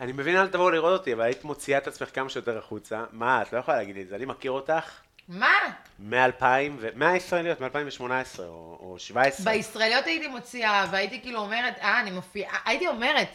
אני 0.01 0.11
מבין, 0.11 0.37
אל 0.37 0.47
תבואו 0.47 0.69
לראות 0.69 0.99
אותי, 0.99 1.13
אבל 1.13 1.21
היית 1.21 1.43
מוציאה 1.43 1.77
את 1.77 1.87
עצמך 1.87 2.09
כמה 2.13 2.29
שיותר 2.29 2.57
החוצה. 2.57 3.03
מה, 3.11 3.41
את 3.41 3.53
לא 3.53 3.57
יכולה 3.57 3.77
להגיד 3.77 3.95
לי 3.95 4.01
את 4.01 4.07
זה. 4.07 4.15
אני 4.15 4.25
מכיר 4.25 4.51
אותך 4.51 4.91
מה? 5.29 5.51
מ-2000, 5.99 6.43
ו... 6.79 6.87
מהישראליות, 6.95 7.61
מ-2018 7.61 8.01
או, 8.39 8.45
או 8.79 8.95
17. 8.99 9.53
בישראליות 9.53 10.05
הייתי 10.05 10.27
מוציאה, 10.27 10.85
והייתי 10.91 11.21
כאילו 11.21 11.39
אומרת, 11.39 11.73
אה, 11.81 11.99
אני 12.01 12.11
מופיעה, 12.11 12.57
הייתי 12.65 12.87
אומרת, 12.87 13.27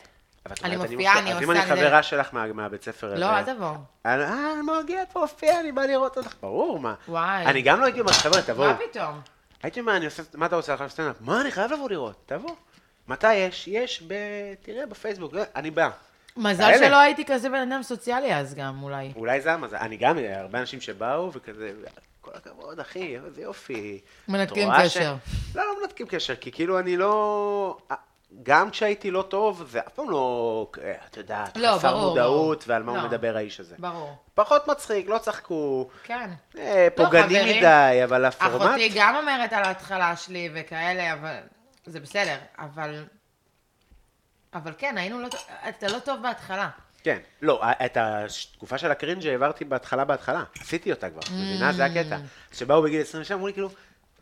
אני 0.64 0.76
מופיעה, 0.76 0.92
מופיע. 1.14 1.18
אני 1.22 1.32
אז 1.34 1.42
אם 1.42 1.50
עושה, 1.50 1.62
אני 1.62 1.70
חברה 1.80 2.02
שלך 2.02 2.34
מה- 2.34 2.52
מהבית 2.52 2.82
ספר 2.82 3.14
לא, 3.14 3.26
הזה- 3.26 3.50
אל 3.50 3.54
תבואו. 3.56 3.74
אני- 4.04 4.22
אה, 4.22 4.52
אני 4.52 4.82
מגיע, 4.82 5.02
את 5.02 5.16
מופיעה, 5.16 5.60
אני 5.60 5.72
בא 5.72 5.82
לראות 5.82 6.16
אותך. 6.18 6.34
ברור, 6.40 6.80
מה. 6.80 6.94
וואי. 7.08 7.46
אני 7.46 7.62
גם 7.62 7.80
לא 7.80 7.84
הייתי 7.84 8.00
אומר, 8.00 8.12
חבר'ה, 8.12 8.42
תבואו. 8.42 8.68
מה 8.68 8.76
פתאום? 8.90 9.20
הייתי 9.62 9.80
אומר, 9.80 9.96
אני 9.96 10.04
עושה, 10.04 10.22
מה 10.34 10.46
אתה 10.46 10.56
עושה 10.56 10.72
עכשיו 10.74 10.90
סטנדאפ? 10.90 11.16
מה, 11.20 11.40
אני 11.40 11.50
חייב 11.50 11.72
לבוא 11.72 11.90
לראות, 11.90 12.22
תבוא. 12.26 12.54
מתי 13.08 13.34
יש? 13.34 13.68
יש 13.68 14.02
ב... 14.08 14.14
תראה, 14.62 14.86
בפייסבוק, 14.86 15.32
לא, 15.32 15.42
אני 15.56 15.70
בא. 15.70 15.88
מזל 16.36 16.64
כאלה. 16.64 16.86
שלא 16.86 17.00
הייתי 17.00 17.24
כזה 17.24 17.48
בן 17.48 17.72
אדם 17.72 17.82
סוציאלי 17.82 18.34
אז 18.34 18.54
גם, 18.54 18.82
אולי. 18.82 19.12
אולי 19.16 19.40
זה 19.40 19.52
המזל. 19.52 19.76
אני 19.76 19.96
גם, 19.96 20.18
הרבה 20.18 20.60
אנשים 20.60 20.80
שבאו 20.80 21.32
וכזה, 21.32 21.72
כל 22.20 22.30
הכבוד, 22.34 22.80
אחי, 22.80 23.16
איזה 23.26 23.42
יופי. 23.42 24.00
מנתקים 24.28 24.68
קשר. 24.82 25.14
לא, 25.54 25.62
לא 25.62 25.82
מנתקים 25.82 26.06
קשר, 26.06 26.36
כי 26.36 26.52
כאילו 26.52 26.78
אני 26.78 26.96
לא... 26.96 27.76
גם 28.42 28.70
כשהייתי 28.70 29.10
לא 29.10 29.22
טוב, 29.22 29.66
זה 29.70 29.80
אף 29.80 29.92
פעם 29.94 30.10
לא, 30.10 30.66
את 31.10 31.16
יודעת, 31.16 31.56
לא, 31.56 31.76
חסר 31.78 31.92
ברור, 31.92 32.08
מודעות, 32.08 32.58
ברור. 32.58 32.62
ועל 32.66 32.82
מה 32.82 32.92
הוא 32.92 32.98
לא. 32.98 33.08
מדבר 33.08 33.36
האיש 33.36 33.60
הזה. 33.60 33.74
ברור. 33.78 34.16
פחות 34.34 34.68
מצחיק, 34.68 35.08
לא 35.08 35.18
צחקו, 35.18 35.88
כן. 36.02 36.30
אה, 36.58 36.88
פוגעני 36.94 37.38
חברים, 37.40 37.56
מדי, 37.56 38.00
אבל 38.04 38.24
הפורמט... 38.24 38.62
אחותי 38.62 38.92
גם 38.94 39.16
אומרת 39.16 39.52
על 39.52 39.64
ההתחלה 39.64 40.16
שלי 40.16 40.50
וכאלה, 40.54 41.12
אבל... 41.12 41.36
זה 41.86 42.00
בסדר, 42.00 42.36
אבל... 42.58 43.04
אבל 44.54 44.72
כן, 44.78 44.98
היינו 44.98 45.20
לא... 45.20 45.28
אתה 45.68 45.86
לא 45.86 45.98
טוב 45.98 46.22
בהתחלה. 46.22 46.68
כן, 47.04 47.18
לא, 47.42 47.62
את 47.84 47.96
התקופה 48.00 48.78
של 48.78 48.90
הקרינג' 48.90 49.26
העברתי 49.26 49.64
בהתחלה 49.64 50.04
בהתחלה, 50.04 50.44
עשיתי 50.60 50.92
אותה 50.92 51.10
כבר, 51.10 51.20
מבינה? 51.32 51.72
זה 51.72 51.84
הקטע. 51.84 52.18
שבאו 52.52 52.82
בגיל 52.82 53.00
27, 53.00 53.36
אמרו 53.36 53.46
לי 53.46 53.52
כאילו, 53.52 53.70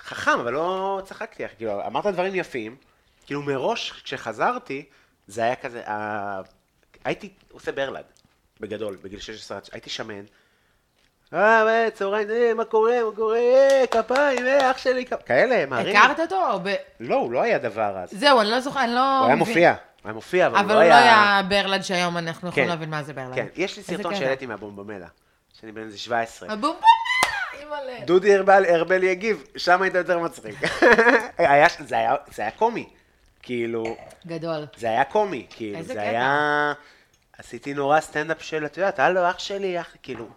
חכם, 0.00 0.40
אבל 0.40 0.52
לא 0.52 1.02
צחקתי. 1.04 1.44
כאילו, 1.56 1.86
אמרת 1.86 2.06
דברים 2.06 2.34
יפים, 2.34 2.76
כאילו 3.26 3.42
מראש, 3.42 4.02
כשחזרתי, 4.04 4.84
זה 5.26 5.42
היה 5.42 5.56
כזה, 5.56 5.82
אה, 5.86 6.40
הייתי 7.04 7.32
עושה 7.50 7.72
ברלד, 7.72 8.04
בגדול, 8.60 8.96
בגיל 9.02 9.20
16, 9.20 9.58
הייתי 9.72 9.90
שמן. 9.90 10.24
אה, 11.34 11.88
צהריים, 11.94 12.30
אה, 12.30 12.54
מה 12.54 12.64
קורה, 12.64 13.04
מה 13.10 13.16
קורה, 13.16 13.38
אה, 13.38 13.84
כפיים, 13.90 14.46
אה, 14.46 14.70
אח 14.70 14.78
שלי, 14.78 15.04
כאלה, 15.26 15.66
מרים. 15.66 15.96
הכרת 15.96 16.20
אותו? 16.20 16.60
לא, 17.00 17.14
הוא 17.14 17.32
לא 17.32 17.42
היה 17.42 17.58
דבר 17.58 17.98
אז. 17.98 18.10
זהו, 18.10 18.40
אני 18.40 18.50
לא 18.50 18.60
זוכרת, 18.60 18.82
אני 18.84 18.94
לא... 18.94 19.18
הוא 19.18 19.26
היה. 19.26 19.36
מופיע, 19.36 19.74
היה 20.04 20.12
מופיע, 20.14 20.46
אבל 20.46 20.56
הוא 20.56 20.64
אבל 20.64 20.74
לא 20.74 20.80
הוא 20.80 20.88
לא 20.88 20.94
היה... 20.94 21.32
היה 21.32 21.42
ברלד 21.42 21.82
שהיום 21.82 22.16
אנחנו 22.18 22.48
יכולים 22.48 22.66
כן. 22.66 22.70
להבין 22.70 22.90
מה 22.90 23.02
זה 23.02 23.12
ברלד. 23.12 23.34
כן, 23.34 23.46
יש 23.56 23.76
לי 23.76 23.82
סרטון. 23.82 24.14
שהעליתי 24.14 24.46
מהבומבמלה, 24.46 25.06
שאני 25.60 25.72
בן 25.72 25.82
איזה 25.82 25.98
17. 25.98 26.52
הבום 26.52 26.60
בום, 26.60 26.80
אימא'לה. 27.60 28.04
דודי 28.04 28.36
ארבל, 28.36 28.64
ארבל 28.70 29.02
יגיב, 29.02 29.44
שם 29.56 29.82
היית 29.82 29.94
יותר 29.94 30.18
מצחיק. 30.18 30.54
היה, 31.38 31.66
זה, 31.78 31.98
היה, 31.98 32.14
זה 32.34 32.42
היה 32.42 32.50
קומי, 32.50 32.88
כאילו, 33.42 33.96
גדול. 34.26 34.66
זה 34.76 34.86
היה 34.86 35.04
קומי, 35.04 35.46
כאילו, 35.50 35.82
זה 35.82 35.94
קטע. 35.94 36.02
היה... 36.02 36.72
עשיתי 37.38 37.74
נורא 37.74 38.00
סטנדאפ 38.00 38.42
של, 38.42 38.66
את 38.66 38.76
יודעת, 38.76 38.98
הלו, 38.98 39.30
אח 39.30 39.38
שלי, 39.38 39.80
אח, 39.80 39.96
כאילו, 40.02 40.28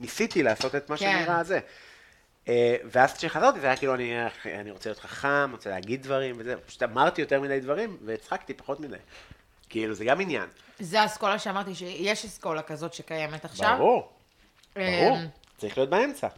ניסיתי 0.00 0.42
לעשות 0.42 0.74
את 0.74 0.90
מה 0.90 0.96
כן. 0.96 1.18
שנראה 1.18 1.44
זה. 1.44 1.60
אה, 2.48 2.76
ואז 2.84 3.16
כשחזרתי 3.16 3.60
זה 3.60 3.66
היה 3.66 3.76
כאילו 3.76 3.94
אני, 3.94 4.12
אני 4.44 4.70
רוצה 4.70 4.90
להיות 4.90 4.98
חכם, 4.98 5.50
רוצה 5.52 5.70
להגיד 5.70 6.02
דברים 6.02 6.36
וזה, 6.38 6.56
פשוט 6.66 6.82
אמרתי 6.82 7.20
יותר 7.20 7.40
מדי 7.40 7.60
דברים 7.60 7.96
והצחקתי 8.04 8.54
פחות 8.54 8.80
מדי. 8.80 8.96
כאילו 9.68 9.94
זה 9.94 10.04
גם 10.04 10.20
עניין. 10.20 10.48
זה 10.78 11.00
האסכולה 11.00 11.38
שאמרתי, 11.38 11.74
שיש 11.74 12.24
אסכולה 12.24 12.62
כזאת 12.62 12.94
שקיימת 12.94 13.44
עכשיו. 13.44 13.76
ברור, 13.78 14.12
ברור. 14.76 15.16
אמ, 15.16 15.26
צריך 15.58 15.78
להיות 15.78 15.90
באמצע. 15.90 16.28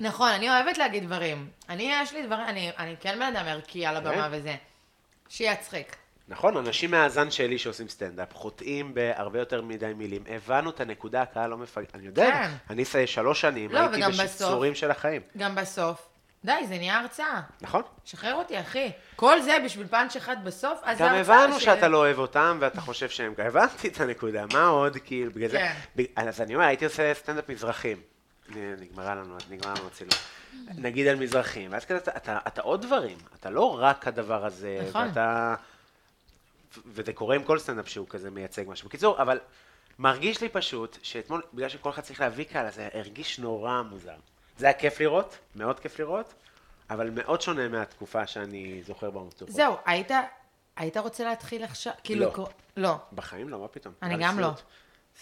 נכון, 0.00 0.30
אני 0.30 0.50
אוהבת 0.50 0.78
להגיד 0.78 1.04
דברים. 1.04 1.50
אני, 1.68 1.92
יש 2.02 2.12
לי 2.12 2.26
דברים, 2.26 2.44
אני, 2.46 2.70
אני 2.78 2.96
כן 3.00 3.18
בן 3.18 3.36
אדם 3.36 3.46
ערכי 3.46 3.86
על 3.86 3.96
הבמה 3.96 4.28
כן. 4.30 4.36
וזה. 4.38 4.56
שיצחיק. 5.28 5.96
נכון, 6.28 6.56
אנשים 6.56 6.90
מהזן 6.90 7.30
שלי 7.30 7.58
שעושים 7.58 7.88
סטנדאפ 7.88 8.34
חוטאים 8.34 8.94
בהרבה 8.94 9.38
יותר 9.38 9.62
מדי 9.62 9.92
מילים. 9.96 10.22
הבנו 10.28 10.70
את 10.70 10.80
הנקודה, 10.80 11.22
הקהל 11.22 11.50
לא 11.50 11.56
מפגר. 11.56 11.84
אני 11.94 12.06
יודע, 12.06 12.30
כן. 12.30 12.50
אני 12.70 12.84
שלוש 13.06 13.40
שנים, 13.40 13.70
לא, 13.72 13.78
הייתי 13.78 14.00
בשיצורים 14.08 14.74
של 14.74 14.90
החיים. 14.90 15.22
גם 15.36 15.54
בסוף. 15.54 16.08
די, 16.44 16.52
זה 16.68 16.78
נהיה 16.78 16.98
הרצאה. 17.00 17.40
נכון? 17.60 17.82
שחרר 18.04 18.34
אותי, 18.34 18.60
אחי. 18.60 18.90
כל 19.16 19.42
זה 19.42 19.56
בשביל 19.64 19.86
פאנץ' 19.86 20.16
אחד 20.16 20.36
בסוף, 20.44 20.80
אז 20.84 20.98
זה 20.98 21.04
גם 21.04 21.14
הרצאה 21.14 21.44
הבנו 21.44 21.60
שאתה 21.60 21.88
לא 21.88 21.96
אוהב 21.98 22.18
אותם 22.18 22.58
ואתה 22.60 22.80
חושב 22.80 23.08
שהם... 23.08 23.34
הבנתי 23.38 23.88
את 23.88 24.00
הנקודה, 24.00 24.44
מה 24.52 24.66
עוד, 24.66 24.96
כאילו, 25.04 25.32
בגלל 25.32 25.48
זה... 25.48 25.58
כן. 25.58 26.02
אז 26.16 26.40
אני 26.40 26.54
אומר, 26.54 26.66
הייתי 26.66 26.84
עושה 26.84 27.14
סטנדאפ 27.14 27.48
מזרחים. 27.48 27.96
נגמרה 28.56 29.14
לנו, 29.14 29.36
נגמרה 29.50 29.74
לנו 29.78 29.86
הצילום. 29.86 30.12
נגיד 30.76 31.06
על 31.06 31.16
מזרחים, 31.16 31.72
ואז 31.72 31.84
כזה, 31.84 31.98
אתה- 31.98 32.16
אתה- 32.16 32.38
אתה 32.46 32.62
עוד 32.62 32.82
דברים, 32.82 33.16
אתה 33.40 33.50
לא 33.50 33.78
רק 33.80 34.08
הדבר 34.08 34.46
הזה, 34.46 34.78
נכון. 34.88 35.08
ואתה... 35.08 35.54
וזה 36.86 37.12
קורה 37.12 37.36
עם 37.36 37.42
כל 37.44 37.58
סטנדאפ 37.58 37.88
שהוא 37.88 38.06
כזה 38.08 38.30
מייצג 38.30 38.64
משהו. 38.66 38.88
בקיצור, 38.88 39.22
אבל 39.22 39.38
מרגיש 39.98 40.40
לי 40.40 40.48
פשוט 40.48 40.98
שאתמול, 41.02 41.42
בגלל 41.54 41.68
שכל 41.68 41.90
אחד 41.90 42.02
צריך 42.02 42.20
להביא 42.20 42.44
קהל, 42.44 42.70
זה 42.70 42.88
הרגיש 42.94 43.38
נורא 43.38 43.82
מוזר. 43.82 44.16
זה 44.58 44.66
היה 44.66 44.72
כיף 44.74 45.00
לראות, 45.00 45.38
מאוד 45.54 45.80
כיף 45.80 45.98
לראות, 45.98 46.34
אבל 46.90 47.10
מאוד 47.10 47.40
שונה 47.40 47.68
מהתקופה 47.68 48.26
שאני 48.26 48.82
זוכר 48.86 49.10
במוצאות. 49.10 49.50
זהו, 49.50 49.76
היית, 49.86 50.10
היית 50.76 50.96
רוצה 50.96 51.24
להתחיל 51.24 51.64
עכשיו? 51.64 51.92
כאילו, 52.04 52.26
לא. 52.26 52.30
קור- 52.34 52.48
לא. 52.76 52.94
בחיים 53.12 53.48
לא, 53.48 53.58
מה 53.58 53.68
פתאום? 53.68 53.94
אני 54.02 54.14
גם 54.20 54.38
לא. 54.40 54.46
סיוט. 54.46 54.60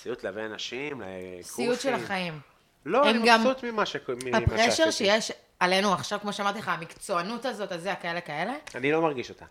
סיוט 0.03 0.25
להביא 0.25 0.43
אנשים, 0.47 1.01
לקורסים. 1.01 1.43
סיוט 1.43 1.81
של 1.81 1.95
החיים. 1.95 2.41
לא, 2.87 3.11
אני 3.11 3.19
גם- 3.29 3.41
מבסוט 3.41 3.65
ממה 3.65 3.87
ש- 3.87 3.97
הפרשר. 3.97 4.91
שיש 4.91 5.33
עלינו 5.61 5.93
עכשיו, 5.93 6.21
כמו 6.21 6.33
שאמרתי 6.33 6.59
לך, 6.59 6.69
המקצוענות 6.69 7.45
הזאת, 7.45 7.73
הזה, 7.73 7.93
הכאלה 7.93 8.21
כאלה, 8.21 8.55
אני 8.75 8.93
לא 8.93 9.03
מרגיש 9.03 9.31
אותה. 9.31 9.45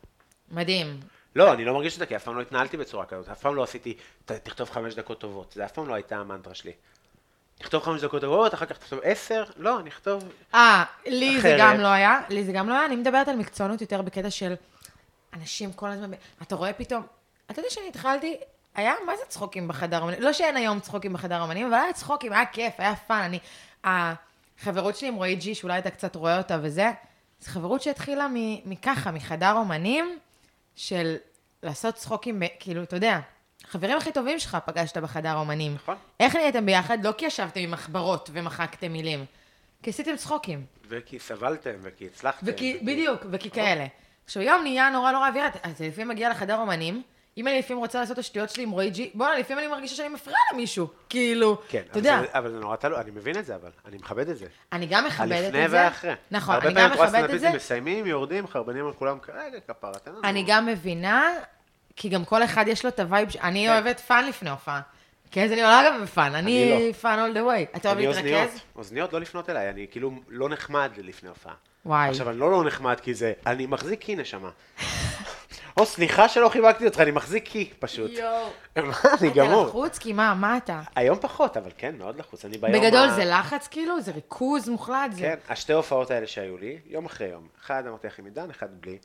מדהים. 0.52 1.00
לא, 1.36 1.53
אני 1.53 1.66
לא 1.66 1.74
מרגיש 1.74 1.94
אותה, 1.94 2.06
כי 2.06 2.16
אף 2.16 2.24
פעם 2.24 2.36
לא 2.36 2.41
התנהלתי 2.41 2.78
בצורה 2.78 3.06
כזאת. 3.06 3.30
אף 3.30 3.40
פעם 3.41 3.56
לא 3.56 3.64
עשיתי, 3.64 3.98
"ת- 4.26 4.32
תכתוב 4.32 4.70
חמש 4.70 4.95
דקות 4.95 5.20
טובות. 5.20 5.52
זה 5.56 5.66
אף 5.66 5.72
פעם 5.72 5.88
לא 5.90 5.94
הייתה 5.94 6.16
המנטרה 6.18 6.56
שלי. 6.56 6.72
תכתוב 7.60 7.84
חמש 7.84 8.02
דקות 8.02 8.22
טובות, 8.22 8.53
אחר 8.53 8.66
כך 8.66 8.78
תכתוב 8.78 8.99
עשר, 9.03 9.44
לא, 9.57 9.80
אני 9.80 9.90
אכתוב... 9.90 10.24
אה, 10.53 10.84
לי 11.06 11.41
זה 11.41 11.48
אחרת. 11.56 11.60
גם 11.60 11.80
לא 11.80 11.88
היה, 11.88 12.20
לי 12.30 12.44
זה 12.44 12.52
גם 12.52 12.70
לא 12.70 12.74
היה, 12.74 12.86
אני 12.86 12.95
מדברת 12.95 13.28
על 13.28 13.36
מקצוענות 13.36 13.82
יותר 13.82 14.02
בקטע 14.02 14.30
של 14.30 14.53
אנשים 15.34 15.74
כל 15.74 15.88
הזמן, 15.88 16.12
אתה 16.41 16.56
רואה 16.56 16.74
פתאום, 16.74 17.03
אתה 17.52 17.60
יודע 17.60 17.70
שאני 17.70 17.88
התחלתי, 17.88 18.38
היה, 18.76 18.94
מה 19.06 19.18
זה 19.18 19.24
צחוקים 19.28 19.68
בחדר 19.68 20.03
אמנים? 20.03 20.22
לא 20.22 20.34
שאין 20.34 20.57
היום 20.57 20.80
צחוקים 20.80 21.14
בחדר 21.14 21.44
אמנים, 21.44 21.66
אבל 21.68 21.74
היה 21.76 21.94
צחוקים, 21.94 22.34
היה 22.34 22.45
כיף, 22.45 22.74
היה 22.78 22.95
fun, 22.96 23.22
אני, 23.22 23.40
החברות 23.84 24.95
שלי 24.95 25.07
עם 25.07 25.16
רועי 25.16 25.36
ג'י, 25.36 25.56
שאולי 25.56 25.78
אתה 25.80 25.90
קצת 25.91 26.16
רואה 26.16 26.38
אותה 26.38 26.57
וזה, 26.62 26.91
זו 27.40 27.52
חברות 27.52 27.82
שהתחילה 27.82 28.28
מככה, 28.66 29.12
מחדר 29.12 29.52
אומנים, 29.56 30.20
של 30.76 31.16
לעשות 31.64 31.96
צחוקים, 31.96 32.42
כאילו, 32.60 32.84
אתה 32.84 32.96
יודע, 32.96 33.20
החברים 33.64 33.98
הכי 33.98 34.12
טובים 34.12 34.40
שלך 34.40 34.58
פגשת 34.66 34.98
בחדר 34.98 35.36
אומנים. 35.38 35.76
נכון. 35.76 35.96
איך 36.20 36.36
נהייתם 36.36 36.66
ביחד? 36.66 36.98
לא 37.06 37.12
כי 37.18 37.26
ישבתם 37.26 37.60
עם 37.60 37.72
מחברות 37.72 38.30
ומחקתם 38.34 38.92
מילים, 38.94 39.26
כי 39.84 39.90
עשיתם 39.90 40.16
צחוקים. 40.16 40.66
וכי 40.88 41.20
סבלתם, 41.20 41.72
וכי 41.82 42.06
הצלחתם. 42.06 42.46
וכי, 42.50 42.74
וכי- 42.76 42.86
בדיוק, 42.86 43.22
וכי 43.32 43.50
כאלה. 43.52 43.86
עכשיו, 44.26 44.42
יום 44.44 44.62
נהיה 44.64 44.90
נורא 44.90 45.12
נורא 45.12 45.28
אווירה, 45.28 45.50
אז 45.64 45.82
לפעמים 45.82 46.08
מגיע 46.08 46.30
לחדר 46.30 46.56
אומנים, 46.58 47.04
אם 47.38 47.48
אני 47.48 47.60
לפעמים 47.60 47.80
רוצה 47.80 47.99
לעשות 47.99 48.14
את 48.14 48.18
השטויות 48.20 48.49
שלי 48.49 48.64
עם 48.64 48.70
רועי 48.70 48.90
ג'י, 48.90 49.12
בוא'נה, 49.14 49.40
לפעמים 49.40 49.64
אני 49.64 49.72
מרגישה 49.72 49.95
שאני 49.95 50.10
מפריעה 50.10 50.40
למישהו. 50.53 50.88
כאילו, 51.10 51.62
כן, 51.70 51.82
אתה 51.91 51.99
יודע, 51.99 52.20
זה- 52.22 52.28
אבל 52.38 52.52
זה 52.52 52.60
נורא 52.60 52.76
תלוי, 52.76 52.99
אני 52.99 53.12
מבין 53.12 53.38
את 53.40 53.45
זה, 53.45 53.56
אבל 53.56 53.70
אני 53.86 53.98
מכבד 53.98 54.30
את 54.30 54.38
זה. 54.38 54.45
אני 54.74 54.86
גם 54.86 55.06
מכבדת 55.06 55.48
את 55.48 55.70
זה. 55.70 55.78
והאחרי. 55.78 56.14
נכון, 56.32 56.56
הרבה 56.56 56.68
אני 56.68 56.76
פעמים 56.76 56.90
גם 56.90 56.95
את 56.95 56.99
מכבדת 56.99 57.14
את 57.24 57.30
זה. 57.30 57.38
סטנדאפיסטים 57.38 57.56
מסיימים, 57.56 58.06
יורדים, 58.06 58.48
חרבנים 58.48 58.88
על 58.88 58.94
כולם, 58.94 59.18
רגע, 59.45 59.60
כפרה, 59.68 59.94
תן 59.94 60.12
לנו. 60.12 60.22
אני 60.24 60.44
גם 60.48 60.66
מבינה, 60.66 61.30
כי 61.95 62.10
גם 62.10 62.26
כל 62.26 62.44
אחד 62.44 62.66
יש 62.68 62.84
לו 62.84 62.90
את 62.90 62.99
ה 63.00 63.05
vibe, 63.05 63.30
אני 63.44 63.66
כן. 63.68 63.72
אוהבת 63.74 63.99
fun 64.00 64.26
לפני 64.26 64.49
הופעה. 64.49 64.82
כי 65.32 65.44
אז 65.44 65.52
אני 65.52 65.62
עולה 65.64 65.84
גם 65.88 66.02
ב 66.04 66.10
fun, 66.10 66.36
אני 66.36 66.74
אני 66.76 66.94
fun 66.94 67.32
all 67.32 67.38
the 67.38 67.40
way. 67.40 67.78
אתה 67.78 67.88
אוהב 67.94 67.99
להתרכז? 67.99 68.60
אוזניות 68.76 69.14
לא 69.14 69.22
לפנות 69.22 69.49
אליי, 69.49 69.70
אני 69.70 69.88
כאילו 69.91 70.12
לא 70.28 70.49
נחמד 70.49 70.91
לפני 70.98 71.30
הופעה. 71.30 71.53
וואי. 71.86 72.10
עכשיו, 72.10 72.30
אני 72.30 72.40
לא 72.40 72.52
לא 72.52 72.64
נחמד 72.64 72.99
כי 72.99 73.14
זה, 73.14 73.34
אני 73.48 73.66
מחזיק 73.66 73.99
קי 73.99 74.16
נשמה. 74.16 74.49
או 75.78 75.86
סליחה 75.86 76.30
שלא 76.30 76.50
חיבקתי 76.50 76.86
אותך, 76.86 77.00
אני 77.00 77.12
מחזיק 77.12 77.48
קי 77.48 77.74
פשוט. 77.80 78.12
יואו. 78.12 78.50
מה, 78.76 78.82
אני 79.22 79.28
אתה 79.32 79.36
גמור. 79.40 79.68
לחוץ? 79.68 79.98
כי 79.98 80.14
מה, 80.14 80.34
מה 80.34 80.58
אתה? 80.58 80.82
היום 80.96 81.20
פחות, 81.22 81.58
אבל 81.58 81.72
כן, 81.78 81.98
מאוד 81.98 82.18
לחוץ. 82.20 82.46
אני 82.46 82.58
ביום 82.58 82.74
בגדול 82.74 83.10
ה- 83.10 83.14
זה 83.16 83.26
לחץ 83.26 83.68
כאילו? 83.68 84.02
זה 84.02 84.12
ריכוז 84.12 84.70
מוחלט? 84.70 85.12
זה- 85.12 85.20
כן, 85.22 85.36
השתי 85.50 85.74
הופעות 85.74 86.12
האלה 86.12 86.28
שהיו 86.28 86.58
לי, 86.58 86.80
יום 86.86 87.06
אחרי 87.06 87.28
יום. 87.28 87.48
אחד 87.62 87.88
אמרתי 87.88 88.08
לך 88.08 88.20
עם 88.20 88.26
עידן, 88.26 88.50
אחד 88.50 88.82
בלי. 88.82 88.98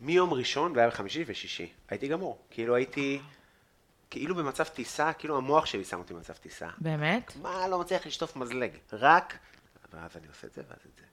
מיום 0.00 0.32
ראשון, 0.32 0.72
והיה 0.76 0.88
בחמישי 0.88 1.24
ושישי. 1.26 1.72
הייתי 1.90 2.08
גמור. 2.08 2.38
כאילו 2.50 2.74
הייתי, 2.74 3.20
כאילו 4.10 4.34
במצב 4.34 4.64
טיסה, 4.64 5.12
כאילו 5.12 5.36
המוח 5.36 5.66
שלי 5.66 5.84
שם 5.84 5.98
אותי 5.98 6.14
במצב 6.14 6.32
טיסה. 6.34 6.68
באמת? 6.78 7.32
מה, 7.42 7.68
לא 7.68 7.78
מצליח 7.78 8.06
לשטוף 8.06 8.36
מזלג. 8.36 8.70
רק, 8.92 9.38
ואז 9.92 10.10
אני 10.16 10.26
עושה 10.28 10.46
את 10.46 10.52
זה, 10.52 10.62
ואז 10.68 10.78
את 10.86 10.98
זה. 10.98 11.04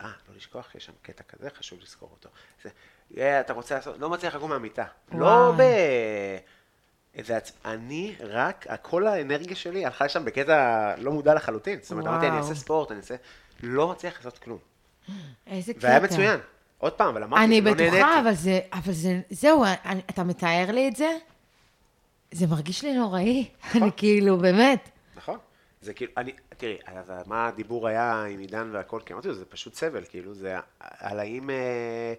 אה, 0.00 0.12
לא 0.28 0.34
לשכוח, 0.36 0.74
יש 0.74 0.84
שם 0.84 0.92
קטע 1.02 1.22
כזה, 1.24 1.48
חשוב 1.58 1.78
לזכור 1.82 2.08
אותו. 2.12 2.28
זה, 2.64 2.70
אתה 3.18 3.52
רוצה 3.52 3.74
לעשות, 3.74 3.98
לא 3.98 4.10
מצליח 4.10 4.34
לקום 4.34 4.50
מהמיטה. 4.50 4.84
לא. 5.12 5.52
ב... 5.56 5.62
איזה 7.14 7.36
עצ... 7.36 7.52
אני 7.64 8.14
רק, 8.20 8.66
כל 8.82 9.06
האנרגיה 9.06 9.56
שלי 9.56 9.84
הלכה 9.84 10.04
לשם 10.04 10.24
בקטע 10.24 10.94
לא 10.98 11.12
מודע 11.12 11.34
לחלוטין. 11.34 11.78
זאת 11.82 11.92
אומרת, 11.92 12.06
אמרתי, 12.06 12.28
אני. 12.28 12.36
אעשה 12.36 12.54
ספורט, 12.54 12.90
אני 12.90 13.00
אעשה... 13.00 13.14
לא 13.62 13.88
מצליח 13.88 14.16
לעשות 14.16 14.38
כלום. 14.38 14.58
איזה 15.46 15.74
קטע. 15.74 15.86
והיה 15.86 16.00
מצוין. 16.00 16.40
עוד 16.78 16.92
פעם, 16.92 17.08
אבל 17.08 17.22
אמרתי, 17.22 17.44
אני 17.44 17.60
לא 17.60 17.72
בטוחה, 17.72 17.90
נהניתי. 17.90 18.20
אבל 18.20 18.34
זה, 18.34 18.60
אבל 18.72 18.92
זה, 18.92 19.20
זהו, 19.30 19.64
אני, 19.84 20.00
אתה 20.10 20.24
מתאר 20.24 20.66
לי 20.72 20.88
את 20.88 20.96
זה, 20.96 21.10
זה 22.32 22.46
מרגיש 22.46 22.82
לי 22.82 22.94
נוראי. 22.94 23.48
אני 23.74 23.90
כאילו, 23.96 24.38
באמת. 24.38 24.88
נכון. 25.16 25.38
זה 25.80 25.94
כאילו, 25.94 26.12
אני, 26.16 26.32
תראי, 26.56 26.78
אז 26.86 27.10
מה 27.26 27.46
הדיבור 27.46 27.88
היה 27.88 28.24
עם 28.24 28.38
עידן 28.38 28.70
והכל, 28.72 29.00
כי 29.06 29.12
אמרתי 29.12 29.28
לו, 29.28 29.34
זה 29.34 29.44
פשוט 29.44 29.74
סבל, 29.74 30.04
כאילו, 30.08 30.34
זה 30.34 30.56
על 30.80 31.20
האם... 31.20 31.50
אה, 31.50 32.14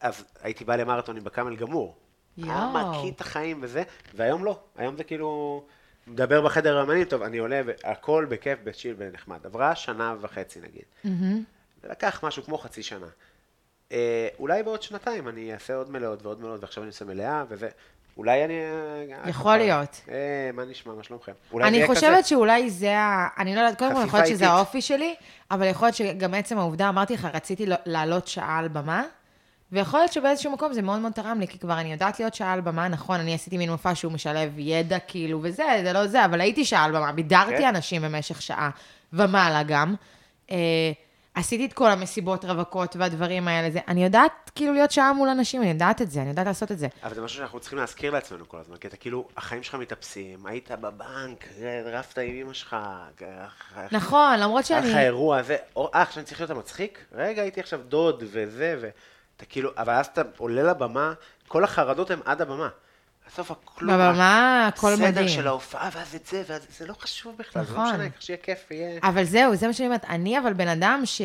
אז 0.00 0.24
הייתי 0.42 0.64
בא 0.64 0.76
למרתונים 0.76 1.24
בקאמל 1.24 1.56
גמור. 1.56 1.96
יואו. 2.36 2.72
מקיא 2.72 3.10
את 3.10 3.20
החיים 3.20 3.58
וזה, 3.62 3.82
והיום 4.14 4.44
לא. 4.44 4.58
היום 4.76 4.96
זה 4.96 5.04
כאילו, 5.04 5.62
מדבר 6.06 6.42
בחדר 6.42 6.78
האמנים, 6.78 7.04
טוב, 7.04 7.22
אני 7.22 7.38
עולה, 7.38 7.60
והכל 7.66 8.26
בכיף, 8.28 8.58
בצ'יל 8.64 8.94
ונחמד. 8.98 9.46
עברה 9.46 9.74
שנה 9.74 10.14
וחצי 10.20 10.60
נגיד. 10.60 11.14
זה 11.82 11.88
לקח 11.88 12.20
משהו 12.24 12.42
כמו 12.42 12.58
חצי 12.58 12.82
שנה. 12.82 13.06
אה, 13.92 14.28
אולי 14.38 14.62
בעוד 14.62 14.82
שנתיים 14.82 15.28
אני 15.28 15.52
אעשה 15.54 15.74
עוד 15.74 15.90
מלאות 15.90 16.22
ועוד 16.22 16.40
מלאות, 16.40 16.60
ועכשיו 16.60 16.82
אני 16.82 16.88
עושה 16.88 17.04
מלאה, 17.04 17.44
וזה... 17.48 17.68
אולי 18.16 18.44
אני... 18.44 18.54
אה, 18.54 19.28
יכול 19.30 19.52
ככה, 19.52 19.56
להיות. 19.56 20.00
אה, 20.08 20.50
מה 20.54 20.64
נשמע, 20.64 20.94
מה 20.94 21.02
שלומכם? 21.02 21.32
אולי 21.52 21.68
אני 21.68 21.86
חושבת 21.86 22.18
כזה. 22.18 22.28
שאולי 22.28 22.70
זה 22.70 22.98
ה... 22.98 23.28
אני 23.38 23.54
לא 23.54 23.60
יודעת, 23.60 23.78
קודם 23.78 23.94
כל, 23.94 24.02
יכול 24.06 24.20
להיות 24.20 24.28
שזה. 24.28 24.48
האופי 24.48 24.82
שלי, 24.82 25.14
אבל 25.50 25.66
יכול 25.66 25.86
להיות 25.86 25.96
שגם 25.96 26.34
עצם 26.34 26.58
העובדה, 26.58 26.88
אמרתי 26.88 27.14
לך, 27.14 27.28
רציתי 27.34 27.66
לעלות 27.86 28.26
שעה 28.26 28.58
על 28.58 28.68
במה, 28.68 29.04
ויכול 29.72 30.00
להיות 30.00 30.12
שבאיזשהו 30.12 30.52
מקום 30.52 30.72
זה 30.72 30.82
מאוד 30.82 31.00
מאוד 31.00 31.12
תרם 31.12 31.40
לי, 31.40 31.48
כי 31.48 31.58
כבר 31.58 31.80
אני 31.80 31.92
יודעת 31.92 32.20
להיות 32.20 32.34
שעה 32.34 32.52
על 32.52 32.60
במה, 32.60 32.88
נכון, 32.88 33.20
אני 33.20 33.34
עשיתי 33.34 33.58
מין 33.58 33.70
מופע 33.70 33.94
שהוא 33.94 34.12
משלב 34.12 34.52
ידע, 34.58 34.98
כאילו, 34.98 35.40
וזה, 35.42 35.80
זה 35.84 35.92
לא 35.92 36.06
זה, 36.06 36.24
אבל 36.24 36.40
הייתי 36.40 36.64
שעה 36.64 36.84
על 36.84 36.92
במה, 36.92 37.12
בידרתי 37.12 37.58
כן. 37.58 37.68
אנשים 37.68 38.02
במשך 38.02 38.42
שעה 38.42 38.70
ומעלה 39.12 39.62
גם. 39.62 39.94
אה, 40.50 40.56
עשיתי 41.34 41.66
את 41.66 41.72
כל 41.72 41.90
המסיבות 41.90 42.44
רווקות 42.44 42.96
והדברים 42.96 43.48
האלה, 43.48 43.70
זה, 43.70 43.80
אני 43.88 44.04
יודעת 44.04 44.50
כאילו 44.54 44.72
להיות 44.72 44.90
שעה 44.90 45.12
מול 45.12 45.28
אנשים, 45.28 45.62
אני 45.62 45.70
יודעת 45.70 46.02
את 46.02 46.10
זה, 46.10 46.20
אני 46.20 46.28
יודעת 46.28 46.46
לעשות 46.46 46.72
את 46.72 46.78
זה. 46.78 46.88
אבל 47.02 47.14
זה 47.14 47.22
משהו 47.22 47.38
שאנחנו 47.38 47.60
צריכים 47.60 47.78
להזכיר 47.78 48.10
לעצמנו 48.10 48.48
כל 48.48 48.58
הזמן, 48.58 48.76
כי 48.76 48.86
אתה 48.86 48.96
כאילו, 48.96 49.28
החיים 49.36 49.62
שלך 49.62 49.74
מתאפסים, 49.74 50.46
היית 50.46 50.70
בבנק, 50.70 51.48
רבת 51.84 52.18
עם 52.18 52.34
אמא 52.34 52.52
שלך, 52.52 52.76
נכון, 53.92 54.38
למרות 54.38 54.70
היה 54.70 54.80
לך 54.80 54.86
שאני... 54.86 55.04
אירוע, 55.04 55.42
זה, 55.42 55.56
אה, 55.76 55.84
עכשיו 55.92 56.16
אני 56.16 56.24
צריך 56.24 56.40
להיות 56.40 56.50
המצחיק? 56.50 57.04
רגע, 57.12 57.42
הייתי 57.42 57.60
עכשיו 57.60 57.80
דוד 57.88 58.24
וזה, 58.26 58.90
ואתה 59.38 59.46
כאילו, 59.50 59.70
אבל 59.76 59.92
אז 59.92 60.06
אתה 60.06 60.22
עולה 60.36 60.62
לבמה, 60.62 61.12
כל 61.48 61.64
החרדות 61.64 62.10
הן 62.10 62.18
עד 62.24 62.42
הבמה. 62.42 62.68
בסוף 63.26 63.50
הכלום, 63.50 63.94
בבמה 63.94 64.66
הכל 64.66 64.92
הסדר 64.92 65.08
מדהים. 65.08 65.28
של 65.28 65.46
ההופעה, 65.46 65.90
ואז 65.92 66.14
את 66.14 66.26
זה, 66.26 66.42
ואז 66.46 66.66
זה 66.78 66.86
לא 66.86 66.92
חשוב 66.92 67.36
בכלל, 67.38 67.64
זה 67.64 67.72
לא 67.72 67.78
נכון. 67.78 67.94
משנה, 67.94 68.10
כך 68.10 68.22
שיהיה 68.22 68.36
כיף, 68.42 68.70
יהיה... 68.70 69.00
אבל 69.02 69.24
זהו, 69.24 69.56
זה 69.56 69.66
מה 69.66 69.72
שאני 69.72 69.86
אומרת. 69.86 70.04
אני 70.04 70.38
אבל 70.38 70.52
בן 70.52 70.68
אדם 70.68 71.00
ש... 71.04 71.22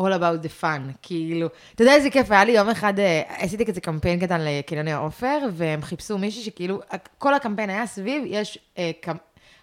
all 0.00 0.12
about 0.12 0.46
the 0.46 0.62
fun, 0.62 0.92
כאילו, 1.02 1.48
אתה 1.74 1.82
יודע 1.82 1.94
איזה 1.94 2.10
כיף, 2.10 2.30
היה 2.30 2.44
לי 2.44 2.52
יום 2.52 2.68
אחד, 2.68 2.98
אה, 2.98 3.22
עשיתי 3.28 3.66
כזה 3.66 3.80
קמפיין 3.80 4.20
קטן 4.20 4.40
לקניוני 4.40 4.94
עופר, 4.94 5.38
והם 5.52 5.82
חיפשו 5.82 6.18
מישהי 6.18 6.42
שכאילו, 6.42 6.80
כל 7.18 7.34
הקמפיין 7.34 7.70
היה 7.70 7.86
סביב, 7.86 8.22
יש, 8.26 8.58
אה, 8.78 8.90
קמ... 9.00 9.16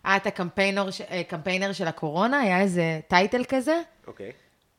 היה 0.03 0.15
את 0.15 0.27
הקמפיינר 0.27 0.89
אה, 1.11 1.21
קמפיינר 1.23 1.73
של 1.73 1.87
הקורונה, 1.87 2.39
היה 2.39 2.61
איזה 2.61 2.99
title 3.07 3.43
כזה, 3.49 3.81
אוקיי. 4.07 4.31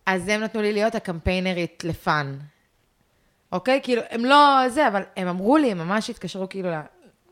אז 0.06 0.28
הם 0.28 0.40
נתנו 0.40 0.62
לי 0.62 0.72
להיות 0.72 0.94
הקמפיינרית 0.94 1.84
ל 1.84 1.95
fun. 1.95 2.38
אוקיי? 3.54 3.80
כאילו, 3.82 4.02
הם 4.10 4.24
לא 4.24 4.68
זה, 4.68 4.88
אבל 4.88 5.02
הם 5.16 5.28
אמרו 5.28 5.56
לי, 5.56 5.70
הם 5.70 5.78
ממש 5.78 6.10
התקשרו 6.10 6.48
כאילו 6.48 6.68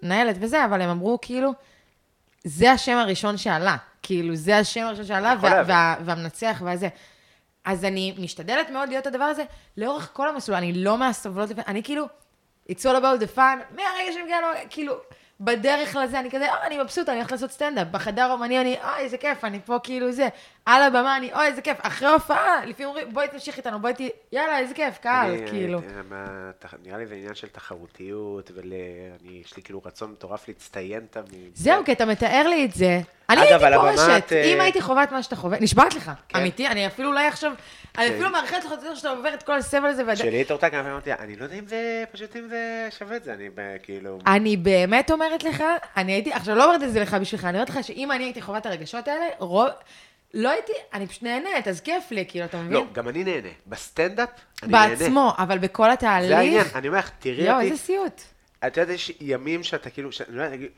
למנהלת 0.02 0.36
וזה, 0.40 0.64
אבל 0.64 0.80
הם 0.82 0.90
אמרו 0.90 1.18
כאילו, 1.22 1.52
זה 2.44 2.72
השם 2.72 2.96
הראשון 2.96 3.36
שעלה. 3.36 3.76
כאילו, 4.02 4.34
זה 4.36 4.58
השם 4.58 4.80
הראשון 4.82 5.04
שעלה, 5.04 5.34
וה. 5.40 5.62
וה, 5.66 5.94
והמנצח 6.04 6.62
והזה. 6.64 6.88
אז 7.64 7.84
אני 7.84 8.14
משתדלת 8.18 8.70
מאוד 8.70 8.88
להיות 8.88 9.06
הדבר 9.06 9.24
הזה 9.24 9.44
לאורך 9.76 10.10
כל 10.12 10.28
המסלול, 10.28 10.56
אני 10.58 10.72
לא 10.72 10.98
מהסובלות, 10.98 11.50
אני 11.68 11.82
כאילו, 11.82 12.06
it's 12.70 12.82
all 12.82 13.00
about 13.02 13.22
the 13.22 13.36
fun, 13.36 13.40
מהרגע 13.76 14.40
לו- 14.40 14.48
כאילו, 14.70 14.94
בדרך 15.40 15.96
לזה, 15.96 16.20
אני 16.20 16.30
כזה, 16.30 16.48
אה, 16.48 16.66
אני 16.66 16.78
מבסוטה, 16.82 17.12
אני 17.12 17.18
הולכת 17.18 17.32
לעשות 17.32 17.50
סטנדאפ. 17.50 17.86
בחדר 17.90 18.32
אומני 18.32 18.60
אני, 18.60 18.76
אה, 18.80 18.98
איזה 18.98 19.18
כיף, 19.18 19.44
אני 19.44 19.60
פה 19.64 19.78
כאילו 19.82 20.12
זה. 20.12 20.28
על 20.66 20.82
הבמה 20.82 21.16
אני, 21.16 21.32
אוי, 21.32 21.46
איזה 21.46 21.62
כיף. 21.62 21.76
אחרי 21.82 22.08
הופעה, 22.08 22.66
לפעמים 22.66 22.88
אומרים, 22.88 23.12
בואי 23.12 23.28
תמשיך 23.28 23.56
איתנו, 23.56 23.80
בואי 23.80 23.94
ת... 23.94 24.00
יאללה, 24.32 24.58
איזה 24.58 24.74
כיף, 24.74 24.98
קהל, 24.98 25.30
אני- 25.30 25.48
כאילו. 25.50 25.78
אני- 25.78 25.86
מה- 26.10 26.50
תח- 26.58 26.74
נראה 26.84 26.98
לי 26.98 27.06
זה 27.06 27.14
עניין 27.14 27.34
של 27.34 27.48
תחרותיות, 27.48 28.50
ויש 28.54 29.56
לי 29.56 29.62
כאילו 29.62 29.82
רצון 29.84 30.10
מטורף 30.10 30.48
להצטיין 30.48 31.06
תמיד. 31.10 31.50
זהו, 31.54 31.84
כי 31.84 31.92
אתה 31.92 32.04
מתאר 32.06 32.48
לי 32.48 32.64
את 32.64 32.72
זה. 32.74 33.00
אני 33.30 33.40
הייתי 33.40 33.64
פורשת. 33.76 34.08
את, 34.26 34.32
אה, 34.32 34.42
אם 34.44 34.60
הייתי 34.60 34.80
חווה 34.80 35.02
את 35.02 35.12
מה 35.12 35.22
שאתה 35.22 35.36
חווה, 35.36 35.58
נשבעת 35.60 35.94
לך. 35.94 36.10
כן. 36.28 36.38
אמיתי, 36.38 36.66
אני 36.66 36.86
אפילו 36.86 37.08
אולי 37.08 37.26
עכשיו, 37.26 37.52
אני 37.98 38.08
כן. 38.08 38.14
אפילו 38.14 38.30
מאחלת 38.30 38.64
לך 38.64 38.70
יותר 38.70 38.94
שאתה 38.94 39.10
עובר 39.10 39.34
את 39.34 39.42
כל 39.42 39.58
הסבל 39.58 39.86
הזה. 39.88 40.02
והד- 40.06 40.16
כשלי 40.18 40.40
התעורתה 40.40 40.70
כמה 40.70 40.78
פעמים 40.80 40.92
אמרתי, 40.92 41.12
אני 41.12 41.36
לא 41.36 41.44
יודע 41.44 41.56
אם 41.56 41.66
זה, 41.66 42.04
פשוט 42.12 42.36
אם 42.36 42.48
זה 42.48 42.88
שווה 42.98 43.16
את 43.16 43.24
זה, 43.24 43.34
אני 43.34 43.48
ב- 43.54 43.76
כאילו... 43.82 44.18
אני 44.26 44.56
באמת 44.56 45.10
אומרת 45.10 45.44
לך, 45.44 45.62
אני 45.96 46.12
הייתי, 46.12 46.32
עכשיו 46.32 46.54
לא 46.54 46.64
אומרת 46.64 46.82
את 46.82 46.92
זה 46.92 47.00
לך 47.00 47.14
בשבילך, 47.20 47.44
אני 47.44 47.54
אומרת 47.54 47.70
לך 47.70 47.84
שאם 47.84 48.12
אני 48.12 48.24
הייתי 48.24 48.42
חווה 48.42 48.58
את 48.58 48.66
הרגשות 48.66 49.08
האלה, 49.08 49.26
רוב, 49.38 49.68
לא 50.34 50.50
הייתי, 50.50 50.72
אני 50.92 51.06
פשוט 51.06 51.22
נהנית, 51.22 51.68
אז 51.68 51.80
כיף 51.80 52.10
לי, 52.10 52.24
כאילו, 52.28 52.44
אתה 52.44 52.56
מבין? 52.56 52.72
לא, 52.72 52.86
גם 52.92 53.08
אני 53.08 53.24
נהנה. 53.24 53.48
בסטנדאפ, 53.66 54.28
אני 54.62 54.72
נהנה. 54.72 54.88
בעצמו, 54.96 55.32
אבל 55.38 55.58
בכל 55.58 55.90
התהליך... 55.90 56.28
זה 56.28 56.38
העניין, 56.38 56.66
אני 56.74 56.88
אומר 56.88 56.98
לך, 56.98 57.10
תראי 57.18 57.50
אותי, 57.50 57.64
איזה 57.66 57.76
סיוט. 57.76 58.20
את 58.66 58.76
יודעת, 58.76 58.94
יש 58.94 59.12
ימים 59.20 59.62
שאתה 59.62 59.90
כאילו, 59.90 60.12
שאני 60.12 60.36
לא 60.36 60.42
יודע, 60.42 60.54
יגיד- 60.54 60.70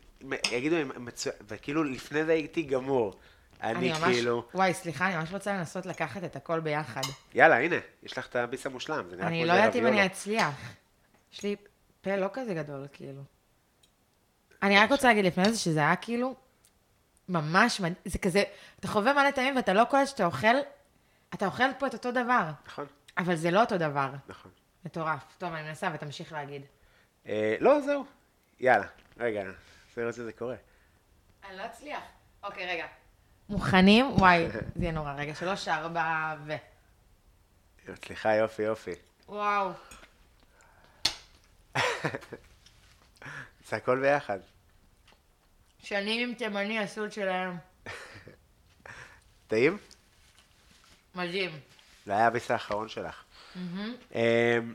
יגידו, 0.52 0.76
מצו- 0.97 1.31
וכאילו 1.49 1.84
לפני 1.84 2.24
זה 2.24 2.33
הייתי 2.33 2.62
גמור. 2.62 3.15
אני 3.62 3.89
ממש, 3.92 3.99
כאילו, 4.02 4.44
וואי, 4.55 4.74
סליחה, 4.74 5.07
אני 5.07 5.16
ממש 5.16 5.33
רוצה 5.33 5.52
לנסות 5.52 5.86
לקחת 5.86 6.24
את 6.24 6.36
הכל 6.36 6.60
ביחד. 6.60 7.00
יאללה, 7.34 7.58
הנה, 7.60 7.76
יש 8.02 8.18
לך 8.18 8.26
את 8.26 8.36
הביס 8.36 8.66
המושלם. 8.66 9.05
אני 9.20 9.44
לא 9.47 9.52
יודעת 9.52 9.76
אם. 9.76 9.86
אני 9.86 10.07
אצליח. 10.07 10.55
יש 11.33 11.42
לי 11.42 11.57
פה 12.00 12.16
לא 12.16 12.26
כזה 12.33 12.55
גדול, 12.55 12.86
כאילו. 12.92 13.23
אני 14.62 14.78
רק 14.78 14.91
רוצה 14.91 15.08
להגיד 15.08 15.24
לפני 15.24 15.52
זה 15.52 15.58
שזה 15.58 15.81
היה 15.81 15.97
כאילו 15.97 16.34
ממש, 17.28 17.81
זה 18.05 18.19
כזה, 18.19 18.43
אתה 18.81 18.89
חווה 18.89 19.12
מלא 19.12 19.31
טעמים 19.31 19.57
ואתה 19.57 19.73
לא 19.73 19.85
קולט 19.85 20.09
שאתה 20.09 20.25
אוכל, 20.25 20.57
אתה 21.35 21.47
אוכל 21.47 21.75
פה 21.78 21.86
את 21.86 21.93
אותו 21.94 22.11
דבר, 22.11 22.51
נכון, 22.67 22.86
אבל 23.19 23.36
זה 23.36 23.51
לא 23.51 23.61
אותו 23.61 23.78
דבר. 23.78 24.11
נכון. 24.28 24.51
מטורף. 24.85 25.25
טוב, 25.39 25.53
אני 25.53 25.69
מנסה 25.69 25.91
ותמשיך 25.94 26.33
להגיד. 26.33 26.62
אה, 27.27 27.57
לא, 27.61 27.81
זהו. 27.81 28.05
יאללה, 28.61 28.86
רגע, 29.17 29.43
זה 29.94 30.01
לראות 30.01 30.15
שזה 30.15 30.33
קורה. 30.33 30.57
אני 31.49 31.57
לא 31.57 31.67
אצליח. 31.67 32.03
אוקיי, 32.43 32.67
רגע. 32.67 32.86
מוכנים? 33.49 34.07
וואי, 34.12 34.49
זה 34.51 34.61
יהיה 34.77 34.93
נורא. 34.93 35.12
רגע, 35.12 35.35
שלוש, 35.35 35.69
ארבע, 35.69 36.35
ו... 36.47 36.53
סליחה, 38.05 38.35
יופי, 38.35 38.62
יופי. 38.62 38.91
וואו. 39.28 39.70
זה 43.69 43.77
הכל 43.77 44.01
ביחד. 44.01 44.39
שנים 45.85 46.29
עם 46.29 46.35
תימני 46.35 46.79
את 46.79 47.13
שלהם. 47.13 47.57
טעים? 49.47 49.79
מדהים. 51.15 51.51
זה 52.07 52.13
היה 52.13 52.27
הביס 52.27 52.51
האחרון 52.51 52.89
שלך. 52.89 53.25
אמ, 54.15 54.75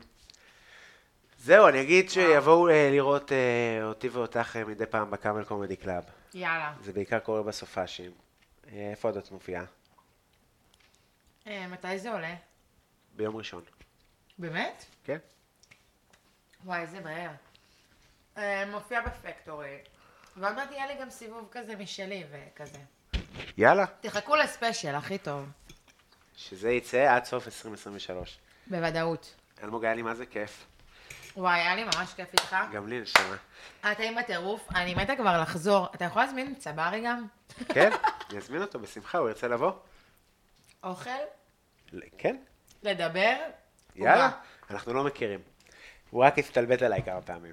זהו, 1.38 1.68
אני 1.68 1.82
אגיד 1.82 2.10
שיבואו 2.10 2.68
אה, 2.68 2.90
לראות 2.92 3.32
אה, 3.32 3.84
אותי 3.84 4.08
ואותך 4.08 4.56
אה, 4.56 4.64
מדי 4.64 4.86
פעם 4.86 5.10
בקאמל 5.10 5.44
קומדי 5.44 5.76
קלאב. 5.76 6.04
יאללה. 6.34 6.74
זה 6.80 6.92
בעיקר 6.92 7.18
קורה 7.18 7.42
בסופאשים. 7.42 8.10
איפה 8.72 9.08
עוד 9.08 9.16
את 9.16 9.30
מופיעה? 9.30 9.64
מתי 11.46 11.98
זה 11.98 12.12
עולה? 12.12 12.34
ביום 13.16 13.36
ראשון. 13.36 13.62
באמת? 14.38 14.84
כן? 15.04 15.18
וואי, 16.64 16.80
איזה 16.80 17.00
מהר. 17.00 17.30
מופיע 18.70 19.00
בפקטורי. 19.00 19.76
ועוד 20.40 20.54
מעט 20.54 20.70
יהיה 20.70 20.86
לי 20.86 20.94
גם 21.00 21.10
סיבוב 21.10 21.48
כזה 21.50 21.76
משלי 21.76 22.24
וכזה. 22.30 22.78
יאללה. 23.58 23.84
תחכו 24.00 24.36
לספיישל, 24.36 24.94
הכי 24.94 25.18
טוב. 25.18 25.48
שזה 26.36 26.70
יצא 26.70 27.14
עד 27.16 27.24
סוף 27.24 27.46
2023. 27.46 28.38
בוודאות. 28.66 29.34
אלמוג, 29.62 29.84
היה 29.84 29.94
לי 29.94 30.02
מה 30.02 30.14
זה 30.14 30.26
כיף. 30.26 30.66
וואי, 31.36 31.60
היה 31.60 31.76
לי 31.76 31.84
ממש 31.84 32.14
כיף 32.16 32.32
איתך. 32.32 32.56
גם 32.72 32.88
לי 32.88 33.00
נשמה. 33.00 33.36
אתה 33.80 34.02
עם 34.02 34.18
הטירוף, 34.18 34.68
אני 34.74 34.94
מתה 34.94 35.16
כבר 35.16 35.40
לחזור. 35.42 35.86
אתה 35.94 36.04
יכול 36.04 36.22
להזמין 36.22 36.54
צברי 36.54 37.02
גם? 37.04 37.26
כן? 37.68 37.90
אני 38.30 38.38
אזמין 38.38 38.62
אותו 38.62 38.78
בשמחה, 38.78 39.18
הוא 39.18 39.28
ירצה 39.28 39.48
לבוא? 39.48 39.72
אוכל? 40.84 41.10
כן? 42.18 42.36
לדבר? 42.82 43.36
יאללה. 43.96 44.30
אנחנו 44.70 44.94
לא 44.94 45.04
מכירים. 45.04 45.40
הוא 46.10 46.24
רק 46.24 46.38
הסתלבט 46.38 46.82
עליי 46.82 47.02
כמה 47.02 47.22
פעמים. 47.22 47.52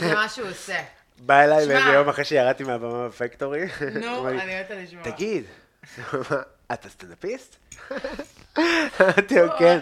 זה 0.00 0.14
מה 0.14 0.28
שהוא 0.28 0.48
עושה. 0.48 0.78
בא 1.18 1.44
אליי. 1.44 1.66
באיזה 1.66 1.88
יום 1.88 2.08
אחרי 2.08 2.24
שירדתי 2.24 2.64
מהבמה 2.64 3.08
בפקטורי. 3.08 3.66
נו, 4.00 4.28
אני 4.28 4.60
מתה 4.60 4.74
לשמוע. 4.74 5.02
תגיד, 5.02 5.44
אתה 6.72 6.88
סטנדאפיסט? 6.88 7.56
אמרתי 8.58 9.38
לו, 9.38 9.58
כן. 9.58 9.78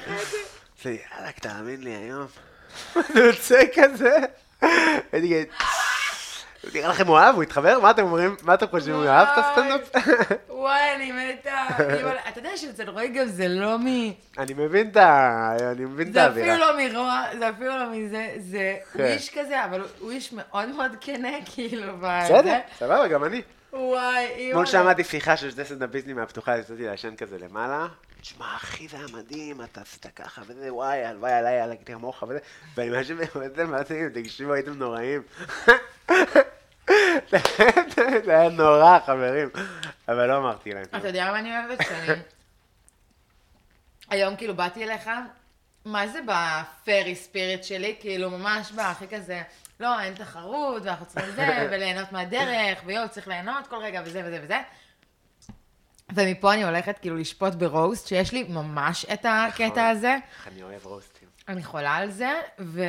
עושה 0.76 0.90
לי, 0.90 0.98
יאללה, 1.16 1.32
תאמין 1.32 1.82
לי 1.82 1.90
היום. 1.90 2.26
זה 3.14 3.20
יוצא 3.20 3.60
כזה. 3.74 4.16
הייתי 5.12 5.44
כזה, 5.44 5.44
נראה 6.74 6.88
לכם 6.88 7.06
הוא 7.06 7.18
אהב? 7.18 7.34
הוא 7.34 7.42
התחבר? 7.42 7.80
מה 7.80 7.90
אתם 7.90 8.02
אומרים? 8.02 8.36
מה 8.42 8.54
אתם 8.54 8.66
חושבים? 8.66 8.94
הוא 8.94 9.06
אהב 9.06 9.28
את 9.28 9.44
הסטנדאפ? 9.44 10.06
וואי, 10.48 10.94
אני 10.96 11.12
מתה. 11.12 11.66
אימא'לה, 11.98 12.20
אתה 12.28 12.38
יודע 12.38 12.56
שאצל 12.56 12.90
רועי 12.90 13.08
גם 13.08 13.26
זה 13.26 13.48
לא 13.48 13.78
מ... 13.78 13.84
אני 14.38 14.54
מבין 14.54 14.88
את 14.88 14.96
ה... 14.96 15.56
אני 15.72 15.84
מבין 15.84 16.08
את 16.08 16.12
זה 16.12 16.22
האווירה. 16.22 16.54
אפילו 16.54 16.66
לא 16.66 16.88
מרוע, 16.88 17.22
זה 17.38 17.48
אפילו 17.50 17.68
לא 17.78 17.90
מזה, 17.92 18.28
זה... 18.38 18.76
הוא 18.92 18.98
כן. 18.98 19.04
איש 19.04 19.38
כזה, 19.38 19.64
אבל 19.64 19.82
הוא- 20.00 20.10
איש 20.10 20.32
מאוד 20.32 20.68
מאוד 20.68 20.90
כנה, 21.00 21.28
כאילו. 21.54 21.92
בסדר, 22.00 22.58
סבבה, 22.78 23.08
גם 23.08 23.24
אני. 23.24 23.42
וואי, 23.72 24.26
אימא'לה. 24.26 24.50
אתמול 24.50 24.66
שמעתי 24.66 25.04
שיחה 25.04 25.36
של 25.36 25.50
שני 25.50 25.64
סטנדאפיסטים 25.64 26.16
מהפתוחה, 26.16 26.58
יצאתי 26.58 26.82
לעשן 26.86 27.16
כזה 27.16 27.36
למעלה. 27.38 27.86
תשמע, 28.20 28.46
אחי, 28.56 28.88
זה 28.88 28.96
היה 28.96 29.06
מדהים, 29.12 29.60
אתה 29.62 29.80
עשית 29.80 30.06
ככה 30.16 30.42
וזה, 30.46 30.74
וואי, 30.74 31.04
הלוואי 31.04 31.32
עליי, 31.32 31.60
עליי 31.60 31.76
כמוך 31.86 32.22
וזה. 32.28 32.38
ואני 32.76 32.90
מאשים 32.90 33.18
ואתם, 33.70 34.08
תקשיבו, 34.14 34.52
הייתם 34.52 34.72
נוראים. 34.72 35.22
זה 38.24 38.38
היה 38.38 38.48
נורא, 38.48 38.98
חברים. 39.06 39.48
אבל 40.08 40.26
לא 40.26 40.36
אמרתי 40.36 40.74
להם. 40.74 40.84
אתה 40.96 41.08
יודע 41.08 41.30
מה 41.32 41.38
אני 41.38 41.58
אוהבת? 41.58 41.78
שאני... 41.88 42.20
היום 44.10 44.36
כאילו 44.36 44.56
באתי 44.56 44.84
אליך, 44.84 45.10
מה 45.84 46.08
זה 46.08 46.20
בפרי 46.26 47.14
ספיריט 47.14 47.64
שלי? 47.64 47.96
כאילו 48.00 48.30
ממש 48.30 48.72
בהכי 48.72 49.08
כזה, 49.08 49.42
לא, 49.80 50.00
אין 50.00 50.14
תחרות, 50.14 50.82
ואנחנו 50.84 51.06
צריכים 51.06 51.34
זה, 51.34 51.46
וליהנות 51.70 52.12
מהדרך, 52.12 52.82
ויואו, 52.86 53.08
צריך 53.08 53.28
ליהנות 53.28 53.66
כל 53.66 53.76
רגע, 53.76 54.02
וזה 54.04 54.22
וזה 54.26 54.40
וזה. 54.42 54.60
ומפה 56.14 56.54
אני 56.54 56.64
הולכת 56.64 56.98
כאילו 56.98 57.16
לשפוט 57.16 57.54
ברוסט, 57.54 58.06
שיש 58.06 58.32
לי 58.32 58.42
ממש 58.48 59.04
את 59.04 59.26
הקטע 59.28 59.64
נכון. 59.66 59.78
הזה. 59.78 60.16
איך 60.38 60.48
אני 60.48 60.62
אוהב 60.62 60.86
רוסטים. 60.86 61.28
אני 61.48 61.64
חולה 61.64 61.94
על 61.94 62.10
זה, 62.10 62.40
ו... 62.58 62.82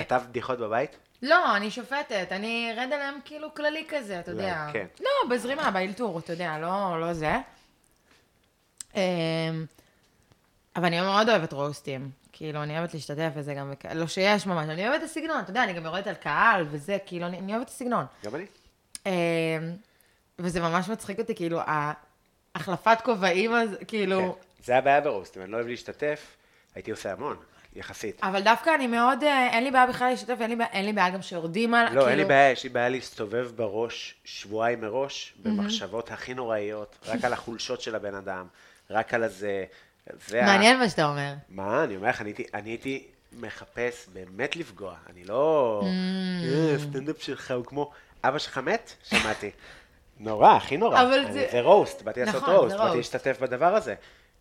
כתבת 0.00 0.26
בדיחות 0.26 0.58
בבית? 0.58 0.96
לא, 1.22 1.56
אני 1.56 1.70
שופטת, 1.70 2.28
אני 2.30 2.72
ארד 2.72 2.92
עליהם 2.92 3.14
כאילו 3.24 3.54
כללי 3.54 3.84
כזה, 3.88 4.20
אתה 4.20 4.30
יודע. 4.30 4.66
כן. 4.72 4.86
לא, 5.00 5.30
בזרימה, 5.30 5.70
באלתור, 5.70 6.18
אתה 6.18 6.32
יודע, 6.32 6.58
לא, 6.58 7.00
לא 7.00 7.12
זה. 7.12 7.32
אמ, 8.94 9.00
אבל 10.76 10.84
אני 10.84 11.00
מאוד 11.00 11.28
אוהבת 11.28 11.52
רוסטים. 11.52 12.10
כאילו, 12.32 12.62
אני 12.62 12.78
אוהבת 12.78 12.94
להשתתף 12.94 13.30
וזה 13.34 13.54
גם, 13.54 13.72
לא 13.94 14.06
שיש 14.06 14.46
ממש, 14.46 14.68
אני 14.68 14.88
אוהבת 14.88 15.02
את 15.02 15.08
הסגנון, 15.08 15.40
אתה 15.40 15.50
יודע, 15.50 15.64
אני 15.64 15.72
גם 15.72 15.84
יורדת 15.84 16.06
על 16.06 16.14
קהל 16.14 16.66
וזה, 16.70 16.98
כאילו, 17.06 17.26
אני, 17.26 17.38
אני 17.38 17.52
אוהבת 17.52 17.66
את 17.66 17.72
הסגנון. 17.72 18.04
גם 18.24 18.34
אני. 18.34 18.44
אמ, 19.06 19.12
וזה 20.38 20.60
ממש 20.60 20.88
מצחיק 20.88 21.18
אותי, 21.18 21.34
כאילו, 21.34 21.60
ההחלפת 22.54 22.98
כובעים, 23.04 23.50
כאילו... 23.88 24.20
כן. 24.20 24.64
זה 24.64 24.76
הבעיה 24.76 25.00
ברוסטים, 25.00 25.42
אני 25.42 25.50
לא 25.50 25.56
אוהב 25.56 25.66
להשתתף, 25.68 26.36
הייתי 26.74 26.90
עושה 26.90 27.12
המון, 27.12 27.36
יחסית. 27.74 28.20
אבל 28.22 28.42
דווקא 28.42 28.70
אני 28.74 28.86
מאוד, 28.86 29.22
אה, 29.24 29.46
אין 29.50 29.64
לי 29.64 29.70
בעיה 29.70 29.86
בכלל 29.86 30.10
להשתתף, 30.10 30.36
אין 30.40 30.58
לי 30.58 30.64
אין 30.72 30.84
לי 30.84 30.92
בעיה 30.92 31.10
גם 31.10 31.22
שיורדים 31.22 31.74
על, 31.74 31.84
לא, 31.94 32.00
אין 32.00 32.08
לי 32.08 32.14
כאילו- 32.14 32.28
בעיה, 32.28 32.50
יש 32.50 32.62
לי 32.64 32.68
בעיה 32.68 32.88
להסתובב 32.88 33.50
בראש 33.56 34.14
שבועיים 34.24 34.80
מראש, 34.80 35.34
במחשבות 35.42 36.10
הכי 36.10 36.34
נוראיות, 36.34 36.96
רק 37.06 37.24
על 37.24 37.32
החולשות 37.32 37.80
של 37.80 37.94
הבן 37.94 38.14
אדם, 38.14 38.46
רק 38.90 39.14
על 39.14 39.22
הזה. 39.22 39.64
זה 40.28 40.42
ה- 40.42 40.46
מעניין 40.46 40.78
מה 40.78 40.88
שאתה 40.88 41.08
אומר. 41.08 41.32
מה, 41.48 41.84
אני 41.84 41.96
אומר 41.96 42.08
לך, 42.08 42.20
אני 42.20 42.28
הייתי- 42.28 42.46
אני 42.54 42.70
הייתי 42.70 43.06
מחפש 43.32 44.06
באמת 44.12 44.56
לפגוע, 44.56 44.94
אני 45.12 45.24
לא... 45.24 45.82
"אה, 45.84 46.74
הסטנדאפ 46.76 47.22
שלך 47.22 47.50
הוא 47.50 47.64
כמו... 47.64 47.90
אבא 48.24 48.38
שלך 48.38 48.58
מת? 48.58 48.92
שמעתי. 49.02 49.50
נורא, 50.20 50.50
הכי 50.56 50.76
נורא. 50.76 51.02
אבל 51.02 51.32
זה- 51.32 51.48
זה 51.52 51.60
רוסט, 51.60 52.02
באתי 52.02 52.20
לעשות 52.24 52.42
נכון, 52.42 52.54
רוסט, 52.54 52.76
זה 52.76 52.82
באתי. 52.82 52.96
להשתתף 52.96 53.38
בדבר 53.40 53.74
הזה. 53.74 53.94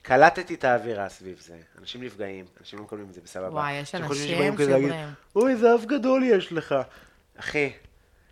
קלטתי 0.09 0.53
את 0.53 0.63
האווירה 0.63 1.09
סביב 1.09 1.39
זה. 1.39 1.53
אנשים 1.81 2.03
נפגעים, 2.03 2.45
אנשים 2.61 2.79
לא 2.79 2.85
מקבלים 2.85 3.05
את 3.09 3.13
זה 3.13 3.21
בסבבה. 3.23 3.49
וואי, 3.49 3.73
יש 3.73 3.95
אנשים 3.95 4.27
שאומרים. 4.27 4.93
אוי, 5.35 5.51
איזה 5.51 5.75
אף 5.75 5.85
גדול 5.85 6.23
יש 6.23 6.53
לך. 6.53 6.75
אחי, 7.39 7.71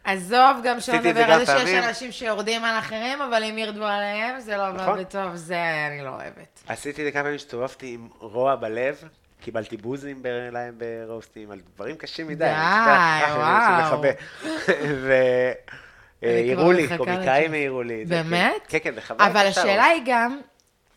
עזוב, 0.04 0.58
גם 0.64 0.80
שלא 0.80 1.02
זה 1.02 1.10
נדבר 1.10 1.32
על 1.32 1.46
זה 1.46 1.60
שיש. 1.60 1.84
אנשים 1.84 2.12
שיורדים 2.12 2.64
על 2.66 2.80
אחרים, 2.80 3.22
אבל 3.22 3.44
אם 3.44 3.58
ירדו 3.58 3.86
עליהם, 3.86 4.40
זה 4.40 4.58
לא 4.58 4.72
נכון. 4.72 4.96
בא 4.96 5.02
בטוב, 5.02 5.36
זה 5.36 5.58
אני 5.92 6.04
לא 6.04 6.10
אוהבת. 6.10 6.60
עשיתי 6.68 7.02
את 7.02 7.06
זה 7.06 7.12
כמה 7.12 7.24
פעמים 7.24 7.38
שהסתובבתי 7.40 7.94
עם 7.94 8.08
רוע 8.20 8.56
בלב, 8.56 9.04
קיבלתי 9.42 9.78
בוזים 9.78 10.24
ב- 10.24 10.28
להם 10.28 10.78
ברוסטים, 10.78 11.52
על 11.52 11.60
דברים 11.76 11.96
קשים 11.96 12.28
מדי. 12.28 12.46
די, 12.46 12.52
וואו. 13.36 14.02
והעירו 16.22 16.72
לי, 16.72 16.86
מחכה 16.86 16.98
קומיקאים. 16.98 17.54
העירו 17.54 17.84
לי. 17.84 18.06
זה, 18.06 18.24
באמת? 18.24 18.62
כן, 18.68 18.78
כן, 18.84 18.96
בכוונה. 18.96 19.28
אבל 19.28 19.50
קשה, 19.50 19.62
השאלה 19.62 19.86
היא 19.86 20.02
גם, 20.06 20.40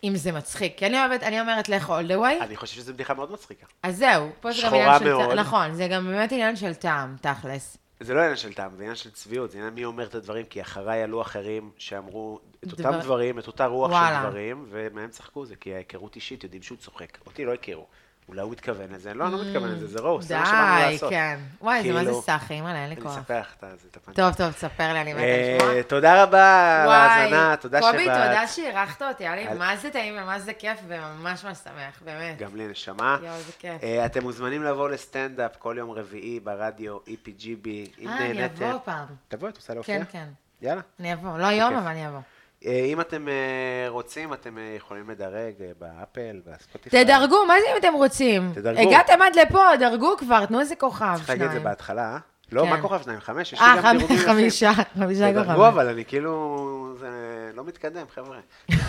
אם 0.04 0.16
זה 0.16 0.32
מצחיק. 0.32 0.78
כי 0.78 0.86
אני 0.86 0.98
אוהבת, 1.00 1.22
אני 1.22 1.40
אומרת 1.40 1.68
לך 1.68 1.90
all 1.90 2.10
the 2.10 2.20
way, 2.22 2.44
אני 2.44 2.56
חושב 2.56 2.76
שזו 2.76 2.92
בדיחה 2.94 3.14
מאוד 3.14 3.32
מצחיקה. 3.32 3.66
אז 3.82 3.96
זהו, 3.96 4.28
פה 4.40 4.52
זה 4.52 4.62
גם 4.62 4.68
שחורה 4.68 4.84
עניין 4.96 4.98
של 4.98 5.12
מאוד. 5.12 5.26
טעם. 5.28 5.38
נכון, 5.38 5.74
זה 5.74 5.88
גם 5.88 6.06
באמת 6.06 6.32
עניין 6.32 6.56
של 6.56 6.74
טעם, 6.74 7.16
תכלס. 7.20 7.76
זה 8.00 8.14
לא 8.14 8.20
עניין 8.20 8.36
של 8.36 8.52
טעם, 8.52 8.70
זה 8.76 8.82
עניין 8.82 8.96
של 8.96 9.10
צביעות, 9.10 9.50
זה 9.50 9.58
עניין 9.58 9.74
מי 9.74 9.84
אומר 9.84 10.06
את 10.06 10.14
הדברים, 10.14 10.46
כי 10.46 10.60
אחריי 10.62 11.02
עלו 11.02 11.22
אחרים 11.22 11.70
שאמרו 11.78 12.40
את 12.66 12.72
אותם 12.72 12.82
דבר- 12.82 12.98
דברים, 13.00 13.38
את 13.38 13.46
אותה 13.46 13.66
רוח 13.66 13.90
של 13.90 13.94
וואלה. 13.96 14.20
דברים, 14.26 14.66
ומהם 14.70 15.10
צחקו 15.10 15.46
זה, 15.46 15.56
כי 15.56 15.74
ההיכרות 15.74 16.16
אישית, 16.16 16.44
יודעים 16.44 16.62
שהוא 16.62 16.78
צוחק. 16.78 17.18
אותי 17.26 17.44
לא 17.44 17.54
הכירו. 17.54 17.86
אולי 18.30 18.42
הוא 18.42 18.52
מתכוון 18.52 18.86
לזה, 18.92 19.14
לא, 19.14 19.24
אני 19.26 19.32
לא 19.32 19.44
מתכוון 19.44 19.68
לזה, 19.70 19.86
זה 19.86 20.00
רוסט, 20.00 20.28
זה 20.28 20.38
מה 20.38 20.46
שבאנו 20.46 20.84
די, 20.86 20.92
לעשות. 20.92 21.10
כן. 21.10 21.38
וואי, 21.60 21.82
זה 21.82 21.92
מה 21.92 21.98
זה 21.98 22.04
כאילו, 22.04 22.22
סאחי, 22.22 22.54
אימא'לה, 22.54 22.78
אין 22.82 22.88
לי 22.88 22.94
אני 22.94 23.02
כוח. 23.02 23.18
אספר 23.18 23.40
לך 23.40 23.54
את 23.58 23.64
ה- 23.64 23.68
את 23.90 23.96
הפאנץ'. 23.96 24.16
טוב, 24.16 24.34
טוב, 24.34 24.52
תספר 24.52 24.92
לי, 24.92 25.00
אני 25.00 25.12
מתה 25.14 25.22
אה, 25.22 25.56
לשמוע. 25.58 25.82
תודה 25.82 26.22
רבה 26.22 26.38
על 26.82 26.88
ההאזנה, 26.90 27.56
תודה 27.60 27.78
שבאת. 27.82 27.90
קובי, 27.92 28.04
תודה 28.04 28.46
שאירחת 28.46 29.02
אותי, 29.02 29.26
היה 29.28 29.36
לי 29.36 29.58
מה 29.58 29.76
זה 29.76 29.90
טעים 29.90 30.14
ומה 30.22 30.38
זה 30.40 30.52
כיף 30.52 30.78
וממש 30.88 31.44
ממש 31.44 31.58
שמח, 31.58 32.02
באמת. 32.04 32.38
גם 32.38 32.56
לי 32.56 32.68
נשמה. 32.68 33.16
יואו, 33.22 33.34
איזה 33.34 33.52
כיף. 33.58 33.82
אה, 33.82 34.06
אתם 34.06 34.22
מוזמנים 34.22 34.62
לבוא 34.62 34.88
לסטנדאפ 34.90 35.56
כל 35.58 35.74
יום 35.78 35.90
רביעי 35.90 36.40
ברדיו 36.40 36.96
EPGB, 36.96 37.66
אם 37.98 38.08
אה, 38.08 38.30
אני. 38.30 38.44
אבוא 38.46 38.78
פעם. 38.84 39.06
תבואי, 39.28 39.50
את 39.50 39.56
רוצה 39.56 39.74
להופיע? 39.74 39.98
כן, 39.98 40.04
כן. 40.12 40.26
יאללה. 40.62 40.80
אני 41.00 41.12
אבוא. 41.12 41.38
לא 41.38 41.46
היום. 41.46 41.74
אבל 41.76 41.86
אני 41.86 42.08
אבוא. 42.08 42.20
אה, 42.66 42.84
אם 42.84 43.00
אתם 43.00 43.28
אה, 43.28 43.88
רוצים, 43.88 44.32
אתם 44.32 44.58
אה, 44.58 44.74
יכולים 44.76 45.10
לדרג 45.10 45.54
באפל, 45.78 46.40
בספוטיפיי. 46.46 47.04
תדרגו, 47.04 47.46
מה 47.46 47.54
זה 47.60 47.72
אם 47.72 47.76
אתם 47.76 47.94
רוצים? 47.94 48.52
תדרגו. 48.54 48.80
הגעתם 48.80 49.22
עד 49.22 49.36
לפה, 49.36 49.64
דרגו 49.78 50.16
כבר, 50.16 50.46
תנו 50.46 50.60
איזה 50.60 50.76
כוכב, 50.76 51.14
צריך 51.16 51.28
להגיד 51.28 51.46
את 51.46 51.52
זה. 51.52 51.60
בהתחלה, 51.60 52.12
אה? 52.12 52.18
לא, 52.52 52.62
כן. 52.64 52.70
מה 52.70 52.80
כוכב 52.82 53.02
שניים? 53.02 53.20
חמש? 53.20 53.52
יש 53.52 53.60
לי 53.60 53.66
אה, 53.66 53.76
גם 53.84 53.96
דירוגים 53.96 54.16
יפים. 54.16 54.28
חמישה, 54.28 54.72
חמישה 54.98 55.30
תדרגו, 55.32 55.44
כוכבים. 55.48 55.62
אבל 55.64 55.88
אני 55.88 56.04
כאילו, 56.04 56.66
זה 57.00 57.08
לא 57.56 57.64
מתקדם, 57.64 58.04
חבר'ה. 58.14 58.36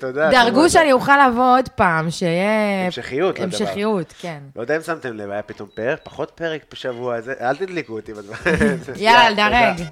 תודה. 0.00 0.30
דרגו. 0.30 0.70
שאני 0.70 0.92
אוכל 0.92 1.26
לבוא 1.28 1.56
עוד 1.58 1.68
פעם, 1.68 2.10
שיהיה... 2.10 2.84
המשכיות 2.84 3.38
לדבר. 3.38 3.56
המשכיות, 3.64 4.14
כן. 4.20 4.38
לא 4.56 4.60
יודע 4.60 4.76
אם 4.76 4.82
שמתם 4.82 5.16
לב, 5.16 5.30
היה 5.30 5.42
פתאום 5.42 5.68
פרק, 5.74 5.98
פחות 6.02 6.30
פרק 6.34 6.62
בשבוע, 6.72 7.20
זה- 7.20 7.34
אל 7.40 7.56
תדליקו 7.56 7.92
אותי 7.92 8.12
בדבר. 8.14 8.34
יאללה. 8.96 9.34
דרג. 9.48 9.86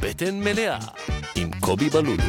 בטן 0.00 0.34
מלאה 0.40 0.78
עם 1.34 1.50
קובי 1.60 1.88
בלולו. 1.90 2.22